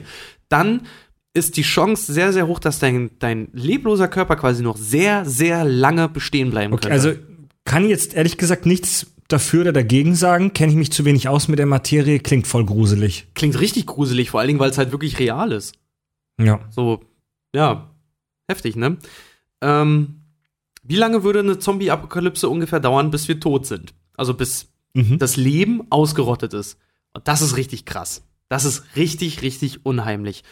Dann 0.50 0.82
ist 1.36 1.58
die 1.58 1.62
Chance 1.62 2.12
sehr, 2.12 2.34
sehr 2.34 2.48
hoch, 2.48 2.58
dass 2.60 2.80
dein, 2.80 3.12
dein 3.20 3.50
lebloser 3.54 4.08
Körper 4.08 4.36
quasi 4.36 4.64
noch 4.64 4.78
sehr, 4.78 5.26
sehr 5.26 5.64
lange 5.64 6.10
bestehen 6.10 6.50
bleiben 6.50 6.74
Okay, 6.74 6.90
könnte. 6.90 6.94
also 6.94 7.20
kann 7.64 7.88
jetzt 7.88 8.16
ehrlich 8.16 8.38
gesagt 8.38 8.66
nichts 8.66 9.08
dafür 9.28 9.62
oder 9.62 9.72
dagegen 9.74 10.16
sagen. 10.16 10.54
Kenne 10.54 10.72
ich 10.72 10.78
mich 10.78 10.92
zu 10.92 11.06
wenig 11.06 11.30
aus 11.30 11.48
mit 11.48 11.60
der 11.60 11.68
Materie, 11.68 12.20
klingt 12.20 12.48
voll 12.48 12.66
gruselig. 12.66 13.28
Klingt 13.36 13.60
richtig 13.62 13.86
gruselig, 13.86 14.32
vor 14.32 14.40
allen 14.40 14.48
Dingen, 14.48 14.60
weil 14.60 14.72
es 14.72 14.78
halt 14.80 14.92
wirklich 14.92 15.20
real 15.20 15.52
ist. 15.52 15.76
Ja. 16.42 16.60
So, 16.72 17.02
ja, 17.56 17.92
heftig, 18.50 18.76
ne? 18.76 18.98
Ähm, 19.62 20.22
wie 20.84 20.96
lange 20.96 21.24
würde 21.24 21.40
eine 21.40 21.60
Zombie-Apokalypse 21.60 22.50
ungefähr 22.50 22.80
dauern, 22.80 23.12
bis 23.12 23.28
wir 23.28 23.40
tot 23.40 23.66
sind? 23.66 23.94
Also 24.18 24.34
bis 24.34 24.68
Mhm. 24.94 25.20
das 25.20 25.38
Leben 25.38 25.84
ausgerottet 25.90 26.54
ist. 26.54 26.78
Und 27.14 27.28
das 27.28 27.42
ist 27.42 27.56
richtig 27.56 27.86
krass. 27.86 28.24
Das 28.50 28.66
ist 28.66 28.84
richtig, 28.98 29.42
richtig 29.42 29.86
unheimlich. 29.86 30.44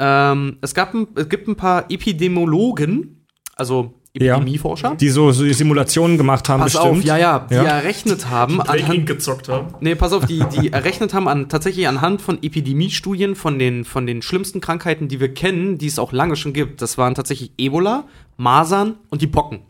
Ähm, 0.00 0.56
es, 0.62 0.74
gab 0.74 0.92
ein, 0.94 1.06
es 1.14 1.28
gibt 1.28 1.46
ein 1.46 1.54
paar 1.54 1.88
Epidemiologen, 1.90 3.26
also 3.56 3.94
Ja. 4.16 4.34
Epidemieforscher. 4.36 4.94
Die 4.96 5.08
so, 5.08 5.32
so 5.32 5.44
Simulationen 5.52 6.16
gemacht 6.16 6.48
haben, 6.48 6.60
Pass 6.60 6.72
bestimmt. 6.74 6.98
auf, 6.98 7.04
ja, 7.04 7.16
ja, 7.18 7.38
die 7.50 7.54
Ja. 7.54 7.62
errechnet 7.64 8.28
haben 8.30 8.60
anhand, 8.60 9.06
gezockt 9.06 9.48
haben. 9.48 9.74
Nee, 9.80 9.94
pass 9.96 10.12
auf, 10.12 10.24
die, 10.26 10.42
die 10.60 10.72
errechnet 10.72 11.14
haben 11.14 11.26
an, 11.28 11.48
tatsächlich 11.48 11.86
anhand 11.88 12.22
von 12.22 12.40
Epidemiestudien 12.42 13.34
von 13.34 13.58
den, 13.58 13.84
von 13.84 14.06
den 14.06 14.22
schlimmsten 14.22 14.60
Krankheiten, 14.60 15.08
die 15.08 15.18
wir 15.20 15.32
kennen, 15.34 15.78
die 15.78 15.86
es 15.88 15.98
auch 15.98 16.12
lange 16.12 16.36
schon 16.36 16.52
gibt. 16.52 16.80
Das 16.82 16.96
waren 16.98 17.14
tatsächlich 17.16 17.52
Ebola, 17.58 18.04
Masern 18.36 18.98
und 19.10 19.22
die 19.22 19.26
Pocken. 19.26 19.60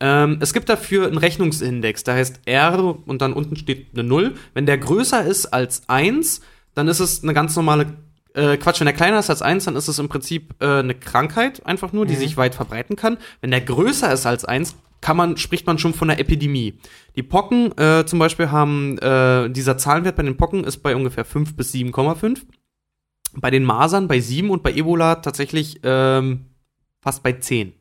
Ähm, 0.00 0.38
es 0.40 0.52
gibt 0.52 0.68
dafür 0.68 1.06
einen 1.06 1.16
Rechnungsindex, 1.16 2.02
der 2.02 2.14
heißt 2.14 2.40
R 2.46 2.98
und 3.06 3.22
dann 3.22 3.32
unten 3.32 3.54
steht 3.54 3.88
eine 3.94 4.02
0. 4.02 4.34
Wenn 4.52 4.66
der 4.66 4.78
größer 4.78 5.24
ist 5.24 5.46
als 5.46 5.88
1, 5.88 6.40
dann 6.74 6.88
ist 6.88 6.98
es 6.98 7.22
eine 7.22 7.34
ganz 7.34 7.54
normale, 7.54 7.98
äh, 8.34 8.56
Quatsch, 8.56 8.80
wenn 8.80 8.86
der 8.86 8.96
kleiner 8.96 9.20
ist 9.20 9.30
als 9.30 9.42
1, 9.42 9.66
dann 9.66 9.76
ist 9.76 9.86
es 9.86 10.00
im 10.00 10.08
Prinzip 10.08 10.56
äh, 10.60 10.80
eine 10.80 10.94
Krankheit 10.94 11.64
einfach 11.66 11.92
nur, 11.92 12.04
die 12.04 12.16
sich 12.16 12.36
weit 12.36 12.56
verbreiten 12.56 12.96
kann. 12.96 13.16
Wenn 13.40 13.52
der 13.52 13.60
größer 13.60 14.12
ist 14.12 14.26
als 14.26 14.44
1, 14.44 14.74
kann 15.00 15.16
man, 15.16 15.36
spricht 15.36 15.66
man 15.66 15.78
schon 15.78 15.94
von 15.94 16.10
einer 16.10 16.18
Epidemie. 16.18 16.78
Die 17.14 17.22
Pocken 17.22 17.76
äh, 17.78 18.04
zum 18.04 18.18
Beispiel 18.18 18.50
haben, 18.50 18.98
äh, 18.98 19.50
dieser 19.50 19.78
Zahlenwert 19.78 20.16
bei 20.16 20.22
den 20.22 20.36
Pocken 20.36 20.64
ist 20.64 20.78
bei 20.78 20.96
ungefähr 20.96 21.24
5 21.24 21.54
bis 21.54 21.72
7,5. 21.72 22.40
Bei 23.34 23.50
den 23.50 23.64
Masern 23.64 24.08
bei 24.08 24.18
7 24.18 24.50
und 24.50 24.62
bei 24.62 24.72
Ebola 24.72 25.16
tatsächlich 25.16 25.80
ähm, 25.84 26.46
fast 27.00 27.22
bei 27.22 27.32
10. 27.32 27.72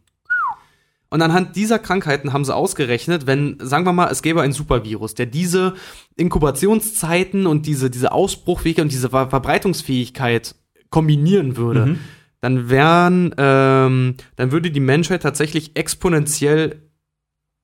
Und 1.13 1.21
anhand 1.21 1.57
dieser 1.57 1.77
Krankheiten 1.77 2.31
haben 2.31 2.45
sie 2.45 2.55
ausgerechnet, 2.55 3.27
wenn, 3.27 3.57
sagen 3.59 3.85
wir 3.85 3.91
mal, 3.91 4.09
es 4.09 4.21
gäbe 4.21 4.41
ein 4.41 4.53
Supervirus, 4.53 5.13
der 5.13 5.25
diese 5.25 5.75
Inkubationszeiten 6.15 7.47
und 7.47 7.65
diese, 7.65 7.89
diese 7.89 8.13
Ausbruchfähigkeit 8.13 8.85
und 8.85 8.93
diese 8.93 9.09
Ver 9.09 9.29
Verbreitungsfähigkeit 9.29 10.55
kombinieren 10.89 11.57
würde, 11.57 11.97
dann 12.39 12.69
wären, 12.69 13.35
ähm, 13.37 14.15
dann 14.37 14.51
würde 14.53 14.71
die 14.71 14.79
Menschheit 14.79 15.21
tatsächlich 15.21 15.75
exponentiell, 15.75 16.81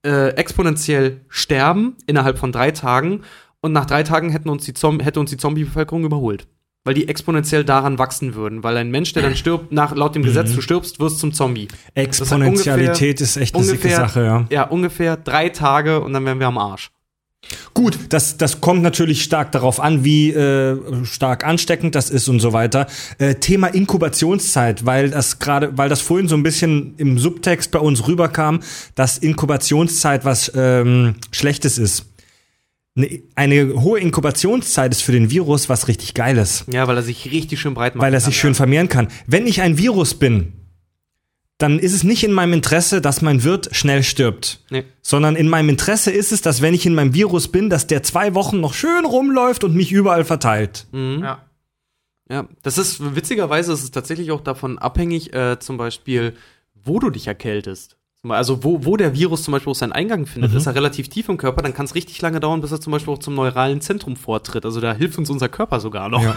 äh, 0.05 0.29
exponentiell 0.35 1.21
sterben 1.29 1.95
innerhalb 2.05 2.37
von 2.37 2.51
drei 2.51 2.71
Tagen 2.71 3.21
und 3.61 3.71
nach 3.71 3.85
drei 3.85 4.03
Tagen 4.03 4.29
hätten 4.29 4.49
uns 4.49 4.65
die 4.65 4.73
Zom 4.73 4.99
hätte 4.99 5.21
uns 5.21 5.29
die 5.29 5.37
Zombie-Bevölkerung 5.37 6.03
überholt. 6.03 6.47
Weil 6.87 6.93
die 6.93 7.09
exponentiell 7.09 7.65
daran 7.65 7.99
wachsen 7.99 8.33
würden. 8.33 8.63
Weil 8.63 8.77
ein 8.77 8.89
Mensch, 8.89 9.11
der 9.11 9.21
dann 9.21 9.35
stirbt, 9.35 9.73
nach, 9.73 9.93
laut 9.93 10.15
dem 10.15 10.23
Gesetz, 10.23 10.55
du 10.55 10.61
stirbst, 10.61 11.01
wirst 11.01 11.19
zum 11.19 11.33
Zombie. 11.33 11.67
Exponentialität 11.95 13.19
ungefähr- 13.19 13.21
ist 13.21 13.35
echt 13.35 13.55
eine 13.55 13.65
ungefähr- 13.65 13.97
Sache, 13.97 14.23
ja. 14.23 14.45
Ja, 14.49 14.63
ungefähr 14.63 15.17
drei 15.17 15.49
Tage 15.49 15.99
und 15.99 16.13
dann 16.13 16.23
wären 16.25 16.39
wir 16.39 16.47
am 16.47 16.57
Arsch. 16.57 16.89
Gut, 17.73 17.99
das, 18.09 18.37
das 18.37 18.61
kommt 18.61 18.81
natürlich 18.81 19.21
stark 19.23 19.51
darauf 19.51 19.79
an, 19.79 20.03
wie 20.03 20.31
äh, 20.31 20.77
stark 21.05 21.45
ansteckend 21.45 21.93
das 21.93 22.09
ist 22.09 22.27
und 22.29 22.39
so 22.39 22.51
weiter. 22.51 22.87
Äh, 23.19 23.35
Thema 23.35 23.67
Inkubationszeit, 23.67 24.85
weil 24.85 25.09
das 25.11 25.39
gerade, 25.39 25.77
weil 25.77 25.87
das 25.87 26.01
vorhin 26.01 26.27
so 26.27 26.35
ein 26.35 26.43
bisschen 26.43 26.95
im 26.97 27.19
Subtext 27.19 27.71
bei 27.71 27.79
uns 27.79 28.07
rüberkam, 28.07 28.61
dass 28.95 29.17
Inkubationszeit 29.17 30.25
was 30.25 30.51
ähm, 30.55 31.15
Schlechtes 31.31 31.77
ist. 31.77 32.06
Eine, 32.97 33.21
eine 33.35 33.81
hohe 33.81 33.99
Inkubationszeit 33.99 34.91
ist 34.91 35.01
für 35.03 35.11
den 35.11 35.29
Virus 35.29 35.69
was 35.69 35.87
richtig 35.87 36.13
Geiles, 36.15 36.65
Ja, 36.71 36.87
weil 36.87 36.97
er 36.97 37.03
sich 37.03 37.31
richtig 37.31 37.59
schön 37.61 37.73
breit 37.75 37.95
macht. 37.95 38.03
weil 38.03 38.13
er 38.13 38.19
sich 38.19 38.37
schön 38.37 38.55
vermehren 38.55 38.89
kann. 38.89 39.07
Wenn 39.27 39.45
ich 39.47 39.61
ein 39.61 39.77
Virus 39.77 40.15
bin, 40.15 40.53
dann 41.59 41.79
ist 41.79 41.93
es 41.93 42.03
nicht 42.03 42.23
in 42.23 42.31
meinem 42.33 42.53
Interesse, 42.53 43.01
dass 43.01 43.21
mein 43.21 43.43
Wirt 43.43 43.69
schnell 43.75 44.03
stirbt 44.03 44.63
Nee. 44.69 44.83
sondern 45.01 45.35
in 45.35 45.47
meinem 45.49 45.69
Interesse 45.69 46.11
ist 46.11 46.31
es, 46.31 46.41
dass 46.41 46.61
wenn 46.61 46.73
ich 46.73 46.85
in 46.85 46.93
meinem 46.95 47.13
Virus 47.13 47.47
bin, 47.51 47.69
dass 47.69 47.87
der 47.87 48.03
zwei 48.03 48.33
Wochen 48.35 48.59
noch 48.59 48.73
schön 48.73 49.05
rumläuft 49.05 49.63
und 49.63 49.75
mich 49.75 49.91
überall 49.91 50.23
verteilt. 50.25 50.87
Ja. 50.93 51.43
Ja, 52.29 52.47
das 52.61 52.77
ist 52.77 53.15
witzigerweise 53.15 53.71
ist 53.73 53.83
es 53.83 53.91
tatsächlich 53.91 54.31
auch 54.31 54.41
davon 54.41 54.77
abhängig, 54.77 55.33
äh, 55.33 55.59
zum 55.59 55.77
Beispiel, 55.77 56.33
wo 56.83 56.99
du 56.99 57.09
dich 57.09 57.25
erkältest. 57.27 57.96
Also 58.31 58.63
wo, 58.63 58.85
wo 58.85 58.97
der 58.97 59.13
Virus 59.13 59.43
zum 59.43 59.51
Beispiel 59.53 59.71
auch 59.71 59.75
seinen 59.75 59.91
Eingang 59.93 60.25
findet, 60.25 60.51
Mhm. 60.51 60.57
ist 60.57 60.65
er 60.65 60.75
relativ 60.75 61.09
tief 61.09 61.29
im 61.29 61.37
Körper, 61.37 61.61
dann 61.61 61.73
kann 61.73 61.85
es 61.85 61.95
richtig 61.95 62.21
lange 62.21 62.39
dauern, 62.39 62.61
bis 62.61 62.71
er 62.71 62.81
zum 62.81 62.91
Beispiel 62.91 63.13
auch 63.13 63.19
zum 63.19 63.35
neuralen 63.35 63.81
Zentrum 63.81 64.15
vortritt. 64.15 64.65
Also 64.65 64.79
da 64.81 64.93
hilft 64.93 65.17
uns 65.17 65.29
unser 65.29 65.49
Körper 65.49 65.79
sogar 65.79 66.09
noch. 66.09 66.23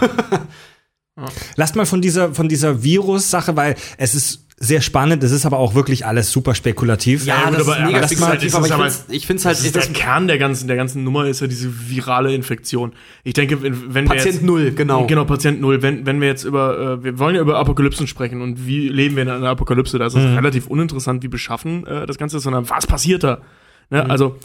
Lasst 1.55 1.75
mal 1.75 1.85
von 1.85 2.01
dieser, 2.01 2.33
von 2.33 2.47
dieser 2.49 2.83
Virus-Sache, 2.83 3.55
weil 3.55 3.75
es 3.97 4.15
ist 4.15 4.47
sehr 4.63 4.79
spannend, 4.81 5.23
es 5.23 5.31
ist 5.31 5.45
aber 5.45 5.57
auch 5.57 5.73
wirklich 5.73 6.05
alles 6.05 6.31
super 6.31 6.53
spekulativ. 6.53 7.25
Ja, 7.25 7.49
gut, 7.49 7.59
das 7.59 7.67
aber- 7.67 7.77
ist 7.79 7.85
mega 7.85 7.99
das 8.01 8.11
ist 8.11 8.21
halt- 8.21 8.41
spekulativ, 8.41 8.69
das 8.69 8.71
aber 8.71 8.87
ich 9.09 9.17
ich 9.17 9.27
find's 9.27 9.43
halt, 9.45 9.57
Das 9.57 9.65
ist 9.65 9.75
das 9.75 9.85
der 9.87 9.93
Kern 9.93 10.27
der 10.27 10.37
ganzen, 10.37 10.67
der 10.67 10.77
ganzen 10.77 11.03
Nummer 11.03 11.25
ist 11.25 11.41
ja 11.41 11.47
diese 11.47 11.89
virale 11.89 12.33
Infektion. 12.33 12.93
Ich 13.23 13.33
denke, 13.33 13.61
wenn, 13.63 13.93
wenn 13.95 14.05
wir 14.05 14.09
Patient 14.15 14.35
jetzt, 14.35 14.43
Null, 14.43 14.71
genau. 14.71 15.07
Genau, 15.07 15.25
Patient 15.25 15.59
Null. 15.59 15.81
Wenn, 15.81 16.05
wenn 16.05 16.21
wir 16.21 16.27
jetzt 16.27 16.43
über, 16.43 16.99
äh, 16.99 17.03
wir 17.03 17.17
wollen 17.17 17.35
ja 17.35 17.41
über 17.41 17.57
Apokalypsen 17.57 18.05
sprechen 18.05 18.41
und 18.41 18.67
wie 18.67 18.87
leben 18.87 19.15
wir 19.15 19.23
in 19.23 19.29
einer 19.29 19.49
Apokalypse, 19.49 19.97
da 19.97 20.05
ist 20.05 20.15
es 20.15 20.23
relativ 20.23 20.67
uninteressant, 20.67 21.23
wie 21.23 21.27
beschaffen 21.27 21.85
äh, 21.87 22.05
das 22.05 22.17
Ganze 22.19 22.37
ist, 22.37 22.43
sondern 22.43 22.69
was 22.69 22.85
passiert 22.85 23.23
da? 23.23 23.39
Ne? 23.89 24.09
Also, 24.09 24.37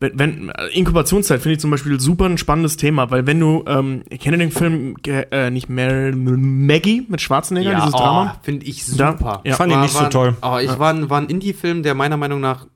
wenn, 0.00 0.18
wenn 0.18 0.48
äh, 0.50 0.66
Inkubationszeit 0.72 1.40
finde 1.40 1.54
ich 1.54 1.60
zum 1.60 1.70
Beispiel 1.70 1.98
super 2.00 2.26
ein 2.26 2.38
spannendes 2.38 2.76
Thema, 2.76 3.10
weil 3.10 3.26
wenn 3.26 3.40
du, 3.40 3.64
ähm, 3.66 4.02
ich 4.10 4.20
kenne 4.20 4.38
den 4.38 4.50
Film 4.50 4.96
äh, 5.06 5.50
nicht 5.50 5.68
Mary, 5.68 6.12
Maggie 6.14 7.06
mit 7.08 7.20
Schwarzenegger, 7.20 7.70
ja, 7.72 7.78
dieses 7.80 7.94
oh, 7.94 7.98
Drama. 7.98 8.36
finde 8.42 8.66
ich 8.66 8.84
Da- 8.96 9.12
super. 9.12 9.40
ja. 9.44 9.54
Fand 9.56 9.70
ich 9.72 9.76
War- 9.76 9.82
nicht 9.82 9.94
so 9.94 10.00
war- 10.00 10.10
toll. 10.10 10.36
Aber 10.40 10.62
ich 10.62 10.78
war, 10.78 10.92
ein- 10.92 11.08
war 11.08 11.20
ein 11.20 11.26
Indie-Film, 11.28 11.82
der 11.82 11.94
meiner 11.94 12.16
Meinung 12.16 12.40
nach 12.40 12.66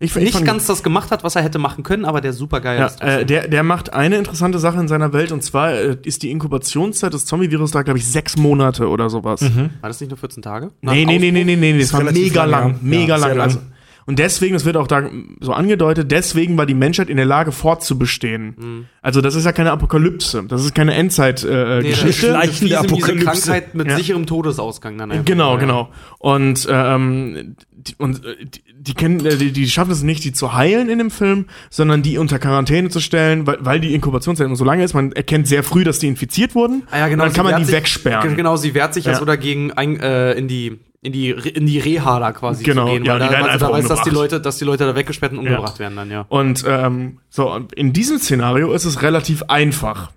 Ich, 0.00 0.14
ich 0.16 0.22
nicht 0.22 0.32
fand- 0.34 0.44
ganz 0.44 0.66
das 0.66 0.82
gemacht 0.82 1.10
hat, 1.12 1.22
was 1.24 1.36
er 1.36 1.42
hätte 1.42 1.58
machen 1.58 1.82
können, 1.84 2.04
aber 2.04 2.20
der 2.20 2.32
super 2.32 2.60
geil 2.60 2.78
Ja, 2.80 2.86
ist. 2.86 3.00
äh, 3.00 3.24
der, 3.24 3.46
der 3.48 3.62
macht 3.62 3.92
eine 3.94 4.16
interessante 4.16 4.58
Sache 4.58 4.78
in 4.80 4.88
seiner 4.88 5.12
Welt 5.12 5.30
und 5.32 5.42
zwar 5.44 5.72
äh, 5.72 5.96
ist 6.02 6.22
die 6.24 6.30
Inkubationszeit 6.32 7.14
des 7.14 7.24
Zombie-Virus 7.26 7.70
da, 7.70 7.82
glaube 7.82 7.98
ich, 8.00 8.06
sechs 8.06 8.36
Monate 8.36 8.88
oder 8.88 9.08
sowas. 9.08 9.40
war 9.40 9.70
das 9.88 10.00
nicht 10.00 10.10
nur 10.10 10.18
14 10.18 10.42
Tage? 10.42 10.72
Nach 10.82 10.92
Nee, 10.92 11.06
nee, 11.06 11.18
nee, 11.18 11.30
nee, 11.30 11.44
nee, 11.44 11.56
nee, 11.56 11.78
das 11.78 11.92
war 11.92 12.02
mega 12.02 12.44
lang, 12.44 12.50
lang, 12.62 12.70
ja. 12.72 12.78
mega 12.82 13.16
Ja, 13.18 13.26
lang. 13.28 13.40
Also, 13.40 13.58
und 14.06 14.18
deswegen, 14.18 14.54
das 14.54 14.64
wird 14.64 14.76
auch 14.76 14.86
da 14.86 15.08
so 15.40 15.52
angedeutet, 15.52 16.10
deswegen 16.10 16.56
war 16.58 16.66
die 16.66 16.74
Menschheit 16.74 17.08
in 17.08 17.16
der 17.16 17.26
Lage 17.26 17.52
fortzubestehen. 17.52 18.86
Also 19.02 19.20
das 19.20 19.34
ist 19.34 19.44
ja 19.44 19.52
keine 19.52 19.72
Apokalypse, 19.72 20.44
das 20.48 20.64
ist 20.64 20.74
keine 20.74 20.94
Endzeit-Geschichte. 20.94 22.28
Äh, 22.28 22.48
Nee, 22.62 22.74
Apokalypse. 22.74 23.24
Krankheit 23.24 23.74
mit 23.74 23.88
Ja. 23.88 23.96
sicherem 23.96 24.26
Todesausgang. 24.26 24.98
Dann 24.98 25.10
einfach. 25.10 25.24
Genau, 25.24 25.54
Ja. 25.54 25.60
genau. 25.60 25.88
Und, 26.18 26.66
ähm, 26.70 27.56
die, 27.88 27.94
und 27.98 28.24
äh, 28.24 28.36
die, 28.76 28.94
kennen, 28.94 29.24
äh, 29.24 29.36
die, 29.36 29.52
die 29.52 29.68
schaffen 29.68 29.90
es 29.90 30.02
nicht, 30.02 30.24
die 30.24 30.32
zu 30.32 30.54
heilen 30.54 30.88
in 30.88 30.98
dem 30.98 31.10
Film, 31.10 31.46
sondern 31.70 32.02
die 32.02 32.18
unter 32.18 32.38
Quarantäne 32.38 32.88
zu 32.90 33.00
stellen, 33.00 33.46
weil, 33.46 33.58
weil 33.60 33.80
die 33.80 33.94
Inkubationszeit 33.94 34.46
immer 34.46 34.56
so 34.56 34.64
lange 34.64 34.84
ist. 34.84 34.94
Man 34.94 35.12
erkennt 35.12 35.46
sehr 35.48 35.62
früh, 35.62 35.84
dass 35.84 35.98
die 35.98 36.08
infiziert 36.08 36.54
wurden. 36.54 36.84
Ah, 36.90 36.98
ja, 36.98 37.08
genau. 37.08 37.24
Und 37.24 37.28
dann 37.30 37.36
kann 37.36 37.50
man 37.50 37.60
die 37.60 37.64
sich, 37.66 37.74
wegsperren. 37.74 38.36
Genau, 38.36 38.56
sie 38.56 38.74
wehrt 38.74 38.94
sich 38.94 39.04
ja, 39.04 39.12
Ja. 39.12 39.18
so 39.18 39.24
dagegen 39.24 39.72
ein, 39.72 40.00
äh, 40.00 40.32
in 40.32 40.48
die 40.48 40.78
in 41.02 41.12
die 41.12 41.30
in 41.30 41.66
die 41.66 41.78
Reha 41.78 42.18
da 42.18 42.32
quasi 42.32 42.64
Genau, 42.64 42.86
zu 42.86 42.92
gehen, 42.92 43.04
ja, 43.04 43.20
weil 43.20 43.28
die 43.28 43.34
da, 43.34 43.42
also 43.42 43.66
da 43.66 43.72
weiß, 43.72 43.88
dass 43.88 44.02
die. 44.02 44.10
Leute, 44.10 44.40
dass 44.40 44.56
die 44.56 44.64
Leute 44.64 44.86
da 44.86 44.96
weggesperrt 44.96 45.32
und 45.32 45.38
umgebracht 45.40 45.78
werden 45.78 45.96
dann, 45.96 46.10
ja. 46.10 46.24
Und 46.28 46.64
ähm, 46.66 47.18
so, 47.28 47.60
in 47.76 47.92
diesem 47.92 48.18
Szenario 48.18 48.72
ist 48.72 48.86
es 48.86 49.02
relativ 49.02 49.42
einfach. 49.44 50.10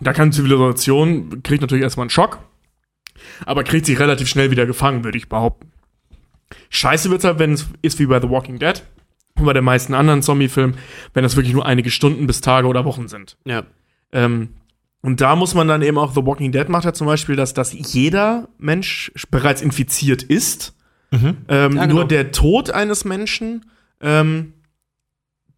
Da 0.00 0.12
kann 0.14 0.32
Zivilisation, 0.32 1.42
kriegt 1.42 1.60
natürlich 1.60 1.84
erstmal 1.84 2.04
einen 2.04 2.10
Schock, 2.10 2.38
aber 3.44 3.64
kriegt 3.64 3.84
sich 3.86 3.98
relativ 4.00 4.28
schnell 4.28 4.50
wieder 4.50 4.64
gefangen, 4.66 5.04
würde 5.04 5.18
ich 5.18 5.28
behaupten. 5.28 5.70
Scheiße 6.70 7.10
wird's 7.10 7.24
halt, 7.24 7.38
wenn 7.38 7.52
es 7.52 7.66
ist 7.82 7.98
wie 7.98 8.06
bei 8.06 8.20
The 8.20 8.30
Walking 8.30 8.58
Dead 8.58 8.82
und 9.36 9.44
bei 9.44 9.52
den 9.52 9.64
meisten 9.64 9.94
anderen 9.94 10.22
Zombie-Filmen, 10.22 10.76
wenn 11.12 11.22
das 11.22 11.36
wirklich 11.36 11.54
nur 11.54 11.66
einige 11.66 11.90
Stunden 11.90 12.26
bis 12.26 12.40
Tage 12.40 12.66
oder 12.68 12.84
Wochen 12.84 13.08
sind. 13.08 13.36
Ja. 13.44 13.64
Ähm, 14.12 14.50
und 15.00 15.20
da 15.20 15.36
muss 15.36 15.54
man 15.54 15.68
dann 15.68 15.82
eben 15.82 15.98
auch, 15.98 16.14
The 16.14 16.24
Walking 16.24 16.52
Dead 16.52 16.68
macht 16.68 16.84
ja 16.84 16.92
zum 16.92 17.06
Beispiel, 17.06 17.36
dass, 17.36 17.52
dass 17.52 17.72
jeder 17.72 18.48
Mensch 18.58 19.12
bereits 19.30 19.60
infiziert 19.60 20.22
ist. 20.22 20.74
Ähm, 21.12 21.36
Ja, 21.48 21.68
genau. 21.68 21.86
Nur 21.86 22.08
der 22.08 22.32
Tod 22.32 22.70
eines 22.70 23.04
Menschen 23.04 23.66
ähm, 24.00 24.54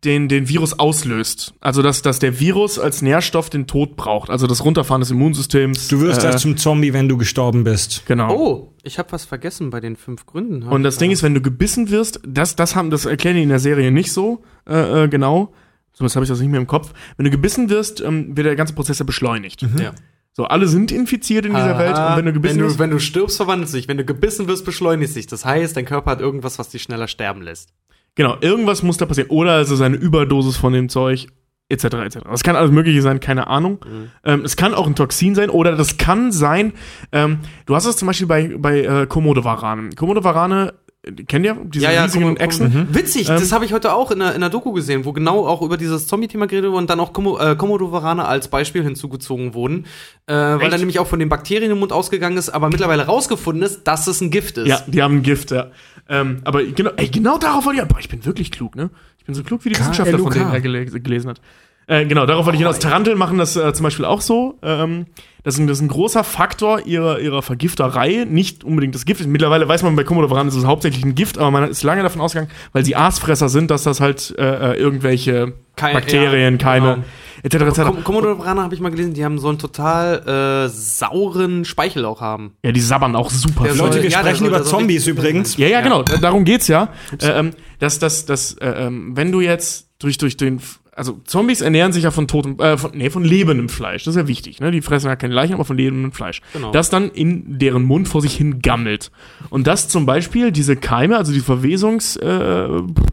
den, 0.04 0.28
den 0.28 0.48
Virus 0.48 0.78
auslöst. 0.78 1.54
Also, 1.60 1.82
dass, 1.82 2.02
dass 2.02 2.18
der 2.18 2.38
Virus 2.38 2.78
als 2.78 3.02
Nährstoff 3.02 3.50
den 3.50 3.66
Tod 3.66 3.96
braucht. 3.96 4.30
Also 4.30 4.46
das 4.46 4.64
Runterfahren 4.64 5.00
des 5.00 5.10
Immunsystems. 5.10 5.88
Du 5.88 6.00
wirst 6.00 6.22
äh, 6.22 6.26
erst 6.26 6.40
zum 6.40 6.56
Zombie, 6.56 6.92
wenn 6.92 7.08
du 7.08 7.16
gestorben 7.16 7.64
bist. 7.64 8.04
Genau. 8.06 8.36
Oh, 8.36 8.72
ich 8.82 8.98
habe 8.98 9.10
was 9.12 9.24
vergessen 9.24 9.70
bei 9.70 9.80
den 9.80 9.96
fünf 9.96 10.26
Gründen. 10.26 10.62
Und 10.62 10.82
das 10.82 10.98
Ding 10.98 11.10
ist, 11.10 11.22
wenn 11.22 11.34
du 11.34 11.40
gebissen 11.40 11.90
wirst, 11.90 12.20
das, 12.26 12.56
das 12.56 12.76
haben, 12.76 12.90
das 12.90 13.06
erklären 13.06 13.36
die 13.36 13.42
in 13.42 13.48
der 13.48 13.58
Serie 13.58 13.90
nicht 13.90 14.12
so 14.12 14.42
äh, 14.68 15.04
äh, 15.04 15.08
genau. 15.08 15.52
Zumindest 15.92 16.16
habe 16.16 16.24
ich 16.24 16.28
das 16.28 16.40
nicht 16.40 16.50
mehr 16.50 16.60
im 16.60 16.66
Kopf. 16.66 16.92
Wenn 17.16 17.24
du 17.24 17.30
gebissen 17.30 17.70
wirst, 17.70 18.00
ähm, 18.00 18.36
wird 18.36 18.46
der 18.46 18.56
ganze 18.56 18.74
Prozess 18.74 18.98
ja 18.98 19.04
beschleunigt. 19.04 19.62
ja. 19.62 19.94
So, 20.34 20.44
alle 20.44 20.68
sind 20.68 20.92
infiziert 20.92 21.46
in 21.46 21.54
dieser 21.54 21.78
Welt 21.78 21.96
und 21.96 22.16
wenn 22.18 22.26
du 22.26 22.32
gebissen 22.34 22.56
wenn 22.56 22.60
du, 22.60 22.68
wirst. 22.68 22.78
wenn 22.78 22.90
du 22.90 22.98
stirbst, 22.98 23.38
verwandelt 23.38 23.70
sich. 23.70 23.88
Wenn 23.88 23.96
du 23.96 24.04
gebissen 24.04 24.46
wirst, 24.46 24.66
beschleunigt 24.66 25.10
sich. 25.10 25.26
Das 25.26 25.46
heißt, 25.46 25.74
dein 25.74 25.86
Körper 25.86 26.10
hat 26.10 26.20
irgendwas, 26.20 26.58
was 26.58 26.68
dich 26.68 26.82
schneller 26.82 27.08
sterben 27.08 27.40
lässt. 27.40 27.70
Genau, 28.16 28.36
irgendwas 28.40 28.82
muss 28.82 28.96
da 28.96 29.06
passieren. 29.06 29.30
Oder 29.30 29.60
es 29.60 29.70
ist 29.70 29.80
eine 29.80 29.96
Überdosis 29.96 30.56
von 30.56 30.72
dem 30.72 30.88
Zeug, 30.88 31.28
etc. 31.68 31.84
etc. 31.84 32.18
Das 32.24 32.42
kann 32.42 32.56
alles 32.56 32.70
Mögliche 32.70 33.02
sein, 33.02 33.20
keine 33.20 33.46
Ahnung. 33.46 33.84
Mhm. 33.84 34.10
Ähm, 34.24 34.44
es 34.44 34.56
kann 34.56 34.74
auch 34.74 34.86
ein 34.86 34.94
Toxin 34.94 35.34
sein 35.34 35.50
oder 35.50 35.76
das 35.76 35.98
kann 35.98 36.32
sein, 36.32 36.72
ähm, 37.12 37.40
du 37.66 37.74
hast 37.74 37.86
es 37.86 37.96
zum 37.96 38.06
Beispiel 38.06 38.26
bei, 38.26 38.56
bei 38.56 38.80
äh, 38.80 39.06
Komodo-Varanen. 39.06 39.94
Komodo-Varane, 39.94 40.72
äh, 40.72 40.85
kennt 41.26 41.44
ihr? 41.44 41.56
Diese 41.64 41.88
riesigen 41.88 42.24
komm, 42.24 42.34
komm. 42.34 42.44
Echsen? 42.44 42.88
Witzig, 42.90 43.28
Ähm, 43.28 43.36
das 43.36 43.52
habe 43.52 43.64
ich 43.64 43.72
heute 43.72 43.92
auch 43.92 44.10
in 44.10 44.18
der, 44.18 44.34
in 44.34 44.40
der 44.40 44.50
Doku 44.50 44.72
gesehen, 44.72 45.04
wo 45.04 45.12
genau 45.12 45.46
auch 45.46 45.62
über 45.62 45.76
dieses 45.76 46.06
Zombie-Thema 46.06 46.46
geredet 46.46 46.70
wurde 46.70 46.78
und 46.78 46.90
dann 46.90 47.00
auch 47.00 47.12
Komo, 47.12 47.38
äh, 47.38 47.56
Komodo-Varane 47.56 48.24
als 48.24 48.48
Beispiel 48.48 48.82
hinzugezogen 48.82 49.54
wurden. 49.54 49.84
Äh, 50.26 50.34
weil 50.34 50.70
dann 50.70 50.80
nämlich 50.80 50.98
auch 50.98 51.06
von 51.06 51.18
den 51.18 51.28
Bakterien 51.28 51.70
im 51.70 51.78
Mund 51.78 51.92
ausgegangen 51.92 52.36
ist, 52.36 52.50
aber 52.50 52.68
mittlerweile 52.68 53.06
rausgefunden 53.06 53.62
ist, 53.62 53.84
dass 53.84 54.06
es 54.06 54.20
ein 54.20 54.30
Gift 54.30 54.58
ist. 54.58 54.68
Ja, 54.68 54.82
die 54.86 55.02
haben 55.02 55.18
ein 55.18 55.22
Gift, 55.22 55.50
ja. 55.50 55.68
Ähm, 56.08 56.40
aber 56.44 56.64
genau, 56.64 56.90
ey, 56.96 57.08
genau 57.08 57.38
darauf 57.38 57.64
wollte 57.64 57.82
ich, 57.82 57.88
boah, 57.88 57.98
ich 57.98 58.08
bin 58.08 58.24
wirklich 58.24 58.52
klug, 58.52 58.76
ne? 58.76 58.90
Ich 59.18 59.24
bin 59.24 59.34
so 59.34 59.42
klug 59.42 59.64
wie 59.64 59.70
die 59.70 59.78
Wissenschaftler, 59.78 60.18
von 60.18 60.32
denen 60.32 60.52
er 60.52 60.60
gele 60.60 60.86
gelesen 60.86 61.30
hat. 61.30 61.40
Äh, 61.88 62.04
genau, 62.06 62.26
darauf 62.26 62.46
wollte 62.46 62.56
ich 62.56 62.60
hinaus. 62.62 62.78
Taranteln 62.80 63.16
machen 63.16 63.38
das 63.38 63.54
äh, 63.56 63.72
zum 63.72 63.84
Beispiel 63.84 64.04
auch 64.04 64.20
so. 64.20 64.58
Ähm, 64.62 65.06
das, 65.44 65.54
ist 65.54 65.60
ein, 65.60 65.66
das 65.68 65.78
ist 65.78 65.82
ein 65.82 65.88
großer 65.88 66.24
Faktor 66.24 66.84
ihrer, 66.84 67.20
ihrer 67.20 67.42
Vergifterei. 67.42 68.26
Nicht 68.28 68.64
unbedingt 68.64 68.94
das 68.96 69.04
Gift. 69.04 69.24
Mittlerweile 69.26 69.68
weiß 69.68 69.84
man 69.84 69.94
bei 69.94 70.02
Komodowaran 70.02 70.48
ist 70.48 70.56
es 70.56 70.64
hauptsächlich 70.64 71.04
ein 71.04 71.14
Gift, 71.14 71.38
aber 71.38 71.52
man 71.52 71.70
ist 71.70 71.84
lange 71.84 72.02
davon 72.02 72.20
ausgegangen, 72.20 72.50
weil 72.72 72.84
sie 72.84 72.96
Aasfresser 72.96 73.48
sind, 73.48 73.70
dass 73.70 73.84
das 73.84 74.00
halt 74.00 74.34
äh, 74.36 74.72
äh, 74.72 74.76
irgendwelche 74.80 75.52
Kei- 75.76 75.92
Bakterien, 75.92 76.54
ja, 76.54 76.58
Keime, 76.58 76.94
genau. 76.94 77.04
etc. 77.44 77.78
etc. 77.78 77.82
Kom 77.86 78.02
Komodo-Varane 78.02 78.62
habe 78.62 78.74
ich 78.74 78.80
mal 78.80 78.90
gelesen, 78.90 79.14
die 79.14 79.24
haben 79.24 79.38
so 79.38 79.48
einen 79.48 79.58
total 79.60 80.64
äh, 80.66 80.68
sauren 80.68 81.64
Speichel 81.64 82.04
auch 82.04 82.20
haben. 82.20 82.54
Ja, 82.64 82.72
die 82.72 82.80
sabbern 82.80 83.14
auch 83.14 83.30
super. 83.30 83.62
Der. 83.62 83.76
Leute, 83.76 84.02
wir 84.02 84.10
Ja, 84.10 84.18
sprechen 84.18 84.38
soll- 84.38 84.48
über 84.48 84.64
Zombies 84.64 85.06
übrigens. 85.06 85.56
Ja, 85.56 85.68
ja, 85.68 85.82
genau. 85.82 86.02
Darum 86.02 86.44
geht's 86.44 86.66
ja. 86.66 86.88
Äh, 87.22 87.28
ähm, 87.28 87.50
dass, 87.78 88.00
dass, 88.00 88.26
dass, 88.26 88.54
äh, 88.54 88.66
ähm, 88.86 89.12
wenn 89.16 89.30
du 89.30 89.40
jetzt 89.40 89.90
durch, 90.00 90.18
durch 90.18 90.36
den, 90.36 90.60
also 90.96 91.20
Zombies 91.24 91.60
ernähren 91.60 91.92
sich 91.92 92.04
ja 92.04 92.10
von 92.10 92.26
totem, 92.26 92.58
äh, 92.58 92.78
von, 92.78 92.92
nee, 92.94 93.10
von 93.10 93.22
lebendem 93.22 93.68
Fleisch. 93.68 94.04
Das 94.04 94.16
ist 94.16 94.20
ja 94.20 94.26
wichtig, 94.26 94.60
ne? 94.60 94.70
Die 94.70 94.80
fressen 94.80 95.08
ja 95.08 95.16
keine 95.16 95.34
Leichen, 95.34 95.52
aber 95.54 95.64
von 95.66 95.76
lebendem 95.76 96.12
Fleisch. 96.12 96.40
Genau. 96.54 96.72
Das 96.72 96.88
dann 96.88 97.10
in 97.10 97.58
deren 97.58 97.82
Mund 97.84 98.08
vor 98.08 98.22
sich 98.22 98.34
hin 98.34 98.60
gammelt. 98.62 99.10
Und 99.50 99.66
das 99.66 99.88
zum 99.88 100.06
Beispiel, 100.06 100.52
diese 100.52 100.74
Keime, 100.74 101.18
also 101.18 101.32
die 101.32 101.40
Verwesungs, 101.40 102.16
äh, 102.16 102.68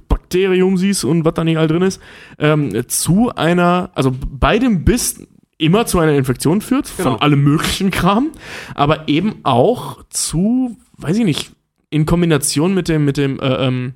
Bakterium 0.07 0.77
siehst 0.77 1.03
und 1.03 1.25
was 1.25 1.33
da 1.33 1.43
nicht 1.43 1.57
all 1.57 1.67
drin 1.67 1.81
ist, 1.81 2.01
ähm, 2.39 2.87
zu 2.87 3.31
einer, 3.35 3.91
also 3.93 4.11
bei 4.31 4.59
dem 4.59 4.85
Biss 4.85 5.27
immer 5.57 5.85
zu 5.85 5.99
einer 5.99 6.13
Infektion 6.13 6.61
führt, 6.61 6.91
Genau. 6.97 7.11
von 7.11 7.21
allem 7.21 7.43
möglichen 7.43 7.91
Kram, 7.91 8.31
aber 8.75 9.07
eben 9.07 9.35
auch 9.43 10.03
zu, 10.09 10.77
weiß 10.97 11.17
ich 11.17 11.25
nicht, 11.25 11.51
in 11.89 12.05
Kombination 12.05 12.73
mit 12.73 12.87
dem, 12.87 13.05
mit 13.05 13.17
dem, 13.17 13.39
äh, 13.39 13.67
ähm, 13.67 13.93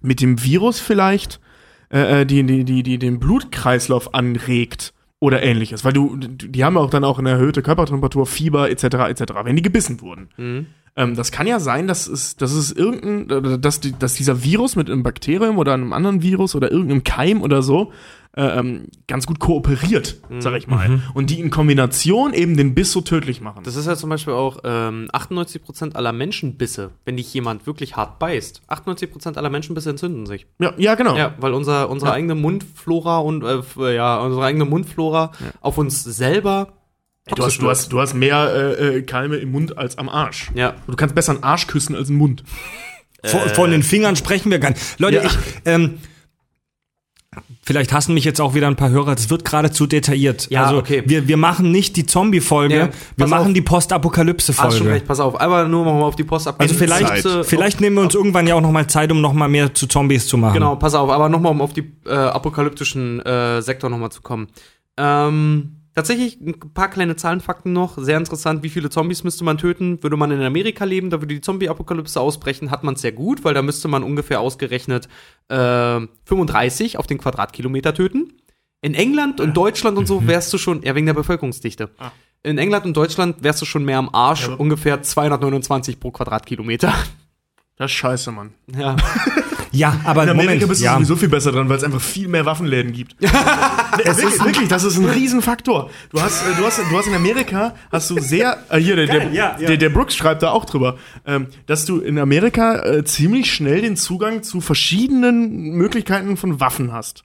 mit 0.00 0.20
dem 0.20 0.42
Virus 0.42 0.80
vielleicht, 0.80 1.40
äh, 1.94 2.22
äh, 2.22 2.26
die, 2.26 2.42
die, 2.42 2.64
die, 2.64 2.82
die 2.82 2.98
den 2.98 3.20
Blutkreislauf 3.20 4.14
anregt 4.14 4.92
oder 5.20 5.42
ähnliches. 5.44 5.84
Weil 5.84 5.92
du, 5.92 6.16
die 6.16 6.64
haben 6.64 6.76
auch 6.76 6.90
dann 6.90 7.04
auch 7.04 7.20
eine 7.20 7.30
erhöhte 7.30 7.62
Körpertemperatur, 7.62 8.26
Fieber 8.26 8.68
etc. 8.68 8.84
etc., 8.84 9.32
wenn 9.44 9.54
die 9.54 9.62
gebissen 9.62 10.00
wurden. 10.00 10.28
Ähm, 10.96 11.16
das 11.16 11.32
kann 11.32 11.46
ja 11.46 11.58
sein, 11.60 11.88
dass 11.88 12.06
es, 12.06 12.36
dass 12.36 12.52
es 12.52 12.70
irgendein, 12.70 13.36
oder 13.36 13.58
dass, 13.58 13.80
die, 13.80 13.92
dass 13.98 14.14
dieser 14.14 14.44
Virus 14.44 14.76
mit 14.76 14.88
einem 14.88 15.02
Bakterium 15.02 15.58
oder 15.58 15.74
einem 15.74 15.92
anderen 15.92 16.22
Virus 16.22 16.54
oder 16.54 16.70
irgendeinem 16.70 17.02
Keim 17.02 17.42
oder 17.42 17.62
so 17.62 17.92
äh, 18.36 18.42
ähm, 18.58 18.86
ganz 19.06 19.26
gut 19.26 19.38
kooperiert, 19.38 20.16
sag 20.40 20.54
ich 20.56 20.66
mal. 20.66 21.00
Und 21.14 21.30
die 21.30 21.38
in 21.40 21.50
Kombination 21.50 22.32
eben 22.32 22.56
den 22.56 22.74
Biss 22.74 22.90
so 22.92 23.00
tödlich 23.00 23.40
machen. 23.40 23.62
Das 23.64 23.76
ist 23.76 23.86
ja 23.86 23.94
zum 23.96 24.10
Beispiel 24.10 24.34
auch 24.34 24.58
ähm, 24.64 25.08
98% 25.12 25.94
aller 25.94 26.12
Menschenbisse, 26.12 26.90
wenn 27.04 27.16
dich 27.16 27.32
jemand 27.32 27.66
wirklich 27.66 27.96
hart 27.96 28.18
beißt. 28.18 28.62
98% 28.68 29.36
aller 29.36 29.50
Menschenbisse 29.50 29.90
entzünden 29.90 30.26
sich. 30.26 30.46
ja, 30.58 30.72
ja, 30.78 30.94
genau. 30.96 31.16
Ja, 31.16 31.34
weil 31.38 31.54
unser, 31.54 31.88
unsere 31.90 32.10
Ja. 32.10 32.16
eigene 32.16 32.34
Mundflora 32.34 33.18
und 33.18 33.44
äh, 33.44 33.94
ja, 33.94 34.18
unsere 34.20 34.44
eigene 34.44 34.64
Mundflora 34.64 35.30
auf 35.60 35.78
uns 35.78 36.02
selber. 36.02 36.72
Du 37.26 37.42
hast, 37.42 37.58
du, 37.58 37.70
hast, 37.70 37.90
du 37.92 38.00
hast 38.00 38.12
mehr 38.14 38.52
äh, 38.78 38.96
äh, 38.98 39.02
Keime 39.02 39.36
im 39.36 39.50
Mund 39.50 39.78
als 39.78 39.96
am 39.96 40.08
Arsch. 40.10 40.50
Ja. 40.54 40.74
Du 40.86 40.94
kannst 40.94 41.14
besser 41.14 41.32
einen 41.32 41.42
Arsch 41.42 41.66
küssen 41.66 41.94
als 41.96 42.08
einen 42.10 42.18
Mund. 42.18 42.44
Von, 43.24 43.40
von 43.54 43.70
den 43.70 43.82
Fingern 43.82 44.14
sprechen 44.16 44.50
wir 44.50 44.58
gar 44.58 44.70
nicht. 44.70 45.00
Leute, 45.00 45.16
Ja. 45.16 45.24
ich, 45.24 45.38
ähm, 45.64 45.98
vielleicht 47.62 47.94
hassen 47.94 48.12
mich 48.12 48.24
jetzt 48.24 48.42
auch 48.42 48.52
wieder 48.54 48.66
ein 48.66 48.76
paar 48.76 48.90
Hörer, 48.90 49.14
das 49.14 49.30
wird 49.30 49.42
gerade 49.46 49.70
zu 49.70 49.86
detailliert. 49.86 50.48
Ja, 50.50 50.64
also 50.64 50.76
okay. 50.76 51.02
wir, 51.06 51.26
wir 51.26 51.38
machen 51.38 51.70
nicht 51.72 51.96
die 51.96 52.04
Zombie-Folge, 52.04 52.76
Ja, 52.76 52.88
wir 53.16 53.26
machen 53.26 53.46
auf. 53.48 53.52
die 53.54 53.60
Hast 53.60 53.68
schon 53.68 53.74
Postapokalypse-Folge. 53.76 54.90
recht, 54.90 55.06
pass 55.06 55.20
auf. 55.20 55.40
Aber 55.40 55.66
nur 55.66 55.86
mal 55.86 56.02
auf 56.02 56.16
die 56.16 56.24
Post 56.24 56.46
ab. 56.46 56.56
Also 56.58 56.74
vielleicht, 56.74 57.26
vielleicht 57.44 57.80
nehmen 57.80 57.96
wir 57.96 58.02
uns 58.02 58.14
irgendwann 58.14 58.46
ja 58.46 58.54
auch 58.54 58.60
noch 58.60 58.70
mal 58.70 58.86
Zeit, 58.86 59.10
um 59.10 59.22
noch 59.22 59.32
mal 59.32 59.48
mehr 59.48 59.72
zu 59.72 59.86
Zombies 59.86 60.26
zu 60.26 60.36
machen. 60.36 60.52
Genau, 60.52 60.76
pass 60.76 60.94
auf, 60.94 61.08
aber 61.08 61.30
nochmal, 61.30 61.52
um 61.52 61.62
auf 61.62 61.72
die 61.72 61.90
äh, 62.04 62.10
apokalyptischen 62.12 63.20
äh, 63.24 63.62
Sektor 63.62 63.88
nochmal 63.88 64.10
zu 64.12 64.20
kommen. 64.20 64.48
Ähm, 64.98 65.76
tatsächlich 65.94 66.40
ein 66.40 66.58
paar 66.74 66.88
kleine 66.88 67.16
Zahlenfakten 67.16 67.72
noch. 67.72 67.96
Sehr 67.98 68.18
interessant, 68.18 68.62
wie 68.62 68.68
viele 68.68 68.90
Zombies 68.90 69.24
müsste 69.24 69.44
man 69.44 69.58
töten? 69.58 70.02
Würde 70.02 70.16
man 70.16 70.30
in 70.30 70.42
Amerika 70.42 70.84
leben, 70.84 71.10
da 71.10 71.20
würde 71.20 71.34
die 71.34 71.40
Zombie-Apokalypse 71.40 72.20
ausbrechen, 72.20 72.70
hat 72.70 72.84
man 72.84 72.94
es 72.94 73.00
sehr 73.00 73.12
gut, 73.12 73.44
weil 73.44 73.54
da 73.54 73.62
müsste 73.62 73.88
man 73.88 74.02
ungefähr 74.02 74.40
ausgerechnet 74.40 75.08
äh, 75.48 76.00
35 76.24 76.98
auf 76.98 77.06
den 77.06 77.18
Quadratkilometer 77.18 77.94
töten. 77.94 78.32
In 78.80 78.94
England 78.94 79.40
und 79.40 79.56
Deutschland 79.56 79.96
und 79.96 80.06
so 80.06 80.26
wärst 80.26 80.52
du 80.52 80.58
schon, 80.58 80.82
ja, 80.82 80.94
wegen 80.94 81.06
der 81.06 81.14
Bevölkerungsdichte. 81.14 81.90
In 82.42 82.58
England 82.58 82.84
und 82.84 82.94
Deutschland 82.94 83.42
wärst 83.42 83.62
du 83.62 83.64
schon 83.64 83.84
mehr 83.84 83.96
am 83.96 84.10
Arsch, 84.12 84.48
ungefähr 84.48 85.00
229 85.02 85.98
pro 85.98 86.10
Quadratkilometer. 86.10 86.92
Das 87.76 87.90
ist 87.90 87.96
scheiße, 87.96 88.30
Mann. 88.30 88.52
Ja. 88.76 88.96
Ja, 89.74 90.00
aber 90.04 90.22
In 90.22 90.30
Amerika 90.30 90.52
Moment, 90.52 90.68
bist 90.68 90.80
du 90.80 90.84
ja. 90.86 90.94
sowieso 90.94 91.16
viel 91.16 91.28
besser 91.28 91.52
dran, 91.52 91.68
weil 91.68 91.76
es 91.76 91.84
einfach 91.84 92.00
viel 92.00 92.28
mehr 92.28 92.46
Waffenläden 92.46 92.92
gibt. 92.92 93.16
es 93.22 94.22
wirklich, 94.22 94.44
wirklich, 94.44 94.68
das 94.68 94.84
ist 94.84 94.96
ein 94.98 95.04
Riesenfaktor. 95.10 95.90
Du 96.10 96.20
hast, 96.20 96.42
äh, 96.42 96.54
du 96.56 96.64
hast, 96.64 96.78
du 96.78 96.96
hast 96.96 97.06
in 97.06 97.14
Amerika, 97.14 97.74
hast 97.90 98.10
du 98.10 98.20
sehr, 98.20 98.58
äh, 98.70 98.78
hier, 98.78 98.96
der, 98.96 99.06
der, 99.06 99.32
ja, 99.32 99.56
ja. 99.58 99.66
Der, 99.66 99.76
der 99.76 99.88
Brooks 99.88 100.14
schreibt 100.14 100.42
da 100.42 100.50
auch 100.50 100.64
drüber, 100.64 100.96
ähm, 101.26 101.48
dass 101.66 101.84
du 101.84 101.98
in 101.98 102.18
Amerika 102.18 102.84
äh, 102.84 103.04
ziemlich 103.04 103.52
schnell 103.52 103.82
den 103.82 103.96
Zugang 103.96 104.42
zu 104.42 104.60
verschiedenen 104.60 105.72
Möglichkeiten 105.72 106.36
von 106.36 106.60
Waffen 106.60 106.92
hast. 106.92 107.24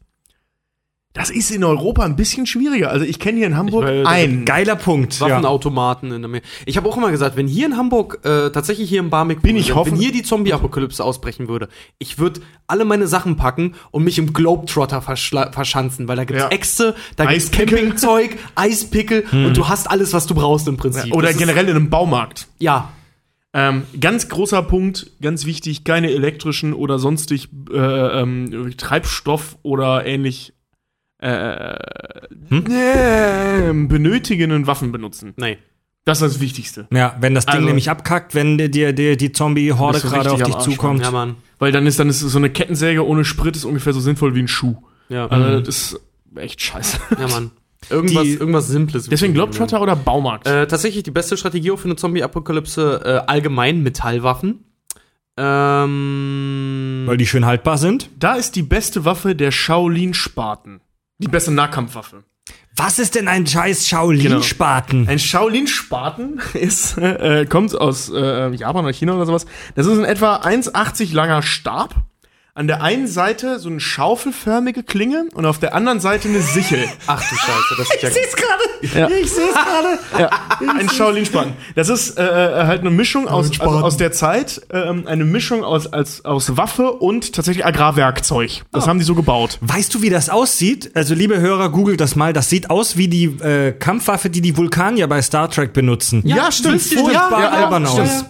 Das 1.14 1.32
ist 1.32 1.50
in 1.50 1.64
Europa 1.64 2.04
ein 2.04 2.16
bisschen 2.16 2.46
schwieriger. 2.46 2.92
Also 2.92 3.04
ich 3.04 3.18
kenne 3.20 3.40
hier 3.40 3.48
in 3.48 3.58
Hamburg 3.58 3.84
weil- 3.84 4.06
einen. 4.06 4.46
Geiler 4.46 4.76
Punkt. 4.76 5.20
Ja. 5.20 5.28
Waffenautomaten 5.30 6.12
in 6.12 6.24
Amerika. 6.24 6.48
Ich 6.68 6.78
habe 6.78 6.88
auch 6.88 6.96
immer 6.98 7.10
gesagt, 7.10 7.36
wenn 7.36 7.48
hier 7.48 7.66
in 7.66 7.76
Hamburg, 7.78 8.20
äh, 8.24 8.52
tatsächlich 8.52 8.88
hier 8.90 9.00
im 9.00 9.10
Barmik, 9.10 9.42
Bin 9.42 9.56
ich 9.58 9.70
wenn, 9.70 9.76
hoffen- 9.76 9.92
wenn 9.94 10.00
hier 10.00 10.12
die 10.12 10.22
Zombie-Apokalypse 10.22 11.04
ausbrechen 11.04 11.48
würde, 11.48 11.68
ich 11.98 12.20
würde 12.20 12.42
alle 12.68 12.86
meine 12.86 13.08
Sachen 13.08 13.38
packen 13.38 13.74
und 13.90 14.04
mich 14.04 14.20
im 14.20 14.34
Globetrotter 14.34 15.02
verschanzen, 15.02 16.08
weil 16.08 16.16
da 16.16 16.26
gibt's 16.26 16.44
Ja. 16.44 16.50
Äxte, 16.50 16.94
da 17.16 17.26
gibt's 17.26 17.48
Eispickel. 17.48 17.78
Campingzeug, 17.80 18.38
Eispickel 18.56 19.24
und 19.32 19.58
du 19.58 19.68
hast 19.68 19.90
alles, 19.90 20.14
was 20.14 20.28
du 20.28 20.36
brauchst 20.36 20.68
im 20.68 20.78
Prinzip. 20.78 21.12
Oder 21.16 21.24
Das 21.28 21.32
ist- 21.36 21.40
generell 21.40 21.68
in 21.70 21.76
einem 21.76 21.90
Baumarkt. 21.90 22.48
Ja, 22.60 22.90
Ähm, 23.52 23.86
ganz 24.00 24.30
großer 24.30 24.62
Punkt, 24.62 25.10
ganz 25.24 25.46
wichtig, 25.46 25.84
keine 25.84 26.12
elektrischen 26.12 26.72
oder 26.72 27.00
sonstig 27.00 27.50
äh, 27.74 27.78
ähm, 28.22 28.76
Treibstoff 28.78 29.58
oder 29.64 30.06
ähnlich 30.06 30.54
äh, 31.22 31.74
äh, 32.52 33.74
benötigenden 33.74 34.68
Waffen 34.68 34.92
benutzen. 34.92 35.34
nee. 35.38 35.58
Das 36.06 36.22
ist 36.22 36.36
das 36.36 36.42
Wichtigste. 36.42 36.88
Ja, 36.92 37.16
wenn 37.20 37.36
das 37.36 37.46
Ding 37.46 37.56
Also- 37.56 37.68
nämlich 37.68 37.90
abkackt, 37.90 38.34
wenn 38.34 38.58
dir 38.58 38.70
die, 38.70 38.96
die, 38.96 39.16
die 39.18 39.32
Zombie-Horde 39.32 40.00
gerade 40.00 40.32
auf 40.32 40.42
dich 40.42 40.58
zukommt. 40.60 41.04
Ja, 41.04 41.12
Mann. 41.12 41.36
Weil 41.60 41.72
dann 41.72 41.86
ist 41.86 42.00
dann 42.00 42.10
ist 42.10 42.22
so 42.22 42.38
eine 42.38 42.50
Kettensäge 42.50 43.06
ohne 43.06 43.26
Sprit 43.26 43.56
ist 43.56 43.66
ungefähr 43.66 43.94
so 43.94 44.00
sinnvoll 44.00 44.34
wie 44.34 44.40
ein 44.40 44.48
Schuh. 44.48 44.78
Ja, 45.10 45.28
Also 45.28 45.60
das 45.60 45.68
ist 45.94 46.00
echt 46.36 46.62
scheiße. 46.62 46.98
ja 47.20 47.28
Mann. 47.28 47.52
Irgendwas, 47.92 48.24
Die- 48.24 48.34
irgendwas 48.34 48.68
Simples. 48.70 49.08
Deswegen 49.08 49.34
Globetrotter 49.34 49.82
oder 49.82 49.96
Baumarkt? 49.96 50.48
Äh, 50.48 50.66
tatsächlich 50.68 51.04
die 51.04 51.12
beste 51.12 51.38
Strategie 51.38 51.70
auch 51.72 51.78
für 51.80 51.86
eine 51.86 51.96
Zombie-Apokalypse 51.96 53.02
äh, 53.06 53.30
allgemein 53.30 53.84
Metallwaffen. 53.84 54.64
Ähm, 55.38 57.04
Weil 57.06 57.18
die 57.18 57.28
schön 57.28 57.46
haltbar 57.46 57.78
sind. 57.78 58.10
da 58.20 58.34
ist 58.36 58.56
die 58.56 58.64
beste 58.64 59.06
Waffe 59.06 59.36
der 59.36 59.52
Shaolin-Spaten. 59.52 60.82
Die 61.20 61.28
beste 61.28 61.52
Nahkampfwaffe. 61.52 62.24
Was 62.78 62.98
ist 62.98 63.16
denn 63.16 63.28
ein 63.28 63.46
scheiß 63.46 63.88
Shaolin-Spaten? 63.90 65.10
Ein 65.10 65.20
Shaolin-Spaten 65.20 66.40
ist, 66.54 66.98
äh, 66.98 67.46
kommt 67.46 67.76
aus 67.76 68.10
äh, 68.10 68.50
Japan 68.56 68.86
oder 68.86 68.94
China 68.94 69.16
oder 69.16 69.26
sowas. 69.26 69.46
Das 69.76 69.86
ist 69.86 69.98
ein 69.98 70.06
etwa 70.06 70.38
1,80 70.38 71.14
langer 71.14 71.42
Stab. 71.42 71.94
An 72.60 72.68
der 72.68 72.84
einen 72.84 73.08
Seite 73.08 73.58
so 73.58 73.70
eine 73.70 73.80
schaufelförmige 73.80 74.84
Klinge 74.84 75.30
und 75.34 75.46
auf 75.46 75.60
der 75.60 75.74
anderen 75.74 76.02
Seite 76.02 76.28
eine 76.28 76.42
Sichel. 76.42 76.84
ach 77.08 77.22
du 77.22 77.36
Scheiße, 77.38 77.76
das 77.78 77.88
ist 77.96 78.04
ja 78.04 79.00
Ja. 79.00 79.08
Ich 79.08 79.32
sehe 79.32 79.46
es 79.48 79.54
gerade. 79.54 80.00
Ja. 80.20 80.30
Ein 80.78 80.90
Shaolin-Spaten. 80.90 81.54
Das 81.76 81.88
ist 81.88 82.20
äh, 82.20 82.22
äh, 82.22 82.66
halt 82.66 82.82
eine 82.82 82.90
Mischung 82.90 83.30
aus, 83.30 83.58
also 83.62 83.78
aus 83.80 83.96
der 83.96 84.12
Zeit, 84.12 84.62
ähm, 84.74 85.08
eine 85.08 85.24
Mischung 85.24 85.64
aus, 85.64 85.88
als, 85.88 86.26
aus 86.26 86.58
Waffe 86.58 86.92
und 86.92 87.32
tatsächlich 87.32 87.66
Agrarwerkzeug. 87.66 88.66
Das 88.74 88.88
haben 88.90 89.00
die 89.00 89.06
so 89.06 89.16
gebaut. 89.16 89.58
Weißt 89.62 89.96
du, 89.96 90.02
wie 90.02 90.10
das 90.10 90.30
aussieht? 90.30 90.92
Also, 90.96 91.16
liebe 91.16 91.40
Hörer, 91.40 91.70
googelt 91.70 92.02
das 92.02 92.18
mal. 92.18 92.34
Das 92.34 92.50
sieht 92.50 92.70
aus 92.70 92.98
wie 92.98 93.08
die 93.08 93.26
äh, 93.42 93.72
Kampfwaffe, 93.72 94.30
die 94.30 94.42
die 94.42 94.58
Vulkanier 94.58 95.08
bei 95.08 95.22
Star 95.22 95.50
Trek 95.50 95.72
benutzen. 95.72 96.24
Ja, 96.26 96.52
stimmt. 96.52 96.82
Sieht 96.82 97.00
furchtbar 97.00 97.32
Ja, 97.32 97.40
ja, 97.40 97.50
albern 97.52 97.88
stimmt. 97.88 98.10
aus. 98.10 98.26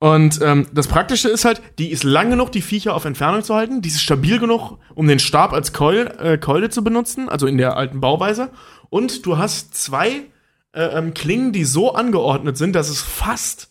Und 0.00 0.40
ähm, 0.40 0.66
das 0.72 0.88
Praktische 0.88 1.28
ist 1.28 1.44
halt, 1.44 1.60
die 1.78 1.90
ist 1.90 2.04
lang 2.04 2.30
genug, 2.30 2.50
die 2.52 2.62
Viecher 2.62 2.94
auf 2.94 3.04
Entfernung 3.04 3.42
zu 3.42 3.54
halten. 3.54 3.82
Die 3.82 3.90
ist 3.90 4.00
stabil 4.00 4.38
genug, 4.38 4.78
um 4.94 5.06
den 5.06 5.18
Stab 5.18 5.52
als 5.52 5.74
Keul, 5.74 6.10
äh, 6.18 6.38
Keule 6.38 6.70
zu 6.70 6.82
benutzen, 6.82 7.28
also 7.28 7.46
in 7.46 7.58
der 7.58 7.76
alten 7.76 8.00
Bauweise. 8.00 8.50
Und 8.88 9.26
du 9.26 9.36
hast 9.36 9.74
zwei 9.74 10.22
äh, 10.72 10.82
ähm, 10.82 11.12
Klingen, 11.12 11.52
die 11.52 11.64
so 11.64 11.92
angeordnet 11.92 12.56
sind, 12.56 12.74
dass 12.74 12.88
es 12.88 13.02
fast 13.02 13.69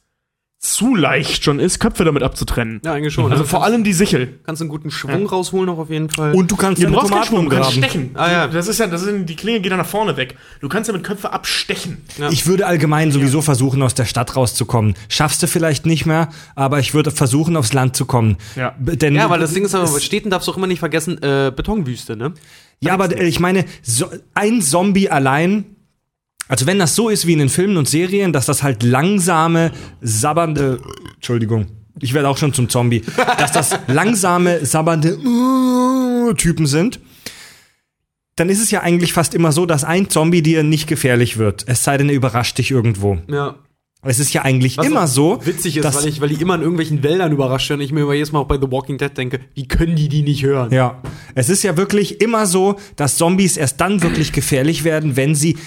zu 0.59 0.93
leicht 0.93 1.45
schon 1.45 1.57
ist, 1.57 1.79
Köpfe 1.79 2.03
damit 2.03 2.21
abzutrennen. 2.21 2.81
Ja, 2.83 2.91
eigentlich 2.91 3.13
schon. 3.13 3.31
Also 3.31 3.45
vor 3.45 3.63
allem 3.63 3.85
die 3.85 3.93
Sichel. 3.93 4.39
kannst 4.43 4.59
du 4.59 4.65
einen 4.65 4.69
guten 4.69 4.91
Schwung 4.91 5.25
rausholen 5.25 5.67
noch 5.67 5.77
auf 5.77 5.89
jeden 5.89 6.09
Fall. 6.09 6.33
Und 6.33 6.51
du 6.51 6.57
kannst 6.57 6.81
Du 6.81 6.85
deine 6.85 6.97
brauchst 6.97 7.11
keinen 7.11 7.23
Tomaten 7.23 7.47
Schwung, 7.47 7.49
du 7.49 7.55
kannst 7.55 7.71
stechen. 7.73 8.11
Ah, 8.15 8.29
ja. 8.29 8.47
Das 8.47 8.67
ist 8.67 8.77
ja, 8.77 8.87
das 8.87 9.03
ist, 9.03 9.29
die 9.29 9.35
Klinge 9.37 9.61
geht 9.61 9.71
dann 9.71 9.79
nach 9.79 9.85
vorne 9.85 10.17
weg. 10.17 10.35
Du 10.59 10.67
kannst 10.67 10.89
damit 10.89 11.03
Köpfe 11.03 11.31
abstechen. 11.31 12.03
Ich 12.29 12.45
würde 12.45 12.67
allgemein 12.67 13.13
sowieso 13.13 13.41
versuchen, 13.41 13.81
aus 13.81 13.93
der 13.93 14.03
Stadt 14.03 14.35
rauszukommen. 14.35 14.95
Schaffst 15.07 15.41
du 15.41 15.47
vielleicht 15.47 15.85
nicht 15.85 16.05
mehr, 16.05 16.27
aber 16.55 16.79
ich 16.79 16.93
würde 16.93 17.11
versuchen, 17.11 17.55
aufs 17.55 17.71
Land 17.71 17.95
zu 17.95 18.03
kommen. 18.03 18.35
Ja. 18.57 18.75
Denn 18.79 19.15
ja, 19.15 19.29
weil 19.29 19.39
das 19.39 19.53
Ding 19.53 19.63
ist 19.63 19.73
aber, 19.73 19.89
bei 19.89 19.99
Städten 20.01 20.29
darfst 20.29 20.49
du 20.49 20.51
auch 20.51 20.57
immer 20.57 20.67
nicht 20.67 20.79
vergessen, 20.79 21.23
äh, 21.23 21.53
Betonwüste, 21.55 22.17
ne? 22.17 22.33
Ja, 22.81 22.93
aber 22.93 23.17
ich 23.17 23.39
meine, 23.39 23.65
so, 23.81 24.07
ein 24.33 24.61
Zombie 24.61 25.09
allein, 25.09 25.75
also 26.49 26.65
wenn 26.65 26.79
das 26.79 26.95
so 26.95 27.09
ist 27.09 27.27
wie 27.27 27.33
in 27.33 27.39
den 27.39 27.47
Filmen 27.47 27.77
und 27.77 27.87
Serien, 27.87 28.33
dass 28.33 28.47
das 28.47 28.63
halt 28.63 28.81
langsame, 28.81 29.71
sabbernde, 30.01 30.81
Entschuldigung, 31.15 31.67
ich 32.01 32.13
werde 32.13 32.27
auch 32.27 32.37
schon 32.37 32.53
zum 32.53 32.67
Zombie, 32.69 33.03
dass 33.37 33.51
das 33.51 33.77
langsame, 33.87 34.65
sabbernde 34.65 35.09
äh, 35.09 36.33
Typen 36.33 36.65
sind, 36.65 36.99
dann 38.35 38.49
ist 38.49 38.61
es 38.61 38.71
ja 38.71 38.81
eigentlich 38.81 39.13
fast 39.13 39.35
immer 39.35 39.51
so, 39.51 39.67
dass 39.67 39.83
ein 39.83 40.09
Zombie 40.09 40.41
dir 40.41 40.63
nicht 40.63 40.87
gefährlich 40.87 41.37
wird, 41.37 41.65
es 41.67 41.83
sei 41.83 41.97
denn, 41.97 42.09
er 42.09 42.15
überrascht 42.15 42.57
dich 42.57 42.71
irgendwo. 42.71 43.19
Ja. 43.29 43.55
Es 44.01 44.17
ist 44.17 44.33
ja 44.33 44.43
eigentlich 44.43 44.77
Was 44.77 44.87
immer 44.87 45.07
so, 45.07 45.45
Witzig 45.45 45.75
ist, 45.77 45.83
dass, 45.83 45.97
weil, 45.97 46.07
ich, 46.07 46.21
weil 46.21 46.29
die 46.29 46.41
immer 46.41 46.55
in 46.55 46.61
irgendwelchen 46.61 47.03
Wäldern 47.03 47.33
überrascht 47.33 47.69
werden. 47.69 47.81
Ich 47.81 47.91
mir 47.91 48.01
immer 48.01 48.13
jedes 48.13 48.31
Mal 48.31 48.39
auch 48.39 48.47
bei 48.47 48.55
The 48.55 48.71
Walking 48.71 48.97
Dead 48.97 49.15
denke, 49.15 49.41
wie 49.55 49.67
können 49.67 49.97
die 49.97 50.07
die 50.07 50.21
nicht 50.21 50.41
hören? 50.41 50.71
Ja, 50.71 51.01
es 51.35 51.49
ist 51.49 51.63
ja 51.63 51.75
wirklich 51.75 52.21
immer 52.21 52.45
so, 52.45 52.77
dass 52.95 53.17
Zombies 53.17 53.57
erst 53.57 53.81
dann 53.81 54.01
wirklich 54.01 54.31
gefährlich 54.31 54.85
werden, 54.85 55.17
wenn 55.17 55.35
sie 55.35 55.57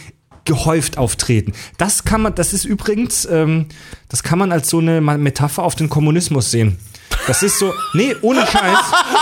gehäuft 0.44 0.98
auftreten. 0.98 1.52
Das 1.78 2.04
kann 2.04 2.22
man, 2.22 2.34
das 2.34 2.52
ist 2.52 2.64
übrigens, 2.64 3.24
ähm, 3.26 3.66
das 4.08 4.22
kann 4.22 4.38
man 4.38 4.52
als 4.52 4.68
so 4.68 4.78
eine 4.78 5.00
Metapher 5.00 5.62
auf 5.62 5.74
den 5.74 5.88
Kommunismus 5.88 6.50
sehen. 6.50 6.78
Das 7.26 7.42
ist 7.42 7.58
so, 7.58 7.72
nee, 7.94 8.14
ohne 8.22 8.46
Scheiß. 8.46 8.78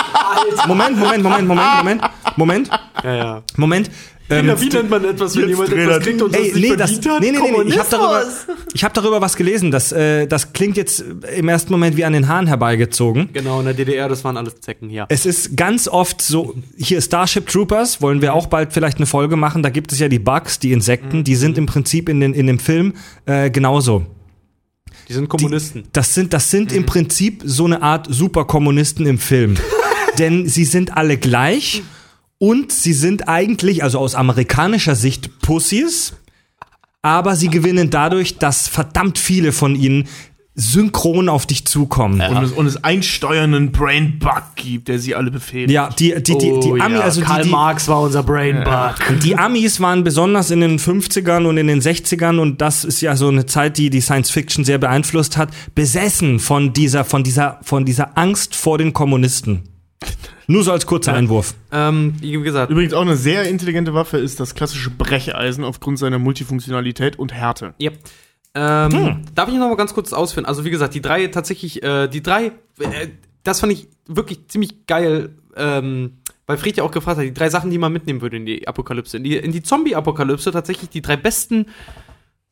Moment, 0.67 0.97
Moment, 0.99 1.23
Moment, 1.23 1.47
Moment, 1.47 1.77
Moment, 1.77 2.03
Moment, 2.37 2.71
Ja, 3.05 3.15
ja. 3.15 3.43
Moment. 3.57 3.91
Ähm, 4.31 4.47
Ja, 4.47 4.61
wie 4.61 4.69
nennt 4.69 4.91
man 4.91 5.05
etwas, 5.05 5.37
wenn 5.37 5.49
jemand 5.49 5.73
etwas 5.73 6.03
kriegt 6.03 6.23
und 6.23 6.35
Ey, 6.35 6.45
das 6.45 6.55
nicht 6.55 6.71
nee, 6.71 6.77
das, 6.77 6.91
verdient 6.93 7.13
hat? 7.15 7.21
nee, 7.21 7.33
nee, 7.33 7.39
nee, 7.41 7.65
nee, 7.65 7.71
ich 7.71 7.79
habe 7.79 7.89
darüber, 7.91 8.25
ich 8.73 8.85
hab 8.85 8.95
darüber 8.95 9.21
was 9.21 9.37
gelesen. 9.37 9.71
Das, 9.71 9.93
äh, 9.93 10.27
das 10.27 10.53
klingt 10.53 10.77
jetzt 10.77 11.05
im 11.37 11.49
ersten 11.49 11.73
Moment 11.73 11.97
wie 11.97 12.05
an 12.05 12.13
den 12.13 12.29
Haaren 12.29 12.47
herbeigezogen. 12.47 13.31
Genau, 13.33 13.59
in 13.59 13.67
der 13.67 13.75
DDR, 13.75 14.09
das 14.09 14.25
waren 14.25 14.37
alles 14.37 14.61
Zecken 14.61 14.89
hier. 14.89 15.07
Es 15.09 15.27
ist 15.27 15.57
ganz 15.57 15.89
oft 15.89 16.23
so, 16.23 16.55
hier 16.77 17.01
Starship 17.01 17.47
Troopers, 17.49 18.01
wollen 18.01 18.23
wir 18.23 18.35
auch 18.35 18.47
bald 18.47 18.73
vielleicht 18.73 18.99
eine 18.99 19.07
Folge 19.07 19.37
machen, 19.37 19.63
da 19.63 19.71
gibt 19.71 19.93
es 19.93 19.99
ja 19.99 20.09
die 20.09 20.19
Bugs, 20.19 20.59
die 20.59 20.73
Insekten, 20.73 21.25
die 21.25 21.35
sind 21.35 21.59
im 21.59 21.67
Prinzip 21.67 22.09
in, 22.09 22.21
den, 22.21 22.33
in 22.33 22.47
dem 22.47 22.59
Film 22.59 22.95
äh, 23.27 23.51
genauso. 23.51 24.07
Die 25.09 25.13
sind 25.15 25.29
Kommunisten. 25.29 25.85
Das 25.93 26.15
sind, 26.15 26.33
das 26.33 26.53
sind 26.53 26.73
im 26.73 26.87
Prinzip 26.87 27.43
so 27.45 27.65
eine 27.65 27.83
Art 27.83 28.07
Superkommunisten 28.09 29.07
im 29.07 29.19
Film. 29.19 29.57
Denn 30.19 30.47
sie 30.47 30.65
sind 30.65 30.97
alle 30.97 31.17
gleich 31.17 31.83
und 32.43 32.73
sie 32.73 32.95
sind 32.95 33.29
eigentlich, 33.29 33.85
also 33.85 33.99
aus 33.99 34.15
amerikanischer 34.15 34.95
Sicht, 34.95 35.41
Pussys, 35.43 36.15
aber 37.03 37.37
sie 37.37 37.49
gewinnen 37.49 37.91
dadurch, 37.91 38.39
dass 38.39 38.67
verdammt 38.67 39.19
viele 39.19 39.53
von 39.53 39.77
ihnen 39.77 40.09
synchron 40.55 41.29
auf 41.29 41.45
dich 41.45 41.67
zukommen. 41.67 42.21
Und, 42.21 42.43
es, 42.43 42.53
und 42.53 42.67
es 42.67 42.83
einen 42.83 43.03
steuernden 43.03 43.73
Brain 43.73 44.19
Bug 44.19 44.43
gibt, 44.57 44.89
der 44.89 44.99
sie 44.99 45.15
alle 45.15 45.31
befehligt. 45.31 45.71
Ja, 45.71 45.91
die, 45.91 46.15
die, 46.15 46.23
die, 46.23 46.39
die 46.39 46.73
Oh, 46.73 46.77
Ami, 46.81 46.95
ja. 46.95 47.01
also 47.03 47.21
Karl 47.21 47.43
die, 47.43 47.49
die, 47.49 47.51
Marx 47.51 47.89
war 47.89 48.01
unser 48.01 48.23
Brainbug. 48.23 49.21
Die 49.23 49.37
Amis 49.37 49.79
waren 49.81 50.03
besonders 50.03 50.51
in 50.51 50.61
den 50.61 50.79
50ern 50.79 51.47
und 51.47 51.59
in 51.59 51.67
den 51.67 51.83
60ern 51.83 52.39
und 52.39 52.63
das 52.63 52.85
ist 52.85 53.03
ja 53.03 53.17
so 53.17 53.29
eine 53.29 53.45
Zeit, 53.45 53.77
die 53.77 53.91
die 53.91 54.01
Science 54.01 54.31
Fiction 54.31 54.65
sehr 54.65 54.79
beeinflusst 54.79 55.37
hat, 55.37 55.51
besessen 55.75 56.39
von 56.41 56.73
dieser 56.73 57.05
von 57.05 57.23
dieser 57.23 57.59
von 57.63 57.85
dieser 57.85 58.17
Angst 58.17 58.57
vor 58.57 58.79
den 58.79 58.95
Kommunisten. 58.95 59.63
Nur 60.47 60.65
so 60.65 60.73
als 60.73 60.87
kurzer 60.87 61.13
Einwurf. 61.13 61.55
Ähm, 61.71 62.15
wie 62.21 62.33
gesagt, 62.33 62.71
Übrigens 62.73 62.93
auch 62.95 63.03
eine 63.03 63.17
sehr 63.17 63.45
intelligente 63.49 63.95
Waffe 63.95 64.19
ist 64.19 64.41
das 64.41 64.55
klassische 64.55 64.91
Brecheisen 64.91 65.63
aufgrund 65.65 65.99
seiner 65.99 66.19
Multifunktionalität 66.19 67.19
und 67.19 67.33
Härte. 67.33 67.75
Ja. 67.79 67.91
Ähm, 68.55 68.93
Hm. 68.93 69.23
Darf 69.35 69.49
ich 69.49 69.55
noch 69.55 69.69
mal 69.69 69.77
ganz 69.77 69.95
kurz 69.95 70.13
ausführen? 70.13 70.47
Also 70.47 70.65
wie 70.65 70.71
gesagt, 70.71 70.95
die 70.95 71.03
drei 71.03 71.29
tatsächlich, 71.29 71.83
äh, 71.85 72.09
die 72.09 72.23
drei, 72.23 72.47
äh, 72.81 73.09
das 73.45 73.61
fand 73.61 73.73
ich 73.73 73.87
wirklich 74.09 74.49
ziemlich 74.49 74.87
geil, 74.87 75.37
ähm, 75.57 76.15
weil 76.47 76.57
Fred 76.57 76.77
ja 76.77 76.83
auch 76.83 76.91
gefragt 76.91 77.19
hat, 77.19 77.25
die 77.25 77.33
drei 77.35 77.49
Sachen, 77.49 77.71
die 77.71 77.79
man 77.79 77.93
mitnehmen 77.93 78.21
würde 78.23 78.39
in 78.39 78.47
die 78.47 78.67
Apokalypse. 78.67 79.19
In 79.19 79.23
die, 79.25 79.37
in 79.37 79.53
die 79.53 79.63
Zombie-Apokalypse 79.63 80.51
tatsächlich 80.51 80.91
die 80.91 81.01
drei 81.03 81.17
besten 81.17 81.67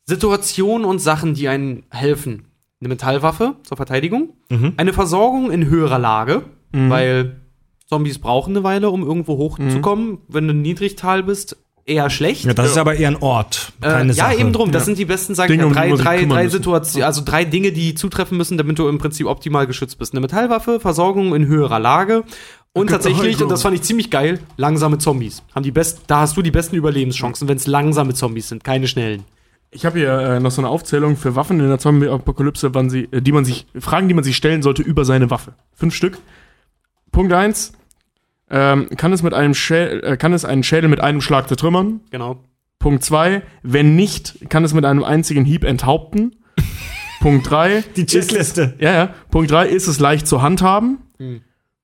Situationen 0.07 0.85
und 0.87 1.01
Sachen, 1.01 1.35
die 1.35 1.49
einen 1.49 1.85
helfen. 1.91 2.45
Eine 2.81 2.91
Metallwaffe 2.91 3.57
zur 3.65 3.77
Verteidigung, 3.77 4.35
Mhm. 4.51 4.75
eine 4.77 4.93
Versorgung 4.93 5.51
in 5.51 5.69
höherer 5.69 5.99
Lage, 5.99 6.45
weil 6.73 7.41
Zombies 7.87 8.19
brauchen 8.19 8.55
eine 8.57 8.65
Weile, 8.65 8.91
um 8.91 9.03
irgendwo 9.03 9.37
hochzukommen. 9.39 10.19
Wenn 10.29 10.47
du 10.49 10.55
niedrigtal 10.55 11.23
bist, 11.23 11.57
eher 11.87 12.11
schlecht. 12.11 12.45
Ja, 12.45 12.53
das 12.53 12.73
ist 12.73 12.79
aber 12.79 12.97
eher 12.97 13.09
ein 13.09 13.17
Ort, 13.23 13.73
Äh, 13.81 13.87
keine 13.87 14.13
ja, 14.13 14.27
Sache. 14.27 14.37
eben 14.37 14.53
drum. 14.53 14.73
Das 14.73 14.85
sind 14.85 14.99
die 14.99 15.07
besten, 15.07 15.35
sag 15.35 15.49
ich 15.49 15.53
Dinge, 15.59 15.63
ja, 15.63 15.67
um 15.69 15.73
die 15.73 16.03
drei, 16.03 16.19
drei, 16.19 16.25
drei. 16.27 16.49
Situationen, 16.49 17.07
also 17.07 17.23
drei 17.25 17.45
Dinge, 17.47 17.73
die 17.73 17.95
zutreffen 17.95 18.37
müssen, 18.37 18.59
damit 18.59 18.79
du 18.79 18.89
im 18.89 18.99
Prinzip 18.99 19.27
optimal 19.27 19.67
geschützt 19.67 19.99
bist. 19.99 20.13
Eine 20.13 20.21
Metallwaffe, 20.21 20.81
Versorgung 20.81 21.35
in 21.35 21.47
höherer 21.47 21.79
Lage 21.79 22.25
und 22.75 22.91
tatsächlich, 22.91 23.43
und 23.43 23.51
das 23.51 23.63
fand 23.63 23.75
ich 23.75 23.83
ziemlich 23.83 24.11
geil, 24.11 24.39
langsame 24.59 24.99
Zombies. 24.99 25.43
Haben 25.55 25.63
die 25.63 25.73
best, 25.73 26.03
da 26.09 26.21
hast 26.21 26.37
du 26.37 26.43
die 26.43 26.51
besten 26.51 26.77
Überlebenschancen, 26.77 27.49
wenn 27.49 27.57
es 27.57 27.67
langsame 27.67 28.13
Zombies 28.13 28.49
sind, 28.51 28.63
keine 28.65 28.87
schnellen. 28.87 29.25
Ich 29.71 29.85
habe 29.85 29.99
hier 29.99 30.13
äh, 30.19 30.41
noch 30.41 30.51
so 30.51 30.61
eine 30.63 30.69
Aufzählung 30.69 31.17
für 31.17 31.37
Waffen 31.37 31.59
in 31.61 31.69
der 31.69 31.79
Zombie-Apokalypse, 31.79 32.75
wann 32.75 32.89
sie, 32.91 33.09
äh, 33.11 33.21
die 33.23 33.33
man 33.33 33.45
sich, 33.45 33.67
Fragen, 33.79 34.09
die 34.09 34.15
man 34.15 34.25
sich 34.25 34.37
stellen 34.37 34.63
sollte 34.63 34.83
über 34.83 35.05
seine 35.05 35.31
Waffe. 35.31 35.55
Fünf 35.75 35.95
Stück. 35.95 36.19
Punkt 37.13 37.33
eins: 37.33 37.73
ähm, 38.51 38.89
kann, 38.97 39.13
es 39.13 39.23
mit 39.23 39.35
einem 39.35 39.55
Schädel, 39.55 40.05
äh, 40.05 40.17
kann 40.17 40.33
es 40.33 40.45
einen 40.45 40.63
Schädel 40.63 40.89
mit 40.89 41.01
einem 41.01 41.21
Schlag 41.21 41.49
zertrümmern? 41.49 42.01
Genau. 42.11 42.45
Punkt 42.79 43.05
zwei: 43.05 43.43
wenn 43.63 43.97
nicht, 43.97 44.49
kann 44.49 44.65
es 44.65 44.75
mit 44.75 44.85
einem 44.85 45.05
einzigen 45.05 45.45
Hieb 45.45 45.65
enthaupten? 45.65 46.37
Punkt 47.21 47.51
drei: 47.51 47.85
die 47.97 48.07
Checkliste. 48.07 48.75
Ja, 48.79 48.93
ja. 48.93 49.15
Punkt 49.31 49.51
drei: 49.51 49.69
ist 49.69 49.89
es 49.89 50.01
leicht 50.01 50.27
zu 50.27 50.43
handhaben? 50.43 50.99
Hm. 51.19 51.43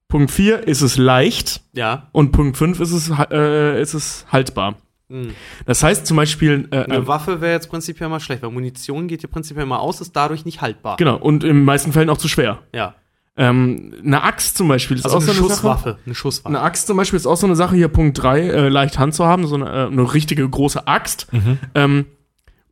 Punkt 0.09 0.31
vier: 0.31 0.67
ist 0.67 0.81
es 0.81 0.97
leicht? 0.97 1.63
Ja. 1.73 2.09
Und 2.13 2.33
Punkt 2.33 2.57
fünf: 2.57 2.81
ist 2.81 2.93
es, 2.93 3.11
äh, 3.31 3.81
ist 3.81 3.95
es 3.95 4.27
haltbar? 4.31 4.77
Hm. 5.11 5.35
Das 5.67 5.83
heißt 5.83 6.07
zum 6.07 6.17
Beispiel, 6.17 6.69
äh, 6.71 6.85
Eine 6.85 6.95
äh, 6.95 7.07
Waffe 7.07 7.41
wäre 7.41 7.53
jetzt 7.53 7.69
prinzipiell 7.69 8.09
mal 8.09 8.21
schlecht, 8.21 8.43
weil 8.43 8.51
Munition 8.51 9.07
geht 9.07 9.23
dir 9.23 9.29
prinzipiell 9.29 9.67
mal 9.67 9.79
aus, 9.79 10.01
ist 10.01 10.17
dadurch 10.17 10.45
nicht 10.45 10.63
haltbar. 10.63 10.97
genau, 10.97 11.17
und 11.17 11.45
in 11.45 11.57
den 11.57 11.65
meisten 11.65 11.93
Fällen 11.93 12.09
auch 12.09 12.17
zu 12.17 12.29
schwer. 12.29 12.63
Ja. 12.75 12.95
Ähm, 13.37 13.93
eine 14.05 14.23
Axt 14.23 14.57
zum 14.57 14.69
Beispiel 14.69 14.97
ist 14.97 15.05
Also 15.07 15.17
auch 15.17 15.21
eine 15.23 15.33
so 15.33 15.43
eine 15.43 15.51
Schusswaffe. 15.51 15.89
Sache. 15.91 15.99
Eine 16.07 16.15
Schusswaffe. 16.15 16.49
Eine 16.49 16.61
Axt 16.65 16.87
zum 16.87 16.97
Beispiel 16.97 17.17
ist 17.17 17.27
auch 17.27 17.37
so 17.37 17.47
eine 17.47 17.57
Sache, 17.57 17.75
hier 17.75 17.89
Punkt 17.89 18.23
3, 18.23 18.41
äh, 18.41 18.69
leicht 18.69 18.99
Hand 18.99 19.15
zu 19.15 19.25
haben, 19.25 19.47
so 19.47 19.57
eine, 19.57 19.67
äh, 19.67 19.87
eine 19.87 20.15
richtige 20.15 20.49
große 20.49 20.87
Axt. 20.87 21.27
Ähm, 21.75 22.07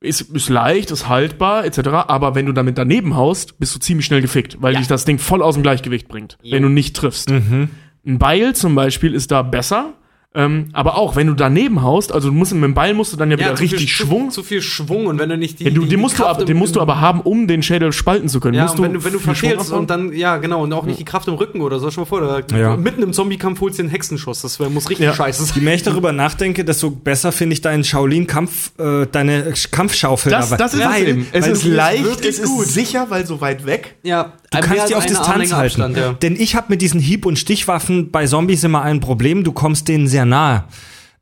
ist, 0.00 0.20
ist 0.20 0.48
leicht, 0.48 0.90
ist 0.90 1.08
haltbar, 1.08 1.64
etc. 1.64 1.78
Aber 2.08 2.34
wenn 2.34 2.46
du 2.46 2.52
damit 2.52 2.76
daneben 2.78 3.16
haust, 3.16 3.58
bist 3.58 3.74
du 3.74 3.78
ziemlich 3.80 4.06
schnell 4.06 4.20
gefickt, 4.20 4.58
weil 4.60 4.72
Ja. 4.74 4.78
dich 4.80 4.88
das 4.88 5.04
Ding 5.04 5.18
voll 5.18 5.42
aus 5.42 5.54
dem 5.54 5.62
Gleichgewicht 5.62 6.08
bringt, 6.08 6.38
Jo. 6.42 6.56
wenn 6.56 6.62
du 6.64 6.68
nicht 6.68 6.96
triffst. 6.96 7.30
Ein 7.30 7.68
Beil 8.04 8.54
zum 8.56 8.74
Beispiel 8.74 9.14
ist 9.14 9.30
da 9.30 9.42
besser, 9.42 9.92
ähm, 10.34 10.68
aber 10.72 10.96
auch, 10.96 11.14
wenn 11.16 11.26
du 11.26 11.34
daneben 11.34 11.82
haust, 11.82 12.10
also 12.12 12.28
du 12.28 12.34
musst 12.34 12.54
mit 12.54 12.62
dem 12.62 12.72
Beil 12.74 12.94
musst 12.94 13.12
du 13.12 13.16
dann 13.18 13.30
ja, 13.30 13.38
wieder 13.38 13.50
zu 13.54 13.62
viel 13.62 13.70
richtig 13.72 13.92
Schwung. 13.92 14.08
Schwung. 14.08 14.30
Zu 14.30 14.42
viel 14.42 14.62
Schwung 14.62 15.06
und 15.06 15.18
wenn 15.18 15.28
du 15.28 15.36
nicht 15.36 15.60
die. 15.60 15.64
Ja, 15.64 15.70
du, 15.70 15.82
die- 15.82 15.88
den 15.90 16.00
musst, 16.00 16.18
du, 16.18 16.22
Kraft 16.22 16.36
ab, 16.36 16.40
im- 16.40 16.46
den 16.46 16.56
musst 16.56 16.74
du 16.76 16.80
aber 16.80 17.00
haben, 17.00 17.20
um 17.20 17.46
den 17.46 17.62
Schädel 17.62 17.92
spalten 17.92 18.28
zu 18.28 18.40
können. 18.40 18.54
Ja, 18.54 18.62
musst 18.64 18.76
und 18.78 18.84
wenn 18.84 18.94
du, 18.94 19.04
wenn 19.04 19.12
du 19.12 19.18
verfehlst 19.18 19.70
und 19.72 19.90
dann, 19.90 20.12
ja, 20.12 20.38
genau, 20.38 20.62
und 20.62 20.72
auch 20.72 20.84
nicht 20.86 20.98
die 20.98 21.04
Kraft 21.04 21.28
im 21.28 21.34
Rücken 21.34 21.60
oder 21.60 21.78
so, 21.78 21.90
schon 21.90 22.02
mal 22.02 22.06
vor, 22.06 22.20
da, 22.48 22.56
Ja. 22.56 22.76
mitten 22.76 23.02
im 23.02 23.12
Zombie-Kampf 23.12 23.60
holst 23.60 23.78
du 23.78 23.82
den 23.82 23.90
Hexenschuss, 23.90 24.40
das 24.42 24.58
wär, 24.58 24.70
muss 24.70 24.88
richtig 24.88 25.04
Ja. 25.06 25.14
scheiße 25.14 25.44
sein. 25.44 25.54
Je 25.56 25.62
mehr 25.62 25.74
ich 25.74 25.82
darüber 25.82 26.12
nachdenke, 26.12 26.64
desto 26.64 26.90
besser 26.90 27.30
finde 27.32 27.52
ich 27.54 27.60
deinen 27.60 27.84
Shaolin-Kampf, 27.84 28.72
äh, 28.78 29.06
deine 29.12 29.52
Kampfschaufel. 29.70 30.30
Das, 30.30 30.50
dabei. 30.50 30.62
das 30.62 30.74
ist 30.74 30.80
weil, 30.84 31.02
es 31.02 31.08
eben. 31.08 31.26
Es 31.32 31.46
ist 31.46 31.64
du- 31.64 31.68
leicht, 31.70 32.24
es 32.24 32.38
ist 32.38 32.44
gut. 32.46 32.66
sicher, 32.66 33.06
weil 33.10 33.26
so 33.26 33.40
weit 33.40 33.66
weg. 33.66 33.96
Ja, 34.02 34.32
Du 34.50 34.60
kannst 34.60 34.90
die 34.90 34.94
auf 34.94 35.06
Distanz 35.06 35.52
halten. 35.54 35.94
ja. 35.96 36.12
Denn 36.12 36.36
ich 36.36 36.54
habe 36.56 36.66
mit 36.68 36.82
diesen 36.82 37.00
Hieb- 37.00 37.24
und 37.24 37.38
Stichwaffen 37.38 38.10
bei 38.10 38.26
Zombies 38.26 38.62
immer 38.64 38.82
ein 38.82 39.00
Problem. 39.00 39.44
Du 39.44 39.52
kommst 39.52 39.88
denen 39.88 40.06
sehr 40.08 40.21
nahe. 40.24 40.64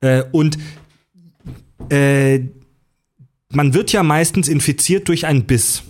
Äh, 0.01 0.25
und 0.33 0.59
äh, 1.91 2.41
man 3.51 3.75
wird 3.75 3.93
ja 3.93 4.03
meistens 4.03 4.49
infiziert 4.49 5.09
durch 5.09 5.27
einen 5.27 5.45
Biss. 5.45 5.83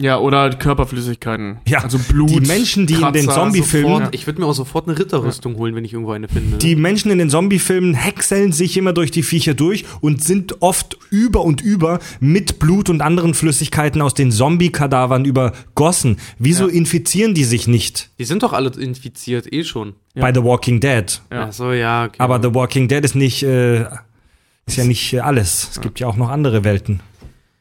Ja, 0.00 0.18
oder 0.18 0.50
Körperflüssigkeiten. 0.50 1.58
Ja, 1.68 1.78
also 1.78 1.98
Blut. 1.98 2.28
die 2.30 2.40
Menschen, 2.40 2.88
die 2.88 2.94
in 2.94 3.12
den 3.12 3.26
Kratzer, 3.26 3.42
Zombie-Filmen- 3.42 3.98
Sofort, 3.98 4.14
ich 4.14 4.26
würde 4.26 4.40
mir 4.40 4.46
auch 4.46 4.52
sofort 4.54 4.88
eine 4.88 4.98
Ritterrüstung 4.98 5.56
holen, 5.56 5.76
wenn 5.76 5.84
ich 5.84 5.92
irgendwo 5.92 6.10
eine 6.10 6.26
finde. 6.26 6.56
Die 6.56 6.74
Menschen 6.74 7.12
in 7.12 7.18
den 7.18 7.30
Zombie-Filmen 7.30 7.94
häckseln 7.94 8.50
sich 8.50 8.76
immer 8.76 8.92
durch 8.92 9.12
die 9.12 9.22
Viecher 9.22 9.54
durch 9.54 9.84
und 10.00 10.20
sind 10.20 10.62
oft 10.62 10.98
über 11.10 11.42
und 11.44 11.60
über 11.60 12.00
mit 12.18 12.58
Blut 12.58 12.90
und 12.90 13.02
anderen 13.02 13.34
Flüssigkeiten 13.34 14.02
aus 14.02 14.14
den 14.14 14.32
Zombie-Kadavern 14.32 15.24
übergossen. 15.24 16.16
Wieso 16.40 16.66
infizieren 16.66 17.34
die 17.34 17.44
sich 17.44 17.68
nicht 17.68 18.10
die 18.18 18.24
sind 18.24 18.42
doch 18.42 18.52
alle 18.52 18.70
infiziert, 18.70 19.52
eh 19.52 19.62
schon. 19.62 19.94
bei 20.16 20.34
The 20.34 20.42
Walking 20.42 20.80
Dead? 20.80 21.20
Ach 21.30 21.52
so, 21.52 21.72
ja. 21.72 22.06
Okay. 22.06 22.16
Aber 22.18 22.42
The 22.42 22.52
Walking 22.52 22.88
Dead 22.88 23.04
ist 23.04 23.14
nicht, 23.14 23.44
äh, 23.44 23.82
ist 24.66 24.76
ja 24.76 24.84
nicht 24.84 25.22
alles. 25.22 25.68
Es 25.70 25.80
gibt 25.80 26.00
ja 26.00 26.08
auch 26.08 26.16
noch 26.16 26.30
andere 26.30 26.64
Welten. 26.64 27.00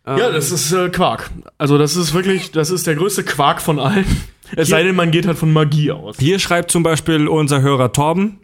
Ja, 0.06 0.32
das 0.32 0.52
ist 0.52 0.72
äh, 0.74 0.90
Quark. 0.90 1.32
Also 1.58 1.78
das 1.78 1.96
ist 1.96 2.14
wirklich, 2.14 2.52
das 2.52 2.70
ist 2.72 2.88
der 2.88 2.96
größte 2.96 3.24
Quark 3.24 3.62
von 3.62 3.80
allen. 3.80 4.06
Es 4.56 4.68
sei 4.68 4.84
denn, 4.84 4.96
man 4.96 5.12
geht 5.12 5.26
halt 5.26 5.38
von 5.38 5.52
Magie 5.52 5.92
aus. 5.92 6.18
Hier 6.20 6.40
schreibt 6.40 6.72
zum 6.72 6.84
Beispiel 6.84 7.28
unser 7.28 7.62
Hörer 7.62 7.92
Torben, 7.94 8.40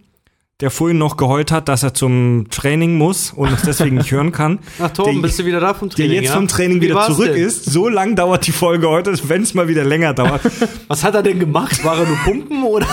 der 0.62 0.72
vorhin 0.72 0.98
noch 0.98 1.18
geheult 1.18 1.52
hat, 1.52 1.68
dass 1.68 1.84
er 1.84 1.94
zum 1.94 2.48
Training 2.50 2.98
muss 2.98 3.32
und 3.32 3.52
es 3.52 3.62
deswegen 3.62 3.98
nicht 3.98 4.12
hören 4.12 4.32
kann. 4.32 4.60
Ach, 4.80 4.90
Torben, 4.90 5.16
der, 5.16 5.22
bist 5.22 5.40
du 5.40 5.46
wieder 5.46 5.60
da 5.60 5.74
vom 5.74 5.90
der 5.90 5.98
Training? 5.98 6.16
jetzt 6.16 6.30
ja? 6.30 6.34
vom 6.36 6.48
Training 6.48 6.78
Wie 6.78 6.88
wieder 6.88 7.06
zurück 7.06 7.34
denn? 7.34 7.44
ist. 7.44 7.66
So 7.66 7.90
lang 7.90 8.16
dauert 8.16 8.48
die 8.48 8.52
Folge 8.54 8.90
heute, 8.90 9.14
wenn 9.30 9.44
es 9.44 9.54
mal 9.54 9.68
wieder 9.68 9.84
länger 9.84 10.14
dauert. 10.14 10.42
Was 10.88 11.04
hat 11.04 11.16
er 11.16 11.24
denn 11.24 11.40
gemacht? 11.40 11.84
War 11.84 12.00
er 12.00 12.06
nur 12.08 12.18
pumpen 12.18 12.64
oder? 12.64 12.88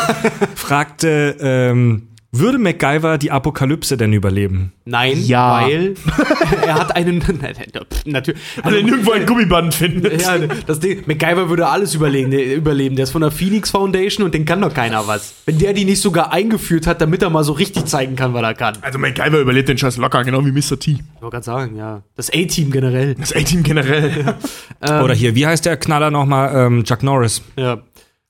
fragte, 0.57 1.37
ähm, 1.41 2.09
würde 2.33 2.59
MacGyver 2.59 3.19
die 3.19 3.31
Apokalypse 3.31 3.97
denn 3.97 4.13
überleben? 4.13 4.73
Nein, 4.85 5.19
Ja. 5.25 5.63
weil 5.63 5.95
er 6.67 6.75
hat 6.75 6.95
einen. 6.95 7.19
Natürlich. 8.05 8.41
Weil 8.63 8.75
er 8.77 8.83
nirgendwo 8.83 9.13
ein 9.13 9.27
Gummiband 9.27 9.75
findet. 9.75 10.23
Ja, 10.23 10.39
das 10.39 10.81
Ding, 10.81 11.03
MacGyver 11.07 11.49
würde 11.49 11.67
alles 11.67 11.95
überlegen, 11.95 12.31
der, 12.31 12.55
überleben. 12.57 12.97
Der 12.97 13.05
ist 13.05 13.11
von 13.11 13.23
der 13.23 13.31
Phoenix 13.31 13.71
Foundation 13.71 14.25
und 14.25 14.35
den 14.35 14.45
kann 14.45 14.61
doch 14.61 14.75
keiner 14.75 15.07
was. 15.07 15.35
Wenn 15.47 15.59
der 15.59 15.73
die 15.73 15.85
nicht 15.85 16.01
sogar 16.03 16.33
eingeführt 16.33 16.87
hat, 16.87 17.01
damit 17.01 17.23
er 17.23 17.31
mal 17.31 17.45
so 17.45 17.53
richtig 17.53 17.87
zeigen 17.87 18.17
kann, 18.17 18.35
was 18.35 18.43
er 18.43 18.55
kann. 18.55 18.77
Also 18.83 18.99
MacGyver 18.99 19.41
überlebt 19.41 19.69
den 19.69 19.79
Scheiß 19.79 19.97
locker, 19.97 20.23
genau 20.25 20.45
wie 20.45 20.53
Mr. 20.53 20.79
T. 20.79 20.91
Ich 20.93 21.23
wollte 21.23 21.35
gerade 21.35 21.45
sagen, 21.45 21.77
ja. 21.77 22.03
Das 22.17 22.31
A-Team 22.31 22.71
generell. 22.71 23.15
Das 23.15 23.35
A-Team 23.35 23.63
generell. 23.63 24.35
Oder 24.81 25.15
hier, 25.15 25.35
wie 25.35 25.47
heißt 25.47 25.65
der 25.65 25.77
Knaller 25.77 26.11
nochmal? 26.11 26.53
Ähm, 26.55 26.85
Chuck 26.85 27.03
Norris. 27.03 27.43
Ja. 27.57 27.79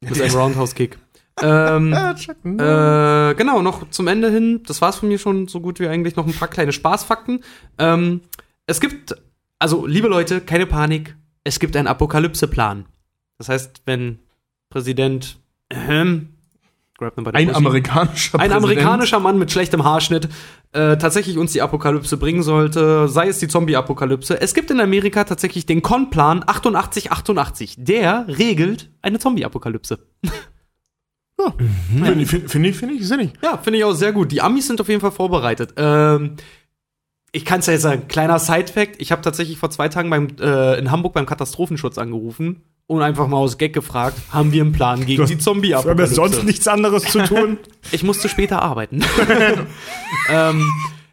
Mit 0.01 0.15
seinem 0.15 0.35
Roundhouse-Kick. 0.37 0.99
Ähm, 1.43 1.93
äh, 2.59 3.35
genau, 3.35 3.63
noch 3.63 3.91
zum 3.91 4.09
Ende 4.09 4.31
hin, 4.31 4.63
das 4.67 4.81
war's 4.81 4.97
von 4.97 5.09
mir 5.09 5.19
schon 5.19 5.49
so 5.49 5.61
gut 5.61 5.81
wie 5.81 5.89
eigentlich 5.89 6.17
noch 6.17 6.27
ein 6.27 6.33
paar 6.33 6.49
kleine 6.49 6.73
Spaßfakten. 6.73 7.45
Ähm, 7.79 8.23
es 8.67 8.81
gibt, 8.81 9.15
also 9.59 9.87
liebe 9.87 10.09
Leute, 10.09 10.41
keine 10.41 10.67
Panik, 10.67 11.17
es 11.45 11.59
gibt 11.61 11.77
einen 11.77 11.89
Apokalypse-Plan. 11.89 12.87
Das 13.39 13.49
heißt, 13.49 13.83
wenn 13.85 14.19
Präsident 14.71 15.39
ähm, 15.71 16.31
Ein 17.33 17.55
amerikanischer 17.55 18.41
ein 18.41 18.53
amerikanischer 18.53 19.21
Mann 19.21 19.39
mit 19.39 19.53
schlechtem 19.53 19.85
Haarschnitt 19.85 20.29
äh, 20.73 20.97
tatsächlich 20.97 21.37
uns 21.37 21.53
die 21.53 21.61
Apokalypse 21.61 22.17
bringen 22.17 22.43
sollte, 22.43 23.09
sei 23.09 23.29
es 23.29 23.39
die 23.39 23.49
Zombie-Apokalypse. 23.49 24.41
Es 24.41 24.55
gibt 24.55 24.71
in 24.71 24.81
Amerika 24.81 25.25
tatsächlich 25.25 25.67
den 25.67 25.83
Con-Plan 25.83 26.43
8888. 26.47 27.77
Der 27.79 28.27
regelt 28.27 28.91
eine 29.03 29.19
Zombie-Apokalypse. 29.19 29.99
Finde 31.37 32.23
ich, 32.23 32.29
finde 32.29 32.69
ich, 32.69 32.77
finde 32.77 32.95
ich 32.95 33.07
sinnig. 33.07 33.33
Ja, 33.43 33.59
finde 33.59 33.79
ich 33.79 33.85
auch 33.85 33.93
sehr 33.93 34.13
gut. 34.13 34.33
Die 34.33 34.41
Amis 34.41 34.67
sind 34.67 34.81
auf 34.81 34.89
jeden 34.89 35.01
Fall 35.01 35.13
vorbereitet. 35.13 35.75
Ähm, 35.77 36.37
ich 37.33 37.45
kann 37.45 37.61
es 37.61 37.67
ja 37.67 37.75
jetzt 37.75 37.83
sagen, 37.83 38.09
kleiner 38.09 38.39
Side-Fact. 38.39 38.97
Ich 38.99 39.13
habe 39.13 39.21
tatsächlich 39.21 39.59
vor 39.59 39.71
zwei 39.71 39.89
Tagen 39.89 40.09
beim, 40.09 40.29
äh, 40.41 40.79
in 40.79 40.91
Hamburg 40.91 41.13
beim 41.13 41.27
Katastrophenschutz 41.27 41.99
angerufen 41.99 42.63
und 42.87 43.03
einfach 43.03 43.29
mal 43.29 43.37
aus 43.37 43.59
Gag 43.59 43.73
gefragt, 43.73 44.17
haben 44.31 44.53
wir 44.53 44.63
einen 44.63 44.73
Plan 44.73 45.05
gegen 45.05 45.27
die 45.27 45.39
Zombie-Apokalypse? 45.39 46.45
nichts 46.45 46.67
anderes 46.69 47.05
zu 47.05 47.23
tun. 47.25 47.59
Ich 47.93 48.03
musste 48.03 48.29
später 48.29 48.63
arbeiten. 48.63 49.05
ähm, 50.29 50.67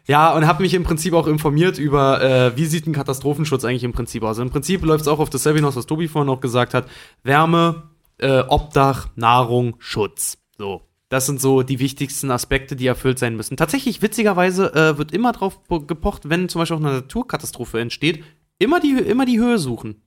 ja, 0.06 0.34
und 0.34 0.44
habe 0.44 0.62
mich 0.62 0.74
im 0.74 0.82
Prinzip 0.82 1.14
auch 1.14 1.28
informiert 1.28 1.78
über, 1.78 2.20
äh, 2.20 2.56
wie 2.56 2.66
sieht 2.66 2.88
ein 2.88 2.92
Katastrophenschutz 2.92 3.64
eigentlich 3.64 3.84
im 3.84 3.92
Prinzip 3.92 4.24
aus. 4.24 4.38
Im 4.38 4.50
Prinzip 4.50 4.84
läuft 4.84 5.02
es 5.02 5.08
auch 5.08 5.20
auf 5.20 5.30
dasselbe 5.30 5.60
hinaus, 5.60 5.76
was 5.76 5.86
Tobi 5.86 6.08
vorhin 6.08 6.28
auch 6.30 6.40
gesagt 6.40 6.74
hat. 6.74 6.88
Wärme, 7.22 7.84
äh, 8.24 8.40
Obdach, 8.48 9.08
Nahrung, 9.16 9.76
Schutz. 9.78 10.38
So. 10.58 10.82
Das 11.10 11.26
sind 11.26 11.40
so 11.40 11.62
die 11.62 11.78
wichtigsten 11.78 12.30
Aspekte, 12.30 12.74
die 12.74 12.86
erfüllt 12.86 13.18
sein 13.18 13.36
müssen. 13.36 13.56
Tatsächlich, 13.56 14.02
witzigerweise, 14.02 14.74
äh, 14.74 14.98
wird 14.98 15.12
immer 15.12 15.32
drauf 15.32 15.62
po- 15.64 15.80
gepocht, 15.82 16.28
wenn 16.28 16.48
zum 16.48 16.60
Beispiel 16.60 16.76
auch 16.78 16.80
eine 16.80 16.92
Naturkatastrophe 16.92 17.78
entsteht, 17.78 18.24
immer 18.58 18.80
die, 18.80 18.92
immer 18.92 19.26
die 19.26 19.38
Höhe 19.38 19.58
suchen. 19.58 20.02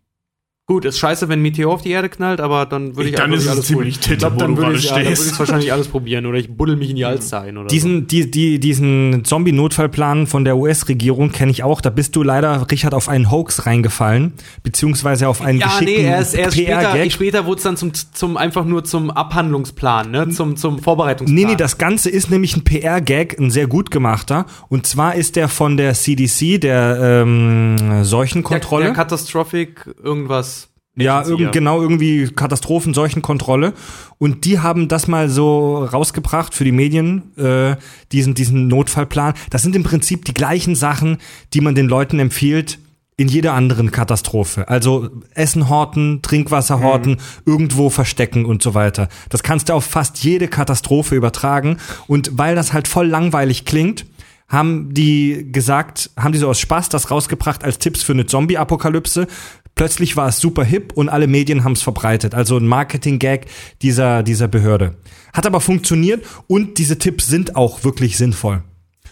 Gut, 0.69 0.84
ist 0.84 0.99
scheiße, 0.99 1.30
wenn 1.30 1.39
ein 1.39 1.44
Meteor 1.44 1.73
auf 1.73 1.81
die 1.81 1.91
Erde 1.91 2.10
knallt, 2.10 2.41
aber 2.41 2.65
dann 2.65 2.98
würde 2.98 3.10
ich 3.10 3.15
Dann 3.15 3.31
einfach 3.31 3.38
ist 3.38 3.45
es 3.45 3.49
alles 3.52 3.65
ziemlich 3.68 4.02
probieren. 4.02 4.02
titte, 4.02 4.14
Ich 4.15 4.19
glaub, 4.19 4.38
dann 4.38 4.57
würde 4.57 4.73
ich, 4.77 4.84
ja, 4.84 4.99
dann 5.02 5.14
ich 5.14 5.39
wahrscheinlich 5.39 5.72
alles 5.72 5.88
probieren 5.88 6.26
oder 6.26 6.38
ich 6.39 6.49
buddel 6.49 6.76
mich 6.76 6.89
in 6.89 6.98
die 6.98 7.06
Alster 7.06 7.39
ein 7.39 7.56
oder 7.57 7.69
so. 7.69 7.73
Diesen, 7.73 8.07
die, 8.07 8.30
die, 8.30 8.60
diesen 8.60 9.23
Zombie-Notfallplan 9.23 10.27
von 10.27 10.44
der 10.44 10.57
US-Regierung 10.57 11.31
kenne 11.31 11.52
ich 11.52 11.64
auch. 11.64 11.80
Da 11.80 11.89
bist 11.89 12.18
du 12.18 12.22
leider, 12.22 12.69
Richard, 12.69 12.94
auf 12.94 13.07
einen 13.07 13.31
Hoax 13.31 13.65
reingefallen, 13.65 14.34
beziehungsweise 14.61 15.30
auf 15.30 15.39
einen 15.41 15.60
Ja, 15.60 15.68
geschickten 15.68 16.03
nee, 16.03 16.10
er 16.10 16.19
ist, 16.19 16.34
er 16.34 16.49
ist 16.49 16.56
später, 16.56 16.80
PR-Gag. 16.80 17.11
später 17.14 17.45
wurde 17.45 17.60
es 17.60 17.64
dann 17.64 17.77
zum, 17.77 17.94
zum, 17.94 18.35
einfach 18.35 18.65
nur 18.65 18.84
zum 18.84 19.10
Abhandlungsplan, 19.10 20.11
ne, 20.11 20.27
zum, 20.31 20.57
zum 20.57 20.80
Vorbereitungsplan. 20.80 21.34
Nee, 21.34 21.45
nee, 21.45 21.56
das 21.56 21.77
Ganze 21.77 22.10
ist 22.10 22.30
nämlich 22.30 22.57
ein 22.57 22.65
PR-Gag, 22.65 23.39
ein 23.39 23.52
sehr 23.52 23.68
gut 23.68 23.89
gemachter. 23.89 24.45
Und 24.68 24.85
zwar 24.85 25.15
ist 25.15 25.38
der 25.38 25.48
von 25.48 25.77
der 25.77 25.94
CDC, 25.94 26.60
der 26.60 27.22
ähm, 27.23 28.03
Seuchenkontrolle. 28.03 28.84
Der, 28.84 28.94
der 28.94 29.02
Catastrophic 29.02 29.85
irgendwas. 30.03 30.56
Ja, 30.98 31.24
irgend, 31.24 31.52
genau, 31.52 31.82
irgendwie 31.82 32.28
Katastrophen, 32.28 32.94
Seuchenkontrolle. 32.94 33.74
Und 34.18 34.45
die 34.45 34.60
haben 34.60 34.88
das 34.88 35.07
mal 35.07 35.30
so 35.30 35.84
rausgebracht 35.86 36.53
für 36.53 36.64
die 36.64 36.72
Medien, 36.72 37.36
äh, 37.38 37.76
diesen, 38.11 38.34
diesen 38.34 38.68
Notfallplan. 38.68 39.34
Das 39.52 39.61
sind 39.61 39.76
im 39.76 39.84
Prinzip 39.84 40.26
die 40.26 40.34
gleichen 40.34 40.76
Sachen, 40.76 41.18
die 41.53 41.61
man 41.61 41.76
den 41.76 41.88
Leuten 41.88 42.19
empfiehlt 42.19 42.80
in 43.18 43.28
jeder 43.28 43.53
anderen 43.53 43.91
Katastrophe. 43.91 44.69
Also 44.69 45.10
Essen 45.34 45.69
horten, 45.69 46.22
Trinkwasser 46.22 46.82
horten, 46.82 47.18
irgendwo 47.45 47.90
verstecken 47.90 48.45
und 48.45 48.61
so 48.61 48.76
weiter. 48.76 49.10
Das 49.30 49.41
kannst 49.41 49.69
du 49.69 49.74
auf 49.74 49.86
fast 49.86 50.24
jede 50.24 50.48
Katastrophe 50.48 51.15
übertragen. 51.15 51.78
Und 52.06 52.38
weil 52.38 52.56
das 52.56 52.74
halt 52.74 52.88
voll 52.88 53.07
langweilig 53.07 53.65
klingt, 53.65 54.06
haben 54.48 54.94
die 54.94 55.49
gesagt, 55.52 56.11
haben 56.15 56.32
die 56.32 56.38
so 56.38 56.48
aus 56.48 56.60
Spaß 56.60 56.90
das 56.90 57.10
rausgebracht 57.10 57.64
als 57.64 57.80
Tipps 57.80 58.03
für 58.03 58.14
eine 58.14 58.28
Zombie-Apokalypse. 58.28 59.28
Plötzlich 59.77 60.17
war 60.17 60.27
es 60.27 60.39
super 60.39 60.63
hip 60.63 60.93
und 60.93 61.07
alle 61.07 61.27
Medien 61.27 61.63
haben 61.63 61.73
es 61.73 61.83
verbreitet. 61.83 62.33
Also 62.33 62.57
ein 62.57 62.65
Marketing-Gag 62.65 63.45
dieser, 63.83 64.23
dieser 64.23 64.47
Behörde. 64.47 64.97
Hat 65.33 65.45
aber 65.45 65.61
funktioniert 65.61 66.25
und 66.47 66.79
diese 66.79 66.97
Tipps 66.97 67.27
sind 67.27 67.55
auch 67.55 67.83
wirklich 67.83 68.17
sinnvoll. 68.17 68.63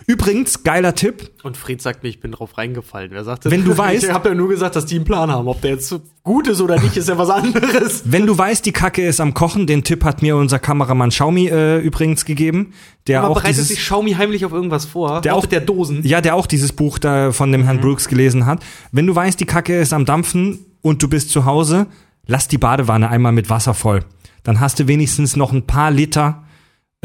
Übrigens, 0.08 0.64
geiler 0.64 0.94
Tipp, 0.94 1.32
Und 1.44 1.58
Fred 1.58 1.82
sagt 1.82 2.04
mir, 2.04 2.10
ich 2.10 2.20
bin 2.20 2.32
drauf 2.32 2.58
reingefallen. 2.58 3.12
Wer 3.12 3.24
sagte, 3.24 3.50
Wenn 3.50 3.66
du 3.66 3.72
weißt- 3.78 4.04
ich 4.08 4.12
habe 4.14 4.30
ja 4.30 4.36
nur 4.36 4.50
gesagt, 4.50 4.76
dass 4.76 4.86
die 4.86 4.96
einen 4.96 5.06
Plan 5.06 5.32
haben. 5.32 5.48
Ob 5.48 5.62
der 5.62 5.72
jetzt 5.72 5.96
gut 6.24 6.48
ist 6.48 6.62
oder 6.62 6.80
nicht, 6.80 6.96
ist 6.98 7.10
ja 7.10 7.18
was 7.18 7.30
anderes. 7.30 8.04
wenn 8.06 8.26
du 8.28 8.38
weißt, 8.38 8.66
die 8.66 8.72
Kacke 8.72 9.06
ist 9.06 9.20
am 9.20 9.34
Kochen, 9.34 9.66
den 9.68 9.84
Tipp 9.84 10.04
hat 10.04 10.22
mir 10.22 10.36
unser 10.38 10.60
Kameramann 10.60 11.10
Xiaomi 11.10 11.48
äh, 11.48 11.80
übrigens 11.80 12.26
gegeben, 12.26 12.74
der 13.08 13.20
Aber 13.22 13.30
auch 13.30 13.34
bereitet 13.36 13.58
dieses, 13.58 13.68
sich 13.70 13.80
Xiaomi 13.80 14.12
heimlich 14.14 14.46
auf 14.46 14.52
irgendwas 14.52 14.86
vor? 14.86 15.22
Der 15.22 15.36
Auch 15.36 15.46
der 15.46 15.62
Dosen. 15.62 16.02
Ja, 16.04 16.22
der 16.22 16.36
auch 16.36 16.48
dieses 16.48 16.72
Buch 16.72 17.00
da 17.00 17.32
von 17.32 17.52
dem 17.52 17.64
Herrn 17.64 17.80
Brooks 17.82 18.08
gelesen 18.08 18.46
hat. 18.46 18.64
Wenn 18.92 19.08
du 19.08 19.16
weißt, 19.16 19.40
die 19.40 19.46
Kacke 19.46 19.80
ist 19.80 19.94
am 19.94 20.06
Dampfen 20.06 20.60
und 20.82 21.02
du 21.02 21.08
bist 21.08 21.30
zu 21.32 21.46
Hause, 21.46 21.88
lass 22.28 22.48
die 22.48 22.58
Badewanne 22.58 23.10
einmal 23.10 23.32
mit 23.32 23.50
Wasser 23.50 23.74
voll. 23.74 24.02
Dann 24.44 24.60
hast 24.60 24.80
du 24.80 24.88
wenigstens 24.88 25.36
noch 25.36 25.52
ein 25.52 25.66
paar 25.66 25.90
Liter 25.90 26.44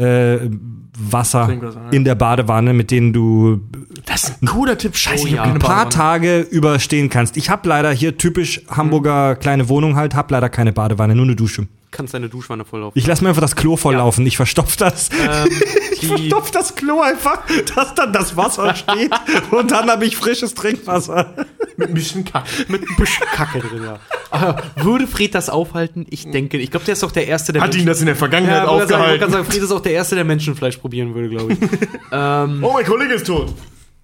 äh, 0.01 0.49
Wasser 0.97 1.49
in 1.91 2.03
der 2.03 2.15
Badewanne, 2.15 2.73
mit 2.73 2.91
denen 2.91 3.13
du 3.13 3.61
Das 4.05 4.25
ist 4.25 4.41
ein 4.43 4.47
cooler 4.47 4.77
Tipp. 4.77 4.95
Scheiße, 4.95 5.23
Oh 5.23 5.27
ja. 5.27 5.43
ein 5.43 5.59
paar 5.59 5.85
Badewanne. 5.85 5.89
Tage 5.89 6.39
überstehen 6.41 7.09
kannst. 7.09 7.37
Ich 7.37 7.49
habe 7.49 7.67
leider 7.69 7.91
hier 7.91 8.17
typisch 8.17 8.61
Hamburger 8.69 9.35
kleine 9.35 9.69
Wohnung 9.69 9.95
halt, 9.95 10.15
hab 10.15 10.29
leider 10.31 10.49
keine 10.49 10.73
Badewanne, 10.73 11.15
nur 11.15 11.25
eine 11.25 11.35
Dusche. 11.35 11.67
Kannst 11.91 12.13
deine 12.13 12.29
Duschwanne 12.29 12.63
volllaufen. 12.65 12.97
Ich 12.97 13.05
lasse 13.05 13.21
mir 13.23 13.29
einfach 13.29 13.41
das 13.41 13.55
Klo 13.55 13.75
volllaufen, 13.75 14.25
ich 14.25 14.37
verstopf 14.37 14.77
das. 14.77 15.09
Ähm, 15.11 15.49
Ich 16.01 16.07
verstopf 16.07 16.49
das 16.49 16.75
Klo 16.75 16.99
einfach, 17.01 17.43
dass 17.75 17.93
dann 17.93 18.11
das 18.11 18.35
Wasser 18.35 18.73
steht 18.75 19.11
und 19.51 19.69
dann 19.69 19.87
habe 19.87 20.03
ich 20.05 20.17
frisches 20.17 20.55
Trinkwasser. 20.55 21.45
Mit 21.77 21.89
ein 21.89 21.93
bisschen 21.93 22.25
Kack. 22.25 22.45
mit 22.69 22.81
ein 22.81 22.95
bisschen 22.95 23.27
Kacke 23.27 23.59
drin, 23.59 23.83
ja. 23.83 23.99
Aber 24.31 24.63
würde 24.77 25.05
Fred 25.05 25.35
das 25.35 25.49
aufhalten? 25.49 26.07
Ich 26.09 26.29
denke, 26.31 26.57
ich 26.57 26.71
glaube, 26.71 26.85
der 26.85 26.93
ist 26.93 27.03
doch 27.03 27.11
der 27.11 27.27
Erste, 27.27 27.53
der 27.53 27.61
Hat 27.61 27.75
ihn 27.75 27.85
das 27.85 27.99
in 27.99 28.07
der 28.07 28.15
Vergangenheit 28.15 28.63
ja, 28.63 28.65
sagen, 28.65 28.77
ich 28.77 28.83
aufgehalten? 28.83 29.19
gerade 29.19 29.31
sagen, 29.31 29.45
Fred 29.45 29.61
ist 29.61 29.71
auch 29.71 29.79
der 29.81 29.91
Erste, 29.91 30.15
der 30.15 30.23
Menschenfleisch 30.23 30.77
probieren 30.77 31.13
würde, 31.13 31.29
glaube 31.29 31.53
ich. 31.53 31.59
ähm, 32.11 32.63
oh, 32.63 32.73
mein 32.73 32.85
Kollege 32.85 33.13
ist 33.13 33.27
tot. 33.27 33.53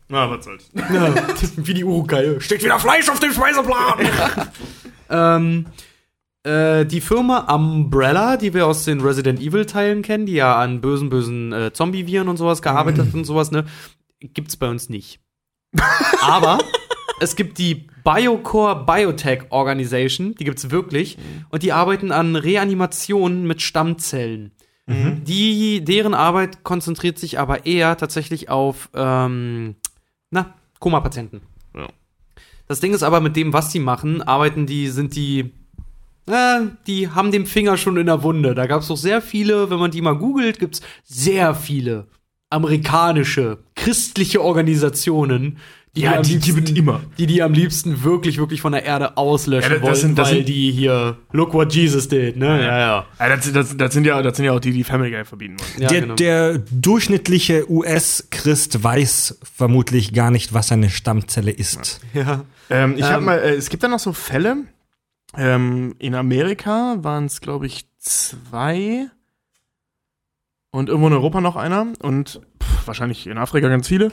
Na, 0.09 0.29
was 0.29 0.45
soll's. 0.45 0.69
ja, 0.75 1.13
wie 1.57 1.73
die 1.73 1.83
Urukai. 1.83 2.39
Steht 2.39 2.63
wieder 2.63 2.79
Fleisch 2.79 3.09
auf 3.09 3.19
dem 3.19 3.33
Speiseplan! 3.33 4.07
ähm, 5.09 5.65
äh, 6.47 6.85
die 6.85 7.01
Firma 7.01 7.53
Umbrella, 7.53 8.37
die 8.37 8.53
wir 8.53 8.65
aus 8.65 8.85
den 8.85 9.01
Resident 9.01 9.39
Evil 9.39 9.65
Teilen 9.65 10.01
kennen, 10.01 10.25
die 10.25 10.33
ja 10.33 10.57
an 10.57 10.81
bösen, 10.81 11.09
bösen 11.09 11.51
äh, 11.51 11.73
Zombie-Viren 11.73 12.29
und 12.29 12.37
sowas 12.37 12.61
gearbeitet 12.61 13.07
hat 13.07 13.13
und 13.13 13.25
sowas, 13.25 13.51
ne, 13.51 13.65
gibt's 14.19 14.57
bei 14.57 14.69
uns 14.69 14.89
nicht. 14.89 15.19
Aber 16.21 16.59
es 17.19 17.35
gibt 17.35 17.57
die 17.57 17.87
Biocore 18.03 18.85
Biotech 18.85 19.45
Organization, 19.49 20.35
die 20.35 20.45
gibt's 20.45 20.71
wirklich, 20.71 21.17
und 21.49 21.63
die 21.63 21.73
arbeiten 21.73 22.11
an 22.11 22.35
Reanimationen 22.35 23.45
mit 23.45 23.61
Stammzellen. 23.61 24.53
Die, 24.89 25.83
deren 25.83 26.13
Arbeit 26.13 26.63
konzentriert 26.63 27.19
sich 27.19 27.39
aber 27.39 27.65
eher 27.65 27.97
tatsächlich 27.97 28.47
auf, 28.47 28.89
ähm, 28.93 29.75
na, 30.31 30.55
Koma-Patienten. 30.79 31.41
Ja. 31.75 31.89
Das 32.69 32.79
Ding 32.79 32.93
ist 32.93 33.03
aber, 33.03 33.19
mit 33.19 33.35
dem, 33.35 33.51
was 33.51 33.69
sie 33.73 33.79
machen, 33.79 34.21
arbeiten 34.21 34.65
die, 34.65 34.87
sind 34.87 35.17
die, 35.17 35.51
äh, 36.27 36.59
die 36.87 37.09
haben 37.09 37.31
den 37.31 37.45
Finger 37.45 37.77
schon 37.77 37.97
in 37.97 38.05
der 38.07 38.23
Wunde. 38.23 38.53
Da 38.55 38.65
gab 38.67 38.81
es 38.81 38.87
doch 38.87 38.97
sehr 38.97 39.21
viele, 39.21 39.69
wenn 39.69 39.79
man 39.79 39.91
die 39.91 40.01
mal 40.01 40.13
googelt, 40.17 40.59
gibt's 40.59 40.81
sehr 41.03 41.55
viele 41.55 42.07
amerikanische, 42.49 43.57
christliche 43.75 44.41
Organisationen, 44.41 45.57
die 45.95 46.01
Ja, 46.03 46.15
am 46.17 46.23
die 46.23 46.33
liebsten, 46.33 46.55
gibt 46.63 46.77
immer. 46.77 47.01
die 47.17 47.25
die 47.25 47.41
am 47.41 47.53
liebsten 47.53 48.03
wirklich, 48.03 48.37
wirklich 48.37 48.61
von 48.61 48.71
der 48.71 48.83
Erde 48.85 49.17
auslöschen 49.17 49.71
Ja, 49.71 49.77
das 49.79 49.83
wollen, 49.85 49.95
sind- 49.95 50.17
das 50.19 50.27
weil 50.29 50.35
sind- 50.37 50.47
die 50.49 50.71
hier, 50.71 51.17
look 51.31 51.53
what 51.53 51.73
Jesus 51.73 52.07
did, 52.07 52.37
ne? 52.37 52.61
Ja, 52.61 52.79
ja. 52.79 53.05
Ja, 53.19 53.29
das, 53.35 53.51
das, 53.51 53.75
das, 53.75 53.93
sind 53.93 54.05
ja, 54.05 54.21
das 54.21 54.37
sind 54.37 54.45
ja 54.45 54.51
auch 54.53 54.59
die, 54.59 54.71
die 54.73 54.83
Family 54.83 55.09
Guy 55.11 55.25
verbieten 55.25 55.55
wollen. 55.59 55.81
ja 55.81 55.87
der, 55.89 56.01
genau. 56.01 56.15
der 56.15 56.57
durchschnittliche 56.71 57.69
US-Christ 57.69 58.83
weiß 58.83 59.39
vermutlich 59.55 60.13
gar 60.13 60.29
nicht, 60.31 60.53
was 60.53 60.71
eine 60.71 60.89
Stammzelle 60.89 61.51
ist. 61.51 61.99
ja. 62.13 62.43
Ähm, 62.69 62.95
ich 62.97 63.03
habe 63.03 63.17
Ähm, 63.17 63.25
mal, 63.25 63.39
äh, 63.39 63.55
es 63.55 63.69
gibt 63.69 63.81
da 63.83 63.87
noch 63.87 63.99
so 63.99 64.13
Fälle. 64.13 64.57
Ähm, 65.35 65.95
in 65.99 66.15
Amerika 66.15 66.97
waren 67.01 67.25
es, 67.25 67.41
glaube 67.41 67.65
ich, 67.67 67.85
zwei. 67.97 69.07
Und 70.71 70.89
irgendwo 70.89 71.07
in 71.07 71.13
Europa 71.13 71.41
noch 71.41 71.55
einer. 71.55 71.87
Und 72.01 72.41
pff, 72.61 72.87
wahrscheinlich 72.87 73.27
in 73.27 73.37
Afrika 73.37 73.67
ganz 73.67 73.87
viele. 73.87 74.11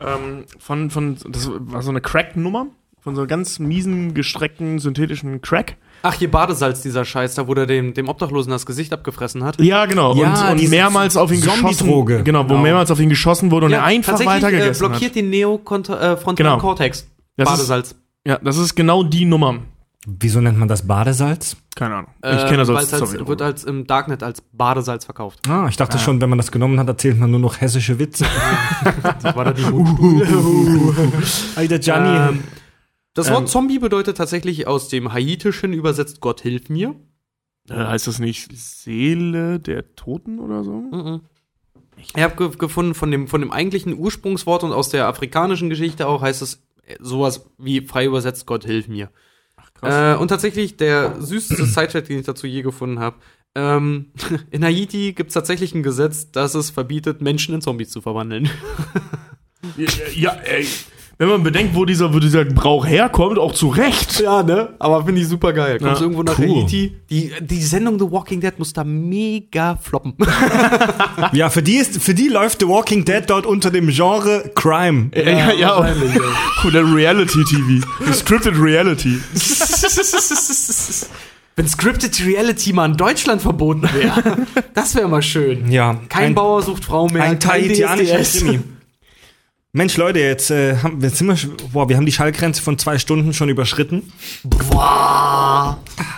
Ähm, 0.00 0.44
von, 0.58 0.90
von, 0.90 1.16
das 1.28 1.48
war 1.52 1.82
so 1.82 1.90
eine 1.90 2.00
Crack-Nummer. 2.00 2.66
Von 3.00 3.14
so 3.14 3.24
ganz 3.28 3.60
miesen, 3.60 4.14
gestreckten, 4.14 4.80
synthetischen 4.80 5.40
Crack. 5.40 5.76
Ach, 6.02 6.14
hier 6.14 6.28
Badesalz, 6.28 6.82
dieser 6.82 7.04
Scheiß, 7.04 7.36
da 7.36 7.46
wo 7.46 7.54
der 7.54 7.66
dem, 7.66 7.94
dem 7.94 8.08
Obdachlosen 8.08 8.50
das 8.50 8.66
Gesicht 8.66 8.92
abgefressen 8.92 9.44
hat. 9.44 9.60
Ja, 9.60 9.86
genau. 9.86 10.16
Ja, 10.16 10.50
und, 10.50 10.60
und 10.60 10.70
mehrmals 10.70 11.16
auf 11.16 11.30
ihn 11.30 11.40
geschossen. 11.40 11.72
Zombie-Droge. 11.72 12.24
Genau, 12.24 12.42
wo 12.44 12.48
Genau. 12.48 12.62
mehrmals 12.62 12.90
auf 12.90 12.98
ihn 12.98 13.08
geschossen 13.08 13.52
wurde 13.52 13.66
und 13.66 13.72
er 13.72 13.84
einfach 13.84 14.18
tatsächlich, 14.18 14.42
weiter 14.42 14.52
äh, 14.70 14.72
blockiert 14.76 15.10
hat. 15.10 15.14
den 15.14 15.30
Neofrontalen 15.30 16.18
Genau. 16.34 16.58
Cortex. 16.58 17.06
Das 17.36 17.48
ist- 17.48 17.54
Badesalz. 17.56 17.94
Ja, 18.26 18.38
das 18.42 18.56
ist 18.56 18.74
genau 18.74 19.04
die 19.04 19.24
Nummer. 19.24 19.60
Wieso 20.08 20.40
nennt 20.40 20.56
man 20.56 20.68
das 20.68 20.86
Badesalz? 20.86 21.56
Keine 21.74 21.96
Ahnung. 21.96 22.10
Ich 22.22 22.30
Ähm, 22.30 22.46
kenne 22.46 22.58
das 22.58 22.68
weil's 22.68 22.92
als 22.92 23.02
als, 23.02 23.10
Zombie. 23.10 23.26
wird 23.28 23.42
als 23.42 23.64
im 23.64 23.86
Darknet 23.88 24.22
als 24.22 24.40
Badesalz 24.52 25.04
verkauft. 25.04 25.40
Ah, 25.48 25.66
ich 25.68 25.76
dachte 25.76 25.98
schon, 25.98 26.20
wenn 26.20 26.28
man 26.30 26.38
das 26.38 26.52
genommen 26.52 26.78
hat, 26.78 26.86
erzählt 26.86 27.18
man 27.18 27.30
nur 27.32 27.40
noch 27.40 27.60
hessische 27.60 27.98
Witze. 27.98 28.24
Das 29.22 29.34
war 29.36 29.44
da 29.46 29.52
die. 29.52 29.62
Alter 31.56 31.78
Gianni. 31.78 32.30
ähm, 32.38 32.44
das 33.14 33.30
Wort 33.32 33.48
Zombie 33.48 33.78
bedeutet 33.78 34.16
tatsächlich 34.18 34.66
aus 34.66 34.88
dem 34.88 35.12
Haitischen 35.12 35.72
übersetzt 35.72 36.20
Gott 36.20 36.40
hilf 36.40 36.68
mir. 36.68 36.94
Äh, 37.68 37.74
heißt 37.74 38.06
das 38.06 38.18
nicht 38.20 38.50
Seele 38.56 39.58
der 39.58 39.94
Toten 39.96 40.38
oder 40.38 40.62
so? 40.62 41.20
Ich 41.96 42.22
habe 42.22 42.36
ge 42.36 42.56
gefunden, 42.56 42.94
von 42.94 43.10
dem, 43.10 43.26
von 43.26 43.40
dem 43.40 43.50
eigentlichen 43.50 43.98
Ursprungswort 43.98 44.62
und 44.64 44.72
aus 44.72 44.90
der 44.90 45.08
afrikanischen 45.08 45.68
Geschichte 45.70 46.06
auch 46.06 46.22
heißt 46.22 46.42
es 46.42 46.62
äh, 46.86 46.96
sowas 47.00 47.46
wie 47.58 47.80
frei 47.80 48.04
übersetzt 48.06 48.46
Gott 48.46 48.64
hilf 48.64 48.86
mir. 48.86 49.10
Äh, 49.82 50.14
und 50.14 50.28
tatsächlich 50.28 50.76
der 50.76 51.20
süßeste 51.20 51.64
Sidetrack, 51.66 52.06
den 52.06 52.20
ich 52.20 52.26
dazu 52.26 52.46
je 52.46 52.62
gefunden 52.62 52.98
habe. 52.98 53.16
Ähm, 53.54 54.12
in 54.50 54.64
Haiti 54.64 55.12
gibt 55.12 55.28
es 55.30 55.34
tatsächlich 55.34 55.74
ein 55.74 55.82
Gesetz, 55.82 56.30
das 56.30 56.54
es 56.54 56.70
verbietet, 56.70 57.20
Menschen 57.20 57.54
in 57.54 57.60
Zombies 57.60 57.90
zu 57.90 58.00
verwandeln. 58.00 58.50
Ja, 59.76 59.88
ja, 60.14 60.32
ey. 60.44 60.68
Wenn 61.18 61.28
man 61.28 61.42
bedenkt, 61.42 61.74
wo 61.74 61.86
dieser, 61.86 62.12
wo 62.12 62.18
dieser 62.18 62.44
Brauch 62.44 62.86
herkommt, 62.86 63.38
auch 63.38 63.54
zu 63.54 63.68
Recht. 63.68 64.20
Ja, 64.20 64.42
ne? 64.42 64.74
Aber 64.78 65.02
finde 65.06 65.22
ich 65.22 65.28
super 65.28 65.54
geil. 65.54 65.78
Kommst 65.78 65.96
Ja, 65.96 66.02
irgendwo 66.02 66.22
nach 66.22 66.38
cool. 66.38 66.64
Haiti. 66.64 66.94
Die, 67.08 67.32
die 67.40 67.62
Sendung 67.62 67.98
The 67.98 68.10
Walking 68.10 68.38
Dead 68.42 68.58
muss 68.58 68.74
da 68.74 68.84
mega 68.84 69.76
floppen. 69.80 70.14
Ja, 71.32 71.48
für 71.48 71.62
die, 71.62 71.76
ist, 71.76 72.02
für 72.02 72.12
die 72.12 72.28
läuft 72.28 72.60
The 72.60 72.68
Walking 72.68 73.04
Dead 73.06 73.22
dort 73.26 73.46
unter 73.46 73.70
dem 73.70 73.88
Genre 73.88 74.50
Crime. 74.54 75.10
Ja, 75.14 75.22
ja, 75.22 75.52
ja. 75.52 75.68
wahrscheinlich, 75.78 76.14
ja. 76.14 76.20
Cool, 76.62 76.72
der 76.72 76.84
Reality-TV. 76.94 77.86
Die 78.06 78.12
Scripted 78.12 78.54
Reality. 78.60 79.18
Wenn 81.56 81.66
Scripted 81.68 82.26
Reality 82.26 82.72
mal 82.74 82.84
in 82.90 82.96
Deutschland 82.98 83.40
verboten 83.40 83.88
wäre, 83.94 84.46
das 84.74 84.94
wäre 84.94 85.08
mal 85.08 85.22
schön. 85.22 85.70
Ja, 85.72 85.98
Kein 86.10 86.26
ein- 86.26 86.34
Bauer 86.34 86.60
sucht 86.62 86.84
Frau 86.84 87.08
mehr. 87.08 87.22
Ein 87.22 87.38
kein 87.38 87.62
tahitianischer 87.62 88.18
DSDS. 88.18 88.44
Krimi. 88.44 88.60
Mensch, 89.76 89.98
Leute, 89.98 90.20
jetzt, 90.20 90.50
äh, 90.50 90.78
haben, 90.78 91.02
jetzt 91.02 91.18
sind 91.18 91.26
wir, 91.26 91.36
schon- 91.36 91.54
boah, 91.70 91.86
wir 91.86 91.98
haben 91.98 92.06
die 92.06 92.12
Schallgrenze 92.12 92.62
von 92.62 92.78
zwei 92.78 92.96
Stunden 92.96 93.34
schon 93.34 93.50
überschritten. 93.50 94.10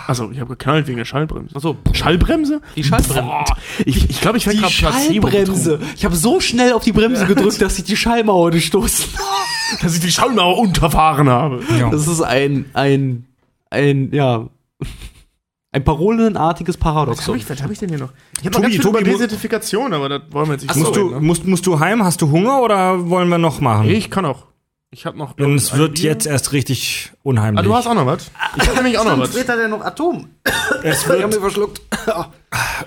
Also, 0.07 0.31
ich 0.31 0.39
habe 0.39 0.55
geknallt 0.55 0.87
wegen 0.87 0.97
der 0.97 1.03
Schallbremse. 1.03 1.53
Achso, 1.53 1.75
Schallbremse? 1.91 2.61
die 2.77 2.85
Schallbremse. 2.85 3.21
Boah, 3.21 3.43
ich 3.83 4.09
ich, 4.09 4.21
glaube, 4.21 4.37
ich 4.37 4.45
werde 4.47 4.59
gerade 4.59 4.71
Schallbremse. 4.71 5.81
Ich 5.97 6.05
habe 6.05 6.15
so 6.15 6.39
schnell 6.39 6.71
auf 6.71 6.85
die 6.85 6.93
Bremse 6.93 7.25
gedrückt, 7.25 7.61
dass 7.61 7.77
ich 7.77 7.83
die 7.83 7.97
Schallmauer 7.97 8.51
gestoßen 8.51 9.05
Dass 9.81 9.93
ich 9.93 9.99
die 9.99 10.11
Schallmauer 10.11 10.57
unterfahren 10.57 11.27
habe. 11.27 11.61
Ja. 11.77 11.89
Das 11.89 12.07
ist 12.07 12.21
ein, 12.21 12.63
ein, 12.73 13.25
ein, 13.69 14.13
ja, 14.13 14.47
ein 15.71 15.83
parolenartiges 15.83 16.75
Was 16.79 16.85
habe 16.85 16.93
Paradoxon. 16.95 17.37
ich, 17.37 17.49
was 17.49 17.61
hab 17.61 17.69
ich 17.71 17.79
denn 17.79 17.89
hier 17.89 17.99
noch? 17.99 18.09
Ich 18.39 18.45
habe 18.45 18.51
Tobi, 18.51 18.55
noch 18.55 18.61
ganz 18.63 18.73
viel 18.75 18.81
Tobi, 18.83 18.99
über 19.01 19.09
Desertifikation, 19.11 19.93
aber 19.93 20.09
das 20.09 20.21
wollen 20.31 20.47
wir 20.47 20.53
jetzt 20.53 20.63
nicht. 20.63 20.75
Musst, 20.75 20.95
du, 20.95 21.09
ne? 21.11 21.19
musst, 21.21 21.45
musst 21.45 21.65
du 21.67 21.79
heim? 21.79 22.03
Hast 22.03 22.21
du 22.21 22.31
Hunger 22.31 22.61
oder 22.61 23.09
wollen 23.09 23.29
wir 23.29 23.37
noch 23.37 23.59
machen? 23.61 23.87
Ich 23.89 24.09
kann 24.09 24.25
auch. 24.25 24.45
Ich 24.91 25.05
habe 25.05 25.15
noch. 25.19 25.33
Denn 25.33 25.53
es 25.53 25.77
wird 25.77 25.95
Bier. 25.95 26.05
jetzt 26.05 26.25
erst 26.25 26.51
richtig 26.51 27.11
unheimlich. 27.21 27.59
Ah, 27.59 27.61
du 27.63 27.75
hast 27.75 27.85
auch 27.85 27.93
noch 27.93 28.07
was? 28.07 28.31
Ich 28.57 28.63
habe 28.67 28.77
nämlich 28.77 28.97
auch 28.97 29.05
noch 29.05 29.19
was. 29.19 29.35
Wird 29.35 29.47
da 29.47 29.55
denn 29.55 29.69
noch 29.69 29.81
Atom? 29.85 30.29
es 30.83 31.03
Ich 31.03 31.07
hab 31.07 31.19
wird, 31.19 31.35
mir 31.35 31.39
verschluckt. 31.41 31.81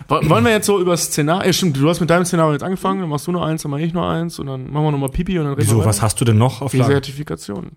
Wo- 0.08 0.28
Wollen 0.28 0.44
wir 0.44 0.50
jetzt 0.50 0.66
so 0.66 0.80
über 0.80 0.90
das 0.92 1.04
Szenario? 1.04 1.46
Ja, 1.46 1.52
stimmt, 1.52 1.76
du 1.76 1.88
hast 1.88 2.00
mit 2.00 2.10
deinem 2.10 2.24
Szenario 2.24 2.54
jetzt 2.54 2.64
angefangen, 2.64 3.00
dann 3.02 3.08
machst 3.08 3.28
du 3.28 3.30
noch 3.32 3.42
eins, 3.42 3.62
dann 3.62 3.70
mach 3.70 3.78
ich 3.78 3.92
noch 3.92 4.08
eins 4.08 4.40
und 4.40 4.48
dann 4.48 4.64
machen 4.72 4.82
wir 4.86 4.90
nochmal 4.90 5.10
Pipi 5.10 5.38
und 5.38 5.44
dann 5.44 5.54
reden 5.54 5.64
wieso, 5.68 5.78
wir 5.78 5.84
was 5.84 6.02
hast 6.02 6.20
du 6.20 6.24
denn 6.24 6.38
noch 6.38 6.60
auf 6.60 6.72
Lager? 6.72 6.88
Desertifikation. 6.88 7.70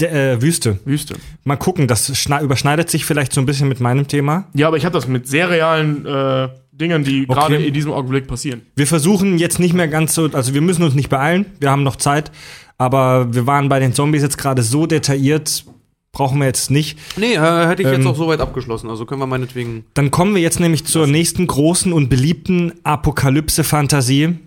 De, 0.00 0.08
äh, 0.08 0.40
Wüste. 0.42 0.78
Wüste. 0.84 1.14
Mal 1.44 1.56
gucken, 1.56 1.88
das 1.88 2.08
überschneidet 2.08 2.90
sich 2.90 3.04
vielleicht 3.04 3.32
so 3.32 3.40
ein 3.40 3.46
bisschen 3.46 3.68
mit 3.68 3.80
meinem 3.80 4.06
Thema. 4.06 4.46
Ja, 4.54 4.68
aber 4.68 4.76
ich 4.76 4.84
habe 4.84 4.92
das 4.92 5.08
mit 5.08 5.26
sehr 5.26 5.50
realen 5.50 6.06
äh, 6.06 6.48
Dingen, 6.72 7.02
die 7.04 7.26
gerade 7.26 7.56
in 7.56 7.74
diesem 7.74 7.92
Augenblick 7.92 8.28
passieren. 8.28 8.62
Wir 8.76 8.86
versuchen 8.86 9.38
jetzt 9.38 9.58
nicht 9.58 9.74
mehr 9.74 9.88
ganz 9.88 10.14
so, 10.14 10.30
also 10.32 10.54
wir 10.54 10.60
müssen 10.60 10.84
uns 10.84 10.94
nicht 10.94 11.08
beeilen, 11.08 11.46
wir 11.58 11.70
haben 11.70 11.82
noch 11.82 11.96
Zeit, 11.96 12.30
aber 12.76 13.34
wir 13.34 13.46
waren 13.46 13.68
bei 13.68 13.80
den 13.80 13.92
Zombies 13.92 14.22
jetzt 14.22 14.38
gerade 14.38 14.62
so 14.62 14.86
detailliert, 14.86 15.64
brauchen 16.12 16.38
wir 16.38 16.46
jetzt 16.46 16.70
nicht. 16.70 16.98
Nee, 17.16 17.34
äh, 17.34 17.66
hätte 17.66 17.82
ich 17.82 17.88
jetzt 17.88 18.00
Ähm, 18.00 18.06
auch 18.06 18.16
soweit 18.16 18.40
abgeschlossen. 18.40 18.88
Also 18.88 19.04
können 19.04 19.20
wir 19.20 19.26
meinetwegen. 19.26 19.84
Dann 19.94 20.10
kommen 20.12 20.34
wir 20.34 20.42
jetzt 20.42 20.60
nämlich 20.60 20.84
zur 20.84 21.06
nächsten 21.08 21.46
großen 21.48 21.92
und 21.92 22.08
beliebten 22.08 22.72
Apokalypse-Fantasie. 22.84 24.38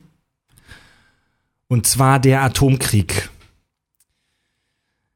Und 1.67 1.87
zwar 1.87 2.19
der 2.19 2.41
Atomkrieg. 2.43 3.29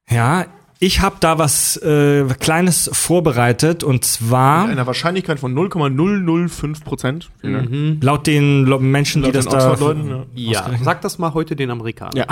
Ja, 0.10 0.46
ich 0.80 1.02
habe 1.02 1.16
da 1.20 1.38
was 1.38 1.78
äh, 1.78 2.26
Kleines 2.40 2.90
vorbereitet 2.92 3.84
und 3.84 3.94
Mit 3.94 4.06
zwar 4.06 4.68
einer 4.68 4.86
Wahrscheinlichkeit 4.86 5.40
von 5.40 5.54
0,005 5.54 6.84
Prozent. 6.84 7.32
laut 7.42 8.28
den 8.28 8.64
Menschen, 8.92 9.24
die 9.24 9.32
Laut 9.32 9.36
das 9.36 9.46
den 9.46 9.80
da. 9.80 10.26
Ja. 10.36 10.70
Ja, 10.70 10.78
sag 10.84 11.02
das 11.02 11.18
mal 11.18 11.34
heute 11.34 11.56
den 11.56 11.72
Amerikanern. 11.72 12.16
Ja. 12.16 12.26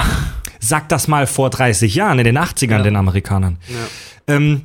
Sag 0.60 0.90
das 0.90 1.08
mal 1.08 1.26
vor 1.28 1.50
30 1.50 1.96
Jahren, 1.96 2.20
in 2.20 2.26
den 2.26 2.38
80ern, 2.38 2.84
den 2.84 2.96
Amerikanern. 2.96 3.58
Ähm, 4.28 4.62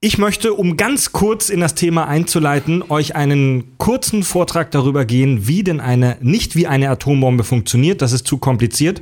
ich 0.00 0.18
möchte, 0.18 0.54
um 0.54 0.76
ganz 0.76 1.12
kurz 1.12 1.48
in 1.48 1.60
das 1.60 1.74
Thema 1.74 2.08
einzuleiten, 2.08 2.82
euch 2.88 3.14
einen 3.14 3.78
kurzen 3.78 4.24
Vortrag 4.24 4.70
darüber 4.72 5.04
gehen, 5.04 5.46
wie 5.46 5.62
denn 5.62 5.80
eine, 5.80 6.16
nicht 6.20 6.56
wie 6.56 6.66
eine 6.66 6.90
Atombombe 6.90 7.44
funktioniert, 7.44 8.02
das 8.02 8.12
ist 8.12 8.26
zu 8.26 8.38
kompliziert, 8.38 9.00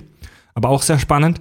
aber 0.55 0.69
auch 0.69 0.83
sehr 0.83 0.99
spannend. 0.99 1.41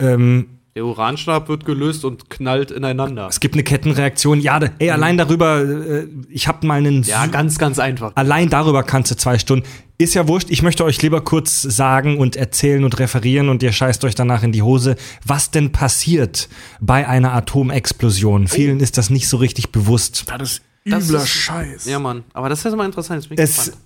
Ähm, 0.00 0.48
Der 0.74 0.84
Uranstab 0.84 1.48
wird 1.48 1.64
gelöst 1.64 2.04
und 2.04 2.28
knallt 2.28 2.70
ineinander. 2.70 3.26
es 3.28 3.40
gibt 3.40 3.54
eine 3.54 3.62
Kettenreaktion. 3.64 4.40
Ja, 4.40 4.60
ey, 4.78 4.90
allein 4.90 5.16
darüber, 5.16 5.62
äh, 5.62 6.06
ich 6.28 6.48
habe 6.48 6.66
mal 6.66 6.74
einen 6.78 7.02
Ja, 7.04 7.26
ganz, 7.26 7.58
ganz 7.58 7.78
einfach. 7.78 8.12
Allein 8.14 8.50
darüber 8.50 8.82
kannst 8.82 9.10
du 9.10 9.16
zwei 9.16 9.38
Stunden. 9.38 9.66
Ist 9.98 10.12
ja 10.14 10.28
wurscht. 10.28 10.50
Ich 10.50 10.60
möchte 10.62 10.84
euch 10.84 11.00
lieber 11.00 11.22
kurz 11.22 11.62
sagen 11.62 12.18
und 12.18 12.36
erzählen 12.36 12.84
und 12.84 12.98
referieren 12.98 13.48
und 13.48 13.62
ihr 13.62 13.72
scheißt 13.72 14.04
euch 14.04 14.14
danach 14.14 14.42
in 14.42 14.52
die 14.52 14.60
Hose, 14.60 14.96
was 15.24 15.50
denn 15.50 15.72
passiert 15.72 16.50
bei 16.80 17.08
einer 17.08 17.32
Atomexplosion. 17.32 18.46
Vielen 18.46 18.80
ist 18.80 18.98
das 18.98 19.08
nicht 19.08 19.28
so 19.28 19.38
richtig 19.38 19.72
bewusst. 19.72 20.26
Das 20.28 20.42
ist 20.42 20.62
Das 20.84 21.08
übler 21.08 21.22
ist- 21.22 21.28
Scheiß. 21.30 21.86
Ja, 21.86 21.98
Mann. 21.98 22.24
Aber 22.34 22.50
das 22.50 22.58
ist 22.58 22.70
ja 22.70 22.76
mal 22.76 22.84
interessant. 22.84 23.26
Ich 23.30 23.38
Es, 23.38 23.56
gespannt. 23.56 23.82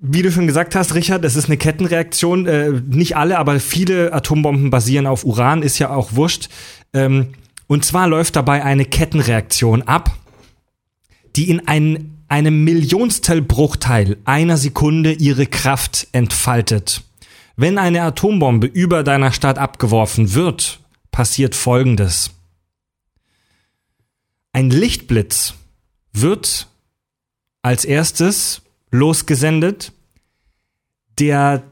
Wie 0.00 0.22
du 0.22 0.30
schon 0.30 0.46
gesagt 0.46 0.74
hast, 0.74 0.94
Richard, 0.94 1.24
es 1.24 1.36
ist 1.36 1.46
eine 1.46 1.56
Kettenreaktion. 1.56 2.46
Äh, 2.46 2.70
nicht 2.86 3.16
alle, 3.16 3.38
aber 3.38 3.58
viele 3.60 4.12
Atombomben 4.12 4.70
basieren 4.70 5.06
auf 5.06 5.24
Uran, 5.24 5.62
ist 5.62 5.78
ja 5.78 5.90
auch 5.90 6.14
wurscht. 6.14 6.48
Ähm, 6.92 7.34
und 7.66 7.84
zwar 7.84 8.06
läuft 8.08 8.36
dabei 8.36 8.62
eine 8.62 8.84
Kettenreaktion 8.84 9.82
ab, 9.82 10.16
die 11.36 11.50
in 11.50 11.66
ein, 11.66 12.18
einem 12.28 12.64
Millionstel 12.64 13.42
Bruchteil 13.42 14.18
einer 14.24 14.56
Sekunde 14.56 15.12
ihre 15.12 15.46
Kraft 15.46 16.08
entfaltet. 16.12 17.02
Wenn 17.56 17.78
eine 17.78 18.02
Atombombe 18.02 18.66
über 18.66 19.02
deiner 19.02 19.32
Stadt 19.32 19.58
abgeworfen 19.58 20.34
wird, 20.34 20.80
passiert 21.10 21.54
Folgendes. 21.54 22.30
Ein 24.52 24.70
Lichtblitz 24.70 25.54
wird 26.12 26.68
als 27.62 27.84
erstes 27.84 28.63
losgesendet, 28.94 29.92
der 31.18 31.64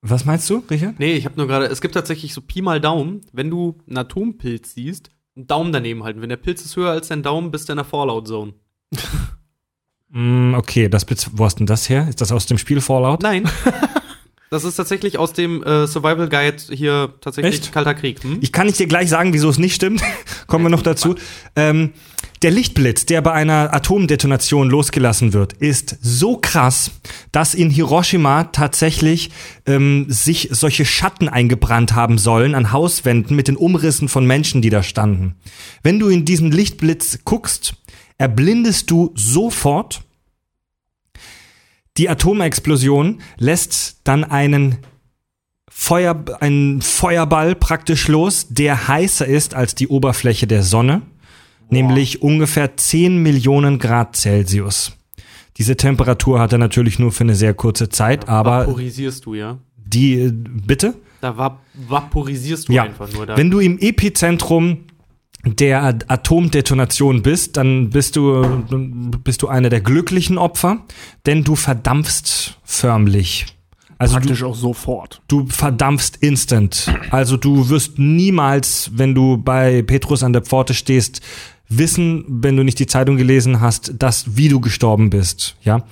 was 0.00 0.24
meinst 0.24 0.48
du, 0.48 0.62
Richard? 0.70 0.98
Nee, 1.00 1.14
ich 1.14 1.24
habe 1.24 1.36
nur 1.36 1.48
gerade, 1.48 1.66
es 1.66 1.80
gibt 1.80 1.94
tatsächlich 1.94 2.32
so 2.32 2.40
Pi 2.40 2.62
mal 2.62 2.80
Daumen, 2.80 3.20
wenn 3.32 3.50
du 3.50 3.78
einen 3.88 3.98
Atompilz 3.98 4.74
siehst, 4.74 5.10
einen 5.34 5.48
Daumen 5.48 5.72
daneben 5.72 6.04
halten. 6.04 6.22
Wenn 6.22 6.28
der 6.28 6.36
Pilz 6.36 6.64
ist 6.64 6.76
höher 6.76 6.92
als 6.92 7.08
dein 7.08 7.24
Daumen, 7.24 7.50
bist 7.50 7.68
du 7.68 7.72
in 7.72 7.78
der 7.78 7.84
Fallout-Zone. 7.84 8.54
Mm, 10.10 10.54
okay, 10.54 10.88
das 10.88 11.04
wo 11.34 11.44
hast 11.44 11.56
denn 11.58 11.66
das 11.66 11.90
her? 11.90 12.08
Ist 12.08 12.22
das 12.22 12.32
aus 12.32 12.46
dem 12.46 12.56
Spiel 12.56 12.80
Fallout? 12.80 13.22
Nein. 13.22 13.46
das 14.50 14.64
ist 14.64 14.76
tatsächlich 14.76 15.18
aus 15.18 15.34
dem 15.34 15.62
äh, 15.62 15.86
Survival 15.86 16.30
Guide 16.30 16.56
hier 16.70 17.12
tatsächlich 17.20 17.56
Echt? 17.56 17.72
Kalter 17.72 17.92
Krieg. 17.92 18.24
Hm? 18.24 18.38
Ich 18.40 18.50
kann 18.50 18.66
nicht 18.66 18.78
dir 18.78 18.86
gleich 18.86 19.10
sagen, 19.10 19.34
wieso 19.34 19.50
es 19.50 19.58
nicht 19.58 19.74
stimmt. 19.74 20.00
Kommen 20.46 20.64
wir 20.64 20.70
noch 20.70 20.80
dazu. 20.80 21.14
Ähm, 21.56 21.92
der 22.42 22.50
Lichtblitz, 22.50 23.04
der 23.06 23.20
bei 23.20 23.32
einer 23.32 23.74
Atomdetonation 23.74 24.70
losgelassen 24.70 25.32
wird, 25.32 25.54
ist 25.54 25.96
so 26.00 26.36
krass, 26.36 26.92
dass 27.32 27.54
in 27.54 27.70
Hiroshima 27.70 28.44
tatsächlich 28.44 29.30
ähm, 29.66 30.06
sich 30.08 30.48
solche 30.52 30.84
Schatten 30.84 31.28
eingebrannt 31.28 31.94
haben 31.94 32.18
sollen 32.18 32.54
an 32.54 32.72
Hauswänden 32.72 33.34
mit 33.34 33.48
den 33.48 33.56
Umrissen 33.56 34.08
von 34.08 34.26
Menschen, 34.26 34.62
die 34.62 34.70
da 34.70 34.82
standen. 34.82 35.34
Wenn 35.82 35.98
du 35.98 36.08
in 36.08 36.24
diesen 36.24 36.52
Lichtblitz 36.52 37.20
guckst, 37.24 37.74
erblindest 38.18 38.90
du 38.90 39.12
sofort. 39.14 40.02
Die 41.96 42.08
Atomexplosion 42.08 43.20
lässt 43.38 44.00
dann 44.04 44.22
einen 44.22 44.78
Feuer, 45.68 46.24
einen 46.40 46.82
Feuerball 46.82 47.54
praktisch 47.54 48.08
los, 48.08 48.46
der 48.48 48.88
heißer 48.88 49.26
ist 49.26 49.54
als 49.54 49.74
die 49.74 49.88
Oberfläche 49.88 50.46
der 50.46 50.62
Sonne, 50.62 51.02
nämlich 51.70 52.22
ungefähr 52.22 52.76
10 52.76 53.22
Millionen 53.22 53.78
Grad 53.78 54.16
Celsius. 54.16 54.92
Diese 55.56 55.76
Temperatur 55.76 56.38
hat 56.40 56.52
er 56.52 56.58
natürlich 56.58 56.98
nur 56.98 57.10
für 57.12 57.24
eine 57.24 57.34
sehr 57.34 57.52
kurze 57.54 57.88
Zeit, 57.88 58.28
aber 58.28 58.60
Vaporisierst 58.66 59.26
du, 59.26 59.34
ja? 59.34 59.58
die, 59.76 60.14
äh, 60.14 60.32
bitte? 60.32 60.94
Da 61.20 61.36
vap 61.36 61.60
vaporisierst 61.88 62.68
du 62.68 62.72
Ja, 62.72 62.84
einfach 62.84 63.12
nur. 63.12 63.26
Da. 63.26 63.36
wenn 63.36 63.50
du 63.50 63.58
im 63.58 63.78
Epizentrum 63.78 64.84
der 65.44 65.82
At- 65.82 66.10
Atomdetonation 66.10 67.22
bist, 67.22 67.56
dann 67.56 67.90
bist 67.90 68.16
du, 68.16 68.42
bist 69.24 69.42
du 69.42 69.48
einer 69.48 69.68
der 69.68 69.80
glücklichen 69.80 70.38
Opfer, 70.38 70.84
denn 71.26 71.42
du 71.44 71.56
verdampfst 71.56 72.58
förmlich. 72.64 73.46
Also 74.00 74.14
du, 74.14 74.20
Praktisch 74.20 74.42
auch 74.44 74.54
sofort. 74.54 75.22
du 75.26 75.46
verdampfst 75.48 76.18
instant. 76.20 76.92
Also 77.10 77.36
du 77.36 77.68
wirst 77.68 77.98
niemals, 77.98 78.90
wenn 78.94 79.12
du 79.14 79.38
bei 79.38 79.82
Petrus 79.82 80.22
an 80.22 80.32
der 80.32 80.42
Pforte 80.42 80.72
stehst, 80.74 81.20
wissen, 81.68 82.24
wenn 82.28 82.56
du 82.56 82.62
nicht 82.62 82.78
die 82.78 82.86
Zeitung 82.86 83.16
gelesen 83.16 83.60
hast, 83.60 83.94
dass 83.98 84.36
wie 84.36 84.48
du 84.48 84.60
gestorben 84.60 85.10
bist. 85.10 85.56
Ja. 85.62 85.84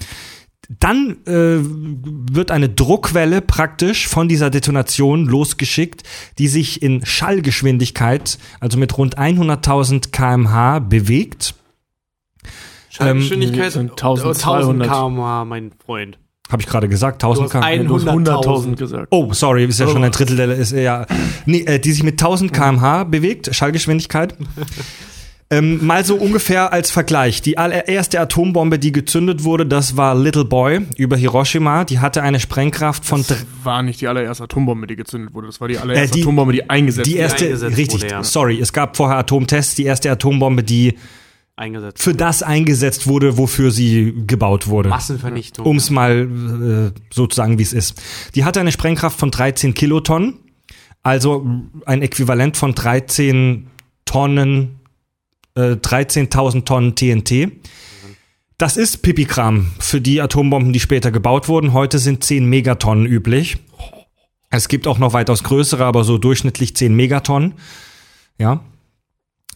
Dann 0.68 1.18
äh, 1.26 1.58
wird 1.62 2.50
eine 2.50 2.68
Druckwelle 2.68 3.40
praktisch 3.40 4.08
von 4.08 4.28
dieser 4.28 4.50
Detonation 4.50 5.26
losgeschickt, 5.26 6.02
die 6.38 6.48
sich 6.48 6.82
in 6.82 7.06
Schallgeschwindigkeit, 7.06 8.38
also 8.58 8.76
mit 8.76 8.96
rund 8.98 9.16
100.000 9.16 10.10
kmh 10.10 10.80
bewegt. 10.80 11.54
Schallgeschwindigkeit 12.90 13.72
sind 13.72 13.90
äh, 13.90 13.92
1200. 13.92 14.36
1000 14.36 14.82
km/h, 14.82 15.44
mein 15.44 15.70
Freund. 15.84 16.18
Habe 16.50 16.62
ich 16.62 16.68
gerade 16.68 16.88
gesagt, 16.88 17.22
1000 17.22 17.52
Du 17.52 17.58
hast 17.58 17.64
km. 17.64 17.86
Du 17.88 17.94
hast 17.96 18.06
100.000 18.06 18.44
100.000 18.44 18.76
gesagt. 18.76 19.08
Oh, 19.10 19.32
sorry, 19.32 19.64
ist 19.64 19.80
ja 19.80 19.88
schon 19.88 20.02
ein 20.02 20.12
Drittel 20.12 20.36
der 20.36 20.50
ist 20.50 20.72
ja 20.72 21.06
nee, 21.44 21.60
äh, 21.60 21.78
die 21.78 21.92
sich 21.92 22.02
mit 22.02 22.14
1000 22.14 22.52
km/h 22.52 23.04
bewegt, 23.04 23.54
Schallgeschwindigkeit. 23.54 24.34
Ähm, 25.48 25.86
mal 25.86 26.04
so 26.04 26.16
ungefähr 26.16 26.72
als 26.72 26.90
Vergleich. 26.90 27.40
Die 27.40 27.56
allererste 27.56 28.18
Atombombe, 28.20 28.78
die 28.80 28.90
gezündet 28.90 29.44
wurde, 29.44 29.64
das 29.64 29.96
war 29.96 30.14
Little 30.16 30.44
Boy 30.44 30.80
über 30.96 31.16
Hiroshima. 31.16 31.84
Die 31.84 32.00
hatte 32.00 32.22
eine 32.22 32.40
Sprengkraft 32.40 33.04
von 33.04 33.22
dr- 33.22 33.38
War 33.62 33.82
nicht 33.84 34.00
die 34.00 34.08
allererste 34.08 34.44
Atombombe, 34.44 34.86
die 34.88 34.96
gezündet 34.96 35.34
wurde. 35.34 35.46
Das 35.46 35.60
war 35.60 35.68
die 35.68 35.78
allererste 35.78 36.08
Äh, 36.08 36.14
die- 36.16 36.22
Atombombe, 36.22 36.52
die 36.52 36.68
eingesetzt 36.68 37.06
die 37.06 37.12
wurde. 37.12 37.20
erste, 37.22 37.44
eingesetzt 37.46 37.76
richtig, 37.78 38.02
wurde, 38.02 38.10
ja. 38.12 38.24
sorry, 38.24 38.58
es 38.60 38.72
gab 38.72 38.96
vorher 38.96 39.18
Atomtests. 39.18 39.76
Die 39.76 39.84
erste 39.84 40.10
Atombombe, 40.10 40.64
die 40.64 40.98
Eingesetzt. 41.54 42.02
für 42.02 42.12
das 42.12 42.42
eingesetzt 42.42 43.06
wurde, 43.06 43.38
wofür 43.38 43.70
sie 43.70 44.14
gebaut 44.26 44.66
wurde. 44.66 44.88
Massenvernichtung. 44.88 45.64
Um 45.64 45.76
es 45.76 45.90
mal 45.90 46.92
äh, 46.94 47.00
so 47.14 47.26
zu 47.28 47.36
sagen, 47.36 47.58
wie 47.58 47.62
es 47.62 47.72
ist. 47.72 48.02
Die 48.34 48.44
hatte 48.44 48.58
eine 48.60 48.72
Sprengkraft 48.72 49.18
von 49.18 49.30
13 49.30 49.74
Kilotonnen, 49.74 50.34
also 51.04 51.46
ein 51.86 52.02
Äquivalent 52.02 52.56
von 52.56 52.74
13 52.74 53.68
Tonnen, 54.04 54.75
äh, 55.56 55.72
13.000 55.72 56.64
Tonnen 56.64 56.94
TNT. 56.94 57.52
Das 58.58 58.76
ist 58.76 58.98
Pipikram 59.02 59.72
für 59.78 60.00
die 60.00 60.20
Atombomben, 60.20 60.72
die 60.72 60.80
später 60.80 61.10
gebaut 61.10 61.48
wurden. 61.48 61.72
Heute 61.72 61.98
sind 61.98 62.24
10 62.24 62.46
Megatonnen 62.46 63.04
üblich. 63.04 63.58
Es 64.50 64.68
gibt 64.68 64.86
auch 64.86 64.98
noch 64.98 65.12
weitaus 65.12 65.42
größere, 65.42 65.84
aber 65.84 66.04
so 66.04 66.16
durchschnittlich 66.16 66.74
10 66.76 66.94
Megatonnen. 66.94 67.54
Ja. 68.38 68.60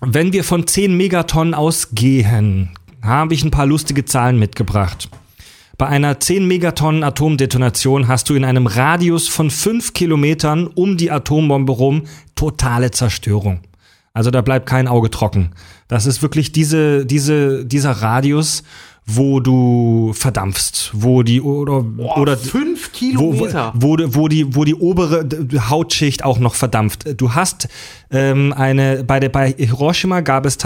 Wenn 0.01 0.33
wir 0.33 0.45
von 0.45 0.67
10 0.67 0.97
Megatonnen 0.97 1.55
ausgehen, 1.55 2.71
habe 3.03 3.35
ich 3.35 3.45
ein 3.45 3.51
paar 3.51 3.67
lustige 3.67 4.05
Zahlen 4.05 4.39
mitgebracht. 4.39 5.09
Bei 5.79 5.87
einer 5.87 6.21
10 6.21 6.47
Megatonnen 6.47 7.03
Atomdetonation 7.03 8.09
hast 8.09 8.29
du 8.29 8.35
in 8.35 8.45
einem 8.45 8.67
Radius 8.67 9.29
von 9.29 9.51
5 9.51 9.95
Kilometern 9.95 10.67
um 10.67 10.99
die 10.99 11.11
Atombombe 11.11 11.73
rum 11.73 12.03
totale 12.35 12.91
Zerstörung. 12.91 13.61
Also 14.13 14.31
da 14.31 14.41
bleibt 14.41 14.67
kein 14.67 14.89
Auge 14.89 15.11
trocken. 15.11 15.51
Das 15.89 16.07
ist 16.07 16.23
wirklich 16.23 16.53
diese, 16.53 17.07
diese, 17.07 17.65
dieser 17.65 17.93
Radius, 17.93 18.65
wo 19.07 19.41
du 19.41 20.13
verdampfst, 20.13 20.91
wo 20.93 21.23
die 21.23 21.41
oder 21.41 21.85
oder 21.99 22.37
fünf 22.37 22.89
wo, 22.89 22.99
Kilometer. 22.99 23.73
wo, 23.75 23.97
wo, 23.99 24.15
wo 24.15 24.29
die 24.29 24.55
wo 24.55 24.65
die 24.65 24.75
obere 24.75 25.27
Hautschicht 25.69 26.25
auch 26.25 26.39
noch 26.39 26.55
verdampft. 26.55 27.21
Du 27.21 27.35
hast 27.35 27.69
ähm, 28.11 28.53
eine 28.53 29.05
bei 29.05 29.19
der 29.21 29.29
bei 29.31 29.53
Hiroshima 29.53 30.21
gab 30.21 30.47
es 30.47 30.59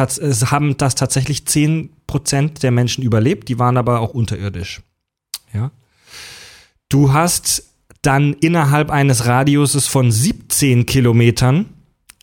haben 0.50 0.76
das 0.76 0.94
tatsächlich 0.94 1.46
10 1.46 1.90
Prozent 2.06 2.62
der 2.62 2.70
Menschen 2.70 3.02
überlebt, 3.02 3.48
die 3.48 3.58
waren 3.58 3.76
aber 3.76 4.00
auch 4.00 4.10
unterirdisch. 4.10 4.82
Ja. 5.52 5.70
Du 6.88 7.12
hast 7.12 7.64
dann 8.02 8.34
innerhalb 8.34 8.90
eines 8.90 9.26
Radiuses 9.26 9.86
von 9.86 10.12
17 10.12 10.84
Kilometern 10.84 11.66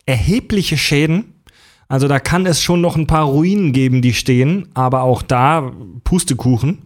erhebliche 0.05 0.77
Schäden. 0.77 1.43
Also 1.87 2.07
da 2.07 2.19
kann 2.19 2.45
es 2.45 2.61
schon 2.61 2.81
noch 2.81 2.95
ein 2.95 3.07
paar 3.07 3.25
Ruinen 3.25 3.73
geben, 3.73 4.01
die 4.01 4.13
stehen, 4.13 4.69
aber 4.73 5.01
auch 5.01 5.21
da 5.21 5.71
Pustekuchen. 6.03 6.79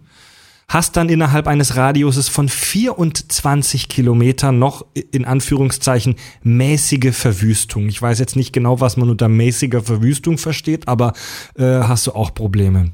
Hast 0.67 0.97
dann 0.97 1.09
innerhalb 1.09 1.47
eines 1.47 1.75
Radiuses 1.75 2.27
von 2.27 2.49
24 2.49 3.87
Kilometern 3.87 4.57
noch 4.57 4.83
in 5.11 5.23
Anführungszeichen 5.23 6.15
mäßige 6.41 7.15
Verwüstung. 7.15 7.87
Ich 7.87 8.01
weiß 8.01 8.17
jetzt 8.17 8.35
nicht 8.35 8.51
genau, 8.51 8.81
was 8.81 8.97
man 8.97 9.11
unter 9.11 9.29
mäßiger 9.29 9.83
Verwüstung 9.83 10.39
versteht, 10.39 10.87
aber 10.87 11.13
äh, 11.55 11.63
hast 11.63 12.07
du 12.07 12.13
auch 12.13 12.33
Probleme. 12.33 12.91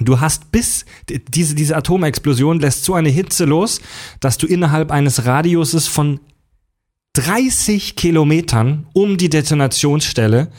Du 0.00 0.20
hast 0.20 0.50
bis 0.50 0.86
diese, 1.28 1.54
diese 1.54 1.76
Atomexplosion 1.76 2.58
lässt 2.58 2.84
so 2.84 2.94
eine 2.94 3.10
Hitze 3.10 3.44
los, 3.44 3.82
dass 4.20 4.38
du 4.38 4.46
innerhalb 4.46 4.90
eines 4.90 5.26
Radiuses 5.26 5.88
von 5.88 6.20
30 7.14 7.96
Kilometern 7.96 8.86
um 8.92 9.16
die 9.16 9.28
Detonationsstelle, 9.28 10.50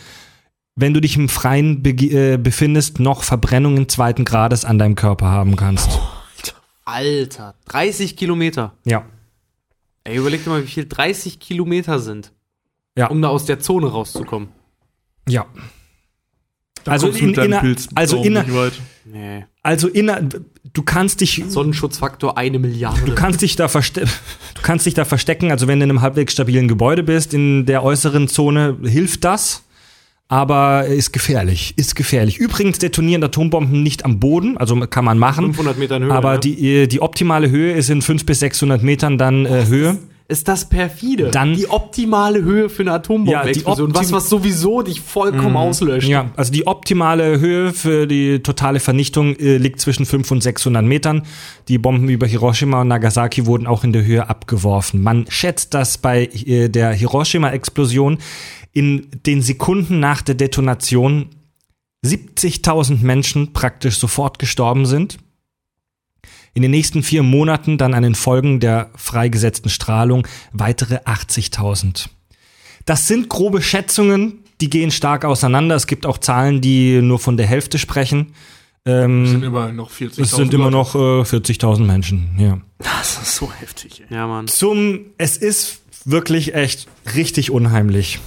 wenn 0.75 0.93
du 0.93 0.99
dich 1.01 1.15
im 1.15 1.29
Freien 1.29 1.83
bege- 1.83 2.33
äh, 2.33 2.37
befindest, 2.37 2.99
noch 2.99 3.23
Verbrennungen 3.23 3.87
zweiten 3.89 4.25
Grades 4.25 4.65
an 4.65 4.77
deinem 4.79 4.95
Körper 4.95 5.27
haben 5.27 5.55
kannst. 5.55 5.99
Alter, 6.85 7.55
30 7.65 8.15
Kilometer. 8.17 8.73
Ja. 8.85 9.05
Ey, 10.03 10.17
überleg 10.17 10.43
dir 10.43 10.49
mal, 10.49 10.63
wie 10.63 10.67
viel 10.71 10.87
30 10.87 11.39
Kilometer 11.39 11.99
sind, 11.99 12.31
Ja. 12.97 13.07
um 13.07 13.21
da 13.21 13.29
aus 13.29 13.45
der 13.45 13.59
Zone 13.59 13.87
rauszukommen. 13.87 14.49
Ja. 15.29 15.45
Da 16.83 16.91
Also 16.91 17.07
in- 17.09 17.33
inner- 17.33 17.59
Pilz 17.59 17.87
also 17.95 18.23
inner- 18.23 18.43
nicht 18.43 18.55
weit. 18.55 18.73
Nee. 19.05 19.45
Also 19.63 19.87
inner, 19.87 20.21
du 20.73 20.81
kannst 20.83 21.21
dich 21.21 21.43
Sonnenschutzfaktor 21.47 22.37
eine 22.37 22.59
Milliarde. 22.59 23.01
Du 23.05 23.13
kannst 23.15 23.41
dich 23.41 23.55
da 23.55 23.67
verste 23.67 24.01
du 24.01 24.61
kannst 24.61 24.85
dich 24.85 24.93
da 24.93 25.05
verstecken, 25.05 25.51
also 25.51 25.67
wenn 25.67 25.79
du 25.79 25.83
in 25.85 25.89
einem 25.91 26.01
halbwegs 26.01 26.33
stabilen 26.33 26.67
Gebäude 26.67 27.03
bist, 27.03 27.33
in 27.33 27.65
der 27.65 27.83
äußeren 27.83 28.27
Zone 28.27 28.77
hilft 28.83 29.23
das, 29.23 29.63
aber 30.27 30.85
ist 30.85 31.11
gefährlich, 31.11 31.73
ist 31.75 31.95
gefährlich. 31.95 32.37
Übrigens 32.37 32.79
detonieren 32.79 33.23
Atombomben 33.23 33.83
nicht 33.83 34.05
am 34.05 34.19
Boden, 34.19 34.57
also 34.57 34.75
kann 34.87 35.03
man 35.05 35.17
machen, 35.19 35.45
500 35.45 35.77
Metern 35.77 36.03
Höhe. 36.03 36.11
aber 36.13 36.33
ne? 36.35 36.39
die, 36.39 36.87
die 36.87 37.01
optimale 37.01 37.49
Höhe 37.49 37.73
ist 37.73 37.89
in 37.89 38.01
500 38.01 38.25
bis 38.25 38.39
600 38.39 38.81
Metern 38.81 39.17
dann 39.17 39.45
äh, 39.45 39.65
Höhe. 39.67 39.97
Ist 40.31 40.47
das 40.47 40.67
perfide. 40.67 41.29
Dann- 41.29 41.53
die 41.53 41.69
optimale 41.69 42.41
Höhe 42.41 42.69
für 42.69 42.81
eine 42.83 42.93
Atombombenexplosion. 42.93 43.89
Ja, 43.89 43.95
was, 43.95 44.11
was 44.11 44.29
sowieso 44.29 44.81
dich 44.81 45.01
vollkommen 45.01 45.55
auslöscht. 45.57 46.07
Ja, 46.07 46.31
also 46.35 46.51
die 46.51 46.65
optimale 46.65 47.39
Höhe 47.39 47.73
für 47.73 48.07
die 48.07 48.39
totale 48.41 48.79
Vernichtung 48.79 49.35
äh, 49.35 49.57
liegt 49.57 49.79
zwischen 49.81 50.05
500 50.05 50.31
und 50.31 50.41
600 50.41 50.83
Metern. 50.83 51.23
Die 51.67 51.77
Bomben 51.77 52.09
über 52.09 52.25
Hiroshima 52.25 52.81
und 52.81 52.87
Nagasaki 52.87 53.45
wurden 53.45 53.67
auch 53.67 53.83
in 53.83 53.93
der 53.93 54.05
Höhe 54.05 54.27
abgeworfen. 54.29 55.01
Man 55.03 55.25
schätzt, 55.29 55.73
dass 55.73 55.97
bei 55.97 56.25
äh, 56.25 56.69
der 56.69 56.93
Hiroshima-Explosion 56.93 58.17
in 58.71 59.07
den 59.25 59.41
Sekunden 59.41 59.99
nach 59.99 60.21
der 60.21 60.35
Detonation 60.35 61.27
70.000 62.05 63.03
Menschen 63.03 63.53
praktisch 63.53 63.97
sofort 63.97 64.39
gestorben 64.39 64.85
sind. 64.85 65.17
In 66.53 66.61
den 66.61 66.71
nächsten 66.71 67.01
vier 67.03 67.23
Monaten 67.23 67.77
dann 67.77 67.93
an 67.93 68.03
den 68.03 68.15
Folgen 68.15 68.59
der 68.59 68.89
freigesetzten 68.95 69.69
Strahlung 69.69 70.27
weitere 70.51 70.97
80.000. 70.97 72.07
Das 72.85 73.07
sind 73.07 73.29
grobe 73.29 73.61
Schätzungen, 73.61 74.39
die 74.59 74.69
gehen 74.69 74.91
stark 74.91 75.23
auseinander. 75.23 75.75
Es 75.75 75.87
gibt 75.87 76.05
auch 76.05 76.17
Zahlen, 76.17 76.61
die 76.61 77.01
nur 77.01 77.19
von 77.19 77.37
der 77.37 77.47
Hälfte 77.47 77.77
sprechen. 77.77 78.33
Ähm, 78.85 79.27
sind 79.27 79.43
immerhin 79.43 79.75
noch 79.75 79.91
40.000 79.91 80.21
es 80.21 80.31
sind 80.31 80.53
immer 80.53 80.71
noch 80.71 80.95
äh, 80.95 81.21
40.000 81.21 81.83
Menschen, 81.83 82.31
ja. 82.37 82.59
Das 82.79 83.21
ist 83.21 83.35
so 83.35 83.51
heftig, 83.51 84.03
ey. 84.09 84.15
Ja, 84.15 84.25
Mann. 84.25 84.47
Zum, 84.47 85.01
es 85.19 85.37
ist 85.37 85.81
wirklich 86.03 86.55
echt 86.55 86.87
richtig 87.15 87.51
unheimlich. 87.51 88.19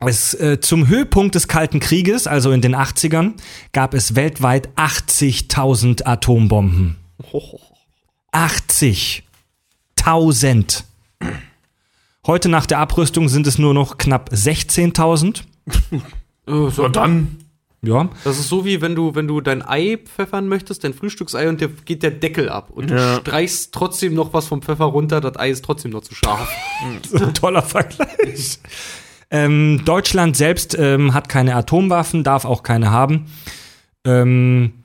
Es, 0.00 0.32
äh, 0.34 0.60
zum 0.60 0.86
Höhepunkt 0.86 1.34
des 1.34 1.48
Kalten 1.48 1.80
Krieges, 1.80 2.28
also 2.28 2.52
in 2.52 2.60
den 2.60 2.76
80ern, 2.76 3.32
gab 3.72 3.94
es 3.94 4.14
weltweit 4.14 4.68
80.000 4.76 6.04
Atombomben. 6.04 6.96
80.000. 8.32 10.84
Heute 12.26 12.48
nach 12.48 12.66
der 12.66 12.78
Abrüstung 12.78 13.28
sind 13.28 13.46
es 13.46 13.58
nur 13.58 13.74
noch 13.74 13.98
knapp 13.98 14.30
16.000. 14.32 15.42
Äh, 16.46 16.46
so, 16.70 16.88
dann, 16.88 17.38
Ja. 17.82 18.08
das 18.24 18.38
ist 18.38 18.48
so 18.48 18.64
wie 18.64 18.80
wenn 18.82 18.94
du, 18.94 19.14
wenn 19.14 19.26
du 19.28 19.40
dein 19.40 19.62
Ei 19.66 19.98
pfeffern 20.04 20.48
möchtest, 20.48 20.84
dein 20.84 20.94
Frühstücksei 20.94 21.48
und 21.48 21.60
dir 21.60 21.68
geht 21.68 22.02
der 22.02 22.10
Deckel 22.10 22.48
ab 22.50 22.70
und 22.70 22.90
du 22.90 22.96
Ja. 22.96 23.20
streichst 23.20 23.72
trotzdem 23.72 24.14
noch 24.14 24.32
was 24.34 24.46
vom 24.46 24.62
Pfeffer 24.62 24.84
runter, 24.86 25.20
das 25.20 25.36
Ei 25.38 25.50
ist 25.50 25.64
trotzdem 25.64 25.90
noch 25.92 26.02
zu 26.02 26.14
scharf. 26.14 26.48
So 27.08 27.24
ein 27.24 27.34
toller 27.34 27.62
Vergleich. 27.62 28.58
ähm, 29.30 29.82
Deutschland 29.84 30.36
selbst 30.36 30.76
ähm, 30.78 31.14
hat 31.14 31.28
keine 31.28 31.54
Atomwaffen, 31.56 32.24
darf 32.24 32.44
auch 32.44 32.62
keine 32.62 32.90
haben. 32.90 33.26
Ähm, 34.04 34.77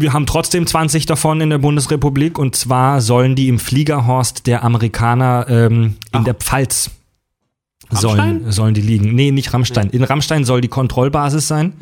wir 0.00 0.12
haben 0.12 0.26
trotzdem 0.26 0.64
20 0.64 1.06
davon 1.06 1.40
in 1.40 1.50
der 1.50 1.58
Bundesrepublik 1.58 2.38
und 2.38 2.54
zwar 2.54 3.00
sollen 3.00 3.34
die 3.34 3.48
im 3.48 3.58
Fliegerhorst 3.58 4.46
der 4.46 4.62
Amerikaner 4.62 5.46
ähm, 5.48 5.96
in 6.14 6.22
der 6.22 6.34
Pfalz 6.34 6.90
sollen, 7.90 8.20
Rammstein? 8.20 8.52
sollen 8.52 8.74
die 8.74 8.80
liegen. 8.80 9.14
Nee, 9.14 9.32
nicht 9.32 9.52
Rammstein. 9.52 9.90
In 9.90 10.04
Rammstein 10.04 10.44
soll 10.44 10.60
die 10.60 10.68
Kontrollbasis 10.68 11.48
sein. 11.48 11.72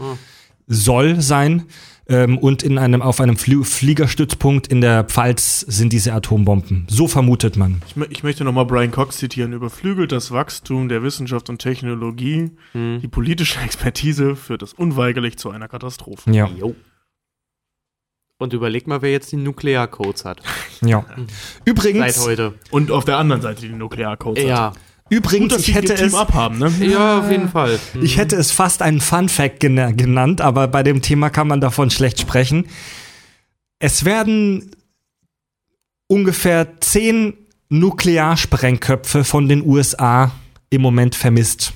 Soll 0.66 1.20
sein. 1.20 1.64
Ähm, 2.08 2.38
und 2.38 2.62
in 2.62 2.78
einem, 2.78 3.02
auf 3.02 3.20
einem 3.20 3.36
Flie 3.36 3.64
Fliegerstützpunkt 3.64 4.68
in 4.68 4.80
der 4.80 5.04
Pfalz 5.04 5.60
sind 5.60 5.92
diese 5.92 6.14
Atombomben. 6.14 6.86
So 6.88 7.08
vermutet 7.08 7.56
man. 7.56 7.82
ich, 7.86 7.96
ich 8.10 8.22
möchte 8.22 8.44
nochmal 8.44 8.64
Brian 8.64 8.92
Cox 8.92 9.18
zitieren. 9.18 9.52
Überflügelt 9.52 10.12
das 10.12 10.30
Wachstum 10.30 10.88
der 10.88 11.02
Wissenschaft 11.02 11.50
und 11.50 11.58
Technologie. 11.58 12.52
Die 12.74 13.08
politische 13.08 13.60
Expertise 13.64 14.36
führt 14.36 14.62
es 14.62 14.72
unweigerlich 14.72 15.36
zu 15.36 15.50
einer 15.50 15.68
Katastrophe. 15.68 16.30
Ja. 16.30 16.46
Jo. 16.46 16.74
Und 18.38 18.52
überleg 18.52 18.86
mal, 18.86 19.00
wer 19.00 19.10
jetzt 19.12 19.32
die 19.32 19.36
Nuklearcodes 19.36 20.24
hat. 20.24 20.42
Ja. 20.82 21.06
Seit 21.08 21.26
Übrigens, 21.64 22.26
heute. 22.26 22.52
Und 22.70 22.90
auf 22.90 23.06
der 23.06 23.16
anderen 23.16 23.40
Seite 23.40 23.62
die 23.62 23.72
Nuklearcodes. 23.72 24.44
Ja. 24.44 24.74
übrigens, 25.08 25.54
Gut, 25.54 25.66
ich 25.66 25.74
hätte 25.74 25.94
Team 25.94 26.08
es, 26.08 26.14
abhaben, 26.14 26.58
ne? 26.58 26.70
Ja, 26.80 27.20
auf 27.20 27.30
jeden 27.30 27.48
Fall. 27.48 27.78
ich 28.02 28.18
hätte 28.18 28.36
es 28.36 28.52
fast 28.52 28.82
einen 28.82 29.00
Fun 29.00 29.30
Fact 29.30 29.62
gena- 29.62 29.92
genannt, 29.92 30.42
aber 30.42 30.68
bei 30.68 30.82
dem 30.82 31.00
Thema 31.00 31.30
kann 31.30 31.48
man 31.48 31.62
davon 31.62 31.88
schlecht 31.88 32.20
sprechen. 32.20 32.66
Es 33.78 34.04
werden 34.04 34.70
ungefähr 36.08 36.78
zehn 36.80 37.32
Nuklearsprengköpfe 37.70 39.24
von 39.24 39.48
den 39.48 39.64
USA 39.66 40.30
im 40.68 40.82
Moment 40.82 41.14
vermisst. 41.14 41.72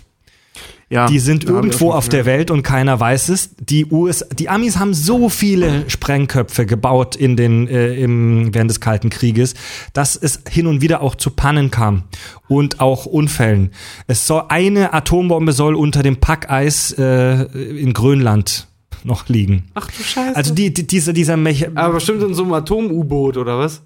Ja, 0.93 1.07
Die 1.07 1.20
sind 1.20 1.44
irgendwo 1.44 1.93
auf 1.93 2.09
der 2.09 2.27
Welt 2.27 2.51
und 2.51 2.65
keiner 2.65 2.99
weiß 2.99 3.28
es. 3.28 3.51
Die 3.60 3.86
US, 3.86 4.25
die 4.36 4.49
Amis 4.49 4.77
haben 4.77 4.93
so 4.93 5.28
viele 5.28 5.89
Sprengköpfe 5.89 6.67
gebaut 6.67 7.15
in 7.15 7.36
den 7.36 7.69
äh, 7.69 7.94
im, 7.94 8.52
während 8.52 8.70
des 8.70 8.81
Kalten 8.81 9.09
Krieges, 9.09 9.55
dass 9.93 10.17
es 10.17 10.43
hin 10.51 10.67
und 10.67 10.81
wieder 10.81 11.01
auch 11.01 11.15
zu 11.15 11.31
Pannen 11.31 11.70
kam 11.70 12.02
und 12.49 12.81
auch 12.81 13.07
Unfällen. 13.07 13.70
Es 14.09 14.27
soll 14.27 14.43
eine 14.49 14.93
Atombombe 14.93 15.52
soll 15.52 15.77
unter 15.77 16.02
dem 16.02 16.17
Packeis 16.17 16.91
äh, 16.99 17.43
in 17.44 17.93
Grönland 17.93 18.67
noch 19.05 19.28
liegen. 19.28 19.69
Ach 19.75 19.86
du 19.86 20.02
Scheiße. 20.02 20.35
Also 20.35 20.55
die, 20.55 20.75
die, 20.75 20.89
dieser, 20.89 21.12
dieser 21.12 21.36
Mecha 21.36 21.69
Aber 21.77 21.94
bestimmt 21.94 22.20
in 22.25 22.35
so 22.35 22.43
einem 22.43 22.52
Atom-U-Boot 22.55 23.36
oder 23.36 23.60
was? 23.60 23.83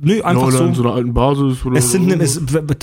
Nö, 0.00 0.22
einfach 0.22 0.42
oder 0.48 0.58
so. 0.58 0.64
in 0.66 0.74
so 0.74 0.82
einer 0.82 0.94
alten 0.94 1.14
Basis 1.14 1.64
oder 1.64 1.76
Es 1.76 1.90
sind 1.92 2.10
so. 2.10 2.16
es, 2.18 2.40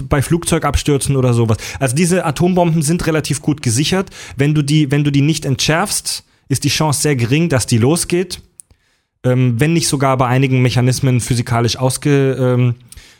bei 0.09 0.21
Flugzeugabstürzen 0.21 1.15
oder 1.15 1.33
sowas. 1.33 1.57
Also 1.79 1.95
diese 1.95 2.25
Atombomben 2.25 2.81
sind 2.81 3.05
relativ 3.07 3.41
gut 3.41 3.61
gesichert. 3.61 4.09
Wenn 4.37 4.53
du 4.53 4.61
die, 4.61 4.91
wenn 4.91 5.03
du 5.03 5.11
die 5.11 5.21
nicht 5.21 5.45
entschärfst, 5.45 6.23
ist 6.49 6.63
die 6.63 6.69
Chance 6.69 7.01
sehr 7.01 7.15
gering, 7.15 7.49
dass 7.49 7.65
die 7.67 7.77
losgeht. 7.77 8.41
Ähm, 9.23 9.59
wenn 9.59 9.73
nicht 9.73 9.87
sogar 9.87 10.17
bei 10.17 10.27
einigen 10.27 10.61
Mechanismen 10.61 11.19
physikalisch 11.19 11.77
ausge, 11.77 12.33
ähm, 12.39 12.75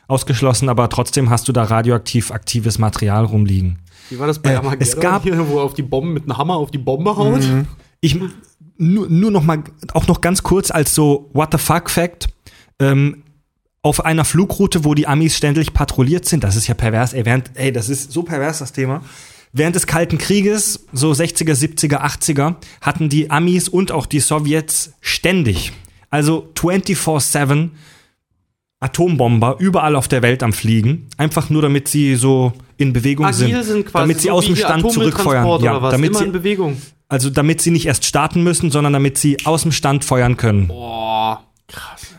ausgeschlossen, 0.08 0.70
aber 0.70 0.88
trotzdem 0.90 1.30
hast 1.32 1.48
du 1.48 1.52
da 1.52 1.64
radioaktiv 1.64 2.30
aktives 2.32 2.78
Material 2.78 3.26
rumliegen. 3.26 3.80
Wie 4.12 4.20
war 4.20 4.28
das 4.28 4.38
bei 4.40 4.52
Äh, 4.52 4.56
Armageddon 4.58 4.82
es 4.88 5.00
gab- 5.00 5.24
hier, 5.24 5.50
wo 5.50 5.58
er 5.58 5.64
auf 5.64 5.74
die 5.74 5.82
Bomben 5.82 6.14
mit 6.14 6.24
einem 6.24 6.38
Hammer 6.38 6.58
auf 6.58 6.70
die 6.70 6.78
Bombe 6.78 7.16
haut? 7.18 7.42
Ich 8.02 8.16
nur, 8.78 9.10
nur 9.10 9.32
noch 9.32 9.44
mal 9.44 9.64
auch 9.94 10.06
noch 10.08 10.22
ganz 10.22 10.44
kurz 10.44 10.70
als 10.70 10.94
so 10.94 11.32
What 11.34 11.50
the 11.54 11.58
fuck 11.58 11.90
Fact. 11.90 12.28
Ähm, 12.78 13.24
auf 13.86 14.04
einer 14.04 14.26
Flugroute, 14.26 14.84
wo 14.84 14.96
die 14.96 15.06
Amis 15.06 15.38
ständig 15.38 15.72
patrouilliert 15.72 16.26
sind, 16.26 16.44
das 16.44 16.56
ist 16.56 16.66
ja 16.66 16.74
pervers, 16.74 17.14
ey, 17.14 17.24
während, 17.24 17.52
ey, 17.54 17.72
das 17.72 17.88
ist 17.88 18.12
so 18.12 18.24
pervers, 18.24 18.58
das 18.58 18.74
Thema. 18.74 19.04
Während 19.54 19.76
des 19.76 19.86
Kalten 19.86 20.18
Krieges, 20.18 20.88
so 20.92 21.12
60er, 21.12 21.54
70er, 21.54 22.02
80er, 22.02 22.56
hatten 22.82 23.10
die 23.10 23.30
Amis 23.30 23.70
und 23.70 23.92
auch 23.92 24.08
die 24.08 24.22
Sowjets 24.22 24.94
ständig, 25.02 25.72
also 26.10 26.50
24-7 26.56 27.70
Atombomber 28.80 29.58
überall 29.60 29.96
auf 29.96 30.08
der 30.08 30.24
Welt 30.24 30.42
am 30.42 30.52
Fliegen, 30.52 31.08
einfach 31.18 31.52
nur 31.52 31.62
damit 31.62 31.88
sie 31.88 32.16
so 32.16 32.54
in 32.78 32.92
Bewegung 32.92 33.28
Agil 33.28 33.38
sind, 33.38 33.64
sind 33.66 33.86
quasi 33.86 34.02
damit 34.02 34.20
sie 34.20 34.30
so 34.30 34.34
aus 34.34 34.46
dem 34.48 34.56
Stand 34.56 34.92
zurückfeuern, 34.92 35.62
ja, 35.62 35.80
damit 35.92 36.10
Immer 36.10 36.18
sie 36.18 36.26
in 36.26 36.32
Bewegung. 36.32 36.82
also 37.08 37.30
damit 37.30 37.62
sie 37.62 37.70
nicht 37.70 37.86
erst 37.86 38.04
starten 38.04 38.42
müssen, 38.42 38.72
sondern 38.72 38.94
damit 38.94 39.20
sie 39.20 39.46
aus 39.46 39.62
dem 39.62 39.72
Stand 39.72 40.04
feuern 40.04 40.38
können. 40.38 40.70
Boah. 40.70 41.44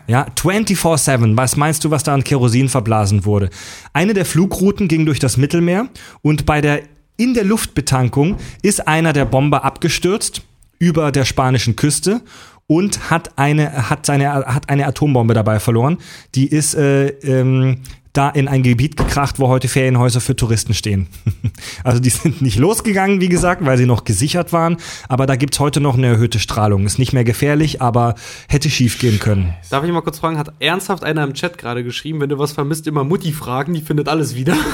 Ja, 0.07 0.25
24-7. 0.37 1.35
Was 1.35 1.57
meinst 1.57 1.83
du, 1.83 1.91
was 1.91 2.03
da 2.03 2.13
an 2.13 2.23
Kerosin 2.23 2.69
verblasen 2.69 3.25
wurde? 3.25 3.49
Eine 3.91 4.13
der 4.13 4.25
Flugrouten 4.25 4.87
ging 4.87 5.05
durch 5.05 5.19
das 5.19 5.35
Mittelmeer 5.35 5.89
und 6.21 6.45
bei 6.45 6.61
der 6.61 6.81
in 7.17 7.33
der 7.33 7.43
Luftbetankung 7.43 8.37
ist 8.61 8.87
einer 8.87 9.11
der 9.11 9.25
Bomber 9.25 9.65
abgestürzt 9.65 10.43
über 10.79 11.11
der 11.11 11.25
spanischen 11.25 11.75
Küste 11.75 12.21
und 12.67 13.09
hat 13.09 13.37
eine 13.37 13.89
hat 13.89 14.05
seine 14.05 14.29
hat 14.31 14.69
eine 14.69 14.85
Atombombe 14.85 15.33
dabei 15.33 15.59
verloren. 15.59 15.97
Die 16.35 16.47
ist 16.47 16.75
äh, 16.75 17.07
ähm, 17.07 17.81
da 18.17 18.29
in 18.29 18.47
ein 18.47 18.63
Gebiet 18.63 18.97
gekracht, 18.97 19.39
wo 19.39 19.47
heute 19.47 19.67
Ferienhäuser 19.67 20.21
für 20.21 20.35
Touristen 20.35 20.73
stehen. 20.73 21.07
also 21.83 21.99
die 21.99 22.09
sind 22.09 22.41
nicht 22.41 22.57
losgegangen, 22.57 23.21
wie 23.21 23.29
gesagt, 23.29 23.63
weil 23.65 23.77
sie 23.77 23.85
noch 23.85 24.03
gesichert 24.03 24.51
waren, 24.53 24.77
aber 25.07 25.25
da 25.27 25.35
gibt's 25.35 25.59
heute 25.59 25.79
noch 25.79 25.95
eine 25.97 26.07
erhöhte 26.07 26.39
Strahlung. 26.39 26.85
Ist 26.85 26.99
nicht 26.99 27.13
mehr 27.13 27.23
gefährlich, 27.23 27.81
aber 27.81 28.15
hätte 28.47 28.69
schief 28.69 28.99
gehen 28.99 29.19
können. 29.19 29.53
Darf 29.69 29.83
ich 29.83 29.91
mal 29.91 30.01
kurz 30.01 30.19
fragen, 30.19 30.37
hat 30.37 30.53
ernsthaft 30.59 31.03
einer 31.03 31.23
im 31.23 31.33
Chat 31.33 31.57
gerade 31.57 31.83
geschrieben, 31.83 32.19
wenn 32.21 32.29
du 32.29 32.39
was 32.39 32.51
vermisst, 32.53 32.87
immer 32.87 33.03
Mutti 33.03 33.31
fragen, 33.31 33.73
die 33.73 33.81
findet 33.81 34.07
alles 34.09 34.35
wieder. 34.35 34.55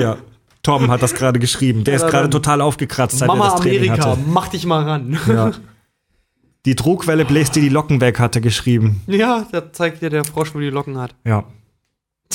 Ja. 0.00 0.16
Torben 0.64 0.90
hat 0.90 1.02
das 1.02 1.14
gerade 1.14 1.38
geschrieben. 1.38 1.84
Der 1.84 1.94
ist 1.94 2.02
Ja, 2.02 2.08
gerade 2.08 2.24
dann- 2.24 2.30
total 2.32 2.60
aufgekratzt, 2.62 3.18
seit 3.18 3.28
Mama 3.28 3.44
er 3.46 3.50
das 3.52 3.60
Training 3.60 3.90
Amerika, 3.90 4.10
hatte. 4.12 4.20
mach 4.26 4.48
dich 4.48 4.66
mal 4.66 4.82
ran. 4.82 5.18
Ja. 5.28 5.52
Die 6.66 6.74
Druckwelle 6.74 7.24
bläst 7.26 7.54
dir 7.54 7.60
die 7.60 7.68
Locken 7.68 8.00
weg, 8.00 8.18
hat 8.18 8.34
er 8.36 8.40
geschrieben. 8.40 9.02
Ja, 9.06 9.46
da 9.52 9.70
zeigt 9.72 10.00
dir 10.00 10.08
der 10.08 10.24
Frosch, 10.24 10.54
wo 10.54 10.58
die 10.60 10.70
Locken 10.70 10.96
hat. 10.98 11.14
Ja. 11.24 11.44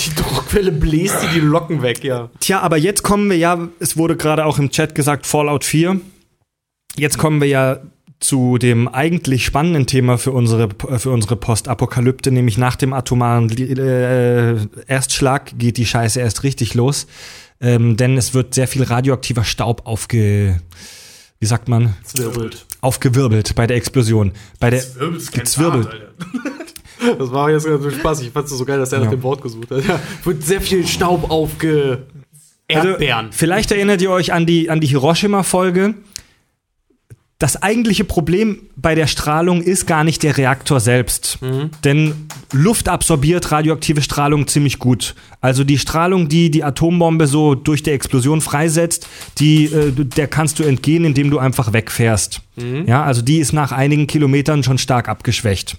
Die 0.06 0.16
Druckwelle 0.16 0.72
bläst 0.72 1.22
dir 1.24 1.30
die 1.34 1.40
Locken 1.40 1.82
weg, 1.82 2.04
ja. 2.04 2.30
Tja, 2.40 2.62
aber 2.62 2.78
jetzt 2.78 3.04
kommen 3.04 3.30
wir 3.30 3.38
ja, 3.38 3.68
es 3.80 3.98
wurde 3.98 4.16
gerade 4.16 4.46
auch 4.46 4.60
im 4.60 4.70
Chat 4.70 4.96
gesagt, 4.96 5.28
Fallout 5.28 5.66
4. 5.66 6.00
Jetzt 6.96 7.18
kommen 7.18 7.42
wir 7.42 7.48
ja 7.48 7.80
zu 8.20 8.58
dem 8.58 8.88
eigentlich 8.88 9.46
spannenden 9.46 9.88
Thema 9.88 10.18
für 10.18 10.32
unsere, 10.32 10.70
für 10.98 11.12
unsere 11.12 11.36
Postapokalypte, 11.38 12.32
nämlich 12.32 12.58
nach 12.58 12.76
dem 12.76 12.94
atomaren 12.94 13.50
äh, 13.50 14.58
Erstschlag 14.88 15.58
geht 15.58 15.78
die 15.78 15.86
Scheiße 15.86 16.20
erst 16.20 16.44
richtig 16.44 16.74
los. 16.74 17.08
Ähm, 17.62 17.98
denn 17.98 18.18
es 18.18 18.34
wird 18.34 18.54
sehr 18.54 18.68
viel 18.68 18.84
radioaktiver 18.84 19.44
Staub 19.44 19.86
aufge, 19.86 20.62
wie 21.40 21.46
sagt 21.46 21.68
man? 21.68 21.96
Zwirbelt. 22.04 22.66
Aufgewirbelt 22.82 23.56
bei 23.56 23.68
der 23.68 23.78
Explosion. 23.78 24.34
Bei 24.60 24.70
der 24.70 24.84
gezwirbelt. 25.32 25.90
Das 27.18 27.32
war 27.32 27.50
jetzt 27.50 27.66
ganz 27.66 27.84
so 27.84 27.90
Spaß. 27.92 28.22
Ich 28.22 28.32
fand 28.32 28.46
es 28.48 28.58
so 28.58 28.66
geil, 28.66 28.78
dass 28.80 28.92
er 28.92 29.00
nach 29.00 29.06
Ja. 29.06 29.12
dem 29.12 29.24
Wort 29.24 29.42
gesucht 29.42 29.72
hat. 29.72 29.86
Ja, 29.86 30.00
wird 30.24 30.44
sehr 30.44 30.62
viel 30.62 30.86
Staub 30.88 31.30
aufge... 31.32 32.04
Erdbeeren. 32.72 33.26
Also, 33.28 33.38
vielleicht 33.38 33.72
erinnert 33.72 34.00
ihr 34.02 34.12
euch 34.12 34.32
an 34.32 34.46
die, 34.46 34.70
an 34.70 34.80
die 34.80 34.86
Hiroshima-Folge. 34.88 35.96
Das 37.40 37.64
eigentliche 37.64 38.04
Problem 38.04 38.64
bei 38.76 38.96
der 38.96 39.08
Strahlung 39.08 39.62
ist 39.64 39.88
gar 39.88 40.04
nicht 40.04 40.22
der 40.24 40.38
Reaktor 40.38 40.82
selbst. 40.82 41.40
Denn 41.86 42.28
Luft 42.52 42.90
absorbiert 42.90 43.52
radioaktive 43.52 44.02
Strahlung 44.02 44.46
ziemlich 44.48 44.78
gut. 44.78 45.16
Also 45.40 45.64
die 45.64 45.80
Strahlung, 45.80 46.28
die 46.28 46.52
die 46.52 46.66
Atombombe 46.66 47.28
so 47.28 47.56
durch 47.56 47.82
die 47.82 47.92
Explosion 47.92 48.42
freisetzt, 48.42 49.08
die, 49.40 49.66
äh, 49.66 49.92
der 49.94 50.28
kannst 50.28 50.60
du 50.60 50.64
entgehen, 50.64 51.06
indem 51.06 51.32
du 51.32 51.40
einfach 51.40 51.72
wegfährst. 51.72 52.42
Ja, 52.86 53.04
also 53.04 53.22
die 53.22 53.38
ist 53.38 53.54
nach 53.54 53.72
einigen 53.72 54.06
Kilometern 54.06 54.62
schon 54.64 54.78
stark 54.78 55.08
abgeschwächt. 55.08 55.78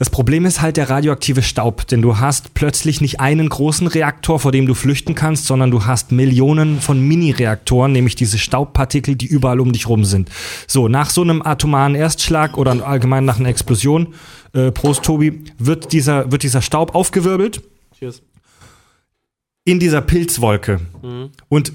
Das 0.00 0.08
Problem 0.08 0.46
ist 0.46 0.62
halt 0.62 0.78
der 0.78 0.88
radioaktive 0.88 1.42
Staub, 1.42 1.86
denn 1.86 2.00
du 2.00 2.16
hast 2.16 2.54
plötzlich 2.54 3.02
nicht 3.02 3.20
einen 3.20 3.50
großen 3.50 3.86
Reaktor, 3.86 4.40
vor 4.40 4.50
dem 4.50 4.64
du 4.64 4.72
flüchten 4.72 5.14
kannst, 5.14 5.44
sondern 5.44 5.70
du 5.70 5.84
hast 5.84 6.10
Millionen 6.10 6.80
von 6.80 7.06
Mini-Reaktoren, 7.06 7.92
nämlich 7.92 8.14
diese 8.14 8.38
Staubpartikel, 8.38 9.14
die 9.14 9.26
überall 9.26 9.60
um 9.60 9.74
dich 9.74 9.90
rum 9.90 10.06
sind. 10.06 10.30
So, 10.66 10.88
nach 10.88 11.10
so 11.10 11.20
einem 11.20 11.42
atomaren 11.42 11.94
Erstschlag 11.94 12.56
oder 12.56 12.82
allgemein 12.82 13.26
nach 13.26 13.38
einer 13.38 13.50
Explosion, 13.50 14.14
äh, 14.54 14.72
Prost 14.72 15.02
Tobi, 15.02 15.44
wird 15.58 15.92
dieser, 15.92 16.32
wird 16.32 16.44
dieser 16.44 16.62
Staub 16.62 16.94
aufgewirbelt 16.94 17.62
Cheers. 17.98 18.22
in 19.64 19.80
dieser 19.80 20.00
Pilzwolke. 20.00 20.80
Und 21.50 21.72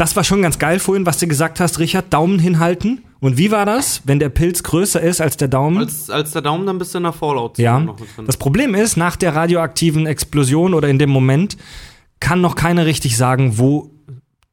das 0.00 0.16
war 0.16 0.24
schon 0.24 0.40
ganz 0.40 0.58
geil 0.58 0.78
vorhin, 0.78 1.04
was 1.04 1.18
du 1.18 1.26
gesagt 1.26 1.60
hast, 1.60 1.78
Richard, 1.78 2.10
Daumen 2.10 2.38
hinhalten. 2.38 3.04
Und 3.20 3.36
wie 3.36 3.50
war 3.50 3.66
das, 3.66 4.00
wenn 4.04 4.18
der 4.18 4.30
Pilz 4.30 4.62
größer 4.62 4.98
ist 4.98 5.20
als 5.20 5.36
der 5.36 5.48
Daumen? 5.48 5.76
Als, 5.76 6.08
als 6.08 6.32
der 6.32 6.40
Daumen, 6.40 6.66
dann 6.66 6.78
bist 6.78 6.94
du 6.94 6.98
in 6.98 7.04
der 7.04 7.12
fallout 7.12 7.58
Ja, 7.58 7.86
das 8.26 8.38
Problem 8.38 8.74
ist, 8.74 8.96
nach 8.96 9.16
der 9.16 9.36
radioaktiven 9.36 10.06
Explosion 10.06 10.72
oder 10.72 10.88
in 10.88 10.98
dem 10.98 11.10
Moment 11.10 11.58
kann 12.18 12.40
noch 12.40 12.54
keiner 12.54 12.86
richtig 12.86 13.18
sagen, 13.18 13.58
wo 13.58 13.90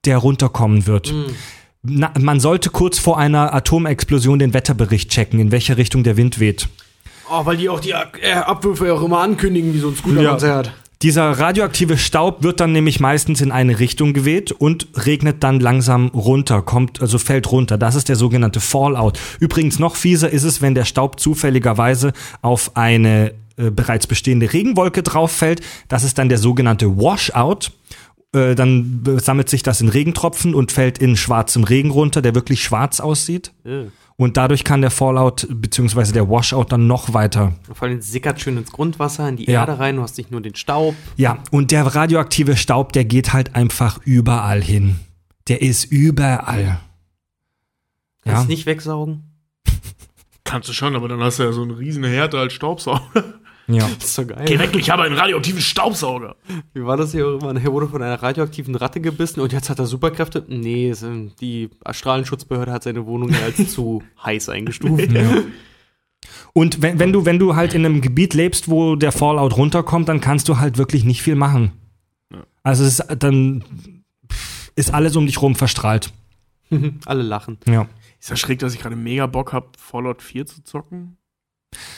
der 0.03 0.17
runterkommen 0.17 0.85
wird. 0.85 1.14
Na, 1.82 2.11
man 2.19 2.42
sollte 2.42 2.69
kurz 2.69 3.00
vor 3.00 3.17
einer 3.17 3.53
Atomexplosion 3.53 4.40
den 4.40 4.53
Wetterbericht 4.53 5.09
checken, 5.11 5.40
in 5.40 5.51
welche 5.51 5.77
Richtung 5.77 6.03
der 6.03 6.17
Wind 6.17 6.42
weht. 6.42 6.67
Oh, 7.30 7.45
weil 7.45 7.56
die 7.56 7.69
auch 7.69 7.80
die 7.80 7.92
äh, 7.92 8.34
Abwürfe 8.34 8.88
ja 8.88 8.93
auch 8.93 9.03
immer 9.03 9.19
ankündigen, 9.19 9.74
wie 9.74 9.80
so 9.80 9.90
ein 9.90 9.95
Scooter-Konzert. 9.95 10.74
Dieser 11.03 11.30
radioaktive 11.32 11.95
Staub 11.95 12.42
wird 12.42 12.59
dann 12.59 12.72
nämlich 12.72 13.00
meistens 13.00 13.42
in 13.42 13.51
eine 13.51 13.80
Richtung 13.80 14.14
geweht 14.14 14.51
und 14.51 14.88
regnet 15.06 15.43
dann 15.43 15.59
langsam 15.59 16.08
runter, 16.08 16.64
kommt, 16.64 17.01
also 17.01 17.19
fällt 17.19 17.51
runter. 17.51 17.77
Das 17.77 17.93
ist 17.93 18.09
der 18.09 18.16
sogenannte 18.16 18.59
Fallout. 18.59 19.19
Übrigens 19.40 19.77
noch 19.77 19.95
fieser 19.95 20.32
ist 20.32 20.43
es, 20.43 20.61
wenn 20.64 20.74
der 20.74 20.85
Staub 20.85 21.19
zufälligerweise 21.19 22.14
auf 22.42 22.76
eine 22.76 23.34
äh, 23.58 23.69
bereits 23.69 24.08
bestehende 24.08 24.51
Regenwolke 24.51 25.03
drauf 25.03 25.32
fällt. 25.32 25.61
Das 25.88 26.03
ist 26.03 26.17
dann 26.17 26.30
der 26.30 26.40
sogenannte 26.40 26.98
Washout. 26.98 27.72
Äh, 28.34 28.56
dann 28.56 29.03
äh, 29.08 29.19
sammelt 29.19 29.50
sich 29.50 29.61
das 29.61 29.82
in 29.82 29.90
Regentropfen 29.90 30.56
und 30.56 30.72
fällt 30.72 30.98
in 30.98 31.16
schwarzem 31.16 31.64
Regen 31.64 31.92
runter, 31.92 32.24
der 32.24 32.34
wirklich 32.34 32.64
schwarz 32.64 33.00
aussieht. 33.00 33.53
Und 34.20 34.36
dadurch 34.36 34.64
kann 34.64 34.82
der 34.82 34.90
Fallout 34.90 35.48
bzw. 35.50 36.12
der 36.12 36.28
Washout 36.28 36.66
dann 36.70 36.88
noch 36.88 37.14
weiter 37.14 37.54
Vor 37.72 37.88
allem 37.88 38.02
sickert 38.02 38.42
schön 38.42 38.58
ins 38.58 38.72
Grundwasser, 38.72 39.30
in 39.30 39.38
die 39.38 39.46
Ja. 39.46 39.62
Erde 39.62 39.78
rein, 39.78 39.98
du 39.98 40.02
hast 40.02 40.18
nicht 40.18 40.32
nur 40.32 40.42
den 40.42 40.56
Staub. 40.56 40.96
Ja, 41.18 41.38
und 41.52 41.70
der 41.72 41.84
radioaktive 41.86 42.58
Staub, 42.58 42.94
der 42.94 43.06
geht 43.06 43.34
halt 43.34 43.56
einfach 43.56 44.00
überall 44.06 44.62
hin. 44.64 45.00
Der 45.48 45.62
ist 45.62 45.86
überall. 45.86 46.80
Kannst 48.24 48.44
Ja. 48.44 48.48
nicht 48.48 48.66
wegsaugen. 48.66 49.24
Kannst 50.44 50.68
du 50.68 50.74
schon, 50.74 50.96
aber 50.96 51.08
dann 51.08 51.20
hast 51.22 51.38
du 51.40 51.44
ja 51.44 51.52
so 51.52 51.62
einen 51.62 51.72
riesen 51.72 52.04
Härte 52.04 52.40
als 52.40 52.54
Staubsauger. 52.54 53.02
Ja. 53.68 53.90
Das 54.00 54.06
ist 54.06 54.18
doch 54.18 54.28
geil. 54.28 54.46
Geh 54.48 54.60
weg, 54.60 54.76
ich 54.76 54.90
habe 54.90 55.04
einen 55.04 55.16
radioaktiven 55.16 55.62
Staubsauger. 55.62 56.36
Wie 56.74 56.86
war 56.86 56.96
das 56.96 57.12
hier? 57.12 57.38
Man 57.42 57.58
er 57.58 57.72
wurde 57.74 57.88
von 57.88 58.02
einer 58.02 58.22
radioaktiven 58.22 58.76
Ratte 58.76 59.02
gebissen 59.02 59.42
und 59.42 59.52
jetzt 59.52 59.70
hat 59.70 59.80
er 59.80 59.86
Superkräfte. 59.86 60.46
Nee, 60.48 60.94
die 61.42 61.70
Strahlenschutzbehörde 61.90 62.72
hat 62.72 62.84
seine 62.84 63.06
Wohnung 63.06 63.30
ja 63.30 63.40
als 63.42 63.74
zu 63.74 64.04
heiß 64.24 64.50
eingestuft. 64.50 65.10
Und 66.54 66.82
wenn, 66.82 67.00
wenn 67.00 67.14
du, 67.14 67.26
wenn 67.26 67.40
du 67.40 67.56
halt 67.56 67.74
in 67.74 67.86
einem 67.86 68.02
Gebiet 68.02 68.34
lebst, 68.34 68.70
wo 68.70 68.96
der 68.96 69.12
Fallout 69.12 69.58
runterkommt, 69.58 70.08
dann 70.10 70.22
kannst 70.22 70.48
du 70.50 70.60
halt 70.60 70.78
wirklich 70.78 71.04
nicht 71.04 71.22
viel 71.22 71.36
machen. 71.36 71.72
Also 72.64 72.84
es 72.84 73.00
ist, 73.00 73.24
dann 73.24 73.64
ist 74.76 74.94
alles 74.94 75.16
um 75.16 75.26
dich 75.26 75.42
rum 75.42 75.56
verstrahlt. 75.56 76.12
Alle 77.06 77.24
lachen. 77.24 77.58
Ja. 77.68 77.88
Ist 78.20 78.32
das 78.32 78.40
schräg, 78.40 78.60
dass 78.60 78.74
ich 78.74 78.82
gerade 78.82 78.96
mega 78.96 79.26
Bock 79.28 79.54
habe, 79.54 79.68
Fallout 79.78 80.22
4 80.22 80.46
zu 80.46 80.64
zocken? 80.64 81.18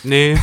Nee, 0.04 0.38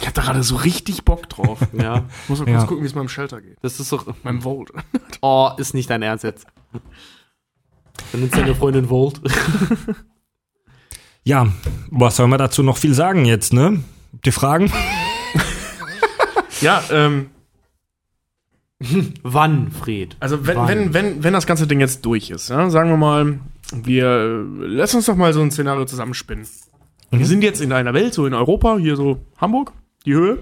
Ich 0.00 0.06
hab 0.06 0.14
da 0.14 0.22
gerade 0.22 0.42
so 0.42 0.56
richtig 0.56 1.04
Bock 1.04 1.28
drauf. 1.28 1.58
ja. 1.72 2.04
Ich 2.24 2.28
muss 2.28 2.38
mal 2.40 2.46
kurz 2.46 2.62
Ja. 2.62 2.66
gucken, 2.66 2.82
wie 2.82 2.86
es 2.88 2.94
meinem 2.94 3.08
Shelter 3.08 3.40
geht. 3.40 3.56
Das 3.62 3.78
ist 3.80 3.92
doch. 3.92 4.06
Meinem 4.22 4.44
Volt. 4.44 4.70
Oh, 5.22 5.50
ist 5.58 5.74
nicht 5.74 5.90
dein 5.90 6.00
Ernst 6.00 6.24
jetzt. 6.24 6.46
Dann 8.12 8.20
nimmst 8.20 8.34
deine 8.36 8.54
Freundin 8.54 8.88
Volt. 8.88 9.20
Ja, 11.24 11.48
was 11.90 12.16
soll 12.16 12.26
man 12.26 12.38
dazu 12.38 12.62
noch 12.62 12.78
viel 12.78 12.94
sagen 12.94 13.26
jetzt, 13.26 13.52
ne? 13.52 13.82
Habt 14.14 14.26
ihr 14.26 14.32
Fragen? 14.32 14.72
Ja, 16.62 16.82
ähm, 16.90 17.30
Wann, 19.22 19.70
Fred? 19.70 20.16
also 20.20 20.46
wenn, 20.46 20.56
Wann? 20.58 20.68
wenn, 20.68 20.94
wenn, 20.94 21.22
wenn 21.24 21.32
das 21.32 21.46
ganze 21.46 21.66
Ding 21.66 21.80
jetzt 21.80 22.04
durch 22.04 22.28
ist, 22.30 22.48
ja, 22.50 22.68
sagen 22.70 22.90
wir 22.90 22.96
mal, 22.98 23.40
wir 23.72 24.04
äh, 24.06 24.66
lass 24.66 24.94
uns 24.94 25.06
doch 25.06 25.16
mal 25.16 25.32
so 25.32 25.40
ein 25.40 25.50
Szenario 25.50 25.84
zusammenspinnen. 25.86 26.46
Wir 27.10 27.26
sind 27.26 27.42
jetzt 27.42 27.60
in 27.60 27.72
einer 27.72 27.92
Welt, 27.94 28.14
so 28.14 28.26
in 28.26 28.34
Europa, 28.34 28.76
hier 28.78 28.96
so 28.96 29.18
Hamburg, 29.38 29.72
die 30.06 30.14
Höhe, 30.14 30.38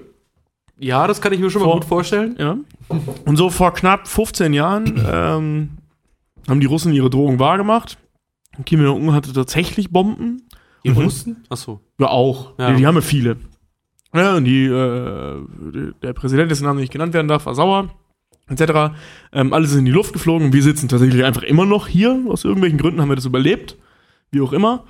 Ja, 0.78 1.06
das 1.06 1.20
kann 1.20 1.32
ich 1.32 1.40
mir 1.40 1.50
schon 1.50 1.60
mal 1.62 1.66
Vor- 1.66 1.74
gut 1.80 1.84
vorstellen. 1.86 2.36
ja. 2.38 2.56
Und 3.26 3.36
so 3.36 3.50
vor 3.50 3.72
knapp 3.74 4.06
15 4.06 4.52
Jahren 4.52 4.86
ähm, 5.10 5.68
haben 6.48 6.60
die 6.60 6.66
Russen 6.66 6.92
ihre 6.92 7.10
Drohung 7.10 7.38
wahrgemacht. 7.38 7.98
Kim 8.64 8.82
Jong-un 8.82 9.12
hatte 9.14 9.32
tatsächlich 9.32 9.90
Bomben. 9.90 10.42
Die 10.84 10.90
Russen? 10.90 11.44
Achso. 11.48 11.80
Ja, 11.98 12.08
auch. 12.08 12.52
Ja. 12.58 12.70
Die, 12.70 12.76
die 12.78 12.86
haben 12.86 12.94
ja 12.94 13.00
viele. 13.00 13.36
Ja, 14.14 14.36
und 14.36 14.44
die, 14.44 14.64
äh, 14.66 15.40
die- 15.74 15.92
der 16.02 16.12
Präsident, 16.12 16.50
dessen 16.50 16.64
Name 16.64 16.80
nicht 16.80 16.92
genannt 16.92 17.12
werden 17.12 17.28
darf, 17.28 17.46
war 17.46 17.54
sauer, 17.54 17.90
etc. 18.48 18.94
Ähm, 19.32 19.52
alle 19.52 19.66
sind 19.66 19.80
in 19.80 19.84
die 19.86 19.90
Luft 19.90 20.12
geflogen. 20.12 20.52
Wir 20.52 20.62
sitzen 20.62 20.88
tatsächlich 20.88 21.24
einfach 21.24 21.42
immer 21.42 21.66
noch 21.66 21.88
hier. 21.88 22.24
Aus 22.28 22.44
irgendwelchen 22.44 22.78
Gründen 22.78 23.00
haben 23.00 23.08
wir 23.10 23.16
das 23.16 23.26
überlebt. 23.26 23.76
Wie 24.30 24.40
auch 24.40 24.52
immer. 24.52 24.84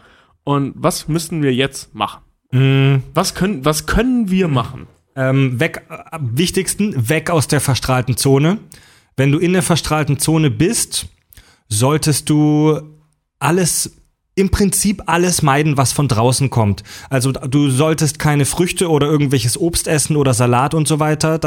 Und 0.49 0.73
was 0.77 1.09
müssten 1.09 1.43
wir 1.43 1.52
jetzt 1.55 1.94
machen? 1.94 2.23
Mm, 2.52 3.02
Was 3.12 3.35
können, 3.35 3.67
was 3.67 3.85
können 3.85 4.31
wir 4.31 4.49
machen? 4.49 4.86
ähm, 5.15 5.60
weg, 5.60 5.83
am 6.10 6.39
wichtigsten, 6.39 7.10
weg 7.10 7.28
aus 7.28 7.49
der 7.49 7.60
verstrahlten 7.60 8.17
Zone. 8.17 8.57
Wenn 9.15 9.31
du 9.31 9.39
in 9.39 9.52
der 9.52 9.62
verstrahlten 9.62 10.18
Zone 10.18 10.51
bist, 10.51 11.09
solltest 11.68 12.31
du 12.31 12.81
alles 13.39 14.01
im 14.36 14.49
Prinzip 14.49 15.02
alles 15.05 15.43
meiden, 15.43 15.77
was 15.77 15.93
von 15.93 16.09
draußen 16.09 16.49
kommt. 16.49 16.83
Also 17.10 17.33
du 17.33 17.68
solltest 17.68 18.18
keine 18.18 18.47
Früchte 18.47 18.89
oder 18.89 19.07
irgendwelches 19.07 19.59
Obst 19.59 19.86
essen 19.86 20.17
oder 20.17 20.33
Salat 20.33 20.73
und 20.73 20.89
so 20.89 20.99
weiter. 20.99 21.39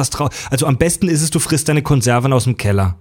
Also 0.51 0.67
am 0.67 0.77
besten 0.77 1.07
ist 1.07 1.23
es, 1.23 1.31
du 1.31 1.39
frisst 1.39 1.69
deine 1.69 1.81
Konserven 1.81 2.33
aus 2.33 2.43
dem 2.43 2.57
Keller. 2.57 2.99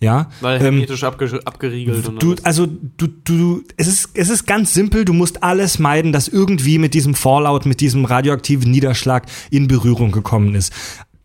Ja, 0.00 0.28
Weil 0.40 0.56
Ähm, 0.56 0.62
hermetisch 0.62 1.04
abge 1.04 1.40
abgeriegelt 1.44 2.08
und 2.08 2.22
Du, 2.22 2.30
alles. 2.32 2.44
also 2.44 2.66
du, 2.66 3.06
du, 3.06 3.62
es 3.76 3.86
ist, 3.86 4.10
es 4.14 4.28
ist 4.30 4.46
ganz 4.46 4.74
simpel. 4.74 5.04
Du 5.04 5.12
musst 5.12 5.42
alles 5.42 5.78
meiden, 5.78 6.12
das 6.12 6.28
irgendwie 6.28 6.78
mit 6.78 6.94
diesem 6.94 7.14
Fallout, 7.14 7.66
mit 7.66 7.80
diesem 7.80 8.04
radioaktiven 8.04 8.70
Niederschlag 8.70 9.26
in 9.50 9.68
Berührung 9.68 10.12
gekommen 10.12 10.54
ist. 10.54 10.72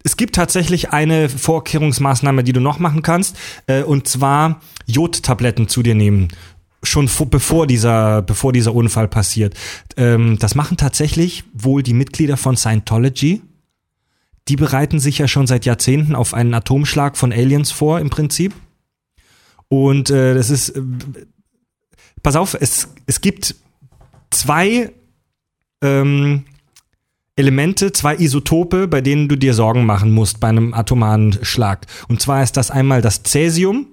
Es 0.04 0.16
gibt 0.16 0.36
tatsächlich 0.36 0.92
eine 0.92 1.28
Vorkehrungsmaßnahme, 1.30 2.44
die 2.44 2.54
du 2.54 2.62
noch 2.62 2.80
machen 2.80 3.02
kannst, 3.02 3.36
äh, 3.68 3.84
und 3.84 4.08
zwar 4.08 4.62
Jodtabletten 4.86 5.68
zu 5.68 5.84
dir 5.84 5.96
nehmen. 5.96 6.30
Schon 6.82 7.10
vor, 7.10 7.30
bevor 7.30 7.68
dieser, 7.68 8.22
bevor 8.22 8.54
dieser 8.54 8.74
Unfall 8.74 9.10
passiert. 9.10 9.54
Ähm, 9.98 10.38
das 10.40 10.56
machen 10.56 10.78
tatsächlich 10.78 11.44
wohl 11.54 11.84
die 11.84 11.94
Mitglieder 11.94 12.38
von 12.38 12.56
Scientology. 12.56 13.42
Die 14.50 14.56
bereiten 14.56 15.00
sich 15.00 15.20
ja 15.20 15.28
schon 15.28 15.48
seit 15.48 15.66
Jahrzehnten 15.66 16.16
auf 16.16 16.34
einen 16.34 16.54
Atomschlag 16.54 17.18
von 17.18 17.32
Aliens 17.32 17.72
vor, 17.72 18.00
im 18.00 18.10
Prinzip. 18.10 18.54
Und 19.68 20.10
äh, 20.10 20.34
das 20.34 20.50
ist, 20.50 20.70
äh, 20.70 20.82
pass 22.24 22.36
auf, 22.36 22.58
es, 22.60 22.90
es 23.06 23.22
gibt 23.22 23.56
zwei 24.32 24.92
ähm, 25.82 26.46
Elemente, 27.36 27.94
zwei 27.94 28.16
Isotope, 28.18 28.88
bei 28.88 29.00
denen 29.00 29.30
du 29.30 29.38
dir 29.38 29.54
Sorgen 29.54 29.86
machen 29.86 30.12
musst 30.12 30.42
bei 30.42 30.50
einem 30.50 30.74
atomaren 30.74 31.38
Schlag. 31.42 31.86
Und 32.10 32.20
zwar 32.20 32.44
ist 32.44 32.58
das 32.58 32.70
einmal 32.70 33.02
das 33.02 33.24
Cäsium, 33.24 33.88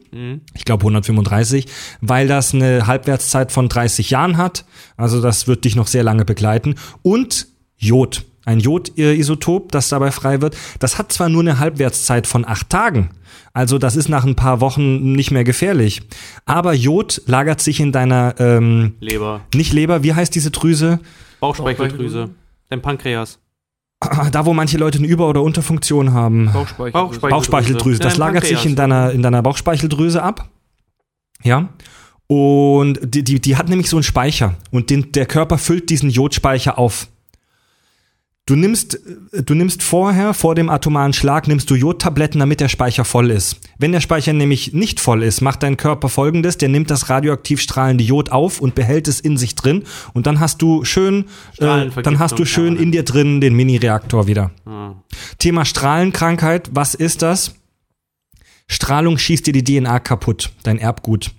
ich 0.54 0.64
glaube 0.64 0.82
135, 0.82 1.66
weil 2.00 2.26
das 2.26 2.54
eine 2.54 2.86
Halbwertszeit 2.86 3.52
von 3.52 3.68
30 3.68 4.10
Jahren 4.10 4.36
hat. 4.36 4.64
Also 4.96 5.20
das 5.20 5.46
wird 5.46 5.64
dich 5.64 5.76
noch 5.76 5.86
sehr 5.86 6.02
lange 6.02 6.24
begleiten. 6.24 6.74
Und 7.02 7.46
Jod. 7.76 8.24
Ein 8.46 8.60
Jod-Isotop, 8.60 9.72
das 9.72 9.88
dabei 9.90 10.10
frei 10.12 10.40
wird. 10.40 10.56
Das 10.78 10.96
hat 10.98 11.12
zwar 11.12 11.28
nur 11.28 11.42
eine 11.42 11.58
Halbwertszeit 11.58 12.26
von 12.26 12.46
acht 12.46 12.70
Tagen. 12.70 13.10
Also 13.52 13.76
das 13.78 13.96
ist 13.96 14.08
nach 14.08 14.24
ein 14.24 14.36
paar 14.36 14.60
Wochen 14.60 15.12
nicht 15.12 15.30
mehr 15.32 15.44
gefährlich. 15.44 16.00
Aber 16.44 16.72
Jod 16.72 17.22
lagert 17.26 17.60
sich 17.60 17.80
in 17.80 17.90
deiner, 17.90 18.34
ähm, 18.38 18.94
Leber. 19.00 19.40
nicht 19.54 19.72
Leber, 19.72 20.02
wie 20.02 20.14
heißt 20.14 20.34
diese 20.34 20.50
Drüse? 20.52 21.00
Bauchspeicheldrüse. 21.40 22.30
Dein 22.70 22.82
Pankreas. 22.82 23.38
Da, 24.30 24.44
wo 24.46 24.52
manche 24.52 24.76
Leute 24.78 24.98
eine 24.98 25.06
Über- 25.06 25.28
oder 25.28 25.42
Unterfunktion 25.42 26.12
haben. 26.12 26.50
Bauchspeicheldrüse. 26.52 27.20
Bauchspeicheldrüse. 27.20 27.98
Das 27.98 28.14
Ja, 28.14 28.18
lagert 28.20 28.42
Pankreas. 28.42 28.62
sich 28.62 28.70
in 28.70 28.76
deiner, 28.76 29.10
in 29.10 29.22
deiner 29.22 29.42
Bauchspeicheldrüse 29.42 30.22
ab. 30.22 30.48
Ja. 31.42 31.70
Und 32.28 32.98
die, 33.02 33.24
die, 33.24 33.40
die 33.40 33.56
hat 33.56 33.68
nämlich 33.68 33.88
so 33.88 33.96
einen 33.96 34.02
Speicher. 34.04 34.54
Und 34.70 34.90
den, 34.90 35.12
der 35.12 35.26
Körper 35.26 35.58
füllt 35.58 35.90
diesen 35.90 36.10
Jodspeicher 36.10 36.78
auf. 36.78 37.08
Du 38.46 38.54
nimmst, 38.54 38.94
äh, 39.32 39.42
du 39.42 39.54
nimmst 39.54 39.82
vorher, 39.82 40.32
vor 40.32 40.54
dem 40.54 40.70
atomaren 40.70 41.12
Schlag, 41.12 41.48
nimmst 41.48 41.68
du 41.68 41.74
Jodtabletten, 41.74 42.38
damit 42.38 42.60
der 42.60 42.68
Speicher 42.68 43.04
voll 43.04 43.30
ist. 43.32 43.60
Wenn 43.78 43.90
der 43.90 44.00
Speicher 44.00 44.32
nämlich 44.32 44.72
nicht 44.72 45.00
voll 45.00 45.24
ist, 45.24 45.40
macht 45.40 45.64
dein 45.64 45.76
Körper 45.76 46.08
folgendes, 46.08 46.56
der 46.56 46.68
nimmt 46.68 46.90
das 46.90 47.10
radioaktiv 47.10 47.60
strahlende 47.60 48.04
Jod 48.04 48.30
auf 48.30 48.60
und 48.60 48.76
behält 48.76 49.08
es 49.08 49.18
in 49.18 49.36
sich 49.36 49.56
drin. 49.56 49.82
Und 50.14 50.28
dann 50.28 50.38
hast 50.38 50.62
du 50.62 50.84
schön, 50.84 51.24
äh, 51.58 51.88
dann 52.02 52.20
hast 52.20 52.38
du 52.38 52.44
schön 52.44 52.76
in 52.76 52.92
dir 52.92 53.02
drin 53.02 53.40
den 53.40 53.54
Mini-Reaktor 53.54 54.28
wieder. 54.28 54.52
Ah. 54.64 54.94
Thema 55.38 55.64
Strahlenkrankheit, 55.64 56.70
was 56.72 56.94
ist 56.94 57.22
das? 57.22 57.56
Strahlung 58.68 59.18
schießt 59.18 59.46
dir 59.46 59.52
die 59.52 59.64
DNA 59.64 59.98
kaputt, 60.00 60.52
dein 60.62 60.78
Erbgut. 60.78 61.32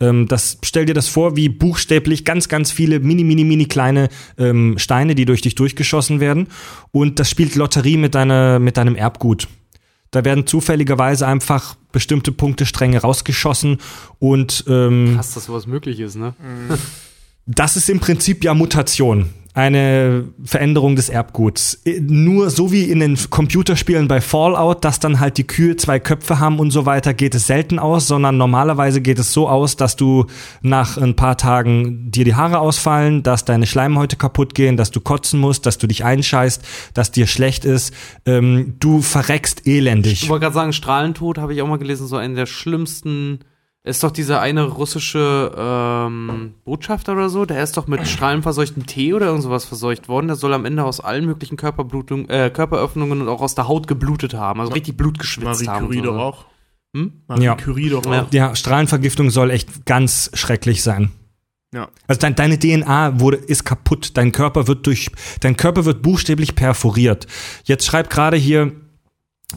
Ähm, 0.00 0.26
das, 0.28 0.58
stell 0.62 0.86
dir 0.86 0.94
das 0.94 1.08
vor, 1.08 1.36
wie 1.36 1.48
buchstäblich 1.48 2.24
ganz, 2.24 2.48
ganz 2.48 2.72
viele 2.72 3.00
mini, 3.00 3.24
mini, 3.24 3.44
mini 3.44 3.66
kleine 3.66 4.08
ähm, 4.38 4.76
Steine, 4.78 5.14
die 5.14 5.24
durch 5.24 5.40
dich 5.40 5.54
durchgeschossen 5.54 6.20
werden. 6.20 6.48
Und 6.90 7.20
das 7.20 7.30
spielt 7.30 7.54
Lotterie 7.54 7.96
mit, 7.96 8.14
deiner, 8.14 8.58
mit 8.58 8.76
deinem 8.76 8.96
Erbgut. 8.96 9.48
Da 10.10 10.24
werden 10.24 10.46
zufälligerweise 10.46 11.26
einfach 11.26 11.76
bestimmte 11.90 12.30
Punktestränge 12.30 13.00
rausgeschossen 13.00 13.78
und 14.20 14.64
ähm, 14.68 15.14
Krass, 15.16 15.34
dass 15.34 15.46
sowas 15.46 15.66
möglich 15.66 15.98
ist, 15.98 16.14
ne? 16.16 16.34
das 17.46 17.76
ist 17.76 17.90
im 17.90 17.98
Prinzip 18.00 18.44
ja 18.44 18.54
Mutation. 18.54 19.30
Eine 19.56 20.24
Veränderung 20.44 20.96
des 20.96 21.08
Erbguts. 21.08 21.80
Äh, 21.84 22.00
Nur 22.00 22.50
so 22.50 22.72
wie 22.72 22.90
in 22.90 22.98
den 22.98 23.16
Computerspielen 23.30 24.08
bei 24.08 24.20
Fallout, 24.20 24.84
dass 24.84 24.98
dann 24.98 25.20
halt 25.20 25.38
die 25.38 25.46
Kühe 25.46 25.76
zwei 25.76 26.00
Köpfe 26.00 26.40
haben 26.40 26.58
und 26.58 26.72
so 26.72 26.86
weiter, 26.86 27.14
geht 27.14 27.36
es 27.36 27.46
selten 27.46 27.78
aus, 27.78 28.08
sondern 28.08 28.36
normalerweise 28.36 29.00
geht 29.00 29.20
es 29.20 29.32
so 29.32 29.48
aus, 29.48 29.76
dass 29.76 29.94
du 29.94 30.26
nach 30.62 30.98
ein 30.98 31.14
paar 31.14 31.36
Tagen 31.36 32.10
dir 32.10 32.24
die 32.24 32.34
Haare 32.34 32.58
ausfallen, 32.58 33.22
dass 33.22 33.44
deine 33.44 33.66
Schleimhäute 33.66 34.16
kaputt 34.16 34.56
gehen, 34.56 34.76
dass 34.76 34.90
du 34.90 35.00
kotzen 35.00 35.38
musst, 35.38 35.66
dass 35.66 35.78
du 35.78 35.86
dich 35.86 36.04
einscheißt, 36.04 36.60
dass 36.92 37.12
dir 37.12 37.28
schlecht 37.28 37.64
ist. 37.64 37.94
Ähm, 38.26 38.74
du 38.80 39.02
verreckst 39.02 39.68
elendig. 39.68 40.24
Ich 40.24 40.28
wollte 40.28 40.44
gerade 40.46 40.54
sagen, 40.54 40.72
Strahlentod 40.72 41.38
habe 41.38 41.54
ich 41.54 41.62
auch 41.62 41.68
mal 41.68 41.78
gelesen, 41.78 42.08
so 42.08 42.16
einen 42.16 42.34
der 42.34 42.46
schlimmsten. 42.46 43.38
Ist 43.86 44.02
doch 44.02 44.10
dieser 44.10 44.40
eine 44.40 44.62
russische 44.64 45.52
ähm, 45.58 46.54
Botschafter 46.64 47.12
oder 47.12 47.28
so, 47.28 47.44
der 47.44 47.62
ist 47.62 47.76
doch 47.76 47.86
mit 47.86 48.08
strahlenverseuchtem 48.08 48.86
Tee 48.86 49.12
oder 49.12 49.26
irgend 49.26 49.42
sowas 49.42 49.66
verseucht 49.66 50.08
worden. 50.08 50.26
Der 50.28 50.36
soll 50.36 50.54
am 50.54 50.64
Ende 50.64 50.84
aus 50.84 51.00
allen 51.00 51.26
möglichen 51.26 51.58
Körperblutung, 51.58 52.26
äh, 52.30 52.48
Körperöffnungen 52.50 53.20
und 53.20 53.28
auch 53.28 53.42
aus 53.42 53.54
der 53.54 53.68
Haut 53.68 53.86
geblutet 53.86 54.32
haben. 54.32 54.60
Also 54.60 54.72
richtig 54.72 54.96
Blut 54.96 55.18
geschwitzt 55.18 55.66
Marie 55.66 55.68
haben. 55.68 55.86
Curie 55.86 55.98
und 55.98 56.04
so. 56.06 56.10
doch 56.12 56.18
auch. 56.18 56.44
Hm? 56.96 57.12
Marie 57.28 57.42
Ja. 57.44 57.54
Curie 57.56 57.90
doch 57.90 58.06
Ja. 58.06 58.22
auch. 58.22 58.32
Ja, 58.32 58.56
Strahlenvergiftung 58.56 59.28
soll 59.28 59.50
echt 59.50 59.84
ganz 59.84 60.30
schrecklich 60.32 60.82
sein. 60.82 61.10
Ja. 61.74 61.88
Also 62.06 62.20
dein, 62.20 62.36
deine 62.36 62.58
DNA 62.58 63.20
wurde 63.20 63.36
ist 63.36 63.64
kaputt. 63.64 64.12
Dein 64.16 64.32
Körper 64.32 64.66
wird 64.66 64.86
durch 64.86 65.10
dein 65.40 65.58
Körper 65.58 65.84
wird 65.84 66.00
buchstäblich 66.00 66.54
perforiert. 66.54 67.26
Jetzt 67.64 67.84
schreibt 67.84 68.08
gerade 68.08 68.38
hier 68.38 68.72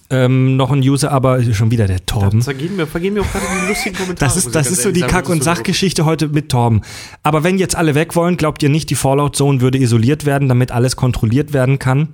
ähm, 0.09 0.55
noch 0.55 0.71
ein 0.71 0.79
User, 0.79 1.11
aber 1.11 1.41
schon 1.53 1.71
wieder 1.71 1.87
der 1.87 2.05
Torben. 2.05 2.41
Vergehen 2.41 2.75
mir, 2.75 2.87
vergehen 2.87 3.13
mir 3.13 3.21
auch 3.21 3.31
gerade 3.31 3.45
die 3.61 3.67
lustigen 3.69 3.95
Kommentare. 3.95 4.29
Das 4.29 4.37
ist, 4.37 4.55
das 4.55 4.71
ist 4.71 4.81
so 4.81 4.91
die 4.91 5.01
sagen. 5.01 5.11
Kack- 5.11 5.29
und 5.29 5.43
Sachgeschichte 5.43 6.05
heute 6.05 6.27
mit 6.27 6.49
Torben. 6.49 6.81
Aber 7.23 7.43
wenn 7.43 7.57
jetzt 7.57 7.75
alle 7.75 7.95
weg 7.95 8.15
wollen, 8.15 8.37
glaubt 8.37 8.63
ihr 8.63 8.69
nicht, 8.69 8.89
die 8.89 8.95
Fallout 8.95 9.35
Zone 9.35 9.61
würde 9.61 9.77
isoliert 9.77 10.25
werden, 10.25 10.47
damit 10.47 10.71
alles 10.71 10.95
kontrolliert 10.95 11.53
werden 11.53 11.79
kann? 11.79 12.09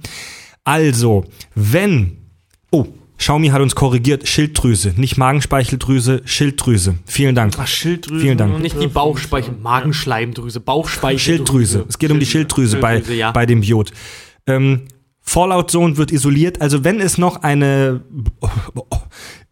Also, 0.64 1.26
wenn, 1.56 2.18
oh, 2.72 2.88
Xiaomi 3.18 3.50
hat 3.50 3.62
uns 3.62 3.76
korrigiert, 3.76 4.28
Schilddrüse, 4.28 4.94
nicht 4.98 5.18
Magenspeicheldrüse, 5.18 6.22
Schilddrüse. 6.26 6.96
Vielen 7.06 7.36
Dank. 7.36 7.54
Ach, 7.58 7.68
Schilddrüse. 7.68 8.22
Vielen 8.22 8.38
Dank. 8.38 8.60
Nicht 8.60 8.82
die 8.82 8.88
Bauchspeichel, 8.88 9.56
Magenschleimdrüse, 9.62 10.60
Bauchspeicheldrüse. 10.60 11.24
Schilddrüse. 11.24 11.86
Es 11.88 12.00
geht 12.00 12.12
um 12.12 12.20
die 12.20 12.26
Schilddrüse 12.26 12.78
bei, 12.78 12.96
Schilddrüse, 12.96 13.18
ja. 13.18 13.32
bei 13.32 13.46
dem 13.46 13.62
Jod. 13.62 13.92
Ähm, 14.46 14.82
Fallout 15.24 15.72
Zone 15.72 15.98
wird 15.98 16.12
isoliert. 16.12 16.62
Also 16.62 16.84
wenn 16.84 17.00
es 17.00 17.18
noch 17.18 17.42
eine 17.44 18.04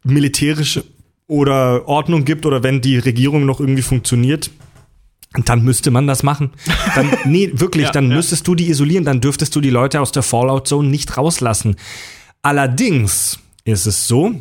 militärische 0.03 0.83
oder 1.27 1.88
Ordnung 1.88 2.25
gibt 2.25 2.45
oder 2.45 2.61
wenn 2.61 2.82
die 2.82 2.98
Regierung 2.98 3.45
noch 3.45 3.59
irgendwie 3.59 3.82
funktioniert, 3.82 4.51
dann 5.45 5.64
müsste 5.64 5.90
man 5.90 6.08
das 6.08 6.24
machen. 6.24 6.51
Dann, 6.93 7.09
nee, 7.25 7.50
wirklich, 7.53 7.90
dann 7.90 8.09
müsstest 8.09 8.48
du 8.48 8.53
die 8.53 8.69
isolieren, 8.69 9.06
dann 9.06 9.22
dürftest 9.22 9.56
du 9.56 9.61
die 9.61 9.69
Leute 9.69 10.01
aus 10.01 10.11
der 10.11 10.24
Fallout 10.24 10.67
Zone 10.67 10.90
nicht 10.90 11.17
rauslassen. 11.17 11.77
Allerdings 12.41 13.40
ist 13.64 13.85
es 13.85 14.08
so, 14.08 14.35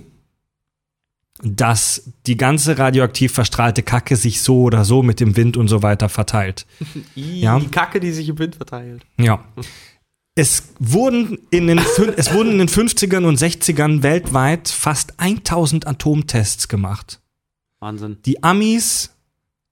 dass 1.43 2.11
die 2.27 2.37
ganze 2.37 2.77
radioaktiv 2.77 3.33
verstrahlte 3.33 3.83
Kacke 3.83 4.17
sich 4.17 4.43
so 4.43 4.63
oder 4.63 4.85
so 4.85 5.03
mit 5.03 5.21
dem 5.21 5.37
Wind 5.37 5.57
und 5.57 5.69
so 5.69 5.83
weiter 5.83 6.09
verteilt. 6.09 6.67
I, 7.17 7.41
Ja. 7.41 7.59
Die 7.59 7.69
Kacke, 7.69 8.01
die 8.01 8.11
sich 8.11 8.29
im 8.29 8.39
Wind 8.39 8.57
verteilt. 8.57 9.07
Ja. 9.17 9.45
Es 10.37 10.73
wurden, 10.79 11.39
in 11.51 11.67
den, 11.67 11.79
es 12.17 12.33
wurden 12.33 12.53
in 12.53 12.59
den 12.59 12.69
50ern 12.69 13.25
und 13.27 13.39
60ern 13.39 14.03
weltweit 14.03 14.69
fast 14.69 15.15
1000 15.19 15.87
Atomtests 15.87 16.69
gemacht. 16.69 17.21
Wahnsinn. 17.81 18.19
Die 18.25 18.43
Amis, 18.43 19.11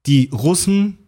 die 0.07 0.31
Russen, 0.33 0.99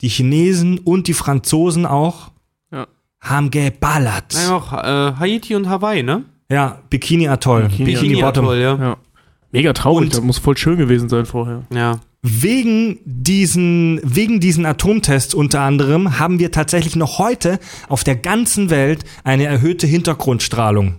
die 0.00 0.08
Chinesen 0.08 0.78
und 0.78 1.06
die 1.06 1.14
Franzosen 1.14 1.84
auch 1.86 2.30
Ja. 2.72 2.86
haben 3.20 3.50
geballert. 3.50 4.32
Naja, 4.34 4.56
auch 4.56 4.72
äh, 4.72 5.16
Haiti 5.18 5.54
und 5.54 5.68
Hawaii, 5.68 6.02
ne? 6.02 6.24
Ja, 6.50 6.80
Bikini 6.88 7.28
Atoll, 7.28 7.64
Bikini, 7.68 7.92
Bikini 7.92 8.20
Bottom. 8.22 8.44
Atoll, 8.46 8.58
ja. 8.58 8.76
Ja. 8.76 8.96
Mega 9.52 9.72
traurig, 9.74 10.04
Und- 10.06 10.14
das 10.14 10.20
muss 10.22 10.38
voll 10.38 10.56
schön 10.56 10.76
gewesen 10.78 11.08
sein 11.08 11.26
vorher. 11.26 11.64
Ja. 11.72 12.00
Wegen 12.22 12.98
diesen, 13.04 14.00
wegen 14.02 14.40
diesen 14.40 14.66
Atomtests 14.66 15.34
unter 15.34 15.60
anderem 15.60 16.18
haben 16.18 16.40
wir 16.40 16.50
tatsächlich 16.50 16.96
noch 16.96 17.18
heute 17.18 17.60
auf 17.88 18.02
der 18.02 18.16
ganzen 18.16 18.70
Welt 18.70 19.04
eine 19.22 19.44
erhöhte 19.44 19.86
Hintergrundstrahlung. 19.86 20.96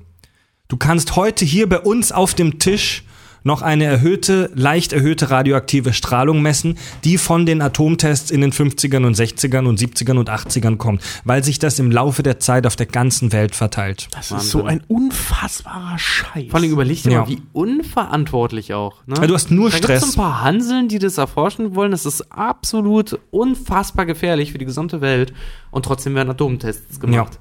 Du 0.69 0.77
kannst 0.77 1.17
heute 1.17 1.43
hier 1.43 1.67
bei 1.67 1.79
uns 1.79 2.13
auf 2.13 2.35
dem 2.35 2.59
Tisch 2.59 3.03
noch 3.49 3.61
eine 3.63 3.85
erhöhte, 3.85 4.51
leicht 4.53 4.93
erhöhte 4.93 5.31
radioaktive 5.31 5.91
Strahlung 5.91 6.41
messen, 6.43 6.77
die 7.03 7.17
von 7.17 7.47
den 7.47 7.61
Atomtests 7.63 8.29
in 8.29 8.41
den 8.41 8.51
50ern 8.53 9.05
und 9.07 9.17
60ern 9.17 9.65
und 9.65 9.79
70ern 9.79 10.17
und 10.19 10.29
80ern 10.29 10.77
kommt, 10.77 11.01
weil 11.23 11.43
sich 11.43 11.57
das 11.57 11.79
im 11.79 11.91
Laufe 11.91 12.21
der 12.21 12.39
Zeit 12.39 12.67
auf 12.67 12.75
der 12.75 12.85
ganzen 12.85 13.31
Welt 13.31 13.55
verteilt. 13.55 14.07
Das 14.11 14.29
ist 14.31 14.49
so 14.51 14.63
ein 14.65 14.81
unfassbarer 14.87 15.97
Scheiß. 15.97 16.45
Vor 16.51 16.59
allem 16.59 16.71
überleg 16.71 17.01
dir 17.01 17.11
Ja. 17.11 17.21
mal, 17.21 17.27
wie 17.27 17.41
unverantwortlich 17.53 18.73
auch. 18.75 18.97
Ne? 19.07 19.15
Ja, 19.19 19.25
du 19.27 19.33
hast 19.33 19.49
nur 19.49 19.71
da 19.71 19.77
Stress. 19.77 20.01
gibt's 20.01 20.13
so 20.15 20.21
ein 20.21 20.23
paar 20.25 20.41
Hanseln, 20.43 20.87
die 20.87 20.99
das 20.99 21.17
erforschen 21.17 21.73
wollen. 21.75 21.89
Das 21.91 22.05
ist 22.05 22.31
absolut 22.31 23.19
unfassbar 23.31 24.05
gefährlich 24.05 24.51
für 24.51 24.59
die 24.59 24.65
gesamte 24.65 25.01
Welt. 25.01 25.33
Und 25.71 25.85
trotzdem 25.85 26.13
werden 26.13 26.29
Atomtests 26.29 26.99
gemacht. 26.99 27.39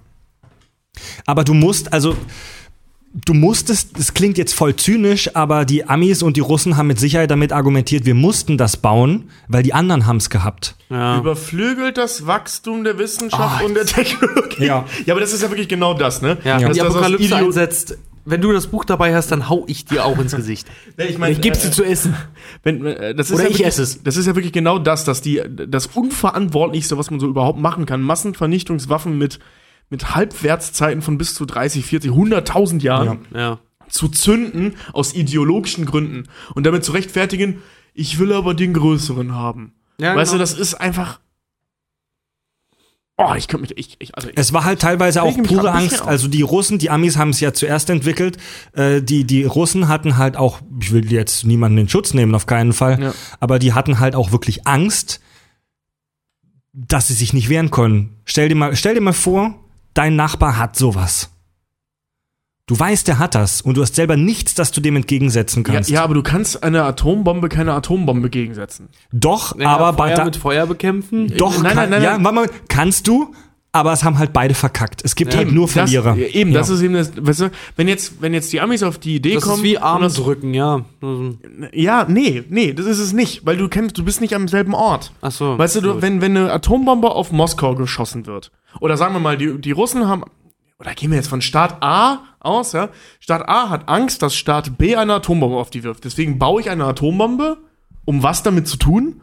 Aber 1.26 1.44
du 1.44 1.52
musst, 1.54 1.92
also, 1.92 2.16
du 3.12 3.34
musstest, 3.34 3.98
das 3.98 4.14
klingt 4.14 4.38
jetzt 4.38 4.54
voll 4.54 4.76
zynisch, 4.76 5.34
aber 5.34 5.64
die 5.64 5.88
Amis 5.88 6.22
und 6.22 6.36
die 6.36 6.40
Russen 6.40 6.76
haben 6.76 6.86
mit 6.88 6.98
Sicherheit 6.98 7.30
damit 7.30 7.52
argumentiert, 7.52 8.04
wir 8.06 8.14
mussten 8.14 8.58
das 8.58 8.76
bauen, 8.76 9.30
weil 9.48 9.62
die 9.62 9.72
anderen 9.74 10.06
haben's 10.06 10.30
gehabt. 10.30 10.74
Ja. 10.90 11.18
Überflügelt 11.18 11.96
das 11.96 12.26
Wachstum 12.26 12.84
der 12.84 12.98
Wissenschaft 12.98 13.64
und 13.64 13.74
der 13.74 13.86
Technologie. 13.86 14.64
Ja. 14.66 14.84
ja, 15.06 15.14
aber 15.14 15.20
das 15.20 15.32
ist 15.32 15.42
ja 15.42 15.50
wirklich 15.50 15.68
genau 15.68 15.94
das, 15.94 16.22
ne? 16.22 16.38
Ja, 16.44 16.58
Dass 16.58 16.72
die 16.72 16.78
das 16.78 16.88
aus 16.88 16.94
Apokalypse 16.96 17.24
Idio- 17.34 17.46
einsetzt, 17.46 17.98
wenn 18.24 18.42
du 18.42 18.52
das 18.52 18.66
Buch 18.66 18.84
dabei 18.84 19.14
hast, 19.14 19.32
dann 19.32 19.48
hau 19.48 19.64
ich 19.68 19.86
dir 19.86 20.04
auch 20.04 20.18
ins 20.18 20.36
Gesicht. 20.36 20.68
Nee, 20.98 21.04
ich 21.06 21.18
mein, 21.18 21.32
ich 21.32 21.40
geb's 21.40 21.60
dir 21.60 21.68
äh, 21.68 21.70
zu 21.70 21.84
essen. 21.84 22.14
Wenn, 22.62 22.84
äh, 22.84 23.14
das 23.14 23.30
ist 23.30 23.36
Oder 23.36 23.44
ja 23.44 23.48
ich 23.48 23.54
wirklich, 23.54 23.66
esse 23.68 23.82
es. 23.82 24.02
Das 24.02 24.16
ist 24.18 24.26
ja 24.26 24.34
wirklich 24.34 24.52
genau 24.52 24.78
das, 24.78 25.04
dass 25.04 25.22
die 25.22 25.40
das 25.66 25.86
Unverantwortlichste, 25.86 26.98
was 26.98 27.10
man 27.10 27.20
so 27.20 27.26
überhaupt 27.26 27.58
machen 27.58 27.86
kann, 27.86 28.02
Massenvernichtungswaffen 28.02 29.16
mit 29.16 29.38
mit 29.90 30.14
Halbwertszeiten 30.14 31.02
von 31.02 31.18
bis 31.18 31.34
zu 31.34 31.44
30, 31.46 31.84
40, 31.84 32.10
100.000 32.12 32.82
Jahren 32.82 33.20
Ja. 33.34 33.58
zu 33.88 34.08
zünden 34.08 34.76
aus 34.92 35.14
ideologischen 35.14 35.86
Gründen 35.86 36.24
und 36.54 36.64
damit 36.66 36.84
zu 36.84 36.92
rechtfertigen, 36.92 37.62
ich 37.94 38.18
will 38.18 38.32
aber 38.32 38.54
den 38.54 38.74
größeren 38.74 39.34
haben. 39.34 39.72
Ja, 40.00 40.14
weißt 40.14 40.32
genau. 40.32 40.44
du, 40.44 40.50
das 40.50 40.58
ist 40.58 40.74
einfach 40.74 41.20
Oh, 43.20 43.34
ich 43.36 43.48
könnte 43.48 43.62
mich 43.62 43.76
ich, 43.76 43.96
ich 43.98 44.14
also 44.14 44.28
ich, 44.28 44.38
Es 44.38 44.52
war 44.52 44.62
halt 44.62 44.80
teilweise 44.80 45.24
auch 45.24 45.36
pure 45.42 45.72
Angst. 45.72 46.02
Also 46.02 46.28
die 46.28 46.42
Russen, 46.42 46.78
die 46.78 46.88
Amis 46.88 47.16
haben 47.16 47.30
es 47.30 47.40
ja 47.40 47.52
zuerst 47.52 47.90
entwickelt. 47.90 48.36
Äh, 48.74 49.02
die, 49.02 49.24
die 49.24 49.42
Russen 49.42 49.88
hatten 49.88 50.18
halt 50.18 50.36
auch, 50.36 50.60
ich 50.80 50.92
will 50.92 51.10
jetzt 51.10 51.44
niemanden 51.44 51.78
in 51.78 51.88
Schutz 51.88 52.14
nehmen, 52.14 52.36
auf 52.36 52.46
keinen 52.46 52.72
Fall, 52.72 53.02
Ja. 53.02 53.14
aber 53.40 53.58
die 53.58 53.72
hatten 53.72 53.98
halt 53.98 54.14
auch 54.14 54.30
wirklich 54.30 54.68
Angst, 54.68 55.20
dass 56.72 57.08
sie 57.08 57.14
sich 57.14 57.32
nicht 57.32 57.48
wehren 57.48 57.72
können. 57.72 58.14
Stell 58.24 58.48
dir 58.48 58.54
mal, 58.54 58.76
stell 58.76 58.94
dir 58.94 59.00
mal 59.00 59.12
vor, 59.12 59.64
dein 59.98 60.14
Nachbar 60.14 60.56
hat 60.56 60.76
sowas. 60.76 61.30
Du 62.66 62.78
weißt, 62.78 63.08
der 63.08 63.18
hat 63.18 63.34
das 63.34 63.62
und 63.62 63.76
du 63.76 63.82
hast 63.82 63.94
selber 63.96 64.16
nichts, 64.16 64.54
das 64.54 64.70
du 64.70 64.80
dem 64.80 64.94
entgegensetzen 64.94 65.64
ja, 65.66 65.72
kannst. 65.72 65.90
ja, 65.90 66.04
aber 66.04 66.14
du 66.14 66.22
kannst 66.22 66.62
einer 66.62 66.84
Atombombe 66.84 67.48
keine 67.48 67.72
Atombombe 67.72 68.30
gegensetzen. 68.30 68.90
Doch, 69.10 69.58
Ja, 69.58 69.70
aber 69.70 69.94
bei 69.94 70.08
Feuer 70.08 70.16
da, 70.16 70.24
mit 70.26 70.36
Feuer 70.36 70.66
bekämpfen. 70.66 71.34
doch, 71.36 71.60
Nein, 71.62 71.74
kann, 71.74 71.76
nein, 71.76 71.90
nein, 71.90 72.02
ja, 72.02 72.12
nein. 72.18 72.24
warte 72.24 72.34
mal, 72.36 72.50
kannst 72.68 73.08
du, 73.08 73.32
aber 73.78 73.92
es 73.92 74.04
haben 74.04 74.18
halt 74.18 74.32
beide 74.32 74.54
verkackt. 74.54 75.02
Es 75.04 75.14
gibt 75.14 75.32
Ja, 75.32 75.38
halt 75.38 75.52
nur 75.52 75.68
Verlierer. 75.68 76.16
Das, 76.16 76.28
eben, 76.34 76.52
Ja. 76.52 76.58
das 76.58 76.68
ist 76.70 76.82
eben 76.82 76.94
das, 76.94 77.12
weißt 77.16 77.40
du, 77.40 77.50
wenn 77.76 77.88
jetzt, 77.88 78.20
wenn 78.20 78.34
jetzt 78.34 78.52
die 78.52 78.60
Amis 78.60 78.82
auf 78.82 78.98
die 78.98 79.16
Idee 79.16 79.34
Das 79.34 79.44
kommen. 79.44 79.56
ist 79.56 79.62
wie 79.64 79.76
und 79.76 79.82
das- 80.02 80.18
Armdrücken, 80.18 80.54
ja. 80.54 80.84
Ja, 81.72 82.06
nee, 82.08 82.44
nee, 82.48 82.72
das 82.72 82.86
ist 82.86 82.98
es 82.98 83.12
nicht, 83.12 83.44
weil 83.46 83.56
du 83.56 83.68
kennst, 83.68 83.96
du 83.98 84.04
bist 84.04 84.20
nicht 84.20 84.34
am 84.34 84.48
selben 84.48 84.74
Ort. 84.74 85.12
Ach 85.20 85.30
so. 85.32 85.56
Weißt 85.58 85.76
du, 85.76 85.80
du 85.80 86.02
wenn, 86.02 86.20
wenn 86.20 86.36
eine 86.36 86.52
Atombombe 86.52 87.10
auf 87.10 87.32
Moskau 87.32 87.74
geschossen 87.74 88.26
wird, 88.26 88.50
oder 88.80 88.96
sagen 88.96 89.14
wir 89.14 89.20
mal, 89.20 89.36
die, 89.36 89.58
die 89.60 89.72
Russen 89.72 90.06
haben, 90.08 90.22
oder 90.78 90.94
gehen 90.94 91.10
wir 91.10 91.16
jetzt 91.16 91.28
von 91.28 91.40
Staat 91.40 91.82
A 91.82 92.20
aus, 92.40 92.72
ja? 92.72 92.90
Staat 93.20 93.48
A 93.48 93.68
hat 93.68 93.88
Angst, 93.88 94.22
dass 94.22 94.36
Staat 94.36 94.78
B 94.78 94.94
eine 94.96 95.14
Atombombe 95.14 95.56
auf 95.56 95.70
die 95.70 95.82
wirft. 95.82 96.04
Deswegen 96.04 96.38
baue 96.38 96.60
ich 96.60 96.70
eine 96.70 96.84
Atombombe, 96.84 97.56
um 98.04 98.22
was 98.22 98.42
damit 98.42 98.68
zu 98.68 98.76
tun? 98.76 99.20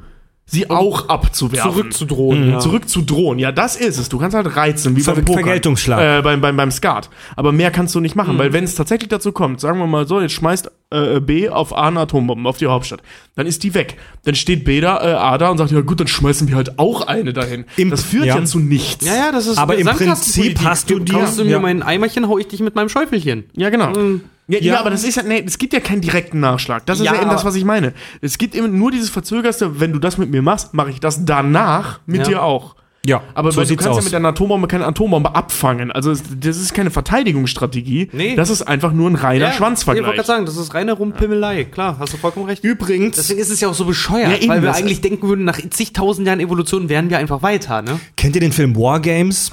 Sie 0.47 0.69
auch 0.69 1.09
abzuwerfen. 1.09 1.71
Zurückzudrohen, 1.71 2.49
ja. 2.51 2.59
Zurückzudrohen. 2.59 3.39
Ja, 3.39 3.51
das 3.51 3.75
ist 3.75 3.97
es. 3.97 4.09
Du 4.09 4.19
kannst 4.19 4.35
halt 4.37 4.55
reizen, 4.55 4.95
wie 4.95 5.01
Ver 5.01 5.15
beim 5.15 5.25
Pokern. 5.25 5.43
Vergeltungsschlag. 5.43 6.19
Äh, 6.19 6.21
beim, 6.21 6.39
beim, 6.39 6.55
beim 6.55 6.69
Skat. 6.69 7.09
Aber 7.35 7.51
mehr 7.51 7.71
kannst 7.71 7.95
du 7.95 7.99
nicht 7.99 8.15
machen, 8.15 8.37
weil 8.37 8.53
wenn 8.53 8.63
es 8.63 8.75
tatsächlich 8.75 9.09
dazu 9.09 9.31
kommt, 9.31 9.59
sagen 9.59 9.79
wir 9.79 9.87
mal 9.87 10.07
so, 10.07 10.21
jetzt 10.21 10.33
schmeißt 10.33 10.69
äh, 10.91 11.19
B 11.19 11.49
auf 11.49 11.75
A 11.75 11.87
eine 11.87 12.01
Atombombe, 12.01 12.47
auf 12.47 12.57
die 12.57 12.67
Hauptstadt, 12.67 13.01
dann 13.35 13.47
ist 13.47 13.63
die 13.63 13.73
weg. 13.73 13.97
Dann 14.23 14.35
steht 14.35 14.65
B 14.65 14.81
da, 14.81 14.97
äh, 15.03 15.13
A 15.15 15.37
da 15.39 15.49
und 15.49 15.57
sagt, 15.57 15.71
ja 15.71 15.81
gut, 15.81 15.99
dann 15.99 16.07
schmeißen 16.07 16.47
wir 16.47 16.55
halt 16.55 16.77
auch 16.77 17.07
eine 17.07 17.33
dahin. 17.33 17.65
Im- 17.75 17.89
das 17.89 18.03
führt 18.03 18.25
ja. 18.27 18.37
ja. 18.37 18.45
zu 18.45 18.59
nichts. 18.59 19.03
Ja, 19.03 19.15
ja, 19.15 19.31
das 19.31 19.47
ist 19.47 19.57
Aber 19.57 19.75
im. 19.77 19.87
Prinzip 19.87 20.59
hast 20.63 20.89
du 20.91 20.99
dir- 20.99 21.13
Kaufst 21.13 21.39
du 21.39 21.43
mir 21.43 21.51
ja. 21.53 21.59
mein 21.59 21.81
Eimerchen, 21.81 22.27
hau 22.27 22.37
ich 22.37 22.47
dich 22.47 22.59
mit 22.59 22.75
meinem 22.75 22.89
Schäufelchen. 22.89 23.45
Ja, 23.55 23.71
genau. 23.71 23.91
Ja, 23.95 24.19
ja, 24.47 24.59
Ja. 24.59 24.79
aber 24.79 24.89
das 24.89 25.03
ist 25.03 25.15
ja, 25.15 25.23
nee, 25.23 25.43
es 25.45 25.57
gibt 25.57 25.73
ja 25.73 25.79
keinen 25.79 26.01
direkten 26.01 26.39
Nachschlag. 26.39 26.85
Das 26.85 26.99
ist 26.99 27.05
Ja, 27.05 27.13
ja, 27.15 27.21
eben 27.21 27.29
das, 27.29 27.43
was 27.45 27.55
ich 27.55 27.65
meine. 27.65 27.93
Es 28.21 28.37
gibt 28.37 28.55
eben 28.55 28.77
nur 28.77 28.91
dieses 28.91 29.09
Verzögerste, 29.09 29.79
wenn 29.79 29.91
du 29.93 29.99
das 29.99 30.17
mit 30.17 30.29
mir 30.31 30.41
machst, 30.41 30.73
mache 30.73 30.89
ich 30.91 30.99
das 30.99 31.25
danach 31.25 31.99
mit 32.05 32.21
Ja. 32.21 32.23
dir 32.25 32.43
auch. 32.43 32.75
Ja, 33.07 33.21
Aber 33.35 33.51
so 33.51 33.61
du 33.61 33.67
kannst 33.75 33.87
aus. 33.87 33.97
ja 33.97 34.03
mit 34.03 34.15
einer 34.15 34.29
Atombombe 34.29 34.67
keine 34.67 34.87
Atombombe 34.87 35.35
abfangen. 35.35 35.91
Also 35.91 36.15
das 36.15 36.57
ist 36.57 36.73
keine 36.73 36.89
Verteidigungsstrategie. 36.89 38.09
Nee. 38.13 38.35
Das 38.35 38.49
ist 38.49 38.63
einfach 38.63 38.93
nur 38.93 39.07
ein 39.09 39.15
reiner 39.15 39.35
Ich 39.35 39.41
wollte 39.43 39.57
Schwanzvergleich. 39.57 40.15
gerade 40.15 40.25
sagen, 40.27 40.45
das 40.47 40.57
ist 40.57 40.73
reine 40.73 40.93
Rumpimmelei. 40.93 41.65
Klar, 41.65 41.97
hast 41.99 42.13
du 42.13 42.17
vollkommen 42.17 42.47
recht. 42.47 42.63
Übrigens, 42.63 43.15
Deswegen 43.17 43.39
ist 43.39 43.51
es 43.51 43.59
ja 43.61 43.67
auch 43.67 43.73
so 43.75 43.85
bescheuert, 43.85 44.41
Ja, 44.41 44.49
weil 44.49 44.63
wir 44.63 44.73
eigentlich 44.73 45.01
denken 45.01 45.27
würden, 45.27 45.45
nach 45.45 45.59
zigtausend 45.69 46.25
Jahren 46.27 46.39
Evolution 46.39 46.89
wären 46.89 47.11
wir 47.11 47.19
einfach 47.19 47.43
weiter, 47.43 47.83
ne? 47.83 47.99
kennt 48.17 48.35
ihr 48.35 48.41
den 48.41 48.51
Film 48.51 48.75
War 48.75 48.99
Games? 48.99 49.51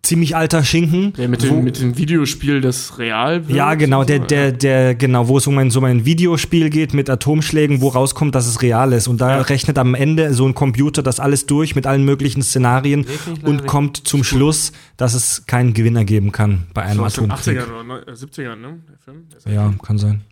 Ziemlich 0.00 0.34
alter 0.34 0.64
Schinken. 0.64 1.12
Ja, 1.18 1.28
mit, 1.28 1.42
dem, 1.42 1.62
mit 1.64 1.78
dem 1.78 1.98
Videospiel, 1.98 2.62
das 2.62 2.98
real 2.98 3.46
wird. 3.46 3.56
Ja, 3.56 3.74
genau, 3.74 4.04
der, 4.04 4.20
der, 4.20 4.50
der, 4.50 4.94
genau, 4.94 5.28
wo 5.28 5.36
es 5.36 5.46
um 5.46 5.58
ein, 5.58 5.70
so 5.70 5.80
um 5.80 5.84
ein 5.84 6.06
Videospiel 6.06 6.70
geht 6.70 6.94
mit 6.94 7.10
Atomschlägen, 7.10 7.82
wo 7.82 7.88
rauskommt, 7.88 8.34
dass 8.34 8.46
es 8.46 8.62
real 8.62 8.92
ist. 8.94 9.06
Und 9.06 9.20
da 9.20 9.42
rechnet 9.42 9.76
am 9.78 9.94
Ende 9.94 10.32
so 10.32 10.46
ein 10.46 10.54
Computer 10.54 11.02
das 11.02 11.20
alles 11.20 11.44
durch 11.46 11.74
mit 11.74 11.86
allen 11.86 12.04
möglichen 12.04 12.42
Szenarien 12.42 13.04
und 13.42 13.66
kommt 13.66 13.96
zum 14.08 14.24
Schluss, 14.24 14.72
dass 14.96 15.12
es 15.14 15.44
keinen 15.46 15.74
Gewinner 15.74 16.04
geben 16.04 16.32
kann 16.32 16.66
bei 16.72 16.82
einem 16.82 16.98
den 16.98 17.06
Atomkrieg. 17.06 17.58
80ern 17.60 17.70
oder 17.70 17.84
neu- 17.84 17.98
äh, 18.00 18.12
70ern, 18.12 18.56
ne? 18.56 18.78
Der 18.88 18.98
Film. 18.98 19.26
Der 19.44 19.52
Ja, 19.52 19.74
kann 19.84 19.98
sein. 19.98 20.22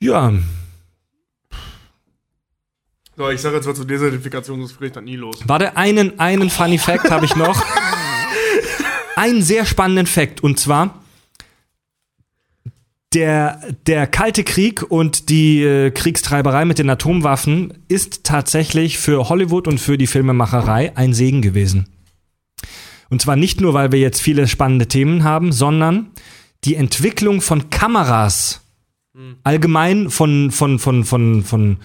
Ja, 0.00 0.32
So, 3.16 3.28
ich 3.28 3.40
sage 3.40 3.56
jetzt 3.56 3.66
mal 3.66 3.74
zur 3.74 3.86
Desertifikation, 3.86 4.60
sonst 4.60 4.72
friere 4.72 4.86
ich 4.86 4.92
das 4.92 5.04
nie 5.04 5.16
los. 5.16 5.40
Warte, 5.44 5.76
einen, 5.76 6.18
einen 6.18 6.48
Funny 6.48 6.78
Fact 6.78 7.10
habe 7.10 7.26
ich 7.26 7.36
noch. 7.36 7.62
einen 9.16 9.42
sehr 9.42 9.66
spannenden 9.66 10.06
Fact 10.06 10.42
und 10.42 10.58
zwar 10.58 11.02
der, 13.14 13.60
der 13.86 14.06
Kalte 14.06 14.42
Krieg 14.44 14.82
und 14.82 15.28
die 15.28 15.62
äh, 15.62 15.90
Kriegstreiberei 15.90 16.64
mit 16.64 16.78
den 16.78 16.88
Atomwaffen 16.88 17.74
ist 17.88 18.24
tatsächlich 18.24 18.98
für 18.98 19.28
Hollywood 19.28 19.68
und 19.68 19.78
für 19.78 19.98
die 19.98 20.06
Filmemacherei 20.06 20.96
ein 20.96 21.12
Segen 21.12 21.42
gewesen. 21.42 21.88
Und 23.10 23.20
zwar 23.20 23.36
nicht 23.36 23.60
nur, 23.60 23.74
weil 23.74 23.92
wir 23.92 24.00
jetzt 24.00 24.22
viele 24.22 24.48
spannende 24.48 24.88
Themen 24.88 25.24
haben, 25.24 25.52
sondern 25.52 26.10
die 26.64 26.76
Entwicklung 26.76 27.42
von 27.42 27.68
Kameras, 27.68 28.62
allgemein 29.44 30.08
von, 30.08 30.50
von, 30.50 30.78
von, 30.78 31.04
von, 31.04 31.44
von, 31.44 31.44
von 31.44 31.76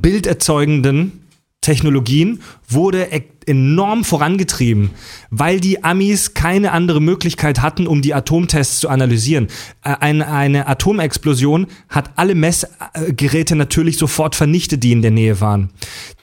bilderzeugenden 0.00 1.26
Technologien 1.60 2.40
wurde 2.68 3.08
e 3.12 3.22
enorm 3.46 4.04
vorangetrieben, 4.04 4.90
weil 5.30 5.60
die 5.60 5.82
Amis 5.82 6.34
keine 6.34 6.70
andere 6.70 7.00
Möglichkeit 7.00 7.60
hatten, 7.62 7.88
um 7.88 8.00
die 8.00 8.14
Atomtests 8.14 8.78
zu 8.78 8.88
analysieren. 8.88 9.48
Eine, 9.82 10.28
eine 10.28 10.68
Atomexplosion 10.68 11.66
hat 11.88 12.12
alle 12.16 12.36
Messgeräte 12.36 13.56
natürlich 13.56 13.98
sofort 13.98 14.36
vernichtet, 14.36 14.84
die 14.84 14.92
in 14.92 15.02
der 15.02 15.10
Nähe 15.10 15.40
waren. 15.40 15.70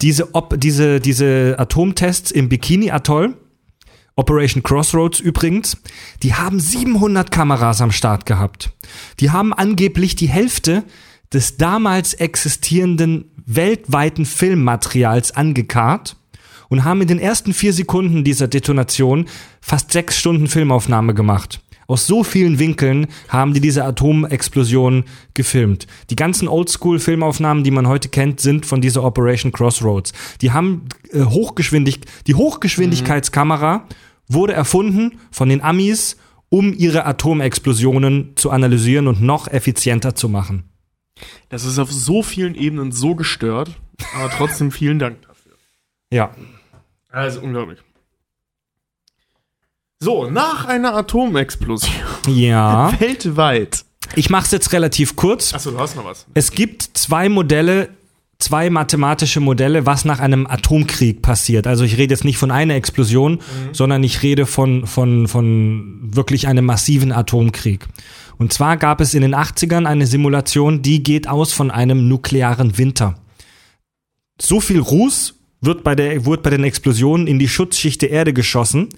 Diese, 0.02 0.34
ob, 0.36 0.60
diese, 0.60 1.02
diese 1.02 1.56
Atomtests 1.58 2.32
im 2.32 2.48
Bikini-Atoll 2.48 3.36
Operation 4.16 4.64
Crossroads 4.64 5.20
übrigens, 5.20 5.78
die 6.24 6.34
haben 6.34 6.60
700 6.60 7.30
Kameras 7.32 7.82
am 7.82 7.92
Start 7.92 8.26
gehabt. 8.26 8.72
Die 9.20 9.32
haben 9.32 9.54
angeblich 9.54 10.16
die 10.16 10.28
Hälfte 10.28 10.84
des 11.34 11.58
damals 11.58 12.14
existierenden 12.14 13.32
weltweiten 13.46 14.26
Filmmaterials 14.26 15.32
angekarrt 15.32 16.18
und 16.70 16.84
haben 16.84 17.02
in 17.02 17.08
den 17.08 17.20
ersten 17.20 17.54
vier 17.54 17.74
Sekunden 17.74 18.24
dieser 18.24 18.48
Detonation 18.48 19.28
fast 19.62 19.92
sechs 19.92 20.18
Stunden 20.18 20.48
Filmaufnahme 20.48 21.14
gemacht. 21.14 21.62
Aus 21.90 22.06
so 22.06 22.26
vielen 22.26 22.60
Winkeln 22.60 23.08
haben 23.30 23.54
die 23.54 23.62
diese 23.62 23.86
Atomexplosion 23.86 25.06
gefilmt. 25.34 25.88
Die 26.10 26.18
ganzen 26.18 26.50
Oldschool-Filmaufnahmen, 26.50 27.64
die 27.64 27.72
man 27.72 27.88
heute 27.88 28.10
kennt, 28.10 28.42
sind 28.42 28.66
von 28.66 28.82
dieser 28.82 29.06
Operation 29.06 29.54
Crossroads. 29.54 30.12
Die 30.42 30.52
haben 30.52 30.84
äh, 31.14 31.24
Hochgeschwindig 31.24 32.02
die 32.28 32.36
Hochgeschwindigkeitskamera 32.36 33.88
wurde 34.28 34.52
erfunden 34.52 35.20
von 35.32 35.48
den 35.48 35.62
Amis, 35.62 36.18
um 36.50 36.74
ihre 36.74 37.06
Atomexplosionen 37.06 38.34
zu 38.36 38.52
analysieren 38.52 39.08
und 39.08 39.22
noch 39.22 39.48
effizienter 39.48 40.16
zu 40.16 40.28
machen. 40.28 40.66
Das 41.50 41.66
ist 41.66 41.80
auf 41.80 41.92
so 41.92 42.24
vielen 42.24 42.56
Ebenen 42.56 42.92
so 42.92 43.16
gestört, 43.16 43.70
aber 44.16 44.30
trotzdem 44.30 44.72
vielen 44.72 45.00
Dank 45.00 45.22
dafür. 45.22 45.54
Ja. 46.12 46.32
Also 47.10 47.42
unglaublich. 47.42 47.80
So, 50.00 50.30
nach 50.30 50.66
einer 50.66 50.96
Atomexplosion 50.96 51.92
Ja. 52.28 52.94
weltweit. 53.00 53.84
Ich 54.16 54.30
mache 54.30 54.46
es 54.46 54.52
jetzt 54.52 54.72
relativ 54.74 55.16
kurz. 55.16 55.54
Achso, 55.54 55.72
du 55.72 55.80
hast 55.80 55.96
noch 55.96 56.06
was. 56.06 56.28
Es 56.34 56.52
gibt 56.52 56.84
zwei 56.94 57.30
Modelle, 57.30 57.90
zwei 58.40 58.70
mathematische 58.70 59.40
Modelle, 59.40 59.86
was 59.86 60.06
nach 60.06 60.20
einem 60.20 60.46
Atomkrieg 60.48 61.22
passiert. 61.22 61.66
Also 61.68 61.84
ich 61.84 61.98
rede 61.98 62.14
jetzt 62.14 62.24
nicht 62.24 62.38
von 62.38 62.52
einer 62.52 62.76
Explosion, 62.76 63.40
sondern 63.74 64.04
ich 64.04 64.22
rede 64.22 64.46
von, 64.46 64.86
von, 64.86 65.28
von 65.28 66.00
wirklich 66.16 66.48
einem 66.48 66.66
massiven 66.66 67.12
Atomkrieg. 67.12 67.88
Und 68.38 68.54
zwar 68.54 68.78
gab 68.78 69.02
es 69.02 69.14
in 69.14 69.22
den 69.22 69.36
80ern 69.36 69.86
eine 69.86 70.06
Simulation, 70.06 70.82
die 70.82 71.02
geht 71.02 71.28
aus 71.28 71.54
von 71.54 71.72
einem 71.72 72.08
nuklearen 72.08 72.78
Winter. 72.78 73.20
So 74.40 74.60
viel 74.60 74.80
Ruß 74.80 75.36
wird 75.62 75.84
bei, 75.84 75.96
der, 75.96 76.26
wird 76.26 76.44
bei 76.44 76.52
den 76.52 76.64
Explosionen 76.64 77.28
in 77.28 77.40
die 77.40 77.48
Schutzschicht 77.48 78.02
der 78.02 78.12
Erde 78.12 78.34
geschossen, 78.34 78.90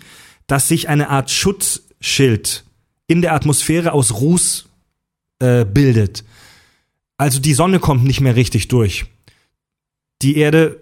dass 0.47 0.67
sich 0.67 0.89
eine 0.89 1.09
Art 1.09 1.31
Schutzschild 1.31 2.65
in 3.07 3.21
der 3.21 3.33
Atmosphäre 3.33 3.93
aus 3.93 4.13
Ruß 4.19 4.67
äh, 5.39 5.65
bildet. 5.65 6.25
Also 7.17 7.39
die 7.39 7.53
Sonne 7.53 7.79
kommt 7.79 8.03
nicht 8.03 8.21
mehr 8.21 8.35
richtig 8.35 8.67
durch. 8.67 9.05
Die 10.21 10.37
Erde 10.37 10.81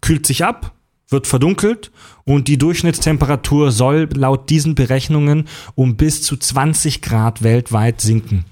kühlt 0.00 0.26
sich 0.26 0.44
ab, 0.44 0.74
wird 1.12 1.26
verdunkelt 1.26 1.92
und 2.24 2.48
die 2.48 2.58
Durchschnittstemperatur 2.58 3.70
soll 3.70 4.08
laut 4.14 4.50
diesen 4.50 4.74
Berechnungen 4.74 5.48
um 5.74 5.96
bis 5.96 6.22
zu 6.22 6.36
20 6.36 7.02
Grad 7.02 7.42
weltweit 7.42 8.00
sinken. 8.00 8.44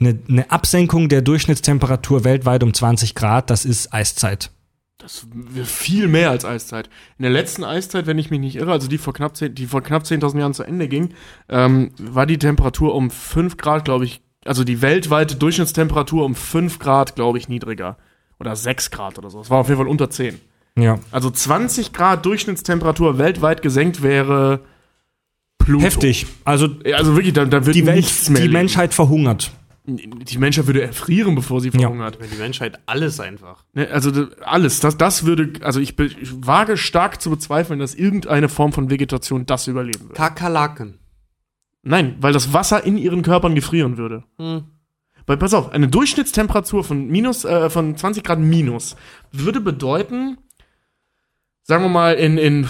Eine, 0.00 0.18
eine 0.28 0.50
Absenkung 0.50 1.08
der 1.08 1.22
Durchschnittstemperatur 1.22 2.24
weltweit 2.24 2.62
um 2.62 2.72
20 2.72 3.14
Grad, 3.14 3.50
das 3.50 3.64
ist 3.64 3.92
Eiszeit. 3.92 4.50
Das 4.98 5.26
viel 5.64 6.08
mehr 6.08 6.30
als 6.30 6.46
Eiszeit. 6.46 6.88
In 7.18 7.24
der 7.24 7.30
letzten 7.30 7.64
Eiszeit, 7.64 8.06
wenn 8.06 8.18
ich 8.18 8.30
mich 8.30 8.40
nicht 8.40 8.56
irre, 8.56 8.72
also 8.72 8.88
die 8.88 8.96
vor 8.96 9.12
knapp 9.12 9.36
10 9.36 9.54
die 9.54 9.66
vor 9.66 9.82
knapp 9.82 10.04
10.000 10.04 10.38
Jahren 10.38 10.54
zu 10.54 10.62
Ende 10.62 10.88
ging, 10.88 11.10
ähm, 11.50 11.90
war 11.98 12.24
die 12.24 12.38
Temperatur 12.38 12.94
um 12.94 13.10
5 13.10 13.58
Grad, 13.58 13.84
glaube 13.84 14.06
ich, 14.06 14.22
also 14.46 14.64
die 14.64 14.80
weltweite 14.80 15.36
Durchschnittstemperatur 15.36 16.24
um 16.24 16.34
5 16.34 16.78
Grad, 16.78 17.14
glaube 17.14 17.36
ich, 17.36 17.48
niedriger. 17.48 17.98
Oder 18.40 18.56
6 18.56 18.90
Grad 18.90 19.18
oder 19.18 19.30
so. 19.30 19.40
Es 19.40 19.50
war 19.50 19.58
auf 19.58 19.68
jeden 19.68 19.78
Fall 19.78 19.88
unter 19.88 20.08
10. 20.08 20.40
Ja. 20.78 20.98
Also 21.10 21.30
20 21.30 21.92
Grad 21.92 22.24
Durchschnittstemperatur 22.26 23.18
weltweit 23.18 23.62
gesenkt 23.62 24.02
wäre 24.02 24.60
Pluto. 25.58 25.84
Heftig. 25.84 26.26
Also 26.44 26.68
Ja, 26.84 26.98
Also 26.98 27.16
wirklich, 27.16 27.32
da, 27.34 27.44
da 27.44 27.64
wird 27.66 27.74
die 27.74 27.86
Welt, 27.86 27.96
nichts 27.96 28.28
mehr 28.28 28.40
die 28.40 28.48
leben. 28.48 28.58
Menschheit 28.58 28.94
verhungert. 28.94 29.50
Die 29.88 30.38
Menschheit 30.38 30.66
würde 30.66 30.82
erfrieren, 30.82 31.36
bevor 31.36 31.60
sie 31.60 31.70
verhungert. 31.70 32.18
Die 32.32 32.38
Menschheit 32.38 32.80
alles 32.86 33.20
einfach. 33.20 33.64
Ne, 33.72 33.88
Also 33.88 34.26
alles, 34.44 34.80
das, 34.80 34.96
das 34.98 35.24
würde, 35.24 35.64
also 35.64 35.78
ich, 35.80 35.96
ich 35.98 36.46
wage 36.46 36.76
stark 36.76 37.22
zu 37.22 37.30
bezweifeln, 37.30 37.78
dass 37.78 37.94
irgendeine 37.94 38.48
Form 38.48 38.72
von 38.72 38.90
Vegetation 38.90 39.46
das 39.46 39.68
überleben 39.68 40.02
würde. 40.02 40.14
Kakerlaken. 40.14 40.98
Nein, 41.82 42.16
weil 42.20 42.32
das 42.32 42.52
Wasser 42.52 42.82
in 42.84 42.98
ihren 42.98 43.22
Körpern 43.22 43.54
gefrieren 43.54 43.96
würde. 43.96 44.24
Weil, 45.26 45.36
pass 45.36 45.54
auf, 45.54 45.70
eine 45.70 45.86
Durchschnittstemperatur 45.86 46.82
von 46.82 47.06
minus, 47.06 47.44
äh, 47.44 47.70
von 47.70 47.96
20 47.96 48.24
Grad 48.24 48.40
minus 48.40 48.96
würde 49.30 49.60
bedeuten, 49.60 50.36
sagen 51.66 51.84
wir 51.84 51.88
mal, 51.88 52.14
in, 52.14 52.38
in 52.38 52.68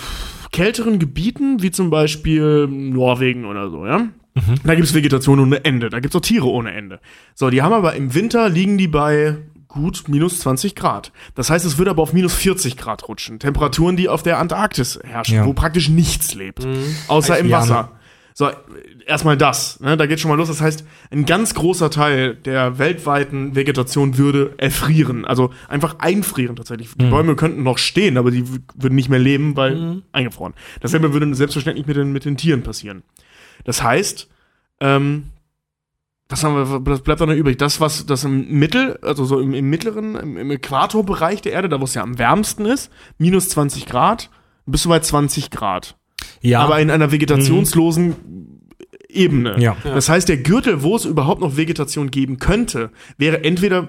kälteren 0.52 0.98
Gebieten, 0.98 1.62
wie 1.62 1.70
zum 1.70 1.90
Beispiel 1.90 2.66
Norwegen 2.66 3.44
oder 3.44 3.70
so, 3.70 3.86
ja. 3.86 4.08
Da 4.64 4.74
gibt's 4.74 4.92
Vegetation 4.92 5.40
ohne 5.40 5.64
Ende, 5.64 5.88
da 5.88 5.98
gibt's 6.00 6.14
auch 6.14 6.20
Tiere 6.20 6.46
ohne 6.46 6.72
Ende. 6.72 7.00
So, 7.34 7.48
die 7.48 7.62
haben 7.62 7.72
aber 7.72 7.94
im 7.94 8.12
Winter 8.14 8.50
liegen 8.50 8.76
die 8.76 8.86
bei 8.88 9.36
gut 9.66 10.04
minus 10.08 10.40
20 10.40 10.74
Grad. 10.74 11.10
Das 11.34 11.48
heißt, 11.48 11.64
es 11.64 11.78
würde 11.78 11.90
aber 11.90 12.02
auf 12.02 12.12
minus 12.12 12.34
40 12.34 12.76
Grad 12.76 13.08
rutschen. 13.08 13.38
Temperaturen, 13.38 13.96
die 13.96 14.10
auf 14.10 14.22
der 14.22 14.38
Antarktis 14.38 14.98
herrschen, 15.04 15.36
Ja. 15.36 15.46
wo 15.46 15.54
praktisch 15.54 15.88
nichts 15.88 16.34
lebt. 16.34 16.66
Außer 17.08 17.38
im 17.38 17.48
Ja, 17.48 17.60
Wasser. 17.60 17.92
So, 18.38 18.50
erstmal 19.06 19.38
das. 19.38 19.80
Ne? 19.80 19.96
Da 19.96 20.04
geht 20.04 20.20
schon 20.20 20.28
mal 20.28 20.34
los. 20.34 20.48
Das 20.48 20.60
heißt, 20.60 20.84
ein 21.10 21.24
ganz 21.24 21.54
großer 21.54 21.88
Teil 21.88 22.34
der 22.34 22.76
weltweiten 22.76 23.56
Vegetation 23.56 24.18
würde 24.18 24.52
erfrieren. 24.58 25.24
Also 25.24 25.54
einfach 25.68 26.00
einfrieren 26.00 26.54
tatsächlich. 26.54 26.90
Die 26.96 27.06
Bäume 27.06 27.34
könnten 27.34 27.62
noch 27.62 27.78
stehen, 27.78 28.18
aber 28.18 28.30
die 28.30 28.44
würden 28.74 28.94
nicht 28.94 29.08
mehr 29.08 29.18
leben, 29.18 29.56
weil 29.56 30.02
eingefroren. 30.12 30.52
Dasselbe 30.82 31.14
würde 31.14 31.34
selbstverständlich 31.34 31.86
mit 31.86 31.96
den, 31.96 32.12
mit 32.12 32.26
den 32.26 32.36
Tieren 32.36 32.62
passieren. 32.62 33.04
Das 33.64 33.82
heißt, 33.82 34.28
ähm, 34.80 35.30
was 36.28 36.44
haben 36.44 36.56
wir, 36.56 36.84
was 36.84 37.00
bleibt 37.00 37.22
da 37.22 37.24
noch 37.24 37.32
übrig? 37.32 37.56
Das, 37.56 37.80
was 37.80 38.04
das 38.04 38.24
im 38.24 38.50
Mittel, 38.50 38.98
also 39.00 39.24
so 39.24 39.40
im, 39.40 39.54
im 39.54 39.70
mittleren, 39.70 40.14
im, 40.14 40.36
im 40.36 40.50
Äquatorbereich 40.50 41.40
der 41.40 41.52
Erde, 41.52 41.70
da 41.70 41.80
wo 41.80 41.84
es 41.84 41.94
ja 41.94 42.02
am 42.02 42.18
wärmsten 42.18 42.66
ist, 42.66 42.92
minus 43.16 43.48
20 43.48 43.86
Grad, 43.86 44.28
bis 44.66 44.82
so 44.82 44.90
bei 44.90 45.00
20 45.00 45.50
Grad 45.50 45.96
Ja. 46.42 46.60
aber 46.60 46.80
in 46.80 46.90
einer 46.90 47.10
vegetationslosen 47.12 48.16
Ebene. 49.08 49.56
Ja. 49.60 49.76
Das 49.84 50.08
heißt, 50.08 50.28
der 50.28 50.36
Gürtel, 50.38 50.82
wo 50.82 50.96
es 50.96 51.04
überhaupt 51.04 51.40
noch 51.40 51.56
Vegetation 51.56 52.10
geben 52.10 52.38
könnte, 52.38 52.90
wäre 53.18 53.44
entweder, 53.44 53.88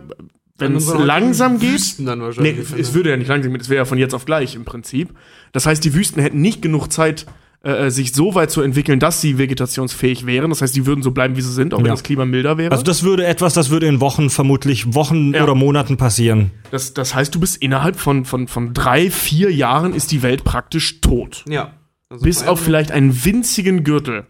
wenn 0.58 0.76
es 0.76 0.88
langsam 0.94 1.60
geht, 1.60 1.74
Wüsten 1.74 2.06
dann 2.06 2.20
nee, 2.20 2.26
wahrscheinlich. 2.26 2.72
es 2.78 2.94
würde 2.94 3.10
ja 3.10 3.18
nicht 3.18 3.28
langsam 3.28 3.52
gehen, 3.52 3.62
es 3.62 3.70
wäre 3.70 3.80
ja 3.80 3.86
von 3.86 3.98
jetzt 3.98 4.14
auf 4.14 4.26
gleich 4.26 4.56
im 4.56 4.64
Prinzip. 4.66 5.10
Das 5.52 5.66
heißt, 5.66 5.84
die 5.84 5.94
Wüsten 5.94 6.22
hätten 6.22 6.40
nicht 6.42 6.62
genug 6.62 6.92
Zeit, 6.92 7.26
äh, 7.64 7.90
sich 7.90 8.14
so 8.14 8.36
weit 8.36 8.52
zu 8.52 8.62
entwickeln, 8.62 9.00
dass 9.00 9.20
sie 9.20 9.38
vegetationsfähig 9.38 10.26
wären. 10.26 10.50
Das 10.52 10.62
heißt, 10.62 10.76
die 10.76 10.86
würden 10.86 11.02
so 11.04 11.12
bleiben, 11.12 11.36
wie 11.36 11.42
sie 11.42 11.52
sind, 11.52 11.74
auch 11.74 11.80
wenn 11.80 11.88
Ja. 11.88 11.94
das 11.94 12.04
Klima 12.04 12.24
milder 12.24 12.58
wäre. 12.58 12.72
also 12.72 12.84
das 12.84 13.04
würde 13.04 13.26
etwas, 13.26 13.54
das 13.54 13.70
würde 13.72 13.88
in 13.88 14.00
Wochen, 14.00 14.30
vermutlich 14.30 14.94
Wochen 14.94 15.34
Ja. 15.34 15.44
oder 15.44 15.56
Monaten 15.56 15.98
passieren. 15.98 16.52
das, 16.72 16.94
das 16.94 17.14
heißt, 17.16 17.34
du 17.36 17.40
bist 17.40 17.58
innerhalb 17.58 17.98
von, 18.00 18.24
von, 18.26 18.48
von 18.48 18.74
drei, 18.74 19.10
vier 19.12 19.52
Jahren 19.52 19.94
ist 19.94 20.12
die 20.12 20.22
Welt 20.22 20.44
praktisch 20.44 21.02
tot. 21.02 21.44
ja. 21.50 21.74
Also 22.10 22.24
Bis 22.24 22.44
auf 22.48 22.60
vielleicht 22.62 22.92
einen 22.92 23.26
winzigen 23.26 23.84
Gürtel. 23.84 24.26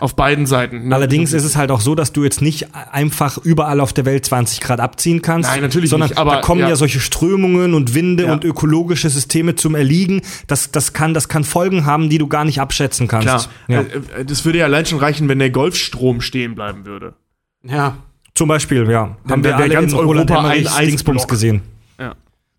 Auf 0.00 0.16
beiden 0.16 0.46
Seiten. 0.46 0.92
Allerdings 0.92 1.32
ist 1.32 1.44
es 1.44 1.56
halt 1.56 1.70
auch 1.70 1.80
so, 1.80 1.94
dass 1.94 2.12
du 2.12 2.24
jetzt 2.24 2.42
nicht 2.42 2.74
einfach 2.74 3.38
überall 3.38 3.78
auf 3.80 3.92
der 3.92 4.04
Welt 4.06 4.24
20 4.26 4.60
Grad 4.60 4.80
abziehen 4.80 5.22
kannst. 5.22 5.48
Nein, 5.48 5.62
natürlich 5.62 5.90
sondern 5.90 6.08
nicht, 6.08 6.18
aber 6.18 6.32
da 6.32 6.40
kommen 6.40 6.60
ja. 6.62 6.70
ja. 6.70 6.76
solche 6.76 6.98
Strömungen 6.98 7.74
und 7.74 7.94
Winde 7.94 8.24
Ja. 8.24 8.32
und 8.32 8.44
ökologische 8.44 9.08
Systeme 9.08 9.54
zum 9.54 9.76
Erliegen. 9.76 10.22
Das, 10.48 10.72
das, 10.72 10.92
kann, 10.94 11.14
das 11.14 11.28
kann 11.28 11.44
Folgen 11.44 11.86
haben, 11.86 12.10
die 12.10 12.18
du 12.18 12.26
gar 12.26 12.44
nicht 12.44 12.60
abschätzen 12.60 13.06
kannst. 13.06 13.28
Klar, 13.28 13.44
Ja. 13.68 13.80
äh, 13.82 14.20
äh, 14.20 14.24
das 14.24 14.44
würde 14.44 14.58
ja 14.58 14.64
allein 14.64 14.84
schon 14.84 14.98
reichen, 14.98 15.28
wenn 15.28 15.38
der 15.38 15.50
Golfstrom 15.50 16.20
stehen 16.22 16.56
bleiben 16.56 16.84
würde. 16.84 17.14
Ja. 17.62 17.98
Zum 18.34 18.48
Beispiel, 18.48 18.88
ja. 18.90 19.16
Haben 19.28 19.44
wir 19.44 19.56
alle 19.56 19.68
ganz 19.68 19.92
in 19.92 19.98
Roland 19.98 20.30
Europa 20.30 20.48
ein 20.48 20.66
Dingsbums 20.86 21.26
gesehen. 21.28 21.60
Ja. 22.00 22.14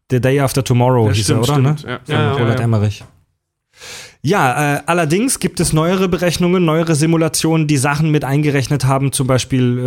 The 0.09 0.21
Day 0.21 0.39
After 0.39 0.63
Tomorrow 0.63 1.07
Ja, 1.07 1.13
hieß 1.13 1.23
stimmt, 1.25 1.47
er, 1.49 1.57
oder? 1.57 1.75
stimmt. 1.75 1.83
Ne? 1.85 1.89
Ja, 1.91 1.99
Von 2.05 2.15
ja, 2.15 2.21
ja, 2.21 2.31
Roland 2.31 2.59
ja. 2.59 2.63
Emmerich. 2.65 3.03
Ja, 4.21 4.75
äh, 4.75 4.81
allerdings 4.85 5.39
gibt 5.39 5.61
es 5.61 5.71
neuere 5.71 6.09
Berechnungen, 6.09 6.65
neuere 6.65 6.93
Simulationen, 6.93 7.67
die 7.67 7.77
Sachen 7.77 8.11
mit 8.11 8.25
eingerechnet 8.25 8.83
haben, 8.83 9.13
zum 9.13 9.27
Beispiel 9.27 9.79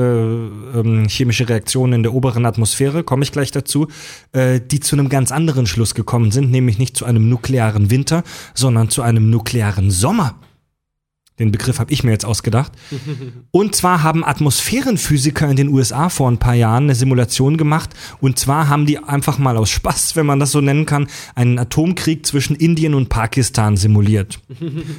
äh, 0.74 0.78
ähm, 0.78 1.06
chemische 1.06 1.50
Reaktionen 1.50 1.92
in 1.92 2.02
der 2.02 2.14
oberen 2.14 2.46
Atmosphäre, 2.46 3.04
komme 3.04 3.24
ich 3.24 3.32
gleich 3.32 3.50
dazu, 3.50 3.88
äh, 4.32 4.58
die 4.58 4.80
zu 4.80 4.96
einem 4.96 5.10
ganz 5.10 5.32
anderen 5.32 5.66
Schluss 5.66 5.94
gekommen 5.94 6.30
sind, 6.30 6.50
nämlich 6.50 6.78
nicht 6.78 6.96
zu 6.96 7.04
einem 7.04 7.28
nuklearen 7.28 7.90
Winter, 7.90 8.22
sondern 8.54 8.88
zu 8.88 9.02
einem 9.02 9.28
nuklearen 9.28 9.90
Sommer. 9.90 10.36
Den 11.38 11.50
Begriff 11.50 11.78
habe 11.78 11.92
ich 11.92 12.04
mir 12.04 12.10
jetzt 12.10 12.26
ausgedacht. 12.26 12.72
Und 13.50 13.74
zwar 13.74 14.02
haben 14.02 14.24
Atmosphärenphysiker 14.24 15.48
in 15.48 15.56
den 15.56 15.68
USA 15.68 16.10
vor 16.10 16.30
ein 16.30 16.38
paar 16.38 16.54
Jahren 16.54 16.84
eine 16.84 16.94
Simulation 16.94 17.56
gemacht. 17.56 17.90
Und 18.20 18.38
zwar 18.38 18.68
haben 18.68 18.84
die 18.84 18.98
einfach 18.98 19.38
mal 19.38 19.56
aus 19.56 19.70
Spaß, 19.70 20.14
wenn 20.14 20.26
man 20.26 20.38
das 20.38 20.52
so 20.52 20.60
nennen 20.60 20.84
kann, 20.84 21.08
einen 21.34 21.58
Atomkrieg 21.58 22.26
zwischen 22.26 22.54
Indien 22.54 22.94
und 22.94 23.08
Pakistan 23.08 23.76
simuliert. 23.76 24.40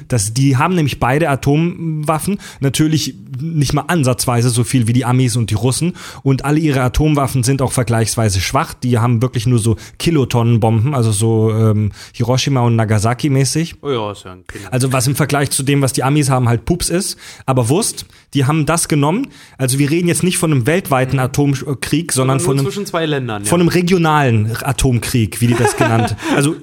Das, 0.07 0.33
die 0.33 0.57
haben 0.57 0.75
nämlich 0.75 0.99
beide 0.99 1.29
Atomwaffen, 1.29 2.39
natürlich 2.59 3.15
nicht 3.39 3.73
mal 3.73 3.85
ansatzweise 3.87 4.49
so 4.49 4.63
viel 4.63 4.87
wie 4.87 4.93
die 4.93 5.05
Amis 5.05 5.35
und 5.35 5.49
die 5.49 5.55
Russen. 5.55 5.93
Und 6.23 6.45
alle 6.45 6.59
ihre 6.59 6.81
Atomwaffen 6.81 7.43
sind 7.43 7.61
auch 7.61 7.71
vergleichsweise 7.71 8.41
schwach. 8.41 8.73
Die 8.73 8.97
haben 8.97 9.21
wirklich 9.21 9.45
nur 9.45 9.59
so 9.59 9.77
Kilotonnenbomben, 9.99 10.93
also 10.93 11.11
so 11.11 11.51
ähm, 11.51 11.91
Hiroshima 12.13 12.61
und 12.61 12.75
Nagasaki 12.75 13.29
mäßig. 13.29 13.75
Oh 13.81 13.91
ja, 13.91 14.11
ist 14.11 14.25
ja 14.25 14.33
ein. 14.33 14.43
Also 14.71 14.91
was 14.91 15.07
im 15.07 15.15
Vergleich 15.15 15.51
zu 15.51 15.63
dem, 15.63 15.81
was 15.81 15.93
die 15.93 16.03
Amis 16.03 16.22
haben, 16.29 16.47
halt 16.49 16.65
Pups 16.65 16.89
ist. 16.89 17.17
Aber 17.45 17.69
Wurst, 17.69 18.05
die 18.33 18.45
haben 18.45 18.65
das 18.65 18.87
genommen. 18.87 19.27
Also 19.57 19.79
wir 19.79 19.89
reden 19.89 20.07
jetzt 20.07 20.23
nicht 20.23 20.37
von 20.37 20.51
einem 20.51 20.65
weltweiten 20.65 21.19
Atomkrieg, 21.19 22.11
sondern 22.11 22.37
Nur 22.37 22.45
von 22.45 22.57
einem, 22.59 22.65
zwischen 22.67 22.85
zwei 22.85 23.05
Ländern. 23.05 23.45
von 23.45 23.59
einem 23.59 23.69
regionalen 23.69 24.55
Atomkrieg, 24.63 25.41
wie 25.41 25.47
die 25.47 25.55
das 25.55 25.77
genannt. 25.77 26.15
Also 26.35 26.55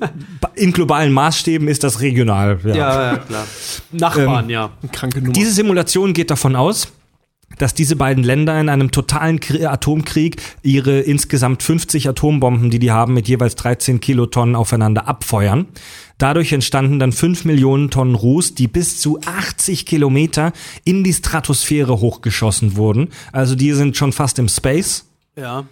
in 0.56 0.72
globalen 0.72 1.12
Maßstäben 1.12 1.68
ist 1.68 1.84
das 1.84 2.00
regional. 2.00 2.58
Ja. 2.64 2.74
ja, 2.74 3.12
ja, 3.12 3.16
klar. 3.18 3.46
Nachbarn, 3.92 4.44
Ähm, 4.44 4.50
ja. 4.50 4.70
Kranke 4.92 5.20
Nummer. 5.20 5.32
Diese 5.32 5.52
Simulation 5.52 6.12
geht 6.12 6.30
davon 6.30 6.56
aus, 6.56 6.88
dass 7.58 7.74
diese 7.74 7.96
beiden 7.96 8.22
Länder 8.24 8.58
in 8.60 8.68
einem 8.68 8.90
totalen 8.90 9.38
Krie- 9.40 9.66
Atomkrieg 9.66 10.36
ihre 10.62 11.00
insgesamt 11.00 11.62
50 11.62 12.08
Atombomben, 12.08 12.70
die 12.70 12.78
die 12.78 12.90
haben, 12.92 13.12
mit 13.14 13.28
jeweils 13.28 13.56
13 13.56 14.00
Kilotonnen 14.00 14.54
aufeinander 14.56 15.08
abfeuern. 15.08 15.66
Dadurch 16.20 16.52
entstanden 16.52 16.98
dann 16.98 17.12
5 17.12 17.46
Millionen 17.46 17.88
Tonnen 17.88 18.14
Ruß, 18.14 18.54
die 18.54 18.68
bis 18.68 19.00
zu 19.00 19.18
80 19.24 19.86
Kilometer 19.86 20.52
in 20.84 21.02
die 21.02 21.14
Stratosphäre 21.14 21.98
hochgeschossen 22.00 22.76
wurden. 22.76 23.08
Also 23.32 23.54
die 23.54 23.72
sind 23.72 23.96
schon 23.96 24.12
fast 24.12 24.38
im 24.38 24.48
Space. 24.48 25.06
Ja. 25.34 25.64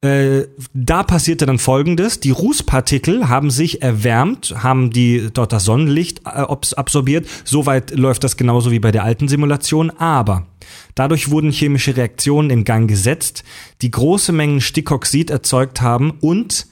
Äh, 0.00 0.48
da 0.74 1.04
passierte 1.04 1.46
dann 1.46 1.60
folgendes. 1.60 2.18
Die 2.18 2.32
Rußpartikel 2.32 3.28
haben 3.28 3.52
sich 3.52 3.80
erwärmt, 3.82 4.52
haben 4.60 4.90
die 4.90 5.28
dort 5.32 5.52
das 5.52 5.64
Sonnenlicht 5.64 6.22
äh, 6.26 6.30
absorbiert. 6.30 7.28
Soweit 7.44 7.92
läuft 7.92 8.24
das 8.24 8.36
genauso 8.36 8.72
wie 8.72 8.80
bei 8.80 8.90
der 8.90 9.04
alten 9.04 9.28
Simulation. 9.28 9.90
Aber 9.90 10.48
dadurch 10.96 11.30
wurden 11.30 11.52
chemische 11.52 11.96
Reaktionen 11.96 12.50
in 12.50 12.64
Gang 12.64 12.88
gesetzt, 12.88 13.44
die 13.82 13.92
große 13.92 14.32
Mengen 14.32 14.60
Stickoxid 14.60 15.30
erzeugt 15.30 15.80
haben 15.80 16.10
und 16.20 16.66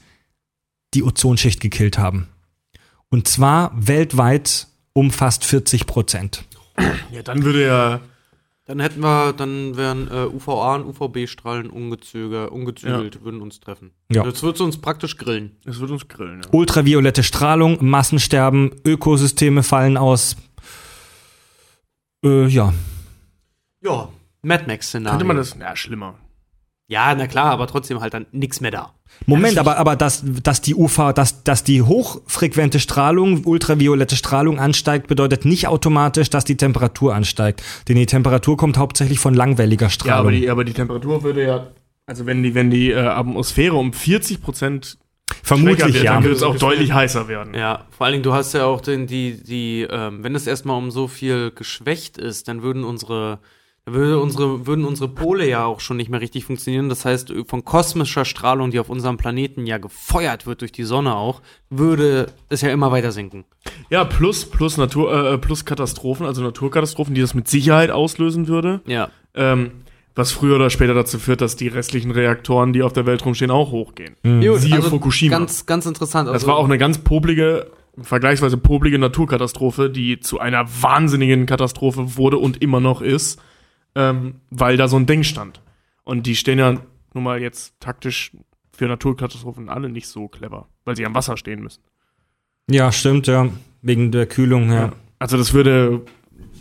die 0.93 1.03
Ozonschicht 1.03 1.61
gekillt 1.61 1.97
haben. 1.97 2.27
Und 3.11 3.27
zwar 3.27 3.71
weltweit 3.75 4.67
um 4.93 5.11
fast 5.11 5.45
40 5.45 5.85
Prozent. 5.85 6.43
ja, 7.11 7.21
dann 7.21 7.43
würde 7.43 7.65
ja. 7.65 7.99
Dann 8.65 8.79
hätten 8.79 9.01
wir, 9.01 9.33
dann 9.33 9.75
wären 9.75 10.07
äh, 10.09 10.27
UVA 10.27 10.75
und 10.75 10.85
UVB-Strahlen 10.85 11.69
ungezögert, 11.69 12.51
ungezügelt, 12.51 13.21
würden 13.23 13.41
uns 13.41 13.59
treffen. 13.59 13.91
Ja. 14.09 14.23
Jetzt 14.23 14.43
wird 14.43 14.61
uns 14.61 14.79
praktisch 14.79 15.17
grillen. 15.17 15.57
Es 15.65 15.81
wird 15.81 15.91
uns 15.91 16.07
grillen. 16.07 16.41
Ja. 16.41 16.49
Ultraviolette 16.51 17.23
Strahlung, 17.23 17.77
Massensterben, 17.81 18.71
Ökosysteme 18.85 19.63
fallen 19.63 19.97
aus. 19.97 20.37
Äh, 22.23 22.47
ja. 22.47 22.73
Ja. 23.83 24.09
Mad 24.41 24.63
Max-Szenario. 24.67 25.17
Könnte 25.17 25.25
man 25.25 25.37
das. 25.37 25.57
Ja, 25.59 25.75
schlimmer. 25.75 26.15
Ja, 26.91 27.15
na 27.15 27.25
klar, 27.25 27.51
aber 27.51 27.67
trotzdem 27.67 28.01
halt 28.01 28.13
dann 28.13 28.25
nichts 28.33 28.59
mehr 28.59 28.71
da. 28.71 28.93
Moment, 29.25 29.57
aber, 29.57 29.77
aber 29.77 29.95
dass, 29.95 30.25
dass 30.43 30.59
die 30.59 30.75
UV, 30.75 31.13
dass, 31.13 31.41
dass 31.45 31.63
die 31.63 31.81
hochfrequente 31.81 32.81
Strahlung, 32.81 33.45
ultraviolette 33.45 34.17
Strahlung 34.17 34.59
ansteigt, 34.59 35.07
bedeutet 35.07 35.45
nicht 35.45 35.69
automatisch, 35.69 36.29
dass 36.29 36.43
die 36.43 36.57
Temperatur 36.57 37.15
ansteigt. 37.15 37.63
Denn 37.87 37.95
die 37.95 38.07
Temperatur 38.07 38.57
kommt 38.57 38.77
hauptsächlich 38.77 39.19
von 39.19 39.33
langwelliger 39.33 39.85
Ja, 39.85 39.89
Strahlung. 39.89 40.19
aber 40.19 40.31
die, 40.31 40.49
aber 40.49 40.65
die 40.65 40.73
Temperatur 40.73 41.23
würde 41.23 41.45
ja. 41.45 41.67
Also 42.07 42.25
wenn 42.25 42.43
die, 42.43 42.55
wenn 42.55 42.69
die 42.69 42.91
äh, 42.91 42.97
Atmosphäre 42.97 43.75
um 43.75 43.93
40 43.93 44.41
Prozent 44.41 44.97
Vermutlich 45.43 45.93
wird, 45.93 46.03
ja. 46.03 46.15
dann 46.15 46.25
wird 46.25 46.35
es 46.35 46.43
auch 46.43 46.57
deutlich 46.57 46.91
heißer 46.91 47.29
werden. 47.29 47.53
Ja, 47.53 47.85
vor 47.89 48.05
allen 48.05 48.15
Dingen, 48.15 48.23
du 48.23 48.33
hast 48.33 48.51
ja 48.53 48.65
auch 48.65 48.81
den, 48.81 49.07
die, 49.07 49.41
die, 49.41 49.87
ähm, 49.89 50.25
wenn 50.25 50.35
es 50.35 50.45
erstmal 50.45 50.77
um 50.77 50.91
so 50.91 51.07
viel 51.07 51.51
geschwächt 51.51 52.17
ist, 52.17 52.49
dann 52.49 52.61
würden 52.63 52.83
unsere, 52.83 53.39
dann 53.85 53.93
würde 53.95 54.19
unsere, 54.19 54.67
würden 54.67 54.85
unsere 54.85 55.09
Pole 55.09 55.47
ja 55.47 55.65
auch 55.65 55.79
schon 55.79 55.97
nicht 55.97 56.09
mehr 56.09 56.21
richtig 56.21 56.45
funktionieren. 56.45 56.89
Das 56.89 57.05
heißt, 57.05 57.33
von 57.47 57.65
kosmischer 57.65 58.25
Strahlung, 58.25 58.71
die 58.71 58.79
auf 58.79 58.89
unserem 58.89 59.17
Planeten 59.17 59.65
ja 59.65 59.77
gefeuert 59.79 60.45
wird 60.45 60.61
durch 60.61 60.71
die 60.71 60.83
Sonne 60.83 61.15
auch, 61.15 61.41
würde 61.69 62.27
es 62.49 62.61
ja 62.61 62.69
immer 62.69 62.91
weiter 62.91 63.11
sinken. 63.11 63.45
Ja, 63.89 64.03
plus, 64.03 64.45
plus 64.45 64.77
Natur, 64.77 65.33
äh, 65.33 65.37
plus 65.37 65.65
Katastrophen, 65.65 66.25
also 66.25 66.41
Naturkatastrophen, 66.43 67.15
die 67.15 67.21
das 67.21 67.33
mit 67.33 67.47
Sicherheit 67.47 67.89
auslösen 67.89 68.47
würde. 68.47 68.81
Ja. 68.85 69.09
Ähm, 69.33 69.71
was 70.13 70.31
früher 70.31 70.57
oder 70.57 70.69
später 70.69 70.93
dazu 70.93 71.19
führt, 71.19 71.41
dass 71.41 71.55
die 71.55 71.69
restlichen 71.69 72.11
Reaktoren, 72.11 72.73
die 72.73 72.83
auf 72.83 72.93
der 72.93 73.05
Welt 73.05 73.25
rumstehen, 73.25 73.49
auch 73.49 73.71
hochgehen. 73.71 74.15
Gut, 74.23 74.59
Siehe 74.59 74.81
Fukushima. 74.81 75.37
Ganz, 75.37 75.65
ganz 75.65 75.85
interessant. 75.85 76.27
Das 76.27 76.33
Also, 76.33 76.47
war 76.47 76.57
auch 76.57 76.65
eine 76.65 76.77
ganz 76.77 76.97
poblige, 76.97 77.71
vergleichsweise 77.97 78.57
poblige 78.57 78.99
Naturkatastrophe, 78.99 79.89
die 79.89 80.19
zu 80.19 80.39
einer 80.39 80.65
wahnsinnigen 80.81 81.45
Katastrophe 81.45 82.17
wurde 82.17 82.37
und 82.37 82.61
immer 82.61 82.81
noch 82.81 83.01
ist, 83.01 83.41
ähm, 83.95 84.35
weil 84.49 84.77
da 84.77 84.87
so 84.87 84.97
ein 84.97 85.05
Ding 85.05 85.23
stand. 85.23 85.61
Und 86.03 86.27
die 86.27 86.35
stehen 86.35 86.59
ja 86.59 86.77
nun 87.13 87.23
mal 87.23 87.41
jetzt 87.41 87.79
taktisch 87.79 88.31
für 88.71 88.85
Naturkatastrophen 88.87 89.69
alle 89.69 89.89
nicht 89.89 90.07
so 90.07 90.27
clever, 90.27 90.67
weil 90.85 90.95
sie 90.95 91.05
am 91.05 91.13
Wasser 91.13 91.37
stehen 91.37 91.61
müssen. 91.61 91.83
Ja, 92.69 92.91
stimmt, 92.91 93.27
ja. 93.27 93.49
Wegen 93.81 94.11
der 94.11 94.25
Kühlung, 94.27 94.71
ja. 94.71 94.93
Also 95.19 95.37
das 95.37 95.53
würde 95.53 96.01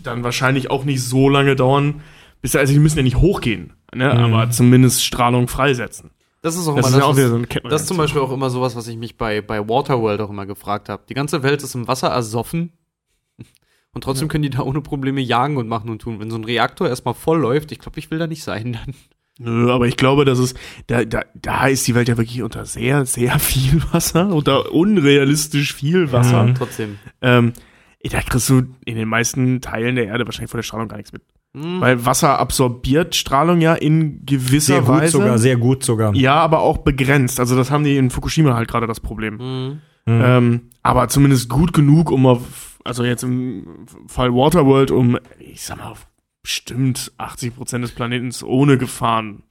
dann 0.03 0.25
wahrscheinlich 0.25 0.71
auch 0.71 0.85
nicht 0.85 1.03
so 1.03 1.29
lange 1.29 1.57
dauern, 1.57 2.03
bis 2.43 2.57
also 2.57 2.73
die 2.73 2.79
müssen 2.79 2.99
ja 2.99 3.03
nicht 3.03 3.17
hochgehen, 3.17 3.75
ne? 3.95 4.13
aber 4.13 4.51
zumindest 4.51 5.05
Strahlung 5.05 5.49
freisetzen. 5.49 6.11
Das 6.43 6.57
ist 6.57 6.67
auch 6.69 6.77
Das 6.77 6.89
immer 6.89 6.97
ist 6.97 7.03
ja 7.03 7.09
auch 7.09 7.15
so 7.15 7.21
Kettenreaktion. 7.23 7.71
Das 7.71 7.83
ist 7.83 7.89
zum 7.89 7.99
Beispiel 7.99 8.23
auch 8.23 8.33
immer 8.33 8.49
sowas, 8.49 8.75
was 8.75 8.89
ich 8.89 8.97
mich 8.97 9.19
bei, 9.19 9.43
bei 9.43 9.69
Waterworld 9.69 10.21
auch 10.23 10.31
immer 10.31 10.47
gefragt 10.47 10.89
habe. 10.89 11.03
Die 11.09 11.15
ganze 11.15 11.43
Welt 11.43 11.63
ist 11.63 11.75
im 11.75 11.87
Wasser 11.87 12.09
ersoffen 12.09 12.73
und 13.93 14.05
trotzdem 14.05 14.29
können 14.29 14.43
die 14.43 14.51
da 14.51 14.61
ohne 14.61 14.81
Probleme 14.81 15.21
jagen 15.21 15.57
und 15.57 15.69
machen 15.69 15.91
und 15.91 16.01
tun. 16.01 16.21
Wenn 16.21 16.31
so 16.31 16.37
ein 16.37 16.45
Reaktor 16.45 16.89
erstmal 16.89 17.15
voll 17.15 17.41
läuft, 17.41 17.73
ich 17.73 17.79
glaube, 17.79 17.99
ich 17.99 18.11
will 18.11 18.19
da 18.19 18.27
nicht 18.27 18.43
sein 18.43 18.73
dann. 18.73 18.95
Nö, 19.39 19.73
aber 19.73 19.87
ich 19.87 19.97
glaube, 19.97 20.25
dass 20.25 20.39
es, 20.39 20.55
da, 20.87 21.05
da, 21.05 21.23
da 21.35 21.67
ist 21.67 21.89
die 21.89 21.95
Welt 21.95 22.09
ja 22.09 22.19
wirklich 22.19 22.43
unter 22.43 22.67
sehr, 22.67 23.07
sehr 23.07 23.39
viel 23.39 23.83
Wasser, 23.93 24.29
unter 24.29 24.73
unrealistisch 24.73 25.75
viel 25.75 26.13
Wasser. 26.13 26.45
Mhm. 26.45 26.55
Trotzdem. 26.55 26.99
Ähm, 27.23 27.55
da 28.03 28.21
kriegst 28.21 28.49
du 28.51 28.63
in 28.85 28.97
den 28.97 29.09
meisten 29.09 29.61
Teilen 29.61 29.97
der 29.97 30.07
Erde 30.07 30.27
wahrscheinlich 30.27 30.51
von 30.51 30.59
der 30.59 30.65
Strahlung 30.65 30.89
gar 30.89 30.97
nichts 30.97 31.13
mit. 31.13 31.23
Weil 31.53 32.07
Wasser 32.07 32.39
absorbiert 32.39 33.17
Strahlung 33.17 33.61
ja 33.61 33.75
in 33.75 34.25
gewisser 34.25 34.75
Sehr 34.75 34.83
gut 34.83 34.89
Weise. 34.89 35.13
sogar, 35.13 35.39
sehr 35.39 35.57
gut 35.57 35.83
sogar. 35.83 36.15
Ja, 36.15 36.35
aber 36.35 36.61
auch 36.61 36.79
begrenzt. 36.79 37.41
Also 37.41 37.57
das 37.57 37.73
haben 37.73 37.83
die 37.83 37.97
in 37.97 38.11
Fukushima 38.11 38.55
halt 38.55 38.69
gerade 38.69 38.87
das 38.87 39.01
Problem. 39.01 39.35
Mhm. 39.35 39.81
Ähm, 40.07 40.61
aber 40.83 41.09
zumindest 41.09 41.49
gut 41.49 41.73
genug, 41.73 42.13
um 42.13 42.27
auf, 42.27 42.70
also 42.85 43.05
jetzt 43.05 43.23
im 43.23 43.87
Fall 44.07 44.33
Waterworld, 44.33 44.91
um, 44.91 45.19
ich 45.39 45.65
sag 45.65 45.79
mal, 45.79 45.91
auf 45.91 46.07
bestimmt 46.43 47.13
80 47.19 47.55
Prozent 47.57 47.85
des 47.85 47.93
Planetens 47.93 48.43
ohne 48.43 48.79
Gefahren 48.79 49.43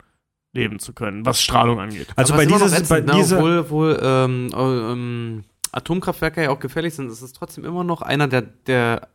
leben 0.53 0.79
zu 0.79 0.93
können, 0.93 1.25
was 1.25 1.41
Strahlung 1.41 1.79
angeht. 1.79 2.07
Also 2.15 2.33
Aber 2.33 2.43
bei 2.43 2.49
noch 2.49 2.57
dieses, 2.57 2.89
bei 2.89 2.99
ätzend, 2.99 3.07
ne? 3.07 3.13
dieser, 3.13 3.37
obwohl, 3.37 3.59
obwohl 3.59 3.99
ähm, 4.01 4.49
äh, 4.53 4.91
ähm, 4.91 5.43
Atomkraftwerke 5.71 6.43
ja 6.43 6.49
auch 6.49 6.59
gefährlich 6.59 6.95
sind, 6.95 7.11
ist 7.11 7.21
es 7.21 7.33
trotzdem 7.33 7.65
immer 7.65 7.83
noch 7.83 8.01
einer 8.01 8.27
der, 8.27 8.41
der, 8.41 9.09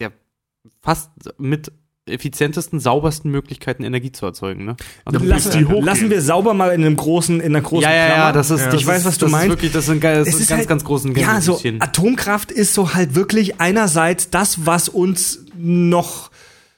der 0.00 0.12
fast 0.80 1.12
mit 1.38 1.72
effizientesten, 2.10 2.80
saubersten 2.80 3.30
Möglichkeiten, 3.30 3.84
Energie 3.84 4.12
zu 4.12 4.26
erzeugen. 4.26 4.64
Ne? 4.64 4.76
Also, 5.04 5.24
lassen, 5.24 5.52
die 5.58 5.64
hochgehen. 5.64 5.84
lassen 5.84 6.10
wir 6.10 6.20
sauber 6.22 6.54
mal 6.54 6.72
in 6.72 6.84
einem 6.84 6.96
großen, 6.96 7.40
in 7.40 7.46
einer 7.54 7.62
großen 7.62 7.82
ja, 7.88 7.94
ja, 7.94 8.06
ja, 8.08 8.14
Klammer. 8.14 8.32
das 8.32 8.50
ist, 8.50 8.60
Ja. 8.60 8.66
das 8.70 8.80
Ich 8.80 8.86
weiß, 8.86 8.98
ist, 9.00 9.04
was 9.06 9.18
du 9.18 9.24
das 9.26 9.32
meinst. 9.32 9.44
Ist 9.46 9.50
wirklich, 9.52 9.72
das 9.72 9.86
sind, 9.86 10.00
geil, 10.00 10.18
das 10.18 10.28
ist 10.28 10.48
ganz, 10.48 10.50
halt- 10.60 10.68
ganz 10.68 10.84
großen 10.84 11.14
Ja, 11.16 11.40
so. 11.40 11.60
Atomkraft 11.78 12.50
ist 12.52 12.74
so 12.74 12.94
halt 12.94 13.14
wirklich 13.14 13.60
einerseits 13.60 14.30
das, 14.30 14.66
was 14.66 14.88
uns 14.88 15.44
noch 15.56 16.30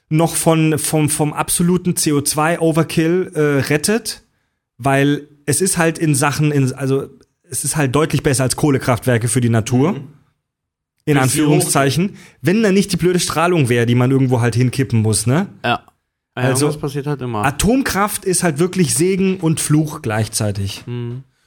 noch 0.09 0.35
von 0.35 0.77
vom 0.77 1.09
vom 1.09 1.33
absoluten 1.33 1.95
CO2 1.95 2.59
Overkill 2.59 3.31
äh, 3.33 3.39
rettet, 3.67 4.21
weil 4.77 5.27
es 5.45 5.59
ist 5.61 5.77
halt 5.77 5.97
in 5.97 6.13
Sachen 6.13 6.51
in 6.51 6.71
also 6.73 7.07
es 7.49 7.63
ist 7.63 7.75
halt 7.75 7.95
deutlich 7.95 8.21
besser 8.23 8.43
als 8.43 8.55
Kohlekraftwerke 8.55 9.27
für 9.27 9.41
die 9.41 9.49
Natur. 9.49 9.95
In 11.05 11.17
Anführungszeichen, 11.17 12.15
wenn 12.41 12.63
da 12.63 12.71
nicht 12.71 12.91
die 12.93 12.97
blöde 12.97 13.19
Strahlung 13.19 13.67
wäre, 13.69 13.85
die 13.85 13.95
man 13.95 14.11
irgendwo 14.11 14.39
halt 14.41 14.55
hinkippen 14.55 15.01
muss, 15.01 15.27
ne? 15.27 15.47
Ja. 15.63 15.69
Ja, 16.35 16.43
Also- 16.43 16.67
das 16.67 16.77
passiert 16.79 17.05
halt 17.07 17.21
immer. 17.21 17.43
Atomkraft 17.45 18.25
ist 18.25 18.41
halt 18.43 18.57
wirklich 18.59 18.95
Segen 18.95 19.37
und 19.37 19.59
Fluch 19.59 20.01
gleichzeitig. 20.01 20.83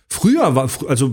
Früher 0.09 0.55
war, 0.55 0.71
also 0.89 1.07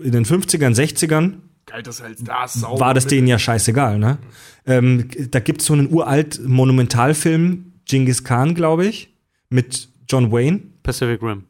in 0.00 0.12
den 0.12 0.24
50ern, 0.26 0.74
60ern, 0.74 1.34
Galt 1.64 1.86
das 1.86 2.02
halt 2.02 2.18
da 2.28 2.46
sauber. 2.46 2.78
war 2.80 2.94
das 2.94 3.06
denen 3.06 3.26
ja 3.26 3.38
scheißegal, 3.38 3.98
ne? 3.98 4.18
Ähm, 4.66 5.08
da 5.30 5.40
gibt's 5.40 5.64
so 5.64 5.72
einen 5.72 5.92
uralt 5.92 6.40
Monumentalfilm, 6.46 7.72
Genghis 7.86 8.22
Khan, 8.24 8.54
glaube 8.54 8.86
ich, 8.86 9.14
mit 9.48 9.88
John 10.08 10.30
Wayne. 10.30 10.60
Pacific 10.82 11.22
Rim. 11.22 11.44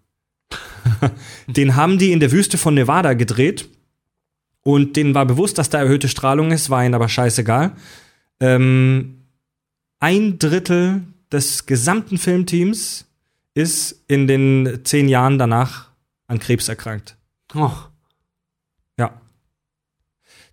Den 1.49 1.77
haben 1.77 1.99
die 1.99 2.13
in 2.13 2.21
der 2.21 2.31
Wüste 2.33 2.59
von 2.59 2.75
Nevada 2.75 3.15
gedreht. 3.15 3.69
Und 4.67 4.97
denen 4.97 5.15
war 5.15 5.25
bewusst, 5.27 5.59
dass 5.59 5.71
da 5.71 5.79
erhöhte 5.79 6.09
Strahlung 6.09 6.51
ist, 6.51 6.71
war 6.71 6.85
ihnen 6.85 6.97
aber 6.97 7.09
scheißegal. 7.09 7.77
Ähm, 8.41 9.23
ein 10.01 10.41
Drittel 10.41 11.05
des 11.31 11.67
gesamten 11.67 12.19
Filmteams 12.19 13.07
ist 13.55 14.03
in 14.09 14.27
den 14.27 14.81
zehn 14.83 15.09
Jahren 15.09 15.39
danach 15.39 15.91
an 16.27 16.41
Krebs 16.41 16.69
erkrankt. 16.69 17.17
Oh. 17.55 17.71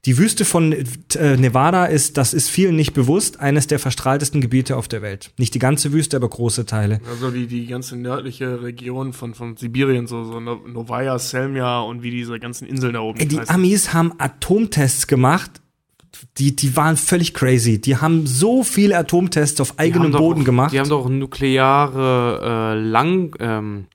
Die 0.06 0.18
Wüste 0.18 0.44
von 0.44 0.74
äh, 0.74 1.38
Nevada 1.38 1.86
ist, 1.86 2.18
das 2.18 2.34
ist 2.34 2.50
vielen 2.50 2.76
nicht 2.76 2.92
bewusst, 2.94 3.40
eines 3.40 3.68
der 3.68 3.80
verstrahltesten 3.80 4.42
Gebiete 4.42 4.76
auf 4.76 4.90
der 4.90 5.02
Welt. 5.02 5.32
Nicht 5.38 5.54
die 5.54 5.60
ganze 5.60 5.94
Wüste, 5.94 6.18
aber 6.18 6.28
große 6.28 6.66
Teile. 6.66 7.00
Also 7.10 7.32
die, 7.32 7.48
die 7.48 7.68
ganze 7.68 7.96
nördliche 7.96 8.62
Region 8.64 9.14
von, 9.14 9.34
von 9.34 9.56
Sibirien, 9.56 10.06
so, 10.08 10.26
so 10.26 10.42
No- 10.42 10.60
Novaya, 10.68 11.18
Selmia 11.20 11.80
und 11.80 12.04
wie 12.04 12.12
diese 12.12 12.38
ganzen 12.38 12.68
Inseln 12.68 12.96
da 12.96 13.00
oben 13.00 13.18
Ey, 13.20 13.30
die 13.30 13.40
heißen. 13.40 13.56
Amis 13.56 13.94
haben 13.94 14.12
Atomtests 14.18 15.08
gemacht. 15.08 15.62
Die, 16.38 16.56
die 16.56 16.76
waren 16.76 16.96
völlig 16.98 17.34
crazy. 17.34 17.80
Die 17.80 17.98
haben 17.98 18.28
so 18.28 18.64
viele 18.64 18.98
Atomtests 18.98 19.60
auf 19.62 19.80
eigenem 19.80 20.12
doch 20.12 20.20
Boden 20.20 20.42
auch, 20.42 20.46
gemacht. 20.46 20.74
Die 20.74 20.80
haben 20.80 20.90
doch 20.90 21.08
nukleare 21.10 22.76
äh, 22.76 22.80
Lang 22.80 23.36
ähm, 23.40 23.86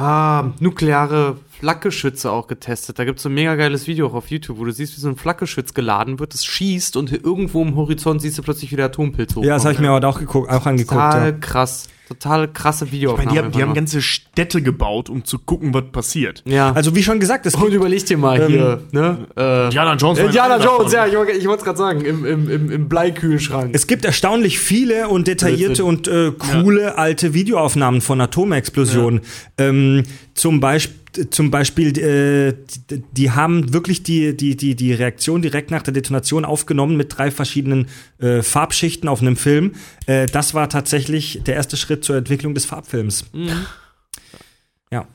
ah, 0.00 0.52
nukleare 0.60 1.36
Flakgeschütze 1.58 2.32
auch 2.32 2.46
getestet. 2.46 2.98
Da 2.98 3.04
gibt's 3.04 3.22
so 3.22 3.28
ein 3.28 3.34
mega 3.34 3.54
geiles 3.54 3.86
Video 3.86 4.06
auch 4.06 4.14
auf 4.14 4.30
YouTube, 4.30 4.58
wo 4.58 4.64
du 4.64 4.72
siehst, 4.72 4.96
wie 4.96 5.00
so 5.00 5.08
ein 5.08 5.16
Flakgeschütz 5.16 5.74
geladen 5.74 6.18
wird, 6.18 6.32
das 6.32 6.44
schießt 6.44 6.96
und 6.96 7.12
irgendwo 7.12 7.62
im 7.62 7.76
Horizont 7.76 8.22
siehst 8.22 8.38
du 8.38 8.42
plötzlich 8.42 8.72
wieder 8.72 8.86
Atompilz 8.86 9.36
hoch. 9.36 9.44
ja, 9.44 9.54
das 9.54 9.64
habe 9.64 9.74
ich 9.74 9.80
mir 9.80 9.90
aber 9.90 10.08
auch, 10.08 10.18
geguckt, 10.18 10.48
auch 10.50 10.66
angeguckt. 10.66 10.90
Total 10.90 11.30
Ja. 11.32 11.38
krass. 11.38 11.88
Total 12.10 12.52
krasse 12.52 12.86
ich 12.86 12.92
Videoaufnahmen. 12.92 13.26
meine, 13.28 13.40
die 13.40 13.44
haben, 13.46 13.52
die 13.52 13.62
haben 13.62 13.72
ganze 13.74 14.02
Städte 14.02 14.60
gebaut, 14.62 15.08
um 15.08 15.24
zu 15.24 15.38
gucken, 15.38 15.72
was 15.72 15.84
passiert. 15.92 16.42
ja. 16.44 16.72
Also 16.72 16.94
wie 16.96 17.02
schon 17.04 17.20
gesagt, 17.20 17.46
es 17.46 17.54
und 17.54 17.72
überleg 17.72 18.04
dir 18.04 18.18
mal 18.18 18.40
Ähm, 18.40 18.48
hier, 18.48 18.82
ne? 18.90 19.18
Äh, 19.36 19.64
Indiana 19.66 19.94
Jones 19.94 20.18
war 20.18 20.26
Indiana 20.26 20.56
Jones, 20.62 20.92
ja, 20.92 21.06
ich, 21.06 21.14
wollte- 21.14 21.32
ich 21.32 21.46
wollte 21.46 21.60
es 21.60 21.64
gerade 21.64 21.78
sagen, 21.78 22.00
im, 22.04 22.24
im, 22.26 22.50
im, 22.50 22.70
im 22.70 22.88
Bleikühlschrank. 22.88 23.70
es 23.74 23.86
gibt 23.86 24.04
erstaunlich 24.04 24.58
viele 24.58 25.06
und 25.08 25.28
detaillierte 25.28 25.84
und 25.84 26.08
äh, 26.08 26.32
coole 26.32 26.98
alte 26.98 27.32
Videoaufnahmen 27.32 28.00
von 28.00 28.20
Atomexplosionen. 28.20 29.20
Ähm, 29.56 30.02
zum 30.34 30.58
Beispiel 30.60 30.99
zum 31.30 31.50
Beispiel, 31.50 31.98
äh, 31.98 32.54
die, 32.90 33.02
die 33.12 33.30
haben 33.30 33.72
wirklich 33.72 34.02
die, 34.02 34.36
die, 34.36 34.56
die, 34.56 34.74
die 34.74 34.92
Reaktion 34.92 35.42
direkt 35.42 35.70
nach 35.70 35.82
der 35.82 35.94
Detonation 35.94 36.44
aufgenommen 36.44 36.96
mit 36.96 37.16
drei 37.16 37.30
verschiedenen 37.30 37.88
äh, 38.18 38.42
Farbschichten 38.42 39.08
auf 39.08 39.20
einem 39.20 39.36
Film. 39.36 39.72
Äh, 40.06 40.26
das 40.26 40.54
war 40.54 40.68
tatsächlich 40.68 41.42
der 41.44 41.54
erste 41.54 41.76
Schritt 41.76 42.04
zur 42.04 42.16
Entwicklung 42.16 42.54
des 42.54 42.64
Farbfilms. 42.64 43.26
Ja. 43.32 45.06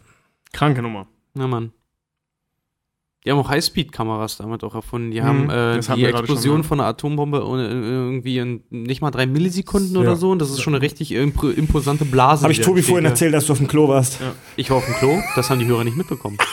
Kranke 0.53 0.81
Nummer. 0.81 1.07
Na 1.33 1.47
Mann. 1.47 1.71
Die 3.25 3.31
haben 3.31 3.39
auch 3.39 3.49
Highspeed-Kameras 3.49 4.37
damit 4.37 4.63
auch 4.63 4.75
erfunden. 4.75 5.09
Die 5.11 5.19
Mhm, 5.19 5.25
haben 5.25 5.49
äh, 5.49 5.75
das 5.77 5.89
hatten 5.89 5.99
die 5.99 6.05
Explosion 6.05 6.57
schon, 6.57 6.61
ja. 6.61 6.67
von 6.67 6.79
einer 6.79 6.89
Atombombe 6.89 7.39
äh, 7.39 7.41
irgendwie 7.41 8.37
in 8.37 8.63
nicht 8.69 9.01
mal 9.01 9.09
drei 9.11 9.25
Millisekunden 9.25 9.95
Ja. 9.95 10.01
oder 10.01 10.15
so. 10.15 10.29
Und 10.29 10.39
das 10.39 10.51
ist 10.51 10.61
schon 10.61 10.75
eine 10.75 10.81
richtig 10.83 11.11
impro- 11.11 11.51
imposante 11.51 12.05
Blase. 12.05 12.43
Habe 12.43 12.53
ich 12.53 12.59
Tobi 12.61 12.77
entsteht, 12.79 12.85
vorhin 12.91 13.05
ja. 13.05 13.09
erzählt, 13.09 13.33
dass 13.33 13.45
du 13.47 13.53
auf 13.53 13.57
dem 13.57 13.67
Klo 13.67 13.87
warst. 13.87 14.19
Ich 14.57 14.69
war 14.69 14.77
auf 14.77 14.85
dem 14.85 14.93
Klo, 14.95 15.19
das 15.35 15.49
haben 15.49 15.59
die 15.59 15.65
Hörer 15.65 15.83
nicht 15.83 15.97
mitbekommen. 15.97 16.37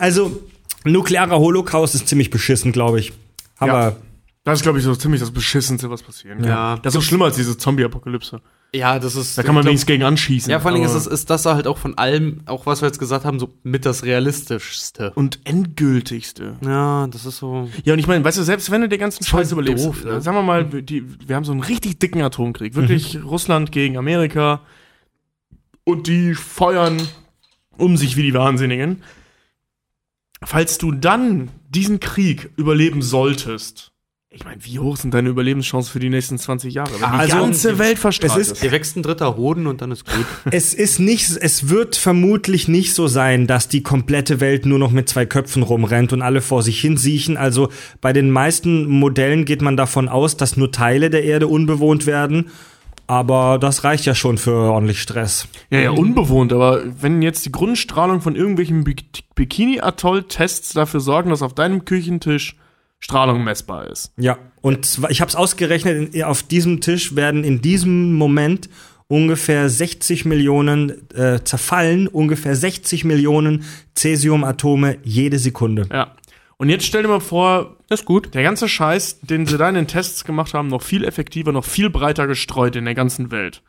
Also, 0.00 0.40
nuklearer 0.84 1.38
Holocaust 1.38 1.94
ist 1.94 2.08
ziemlich 2.08 2.30
beschissen, 2.30 2.72
glaube 2.72 2.98
ich. 3.00 3.12
Aber 3.58 3.72
Ja. 3.82 3.96
Das 4.44 4.60
ist, 4.60 4.62
glaube 4.62 4.78
ich, 4.78 4.84
so 4.84 4.94
ziemlich 4.94 5.20
das 5.20 5.32
Beschissenste, 5.32 5.90
was 5.90 6.02
passieren 6.02 6.38
kann. 6.38 6.48
Ja. 6.48 6.76
Das 6.78 6.94
ist 6.94 6.98
auch 6.98 7.02
schlimmer 7.02 7.24
als 7.26 7.36
diese 7.36 7.58
Zombie-Apokalypse. 7.58 8.40
Ja, 8.76 8.98
das 8.98 9.16
ist. 9.16 9.38
Da 9.38 9.42
kann 9.42 9.54
man 9.54 9.62
glaub- 9.62 9.70
wenigstens 9.70 9.86
gegen 9.86 10.02
anschießen. 10.02 10.50
Ja, 10.50 10.60
vor 10.60 10.70
allen 10.70 10.80
Dingen 10.80 10.94
ist 10.94 11.06
ist 11.06 11.30
das 11.30 11.46
halt 11.46 11.66
auch 11.66 11.78
von 11.78 11.96
allem, 11.96 12.42
auch 12.46 12.66
was 12.66 12.82
wir 12.82 12.86
jetzt 12.86 12.98
gesagt 12.98 13.24
haben, 13.24 13.38
so 13.38 13.52
mit 13.62 13.86
das 13.86 14.04
Realistischste. 14.04 15.12
Und 15.14 15.40
endgültigste. 15.44 16.56
Ja, 16.64 17.06
das 17.06 17.24
ist 17.26 17.38
so. 17.38 17.68
Ja, 17.84 17.94
und 17.94 17.98
ich 17.98 18.06
meine, 18.06 18.22
weißt 18.22 18.38
du, 18.38 18.42
selbst 18.42 18.70
wenn 18.70 18.82
du 18.82 18.88
den 18.88 19.00
ganzen 19.00 19.24
Scheiß 19.24 19.52
überlebst, 19.52 19.86
doof, 19.86 20.04
ne? 20.04 20.10
äh, 20.12 20.20
sagen 20.20 20.36
wir 20.36 20.42
mal, 20.42 20.64
die, 20.64 21.04
wir 21.26 21.36
haben 21.36 21.44
so 21.44 21.52
einen 21.52 21.62
richtig 21.62 21.98
dicken 21.98 22.20
Atomkrieg. 22.20 22.74
Wirklich 22.74 23.22
Russland 23.24 23.72
gegen 23.72 23.96
Amerika. 23.96 24.60
Und 25.84 26.06
die 26.06 26.34
feuern 26.34 27.00
um 27.78 27.96
sich 27.96 28.16
wie 28.16 28.22
die 28.22 28.34
Wahnsinnigen. 28.34 29.02
Falls 30.42 30.78
du 30.78 30.92
dann 30.92 31.48
diesen 31.68 32.00
Krieg 32.00 32.50
überleben 32.56 33.02
solltest, 33.02 33.92
ich 34.36 34.44
meine, 34.44 34.64
wie 34.64 34.78
hoch 34.78 34.96
sind 34.96 35.12
deine 35.14 35.28
Überlebenschancen 35.30 35.90
für 35.90 35.98
die 35.98 36.08
nächsten 36.10 36.38
20 36.38 36.74
Jahre? 36.74 36.90
Wenn 36.92 36.98
die 36.98 37.04
Also, 37.04 37.36
ganze 37.38 37.78
Welt 37.78 37.98
verstrahlt 37.98 38.40
es 38.40 38.52
ist- 38.52 38.62
Dir 38.62 38.70
wächst 38.70 38.96
ein 38.96 39.02
dritter 39.02 39.36
Hoden 39.36 39.66
und 39.66 39.80
dann 39.80 39.90
ist 39.90 40.04
gut. 40.06 40.24
es 40.52 40.74
ist 40.74 40.98
nicht, 41.00 41.30
es 41.40 41.68
wird 41.68 41.96
vermutlich 41.96 42.68
nicht 42.68 42.94
so 42.94 43.08
sein, 43.08 43.46
dass 43.46 43.68
die 43.68 43.82
komplette 43.82 44.40
Welt 44.40 44.66
nur 44.66 44.78
noch 44.78 44.90
mit 44.90 45.08
zwei 45.08 45.26
Köpfen 45.26 45.62
rumrennt 45.62 46.12
und 46.12 46.22
alle 46.22 46.40
vor 46.42 46.62
sich 46.62 46.80
hin 46.80 46.96
siechen. 46.96 47.36
Also 47.36 47.70
bei 48.00 48.12
den 48.12 48.30
meisten 48.30 48.86
Modellen 48.86 49.44
geht 49.44 49.62
man 49.62 49.76
davon 49.76 50.08
aus, 50.08 50.36
dass 50.36 50.56
nur 50.56 50.70
Teile 50.70 51.10
der 51.10 51.24
Erde 51.24 51.48
unbewohnt 51.48 52.06
werden. 52.06 52.50
Aber 53.08 53.58
das 53.60 53.84
reicht 53.84 54.04
ja 54.04 54.16
schon 54.16 54.36
für 54.36 54.52
ordentlich 54.72 55.00
Stress. 55.00 55.46
Ja, 55.70 55.78
ja, 55.78 55.90
unbewohnt, 55.90 56.52
aber 56.52 56.82
wenn 57.00 57.22
jetzt 57.22 57.46
die 57.46 57.52
Grundstrahlung 57.52 58.20
von 58.20 58.34
irgendwelchen 58.34 58.82
Bik- 58.82 59.22
Bikini-Atoll-Tests 59.36 60.72
dafür 60.72 60.98
sorgen, 61.00 61.30
dass 61.30 61.42
auf 61.42 61.54
deinem 61.54 61.84
Küchentisch 61.84 62.56
Strahlung 63.00 63.44
messbar 63.44 63.88
ist. 63.88 64.12
Ja, 64.16 64.38
und 64.62 64.84
zwar, 64.86 65.10
ich 65.10 65.20
habe 65.20 65.28
es 65.28 65.36
ausgerechnet, 65.36 66.22
auf 66.24 66.42
diesem 66.42 66.80
Tisch 66.80 67.14
werden 67.14 67.44
in 67.44 67.60
diesem 67.60 68.14
Moment 68.14 68.68
ungefähr 69.08 69.68
60 69.68 70.24
Millionen 70.24 71.08
äh, 71.14 71.42
zerfallen, 71.44 72.08
ungefähr 72.08 72.56
60 72.56 73.04
Millionen 73.04 73.64
Cäsiumatome 73.94 74.98
jede 75.04 75.38
Sekunde. 75.38 75.86
Ja. 75.92 76.12
Und 76.56 76.70
jetzt 76.70 76.86
stell 76.86 77.02
dir 77.02 77.08
mal 77.08 77.20
vor, 77.20 77.76
Das 77.88 78.00
ist 78.00 78.06
gut. 78.06 78.34
der 78.34 78.42
ganze 78.42 78.68
Scheiß, 78.68 79.20
den 79.20 79.46
sie 79.46 79.58
da 79.58 79.68
in 79.68 79.74
den 79.74 79.86
Tests 79.86 80.24
gemacht 80.24 80.54
haben, 80.54 80.68
noch 80.68 80.82
viel 80.82 81.04
effektiver, 81.04 81.52
noch 81.52 81.64
viel 81.64 81.90
breiter 81.90 82.26
gestreut 82.26 82.76
in 82.76 82.86
der 82.86 82.94
ganzen 82.94 83.30
Welt. 83.30 83.62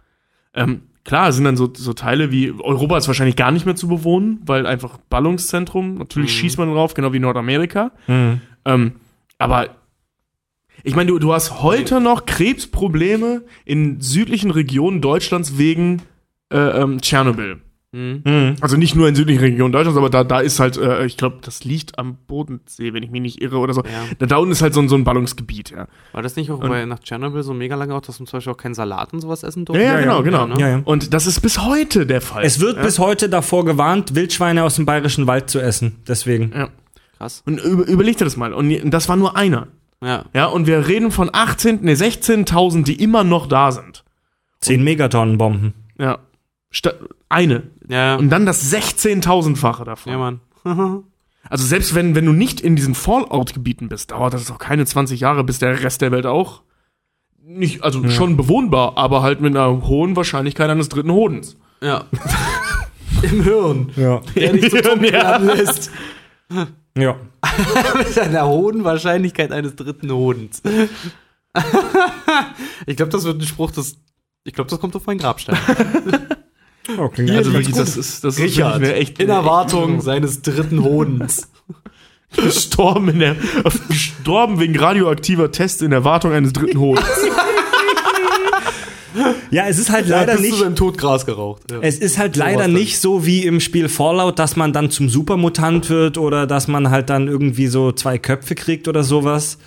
Ähm, 0.54 0.84
klar, 1.04 1.32
sind 1.34 1.44
dann 1.44 1.58
so, 1.58 1.72
so 1.76 1.94
Teile 1.94 2.32
wie 2.32 2.52
Europa 2.52 2.98
ist 2.98 3.08
wahrscheinlich 3.08 3.36
gar 3.36 3.52
nicht 3.52 3.66
mehr 3.66 3.76
zu 3.76 3.90
bewohnen, 3.90 4.40
weil 4.46 4.66
einfach 4.66 4.98
Ballungszentrum, 5.10 5.96
natürlich 5.96 6.32
schießt 6.32 6.58
man 6.58 6.72
drauf, 6.74 6.94
genau 6.94 7.12
wie 7.14 7.20
Nordamerika. 7.20 7.92
Ähm, 8.08 8.94
aber 9.38 9.70
ich 10.84 10.96
meine, 10.96 11.10
du, 11.12 11.20
du 11.20 11.34
hast 11.34 11.62
heute 11.62 12.00
noch 12.00 12.26
Krebsprobleme 12.26 13.44
in 13.66 14.00
südlichen 14.02 14.52
Regionen 14.52 15.02
Deutschlands 15.02 15.58
wegen 15.58 16.02
äh, 16.52 16.58
ähm, 16.58 17.02
Tschernobyl. 17.02 17.62
Also 18.62 18.78
nicht 18.78 18.96
nur 18.96 19.08
in 19.08 19.16
südlichen 19.16 19.40
Regionen 19.40 19.72
Deutschlands, 19.72 19.98
aber 19.98 20.12
da, 20.12 20.24
da 20.24 20.40
ist 20.40 20.60
halt, 20.60 20.78
äh, 20.78 21.06
ich 21.08 21.18
glaube, 21.18 21.38
das 21.42 21.64
liegt 21.64 21.98
am 21.98 22.16
Bodensee, 22.28 22.94
wenn 22.94 23.02
ich 23.02 23.10
mich 23.10 23.22
nicht 23.22 23.42
irre 23.42 23.58
oder 23.58 23.74
so. 23.74 23.82
Ja. 23.82 24.04
Da, 24.20 24.26
da 24.28 24.38
unten 24.38 24.52
ist 24.52 24.62
halt 24.62 24.76
so, 24.76 24.82
ein- 24.82 24.90
so 24.90 24.96
ein 24.96 25.04
Ballungsgebiet, 25.04 25.72
ja. 25.72 25.88
War 26.12 26.22
das 26.22 26.36
nicht 26.36 26.52
auch 26.52 26.60
bei, 26.60 26.86
nach 26.86 27.00
Tschernobyl 27.00 27.42
so 27.42 27.56
mega 27.56 27.74
lange 27.76 27.96
auch, 27.96 28.02
dass 28.02 28.20
man 28.20 28.28
zum 28.28 28.38
Beispiel 28.38 28.54
auch 28.54 28.58
keinen 28.58 28.76
Salat 28.76 29.14
und 29.14 29.22
sowas 29.22 29.42
essen 29.42 29.66
durfte? 29.66 29.82
Ja, 29.84 29.94
ja, 29.94 30.00
genau, 30.02 30.22
genau. 30.22 30.46
ne? 30.46 30.56
Ja, 30.60 30.70
ja. 30.70 30.82
Und 30.84 31.12
das 31.14 31.26
ist 31.26 31.40
bis 31.42 31.64
heute 31.66 32.06
der 32.06 32.22
Fall. 32.22 32.44
Es 32.44 32.60
wird 32.60 32.78
ja? 32.78 32.84
bis 32.84 33.00
heute 33.00 33.30
davor 33.30 33.66
gewarnt, 33.66 34.14
Wildschweine 34.14 34.64
aus 34.64 34.76
dem 34.76 34.86
bayerischen 34.86 35.26
Wald 35.26 35.50
zu 35.50 35.60
essen. 35.60 35.96
Deswegen. 36.08 36.52
Ja. 36.54 36.70
Krass. 37.18 37.44
Und 37.46 37.60
über, 37.62 37.86
überleg 37.88 38.18
dir 38.18 38.26
das 38.26 38.38
mal. 38.38 38.54
Und 38.54 38.90
das 38.92 39.10
war 39.10 39.16
nur 39.16 39.36
einer. 39.36 39.68
Ja. 40.04 40.26
Ja, 40.34 40.46
und 40.46 40.68
wir 40.68 40.88
reden 40.88 41.12
von 41.12 41.30
18, 41.34 41.80
nee, 41.82 41.94
16.000, 41.94 42.84
die 42.84 43.02
immer 43.02 43.24
noch 43.24 43.48
da 43.48 43.72
sind. 43.72 44.04
10 44.62 44.84
Megatonenbomben. 44.84 45.74
Ja. 46.00 46.20
Sta 46.70 46.92
eine. 47.30 47.64
Ja, 47.90 48.16
Und 48.16 48.30
dann 48.30 48.46
das 48.46 48.72
16.000-fache 48.74 49.84
davon. 49.86 50.12
ja, 50.12 50.18
Mann. 50.18 50.40
Also 51.50 51.66
selbst 51.66 51.96
wenn, 51.96 52.14
wenn 52.14 52.26
du 52.26 52.34
nicht 52.34 52.60
in 52.60 52.76
diesen 52.76 52.94
Fallout-Gebieten 52.94 53.88
bist, 53.88 54.12
dauert 54.12 54.34
das 54.34 54.48
doch 54.48 54.58
keine 54.58 54.86
20 54.86 55.22
Jahre, 55.22 55.46
bis 55.46 55.60
der 55.60 55.82
Rest 55.82 56.02
der 56.02 56.12
Welt 56.12 56.26
auch 56.26 56.62
nicht, 57.42 57.84
also 57.84 58.10
schon 58.10 58.36
bewohnbar, 58.36 58.98
aber 58.98 59.22
halt 59.22 59.40
mit 59.40 59.56
einer 59.56 59.88
hohen 59.88 60.18
Wahrscheinlichkeit 60.18 60.70
eines 60.70 60.90
dritten 60.90 61.12
Hodens. 61.14 61.56
Ja. 61.80 62.04
Im 63.22 63.44
Hirn. 63.44 63.92
Ja. 63.96 64.20
Der 64.36 64.52
dich 64.52 64.70
so 64.72 64.82
dumm 64.82 65.06
Ja. 65.06 65.38
lässt. 65.38 65.90
Ja. 66.98 67.16
Mit 67.98 68.20
einer 68.20 68.48
hohen 68.48 68.84
Wahrscheinlichkeit 68.84 69.52
eines 69.52 69.76
dritten 69.76 70.12
Hodens. 70.12 70.62
ich 72.86 72.98
glaube, 72.98 73.12
das 73.12 73.24
wird 73.24 73.42
ein 73.42 73.46
Spruch, 73.46 73.72
das. 73.72 73.98
Ich 74.44 74.54
glaube, 74.54 74.70
das 74.70 74.80
kommt 74.80 74.96
auf 74.96 75.06
meinen 75.06 75.20
Grabstein. 75.20 75.58
Klingt 77.14 77.32
Also 77.32 77.52
wirklich, 77.52 77.76
das 77.76 77.98
ist, 77.98 78.24
das 78.24 78.38
ist 78.38 78.44
Richard, 78.44 78.76
eine 78.76 78.94
echt 78.94 79.20
in 79.20 79.28
Erwartung 79.28 80.00
seines 80.00 80.42
dritten 80.42 80.84
Hodens. 80.84 81.52
gestorben 82.34 83.10
in 83.10 83.20
der, 83.20 83.36
gestorben 83.90 84.60
wegen 84.60 84.78
radioaktiver 84.78 85.52
Tests 85.52 85.82
in 85.82 85.92
Erwartung 85.92 86.32
eines 86.32 86.54
dritten 86.54 86.80
Hodens. 86.80 87.06
Ja, 89.52 89.68
es 89.68 89.78
ist 89.80 89.90
halt 89.90 90.08
leider 90.08 90.34
Bist 90.34 90.44
nicht. 90.44 90.60
du 90.60 90.64
beim 90.64 90.76
Todgras 90.76 91.26
geraucht. 91.26 91.64
Ja. 91.72 91.80
Es 91.82 91.98
ist 91.98 92.18
halt 92.18 92.36
So 92.36 92.40
leider 92.42 92.68
nicht 92.68 93.00
so 93.00 93.26
wie 93.26 93.44
im 93.46 93.60
Spiel 93.60 93.90
Fallout, 93.90 94.40
dass 94.40 94.56
man 94.56 94.74
dann 94.74 94.92
zum 94.92 95.10
Supermutant 95.10 95.90
wird 95.90 96.18
oder 96.18 96.48
dass 96.48 96.68
man 96.68 96.90
halt 96.90 97.10
dann 97.10 97.28
irgendwie 97.28 97.68
so 97.68 97.92
zwei 97.92 98.18
Köpfe 98.18 98.56
kriegt 98.56 98.88
oder 98.88 99.04
sowas. 99.04 99.58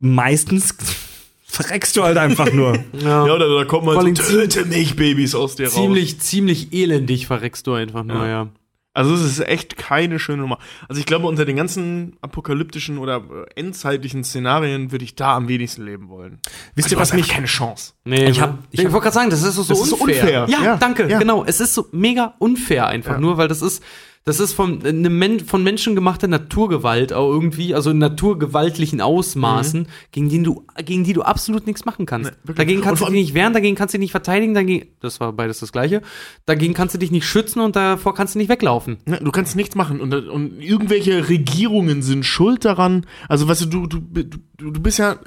Meistens 0.00 0.74
verreckst 1.46 1.96
du 1.96 2.02
halt 2.02 2.16
einfach 2.18 2.52
nur. 2.52 2.78
Ja, 3.04 3.22
oder 3.24 3.54
da 3.54 3.64
kommt 3.64 3.88
allem 3.88 4.16
so, 4.16 4.22
töte 4.22 4.64
mich, 4.64 4.96
Babys 4.96 5.34
aus 5.34 5.56
dir 5.56 5.66
raus. 5.66 5.74
ziemlich, 5.74 6.18
ziemlich 6.20 6.72
elendig 6.72 7.26
verreckst 7.26 7.66
du 7.66 7.74
einfach 7.74 8.02
nur, 8.04 8.26
ja. 8.26 8.48
Also 8.94 9.12
es 9.14 9.22
ist 9.22 9.40
echt 9.40 9.76
keine 9.76 10.18
schöne 10.20 10.38
Nummer. 10.42 10.58
Also 10.88 11.00
ich 11.00 11.06
glaube, 11.06 11.26
unter 11.26 11.44
den 11.44 11.56
ganzen 11.56 12.16
apokalyptischen 12.20 12.96
oder 12.98 13.16
äh, 13.16 13.60
endzeitlichen 13.60 14.22
Szenarien 14.24 14.92
würde 14.92 15.04
ich 15.04 15.16
da 15.16 15.34
am 15.36 15.48
wenigsten 15.48 15.84
leben 15.84 16.08
wollen. 16.08 16.38
Wisst 16.76 16.92
ihr, 16.92 16.98
Also, 16.98 17.10
was 17.12 17.16
mich- 17.18 17.28
keine 17.28 17.46
Chance. 17.46 17.94
Nee, 18.04 18.26
Ich 18.30 18.40
hab- 18.40 18.58
ich, 18.70 18.78
wollte 18.84 19.00
gerade 19.00 19.10
sagen, 19.14 19.30
das 19.30 19.42
ist 19.42 19.56
so, 19.56 19.64
Das 19.64 19.80
ist 19.80 19.90
so 19.90 19.96
unfair. 19.96 20.22
unfair. 20.22 20.46
Ja, 20.48 20.62
Ja, 20.64 20.76
danke, 20.76 21.08
ja. 21.08 21.18
genau. 21.18 21.44
Es 21.44 21.60
ist 21.60 21.74
so 21.74 21.88
mega 21.90 22.34
unfair 22.38 22.86
einfach, 22.86 23.14
Ja. 23.14 23.20
nur 23.20 23.36
weil 23.36 23.48
das 23.48 23.62
ist, 23.62 23.82
das 24.26 24.40
ist 24.40 24.54
von, 24.54 24.84
eine 24.84 25.10
Men 25.10 25.40
von 25.40 25.62
Menschen 25.62 25.94
gemachte 25.94 26.28
Naturgewalt 26.28 27.12
auch 27.12 27.30
irgendwie, 27.30 27.74
also 27.74 27.90
in 27.90 27.98
naturgewaltlichen 27.98 29.02
Ausmaßen, 29.02 29.86
gegen, 30.12 30.30
die 30.30 30.42
du, 30.42 30.64
gegen 30.82 31.04
die 31.04 31.12
du 31.12 31.20
absolut 31.22 31.66
nichts 31.66 31.84
machen 31.84 32.06
kannst. 32.06 32.30
Mhm. 32.30 32.36
Nee, 32.48 32.54
dagegen 32.54 32.80
kannst 32.80 33.02
du 33.02 33.06
dich 33.06 33.14
nicht 33.14 33.34
wehren, 33.34 33.52
dagegen 33.52 33.76
kannst 33.76 33.92
du 33.92 33.98
dich 33.98 34.04
nicht 34.04 34.12
verteidigen, 34.12 34.54
dagegen, 34.54 34.88
das 35.00 35.20
war 35.20 35.34
beides 35.34 35.60
das 35.60 35.72
Gleiche, 35.72 36.00
dagegen 36.46 36.72
kannst 36.72 36.94
du 36.94 36.98
dich 36.98 37.10
nicht 37.10 37.26
schützen 37.26 37.60
und 37.60 37.76
davor 37.76 38.14
kannst 38.14 38.34
du 38.34 38.38
nicht 38.38 38.48
weglaufen. 38.48 38.96
Ne, 39.04 39.20
Du 39.22 39.30
kannst 39.30 39.56
nichts 39.56 39.74
machen 39.74 40.00
und, 40.00 40.14
und 40.14 40.58
irgendwelche 40.58 41.28
Regierungen 41.28 42.00
sind 42.00 42.24
schuld 42.24 42.64
daran. 42.64 43.04
Also 43.28 43.46
weißt 43.46 43.62
du, 43.62 43.66
du, 43.66 43.86
du, 43.86 44.00
du, 44.00 44.70
du 44.70 44.80
bist 44.80 44.98
ja, 44.98 45.18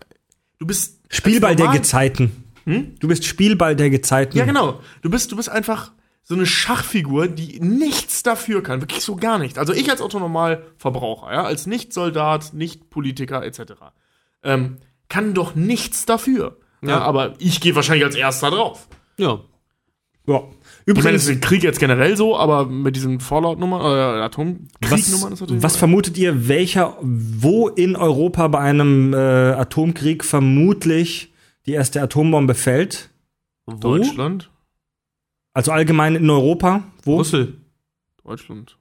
du 0.58 0.66
bist 0.66 1.01
Spielball 1.09 1.56
der 1.56 1.67
Gezeiten. 1.67 2.32
Du 3.00 3.08
bist 3.08 3.24
Spielball 3.24 3.76
der 3.77 3.90
Gezeiten. 3.90 4.38
Ja, 4.38 4.43
genau. 4.43 4.82
Du 5.01 5.09
bist, 5.09 5.32
du 5.32 5.38
bist 5.38 5.48
einfach 5.48 5.93
so 6.27 6.35
eine 6.35 6.45
Schachfigur, 6.45 7.30
die 7.30 7.61
nichts 7.61 8.22
dafür 8.22 8.61
kann. 8.61 8.81
Wirklich 8.81 9.01
so 9.01 9.15
gar 9.15 9.39
nicht. 9.39 9.57
Also 9.57 9.72
ich 9.72 9.89
als 9.89 10.01
Autonormalverbraucher, 10.01 11.31
ja, 11.31 11.43
als 11.43 11.67
Nicht-Soldat, 11.67 12.53
Nicht-Politiker 12.53 13.45
etc. 13.45 13.61
Ähm, 14.43 14.75
kann 15.07 15.33
doch 15.33 15.56
nichts 15.56 16.06
dafür. 16.06 16.57
Ja. 16.81 16.89
Ja. 16.89 16.99
aber 16.99 17.33
ich 17.39 17.61
gehe 17.61 17.75
wahrscheinlich 17.75 18.03
als 18.03 18.15
erster 18.15 18.51
drauf. 18.51 18.89
Ja. 19.17 19.39
Ja. 20.27 20.43
Ich 20.85 20.93
meine, 20.93 20.99
Übrigens, 20.99 21.25
das 21.25 21.35
ist 21.35 21.41
Krieg 21.41 21.64
jetzt 21.64 21.80
generell 21.80 22.17
so, 22.17 22.38
aber 22.38 22.65
mit 22.65 22.97
diesen 22.97 23.22
Fallout-Nummern, 23.22 23.81
äh, 23.81 24.22
Atomkrieg-Nummern 24.23 25.33
ist 25.33 25.39
natürlich. 25.39 25.64
was 25.64 25.77
vermutet 25.77 26.17
ihr, 26.17 26.49
welcher, 26.49 26.97
wo 27.01 27.69
in 27.69 27.95
Europa 27.95 28.49
bei 28.49 28.59
einem 28.59 29.14
äh, 29.14 29.17
Atomkrieg 29.17 30.25
vermutlich 30.25 31.33
die 31.65 31.72
erste 31.72 32.01
Atombombe 32.01 32.53
fällt? 32.53 33.11
Deutschland? 33.65 34.49
Also 35.57 35.71
allgemein 35.71 36.13
in 36.13 36.29
Europa? 36.29 36.83
Wo? 37.01 37.15
Brüssel. 37.15 37.55
Deutschland. 38.23 38.77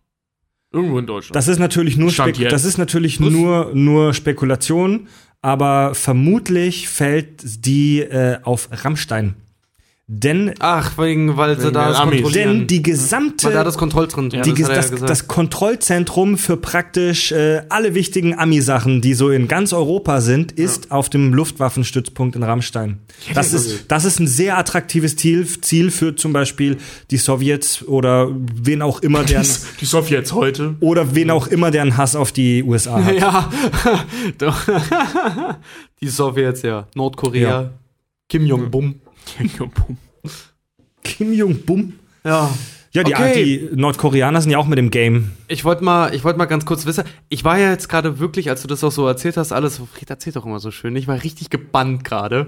Irgendwo 0.71 0.99
in 0.99 1.07
Deutschland. 1.07 1.35
Das 1.35 1.49
ist 1.49 1.59
natürlich 1.59 1.97
nur, 1.97 2.11
Stand 2.11 2.37
Spek 2.37 2.43
jetzt. 2.43 2.53
das 2.53 2.67
ist 2.67 2.77
natürlich 2.77 3.19
nur, 3.19 3.71
nur 3.73 4.13
Spekulation, 4.13 5.09
aber 5.41 5.95
vermutlich 5.95 6.91
fällt 6.91 7.65
die 7.65 8.01
äh, 8.01 8.41
auf 8.43 8.69
Rammstein. 8.71 9.37
Denn, 10.09 10.55
Ach, 10.61 10.97
wegen, 10.99 11.37
weil 11.37 11.57
sie 11.59 11.65
Wegen 11.65 11.75
da 11.75 11.89
das 11.89 11.97
Amis. 11.97 12.23
kontrollieren. 12.23 12.59
denn 12.61 12.67
die 12.69 12.81
gesamte 12.81 13.47
weil 13.49 13.55
da 13.55 13.65
das 13.65 13.77
Kontrollzentrum 13.77 14.31
die, 14.31 14.37
das 14.39 14.69
hat 14.69 14.77
er 14.77 14.83
ja 14.85 14.91
das, 14.91 15.01
das 15.01 15.27
Kontrollzentrum 15.27 16.39
für 16.39 16.57
praktisch 16.57 17.33
äh, 17.33 17.63
alle 17.71 17.95
wichtigen 17.95 18.39
Ami-Sachen, 18.39 19.01
die 19.01 19.15
so 19.15 19.31
in 19.31 19.49
ganz 19.49 19.73
Europa 19.73 20.21
sind, 20.21 20.53
ist 20.53 20.93
auf 20.93 21.09
dem 21.11 21.35
Luftwaffenstützpunkt 21.35 22.37
in 22.37 22.45
Rammstein. 22.45 23.01
Das 23.35 23.53
ist, 23.53 23.87
das 23.91 24.05
ist 24.05 24.21
ein 24.21 24.29
sehr 24.29 24.57
attraktives 24.57 25.17
Ziel, 25.17 25.45
Ziel 25.61 25.91
für 25.91 26.15
zum 26.15 26.33
Beispiel 26.33 26.77
die 27.11 27.17
Sowjets 27.17 27.83
oder 27.83 28.29
wen 28.33 28.83
auch 28.83 29.01
immer, 29.01 29.25
deren, 29.25 29.45
die 29.81 29.87
Sowjets 29.87 30.33
heute. 30.33 30.77
oder 30.79 31.17
wen 31.17 31.33
auch 31.33 31.49
immer, 31.49 31.73
deren 31.73 31.97
Hass 31.97 32.15
auf 32.15 32.31
die 32.31 32.63
USA 32.63 33.03
hat. 33.03 33.13
Ja, 33.19 33.51
Doch. 34.39 34.57
die 36.01 36.07
Sowjets, 36.09 36.63
ja. 36.63 36.87
Nordkorea, 36.95 37.51
Ja. 37.51 37.71
Kim 39.27 39.51
Jong-bum. 39.59 39.99
Kim 41.05 41.33
Jong-bum. 41.33 41.93
Ja. 42.25 42.51
Ja, 42.93 43.03
die, 43.03 43.13
Okay. 43.15 43.69
die 43.71 43.77
Nordkoreaner 43.77 44.41
sind 44.41 44.53
ja 44.53 44.59
auch 44.59 44.67
mit 44.67 44.79
dem 44.79 44.91
Game. 44.91 45.33
Ich 45.49 45.65
wollte 45.65 45.85
mal, 45.85 46.15
ich 46.15 46.25
wollte 46.25 46.39
mal 46.39 46.47
ganz 46.47 46.65
kurz 46.65 46.87
wissen, 46.87 47.05
ich 47.29 47.45
war 47.45 47.59
ja 47.59 47.71
jetzt 47.71 47.89
gerade 47.91 48.19
wirklich, 48.21 48.49
als 48.49 48.63
du 48.63 48.69
das 48.69 48.83
auch 48.83 48.91
so 48.93 49.07
erzählt 49.07 49.37
hast, 49.37 49.53
alles, 49.53 49.83
Fred 49.93 50.09
erzählt 50.09 50.37
doch 50.37 50.47
immer 50.47 50.61
so 50.61 50.71
schön, 50.71 50.97
ich 50.97 51.07
war 51.07 51.23
richtig 51.23 51.51
gebannt 51.51 52.05
gerade. 52.05 52.47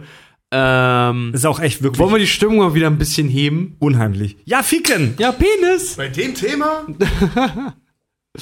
Ähm, 0.51 1.31
Das 1.33 1.43
ist 1.43 1.45
auch 1.45 1.61
echt 1.61 1.83
wirklich 1.83 1.99
wollen 1.99 2.13
wir 2.15 2.19
die 2.19 2.27
Stimmung 2.27 2.57
mal 2.59 2.73
wieder 2.73 2.87
ein 2.87 2.97
bisschen 2.97 3.29
heben? 3.29 3.77
unheimlich. 3.81 4.39
Ja, 4.47 4.63
ficken! 4.63 5.13
Ja, 5.19 5.33
Penis! 5.33 5.97
Bei 5.97 6.09
dem 6.09 6.35
Thema? 6.35 6.87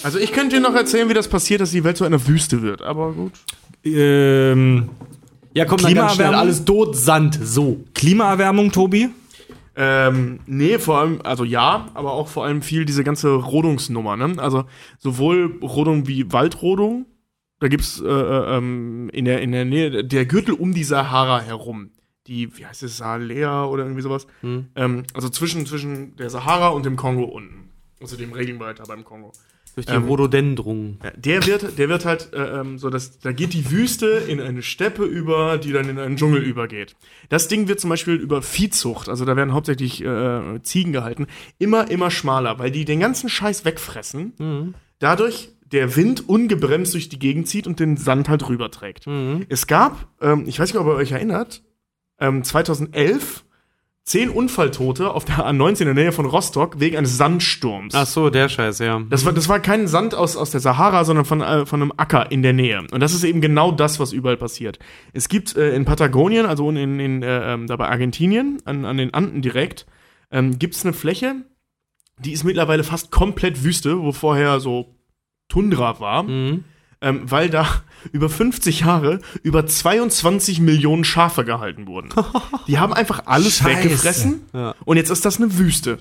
also 0.05 0.19
ich 0.21 0.33
könnte 0.33 0.55
dir 0.57 0.63
noch 0.63 0.75
erzählen, 0.77 1.09
wie 1.09 1.15
das 1.15 1.27
passiert, 1.27 1.61
dass 1.61 1.73
die 1.73 1.83
Welt 1.83 1.97
zu 1.97 2.05
einer 2.05 2.25
Wüste 2.29 2.63
wird, 2.63 2.83
aber 2.83 3.13
gut. 3.15 3.33
Ähm, 3.85 4.91
Ja, 5.57 5.65
komm, 5.65 5.79
dann 5.79 5.95
ganz 5.95 6.17
schnell, 6.17 6.27
Klimaerwärmung? 6.27 6.39
alles 6.39 6.65
tot, 6.67 6.97
Sand, 6.97 7.39
so. 7.43 7.83
Klimaerwärmung, 7.95 8.73
Tobi? 8.73 9.09
Ähm, 9.75 10.41
nee, 10.45 10.79
vor 10.79 10.99
allem, 10.99 11.23
also 11.25 11.45
ja, 11.45 11.89
aber 11.95 12.13
auch 12.13 12.29
vor 12.29 12.45
allem 12.45 12.61
viel 12.61 12.85
diese 12.85 13.05
ganze 13.05 13.33
Rodungsnummer, 13.33 14.19
ne? 14.19 14.35
Also 14.37 14.65
sowohl 14.99 15.59
Rodung 15.63 16.07
wie 16.09 16.31
Waldrodung, 16.31 17.07
da 17.59 17.69
gibt's 17.69 18.03
äh, 18.03 18.07
äh, 18.07 18.57
ähm, 18.59 19.09
in, 19.15 19.25
der, 19.25 19.41
in 19.41 19.53
der 19.53 19.65
Nähe, 19.65 20.05
der 20.05 20.27
Gürtel 20.27 20.53
um 20.53 20.75
die 20.75 20.85
Sahara 20.85 21.41
herum, 21.41 21.89
die, 22.27 22.55
wie 22.59 22.67
heißt 22.67 22.83
es, 22.83 22.99
Sahelea 22.99 23.65
oder 23.65 23.85
irgendwie 23.85 24.03
sowas, 24.03 24.27
ähm, 24.43 25.05
also 25.15 25.31
zwischen, 25.31 25.65
zwischen 25.65 26.17
der 26.17 26.29
Sahara 26.29 26.69
und 26.69 26.85
dem 26.85 26.97
Kongo 26.97 27.25
unten, 27.25 27.71
also 27.99 28.19
dem 28.19 28.35
Regenwald 28.35 28.79
da 28.81 28.85
beim 28.85 29.05
Kongo. 29.05 29.33
Durch 29.77 29.87
die 29.87 29.93
Ähm, 29.93 30.05
Rhododendron. 30.05 30.99
Der 31.17 31.47
wird, 31.47 31.79
der 31.79 31.89
wird 31.89 32.05
halt 32.07 32.33
äh, 32.33 32.61
ähm, 32.61 32.79
so, 32.79 32.91
dass 32.91 33.19
da 33.21 33.31
geht 33.33 33.53
die 33.53 33.71
Wüste 33.71 34.07
in 34.27 34.41
eine 34.41 34.63
Steppe 34.63 35.05
über, 35.05 35.59
die 35.59 35.71
dann 35.71 35.89
in 35.89 35.99
einen 35.99 36.17
Dschungel 36.17 36.43
übergeht. 36.43 36.97
Das 37.29 37.47
Ding 37.47 37.69
wird 37.69 37.79
zum 37.79 37.91
Beispiel 37.91 38.15
über 38.15 38.41
Viehzucht, 38.43 39.09
also 39.11 39.25
da 39.27 39.37
werden 39.37 39.53
hauptsächlich 39.53 40.03
äh, 40.03 40.61
Ziegen 40.63 40.93
gehalten, 40.93 41.27
immer 41.59 41.91
immer 41.91 42.11
schmaler, 42.11 42.59
weil 42.59 42.71
die 42.71 42.85
den 42.87 43.01
ganzen 43.01 43.29
Scheiß 43.29 43.65
wegfressen. 43.67 44.75
Dadurch 44.99 45.51
der 45.71 45.95
Wind 45.95 46.29
ungebremst 46.29 46.95
durch 46.95 47.09
die 47.09 47.19
Gegend 47.19 47.49
zieht 47.49 47.67
und 47.67 47.79
den 47.79 47.97
Sand 47.97 48.29
halt 48.29 48.49
rüberträgt. 48.49 49.07
Es 49.49 49.67
gab, 49.67 50.09
ähm, 50.23 50.45
ich 50.47 50.59
weiß 50.59 50.73
nicht, 50.73 50.81
ob 50.81 50.87
ihr 50.87 50.95
euch 50.95 51.13
erinnert, 51.13 51.63
ähm, 52.19 52.45
2011 52.45 53.45
zehn 54.07 54.31
Unfalltote 54.31 55.11
auf 55.11 55.25
der 55.25 55.39
A19 55.47 55.81
in 55.81 55.87
der 55.87 55.95
Nähe 55.95 56.13
von 56.13 56.27
Rostock 56.27 56.79
wegen 56.79 56.97
eines 56.97 57.17
Sandsturms. 57.17 57.93
Ach 57.95 58.07
so, 58.07 58.31
der 58.31 58.49
Scheiß, 58.49 58.79
ja. 58.79 59.03
Das 59.11 59.25
war, 59.25 59.33
das 59.33 59.49
war 59.49 59.59
kein 59.59 59.89
Sand 59.89 60.15
aus, 60.15 60.37
aus 60.37 60.51
der 60.53 60.61
Sahara, 60.61 61.05
sondern 61.05 61.25
von, 61.25 61.41
äh, 61.41 61.67
von 61.67 61.83
einem 61.83 61.93
Acker 61.97 62.31
in 62.31 62.43
der 62.43 62.53
Nähe. 62.53 62.87
Und 62.93 63.01
das 63.01 63.13
ist 63.13 63.25
eben 63.25 63.41
genau 63.41 63.73
das, 63.73 63.99
was 63.99 64.13
überall 64.13 64.37
passiert. 64.37 64.79
Es 65.13 65.29
gibt 65.29 65.57
äh, 65.57 65.75
in 65.75 65.85
Patagonien, 65.85 66.47
also 66.47 66.71
in, 66.71 67.01
in, 67.01 67.23
äh, 67.25 67.55
ähm, 67.55 67.67
da 67.67 67.75
bei 67.75 67.89
Argentinien, 67.89 68.63
an, 68.65 68.85
an 68.85 68.97
den 68.97 69.13
Anden 69.13 69.43
direkt, 69.43 69.87
ähm, 70.31 70.57
gibt 70.59 70.77
es 70.77 70.85
eine 70.85 70.95
Fläche, 70.95 71.45
die 72.21 72.33
ist 72.33 72.45
mittlerweile 72.45 72.85
fast 72.85 73.11
komplett 73.11 73.65
Wüste, 73.65 74.01
wo 74.01 74.13
vorher 74.13 74.61
so 74.61 74.95
Tundra 75.49 75.99
war, 76.01 76.23
Mhm. 76.23 76.65
Ähm, 77.01 77.23
weil 77.31 77.51
da 77.51 77.67
über 78.13 78.29
50 78.29 78.81
Jahre 78.81 79.21
über 79.43 79.67
22 79.67 80.61
Millionen 80.61 81.05
Schafe 81.05 81.45
gehalten 81.45 81.87
wurden. 81.87 82.11
Die 82.67 82.79
haben 82.79 82.93
einfach 82.93 83.23
alles 83.27 83.59
Scheiße. 83.59 83.85
weggefressen 83.85 84.43
Ja. 84.53 84.75
und 84.85 84.97
jetzt 84.97 85.11
ist 85.11 85.25
das 85.25 85.37
eine 85.39 85.59
Wüste. 85.59 85.99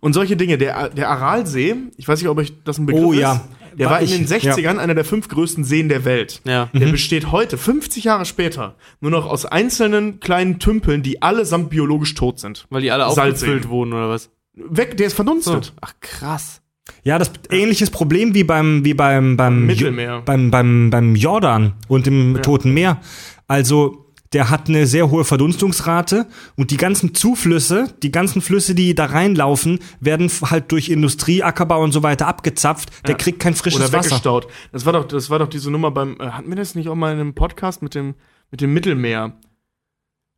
Und 0.00 0.14
solche 0.14 0.36
Dinge, 0.36 0.56
der, 0.58 0.88
der 0.88 1.10
Aralsee, 1.10 1.76
ich 1.96 2.08
weiß 2.08 2.20
nicht, 2.20 2.28
ob 2.28 2.38
euch 2.38 2.52
das 2.64 2.78
ein 2.78 2.86
Begriff 2.86 3.04
Oh, 3.04 3.12
ist, 3.12 3.20
ja. 3.20 3.44
der 3.78 3.86
War 3.86 3.92
war 3.96 4.00
in 4.00 4.08
den 4.08 4.26
60ern 4.26 4.78
einer 4.78 4.94
der 4.94 5.04
fünf 5.04 5.28
größten 5.28 5.64
Seen 5.64 5.90
der 5.90 6.04
Welt. 6.06 6.40
Ja. 6.44 6.70
Der 6.72 6.86
besteht 6.86 7.30
heute, 7.30 7.58
50 7.58 8.04
Jahre 8.04 8.24
später, 8.24 8.74
nur 9.00 9.10
noch 9.10 9.26
aus 9.26 9.44
einzelnen 9.44 10.18
kleinen 10.18 10.58
Tümpeln, 10.58 11.02
die 11.02 11.20
allesamt 11.20 11.68
biologisch 11.70 12.14
tot 12.14 12.40
sind. 12.40 12.66
Weil 12.70 12.80
die 12.82 12.90
alle 12.90 13.06
aufgefüllt 13.06 13.68
wurden, 13.68 13.92
oder 13.92 14.08
was? 14.08 14.30
Weg, 14.54 14.96
der 14.96 15.08
ist 15.08 15.14
verdunstet. 15.14 15.74
Ach, 15.82 15.92
krass. 16.00 16.61
Ja, 17.04 17.18
das 17.18 17.30
ähnliches 17.50 17.90
Problem 17.90 18.34
wie 18.34 18.44
beim 18.44 18.84
wie 18.84 18.94
beim 18.94 19.36
beim 19.36 19.66
Mittelmeer. 19.66 20.22
beim 20.24 20.50
beim 20.50 20.90
beim 20.90 21.14
Jordan 21.14 21.74
und 21.88 22.06
im 22.06 22.40
Toten 22.42 22.72
Meer. 22.72 23.00
Also 23.48 24.02
der 24.32 24.50
hat 24.50 24.68
eine 24.68 24.86
sehr 24.86 25.10
hohe 25.10 25.24
Verdunstungsrate 25.24 26.26
und 26.56 26.70
die 26.70 26.76
ganzen 26.76 27.14
Zuflüsse, 27.14 27.94
die 28.02 28.10
ganzen 28.10 28.40
Flüsse, 28.40 28.74
die 28.74 28.94
da 28.94 29.06
reinlaufen, 29.06 29.78
werden 30.00 30.30
halt 30.42 30.72
durch 30.72 30.88
Industrie, 30.88 31.42
Ackerbau 31.42 31.82
und 31.82 31.92
so 31.92 32.02
weiter 32.02 32.26
abgezapft. 32.28 32.90
Der 33.06 33.14
kriegt 33.14 33.40
kein 33.40 33.54
frisches 33.54 33.80
Oder 33.80 33.92
Wasser. 33.92 34.10
weggestaut. 34.12 34.46
Das 34.72 34.86
war 34.86 34.94
doch, 34.94 35.04
das 35.06 35.28
war 35.28 35.38
doch 35.38 35.48
diese 35.48 35.70
Nummer 35.70 35.90
beim, 35.90 36.16
äh, 36.18 36.30
hatten 36.30 36.48
wir 36.48 36.56
das 36.56 36.74
nicht 36.74 36.88
auch 36.88 36.94
mal 36.94 37.12
in 37.12 37.20
einem 37.20 37.34
Podcast 37.34 37.82
mit 37.82 37.94
dem, 37.94 38.14
mit 38.50 38.60
dem 38.60 38.72
Mittelmeer? 38.72 39.34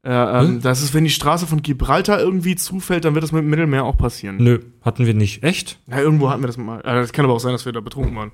Äh, 0.04 0.10
ähm, 0.10 0.60
Das 0.60 0.82
ist, 0.82 0.92
wenn 0.94 1.04
die 1.04 1.10
Straße 1.10 1.46
von 1.46 1.62
Gibraltar 1.62 2.20
irgendwie 2.20 2.56
zufällt, 2.56 3.04
dann 3.04 3.14
wird 3.14 3.22
das 3.24 3.32
mit 3.32 3.42
dem 3.42 3.50
Mittelmeer 3.50 3.84
auch 3.84 3.96
passieren. 3.96 4.36
Nö, 4.38 4.58
hatten 4.82 5.06
wir 5.06 5.14
nicht. 5.14 5.42
Echt? 5.42 5.78
Ja, 5.86 5.98
irgendwo 6.00 6.28
hatten 6.30 6.42
wir 6.42 6.46
das 6.48 6.58
mal. 6.58 6.80
Äh, 6.80 6.94
Das 7.00 7.12
kann 7.12 7.24
aber 7.24 7.34
auch 7.34 7.40
sein, 7.40 7.52
dass 7.52 7.64
wir 7.64 7.72
da 7.72 7.80
betrunken 7.80 8.14
waren. 8.14 8.32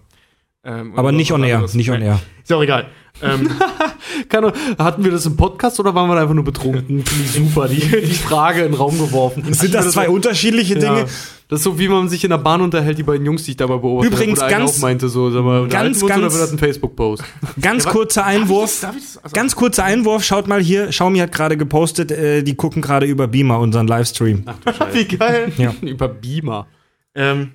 Ähm, 0.62 0.92
Aber 0.92 1.08
oder 1.08 1.12
nicht 1.16 1.32
on 1.32 1.42
air, 1.42 1.56
anderes. 1.56 1.74
nicht 1.74 1.90
on 1.90 2.02
air. 2.02 2.20
Ist 2.42 2.50
ja 2.50 2.56
auch 2.56 2.62
egal. 2.62 2.88
Ähm, 3.22 3.50
Keine, 4.28 4.52
hatten 4.78 5.04
wir 5.04 5.10
das 5.10 5.24
im 5.26 5.36
Podcast 5.36 5.80
oder 5.80 5.94
waren 5.94 6.08
wir 6.08 6.14
da 6.16 6.22
einfach 6.22 6.34
nur 6.34 6.44
betrunken? 6.44 7.02
Finde 7.04 7.24
ich 7.24 7.30
super, 7.32 7.66
die, 7.68 7.80
die 7.80 8.14
Frage 8.14 8.60
in 8.60 8.72
den 8.72 8.74
Raum 8.74 8.98
geworfen. 8.98 9.52
Sind 9.54 9.72
das 9.74 9.92
zwei 9.92 10.08
unterschiedliche 10.10 10.74
Ja. 10.74 10.80
Dinge? 10.80 11.06
Das 11.48 11.60
ist 11.60 11.64
so, 11.64 11.78
wie 11.80 11.88
man 11.88 12.08
sich 12.08 12.22
in 12.22 12.30
der 12.30 12.38
Bahn 12.38 12.60
unterhält, 12.60 12.96
die 12.98 13.02
beiden 13.02 13.26
Jungs, 13.26 13.42
die 13.44 13.52
ich 13.52 13.56
dabei 13.56 13.78
beobachtet 13.78 14.12
Übrigens 14.12 14.40
habe, 14.40 14.54
eine 14.54 14.64
ganz- 14.64 14.76
auch 14.76 14.82
meinte, 14.82 15.08
so, 15.08 15.30
sag 15.32 15.42
mal, 15.44 15.66
ganz, 15.66 16.00
oder 16.02 16.14
ganz- 16.14 16.32
wird 16.34 16.42
das 16.44 16.52
ein 16.52 16.58
Facebook-Post? 16.58 17.24
Ganz 17.60 17.84
Ja, 17.86 17.90
kurzer 17.90 18.24
Einwurf. 18.24 18.80
Darf 18.82 18.94
ich 18.96 19.02
das? 19.14 19.18
Also, 19.24 19.34
Ganz 19.34 19.56
kurzer 19.56 19.82
Einwurf, 19.84 20.22
schaut 20.22 20.46
mal 20.46 20.60
hier, 20.62 20.88
Xiaomi 20.88 21.18
hat 21.18 21.32
gerade 21.32 21.56
gepostet, 21.56 22.12
äh, 22.12 22.42
die 22.44 22.54
gucken 22.54 22.82
gerade 22.82 23.06
über 23.06 23.26
Beamer 23.26 23.58
unseren 23.58 23.88
Livestream. 23.88 24.44
wie 24.92 25.04
geil. 25.06 25.50
Ja. 25.56 25.74
Über 25.82 26.06
Beamer. 26.06 26.68
Ähm, 27.16 27.52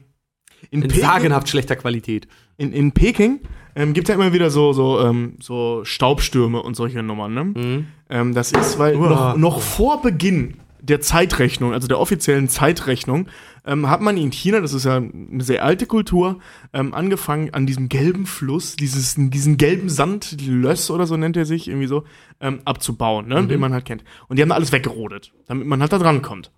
In, 0.71 0.81
In 0.81 0.89
sagenhaft 0.89 1.47
schlechter 1.47 1.77
Qualität. 1.77 2.27
In, 2.57 2.71
in 2.73 2.91
Peking 2.91 3.39
ähm, 3.75 3.93
gibt 3.93 4.07
es 4.07 4.15
ja 4.15 4.21
immer 4.21 4.33
wieder 4.33 4.49
so, 4.49 4.73
so, 4.73 4.99
ähm, 5.01 5.35
so 5.39 5.83
Staubstürme 5.83 6.61
und 6.61 6.75
solche 6.75 7.03
Nummern. 7.03 7.33
Ne? 7.33 7.43
Mhm. 7.43 7.87
Ähm, 8.09 8.33
das 8.33 8.51
ist, 8.51 8.79
weil 8.79 8.95
noch, 8.95 9.35
noch 9.35 9.61
vor 9.61 10.01
Beginn 10.01 10.55
der 10.81 11.01
Zeitrechnung, 11.01 11.73
also 11.73 11.87
der 11.87 11.99
offiziellen 11.99 12.47
Zeitrechnung, 12.47 13.27
ähm, 13.65 13.89
hat 13.89 14.01
man 14.01 14.17
in 14.17 14.31
China, 14.31 14.61
das 14.61 14.73
ist 14.73 14.85
ja 14.85 14.97
eine 14.97 15.43
sehr 15.43 15.63
alte 15.63 15.87
Kultur, 15.87 16.39
ähm, 16.73 16.93
angefangen 16.93 17.53
an 17.53 17.65
diesem 17.65 17.89
gelben 17.89 18.27
Fluss, 18.27 18.75
dieses, 18.75 19.15
diesen 19.17 19.57
gelben 19.57 19.89
Sand, 19.89 20.37
Löss 20.45 20.91
oder 20.91 21.07
so 21.07 21.17
nennt 21.17 21.37
er 21.37 21.45
sich, 21.45 21.67
irgendwie 21.67 21.87
so, 21.87 22.03
ähm, 22.39 22.59
abzubauen, 22.65 23.27
ne? 23.27 23.47
den 23.47 23.59
man 23.59 23.73
halt 23.73 23.85
kennt. 23.85 24.03
Und 24.27 24.37
die 24.37 24.43
haben 24.43 24.49
da 24.49 24.55
alles 24.55 24.71
weggerodet, 24.71 25.33
damit 25.47 25.65
man 25.67 25.81
halt 25.81 25.91
da 25.91 25.97
dran 25.97 26.21
kommt. 26.21 26.51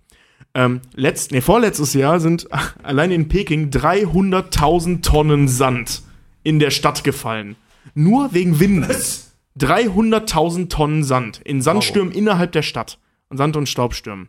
Ähm, 0.54 0.80
letzt, 0.94 1.32
nee, 1.32 1.40
vorletztes 1.40 1.94
Jahr 1.94 2.20
sind 2.20 2.48
allein 2.82 3.10
in 3.10 3.28
Peking 3.28 3.70
300.000 3.70 5.02
Tonnen 5.02 5.48
Sand 5.48 6.02
in 6.42 6.58
der 6.58 6.70
Stadt 6.70 7.04
gefallen. 7.04 7.56
Nur 7.94 8.32
wegen 8.32 8.60
Windes. 8.60 9.36
300.000 9.58 10.68
Tonnen 10.68 11.04
Sand 11.04 11.40
in 11.44 11.62
Sandstürmen 11.62 12.12
innerhalb 12.12 12.52
der 12.52 12.62
Stadt. 12.62 12.98
Und 13.28 13.36
Sand- 13.36 13.56
und 13.56 13.68
Staubstürmen. 13.68 14.28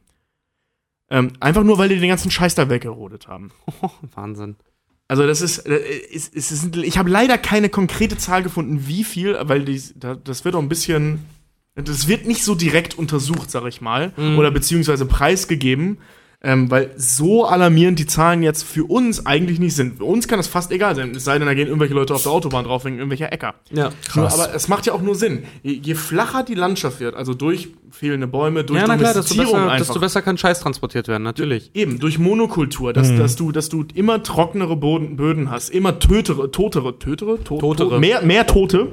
Ähm, 1.09 1.33
einfach 1.39 1.63
nur, 1.63 1.77
weil 1.77 1.89
die 1.89 1.99
den 1.99 2.09
ganzen 2.09 2.31
Scheiß 2.31 2.55
da 2.55 2.69
weggerodet 2.69 3.27
haben. 3.27 3.51
Oh, 3.81 3.89
Wahnsinn. 4.15 4.55
Also 5.07 5.25
das 5.25 5.41
ist, 5.41 5.59
äh, 5.65 5.77
ist, 5.77 6.35
ist, 6.35 6.51
ist 6.51 6.75
ich 6.75 6.97
habe 6.97 7.09
leider 7.09 7.37
keine 7.37 7.69
konkrete 7.69 8.17
Zahl 8.17 8.43
gefunden, 8.43 8.87
wie 8.87 9.03
viel, 9.03 9.35
weil 9.41 9.65
die, 9.65 9.81
da, 9.95 10.15
das 10.15 10.45
wird 10.45 10.53
auch 10.53 10.61
ein 10.61 10.69
bisschen, 10.69 11.25
das 11.75 12.07
wird 12.07 12.25
nicht 12.27 12.43
so 12.43 12.55
direkt 12.55 12.97
untersucht, 12.97 13.49
sag 13.51 13.65
ich 13.67 13.81
mal, 13.81 14.11
oder 14.37 14.51
beziehungsweise 14.51 15.05
preisgegeben, 15.05 15.99
ähm, 16.41 16.71
weil 16.71 16.91
so 16.95 17.45
alarmierend 17.45 17.99
die 17.99 18.05
Zahlen 18.05 18.43
jetzt 18.43 18.63
für 18.63 18.85
uns 18.85 19.25
eigentlich 19.25 19.59
nicht 19.59 19.75
sind. 19.75 19.97
Für 19.97 20.05
uns 20.05 20.27
kann 20.27 20.39
das 20.39 20.47
fast 20.47 20.71
egal 20.71 20.95
sein, 20.95 21.13
es 21.13 21.25
sei 21.25 21.37
denn, 21.37 21.47
da 21.47 21.53
gehen 21.53 21.67
irgendwelche 21.67 21.93
Leute 21.93 22.13
auf 22.15 22.23
der 22.23 22.31
Autobahn 22.31 22.63
drauf 22.63 22.85
wegen 22.85 22.95
irgendwelcher 22.95 23.33
Äcker. 23.33 23.55
Ja. 23.71 23.89
Nur, 24.15 24.31
aber 24.31 24.53
es 24.55 24.69
macht 24.69 24.85
ja 24.85 24.93
auch 24.93 25.01
nur 25.01 25.15
Sinn. 25.15 25.43
Je, 25.63 25.73
je 25.73 25.95
flacher 25.95 26.43
die 26.43 26.55
Landschaft 26.55 27.01
wird, 27.01 27.15
also 27.15 27.33
durch 27.33 27.69
fehlende 27.91 28.27
Bäume, 28.27 28.63
durch 28.63 28.79
Ja, 28.79 28.87
na 28.87 28.95
klar, 28.95 29.13
desto 29.13 29.35
besser, 29.35 29.63
einfach. 29.63 29.77
desto 29.79 29.99
besser 29.99 30.21
kann 30.21 30.37
Scheiß 30.37 30.61
transportiert 30.61 31.09
werden, 31.09 31.23
natürlich. 31.23 31.71
Eben, 31.73 31.99
durch 31.99 32.19
Monokultur, 32.19 32.93
dass, 32.93 33.13
dass, 33.17 33.35
du, 33.35 33.51
dass 33.51 33.67
du 33.67 33.85
immer 33.93 34.23
trockenere 34.23 34.77
Boden, 34.77 35.17
Böden 35.17 35.51
hast, 35.51 35.69
immer 35.69 35.99
tötere, 35.99 36.51
totere, 36.51 36.99
tötere, 36.99 37.43
to, 37.43 37.57
Totere. 37.57 37.89
To, 37.89 37.99
mehr, 37.99 38.21
mehr 38.21 38.47
Tote. 38.47 38.87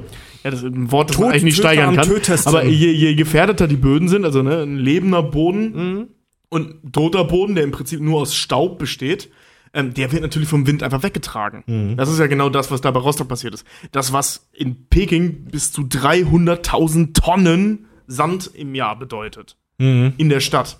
Ja, 0.47 0.51
das 0.53 0.63
ist 0.63 0.73
ein 0.75 0.93
Wort, 0.93 1.11
das 1.11 1.19
man 1.19 1.27
Tot- 1.29 1.33
eigentlich 1.35 1.43
nicht 1.45 1.57
Töter 1.57 1.69
steigern 1.69 1.97
kann. 1.97 2.09
tötesten. 2.09 2.49
Aber 2.49 2.65
je, 2.65 2.91
je 2.93 3.15
gefährdeter 3.15 3.67
die 3.69 3.77
Böden 3.77 4.09
sind, 4.09 4.25
also 4.25 4.43
ne, 4.43 4.63
ein 4.63 4.77
lebender 4.77 5.23
Boden 5.23 6.09
und 6.49 6.85
ein 6.85 6.93
toter 6.93 7.25
Boden, 7.25 7.55
der 7.57 7.65
im 7.65 7.73
Prinzip 7.73 8.01
nur 8.01 8.21
aus 8.21 8.35
Staub 8.35 8.79
besteht, 8.79 9.29
ähm, 9.75 9.93
der 9.93 10.13
wird 10.13 10.23
natürlich 10.23 10.49
vom 10.49 10.67
Wind 10.67 10.83
einfach 10.83 11.03
weggetragen. 11.03 11.97
Das 11.97 12.09
ist 12.09 12.19
ja 12.19 12.29
genau 12.29 12.49
das, 12.49 12.71
was 12.71 12.81
da 12.81 12.91
bei 12.93 13.01
Rostock 13.01 13.29
passiert 13.29 13.53
ist. 13.55 13.67
Das, 13.93 14.13
was 14.13 14.49
in 14.53 14.87
Peking 14.89 15.47
bis 15.51 15.73
zu 15.73 15.83
300.000 15.83 17.13
Tonnen 17.13 17.87
Sand 18.07 18.51
im 18.55 18.75
Jahr 18.75 18.99
bedeutet. 18.99 19.57
In 19.79 20.29
der 20.31 20.41
Stadt. 20.41 20.79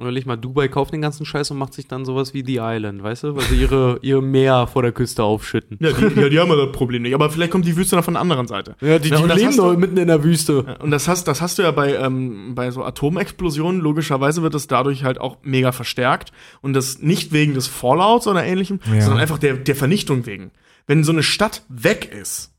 Überleg 0.00 0.26
mal, 0.26 0.36
Dubai 0.36 0.68
kauft 0.68 0.92
den 0.92 1.02
ganzen 1.02 1.26
Scheiß 1.26 1.50
und 1.50 1.58
macht 1.58 1.74
sich 1.74 1.88
dann 1.88 2.04
sowas 2.04 2.32
wie 2.32 2.44
The 2.46 2.58
Island, 2.60 3.02
weißt 3.02 3.24
du? 3.24 3.34
Weil 3.34 3.42
sie 3.46 3.60
ihre, 3.60 3.98
ihre 4.02 4.22
Meer 4.22 4.68
vor 4.68 4.82
der 4.82 4.92
Küste 4.92 5.24
aufschütten. 5.24 5.76
Ja, 5.80 5.90
die, 5.90 6.20
ja, 6.20 6.28
die 6.28 6.38
haben 6.38 6.48
ja 6.50 6.54
das 6.66 6.70
Problem 6.70 7.02
nicht. 7.02 7.14
Aber 7.14 7.28
vielleicht 7.30 7.50
kommt 7.50 7.66
die 7.66 7.76
Wüste 7.76 7.96
dann 7.96 8.04
von 8.04 8.14
der 8.14 8.20
anderen 8.20 8.46
Seite. 8.46 8.76
Ja, 8.80 9.00
die, 9.00 9.08
Ja, 9.08 9.18
und 9.18 9.28
das 9.28 9.42
hast 9.44 9.58
du- 9.58 9.76
mitten 9.76 9.96
in 9.96 10.06
der 10.06 10.22
Wüste. 10.22 10.76
Und 10.78 10.92
das 10.92 11.08
hast, 11.08 11.26
das 11.26 11.40
hast 11.40 11.58
du 11.58 11.62
ja 11.62 11.72
bei, 11.72 11.94
ähm, 11.96 12.54
bei 12.54 12.70
so 12.70 12.84
Atomexplosionen. 12.84 13.80
Logischerweise 13.80 14.40
wird 14.42 14.54
das 14.54 14.68
dadurch 14.68 15.02
halt 15.02 15.20
auch 15.20 15.38
mega 15.42 15.72
verstärkt. 15.72 16.30
Und 16.60 16.74
das 16.74 17.00
nicht 17.00 17.32
wegen 17.32 17.54
des 17.54 17.66
Fallouts 17.66 18.28
oder 18.28 18.44
ähnlichem, 18.44 18.78
Ja. 18.94 19.00
sondern 19.00 19.20
einfach 19.20 19.38
der, 19.38 19.54
der 19.56 19.74
Vernichtung 19.74 20.26
wegen. 20.26 20.52
Wenn 20.86 21.02
so 21.02 21.10
eine 21.10 21.24
Stadt 21.24 21.62
weg 21.68 22.08
ist, 22.12 22.52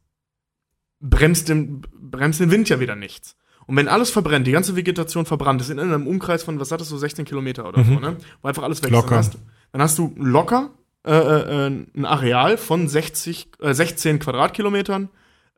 bremst 0.99 1.47
den, 1.47 1.83
bremst 1.97 2.41
den 2.41 2.51
Wind 2.51 2.67
ja 2.67 2.81
wieder 2.81 2.97
nichts. 2.97 3.37
Und 3.69 3.75
wenn 3.75 3.87
alles 3.87 4.09
verbrennt, 4.09 4.47
die 4.47 4.51
ganze 4.51 4.75
Vegetation 4.75 5.27
verbrannt 5.27 5.61
ist, 5.61 5.69
in 5.69 5.79
einem 5.79 6.07
Umkreis 6.07 6.41
von, 6.41 6.59
was 6.59 6.71
hattest 6.71 6.91
du, 6.91 6.97
16 6.97 7.23
Kilometer 7.23 7.67
oder 7.69 7.83
so, 7.83 7.91
ne? 7.99 8.17
Wo 8.41 8.47
einfach 8.47 8.63
alles 8.63 8.81
weg 8.81 8.91
ist. 8.91 9.03
Dann 9.03 9.17
hast, 9.17 9.33
du- 9.35 9.37
dann 9.71 9.81
hast 9.83 9.97
du 9.99 10.13
locker 10.17 10.71
äh, 11.05 11.11
äh, 11.13 11.67
äh, 11.67 11.85
ein 11.95 12.05
Areal 12.05 12.57
von 12.57 12.87
60, 12.87 13.49
äh, 13.61 13.73
16 13.73 14.17
Quadratkilometern, 14.17 15.09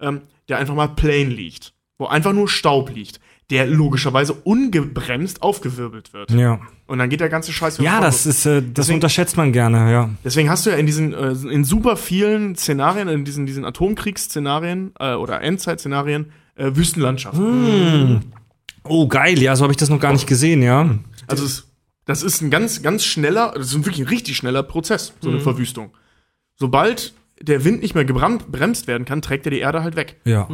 ähm, 0.01 0.21
der 0.49 0.57
einfach 0.57 0.75
mal 0.75 0.89
plain 0.89 1.31
liegt. 1.31 1.73
Wo 1.97 2.07
einfach 2.07 2.33
nur 2.33 2.49
Staub 2.49 2.93
liegt, 2.93 3.19
der 3.49 3.65
logischerweise 3.67 4.33
ungebremst 4.33 5.41
aufgewirbelt 5.41 6.13
wird. 6.13 6.31
Ja. 6.31 6.59
Und 6.87 6.99
dann 6.99 7.09
geht 7.09 7.21
der 7.21 7.29
ganze 7.29 7.53
Scheiß 7.53 7.79
wieder 7.79 7.89
Ja, 7.89 8.01
das 8.01 8.25
ist, 8.25 8.45
äh, 8.45 8.61
das 8.61 8.73
Deswegen- 8.73 8.95
unterschätzt 8.97 9.37
man 9.37 9.53
gerne, 9.53 9.89
ja. 9.91 10.09
Deswegen 10.25 10.49
hast 10.49 10.65
du 10.65 10.69
ja 10.69 10.75
in 10.75 10.85
diesen, 10.85 11.13
äh, 11.13 11.31
in 11.31 11.63
super 11.63 11.95
vielen 11.95 12.55
Szenarien, 12.55 13.07
in 13.07 13.23
diesen, 13.23 13.45
diesen 13.45 13.63
Atomkriegsszenarien 13.63 14.91
äh, 14.99 15.13
oder 15.13 15.41
Endzeitszenarien, 15.41 16.31
äh, 16.61 16.75
Wüstenlandschaften. 16.75 18.33
Oh, 18.83 19.07
geil, 19.07 19.41
ja, 19.41 19.55
so 19.55 19.63
habe 19.63 19.73
ich 19.73 19.77
das 19.77 19.89
noch 19.89 19.99
gar 19.99 20.13
nicht 20.13 20.27
gesehen, 20.27 20.61
ja. 20.61 20.97
Also 21.27 21.45
es, 21.45 21.67
das 22.05 22.23
ist 22.23 22.41
ein 22.41 22.49
ganz, 22.49 22.81
ganz 22.81 23.03
schneller, 23.03 23.53
das 23.55 23.67
ist 23.67 23.75
ein 23.75 23.85
wirklich 23.85 24.05
ein 24.05 24.07
richtig 24.07 24.37
schneller 24.37 24.63
Prozess, 24.63 25.13
so 25.21 25.29
eine 25.29 25.39
Verwüstung. 25.39 25.91
Sobald 26.55 27.13
der 27.39 27.63
Wind 27.63 27.81
nicht 27.81 27.95
mehr 27.95 28.05
gebremst 28.05 28.87
werden 28.87 29.05
kann, 29.05 29.21
trägt 29.21 29.45
er 29.45 29.51
die 29.51 29.59
Erde 29.59 29.83
halt 29.83 29.95
weg. 29.95 30.19
Ja. 30.25 30.47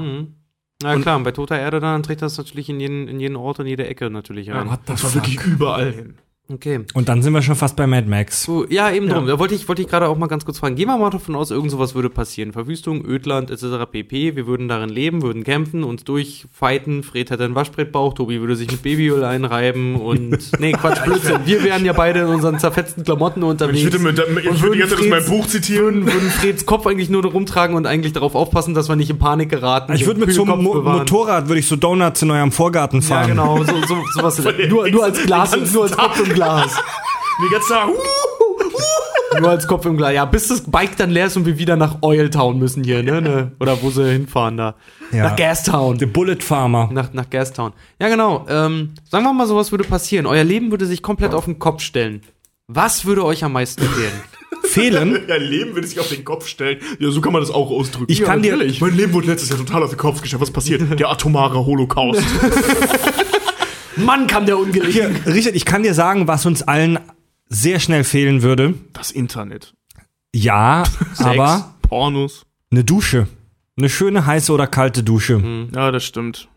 Na 0.81 0.99
klar, 0.99 1.17
und 1.17 1.23
bei 1.23 1.31
toter 1.31 1.57
Erde 1.57 1.79
dann 1.79 2.03
trägt 2.03 2.21
das 2.21 2.37
natürlich 2.37 2.69
in 2.69 2.79
jeden, 2.79 3.07
in 3.07 3.19
jeden 3.19 3.35
Ort 3.35 3.59
und 3.59 3.65
jede 3.65 3.87
Ecke 3.87 4.09
natürlich 4.09 4.51
ein. 4.51 4.69
The 4.69 4.75
Das 4.85 5.03
war 5.03 5.13
wirklich 5.15 5.43
überall 5.45 5.91
hin. 5.91 6.15
Okay. 6.49 6.79
Und 6.93 7.09
dann 7.09 7.21
sind 7.21 7.33
wir 7.33 7.41
schon 7.41 7.55
fast 7.55 7.75
bei 7.75 7.87
Mad 7.87 8.07
Max. 8.07 8.43
So, 8.43 8.65
ja, 8.69 8.89
eben 8.89 9.09
drum. 9.09 9.27
Da 9.27 9.37
wollte 9.37 9.53
ich, 9.53 9.67
wollte 9.67 9.81
ich 9.81 9.89
gerade 9.89 10.07
auch 10.07 10.17
mal 10.17 10.27
ganz 10.27 10.45
kurz 10.45 10.59
fragen. 10.59 10.75
Gehen 10.77 10.87
wir 10.87 10.97
mal 10.97 11.09
davon 11.09 11.35
aus, 11.35 11.51
irgend 11.51 11.71
sowas 11.71 11.93
würde 11.93 12.09
passieren. 12.09 12.53
Verwüstung, 12.53 13.03
Ödland 13.05 13.51
etc. 13.51 13.65
pp. 13.91 14.37
Wir 14.37 14.47
würden 14.47 14.69
darin 14.69 14.87
leben, 14.87 15.21
würden 15.23 15.43
kämpfen, 15.43 15.83
uns 15.83 16.05
durchfighten. 16.05 17.03
Fred 17.03 17.31
hätte 17.31 17.43
einen 17.43 17.55
Waschbrettbauch, 17.55 18.13
Tobi 18.13 18.39
würde 18.39 18.55
sich 18.55 18.71
mit 18.71 18.81
Babyöl 18.81 19.25
einreiben 19.25 19.97
und. 19.97 20.37
nee, 20.59 20.71
Quatsch, 20.71 21.03
Blödsinn. 21.03 21.39
Wir 21.43 21.63
wären 21.65 21.83
ja 21.83 21.91
beide 21.91 22.21
in 22.21 22.27
unseren 22.27 22.59
zerfetzten 22.59 23.03
Klamotten 23.03 23.43
unterwegs. 23.43 23.79
Ich 23.79 23.83
würde, 23.83 23.99
mit, 23.99 24.17
ich 24.17 24.61
würde 24.61 25.09
meinem 25.09 25.23
Freds- 25.23 25.29
Buch 25.29 25.47
zitieren. 25.47 26.05
würden 26.05 26.29
Freds 26.29 26.65
Kopf 26.65 26.87
eigentlich 26.87 27.09
nur 27.09 27.25
rumtragen 27.25 27.75
und 27.75 27.85
eigentlich 27.85 28.13
darauf 28.13 28.35
aufpassen, 28.35 28.73
dass 28.73 28.87
wir 28.87 28.95
nicht 28.95 29.09
in 29.09 29.19
Panik 29.19 29.49
geraten. 29.49 29.91
Ich 29.93 30.05
würde 30.05 30.21
mit 30.21 30.31
so 30.31 30.43
einem 30.45 30.63
Mo 30.63 30.75
Motorrad, 30.81 31.49
würde 31.49 31.59
ich 31.59 31.67
so 31.67 31.75
Donuts 31.75 32.21
in 32.21 32.31
eurem 32.31 32.53
Vorgarten 32.53 33.01
Ja, 33.01 33.07
fahren. 33.07 33.27
genau, 33.31 33.61
so, 33.65 33.73
so, 33.85 33.97
sowas. 34.15 34.41
nur, 34.69 34.89
nur 34.89 35.03
als 35.03 35.21
Glas, 35.23 35.73
nur 35.73 35.83
als 35.83 35.97
Kopf 35.97 36.36
Glas. 36.37 36.75
Die 37.43 37.51
ganze 37.51 37.67
Zeit, 37.67 37.87
Nur 39.41 39.49
als 39.49 39.67
Kopf 39.67 39.85
im 39.87 39.97
Glas. 39.97 40.13
Ja, 40.13 40.25
bis 40.25 40.47
das 40.49 40.61
Bike 40.61 40.95
dann 40.97 41.09
leer 41.09 41.25
ist 41.27 41.35
und 41.37 41.45
wir 41.47 41.57
wieder 41.57 41.75
nach 41.75 41.97
Oiltown 42.01 42.59
müssen 42.59 42.83
hier, 42.83 43.01
ne? 43.01 43.21
ne? 43.21 43.51
Oder 43.59 43.81
wo 43.81 43.89
sie 43.89 44.07
hinfahren 44.11 44.55
da. 44.57 44.75
Ja. 45.11 45.23
Nach 45.29 45.35
Gastown. 45.35 45.97
The 45.97 46.05
Bullet 46.05 46.37
Farmer. 46.41 46.89
Nach, 46.91 47.11
nach 47.13 47.27
Gastown. 47.29 47.73
Ja, 47.99 48.07
genau. 48.09 48.45
Ähm, 48.49 48.93
sagen 49.09 49.23
wir 49.25 49.33
mal, 49.33 49.47
sowas 49.47 49.71
würde 49.71 49.83
passieren. 49.83 50.27
Euer 50.27 50.43
Leben 50.43 50.69
würde 50.69 50.85
sich 50.85 51.01
komplett 51.01 51.33
auf 51.33 51.45
den 51.45 51.57
Kopf 51.57 51.81
stellen. 51.81 52.21
Was 52.67 53.05
würde 53.05 53.25
euch 53.25 53.43
am 53.43 53.53
meisten 53.53 53.81
fehlen? 53.83 54.11
Fehlen? 54.63 55.19
ja, 55.27 55.35
Leben 55.37 55.73
würde 55.75 55.87
sich 55.87 55.99
auf 55.99 56.09
den 56.09 56.23
Kopf 56.25 56.45
stellen. 56.47 56.79
Ja, 56.99 57.09
so 57.09 57.21
kann 57.21 57.31
man 57.33 57.41
das 57.41 57.49
auch 57.51 57.71
ausdrücken. 57.71 58.11
Ich 58.11 58.23
kann 58.23 58.41
dir- 58.43 58.51
natürlich. 58.51 58.81
Mein 58.81 58.95
Leben 58.95 59.13
wurde 59.13 59.27
letztes 59.27 59.49
Jahr 59.49 59.57
total 59.57 59.81
auf 59.83 59.89
den 59.91 59.97
Kopf 59.97 60.21
gestellt. 60.21 60.41
Was 60.41 60.51
passiert? 60.51 60.81
Der 60.99 61.09
atomare 61.09 61.65
Holocaust. 61.65 62.21
Mann, 63.97 64.27
kam 64.27 64.45
der 64.45 64.57
ungelegen. 64.57 64.91
Hier, 64.91 65.09
Richard, 65.25 65.55
ich 65.55 65.65
kann 65.65 65.83
dir 65.83 65.93
sagen, 65.93 66.27
was 66.27 66.45
uns 66.45 66.63
allen 66.63 66.99
sehr 67.49 67.79
schnell 67.79 68.03
fehlen 68.03 68.41
würde. 68.41 68.73
Das 68.93 69.11
Internet. 69.11 69.73
Ja, 70.33 70.83
aber 71.19 71.73
Pornos. 71.81 72.45
eine 72.71 72.83
Dusche. 72.83 73.27
Eine 73.77 73.89
schöne 73.89 74.25
heiße 74.25 74.51
oder 74.51 74.67
kalte 74.67 75.03
Dusche. 75.03 75.41
Ja, 75.73 75.91
das 75.91 76.03
stimmt. 76.03 76.47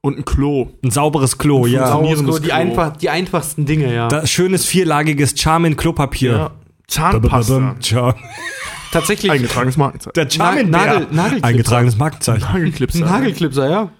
Und 0.00 0.18
ein 0.18 0.24
Klo. 0.24 0.68
Ein 0.82 0.90
sauberes 0.90 1.38
Klo, 1.38 1.66
ja. 1.66 1.86
Funktionierendes 1.86 2.40
die, 2.40 2.48
Klo. 2.48 2.54
einfach, 2.54 2.96
die 2.96 3.10
einfachsten 3.10 3.66
Dinge, 3.66 3.94
ja. 3.94 4.08
Da, 4.08 4.26
schönes 4.26 4.64
vierlagiges 4.64 5.34
Charmin 5.38 5.76
Klopapier. 5.76 6.32
Ja. 6.32 6.50
Zahnpasta. 6.88 7.76
Tja. 7.80 8.14
Tatsächlich. 8.90 9.30
Eingetragenes 9.32 9.76
Markenzeichen. 9.76 10.14
Der 10.14 10.28
Charmin 10.30 10.70
Nagel- 10.70 11.06
Nagelklipser. 11.10 11.44
Eingetragenes 11.44 11.96
Markenzeichen. 11.96 12.40
Nagelclipser. 12.52 12.98
Ein 12.98 13.10
Nagelklipser, 13.10 13.70
ja. 13.70 13.90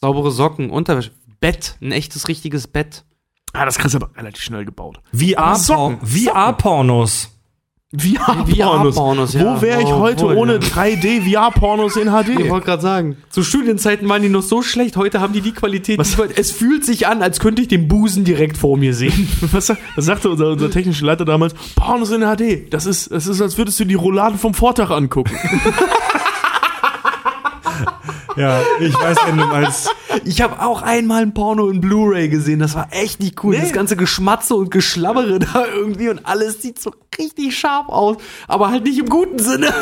Saubere 0.00 0.30
Socken, 0.30 0.70
Unterwäsche. 0.70 1.10
Bett, 1.42 1.76
ein 1.82 1.92
echtes, 1.92 2.28
richtiges 2.28 2.66
Bett. 2.68 3.04
Ah, 3.52 3.66
das 3.66 3.76
kriegst 3.78 3.92
du 3.94 3.98
aber 3.98 4.16
relativ 4.16 4.42
schnell 4.42 4.64
gebaut. 4.64 5.00
VR-Pornos. 5.12 5.66
VR-Pornos. 6.02 7.28
VR-Pornos. 7.94 8.48
VR-Pornos, 8.94 9.32
ja. 9.34 9.44
Wo 9.56 9.60
wäre 9.60 9.82
ich 9.82 9.88
Oh, 9.88 9.98
heute 9.98 10.24
wohl, 10.24 10.36
ohne 10.36 10.54
ja. 10.54 10.58
3D-VR-Pornos 10.60 11.96
in 11.96 12.08
Ich 12.08 12.12
HD? 12.14 12.48
wollte 12.48 12.64
gerade 12.64 12.80
sagen, 12.80 13.16
zu 13.28 13.42
Studienzeiten 13.42 14.08
waren 14.08 14.22
die 14.22 14.30
noch 14.30 14.40
so 14.42 14.62
schlecht, 14.62 14.96
heute 14.96 15.20
haben 15.20 15.34
die 15.34 15.42
die 15.42 15.52
Qualität. 15.52 15.98
Was- 15.98 16.16
die- 16.16 16.22
es 16.36 16.50
fühlt 16.52 16.86
sich 16.86 17.06
an, 17.06 17.22
als 17.22 17.38
könnte 17.38 17.60
ich 17.60 17.68
den 17.68 17.88
Busen 17.88 18.24
direkt 18.24 18.56
vor 18.56 18.78
mir 18.78 18.94
sehen. 18.94 19.28
Was, 19.52 19.68
was 19.68 20.04
sagte 20.06 20.30
unser, 20.30 20.48
unser 20.52 20.70
technischer 20.70 21.04
Leiter 21.04 21.26
damals? 21.26 21.52
Pornos 21.76 22.10
in 22.12 22.22
HD. 22.22 22.72
Das 22.72 22.86
ist, 22.86 23.10
das 23.12 23.26
ist, 23.26 23.42
als 23.42 23.58
würdest 23.58 23.78
du 23.78 23.84
die 23.84 23.92
Rouladen 23.94 24.38
vom 24.38 24.54
Vortag 24.54 24.90
angucken. 24.90 25.36
Ja, 28.36 28.60
ich 28.80 28.94
weiß, 28.94 29.18
wenn 29.26 29.36
du 29.36 29.46
meinst. 29.46 29.90
Ich 30.24 30.40
habe 30.40 30.60
auch 30.62 30.82
einmal 30.82 31.22
ein 31.22 31.34
Porno 31.34 31.68
in 31.68 31.80
Blu-ray 31.80 32.28
gesehen. 32.28 32.60
Das 32.60 32.74
war 32.74 32.88
echt 32.90 33.20
nicht 33.20 33.42
cool. 33.44 33.56
Das 33.56 33.72
ganze 33.72 33.96
Geschmatze 33.96 34.54
und 34.54 34.70
Geschlabbere 34.70 35.38
da 35.40 35.66
irgendwie 35.66 36.08
und 36.08 36.24
alles 36.24 36.62
sieht 36.62 36.80
so 36.80 36.92
richtig 37.18 37.58
scharf 37.58 37.88
aus, 37.88 38.16
aber 38.48 38.70
halt 38.70 38.84
nicht 38.84 38.98
im 38.98 39.08
guten 39.08 39.38
Sinne. 39.38 39.72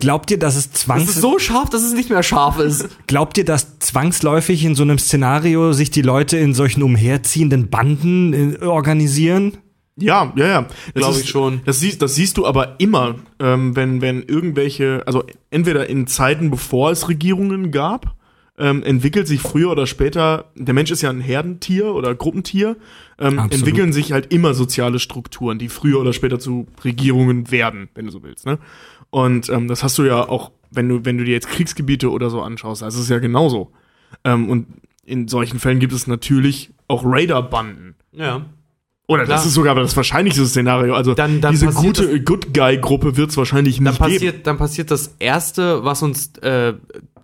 Glaubt 0.00 0.30
ihr, 0.30 0.38
dass 0.38 0.56
es 0.56 0.66
Es 0.66 0.72
zwangs 0.72 1.10
ist 1.10 1.20
so 1.20 1.38
scharf, 1.38 1.68
dass 1.68 1.82
es 1.82 1.92
nicht 1.92 2.08
mehr 2.08 2.22
scharf 2.22 2.58
ist. 2.58 2.88
Glaubt 3.06 3.36
ihr, 3.36 3.44
dass 3.44 3.78
zwangsläufig 3.80 4.64
in 4.64 4.74
so 4.74 4.82
einem 4.82 4.98
Szenario 4.98 5.74
sich 5.74 5.90
die 5.90 6.02
Leute 6.02 6.38
in 6.38 6.54
solchen 6.54 6.82
umherziehenden 6.82 7.68
Banden 7.68 8.54
äh, 8.54 8.64
organisieren? 8.64 9.58
Ja, 10.00 10.32
ja, 10.36 10.46
ja. 10.46 10.62
Das 10.62 10.94
Glaub 10.94 11.10
ist- 11.12 11.20
ich 11.24 11.28
schon. 11.30 11.60
Das 11.64 11.80
siehst, 11.80 12.02
das 12.02 12.14
siehst 12.14 12.36
du 12.36 12.46
aber 12.46 12.76
immer, 12.78 13.16
ähm, 13.38 13.76
wenn, 13.76 14.00
wenn 14.00 14.22
irgendwelche, 14.22 15.02
also 15.06 15.24
entweder 15.50 15.88
in 15.88 16.06
Zeiten, 16.06 16.50
bevor 16.50 16.90
es 16.90 17.08
Regierungen 17.08 17.70
gab, 17.70 18.14
ähm, 18.58 18.82
entwickelt 18.82 19.26
sich 19.26 19.40
früher 19.40 19.70
oder 19.70 19.86
später, 19.86 20.50
der 20.54 20.74
Mensch 20.74 20.90
ist 20.90 21.00
ja 21.00 21.08
ein 21.10 21.20
Herdentier 21.20 21.94
oder 21.94 22.14
Gruppentier, 22.14 22.76
ähm, 23.18 23.38
entwickeln 23.38 23.92
sich 23.94 24.12
halt 24.12 24.32
immer 24.32 24.52
soziale 24.52 24.98
Strukturen, 24.98 25.58
die 25.58 25.68
früher 25.70 25.98
oder 25.98 26.12
später 26.12 26.38
zu 26.38 26.66
Regierungen 26.84 27.50
werden, 27.50 27.88
wenn 27.94 28.04
du 28.06 28.12
so 28.12 28.22
willst. 28.22 28.44
Ne? 28.44 28.58
Und 29.08 29.48
ähm, 29.48 29.66
das 29.66 29.82
hast 29.82 29.96
du 29.96 30.02
ja 30.04 30.28
auch, 30.28 30.50
wenn 30.70 30.88
du, 30.88 31.04
wenn 31.06 31.16
du 31.16 31.24
dir 31.24 31.32
jetzt 31.32 31.48
Kriegsgebiete 31.48 32.10
oder 32.10 32.28
so 32.28 32.42
anschaust, 32.42 32.82
also 32.82 32.98
es 32.98 33.04
ist 33.04 33.10
ja 33.10 33.18
genauso. 33.18 33.72
Ähm, 34.24 34.50
und 34.50 34.66
in 35.06 35.26
solchen 35.26 35.58
Fällen 35.58 35.78
gibt 35.80 35.92
es 35.94 36.06
natürlich 36.06 36.70
auch 36.86 37.02
Raiderbanden. 37.04 37.94
Ja. 38.12 38.44
Oder 39.10 39.22
das 39.26 39.40
Klar. 39.40 39.46
ist 39.46 39.54
sogar 39.54 39.74
das 39.74 39.96
wahrscheinlichste 39.96 40.46
Szenario. 40.46 40.94
Also 40.94 41.14
Dann- 41.14 41.40
dann 41.40 41.50
diese 41.52 41.66
gute 41.66 42.20
Good 42.22 42.54
Guy 42.54 42.78
Gruppe 42.78 43.16
wird 43.16 43.30
es 43.30 43.36
wahrscheinlich 43.36 43.76
Dann 43.78 43.84
nicht 43.84 43.98
geben. 43.98 44.12
passiert, 44.12 44.46
dann 44.46 44.56
passiert 44.56 44.90
das 44.92 45.16
erste, 45.18 45.84
was 45.84 46.02
uns 46.02 46.36
äh, 46.42 46.74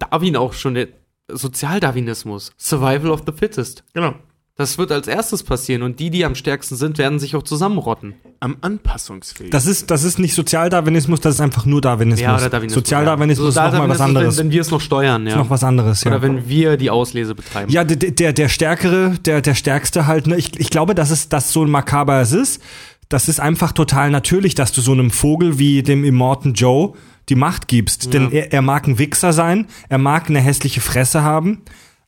Darwin 0.01 0.37
auch 0.37 0.53
schon 0.53 0.75
der 0.75 0.89
Sozialdarwinismus, 1.29 2.53
Survival 2.59 3.11
of 3.11 3.23
the 3.27 3.33
Fittest. 3.33 3.85
Genau. 3.95 4.15
Das 4.59 4.79
wird 4.79 4.91
als 4.91 5.07
erstes 5.07 5.43
passieren 5.43 5.83
und 5.83 6.01
die, 6.01 6.09
die 6.09 6.25
am 6.25 6.35
stärksten 6.35 6.77
sind, 6.77 6.97
werden 6.97 7.19
sich 7.19 7.37
auch 7.37 7.43
zusammenrotten. 7.43 8.15
Am 8.41 8.57
anpassungsfähig. 8.63 9.51
Das 9.51 9.67
ist, 9.67 9.91
das 9.91 10.03
ist 10.03 10.19
nicht 10.19 10.35
Sozialdarwinismus, 10.35 11.21
das 11.21 11.35
ist 11.35 11.41
einfach 11.43 11.67
nur 11.67 11.83
Darwinismus. 11.83 12.23
Ja, 12.23 12.37
oder 12.37 12.49
Darwinismus. 12.49 12.85
Sozialdarwinismus 12.85 13.55
ja. 13.55 13.67
ist 13.67 13.73
noch 13.75 13.81
mal 13.81 13.89
was 13.91 14.01
anderes. 14.01 14.39
Wenn, 14.39 14.47
wenn 14.47 14.53
wir 14.53 14.61
es 14.63 14.71
noch 14.71 14.81
steuern, 14.81 15.27
ja. 15.27 15.33
ist 15.33 15.37
noch 15.37 15.51
was 15.51 15.63
anderes, 15.63 16.05
ja. 16.05 16.11
Oder 16.11 16.23
wenn 16.23 16.49
wir 16.49 16.79
die 16.79 16.89
Auslese 16.89 17.35
betreiben. 17.35 17.71
Ja, 17.71 17.85
der, 17.85 17.97
der, 18.11 18.33
der 18.33 18.49
Stärkere, 18.49 19.19
der, 19.27 19.43
der 19.43 19.55
Stärkste 19.55 20.07
halt, 20.07 20.27
ne? 20.27 20.37
ich, 20.37 20.59
ich 20.59 20.71
glaube, 20.71 20.95
dass 20.95 21.11
es 21.11 21.29
das 21.29 21.53
so 21.53 21.67
makaber 21.67 22.23
es 22.23 22.33
ist. 22.33 22.63
Das 23.11 23.29
ist 23.29 23.41
einfach 23.41 23.73
total 23.73 24.11
natürlich, 24.11 24.55
dass 24.55 24.73
du 24.73 24.81
so 24.81 24.93
einem 24.93 25.11
Vogel 25.11 25.59
wie 25.59 25.83
dem 25.83 26.03
Immortan 26.03 26.55
Joe 26.55 26.95
die 27.29 27.35
Macht 27.35 27.69
gibst. 27.69 28.15
Denn 28.15 28.33
er, 28.33 28.55
er 28.55 28.63
mag 28.63 28.87
ein 28.87 28.99
Wichser 28.99 29.35
sein, 29.35 29.67
er 29.91 29.99
mag 29.99 30.31
eine 30.31 30.41
hässliche 30.41 30.81
Fresse 30.81 31.23
haben, 31.23 31.63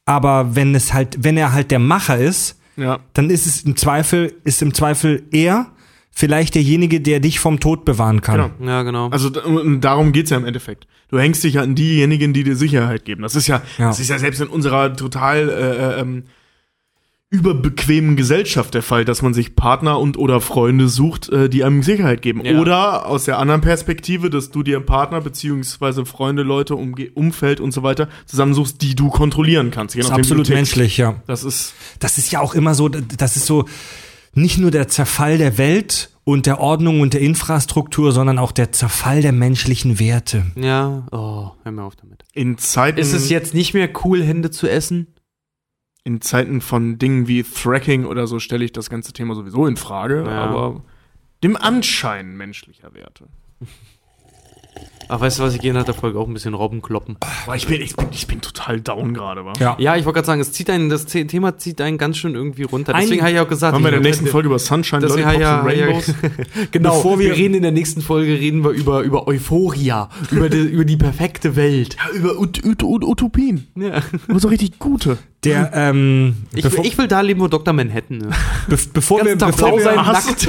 aber 0.09 0.57
wenn 0.57 0.75
es 0.75 0.95
halt, 0.95 1.23
wenn 1.23 1.37
er 1.37 1.53
halt 1.53 1.71
der 1.71 1.79
Macher 1.79 2.17
ist, 2.17 2.59
ja. 2.77 2.99
dann 3.13 3.29
ist 3.29 3.47
es 3.47 3.61
im 3.63 3.77
Zweifel, 3.77 4.33
ist 4.43 4.63
im 4.63 4.73
Zweifel 4.73 5.23
er 5.33 5.67
vielleicht 6.11 6.55
derjenige, 6.55 7.03
der 7.03 7.21
dich 7.21 7.39
vom 7.41 7.61
Tod 7.61 7.85
bewahren 7.85 8.23
kann. 8.23 8.51
Genau. 8.59 8.71
Ja, 8.71 8.83
genau. 8.85 9.11
Also 9.11 9.29
darum 9.29 10.13
geht's 10.13 10.31
ja 10.31 10.39
im 10.39 10.47
Endeffekt. 10.47 10.87
Du 11.11 11.19
hängst 11.19 11.45
dich 11.45 11.55
ja 11.55 11.63
an 11.63 11.75
diejenigen, 11.75 12.33
die 12.33 12.43
dir 12.43 12.57
Sicherheit 12.57 13.05
geben. 13.05 13.21
Das 13.23 13.35
ist 13.35 13.49
ja, 13.49 13.61
Ja. 13.77 13.89
das 13.89 14.01
ist 14.01 14.09
ja 14.09 14.19
selbst 14.19 14.41
in 14.41 14.49
unserer 14.49 14.97
total 14.97 15.51
äh, 15.51 16.01
ähm, 16.01 16.25
überbequemen 17.31 18.17
Gesellschaft 18.17 18.73
der 18.73 18.83
Fall, 18.83 19.05
dass 19.05 19.21
man 19.21 19.35
sich 19.35 19.55
Partner 19.55 19.99
und 19.99 20.17
oder 20.17 20.41
Freunde 20.41 20.89
sucht, 20.89 21.29
äh, 21.29 21.51
die 21.51 21.63
einem 21.63 21.83
Sicherheit 21.83 22.23
geben. 22.23 22.43
Ja. 22.43 22.59
Oder 22.59 23.07
aus 23.07 23.25
der 23.25 23.39
anderen 23.39 23.61
Perspektive, 23.61 24.31
dass 24.31 24.51
du 24.51 24.63
dir 24.63 24.81
Partner 24.81 25.21
beziehungsweise 25.21 26.07
Freunde, 26.07 26.43
Leute, 26.43 26.75
Umge 26.75 27.11
Umfeld 27.13 27.61
und 27.61 27.73
so 27.73 27.83
weiter 27.83 28.09
zusammensuchst, 28.25 28.81
die 28.81 28.95
du 28.95 29.11
kontrollieren 29.11 29.71
kannst. 29.71 29.95
Das 29.95 30.07
ist 30.07 30.11
absolut 30.11 30.49
menschlich, 30.49 30.97
ja. 30.97 31.23
Das 31.27 31.45
ist 31.45 31.75
das 31.99 32.17
ist 32.17 32.33
ja 32.33 32.41
auch 32.41 32.55
immer 32.55 32.75
so, 32.75 32.89
das 32.89 33.37
ist 33.37 33.45
so 33.45 33.67
nicht 34.33 34.57
nur 34.59 34.71
der 34.71 34.89
Zerfall 34.89 35.37
der 35.37 35.59
Welt 35.59 36.11
und 36.25 36.47
der 36.47 36.61
Ordnung 36.61 37.01
und 37.01 37.13
der 37.13 37.21
Infrastruktur, 37.21 38.13
sondern 38.13 38.39
auch 38.39 38.53
der 38.53 38.73
Zerfall 38.73 39.21
der 39.21 39.33
menschlichen 39.33 39.99
Werte. 39.99 40.47
ja, 40.57 41.07
oh, 41.11 41.51
hör 41.63 41.73
mir 41.73 41.83
auf 41.83 41.97
damit. 41.97 42.25
in 42.33 42.57
Zeiten 42.57 42.99
Ist 42.99 43.13
es 43.13 43.29
jetzt 43.29 43.53
nicht 43.53 43.75
mehr 43.75 43.91
cool, 44.05 44.23
Hände 44.23 44.51
zu 44.51 44.67
essen? 44.67 45.09
In 46.05 46.21
Zeiten 46.21 46.61
von 46.61 46.99
Dingen 46.99 47.29
wie 47.29 47.43
Thracking 47.43 48.05
oder 48.07 48.27
so 48.27 48.39
stelle 48.39 48.65
ich 48.65 48.73
das 48.73 48.89
ganze 48.91 49.13
Thema 49.13 49.35
sowieso 49.35 49.67
in 49.67 49.77
Frage, 49.77 50.25
Ja. 50.27 50.45
aber 50.45 50.83
dem 51.45 51.57
Anschein 51.57 52.37
menschlicher 52.37 52.95
Werte. 52.95 53.25
Ach, 55.11 55.21
weißt 55.21 55.39
du 55.39 55.43
was, 55.43 55.55
ich 55.55 55.61
gehe 55.63 55.73
nach 55.73 55.85
der 55.85 55.95
Folge 55.95 56.19
auch 56.19 56.29
ein 56.29 56.35
bisschen 56.35 56.53
Robben 56.53 56.83
kloppen. 56.83 57.17
Boah, 57.47 57.57
ich 57.57 57.67
bin, 57.67 57.81
ich 57.81 57.97
bin, 57.97 58.09
ich 58.13 58.27
bin 58.27 58.43
total 58.43 58.79
down 58.81 59.15
gerade, 59.15 59.43
wa? 59.45 59.55
Ja. 59.59 59.75
Ja, 59.81 59.97
ich 59.97 60.05
wollte 60.05 60.17
gerade 60.17 60.27
sagen, 60.27 60.41
es 60.43 60.53
zieht 60.53 60.69
einen, 60.69 60.91
das 60.91 61.11
The- 61.11 61.27
Thema 61.27 61.57
zieht 61.57 61.81
einen 61.81 61.97
ganz 61.97 62.19
schön 62.19 62.35
irgendwie 62.35 62.65
runter. 62.65 62.93
Deswegen 62.93 63.23
habe 63.23 63.33
ich 63.33 63.41
auch 63.41 63.49
gesagt, 63.49 63.73
Machen 63.73 63.85
wir 63.85 63.89
in 63.95 64.03
der 64.03 64.11
nächsten 64.11 64.27
Folge 64.27 64.49
über 64.49 64.59
Sunshine, 64.59 65.01
Lollipops 65.07 65.39
ja, 65.41 65.61
und 65.63 65.71
ja, 65.71 65.85
Rainbows. 65.87 66.15
genau. 66.73 66.95
Bevor 66.97 67.19
wir, 67.19 67.31
wir- 67.31 67.37
reden 67.37 67.55
in 67.55 67.63
der 67.63 67.73
nächsten 67.73 68.03
Folge 68.03 68.33
reden 68.39 68.63
wir 68.63 68.71
über 68.71 69.01
über 69.01 69.27
Euphoria, 69.27 70.11
über 70.31 70.51
die, 70.51 70.59
über 70.61 70.85
die 70.85 70.99
perfekte 70.99 71.57
Welt. 71.57 71.97
Ja, 71.97 72.15
über 72.15 72.39
Ut 72.39 72.63
Ut 72.65 72.83
Ut 72.83 73.03
Utopien. 73.05 73.67
Ja. 73.77 74.03
Über 74.29 74.39
so 74.41 74.49
richtig 74.49 74.79
gute. 74.79 75.17
Der, 75.49 75.71
ähm, 75.75 76.37
Ich, 76.55 76.65
will, 76.65 76.85
ich 76.85 76.99
will 76.99 77.09
da 77.09 77.21
leben, 77.21 77.41
wo 77.41 77.49
Dr. 77.49 77.73
Manhattan 77.75 78.21
ist. 78.21 78.37
be 78.69 78.79
bevor, 78.95 79.25
wir, 79.25 79.37
bevor, 79.37 79.79
wir, 79.79 79.95
nackt. 79.97 80.49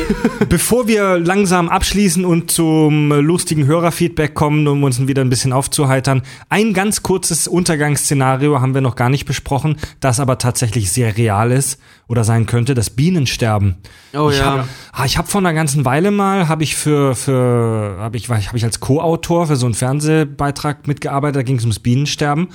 bevor 0.50 0.88
wir 0.88 1.20
langsam 1.20 1.70
abschließen 1.70 2.26
und 2.26 2.52
zum 2.52 3.12
äh, 3.12 3.16
lustigen 3.20 3.66
Hörerfeedback 3.66 4.34
kommen, 4.34 4.68
um 4.68 4.84
uns 4.84 5.06
wieder 5.08 5.22
ein 5.22 5.30
bisschen 5.30 5.54
aufzuheitern, 5.54 6.22
ein 6.50 6.74
ganz 6.74 7.04
kurzes 7.04 7.48
Untergangsszenario 7.48 8.62
haben 8.62 8.74
wir 8.74 8.82
noch 8.82 8.96
gar 8.96 9.10
nicht 9.10 9.26
besprochen, 9.26 9.78
das 10.00 10.20
aber 10.20 10.38
tatsächlich 10.38 10.92
sehr 10.92 11.18
real 11.18 11.52
ist 11.52 11.80
oder 12.08 12.24
sein 12.24 12.46
könnte, 12.46 12.74
das 12.74 12.90
Bienensterben. 12.90 13.76
Oh 14.14 14.30
ich 14.32 14.40
ja. 14.40 14.60
Hab, 14.60 14.68
ah, 14.92 15.06
ich 15.06 15.18
habe 15.18 15.28
vor 15.28 15.42
einer 15.42 15.54
ganzen 15.54 15.86
Weile 15.86 16.12
mal, 16.12 16.48
habe 16.48 16.64
ich 16.64 16.76
für, 16.76 17.16
für 17.16 17.98
habe 18.00 18.18
ich, 18.18 18.30
hab 18.30 18.54
ich 18.56 18.64
als 18.64 18.80
Co-Autor 18.80 19.48
für 19.48 19.56
so 19.56 19.68
einen 19.68 19.76
Fernsehbeitrag 19.76 20.88
mitgearbeitet, 20.88 21.36
da 21.38 21.44
ging 21.44 21.58
es 21.58 21.64
ums 21.64 21.80
Bienensterben. 21.80 22.50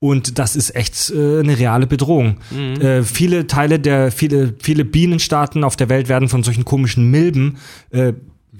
Und 0.00 0.38
das 0.38 0.56
ist 0.56 0.74
echt 0.74 1.10
äh, 1.10 1.40
eine 1.40 1.58
reale 1.58 1.86
Bedrohung. 1.86 2.38
Äh, 2.80 3.02
viele 3.02 3.46
Teile 3.46 3.78
der, 3.78 4.10
viele, 4.10 4.54
viele 4.58 4.86
Bienenstaaten 4.86 5.62
auf 5.62 5.76
der 5.76 5.90
Welt 5.90 6.08
werden 6.08 6.28
von 6.30 6.42
solchen 6.42 6.64
komischen 6.64 7.10
Milben 7.10 7.58
äh, 7.90 8.14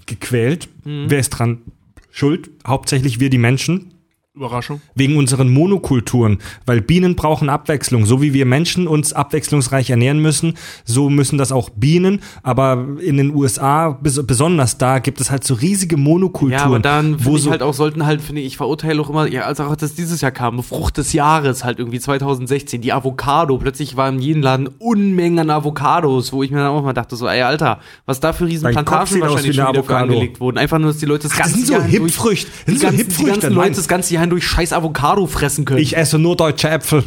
gequält. 0.05 0.69
Wer 0.85 1.19
ist 1.19 1.31
dran 1.31 1.62
schuld? 2.10 2.51
Hauptsächlich 2.67 3.20
wir 3.20 3.31
die 3.31 3.39
Menschen. 3.39 3.94
Überraschung. 4.33 4.81
Wegen 4.94 5.17
unseren 5.17 5.52
Monokulturen, 5.52 6.39
weil 6.65 6.81
Bienen 6.81 7.17
brauchen 7.17 7.49
Abwechslung. 7.49 8.07
So 8.07 8.23
wie 8.23 8.33
wir 8.33 8.47
Menschen 8.47 8.86
uns 8.86 9.12
abwechslungsreich 9.12 9.91
ernähren 9.91 10.20
müssen, 10.23 10.55
so 10.84 11.10
müssen 11.10 11.36
das 11.36 11.50
auch 11.50 11.68
Bienen. 11.70 12.20
Aber 12.44 12.86
in 13.00 13.17
den 13.17 13.34
USA, 13.34 13.91
bes 13.91 14.25
besonders 14.25 14.78
da, 14.78 15.00
gibt 15.00 15.20
es 15.20 15.33
halt 15.33 15.42
so 15.42 15.55
riesige 15.55 15.97
Monokulturen. 15.97 16.52
Ja, 16.52 16.65
aber 16.65 16.78
dann 16.78 17.25
wo 17.25 17.34
ich 17.34 17.42
so 17.42 17.50
halt 17.50 17.60
auch, 17.62 17.75
sollten 17.75 18.07
halt, 18.07 18.20
finde 18.20 18.42
ich, 18.42 18.47
ich 18.47 18.57
verurteile 18.57 19.00
auch 19.00 19.10
immer, 19.10 19.26
ja, 19.26 19.42
als 19.42 19.59
auch 19.59 19.75
das 19.75 19.97
dieses 19.97 20.20
Jahr 20.20 20.31
kam, 20.31 20.62
Frucht 20.62 20.99
des 20.99 21.12
Jahres 21.12 21.65
halt 21.65 21.81
irgendwie 21.81 21.99
2016, 21.99 22.81
die 22.81 22.92
Avocado, 22.92 23.59
plötzlich 23.59 23.97
war 23.97 24.10
in 24.10 24.20
jedem 24.20 24.42
Laden 24.42 24.68
Unmengen 24.78 25.41
an 25.41 25.50
Avocados, 25.50 26.33
wo 26.33 26.44
ich 26.44 26.52
mir 26.52 26.59
dann 26.59 26.68
auch 26.68 26.84
mal 26.84 26.92
dachte, 26.92 27.17
so, 27.17 27.26
ey, 27.26 27.42
Alter, 27.42 27.81
was 28.07 28.20
da 28.20 28.33
für 28.33 28.47
riesen 28.47 28.62
Dein 28.62 28.75
Kopf 28.76 28.84
Plantagen 28.84 29.07
sieht 29.12 29.23
aus 29.25 29.31
wahrscheinlich 29.31 29.57
schon 29.57 29.65
wieder 29.67 29.81
Avocado. 29.81 30.05
angelegt 30.05 30.39
wurden. 30.39 30.57
Einfach 30.57 30.78
nur, 30.78 30.91
dass 30.92 30.99
die 30.99 31.07
Leute 31.07 31.25
das 31.25 31.33
Ach, 31.33 31.39
das 31.39 31.47
ganze 31.47 31.59
sind 31.59 31.67
so 31.67 31.73
Jahr 31.73 31.83
Hipfrüchte. 31.83 32.49
Das 32.49 32.65
die 32.67 32.70
sind 32.70 32.78
so 32.78 32.86
ganzen, 32.86 32.97
die 32.97 33.05
Hipfrüchte, 33.05 33.33
ganzen 33.33 33.55
Leute 33.55 33.73
das 33.73 33.89
ganze 33.89 34.15
Jahr 34.15 34.20
hindurch 34.21 34.45
scheiß 34.47 34.73
Avocado 34.73 35.27
fressen 35.27 35.65
können. 35.65 35.81
Ich 35.81 35.97
esse 35.97 36.19
nur 36.19 36.37
deutsche 36.37 36.69
Äpfel. 36.69 37.05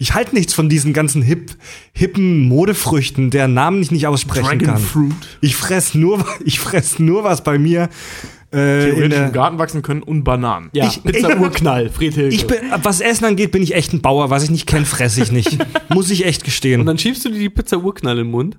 Ich 0.00 0.14
halte 0.14 0.34
nichts 0.36 0.54
von 0.54 0.68
diesen 0.68 0.92
ganzen 0.92 1.22
hip, 1.22 1.50
hippen 1.92 2.46
Modefrüchten, 2.46 3.30
deren 3.30 3.52
Namen 3.54 3.82
ich 3.82 3.90
nicht 3.90 4.06
aussprechen 4.06 4.44
Dragon 4.60 4.66
kann. 4.66 4.78
Fruit. 4.78 5.12
Ich 5.40 5.56
fress 5.56 5.94
nur, 5.94 6.24
ich 6.44 6.60
fress 6.60 7.00
nur 7.00 7.24
was 7.24 7.42
bei 7.42 7.58
mir 7.58 7.88
äh, 8.54 8.90
in 9.04 9.10
der, 9.10 9.26
im 9.26 9.32
Garten 9.32 9.58
wachsen 9.58 9.82
können 9.82 10.04
und 10.04 10.22
Bananen. 10.22 10.70
ja, 10.72 10.86
ich- 10.86 11.02
Pizza 11.02 11.30
ich- 11.34 11.40
Urknall, 11.40 11.90
Friedhilfe. 11.90 12.32
Ich 12.34 12.46
bin, 12.46 12.58
was 12.82 13.00
Essen 13.00 13.24
angeht, 13.24 13.50
bin 13.50 13.62
ich 13.62 13.74
echt 13.74 13.92
ein 13.92 14.00
Bauer. 14.00 14.30
Was 14.30 14.44
ich 14.44 14.50
nicht 14.50 14.66
kenne, 14.68 14.86
fresse 14.86 15.20
ich 15.20 15.32
nicht. 15.32 15.58
Muss 15.88 16.10
ich 16.10 16.24
echt 16.24 16.44
gestehen. 16.44 16.78
und 16.80 16.86
dann 16.86 16.98
schiebst 16.98 17.24
du 17.24 17.30
dir 17.30 17.38
die 17.40 17.50
Pizza 17.50 17.78
Urknall 17.78 18.18
in 18.18 18.24
den 18.26 18.30
Mund. 18.30 18.56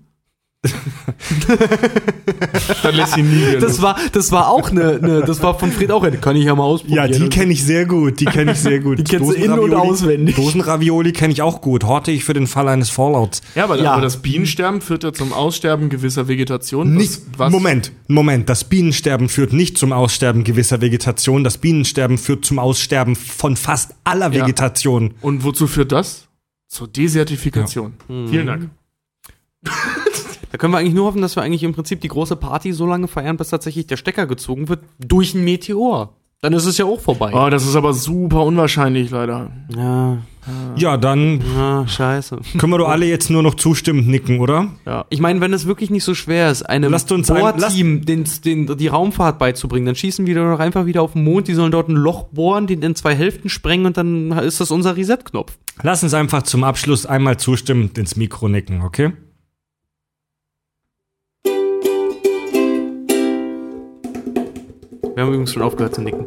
Dann 2.84 2.96
lässt 2.96 3.14
sie 3.14 3.24
nie 3.24 3.46
gehen. 3.52 3.62
Das 3.62 3.82
war, 3.82 3.98
das 4.12 4.32
war 4.32 4.50
auch 4.50 4.72
eine, 4.72 5.00
eine 5.02 5.22
das 5.22 5.42
war 5.42 5.58
von 5.58 5.72
Fred 5.72 5.92
auch 5.92 6.04
eine, 6.04 6.18
kann 6.18 6.36
ich 6.36 6.46
ja 6.46 6.56
mal 6.56 6.64
ausprobieren. 6.64 7.12
ja, 7.14 7.20
die 7.20 7.30
kenne 7.30 7.54
ich 7.54 7.64
sehr 7.64 7.86
gut. 7.86 8.20
Die 8.20 8.26
kenne 8.26 8.52
ich 8.52 8.60
sehr 8.60 8.80
gut. 8.80 9.00
Die 9.00 9.04
kennst 9.04 9.30
du 9.30 9.34
in- 9.34 9.52
und 9.52 9.74
auswendig. 9.74 10.36
Dosenravioli 10.36 11.14
kenne 11.14 11.32
ich 11.34 11.42
auch 11.42 11.62
gut. 11.62 11.84
Horte 11.86 12.12
ich 12.12 12.24
für 12.26 12.34
den 12.34 12.48
Fall 12.48 12.68
eines 12.68 12.90
Fallouts. 12.90 13.42
ja, 13.56 13.64
aber, 13.64 13.80
Ja. 13.82 13.94
aber 13.94 14.02
das 14.02 14.18
Bienensterben 14.18 14.82
führt 14.82 15.04
ja 15.04 15.14
zum 15.14 15.32
Aussterben 15.34 15.90
gewisser 15.90 16.28
Vegetation. 16.28 16.94
Nicht, 16.94 17.22
Moment, 17.38 17.92
Moment. 18.08 18.50
Das 18.50 18.64
Bienensterben 18.66 19.30
führt 19.30 19.54
nicht 19.54 19.78
zum 19.78 19.94
Aussterben 19.94 20.44
gewisser 20.44 20.82
Vegetation. 20.82 21.44
Das 21.46 21.58
Bienensterben 21.58 22.18
führt 22.18 22.44
zum 22.44 22.60
Aussterben 22.60 23.16
von 23.16 23.56
fast 23.56 23.92
aller 24.04 24.32
Ja. 24.34 24.42
Vegetation. 24.44 25.14
Und 25.22 25.44
wozu 25.46 25.68
führt 25.68 25.92
das? 25.94 26.28
Zur 26.68 26.88
Desertifikation. 26.88 27.94
Vielen 28.08 28.48
Dank. 28.48 28.70
Da 30.52 30.58
können 30.58 30.74
wir 30.74 30.80
eigentlich 30.80 30.96
nur 30.96 31.06
hoffen, 31.06 31.22
dass 31.22 31.36
wir 31.36 31.44
eigentlich 31.44 31.64
im 31.64 31.74
Prinzip 31.74 32.02
die 32.02 32.08
große 32.08 32.36
Party 32.36 32.74
so 32.74 32.86
lange 32.86 33.08
feiern, 33.08 33.38
bis 33.38 33.50
tatsächlich 33.50 33.88
der 33.88 33.98
Stecker 33.98 34.26
gezogen 34.26 34.68
wird 34.70 34.80
durch 35.00 35.34
ein 35.34 35.44
Meteor. 35.44 36.14
Dann 36.42 36.54
ist 36.54 36.66
es 36.66 36.78
ja 36.78 36.86
auch 36.86 37.02
vorbei. 37.02 37.34
Oh, 37.34 37.50
das 37.50 37.66
ist 37.66 37.76
aber 37.76 37.94
super 37.94 38.44
unwahrscheinlich, 38.46 39.12
leider. 39.12 39.52
Ja, 39.76 40.20
Ja, 40.78 40.96
dann 40.96 41.42
ja, 41.54 41.86
scheiße. 41.86 42.40
können 42.58 42.72
wir 42.72 42.78
doch 42.78 42.88
alle 42.88 43.06
jetzt 43.06 43.30
nur 43.30 43.44
noch 43.44 43.56
zustimmend 43.56 44.08
nicken, 44.08 44.40
oder? 44.40 44.70
Ich 45.10 45.20
meine, 45.20 45.42
wenn 45.42 45.52
es 45.52 45.66
wirklich 45.66 45.90
nicht 45.90 46.06
so 46.06 46.16
schwer 46.16 46.50
ist, 46.50 46.64
einem 46.64 46.92
Bohrteam 46.92 48.06
den, 48.06 48.26
den, 48.46 48.78
die 48.78 48.88
Raumfahrt 48.88 49.38
beizubringen, 49.38 49.86
dann 49.86 49.96
schießen 49.96 50.26
wir 50.28 50.36
doch 50.36 50.60
einfach 50.60 50.86
wieder 50.86 51.02
auf 51.02 51.12
den 51.12 51.26
Mond, 51.26 51.50
die 51.50 51.56
sollen 51.56 51.74
dort 51.74 51.90
ein 51.90 51.96
Loch 51.96 52.24
bohren, 52.32 52.68
den 52.68 52.82
in 52.84 52.96
zwei 52.96 53.14
Hälften 53.14 53.50
sprengen 53.50 53.86
und 53.86 53.98
dann 53.98 54.32
ist 54.32 54.62
das 54.62 54.72
unser 54.72 54.96
Reset-Knopf. 54.96 55.58
Lass 55.84 56.04
uns 56.04 56.14
einfach 56.14 56.44
zum 56.44 56.64
Abschluss 56.64 57.06
einmal 57.06 57.36
zustimmend 57.38 57.98
ins 57.98 58.16
Mikro 58.16 58.48
nicken, 58.48 58.82
okay? 58.82 59.12
Wir 65.20 65.26
haben 65.26 65.34
übrigens 65.34 65.52
schon 65.52 65.64
aufgehört 65.64 65.96
zu 65.96 66.02
nicken. 66.02 66.24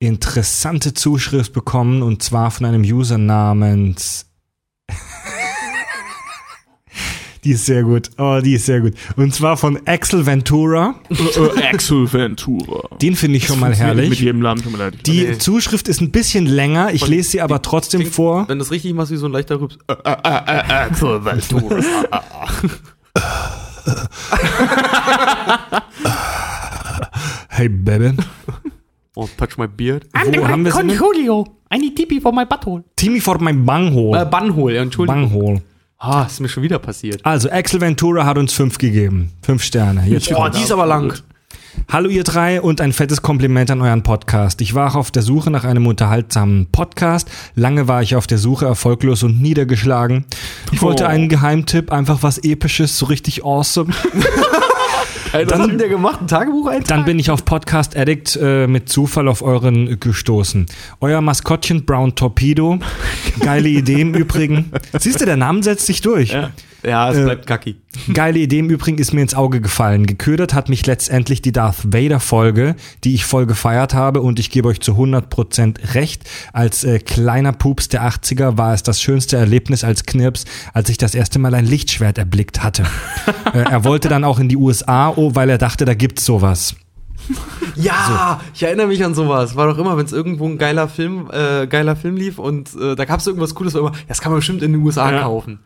interessante 0.00 0.92
Zuschrift 0.92 1.52
bekommen 1.52 2.02
und 2.02 2.24
zwar 2.24 2.50
von 2.50 2.66
einem 2.66 2.82
User 2.82 3.16
namens. 3.16 4.26
Die 7.44 7.52
ist 7.52 7.66
sehr 7.66 7.82
gut. 7.84 8.10
Oh, 8.18 8.40
die 8.42 8.54
ist 8.54 8.66
sehr 8.66 8.80
gut. 8.80 8.94
Und 9.16 9.34
zwar 9.34 9.56
von 9.56 9.78
Axel 9.86 10.26
Ventura. 10.26 10.94
äh, 11.10 11.62
Axel 11.72 12.12
Ventura. 12.12 12.96
Den 13.00 13.16
finde 13.16 13.38
ich 13.38 13.46
schon 13.46 13.58
mal 13.60 13.70
nicht 13.70 13.78
Mit 13.78 13.86
herrlich. 13.86 14.20
jedem 14.20 14.40
Namen, 14.40 14.62
tut 14.62 14.72
mir 14.72 14.78
leid. 14.78 15.06
Die 15.06 15.22
Nee. 15.26 15.38
Zuschrift 15.38 15.88
ist 15.88 16.00
ein 16.00 16.10
bisschen 16.10 16.46
länger. 16.46 16.92
Ich 16.92 17.06
lese 17.06 17.30
sie 17.30 17.40
aber 17.40 17.62
trotzdem 17.62 18.00
Klingt- 18.00 18.14
vor. 18.14 18.48
Wenn 18.48 18.58
das 18.58 18.70
richtig 18.70 18.92
machst, 18.94 19.10
wie 19.12 19.16
so 19.16 19.26
ein 19.26 19.32
leichter 19.32 19.60
Rübs. 19.60 19.78
Äh, 19.88 19.94
Axel 20.04 21.24
Ventura. 21.24 21.80
Hey, 27.48 27.68
Baby. 27.68 28.12
Oh, 29.16 29.28
touch 29.36 29.58
my 29.58 29.66
beard. 29.66 30.06
Wo 30.14 30.48
haben 30.48 30.64
wir 30.64 30.72
denn? 30.72 30.88
Julio. 30.90 31.46
I 31.72 31.78
need 31.78 31.96
TP 31.96 32.20
for 32.20 32.32
my 32.32 32.44
butthole. 32.44 32.84
Timmy 32.96 33.20
vor 33.20 33.38
mein 33.40 33.60
Äh, 33.60 33.64
Banghole. 33.64 34.26
Bannhole, 34.26 34.74
ja, 34.74 34.82
Entschuldigung. 34.82 35.22
Banghole. 35.30 35.62
Ah, 36.02 36.22
ist 36.26 36.40
mir 36.40 36.48
schon 36.48 36.62
wieder 36.62 36.78
passiert. 36.78 37.20
Also, 37.26 37.50
Axel 37.50 37.82
Ventura 37.82 38.24
hat 38.24 38.38
uns 38.38 38.54
fünf 38.54 38.78
gegeben. 38.78 39.32
Fünf 39.42 39.62
Sterne. 39.62 40.02
Jetzt 40.08 40.30
Boah, 40.30 40.48
die 40.48 40.62
ist 40.62 40.72
aber 40.72 40.86
lang. 40.86 41.12
Hallo 41.92 42.08
ihr 42.08 42.24
drei 42.24 42.62
und 42.62 42.80
ein 42.80 42.94
fettes 42.94 43.20
Kompliment 43.20 43.70
an 43.70 43.82
euren 43.82 44.02
Podcast. 44.02 44.62
Ich 44.62 44.74
war 44.74 44.96
auf 44.96 45.10
der 45.10 45.20
Suche 45.20 45.50
nach 45.50 45.64
einem 45.64 45.86
unterhaltsamen 45.86 46.68
Podcast. 46.72 47.30
Lange 47.54 47.86
war 47.86 48.00
ich 48.02 48.16
auf 48.16 48.26
der 48.26 48.38
Suche, 48.38 48.64
erfolglos 48.64 49.22
und 49.24 49.42
niedergeschlagen. 49.42 50.24
Ich 50.72 50.80
wollte 50.80 51.04
Oh. 51.04 51.08
einen 51.08 51.28
Geheimtipp, 51.28 51.92
einfach 51.92 52.22
was 52.22 52.38
episches, 52.38 52.96
so 52.96 53.04
richtig 53.04 53.44
awesome. 53.44 53.92
Was 55.32 55.58
hat 55.58 55.70
denn 55.70 55.78
der 55.78 55.88
gemacht? 55.88 56.20
Ein 56.20 56.28
Tagebucheintrag? 56.28 56.88
Dann 56.88 57.04
bin 57.04 57.18
ich 57.18 57.30
auf 57.30 57.44
Podcast 57.44 57.96
Addict 57.96 58.36
äh, 58.40 58.66
mit 58.66 58.88
Zufall 58.88 59.28
auf 59.28 59.42
euren 59.42 60.00
gestoßen. 60.00 60.66
Euer 61.00 61.20
Maskottchen 61.20 61.84
Brown 61.84 62.14
Torpedo. 62.16 62.78
Geile 63.38 63.68
Idee 63.68 64.00
im 64.00 64.14
Übrigen. 64.14 64.72
Siehst 64.98 65.20
du, 65.20 65.26
der 65.26 65.36
Name 65.36 65.62
setzt 65.62 65.86
sich 65.86 66.00
durch. 66.00 66.32
Ja, 66.32 66.50
es 66.82 67.16
Äh, 67.18 67.24
bleibt 67.24 67.46
kacki. 67.46 67.76
Geile 68.14 68.38
Idee 68.38 68.60
im 68.60 68.70
Übrigen 68.70 68.98
ist 68.98 69.12
mir 69.12 69.20
ins 69.22 69.34
Auge 69.34 69.60
gefallen. 69.60 70.06
Geködert 70.06 70.54
hat 70.54 70.68
mich 70.68 70.86
letztendlich 70.86 71.42
die 71.42 71.52
Darth 71.52 71.92
Vader 71.92 72.20
Folge, 72.20 72.76
die 73.04 73.14
ich 73.14 73.24
voll 73.24 73.46
gefeiert 73.46 73.94
habe 73.94 74.20
und 74.22 74.38
ich 74.38 74.50
gebe 74.50 74.68
euch 74.68 74.80
zu 74.80 74.92
100% 74.92 75.94
recht. 75.94 76.28
Als 76.52 76.84
äh, 76.84 76.98
kleiner 76.98 77.52
Pups 77.52 77.88
der 77.88 78.02
80er 78.08 78.56
war 78.56 78.72
es 78.74 78.82
das 78.82 79.00
schönste 79.02 79.36
Erlebnis 79.36 79.84
als 79.84 80.04
Knirps, 80.06 80.44
als 80.72 80.88
ich 80.88 80.98
das 80.98 81.14
erste 81.14 81.38
Mal 81.38 81.54
ein 81.54 81.66
Lichtschwert 81.66 82.18
erblickt 82.18 82.62
hatte. 82.62 82.84
äh, 83.52 83.58
er 83.58 83.84
wollte 83.84 84.08
dann 84.08 84.24
auch 84.24 84.38
in 84.38 84.48
die 84.48 84.56
USA, 84.56 85.10
oh, 85.14 85.34
weil 85.34 85.50
er 85.50 85.58
dachte, 85.58 85.84
da 85.84 85.94
gibt's 85.94 86.24
sowas. 86.24 86.74
Ja, 87.76 88.40
ich 88.52 88.62
erinnere 88.62 88.88
mich 88.88 89.04
an 89.04 89.14
sowas. 89.14 89.54
War 89.56 89.66
doch 89.68 89.78
immer, 89.78 89.96
wenn 89.96 90.04
es 90.04 90.12
irgendwo 90.12 90.46
ein 90.46 90.58
geiler 90.58 90.88
Film, 90.88 91.30
äh, 91.32 91.66
geiler 91.66 91.94
Film 91.96 92.16
lief 92.16 92.38
und 92.38 92.74
äh, 92.74 92.94
da 92.96 93.04
gab 93.04 93.20
es 93.20 93.26
irgendwas 93.26 93.54
Cooles, 93.54 93.74
war 93.74 93.80
immer, 93.80 93.92
das 94.08 94.20
kann 94.20 94.32
man 94.32 94.38
bestimmt 94.40 94.62
in 94.62 94.72
den 94.72 94.82
USA 94.82 95.10
Ja. 95.12 95.22
kaufen. 95.22 95.60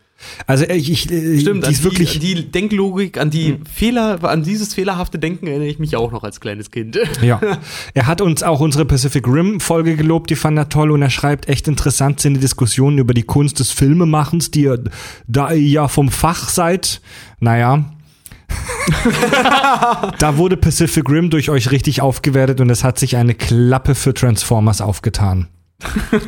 Also 0.47 0.65
äh, 0.65 0.77
ich, 0.77 0.91
ich 0.91 1.11
äh, 1.11 1.41
Stimmt, 1.41 1.67
die 1.67 1.73
ist 1.73 1.85
wirklich 1.85 2.19
die, 2.19 2.35
an 2.35 2.37
die 2.37 2.53
Denklogik, 2.53 3.19
an 3.19 3.31
die 3.31 3.59
Fehler, 3.73 4.23
an 4.25 4.43
dieses 4.43 4.75
fehlerhafte 4.75 5.19
Denken 5.19 5.47
erinnere 5.47 5.69
ich 5.69 5.79
mich 5.79 5.97
auch 5.97 6.13
noch 6.13 6.25
als 6.25 6.41
kleines 6.41 6.71
Kind. 6.71 6.99
Ja. 7.23 7.41
Er 7.95 8.07
hat 8.07 8.21
uns 8.21 8.43
auch 8.43 8.61
unsere 8.61 8.85
Pacific 8.85 9.27
Rim 9.27 9.61
Folge 9.61 9.97
gelobt, 9.97 10.29
die 10.31 10.35
fand 10.35 10.59
er 10.59 10.69
toll 10.69 10.91
und 10.91 11.01
er 11.01 11.11
schreibt, 11.11 11.49
echt 11.49 11.69
interessant 11.69 12.21
sind 12.21 12.35
die 12.35 12.41
Diskussionen 12.41 12.99
über 12.99 13.15
die 13.15 13.23
Kunst 13.23 13.61
des 13.61 13.71
Filmemachens, 13.71 14.51
die 14.51 14.63
ihr, 14.63 14.83
da 15.27 15.53
ihr 15.53 15.69
ja 15.69 15.89
vom 15.89 16.11
Fach 16.11 16.49
seid. 16.49 17.01
Naja. 17.41 17.85
da 20.19 20.37
wurde 20.37 20.57
Pacific 20.57 21.09
Rim 21.09 21.31
durch 21.31 21.51
euch 21.51 21.71
richtig 21.71 22.03
aufgewertet 22.03 22.61
und 22.61 22.69
es 22.71 22.85
hat 22.85 22.99
sich 22.99 23.17
eine 23.17 23.35
Klappe 23.35 23.95
für 23.95 24.13
Transformers 24.13 24.81
aufgetan. 24.81 25.49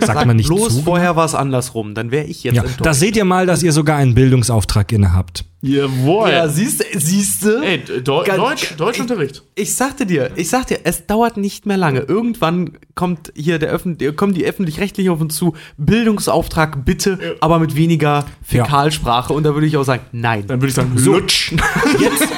Sagt 0.01 0.27
man 0.27 0.37
nicht 0.37 0.49
Bloß 0.49 0.77
zu? 0.77 0.83
vorher 0.83 1.17
war 1.17 1.25
es 1.25 1.35
andersrum, 1.35 1.95
dann 1.95 2.11
wäre 2.11 2.27
ich 2.27 2.45
jetzt 2.45 2.55
Ja, 2.57 2.63
enttäuscht. 2.63 2.85
da 2.87 2.95
seht 2.95 3.17
ihr 3.17 3.25
mal, 3.25 3.47
dass 3.47 3.63
ihr 3.63 3.73
sogar 3.73 3.97
einen 3.97 4.15
Bildungsauftrag 4.15 4.91
innehabt. 4.93 5.45
Jawohl. 5.63 6.31
ja, 6.31 6.49
siehst 6.49 6.85
siehste? 6.95 7.61
Ey, 7.65 7.83
Deu 8.05 8.23
Ganz- 8.25 8.39
Deutsch, 8.39 8.75
Deutschunterricht. 8.77 9.43
Ich 9.57 9.75
sagte 9.75 10.07
dir, 10.07 10.31
ich 10.37 10.49
sagte 10.49 10.75
dir, 10.75 10.81
es 10.85 11.07
dauert 11.07 11.37
nicht 11.39 11.67
mehr 11.67 11.77
lange. 11.77 12.01
Irgendwann 12.01 12.79
kommt 12.95 13.33
hier 13.35 13.59
der 13.59 13.71
Öffn 13.71 13.97
kommen 14.15 14.33
die 14.35 14.45
öffentlich-rechtlichen 14.45 15.11
auf 15.11 15.21
uns 15.21 15.35
zu. 15.35 15.55
Bildungsauftrag 15.77 16.85
bitte, 16.85 17.37
aber 17.41 17.59
mit 17.59 17.75
weniger 17.75 18.27
Fäkalsprache. 18.43 19.33
Und 19.33 19.43
da 19.45 19.55
würde 19.55 19.67
ich 19.67 19.77
auch 19.77 19.83
sagen, 19.85 20.03
nein. 20.13 20.45
Dann 20.47 20.61
würde 20.61 20.69
ich 20.69 20.75
sagen, 20.75 20.93
So. 20.97 21.15
lutsch. 21.15 21.53
Jetzt, 21.99 22.29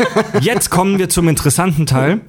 jetzt 0.40 0.70
kommen 0.70 0.98
wir 0.98 1.08
zum 1.08 1.28
interessanten 1.28 1.84
Teil. 1.86 2.20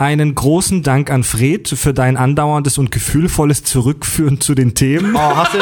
Einen 0.00 0.36
großen 0.36 0.84
Dank 0.84 1.10
an 1.10 1.24
Fred 1.24 1.68
für 1.68 1.92
dein 1.92 2.16
andauerndes 2.16 2.78
und 2.78 2.92
gefühlvolles 2.92 3.64
Zurückführen 3.64 4.40
zu 4.40 4.54
den 4.54 4.74
Themen. 4.74 5.16
Oh, 5.16 5.18
hast 5.36 5.54
du, 5.54 5.58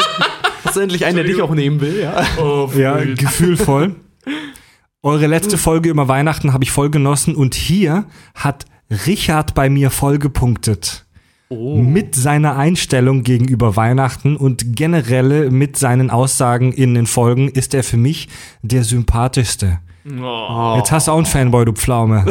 hast 0.63 0.75
du 0.75 0.79
endlich 0.81 1.05
einen, 1.05 1.15
der 1.15 1.25
dich 1.25 1.41
auch 1.41 1.55
nehmen 1.55 1.81
will? 1.81 2.01
Ja. 2.01 2.23
Oh, 2.39 2.69
Ja, 2.77 2.97
gefühlvoll. 3.03 3.95
Eure 5.01 5.25
letzte 5.25 5.57
Folge 5.57 5.89
über 5.89 6.07
Weihnachten 6.07 6.53
habe 6.53 6.63
ich 6.63 6.71
voll 6.71 6.91
genossen 6.91 7.35
und 7.35 7.55
hier 7.55 8.05
hat 8.35 8.65
Richard 9.07 9.55
bei 9.55 9.69
mir 9.71 9.89
voll 9.89 10.19
gepunktet. 10.19 11.05
Mit 11.49 12.13
seiner 12.13 12.57
Einstellung 12.57 13.23
gegenüber 13.23 13.75
Weihnachten 13.75 14.35
und 14.35 14.75
generell 14.75 15.49
mit 15.49 15.77
seinen 15.77 16.09
Aussagen 16.11 16.73
in 16.73 16.93
den 16.93 17.07
Folgen 17.07 17.47
ist 17.47 17.73
er 17.73 17.83
für 17.83 17.97
mich 17.97 18.27
der 18.61 18.83
sympathischste. 18.83 19.79
Oh. 20.09 20.75
Jetzt 20.77 20.91
hast 20.91 21.07
du 21.07 21.11
auch 21.11 21.17
einen 21.17 21.25
Fanboy, 21.25 21.65
du 21.65 21.73
Pflaume. 21.73 22.25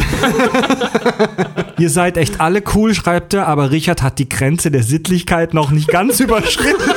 Ihr 1.79 1.91
seid 1.91 2.17
echt 2.17 2.41
alle 2.41 2.63
cool, 2.75 2.95
schreibt 2.95 3.35
er, 3.35 3.47
aber 3.49 3.71
Richard 3.71 4.03
hat 4.03 4.19
die 4.19 4.29
Grenze 4.29 4.71
der 4.71 4.83
Sittlichkeit 4.83 5.53
noch 5.53 5.71
nicht 5.71 5.89
ganz 5.89 6.21
überschritten. 6.21 6.91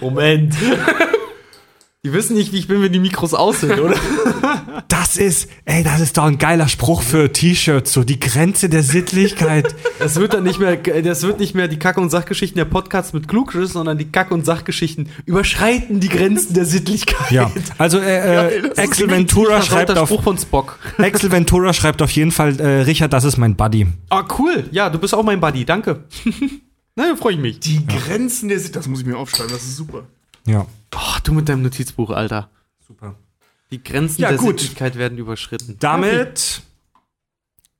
Moment. 0.00 0.54
Die 2.04 2.12
wissen 2.12 2.34
nicht, 2.34 2.52
wie 2.52 2.58
ich 2.58 2.66
bin, 2.66 2.82
wenn 2.82 2.92
die 2.92 2.98
Mikros 2.98 3.32
aus 3.32 3.60
sind, 3.60 3.78
oder? 3.78 3.94
Das 4.88 5.16
ist, 5.16 5.48
ey, 5.66 5.84
das 5.84 6.00
ist 6.00 6.16
doch 6.16 6.24
ein 6.24 6.38
geiler 6.38 6.66
Spruch 6.66 7.02
für 7.02 7.32
T-Shirts, 7.32 7.92
so 7.92 8.02
die 8.02 8.18
Grenze 8.18 8.68
der 8.68 8.82
Sittlichkeit. 8.82 9.74
Das 10.00 10.16
wird 10.16 10.34
dann 10.34 10.42
nicht 10.42 10.58
mehr, 10.58 10.76
das 10.76 11.22
wird 11.22 11.38
nicht 11.38 11.54
mehr 11.54 11.68
die 11.68 11.78
Kack- 11.78 11.98
und 11.98 12.10
Sachgeschichten 12.10 12.56
der 12.56 12.64
Podcasts 12.64 13.12
mit 13.12 13.28
Klugschiss, 13.28 13.72
sondern 13.74 13.98
die 13.98 14.10
Kack- 14.10 14.32
und 14.32 14.44
Sachgeschichten 14.44 15.10
überschreiten 15.26 16.00
die 16.00 16.08
Grenzen 16.08 16.54
der 16.54 16.64
Sittlichkeit. 16.64 17.30
Ja, 17.30 17.52
also 17.78 17.98
äh, 17.98 18.56
äh, 18.56 18.70
Axel 18.76 19.08
Ventura 19.08 19.62
schreibt 19.62 19.90
der 19.90 20.02
auf 20.02 20.08
Spruch 20.08 20.24
von 20.24 20.38
Spock. 20.38 20.80
Axel 20.98 21.30
Ventura 21.30 21.72
schreibt 21.72 22.02
auf 22.02 22.10
jeden 22.10 22.32
Fall, 22.32 22.58
äh, 22.58 22.82
Richard, 22.82 23.12
das 23.12 23.22
ist 23.22 23.36
mein 23.36 23.54
Buddy. 23.54 23.86
Ah, 24.08 24.24
cool. 24.38 24.64
Ja, 24.72 24.90
du 24.90 24.98
bist 24.98 25.14
auch 25.14 25.22
mein 25.22 25.40
Buddy. 25.40 25.64
Danke. 25.64 26.04
Na, 26.96 27.14
freue 27.14 27.34
ich 27.34 27.40
mich. 27.40 27.60
Die 27.60 27.86
Grenzen 27.86 28.48
der 28.48 28.58
Sicht, 28.58 28.74
das 28.74 28.88
muss 28.88 29.00
ich 29.00 29.06
mir 29.06 29.16
aufschreiben, 29.16 29.52
das 29.52 29.62
ist 29.62 29.76
super. 29.76 30.02
Ja. 30.46 30.66
Oh, 30.94 31.18
du 31.24 31.32
mit 31.32 31.48
deinem 31.48 31.62
Notizbuch, 31.62 32.10
Alter. 32.10 32.50
Super. 32.86 33.14
Die 33.70 33.82
Grenzen 33.82 34.20
Ja, 34.20 34.28
der 34.28 34.38
gut. 34.38 34.60
Sittlichkeit 34.60 34.96
werden 34.96 35.16
überschritten. 35.18 35.76
Damit 35.80 36.62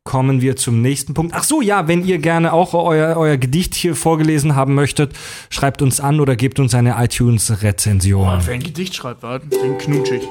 kommen 0.05 0.41
wir 0.41 0.57
zum 0.57 0.81
nächsten 0.81 1.15
Punkt. 1.15 1.35
Ach 1.35 1.45
so, 1.45 1.61
ja, 1.61 1.87
wenn 1.87 2.05
ihr 2.05 2.19
gerne 2.19 2.53
auch 2.53 2.75
euer, 2.75 3.17
euer 3.17 3.37
Gedicht 3.37 3.75
hier 3.75 3.95
vorgelesen 3.95 4.57
haben 4.57 4.75
möchtet, 4.75 5.13
schreibt 5.51 5.83
uns 5.83 6.01
an 6.01 6.21
oder 6.21 6.35
gebt 6.35 6.59
uns 6.59 6.75
eine 6.75 6.97
iTunes-Rezension. 7.03 8.41
Wer 8.45 8.55
ein 8.55 8.63
Gedicht 8.63 8.95
schreibt, 8.95 9.23
war, 9.23 9.39
den 9.39 9.79
knutschig. 9.79 10.23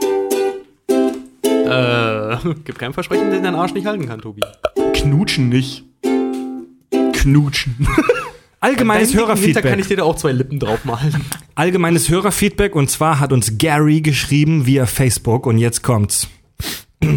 Äh, 1.44 2.38
gibt 2.66 2.80
kein 2.80 2.94
Versprechen, 2.94 3.32
den 3.32 3.44
dein 3.44 3.56
Arsch 3.56 3.74
nicht 3.74 3.86
halten 3.86 4.08
kann, 4.08 4.20
Tobi. 4.22 4.42
Knutschen 4.94 5.50
nicht. 5.50 5.86
Knutschen. 7.14 7.88
Allgemeines 8.62 9.12
Dein 9.12 9.18
Hinter 9.18 9.34
kann 9.34 9.38
Hörerfeedback. 9.44 9.80
ich 9.80 9.88
dir 9.88 9.98
da 9.98 10.04
auch 10.04 10.16
zwei 10.16 10.32
Lippen 10.32 10.60
drauf 10.60 10.86
malen. 10.86 11.26
Allgemeines 11.56 12.10
Hörerfeedback 12.10 12.76
und 12.76 12.92
zwar 12.92 13.20
hat 13.20 13.34
uns 13.34 13.58
Gary 13.58 14.02
geschrieben 14.02 14.68
via 14.68 14.86
Facebook 14.86 15.48
und 15.48 15.58
jetzt 15.58 15.82
kommt's. 15.82 16.28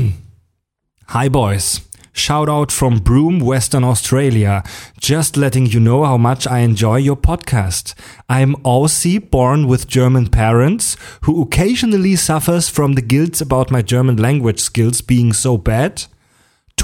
Hi 1.09 1.29
boys. 1.29 1.83
Shout 2.17 2.49
out 2.49 2.73
from 2.73 3.03
Broome, 3.03 3.45
Western 3.45 3.85
Australia. 3.85 4.63
Just 5.03 5.37
letting 5.37 5.67
you 5.67 5.81
know 5.81 6.07
how 6.07 6.17
much 6.17 6.47
I 6.47 6.61
enjoy 6.61 6.99
your 6.99 7.17
podcast. 7.17 7.95
I'm 8.29 8.55
Aussie, 8.63 9.19
born 9.19 9.69
with 9.69 9.89
German 9.89 10.29
parents, 10.29 10.97
who 11.23 11.43
occasionally 11.43 12.17
suffers 12.17 12.71
from 12.71 12.95
the 12.95 13.03
guilt 13.03 13.41
about 13.43 13.71
my 13.71 13.83
German 13.83 14.17
language 14.17 14.61
skills 14.61 15.03
being 15.03 15.33
so 15.33 15.59
bad. 15.59 16.05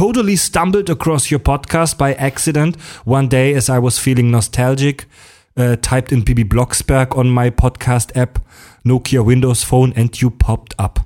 Totally 0.00 0.34
stumbled 0.34 0.88
across 0.88 1.30
your 1.30 1.40
podcast 1.40 1.98
by 1.98 2.14
accident 2.14 2.80
one 3.04 3.28
day 3.28 3.52
as 3.52 3.68
I 3.68 3.78
was 3.78 3.98
feeling 3.98 4.30
nostalgic. 4.30 5.04
Uh, 5.58 5.76
typed 5.76 6.10
in 6.10 6.22
Bibi 6.22 6.42
Blocksberg 6.42 7.14
on 7.18 7.28
my 7.28 7.50
podcast 7.50 8.16
app, 8.16 8.38
Nokia 8.82 9.22
Windows 9.22 9.62
Phone, 9.62 9.92
and 9.94 10.18
you 10.22 10.30
popped 10.30 10.74
up. 10.78 11.00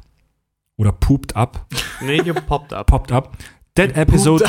Oder 0.79 0.93
pooped 0.93 1.33
up. 1.35 1.73
Nee, 2.03 2.23
you 2.23 2.35
popped 2.35 2.73
up. 2.73 2.87
Popped 2.87 3.11
up. 3.11 3.37
That 3.77 3.99
episode. 3.99 4.41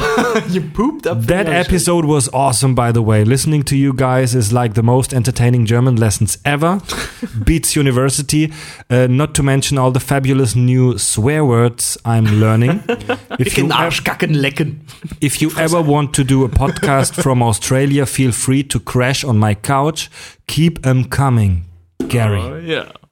you 0.52 0.62
pooped 0.62 1.08
up. 1.08 1.20
That 1.22 1.50
episode 1.50 2.06
was 2.06 2.30
awesome, 2.30 2.76
by 2.76 2.92
the 2.92 3.02
way. 3.02 3.26
Listening 3.26 3.64
to 3.64 3.76
you 3.76 3.92
guys 3.92 4.36
is 4.36 4.54
like 4.54 4.76
the 4.76 4.84
most 4.84 5.16
entertaining 5.16 5.66
German 5.66 5.96
lessons 5.96 6.38
ever. 6.46 6.80
Beats 7.44 7.76
university. 7.76 8.54
Uh, 8.88 9.08
not 9.08 9.34
to 9.34 9.42
mention 9.42 9.80
all 9.80 9.90
the 9.90 10.00
fabulous 10.00 10.56
new 10.56 11.00
swear 11.00 11.44
words 11.44 11.98
I'm 12.06 12.26
learning. 12.40 12.84
If 13.40 13.58
you, 13.58 13.64
Den 13.68 13.72
Arsch 13.72 14.04
kacken 14.04 14.36
lecken. 14.36 14.82
if 15.22 15.42
you 15.42 15.50
ever 15.58 15.82
want 15.82 16.14
to 16.14 16.24
do 16.24 16.44
a 16.46 16.50
podcast 16.50 17.20
from 17.24 17.42
Australia, 17.42 18.06
feel 18.06 18.32
free 18.32 18.62
to 18.66 18.80
crash 18.80 19.24
on 19.24 19.40
my 19.40 19.56
couch. 19.56 20.12
Keep 20.46 20.84
them 20.84 21.04
coming. 21.04 21.66
Gary. 22.10 22.68
Ja. 22.68 23.05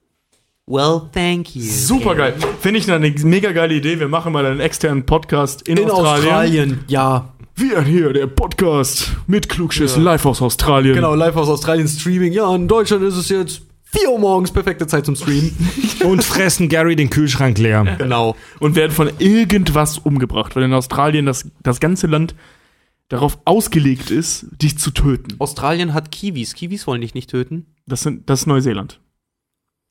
Well, 0.65 1.09
thank 1.11 1.55
you. 1.55 1.61
Super 1.61 2.15
geil. 2.15 2.35
Finde 2.61 2.79
ich 2.79 2.89
eine 2.89 3.09
mega 3.09 3.51
geile 3.51 3.73
Idee. 3.75 3.99
Wir 3.99 4.07
machen 4.07 4.31
mal 4.31 4.45
einen 4.45 4.61
externen 4.61 5.05
Podcast 5.05 5.67
in, 5.67 5.75
In 5.75 5.91
Australien. 5.91 6.23
Australien, 6.23 6.79
ja. 6.87 7.33
Wir 7.55 7.81
hier, 7.81 8.13
der 8.13 8.27
Podcast 8.27 9.11
mit 9.27 9.49
Klugschiss 9.49 9.97
live 9.97 10.25
aus 10.25 10.41
Australien. 10.41 10.95
Genau, 10.95 11.15
live 11.15 11.35
aus 11.35 11.49
Australien 11.49 11.87
Streaming. 11.89 12.31
Ja, 12.31 12.55
in 12.55 12.69
Deutschland 12.69 13.03
ist 13.03 13.17
es 13.17 13.27
jetzt 13.27 13.61
4 13.83 14.09
Uhr 14.09 14.19
morgens, 14.19 14.51
perfekte 14.51 14.87
Zeit 14.87 15.05
zum 15.05 15.17
Streamen. 15.17 15.51
Und 16.05 16.23
fressen 16.23 16.69
Gary 16.69 16.95
den 16.95 17.09
Kühlschrank 17.09 17.57
leer. 17.57 17.83
genau. 17.97 18.37
Und 18.61 18.77
werden 18.77 18.93
von 18.93 19.11
irgendwas 19.19 19.97
umgebracht, 19.97 20.55
weil 20.55 20.63
in 20.63 20.73
Australien 20.73 21.25
das, 21.25 21.45
das 21.61 21.81
ganze 21.81 22.07
Land 22.07 22.35
darauf 23.09 23.37
ausgelegt 23.43 24.11
ist, 24.11 24.45
dich 24.61 24.79
zu 24.79 24.91
töten. 24.91 25.35
Australien 25.39 25.93
hat 25.93 26.09
Kiwis. 26.11 26.53
Kiwis 26.53 26.87
wollen 26.87 27.01
dich 27.01 27.13
nicht 27.13 27.29
töten. 27.29 27.65
Das, 27.85 27.99
sind, 28.01 28.29
das 28.29 28.41
ist 28.41 28.47
Neuseeland. 28.47 29.01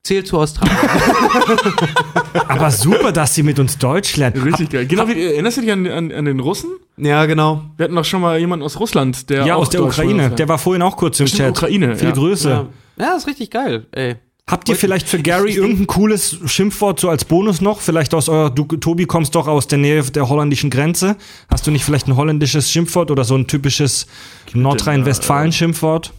Zählt 0.05 0.27
zu 0.27 0.39
Australien. 0.39 0.77
Aber 2.49 2.71
super, 2.73 3.13
dass 3.13 3.35
sie 3.35 3.45
mit 3.45 3.61
uns 3.61 3.79
Deutsch 3.79 4.17
lernen. 4.17 4.43
Richtig 4.43 4.71
geil. 4.71 4.87
Genau 4.87 5.07
wie, 5.07 5.23
erinnerst 5.23 5.59
du 5.59 5.61
dich 5.61 5.71
an, 5.71 5.87
an, 5.87 6.11
an 6.11 6.25
den 6.25 6.41
Russen? 6.41 6.71
ja, 6.97 7.25
genau. 7.27 7.63
Wir 7.77 7.85
hatten 7.85 7.95
doch 7.95 8.05
schon 8.05 8.21
mal 8.21 8.39
jemanden 8.39 8.65
aus 8.65 8.81
Russland, 8.81 9.31
der 9.31 9.47
Ja, 9.47 9.55
auch 9.55 9.61
aus 9.61 9.71
der 9.71 9.81
Deutsch 9.81 9.99
Ukraine. 9.99 10.31
Der 10.31 10.49
war 10.49 10.59
vorhin 10.59 10.83
auch 10.83 10.97
kurz 10.97 11.21
im 11.21 11.27
Chat. 11.27 11.51
Ukraine, 11.51 11.95
Viele 11.97 12.11
ja. 12.11 12.17
Grüße. 12.17 12.49
Ja. 12.51 12.67
ja, 12.99 13.17
ist 13.17 13.29
richtig 13.29 13.51
geil, 13.51 13.87
ey. 13.93 14.17
Habt 14.51 14.69
ihr 14.69 14.75
vielleicht 14.75 15.09
für 15.09 15.21
Gary 15.21 15.53
irgendein 15.53 15.87
cooles 15.87 16.37
Schimpfwort 16.47 16.99
so 16.99 17.09
als 17.09 17.25
Bonus 17.25 17.61
noch? 17.61 17.81
Vielleicht 17.81 18.13
aus 18.13 18.29
eurer, 18.29 18.51
du, 18.51 18.65
Tobi, 18.65 19.07
kommst 19.07 19.37
doch 19.37 19.47
aus 19.47 19.69
der 19.69 19.79
Nähe 19.79 20.03
der 20.03 20.29
holländischen 20.29 20.69
Grenze. 20.69 21.17
Hast 21.49 21.65
du 21.67 21.71
nicht 21.71 21.85
vielleicht 21.85 22.09
ein 22.09 22.17
holländisches 22.17 22.71
Schimpfwort 22.71 23.13
oder 23.13 23.23
so 23.23 23.37
ein 23.37 23.47
typisches 23.47 24.09
Nordrhein-Westfalen-Schimpfwort? 24.53 26.13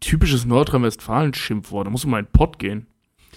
Typisches 0.00 0.44
Nordrhein-Westfalen-Schimpfwort. 0.46 1.86
Da 1.86 1.90
muss 1.90 2.04
man 2.04 2.10
mal 2.12 2.18
in 2.20 2.24
den 2.26 2.32
Pott 2.32 2.58
gehen. 2.58 2.86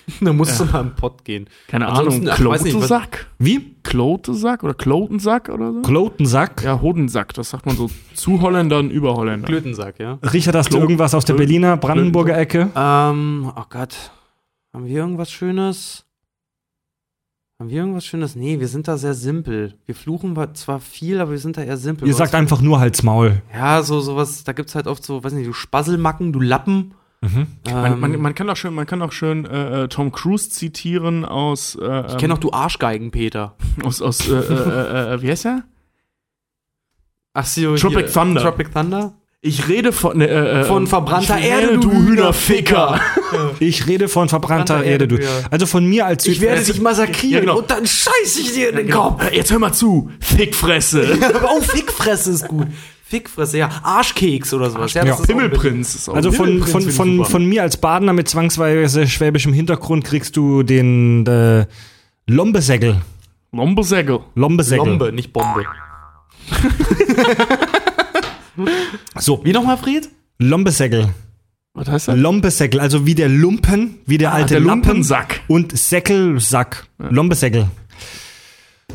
Da 0.22 0.32
musst 0.32 0.58
du 0.58 0.64
mal 0.64 0.80
im 0.82 0.96
Pott 0.96 1.26
gehen. 1.26 1.50
Keine 1.68 1.88
Ansonsten, 1.90 2.30
Ahnung. 2.30 2.56
Klotesack? 2.58 3.28
Wie? 3.40 3.76
Klotesack 3.84 4.64
oder 4.64 4.74
Klotensack 4.74 5.50
oder 5.50 5.74
so? 5.74 5.82
Klotensack? 5.82 6.64
ja, 6.64 6.80
Hodensack. 6.80 7.34
Das 7.34 7.50
sagt 7.50 7.66
man 7.66 7.76
so 7.76 7.90
zu 8.14 8.40
Holländern 8.42 8.90
über 8.90 9.16
Holländer. 9.18 9.48
Klötensack, 9.48 10.00
ja. 10.00 10.18
Richard, 10.32 10.56
hast 10.56 10.72
du 10.72 10.78
Klo- 10.78 10.82
irgendwas 10.84 11.14
aus 11.14 11.26
der 11.26 11.34
Berliner, 11.34 11.76
Brandenburger 11.76 12.38
Ecke? 12.38 12.70
Ähm, 12.74 13.52
oh 13.54 13.64
Gott. 13.70 14.12
Haben 14.74 14.86
wir 14.86 14.96
irgendwas 14.96 15.30
Schönes? 15.30 16.06
Haben 17.60 17.70
wir 17.72 17.78
irgendwas 17.78 18.06
Schönes? 18.06 18.36
Nee, 18.36 18.60
wir 18.60 18.68
sind 18.68 18.88
da 18.88 18.98
sehr 18.98 19.16
simpel. 19.16 19.74
Wir 19.88 19.96
fluchen 19.96 20.38
zwar 20.54 20.80
viel, 20.80 21.20
aber 21.20 21.32
wir 21.32 21.40
sind 21.40 21.58
da 21.58 21.64
eher 21.64 21.78
simpel. 21.78 22.08
Ihr 22.08 22.14
sagt 22.14 22.36
einfach 22.36 22.62
nur 22.62 22.80
Hals 22.80 23.02
Maul. 23.02 23.42
Ja, 23.52 23.82
so 23.82 24.00
sowas, 24.00 24.44
da 24.44 24.54
gibt's 24.54 24.76
halt 24.76 24.86
oft 24.86 25.04
so, 25.04 25.24
weiß 25.24 25.34
nicht, 25.34 25.48
du 25.48 25.54
Spasselmacken, 25.54 26.32
du 26.34 26.40
Lappen. 26.40 26.94
Mhm. 27.22 27.48
Man, 27.66 27.94
Ähm, 27.94 28.00
man, 28.00 28.22
man 28.22 28.36
kann 28.36 28.48
auch 28.52 28.56
schön, 28.56 28.76
man 28.76 28.86
kann 28.86 29.02
auch 29.02 29.12
schön 29.12 29.46
äh, 29.46 29.86
äh, 29.86 29.88
Tom 29.88 30.12
Cruise 30.12 30.52
zitieren 30.52 31.26
aus, 31.26 31.74
äh, 31.82 32.06
ich 32.06 32.18
kenne 32.18 32.36
auch 32.36 32.38
du 32.38 32.52
Arschgeigen, 32.52 33.10
Peter. 33.10 33.56
aus, 33.84 34.04
aus 34.04 34.30
äh, 34.30 34.34
äh, 34.34 34.54
äh, 34.54 35.14
äh, 35.16 35.22
wie 35.24 35.32
heißt 35.32 35.46
er? 35.48 35.64
Ach 37.34 37.46
so, 37.46 37.76
Tropic 37.76 38.06
hier, 38.06 38.14
Thunder. 38.14 38.42
Tropic 38.44 38.72
Thunder? 38.72 39.16
Ich 39.48 39.68
rede 39.68 39.92
von 39.94 40.20
äh, 40.20 40.26
äh, 40.62 40.64
Von 40.66 40.88
verbrannter 40.88 41.38
ich 41.40 41.46
Erde, 41.46 41.78
du 41.78 41.92
Hühnerficker. 41.92 43.00
Ich 43.60 43.88
rede 43.88 44.08
von 44.10 44.28
verbrannter 44.28 44.76
Verbrannter 44.76 44.92
Erde, 44.92 45.08
du. 45.08 45.16
ja. 45.18 45.30
Also 45.50 45.66
von 45.66 45.86
mir 45.86 46.06
als 46.06 46.26
Ich 46.26 46.42
werde 46.42 46.64
dich 46.64 46.82
massakrieren 46.82 47.32
Ja, 47.34 47.40
genau. 47.40 47.58
und 47.60 47.72
dann 47.72 47.86
scheiß 47.88 48.38
ich 48.40 48.54
dir 48.54 48.70
in 48.70 48.76
den 48.76 48.88
Genau. 48.88 49.12
Kopf. 49.12 49.32
Äh, 49.32 49.36
Jetzt 49.36 49.52
hör 49.52 49.60
mal 49.60 49.72
zu, 49.74 50.12
Fickfresse. 50.20 51.18
Aber 51.34 51.50
auch 51.52 51.64
Fickfresse 51.64 52.32
ist 52.32 52.48
gut. 52.48 52.68
Fickfresse, 53.06 53.58
ja. 53.60 53.70
Arschkeks 53.84 54.54
oder 54.54 54.70
sowas. 54.70 54.94
Ja, 54.94 55.06
das 55.06 55.12
ist 55.12 55.16
auch 55.16 55.24
ein 55.24 55.28
Pimmelprinz 55.28 55.96
ist 55.96 56.10
auch 56.10 56.16
Also 56.16 56.32
von, 56.34 56.62
von, 56.64 56.90
von, 56.92 57.24
von 57.26 57.46
mir 57.46 57.62
als 57.62 57.78
Badener 57.78 58.12
mit 58.12 58.28
zwangsweise 58.28 59.08
schwäbischem 59.08 59.54
Hintergrund 59.54 60.04
kriegst 60.04 60.36
du 60.36 60.64
den 60.64 61.26
äh, 61.26 61.66
Lombesegel. 62.28 62.98
Lombesägel. 63.54 64.20
Lombesegel. 64.36 64.84
Bombe, 64.86 65.12
nicht 65.14 65.32
Bombe. 65.32 65.64
So, 69.18 69.42
Wie 69.44 69.52
nochmal, 69.52 69.78
Fried? 69.78 70.10
Lombesegel. 70.40 71.10
Was 71.74 71.88
heißt 71.90 72.08
das? 72.08 72.18
Lombesegel, 72.18 72.80
also 72.80 73.06
wie 73.06 73.16
der 73.16 73.30
Lumpen, 73.30 74.00
wie 74.06 74.18
der 74.18 74.34
alte 74.34 74.56
der 74.56 74.62
Lumpensack. 74.62 75.42
und 75.48 75.78
Säckelsack. 75.78 76.88
Lombesegel. 76.98 77.68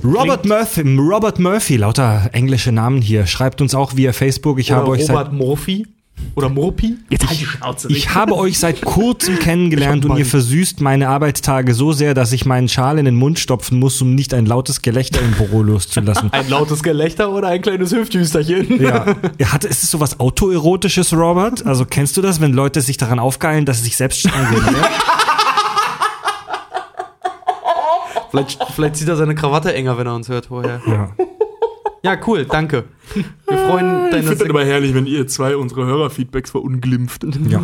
Robert 0.04 0.46
Murphy, 0.46 0.96
Robert 0.96 1.38
Murphy, 1.38 1.76
lauter 1.76 2.30
englische 2.32 2.72
Namen 2.72 3.00
hier, 3.00 3.26
schreibt 3.26 3.60
uns 3.60 3.74
auch 3.74 3.94
via 3.94 4.12
Facebook. 4.12 4.58
Ich 4.58 4.72
habe 4.72 4.82
Oder 4.82 4.92
euch 4.92 5.06
seit 5.06 5.16
Robert 5.16 5.32
Murphy? 5.32 5.86
Oder 6.34 6.48
Murphy? 6.48 6.96
Jetzt 7.10 7.28
halt 7.28 7.40
die 7.40 7.44
Schnauze. 7.46 7.88
Ich 7.90 8.14
habe 8.14 8.36
euch 8.36 8.58
seit 8.58 8.80
kurzem 8.84 9.38
kennengelernt 9.38 10.04
und 10.04 10.16
ihr 10.18 10.26
versüßt 10.26 10.80
meine 10.80 11.08
Arbeitstage 11.08 11.74
so 11.74 11.92
sehr, 11.92 12.14
dass 12.14 12.32
ich 12.32 12.46
meinen 12.46 12.68
Schal 12.68 12.98
in 12.98 13.04
den 13.04 13.14
Mund 13.14 13.38
stopfen 13.38 13.78
muss, 13.78 14.00
um 14.00 14.14
nicht 14.14 14.32
ein 14.34 14.46
lautes 14.46 14.82
Gelächter 14.82 15.20
im 15.20 15.32
Büro 15.32 15.62
loszulassen. 15.62 16.32
Ein 16.32 16.48
lautes 16.48 16.82
Gelächter 16.82 17.30
oder 17.32 17.48
ein 17.48 17.60
kleines 17.62 17.92
Hüftdüsterchen? 17.92 18.80
Ja. 18.82 19.06
Hatte, 19.44 19.68
ist 19.68 19.82
es 19.82 19.90
sowas 19.90 20.18
Autoerotisches, 20.20 21.12
Robert? 21.12 21.64
Also 21.66 21.84
kennst 21.84 22.16
du 22.16 22.22
das, 22.22 22.40
wenn 22.40 22.52
Leute 22.52 22.80
sich 22.80 22.96
daran 22.96 23.18
aufgeilen, 23.18 23.64
dass 23.64 23.78
sie 23.78 23.84
sich 23.84 23.96
selbst 23.96 24.20
strangulieren? 24.20 24.74
Vielleicht, 28.30 28.64
vielleicht 28.74 28.96
zieht 28.96 29.08
er 29.08 29.16
seine 29.16 29.34
Krawatte 29.34 29.74
enger, 29.74 29.98
wenn 29.98 30.06
er 30.06 30.14
uns 30.14 30.28
hört 30.30 30.46
vorher. 30.46 30.80
ja. 30.86 31.10
Ja, 32.04 32.16
cool, 32.26 32.44
danke. 32.46 32.84
Wir 33.14 33.58
freuen 33.58 34.06
Ich 34.06 34.10
deine 34.10 34.22
finde 34.24 34.36
das 34.36 34.48
aber 34.48 34.64
herrlich, 34.64 34.92
wenn 34.92 35.06
ihr 35.06 35.28
zwei 35.28 35.56
unsere 35.56 35.86
Hörerfeedbacks 35.86 36.50
verunglimpft. 36.50 37.24
Ja. 37.48 37.62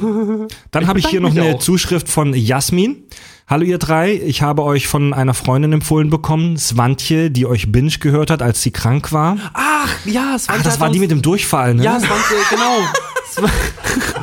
Dann 0.71 0.87
habe 0.87 1.01
ich 1.01 1.09
hier 1.09 1.21
noch 1.21 1.33
eine 1.33 1.55
auch. 1.55 1.59
Zuschrift 1.59 2.09
von 2.09 2.35
Jasmin. 2.35 3.03
Hallo 3.49 3.65
ihr 3.65 3.79
drei, 3.79 4.13
ich 4.13 4.43
habe 4.43 4.63
euch 4.63 4.87
von 4.87 5.15
einer 5.15 5.33
Freundin 5.33 5.73
empfohlen 5.73 6.11
bekommen, 6.11 6.59
Swantje, 6.59 7.31
die 7.31 7.47
euch 7.47 7.73
Binge 7.73 7.93
gehört 7.99 8.31
hat, 8.31 8.43
als 8.43 8.63
sie 8.63 8.71
krank 8.71 9.11
war. 9.11 9.39
Ach, 9.55 9.89
ja, 10.05 10.33
war, 10.33 10.41
Ach, 10.49 10.63
das 10.63 10.79
war 10.79 10.91
die 10.91 10.99
mit 10.99 11.11
dem 11.11 11.23
Durchfall, 11.23 11.75
ne? 11.75 11.83
Ja, 11.83 11.95
war, 11.95 12.19
genau. 12.51 13.49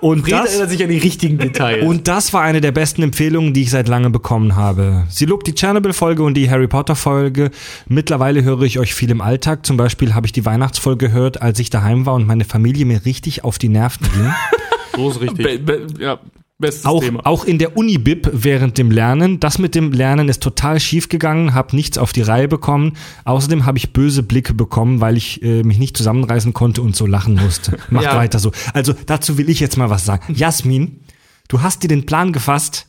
Und 0.00 0.22
Fred 0.22 0.46
erinnert 0.46 0.70
sich 0.70 0.82
an 0.82 0.90
die 0.90 0.98
richtigen 0.98 1.38
Details. 1.38 1.84
Und 1.84 2.08
das 2.08 2.32
war 2.32 2.42
eine 2.42 2.60
der 2.60 2.72
besten 2.72 3.02
Empfehlungen, 3.02 3.52
die 3.52 3.62
ich 3.62 3.70
seit 3.70 3.88
langem 3.88 4.12
bekommen 4.12 4.56
habe. 4.56 5.04
Sie 5.08 5.24
lobt 5.24 5.46
die 5.46 5.54
Chernobyl-Folge 5.54 6.22
und 6.22 6.34
die 6.34 6.50
Harry 6.50 6.68
Potter-Folge. 6.68 7.50
Mittlerweile 7.88 8.44
höre 8.44 8.62
ich 8.62 8.78
euch 8.78 8.94
viel 8.94 9.10
im 9.10 9.20
Alltag. 9.20 9.66
Zum 9.66 9.76
Beispiel 9.76 10.14
habe 10.14 10.26
ich 10.26 10.32
die 10.32 10.44
Weihnachtsfolge 10.44 11.08
gehört, 11.08 11.42
als 11.42 11.58
ich 11.58 11.70
daheim 11.70 12.06
war 12.06 12.14
und 12.14 12.26
meine 12.26 12.44
Familie 12.44 12.84
mir 12.84 13.04
richtig 13.04 13.44
auf 13.44 13.58
die 13.58 13.68
Nerven 13.68 14.06
ging. 14.12 14.32
so 14.96 15.10
ist 15.10 15.20
richtig. 15.20 15.64
Be 15.64 15.78
be 15.78 15.86
ja, 16.02 16.18
bestes 16.58 16.84
auch, 16.84 17.00
Thema. 17.02 17.24
auch 17.24 17.44
in 17.44 17.58
der 17.58 17.76
Uni-Bib 17.76 18.30
während 18.32 18.78
dem 18.78 18.90
Lernen. 18.90 19.38
Das 19.40 19.58
mit 19.58 19.74
dem 19.74 19.92
Lernen 19.92 20.28
ist 20.28 20.42
total 20.42 20.80
schief 20.80 21.08
gegangen, 21.08 21.54
habe 21.54 21.74
nichts 21.76 21.98
auf 21.98 22.12
die 22.12 22.22
Reihe 22.22 22.48
bekommen. 22.48 22.94
Außerdem 23.24 23.64
habe 23.64 23.78
ich 23.78 23.92
böse 23.92 24.22
Blicke 24.22 24.54
bekommen, 24.54 25.00
weil 25.00 25.16
ich 25.16 25.42
äh, 25.42 25.62
mich 25.62 25.78
nicht 25.78 25.96
zusammenreißen 25.96 26.52
konnte 26.52 26.82
und 26.82 26.96
so 26.96 27.06
lachen 27.06 27.34
musste. 27.36 27.78
Macht 27.90 28.04
Ja. 28.04 28.16
weiter 28.16 28.38
so. 28.40 28.52
Also 28.74 28.92
dazu 29.06 29.38
will 29.38 29.48
ich 29.48 29.60
jetzt 29.60 29.76
mal 29.76 29.88
was 29.90 30.04
sagen. 30.04 30.34
Jasmin, 30.34 31.00
du 31.48 31.62
hast 31.62 31.82
dir 31.84 31.88
den 31.88 32.06
Plan 32.06 32.32
gefasst, 32.32 32.86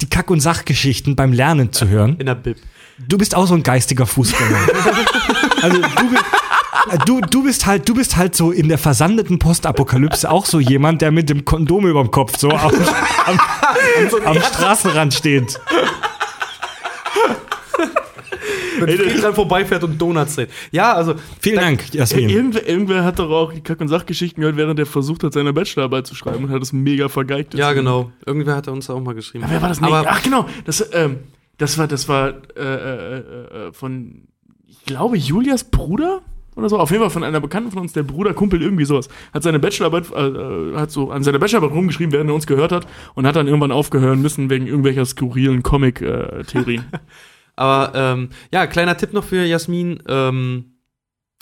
die 0.00 0.08
Kack- 0.10 0.30
und 0.30 0.40
Sachgeschichten 0.40 1.14
beim 1.16 1.32
Lernen 1.32 1.72
zu 1.72 1.88
hören. 1.88 2.16
In 2.18 2.26
der 2.26 2.34
Bib. 2.34 2.56
Du 3.08 3.18
bist 3.18 3.34
auch 3.34 3.46
so 3.46 3.54
ein 3.54 3.62
geistiger 3.62 4.06
Fußgänger. 4.06 4.58
also 5.62 5.76
du 5.80 6.10
bist, 6.10 6.24
du, 7.04 7.20
du 7.20 7.44
bist 7.44 7.66
halt, 7.66 7.88
du 7.88 7.94
bist 7.94 8.16
halt 8.16 8.34
so 8.34 8.50
in 8.50 8.68
der 8.68 8.78
versandeten 8.78 9.38
Postapokalypse 9.38 10.30
auch 10.30 10.46
so 10.46 10.60
jemand, 10.60 11.02
der 11.02 11.10
mit 11.10 11.28
dem 11.28 11.44
Kondom 11.44 11.86
überm 11.86 12.10
Kopf 12.10 12.38
so 12.38 12.50
am, 12.50 12.72
am, 13.26 13.38
am 14.24 14.40
Straßenrand 14.40 15.14
steht. 15.14 15.58
Wenn 18.78 18.96
Fred 18.96 19.22
dran 19.22 19.34
vorbeifährt 19.34 19.84
und 19.84 20.00
Donuts 20.00 20.34
dreht. 20.34 20.50
Ja, 20.70 20.92
also. 20.94 21.14
Vielen 21.40 21.56
Dank, 21.56 21.94
Jasmin. 21.94 22.28
Irgendwer, 22.28 22.68
irgendwer 22.68 23.04
hat 23.04 23.18
doch 23.18 23.30
auch 23.30 23.52
die 23.52 23.60
Kack- 23.60 23.80
und 23.80 23.88
Sachgeschichten 23.88 24.40
gehört, 24.40 24.56
während 24.56 24.78
er 24.78 24.86
versucht 24.86 25.24
hat, 25.24 25.32
seine 25.32 25.52
Bachelorarbeit 25.52 26.06
zu 26.06 26.14
schreiben 26.14 26.44
und 26.44 26.50
hat 26.50 26.62
es 26.62 26.72
mega 26.72 27.08
vergeigt. 27.08 27.54
Ja, 27.54 27.72
genau. 27.72 28.12
Irgendwer 28.24 28.56
hat 28.56 28.66
er 28.66 28.72
uns 28.72 28.90
auch 28.90 29.00
mal 29.00 29.14
geschrieben. 29.14 29.44
Ja, 29.44 29.50
wer 29.50 29.62
war 29.62 29.68
das? 29.68 29.82
Aber 29.82 30.04
Ach 30.06 30.22
genau, 30.22 30.46
das, 30.64 30.86
ähm, 30.92 31.20
das 31.58 31.78
war, 31.78 31.86
das 31.86 32.08
war 32.08 32.28
äh, 32.56 32.60
äh, 32.60 33.18
äh, 33.18 33.72
von, 33.72 34.28
ich 34.66 34.84
glaube, 34.84 35.16
Julias 35.16 35.64
Bruder 35.64 36.20
oder 36.56 36.68
so. 36.68 36.78
Auf 36.78 36.90
jeden 36.90 37.02
Fall 37.02 37.10
von 37.10 37.22
einer 37.22 37.40
Bekannten 37.40 37.70
von 37.70 37.82
uns, 37.82 37.92
der 37.92 38.02
Bruder, 38.02 38.34
Kumpel, 38.34 38.62
irgendwie 38.62 38.84
sowas. 38.84 39.08
Hat 39.32 39.42
seine 39.42 39.58
Bachelorarbeit, 39.58 40.10
äh, 40.12 40.26
äh, 40.26 40.76
hat 40.76 40.90
so 40.90 41.10
an 41.10 41.22
seiner 41.22 41.38
Bachelorarbeit 41.38 41.76
rumgeschrieben, 41.76 42.12
während 42.12 42.30
er 42.30 42.34
uns 42.34 42.46
gehört 42.46 42.72
hat 42.72 42.86
und 43.14 43.26
hat 43.26 43.36
dann 43.36 43.46
irgendwann 43.46 43.72
aufgehören 43.72 44.22
müssen 44.22 44.50
wegen 44.50 44.66
irgendwelcher 44.66 45.04
skurrilen 45.04 45.62
Comic-Theorien. 45.62 46.84
Aber 47.56 47.92
ähm, 47.94 48.30
ja, 48.52 48.66
kleiner 48.66 48.96
Tipp 48.96 49.12
noch 49.12 49.24
für 49.24 49.44
Jasmin. 49.44 50.02
Ähm, 50.08 50.76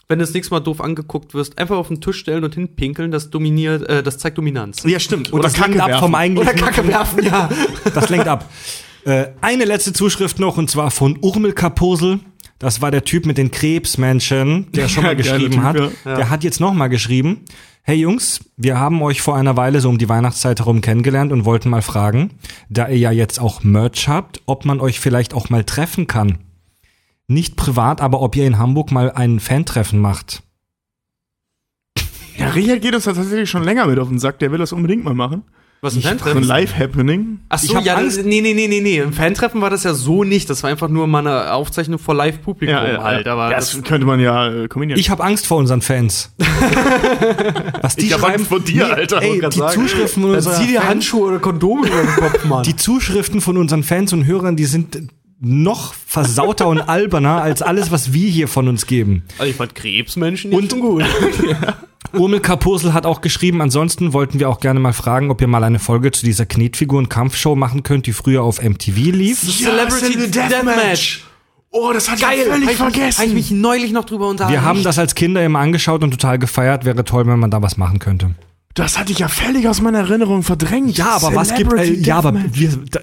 wenn 0.08 0.18
du 0.18 0.24
das 0.24 0.34
nächste 0.34 0.54
Mal 0.54 0.60
doof 0.60 0.80
angeguckt 0.80 1.34
wirst, 1.34 1.58
einfach 1.58 1.76
auf 1.76 1.88
den 1.88 2.00
Tisch 2.00 2.18
stellen 2.18 2.44
und 2.44 2.54
hinpinkeln, 2.54 3.10
das 3.10 3.30
dominiert, 3.30 3.88
äh, 3.88 4.02
das 4.02 4.18
zeigt 4.18 4.38
Dominanz. 4.38 4.82
ja, 4.84 5.00
stimmt. 5.00 5.32
Und 5.32 5.42
das 5.42 5.58
lenkt 5.58 5.80
ab 5.80 5.98
vom 5.98 6.14
eigentlichen. 6.14 6.88
werfen, 6.88 7.24
ja. 7.24 7.48
Das 7.94 8.10
lenkt 8.10 8.28
ab. 8.28 8.48
Äh, 9.04 9.28
eine 9.40 9.64
letzte 9.64 9.92
Zuschrift 9.92 10.38
noch 10.38 10.56
und 10.56 10.70
zwar 10.70 10.90
von 10.90 11.18
Urmel 11.20 11.52
Kaposel. 11.52 12.20
Das 12.64 12.80
war 12.80 12.90
der 12.90 13.04
Typ 13.04 13.26
mit 13.26 13.36
den 13.36 13.50
Krebsmenschen, 13.50 14.72
der 14.72 14.88
schon 14.88 15.02
mal 15.02 15.10
Ja, 15.10 15.14
geschrieben 15.16 15.52
Typ, 15.52 15.62
hat. 15.62 15.76
ja. 15.76 16.16
Der 16.16 16.30
hat 16.30 16.44
jetzt 16.44 16.60
noch 16.60 16.72
mal 16.72 16.88
geschrieben. 16.88 17.40
Hey 17.82 17.96
Jungs, 17.98 18.40
wir 18.56 18.78
haben 18.78 19.02
euch 19.02 19.20
vor 19.20 19.36
einer 19.36 19.54
Weile 19.58 19.82
so 19.82 19.90
um 19.90 19.98
die 19.98 20.08
Weihnachtszeit 20.08 20.60
herum 20.60 20.80
kennengelernt 20.80 21.30
und 21.30 21.44
wollten 21.44 21.68
mal 21.68 21.82
fragen, 21.82 22.30
da 22.70 22.88
ihr 22.88 22.96
ja 22.96 23.10
jetzt 23.10 23.38
auch 23.38 23.62
Merch 23.64 24.08
habt, 24.08 24.40
ob 24.46 24.64
man 24.64 24.80
euch 24.80 24.98
vielleicht 24.98 25.34
auch 25.34 25.50
mal 25.50 25.62
treffen 25.64 26.06
kann. 26.06 26.38
Nicht 27.26 27.54
privat, 27.56 28.00
aber 28.00 28.22
ob 28.22 28.34
ihr 28.34 28.46
in 28.46 28.56
Hamburg 28.56 28.90
mal 28.90 29.12
ein 29.12 29.40
Fan-Treffen 29.40 29.98
macht. 29.98 30.42
Ja, 32.38 32.48
Richard 32.48 32.80
geht 32.80 32.94
uns 32.94 33.04
tatsächlich 33.04 33.50
schon 33.50 33.62
länger 33.64 33.86
mit 33.86 33.98
auf 33.98 34.08
den 34.08 34.18
Sack. 34.18 34.38
Der 34.38 34.50
will 34.52 34.58
das 34.58 34.72
unbedingt 34.72 35.04
mal 35.04 35.14
machen. 35.14 35.42
Was 35.84 35.94
ein 35.96 36.00
So 36.02 36.08
ein 36.08 36.18
Fantreffen? 36.18 36.42
Live-Happening. 36.44 37.40
Ach 37.50 37.58
so, 37.58 37.66
Ich 37.66 37.76
hab 37.76 37.84
ja, 37.84 37.94
Angst- 37.96 38.16
das, 38.18 38.24
nee, 38.24 38.40
nee, 38.40 38.54
nee, 38.54 38.68
nee, 38.68 38.80
nee. 38.80 38.98
Im 38.98 39.12
Fantreffen 39.12 39.60
war 39.60 39.68
das 39.70 39.84
ja 39.84 39.92
so 39.92 40.24
nicht. 40.24 40.48
Das 40.48 40.62
war 40.62 40.70
einfach 40.70 40.88
nur 40.88 41.06
mal 41.06 41.18
eine 41.18 41.52
Aufzeichnung 41.52 41.98
vor 41.98 42.14
Live-Publikum 42.14 42.74
halt. 42.74 43.28
Aber 43.28 43.50
ja, 43.50 43.56
das, 43.56 43.82
könnte 43.82 44.06
man 44.06 44.18
ja 44.18 44.48
äh, 44.48 44.66
kombinieren. 44.68 44.98
Ich 44.98 45.10
habe 45.10 45.22
Angst 45.22 45.46
vor 45.46 45.58
unseren 45.58 45.82
Fans. 45.82 46.32
Was 47.82 47.96
die 47.96 48.06
Ich 48.06 48.14
hab 48.14 48.24
Angst 48.24 48.46
vor 48.48 48.60
dir, 48.60 48.94
Alter. 48.94 49.20
Ey, 49.22 49.40
die 49.40 49.56
sagen. 49.58 49.74
Zuschriften 49.74 50.22
von 50.22 50.30
dann 50.32 50.36
unserer 50.38 50.54
zieh 50.54 50.66
dir 50.68 50.88
Handschuhe 50.88 51.26
oder 51.28 51.38
Kondome 51.38 51.86
über 51.86 51.96
den 52.02 52.14
Kopf, 52.16 52.44
Mann. 52.46 52.62
Die 52.62 52.76
Zuschriften 52.76 53.40
von 53.40 53.56
unseren 53.58 53.82
Fans 53.82 54.12
und 54.12 54.24
Hörern, 54.26 54.56
die 54.56 54.64
sind 54.64 54.98
noch 55.40 55.92
versauter 56.06 56.68
und 56.68 56.80
alberner 56.80 57.42
als 57.42 57.60
alles, 57.60 57.90
was 57.90 58.12
wir 58.14 58.30
hier 58.30 58.48
von 58.48 58.68
uns 58.68 58.86
geben. 58.86 59.24
also 59.38 59.50
ich 59.50 59.56
fand 59.56 59.74
Krebsmenschen 59.74 60.52
Und- 60.52 60.70
schon 60.70 60.80
gut. 60.80 61.04
Urmel 62.16 62.40
Kaposel 62.40 62.92
hat 62.94 63.06
auch 63.06 63.20
geschrieben, 63.20 63.60
ansonsten 63.62 64.12
wollten 64.12 64.38
wir 64.40 64.48
auch 64.48 64.60
gerne 64.60 64.80
mal 64.80 64.92
fragen, 64.92 65.30
ob 65.30 65.40
ihr 65.40 65.46
mal 65.48 65.64
eine 65.64 65.78
Folge 65.78 66.10
zu 66.12 66.24
dieser 66.24 66.46
Knetfiguren-Kampfshow 66.46 67.54
machen 67.56 67.82
könnt, 67.82 68.06
die 68.06 68.12
früher 68.12 68.42
auf 68.42 68.62
MTV 68.62 68.96
lief. 69.12 69.40
Celebrity 69.40 70.30
Deathmatch. 70.30 71.24
Oh, 71.70 71.90
das 71.92 72.08
hatte 72.08 72.22
Geil. 72.22 72.38
ich 72.38 72.44
völlig 72.46 72.64
Hab 72.66 72.70
ich- 72.72 72.76
vergessen. 72.94 73.18
Hab 73.18 73.26
ich 73.26 73.34
mich 73.34 73.50
neulich 73.50 73.90
noch 73.92 74.04
drüber 74.04 74.28
unterhalten. 74.28 74.52
Wir 74.60 74.64
haben 74.64 74.82
das 74.84 74.98
als 74.98 75.14
Kinder 75.16 75.44
immer 75.44 75.58
angeschaut 75.58 76.04
und 76.04 76.12
total 76.12 76.38
gefeiert. 76.38 76.84
Wäre 76.84 77.04
toll, 77.04 77.26
wenn 77.26 77.38
man 77.40 77.50
da 77.50 77.62
was 77.62 77.76
machen 77.76 77.98
könnte. 77.98 78.30
Das 78.74 78.98
hatte 78.98 79.12
ich 79.12 79.18
ja 79.20 79.28
völlig 79.28 79.68
aus 79.68 79.80
meiner 79.80 79.98
Erinnerung 80.00 80.42
verdrängt. 80.42 80.96
Ja, 80.98 81.10
aber 81.16 81.34
was 81.34 81.54
gibt, 81.54 81.72
äh, 81.72 81.92
ja, 81.94 82.18
aber 82.18 82.34
wir, 82.52 82.70
da, 82.90 83.00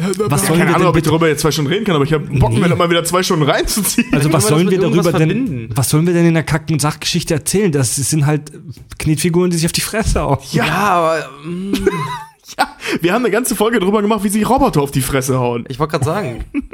was 0.00 0.46
sollen 0.46 0.58
Keine 0.58 0.70
wir 0.70 0.76
Ahnung, 0.76 0.78
denn 0.78 0.86
ob 0.86 0.96
ich 0.96 1.02
darüber 1.02 1.26
jetzt 1.28 1.40
zwei 1.40 1.50
Stunden 1.50 1.72
reden 1.72 1.84
kann, 1.84 1.96
aber 1.96 2.04
ich 2.04 2.12
habe 2.12 2.24
Bock, 2.38 2.52
Nee. 2.52 2.60
mir 2.60 2.68
da 2.68 2.76
mal 2.76 2.88
wieder 2.88 3.02
zwei 3.04 3.22
Stunden 3.24 3.42
reinzuziehen. 3.42 4.06
also 4.12 4.32
was 4.32 4.46
sollen 4.46 4.70
wir 4.70 4.78
darüber 4.78 5.12
denn, 5.12 5.70
was 5.74 5.90
sollen 5.90 6.06
wir 6.06 6.14
denn 6.14 6.24
in 6.26 6.34
der 6.34 6.44
kacken 6.44 6.78
Sachgeschichte 6.78 7.34
erzählen? 7.34 7.72
Das 7.72 7.96
sind 7.96 8.24
halt 8.24 8.52
Knetfiguren, 8.98 9.50
die 9.50 9.56
sich 9.56 9.66
auf 9.66 9.72
die 9.72 9.80
Fresse 9.80 10.20
hauen. 10.22 10.38
Ja, 10.52 10.64
aber 10.66 11.28
mm, 11.44 11.72
ja, 12.58 12.76
wir 13.00 13.12
haben 13.12 13.24
eine 13.24 13.32
ganze 13.32 13.56
Folge 13.56 13.80
drüber 13.80 14.00
gemacht, 14.00 14.22
wie 14.22 14.28
sich 14.28 14.48
Roboter 14.48 14.82
auf 14.82 14.92
die 14.92 15.02
Fresse 15.02 15.38
hauen. 15.40 15.64
ich 15.68 15.78
wollte 15.80 15.92
gerade 15.92 16.04
sagen. 16.04 16.44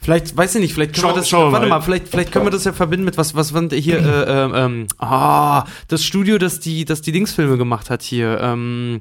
Vielleicht, 0.00 0.36
weiß 0.36 0.56
ich 0.56 0.60
nicht, 0.60 0.74
vielleicht 0.74 0.92
können 0.92 1.00
Schau- 1.08 1.14
wir 1.14 1.20
das, 1.22 1.32
warte 1.32 1.66
mal. 1.66 1.80
vielleicht, 1.80 2.08
vielleicht 2.08 2.30
können 2.30 2.44
wir 2.44 2.50
das 2.50 2.64
ja 2.64 2.74
verbinden 2.74 3.06
mit 3.06 3.16
was, 3.16 3.34
was 3.34 3.54
waren 3.54 3.70
hier, 3.70 4.00
äh, 4.00 4.44
ähm, 4.44 4.52
ähm, 4.54 4.86
ah, 4.98 5.64
das 5.88 6.04
Studio, 6.04 6.36
das 6.36 6.60
die, 6.60 6.84
das 6.84 7.00
die 7.00 7.10
Dingsfilme 7.10 7.56
gemacht 7.56 7.88
hat 7.88 8.02
hier, 8.02 8.38
ähm, 8.42 9.00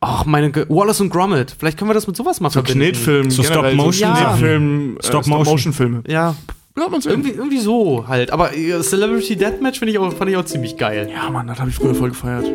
ach, 0.00 0.24
meine, 0.26 0.50
Ge 0.52 0.66
Wallace 0.68 1.00
und 1.00 1.10
Gromit. 1.10 1.54
Vielleicht 1.58 1.78
können 1.78 1.90
wir 1.90 1.94
das 1.94 2.06
mit 2.06 2.16
sowas 2.16 2.40
mal 2.40 2.50
So 2.50 2.54
verbinden. 2.62 2.80
Knetfilm, 2.80 3.30
So 3.30 3.42
generell, 3.42 3.74
Stop-Motion 3.74 4.16
so. 4.16 4.22
Knetfilm, 4.24 4.96
äh, 4.96 5.02
Stop-Motion. 5.06 5.44
Stop-Motion-Filme. 5.44 6.02
Ja, 6.06 6.36
Ja, 6.78 6.88
man's 6.88 7.06
irgendwie, 7.06 7.30
irgendwie 7.30 7.60
so 7.60 8.06
halt. 8.06 8.30
Aber 8.30 8.54
äh, 8.56 8.80
Celebrity 8.82 9.36
Deathmatch 9.36 9.78
finde 9.78 9.92
ich 9.92 9.98
auch, 9.98 10.12
fand 10.12 10.30
ich 10.30 10.36
auch 10.36 10.44
ziemlich 10.44 10.76
geil. 10.76 11.08
Ja, 11.12 11.30
Mann, 11.30 11.46
das 11.46 11.58
habe 11.58 11.70
ich 11.70 11.76
früher 11.76 11.94
voll 11.94 12.10
gefeiert. 12.10 12.46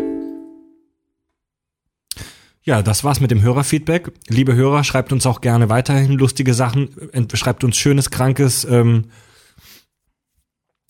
Ja, 2.64 2.84
das 2.84 3.04
war's 3.04 3.20
mit 3.20 3.32
dem 3.32 3.42
Hörerfeedback. 3.42 4.12
Liebe 4.28 4.54
Hörer, 4.54 4.84
schreibt 4.84 5.12
uns 5.12 5.26
auch 5.26 5.42
gerne 5.42 5.70
weiterhin 5.70 6.12
lustige 6.14 6.54
Sachen. 6.54 6.90
Schreibt 7.34 7.64
uns 7.64 7.76
schönes, 7.76 8.12
krankes, 8.12 8.66
ähm, 8.66 9.06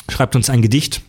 schreibt 0.09 0.35
uns 0.35 0.49
ein 0.49 0.61
Gedicht. 0.61 1.01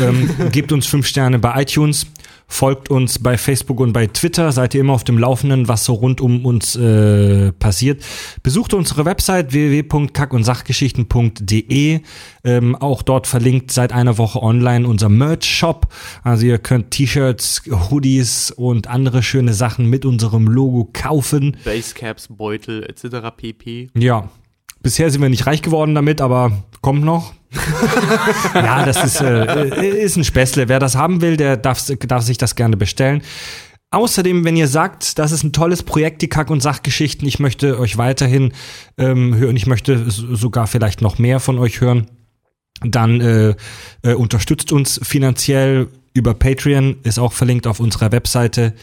ähm, 0.00 0.28
gebt 0.52 0.72
uns 0.72 0.86
fünf 0.88 1.06
Sterne 1.06 1.38
bei 1.38 1.62
iTunes. 1.62 2.06
Folgt 2.50 2.90
uns 2.90 3.18
bei 3.20 3.38
Facebook 3.38 3.80
und 3.80 3.92
bei 3.92 4.08
Twitter. 4.08 4.50
Seid 4.50 4.74
ihr 4.74 4.80
immer 4.80 4.92
auf 4.92 5.04
dem 5.04 5.16
Laufenden, 5.16 5.68
was 5.68 5.84
so 5.84 5.92
rund 5.94 6.20
um 6.20 6.44
uns 6.44 6.74
äh, 6.74 7.52
passiert. 7.52 8.02
Besucht 8.42 8.74
unsere 8.74 9.04
Website 9.04 9.52
www.kackundsachgeschichten.de. 9.52 12.00
Ähm, 12.42 12.76
auch 12.76 13.02
dort 13.02 13.28
verlinkt 13.28 13.70
seit 13.70 13.92
einer 13.92 14.18
Woche 14.18 14.42
online 14.42 14.84
unser 14.86 15.08
Merch-Shop. 15.08 15.86
Also 16.24 16.44
ihr 16.44 16.58
könnt 16.58 16.90
T-Shirts, 16.90 17.62
Hoodies 17.90 18.50
und 18.50 18.88
andere 18.88 19.22
schöne 19.22 19.54
Sachen 19.54 19.86
mit 19.86 20.04
unserem 20.04 20.48
Logo 20.48 20.90
kaufen. 20.92 21.56
Basecaps, 21.64 22.26
Beutel, 22.28 22.82
etc. 22.82 23.28
pp. 23.36 23.90
Ja, 23.96 24.28
bisher 24.82 25.08
sind 25.10 25.22
wir 25.22 25.28
nicht 25.28 25.46
reich 25.46 25.62
geworden 25.62 25.94
damit, 25.94 26.20
aber 26.20 26.64
kommt 26.82 27.04
noch. 27.04 27.32
ja, 28.54 28.84
das 28.84 29.04
ist, 29.04 29.20
äh, 29.20 30.04
ist 30.04 30.16
ein 30.16 30.24
Späßle. 30.24 30.68
Wer 30.68 30.78
das 30.78 30.94
haben 30.94 31.20
will, 31.20 31.36
der 31.36 31.56
darf, 31.56 31.84
darf 32.06 32.22
sich 32.22 32.38
das 32.38 32.54
gerne 32.54 32.76
bestellen. 32.76 33.22
Außerdem, 33.92 34.44
wenn 34.44 34.56
ihr 34.56 34.68
sagt, 34.68 35.18
das 35.18 35.32
ist 35.32 35.42
ein 35.42 35.52
tolles 35.52 35.82
Projekt, 35.82 36.22
die 36.22 36.28
Kack- 36.28 36.50
und 36.50 36.60
Sachgeschichten, 36.60 37.26
ich 37.26 37.40
möchte 37.40 37.78
euch 37.78 37.98
weiterhin 37.98 38.52
ähm, 38.98 39.34
hören, 39.34 39.56
ich 39.56 39.66
möchte 39.66 40.08
sogar 40.08 40.68
vielleicht 40.68 41.00
noch 41.00 41.18
mehr 41.18 41.40
von 41.40 41.58
euch 41.58 41.80
hören, 41.80 42.06
dann 42.84 43.20
äh, 43.20 43.54
äh, 44.02 44.14
unterstützt 44.14 44.70
uns 44.70 45.00
finanziell 45.02 45.88
über 46.14 46.34
Patreon, 46.34 46.98
ist 47.02 47.18
auch 47.18 47.32
verlinkt 47.32 47.66
auf 47.66 47.80
unserer 47.80 48.12
Webseite. 48.12 48.74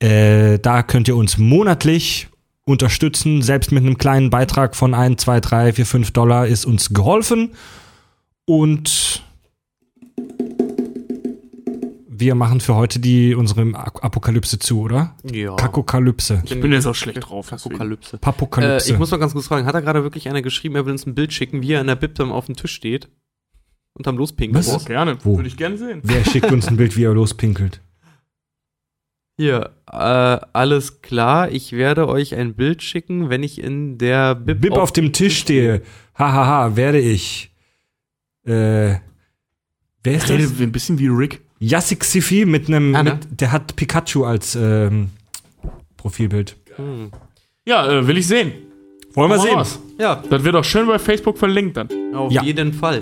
Äh, 0.00 0.58
da 0.58 0.82
könnt 0.82 1.06
ihr 1.06 1.16
uns 1.16 1.38
monatlich 1.38 2.28
unterstützen. 2.64 3.42
Selbst 3.42 3.70
mit 3.70 3.84
einem 3.84 3.98
kleinen 3.98 4.30
Beitrag 4.30 4.74
von 4.74 4.94
1, 4.94 5.22
2, 5.22 5.40
3, 5.40 5.72
4, 5.74 5.86
5 5.86 6.10
Dollar 6.10 6.46
ist 6.46 6.64
uns 6.64 6.90
geholfen. 6.90 7.52
Und 8.54 9.22
wir 12.08 12.34
machen 12.34 12.58
für 12.58 12.74
heute 12.74 12.98
die 12.98 13.36
unsere 13.36 13.60
Ap- 13.74 14.02
Apokalypse 14.04 14.58
zu, 14.58 14.80
oder? 14.80 15.14
Ja. 15.22 15.54
Kakokalypse. 15.54 16.42
Ich 16.44 16.60
bin 16.60 16.72
jetzt 16.72 16.86
auch 16.86 16.96
schlecht 16.96 17.28
drauf. 17.30 17.52
Apokalypse. 17.52 18.16
Äh, 18.16 18.18
Papokalypse. 18.18 18.90
ich 18.92 18.98
muss 18.98 19.12
mal 19.12 19.18
ganz 19.18 19.34
kurz 19.34 19.46
fragen, 19.46 19.66
hat 19.66 19.76
er 19.76 19.82
gerade 19.82 20.02
wirklich 20.02 20.28
einer 20.28 20.42
geschrieben, 20.42 20.74
er 20.74 20.84
will 20.84 20.90
uns 20.92 21.06
ein 21.06 21.14
Bild 21.14 21.32
schicken, 21.32 21.62
wie 21.62 21.74
er 21.74 21.80
in 21.80 21.86
der 21.86 21.94
Bib 21.94 22.16
dann 22.16 22.32
auf 22.32 22.46
dem 22.46 22.56
Tisch 22.56 22.72
steht? 22.74 23.08
Und 23.94 24.08
am 24.08 24.18
Lospinken. 24.18 24.58
Was? 24.58 24.66
Boah, 24.68 24.84
gerne. 24.84 25.16
Wo? 25.22 25.36
Würde 25.36 25.46
ich 25.48 25.56
gerne 25.56 25.78
sehen. 25.78 26.00
Wer 26.02 26.24
schickt 26.24 26.50
uns 26.50 26.66
ein 26.66 26.76
Bild, 26.76 26.96
wie 26.96 27.04
er 27.04 27.14
lospinkelt? 27.14 27.80
Hier, 29.38 29.70
äh, 29.86 29.94
alles 29.94 31.02
klar, 31.02 31.52
ich 31.52 31.70
werde 31.70 32.08
euch 32.08 32.34
ein 32.34 32.54
Bild 32.54 32.82
schicken, 32.82 33.30
wenn 33.30 33.44
ich 33.44 33.62
in 33.62 33.96
der 33.98 34.34
Bib, 34.34 34.60
Bib 34.60 34.72
auf 34.72 34.90
dem 34.90 35.12
Tisch 35.12 35.38
stehe. 35.38 35.82
Hahaha, 36.16 36.74
werde 36.74 36.98
ich. 36.98 37.49
Äh, 38.46 38.96
wer 40.02 40.14
ist 40.14 40.22
das? 40.24 40.30
Rede 40.30 40.48
ein 40.60 40.72
bisschen 40.72 40.98
wie 40.98 41.08
Rick. 41.08 41.40
Yassik 41.58 42.04
Sifi 42.04 42.44
mit 42.46 42.68
einem, 42.68 42.94
Ah, 42.94 43.02
ne? 43.02 43.10
mit, 43.28 43.40
der 43.40 43.52
hat 43.52 43.76
Pikachu 43.76 44.24
als 44.24 44.56
ähm, 44.56 45.10
Profilbild. 45.96 46.56
Ja, 47.66 47.86
äh, 47.90 48.06
will 48.06 48.16
ich 48.16 48.26
sehen. 48.26 48.52
Wollen 49.12 49.30
wir 49.30 49.38
sehen. 49.38 49.54
raus. 49.56 49.78
Ja, 49.98 50.22
Das 50.30 50.44
wird 50.44 50.54
auch 50.56 50.64
schön 50.64 50.86
bei 50.86 50.98
Facebook 50.98 51.36
verlinkt 51.36 51.76
dann. 51.76 51.88
auf 52.14 52.32
Ja. 52.32 52.42
jeden 52.42 52.72
Fall. 52.72 53.00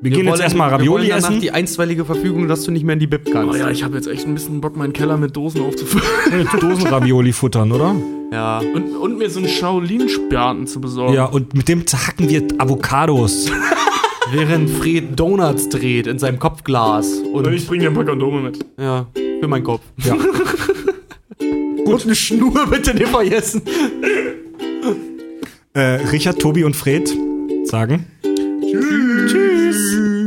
Wir, 0.00 0.10
gehen 0.10 0.26
jetzt 0.26 0.40
erstmal 0.40 0.70
wir 0.70 0.74
Ravioli 0.78 1.08
danach 1.08 1.28
essen. 1.30 1.40
die 1.40 1.50
einstweilige 1.50 2.04
Verfügung, 2.04 2.46
dass 2.48 2.62
du 2.64 2.70
nicht 2.70 2.84
mehr 2.84 2.92
in 2.94 2.98
die 3.00 3.06
Bib 3.06 3.30
kannst. 3.30 3.54
Oh 3.54 3.56
ja, 3.56 3.70
ich 3.70 3.82
habe 3.84 3.96
jetzt 3.96 4.06
echt 4.06 4.26
ein 4.26 4.34
bisschen 4.34 4.60
Bock, 4.60 4.76
meinen 4.76 4.92
Keller 4.92 5.16
mit 5.16 5.34
Dosen 5.36 5.62
aufzufüllen. 5.62 6.04
Mit 6.52 6.62
Dosenravioli 6.62 7.32
futtern, 7.32 7.72
oder? 7.72 7.94
Ja. 8.32 8.58
Und, 8.58 8.96
und 8.96 9.18
mir 9.18 9.28
so 9.30 9.38
einen 9.40 9.48
Shaolin-Sperten 9.48 10.66
zu 10.66 10.80
besorgen. 10.80 11.14
Ja, 11.14 11.24
und 11.26 11.54
mit 11.54 11.68
dem 11.68 11.86
zerhacken 11.86 12.28
wir 12.28 12.42
Avocados. 12.58 13.50
Während 14.34 14.70
Fred 14.70 15.18
Donuts 15.18 15.68
dreht 15.68 16.06
in 16.06 16.18
seinem 16.18 16.38
Kopfglas. 16.38 17.18
Und 17.32 17.46
Und 17.46 17.52
ich 17.52 17.66
bringe 17.66 17.84
dir 17.84 17.90
ein 17.90 17.94
paar 17.94 18.04
Kondome 18.04 18.40
mit. 18.42 18.64
ja, 18.78 19.06
für 19.14 19.48
meinen 19.48 19.64
Kopf. 19.64 19.82
Ja. 20.04 20.16
Und 21.84 22.04
eine 22.04 22.14
Schnur 22.14 22.66
bitte 22.70 22.94
nicht 22.94 23.08
vergessen. 23.08 23.60
äh, 25.74 25.80
Richard, 26.10 26.40
Tobi 26.40 26.64
und 26.64 26.74
Fred 26.74 27.14
sagen. 27.64 28.06
Happy 28.22 30.23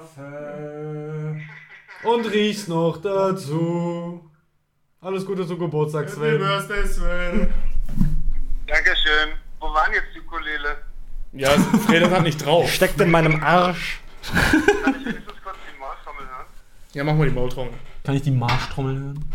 Affe. 0.00 1.40
Und 2.04 2.26
riechst 2.26 2.68
noch 2.68 2.96
dazu. 3.02 4.30
Alles 5.00 5.26
Gute 5.26 5.46
zum 5.46 5.58
Geburtstag, 5.58 6.08
Sven. 6.08 6.38
Birthday, 6.38 6.86
Sven. 6.86 7.52
Dankeschön. 8.66 9.30
Wo 9.58 9.66
waren 9.66 9.92
jetzt 9.92 10.08
die 10.14 10.20
Ukulele? 10.20 10.78
Ja, 11.32 11.50
Fred 11.50 12.10
hat 12.10 12.22
nicht 12.22 12.44
drauf. 12.44 12.70
Steckt 12.70 13.00
in 13.00 13.10
meinem 13.10 13.42
Arsch. 13.42 14.00
Kann 14.32 14.96
ich 14.98 15.06
wenigstens 15.06 15.42
kurz 15.44 15.56
die 15.70 15.78
Maßtrommel 15.78 16.22
hören? 16.22 16.46
Ja, 16.94 17.04
mach 17.04 17.14
mal 17.14 17.28
die 17.28 17.34
Maultrommel. 17.34 17.74
Kann 18.02 18.14
ich 18.14 18.22
die 18.22 18.30
Marschtrommel 18.30 18.98
hören? 18.98 19.32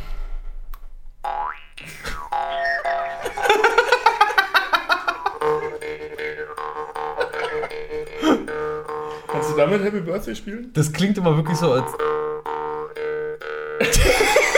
Du 9.56 9.62
damit 9.62 9.84
Happy 9.84 10.02
Birthday 10.02 10.36
spielen? 10.36 10.72
Das 10.74 10.92
klingt 10.92 11.18
immer 11.18 11.36
wirklich 11.36 11.58
so, 11.58 11.72
als. 11.72 11.92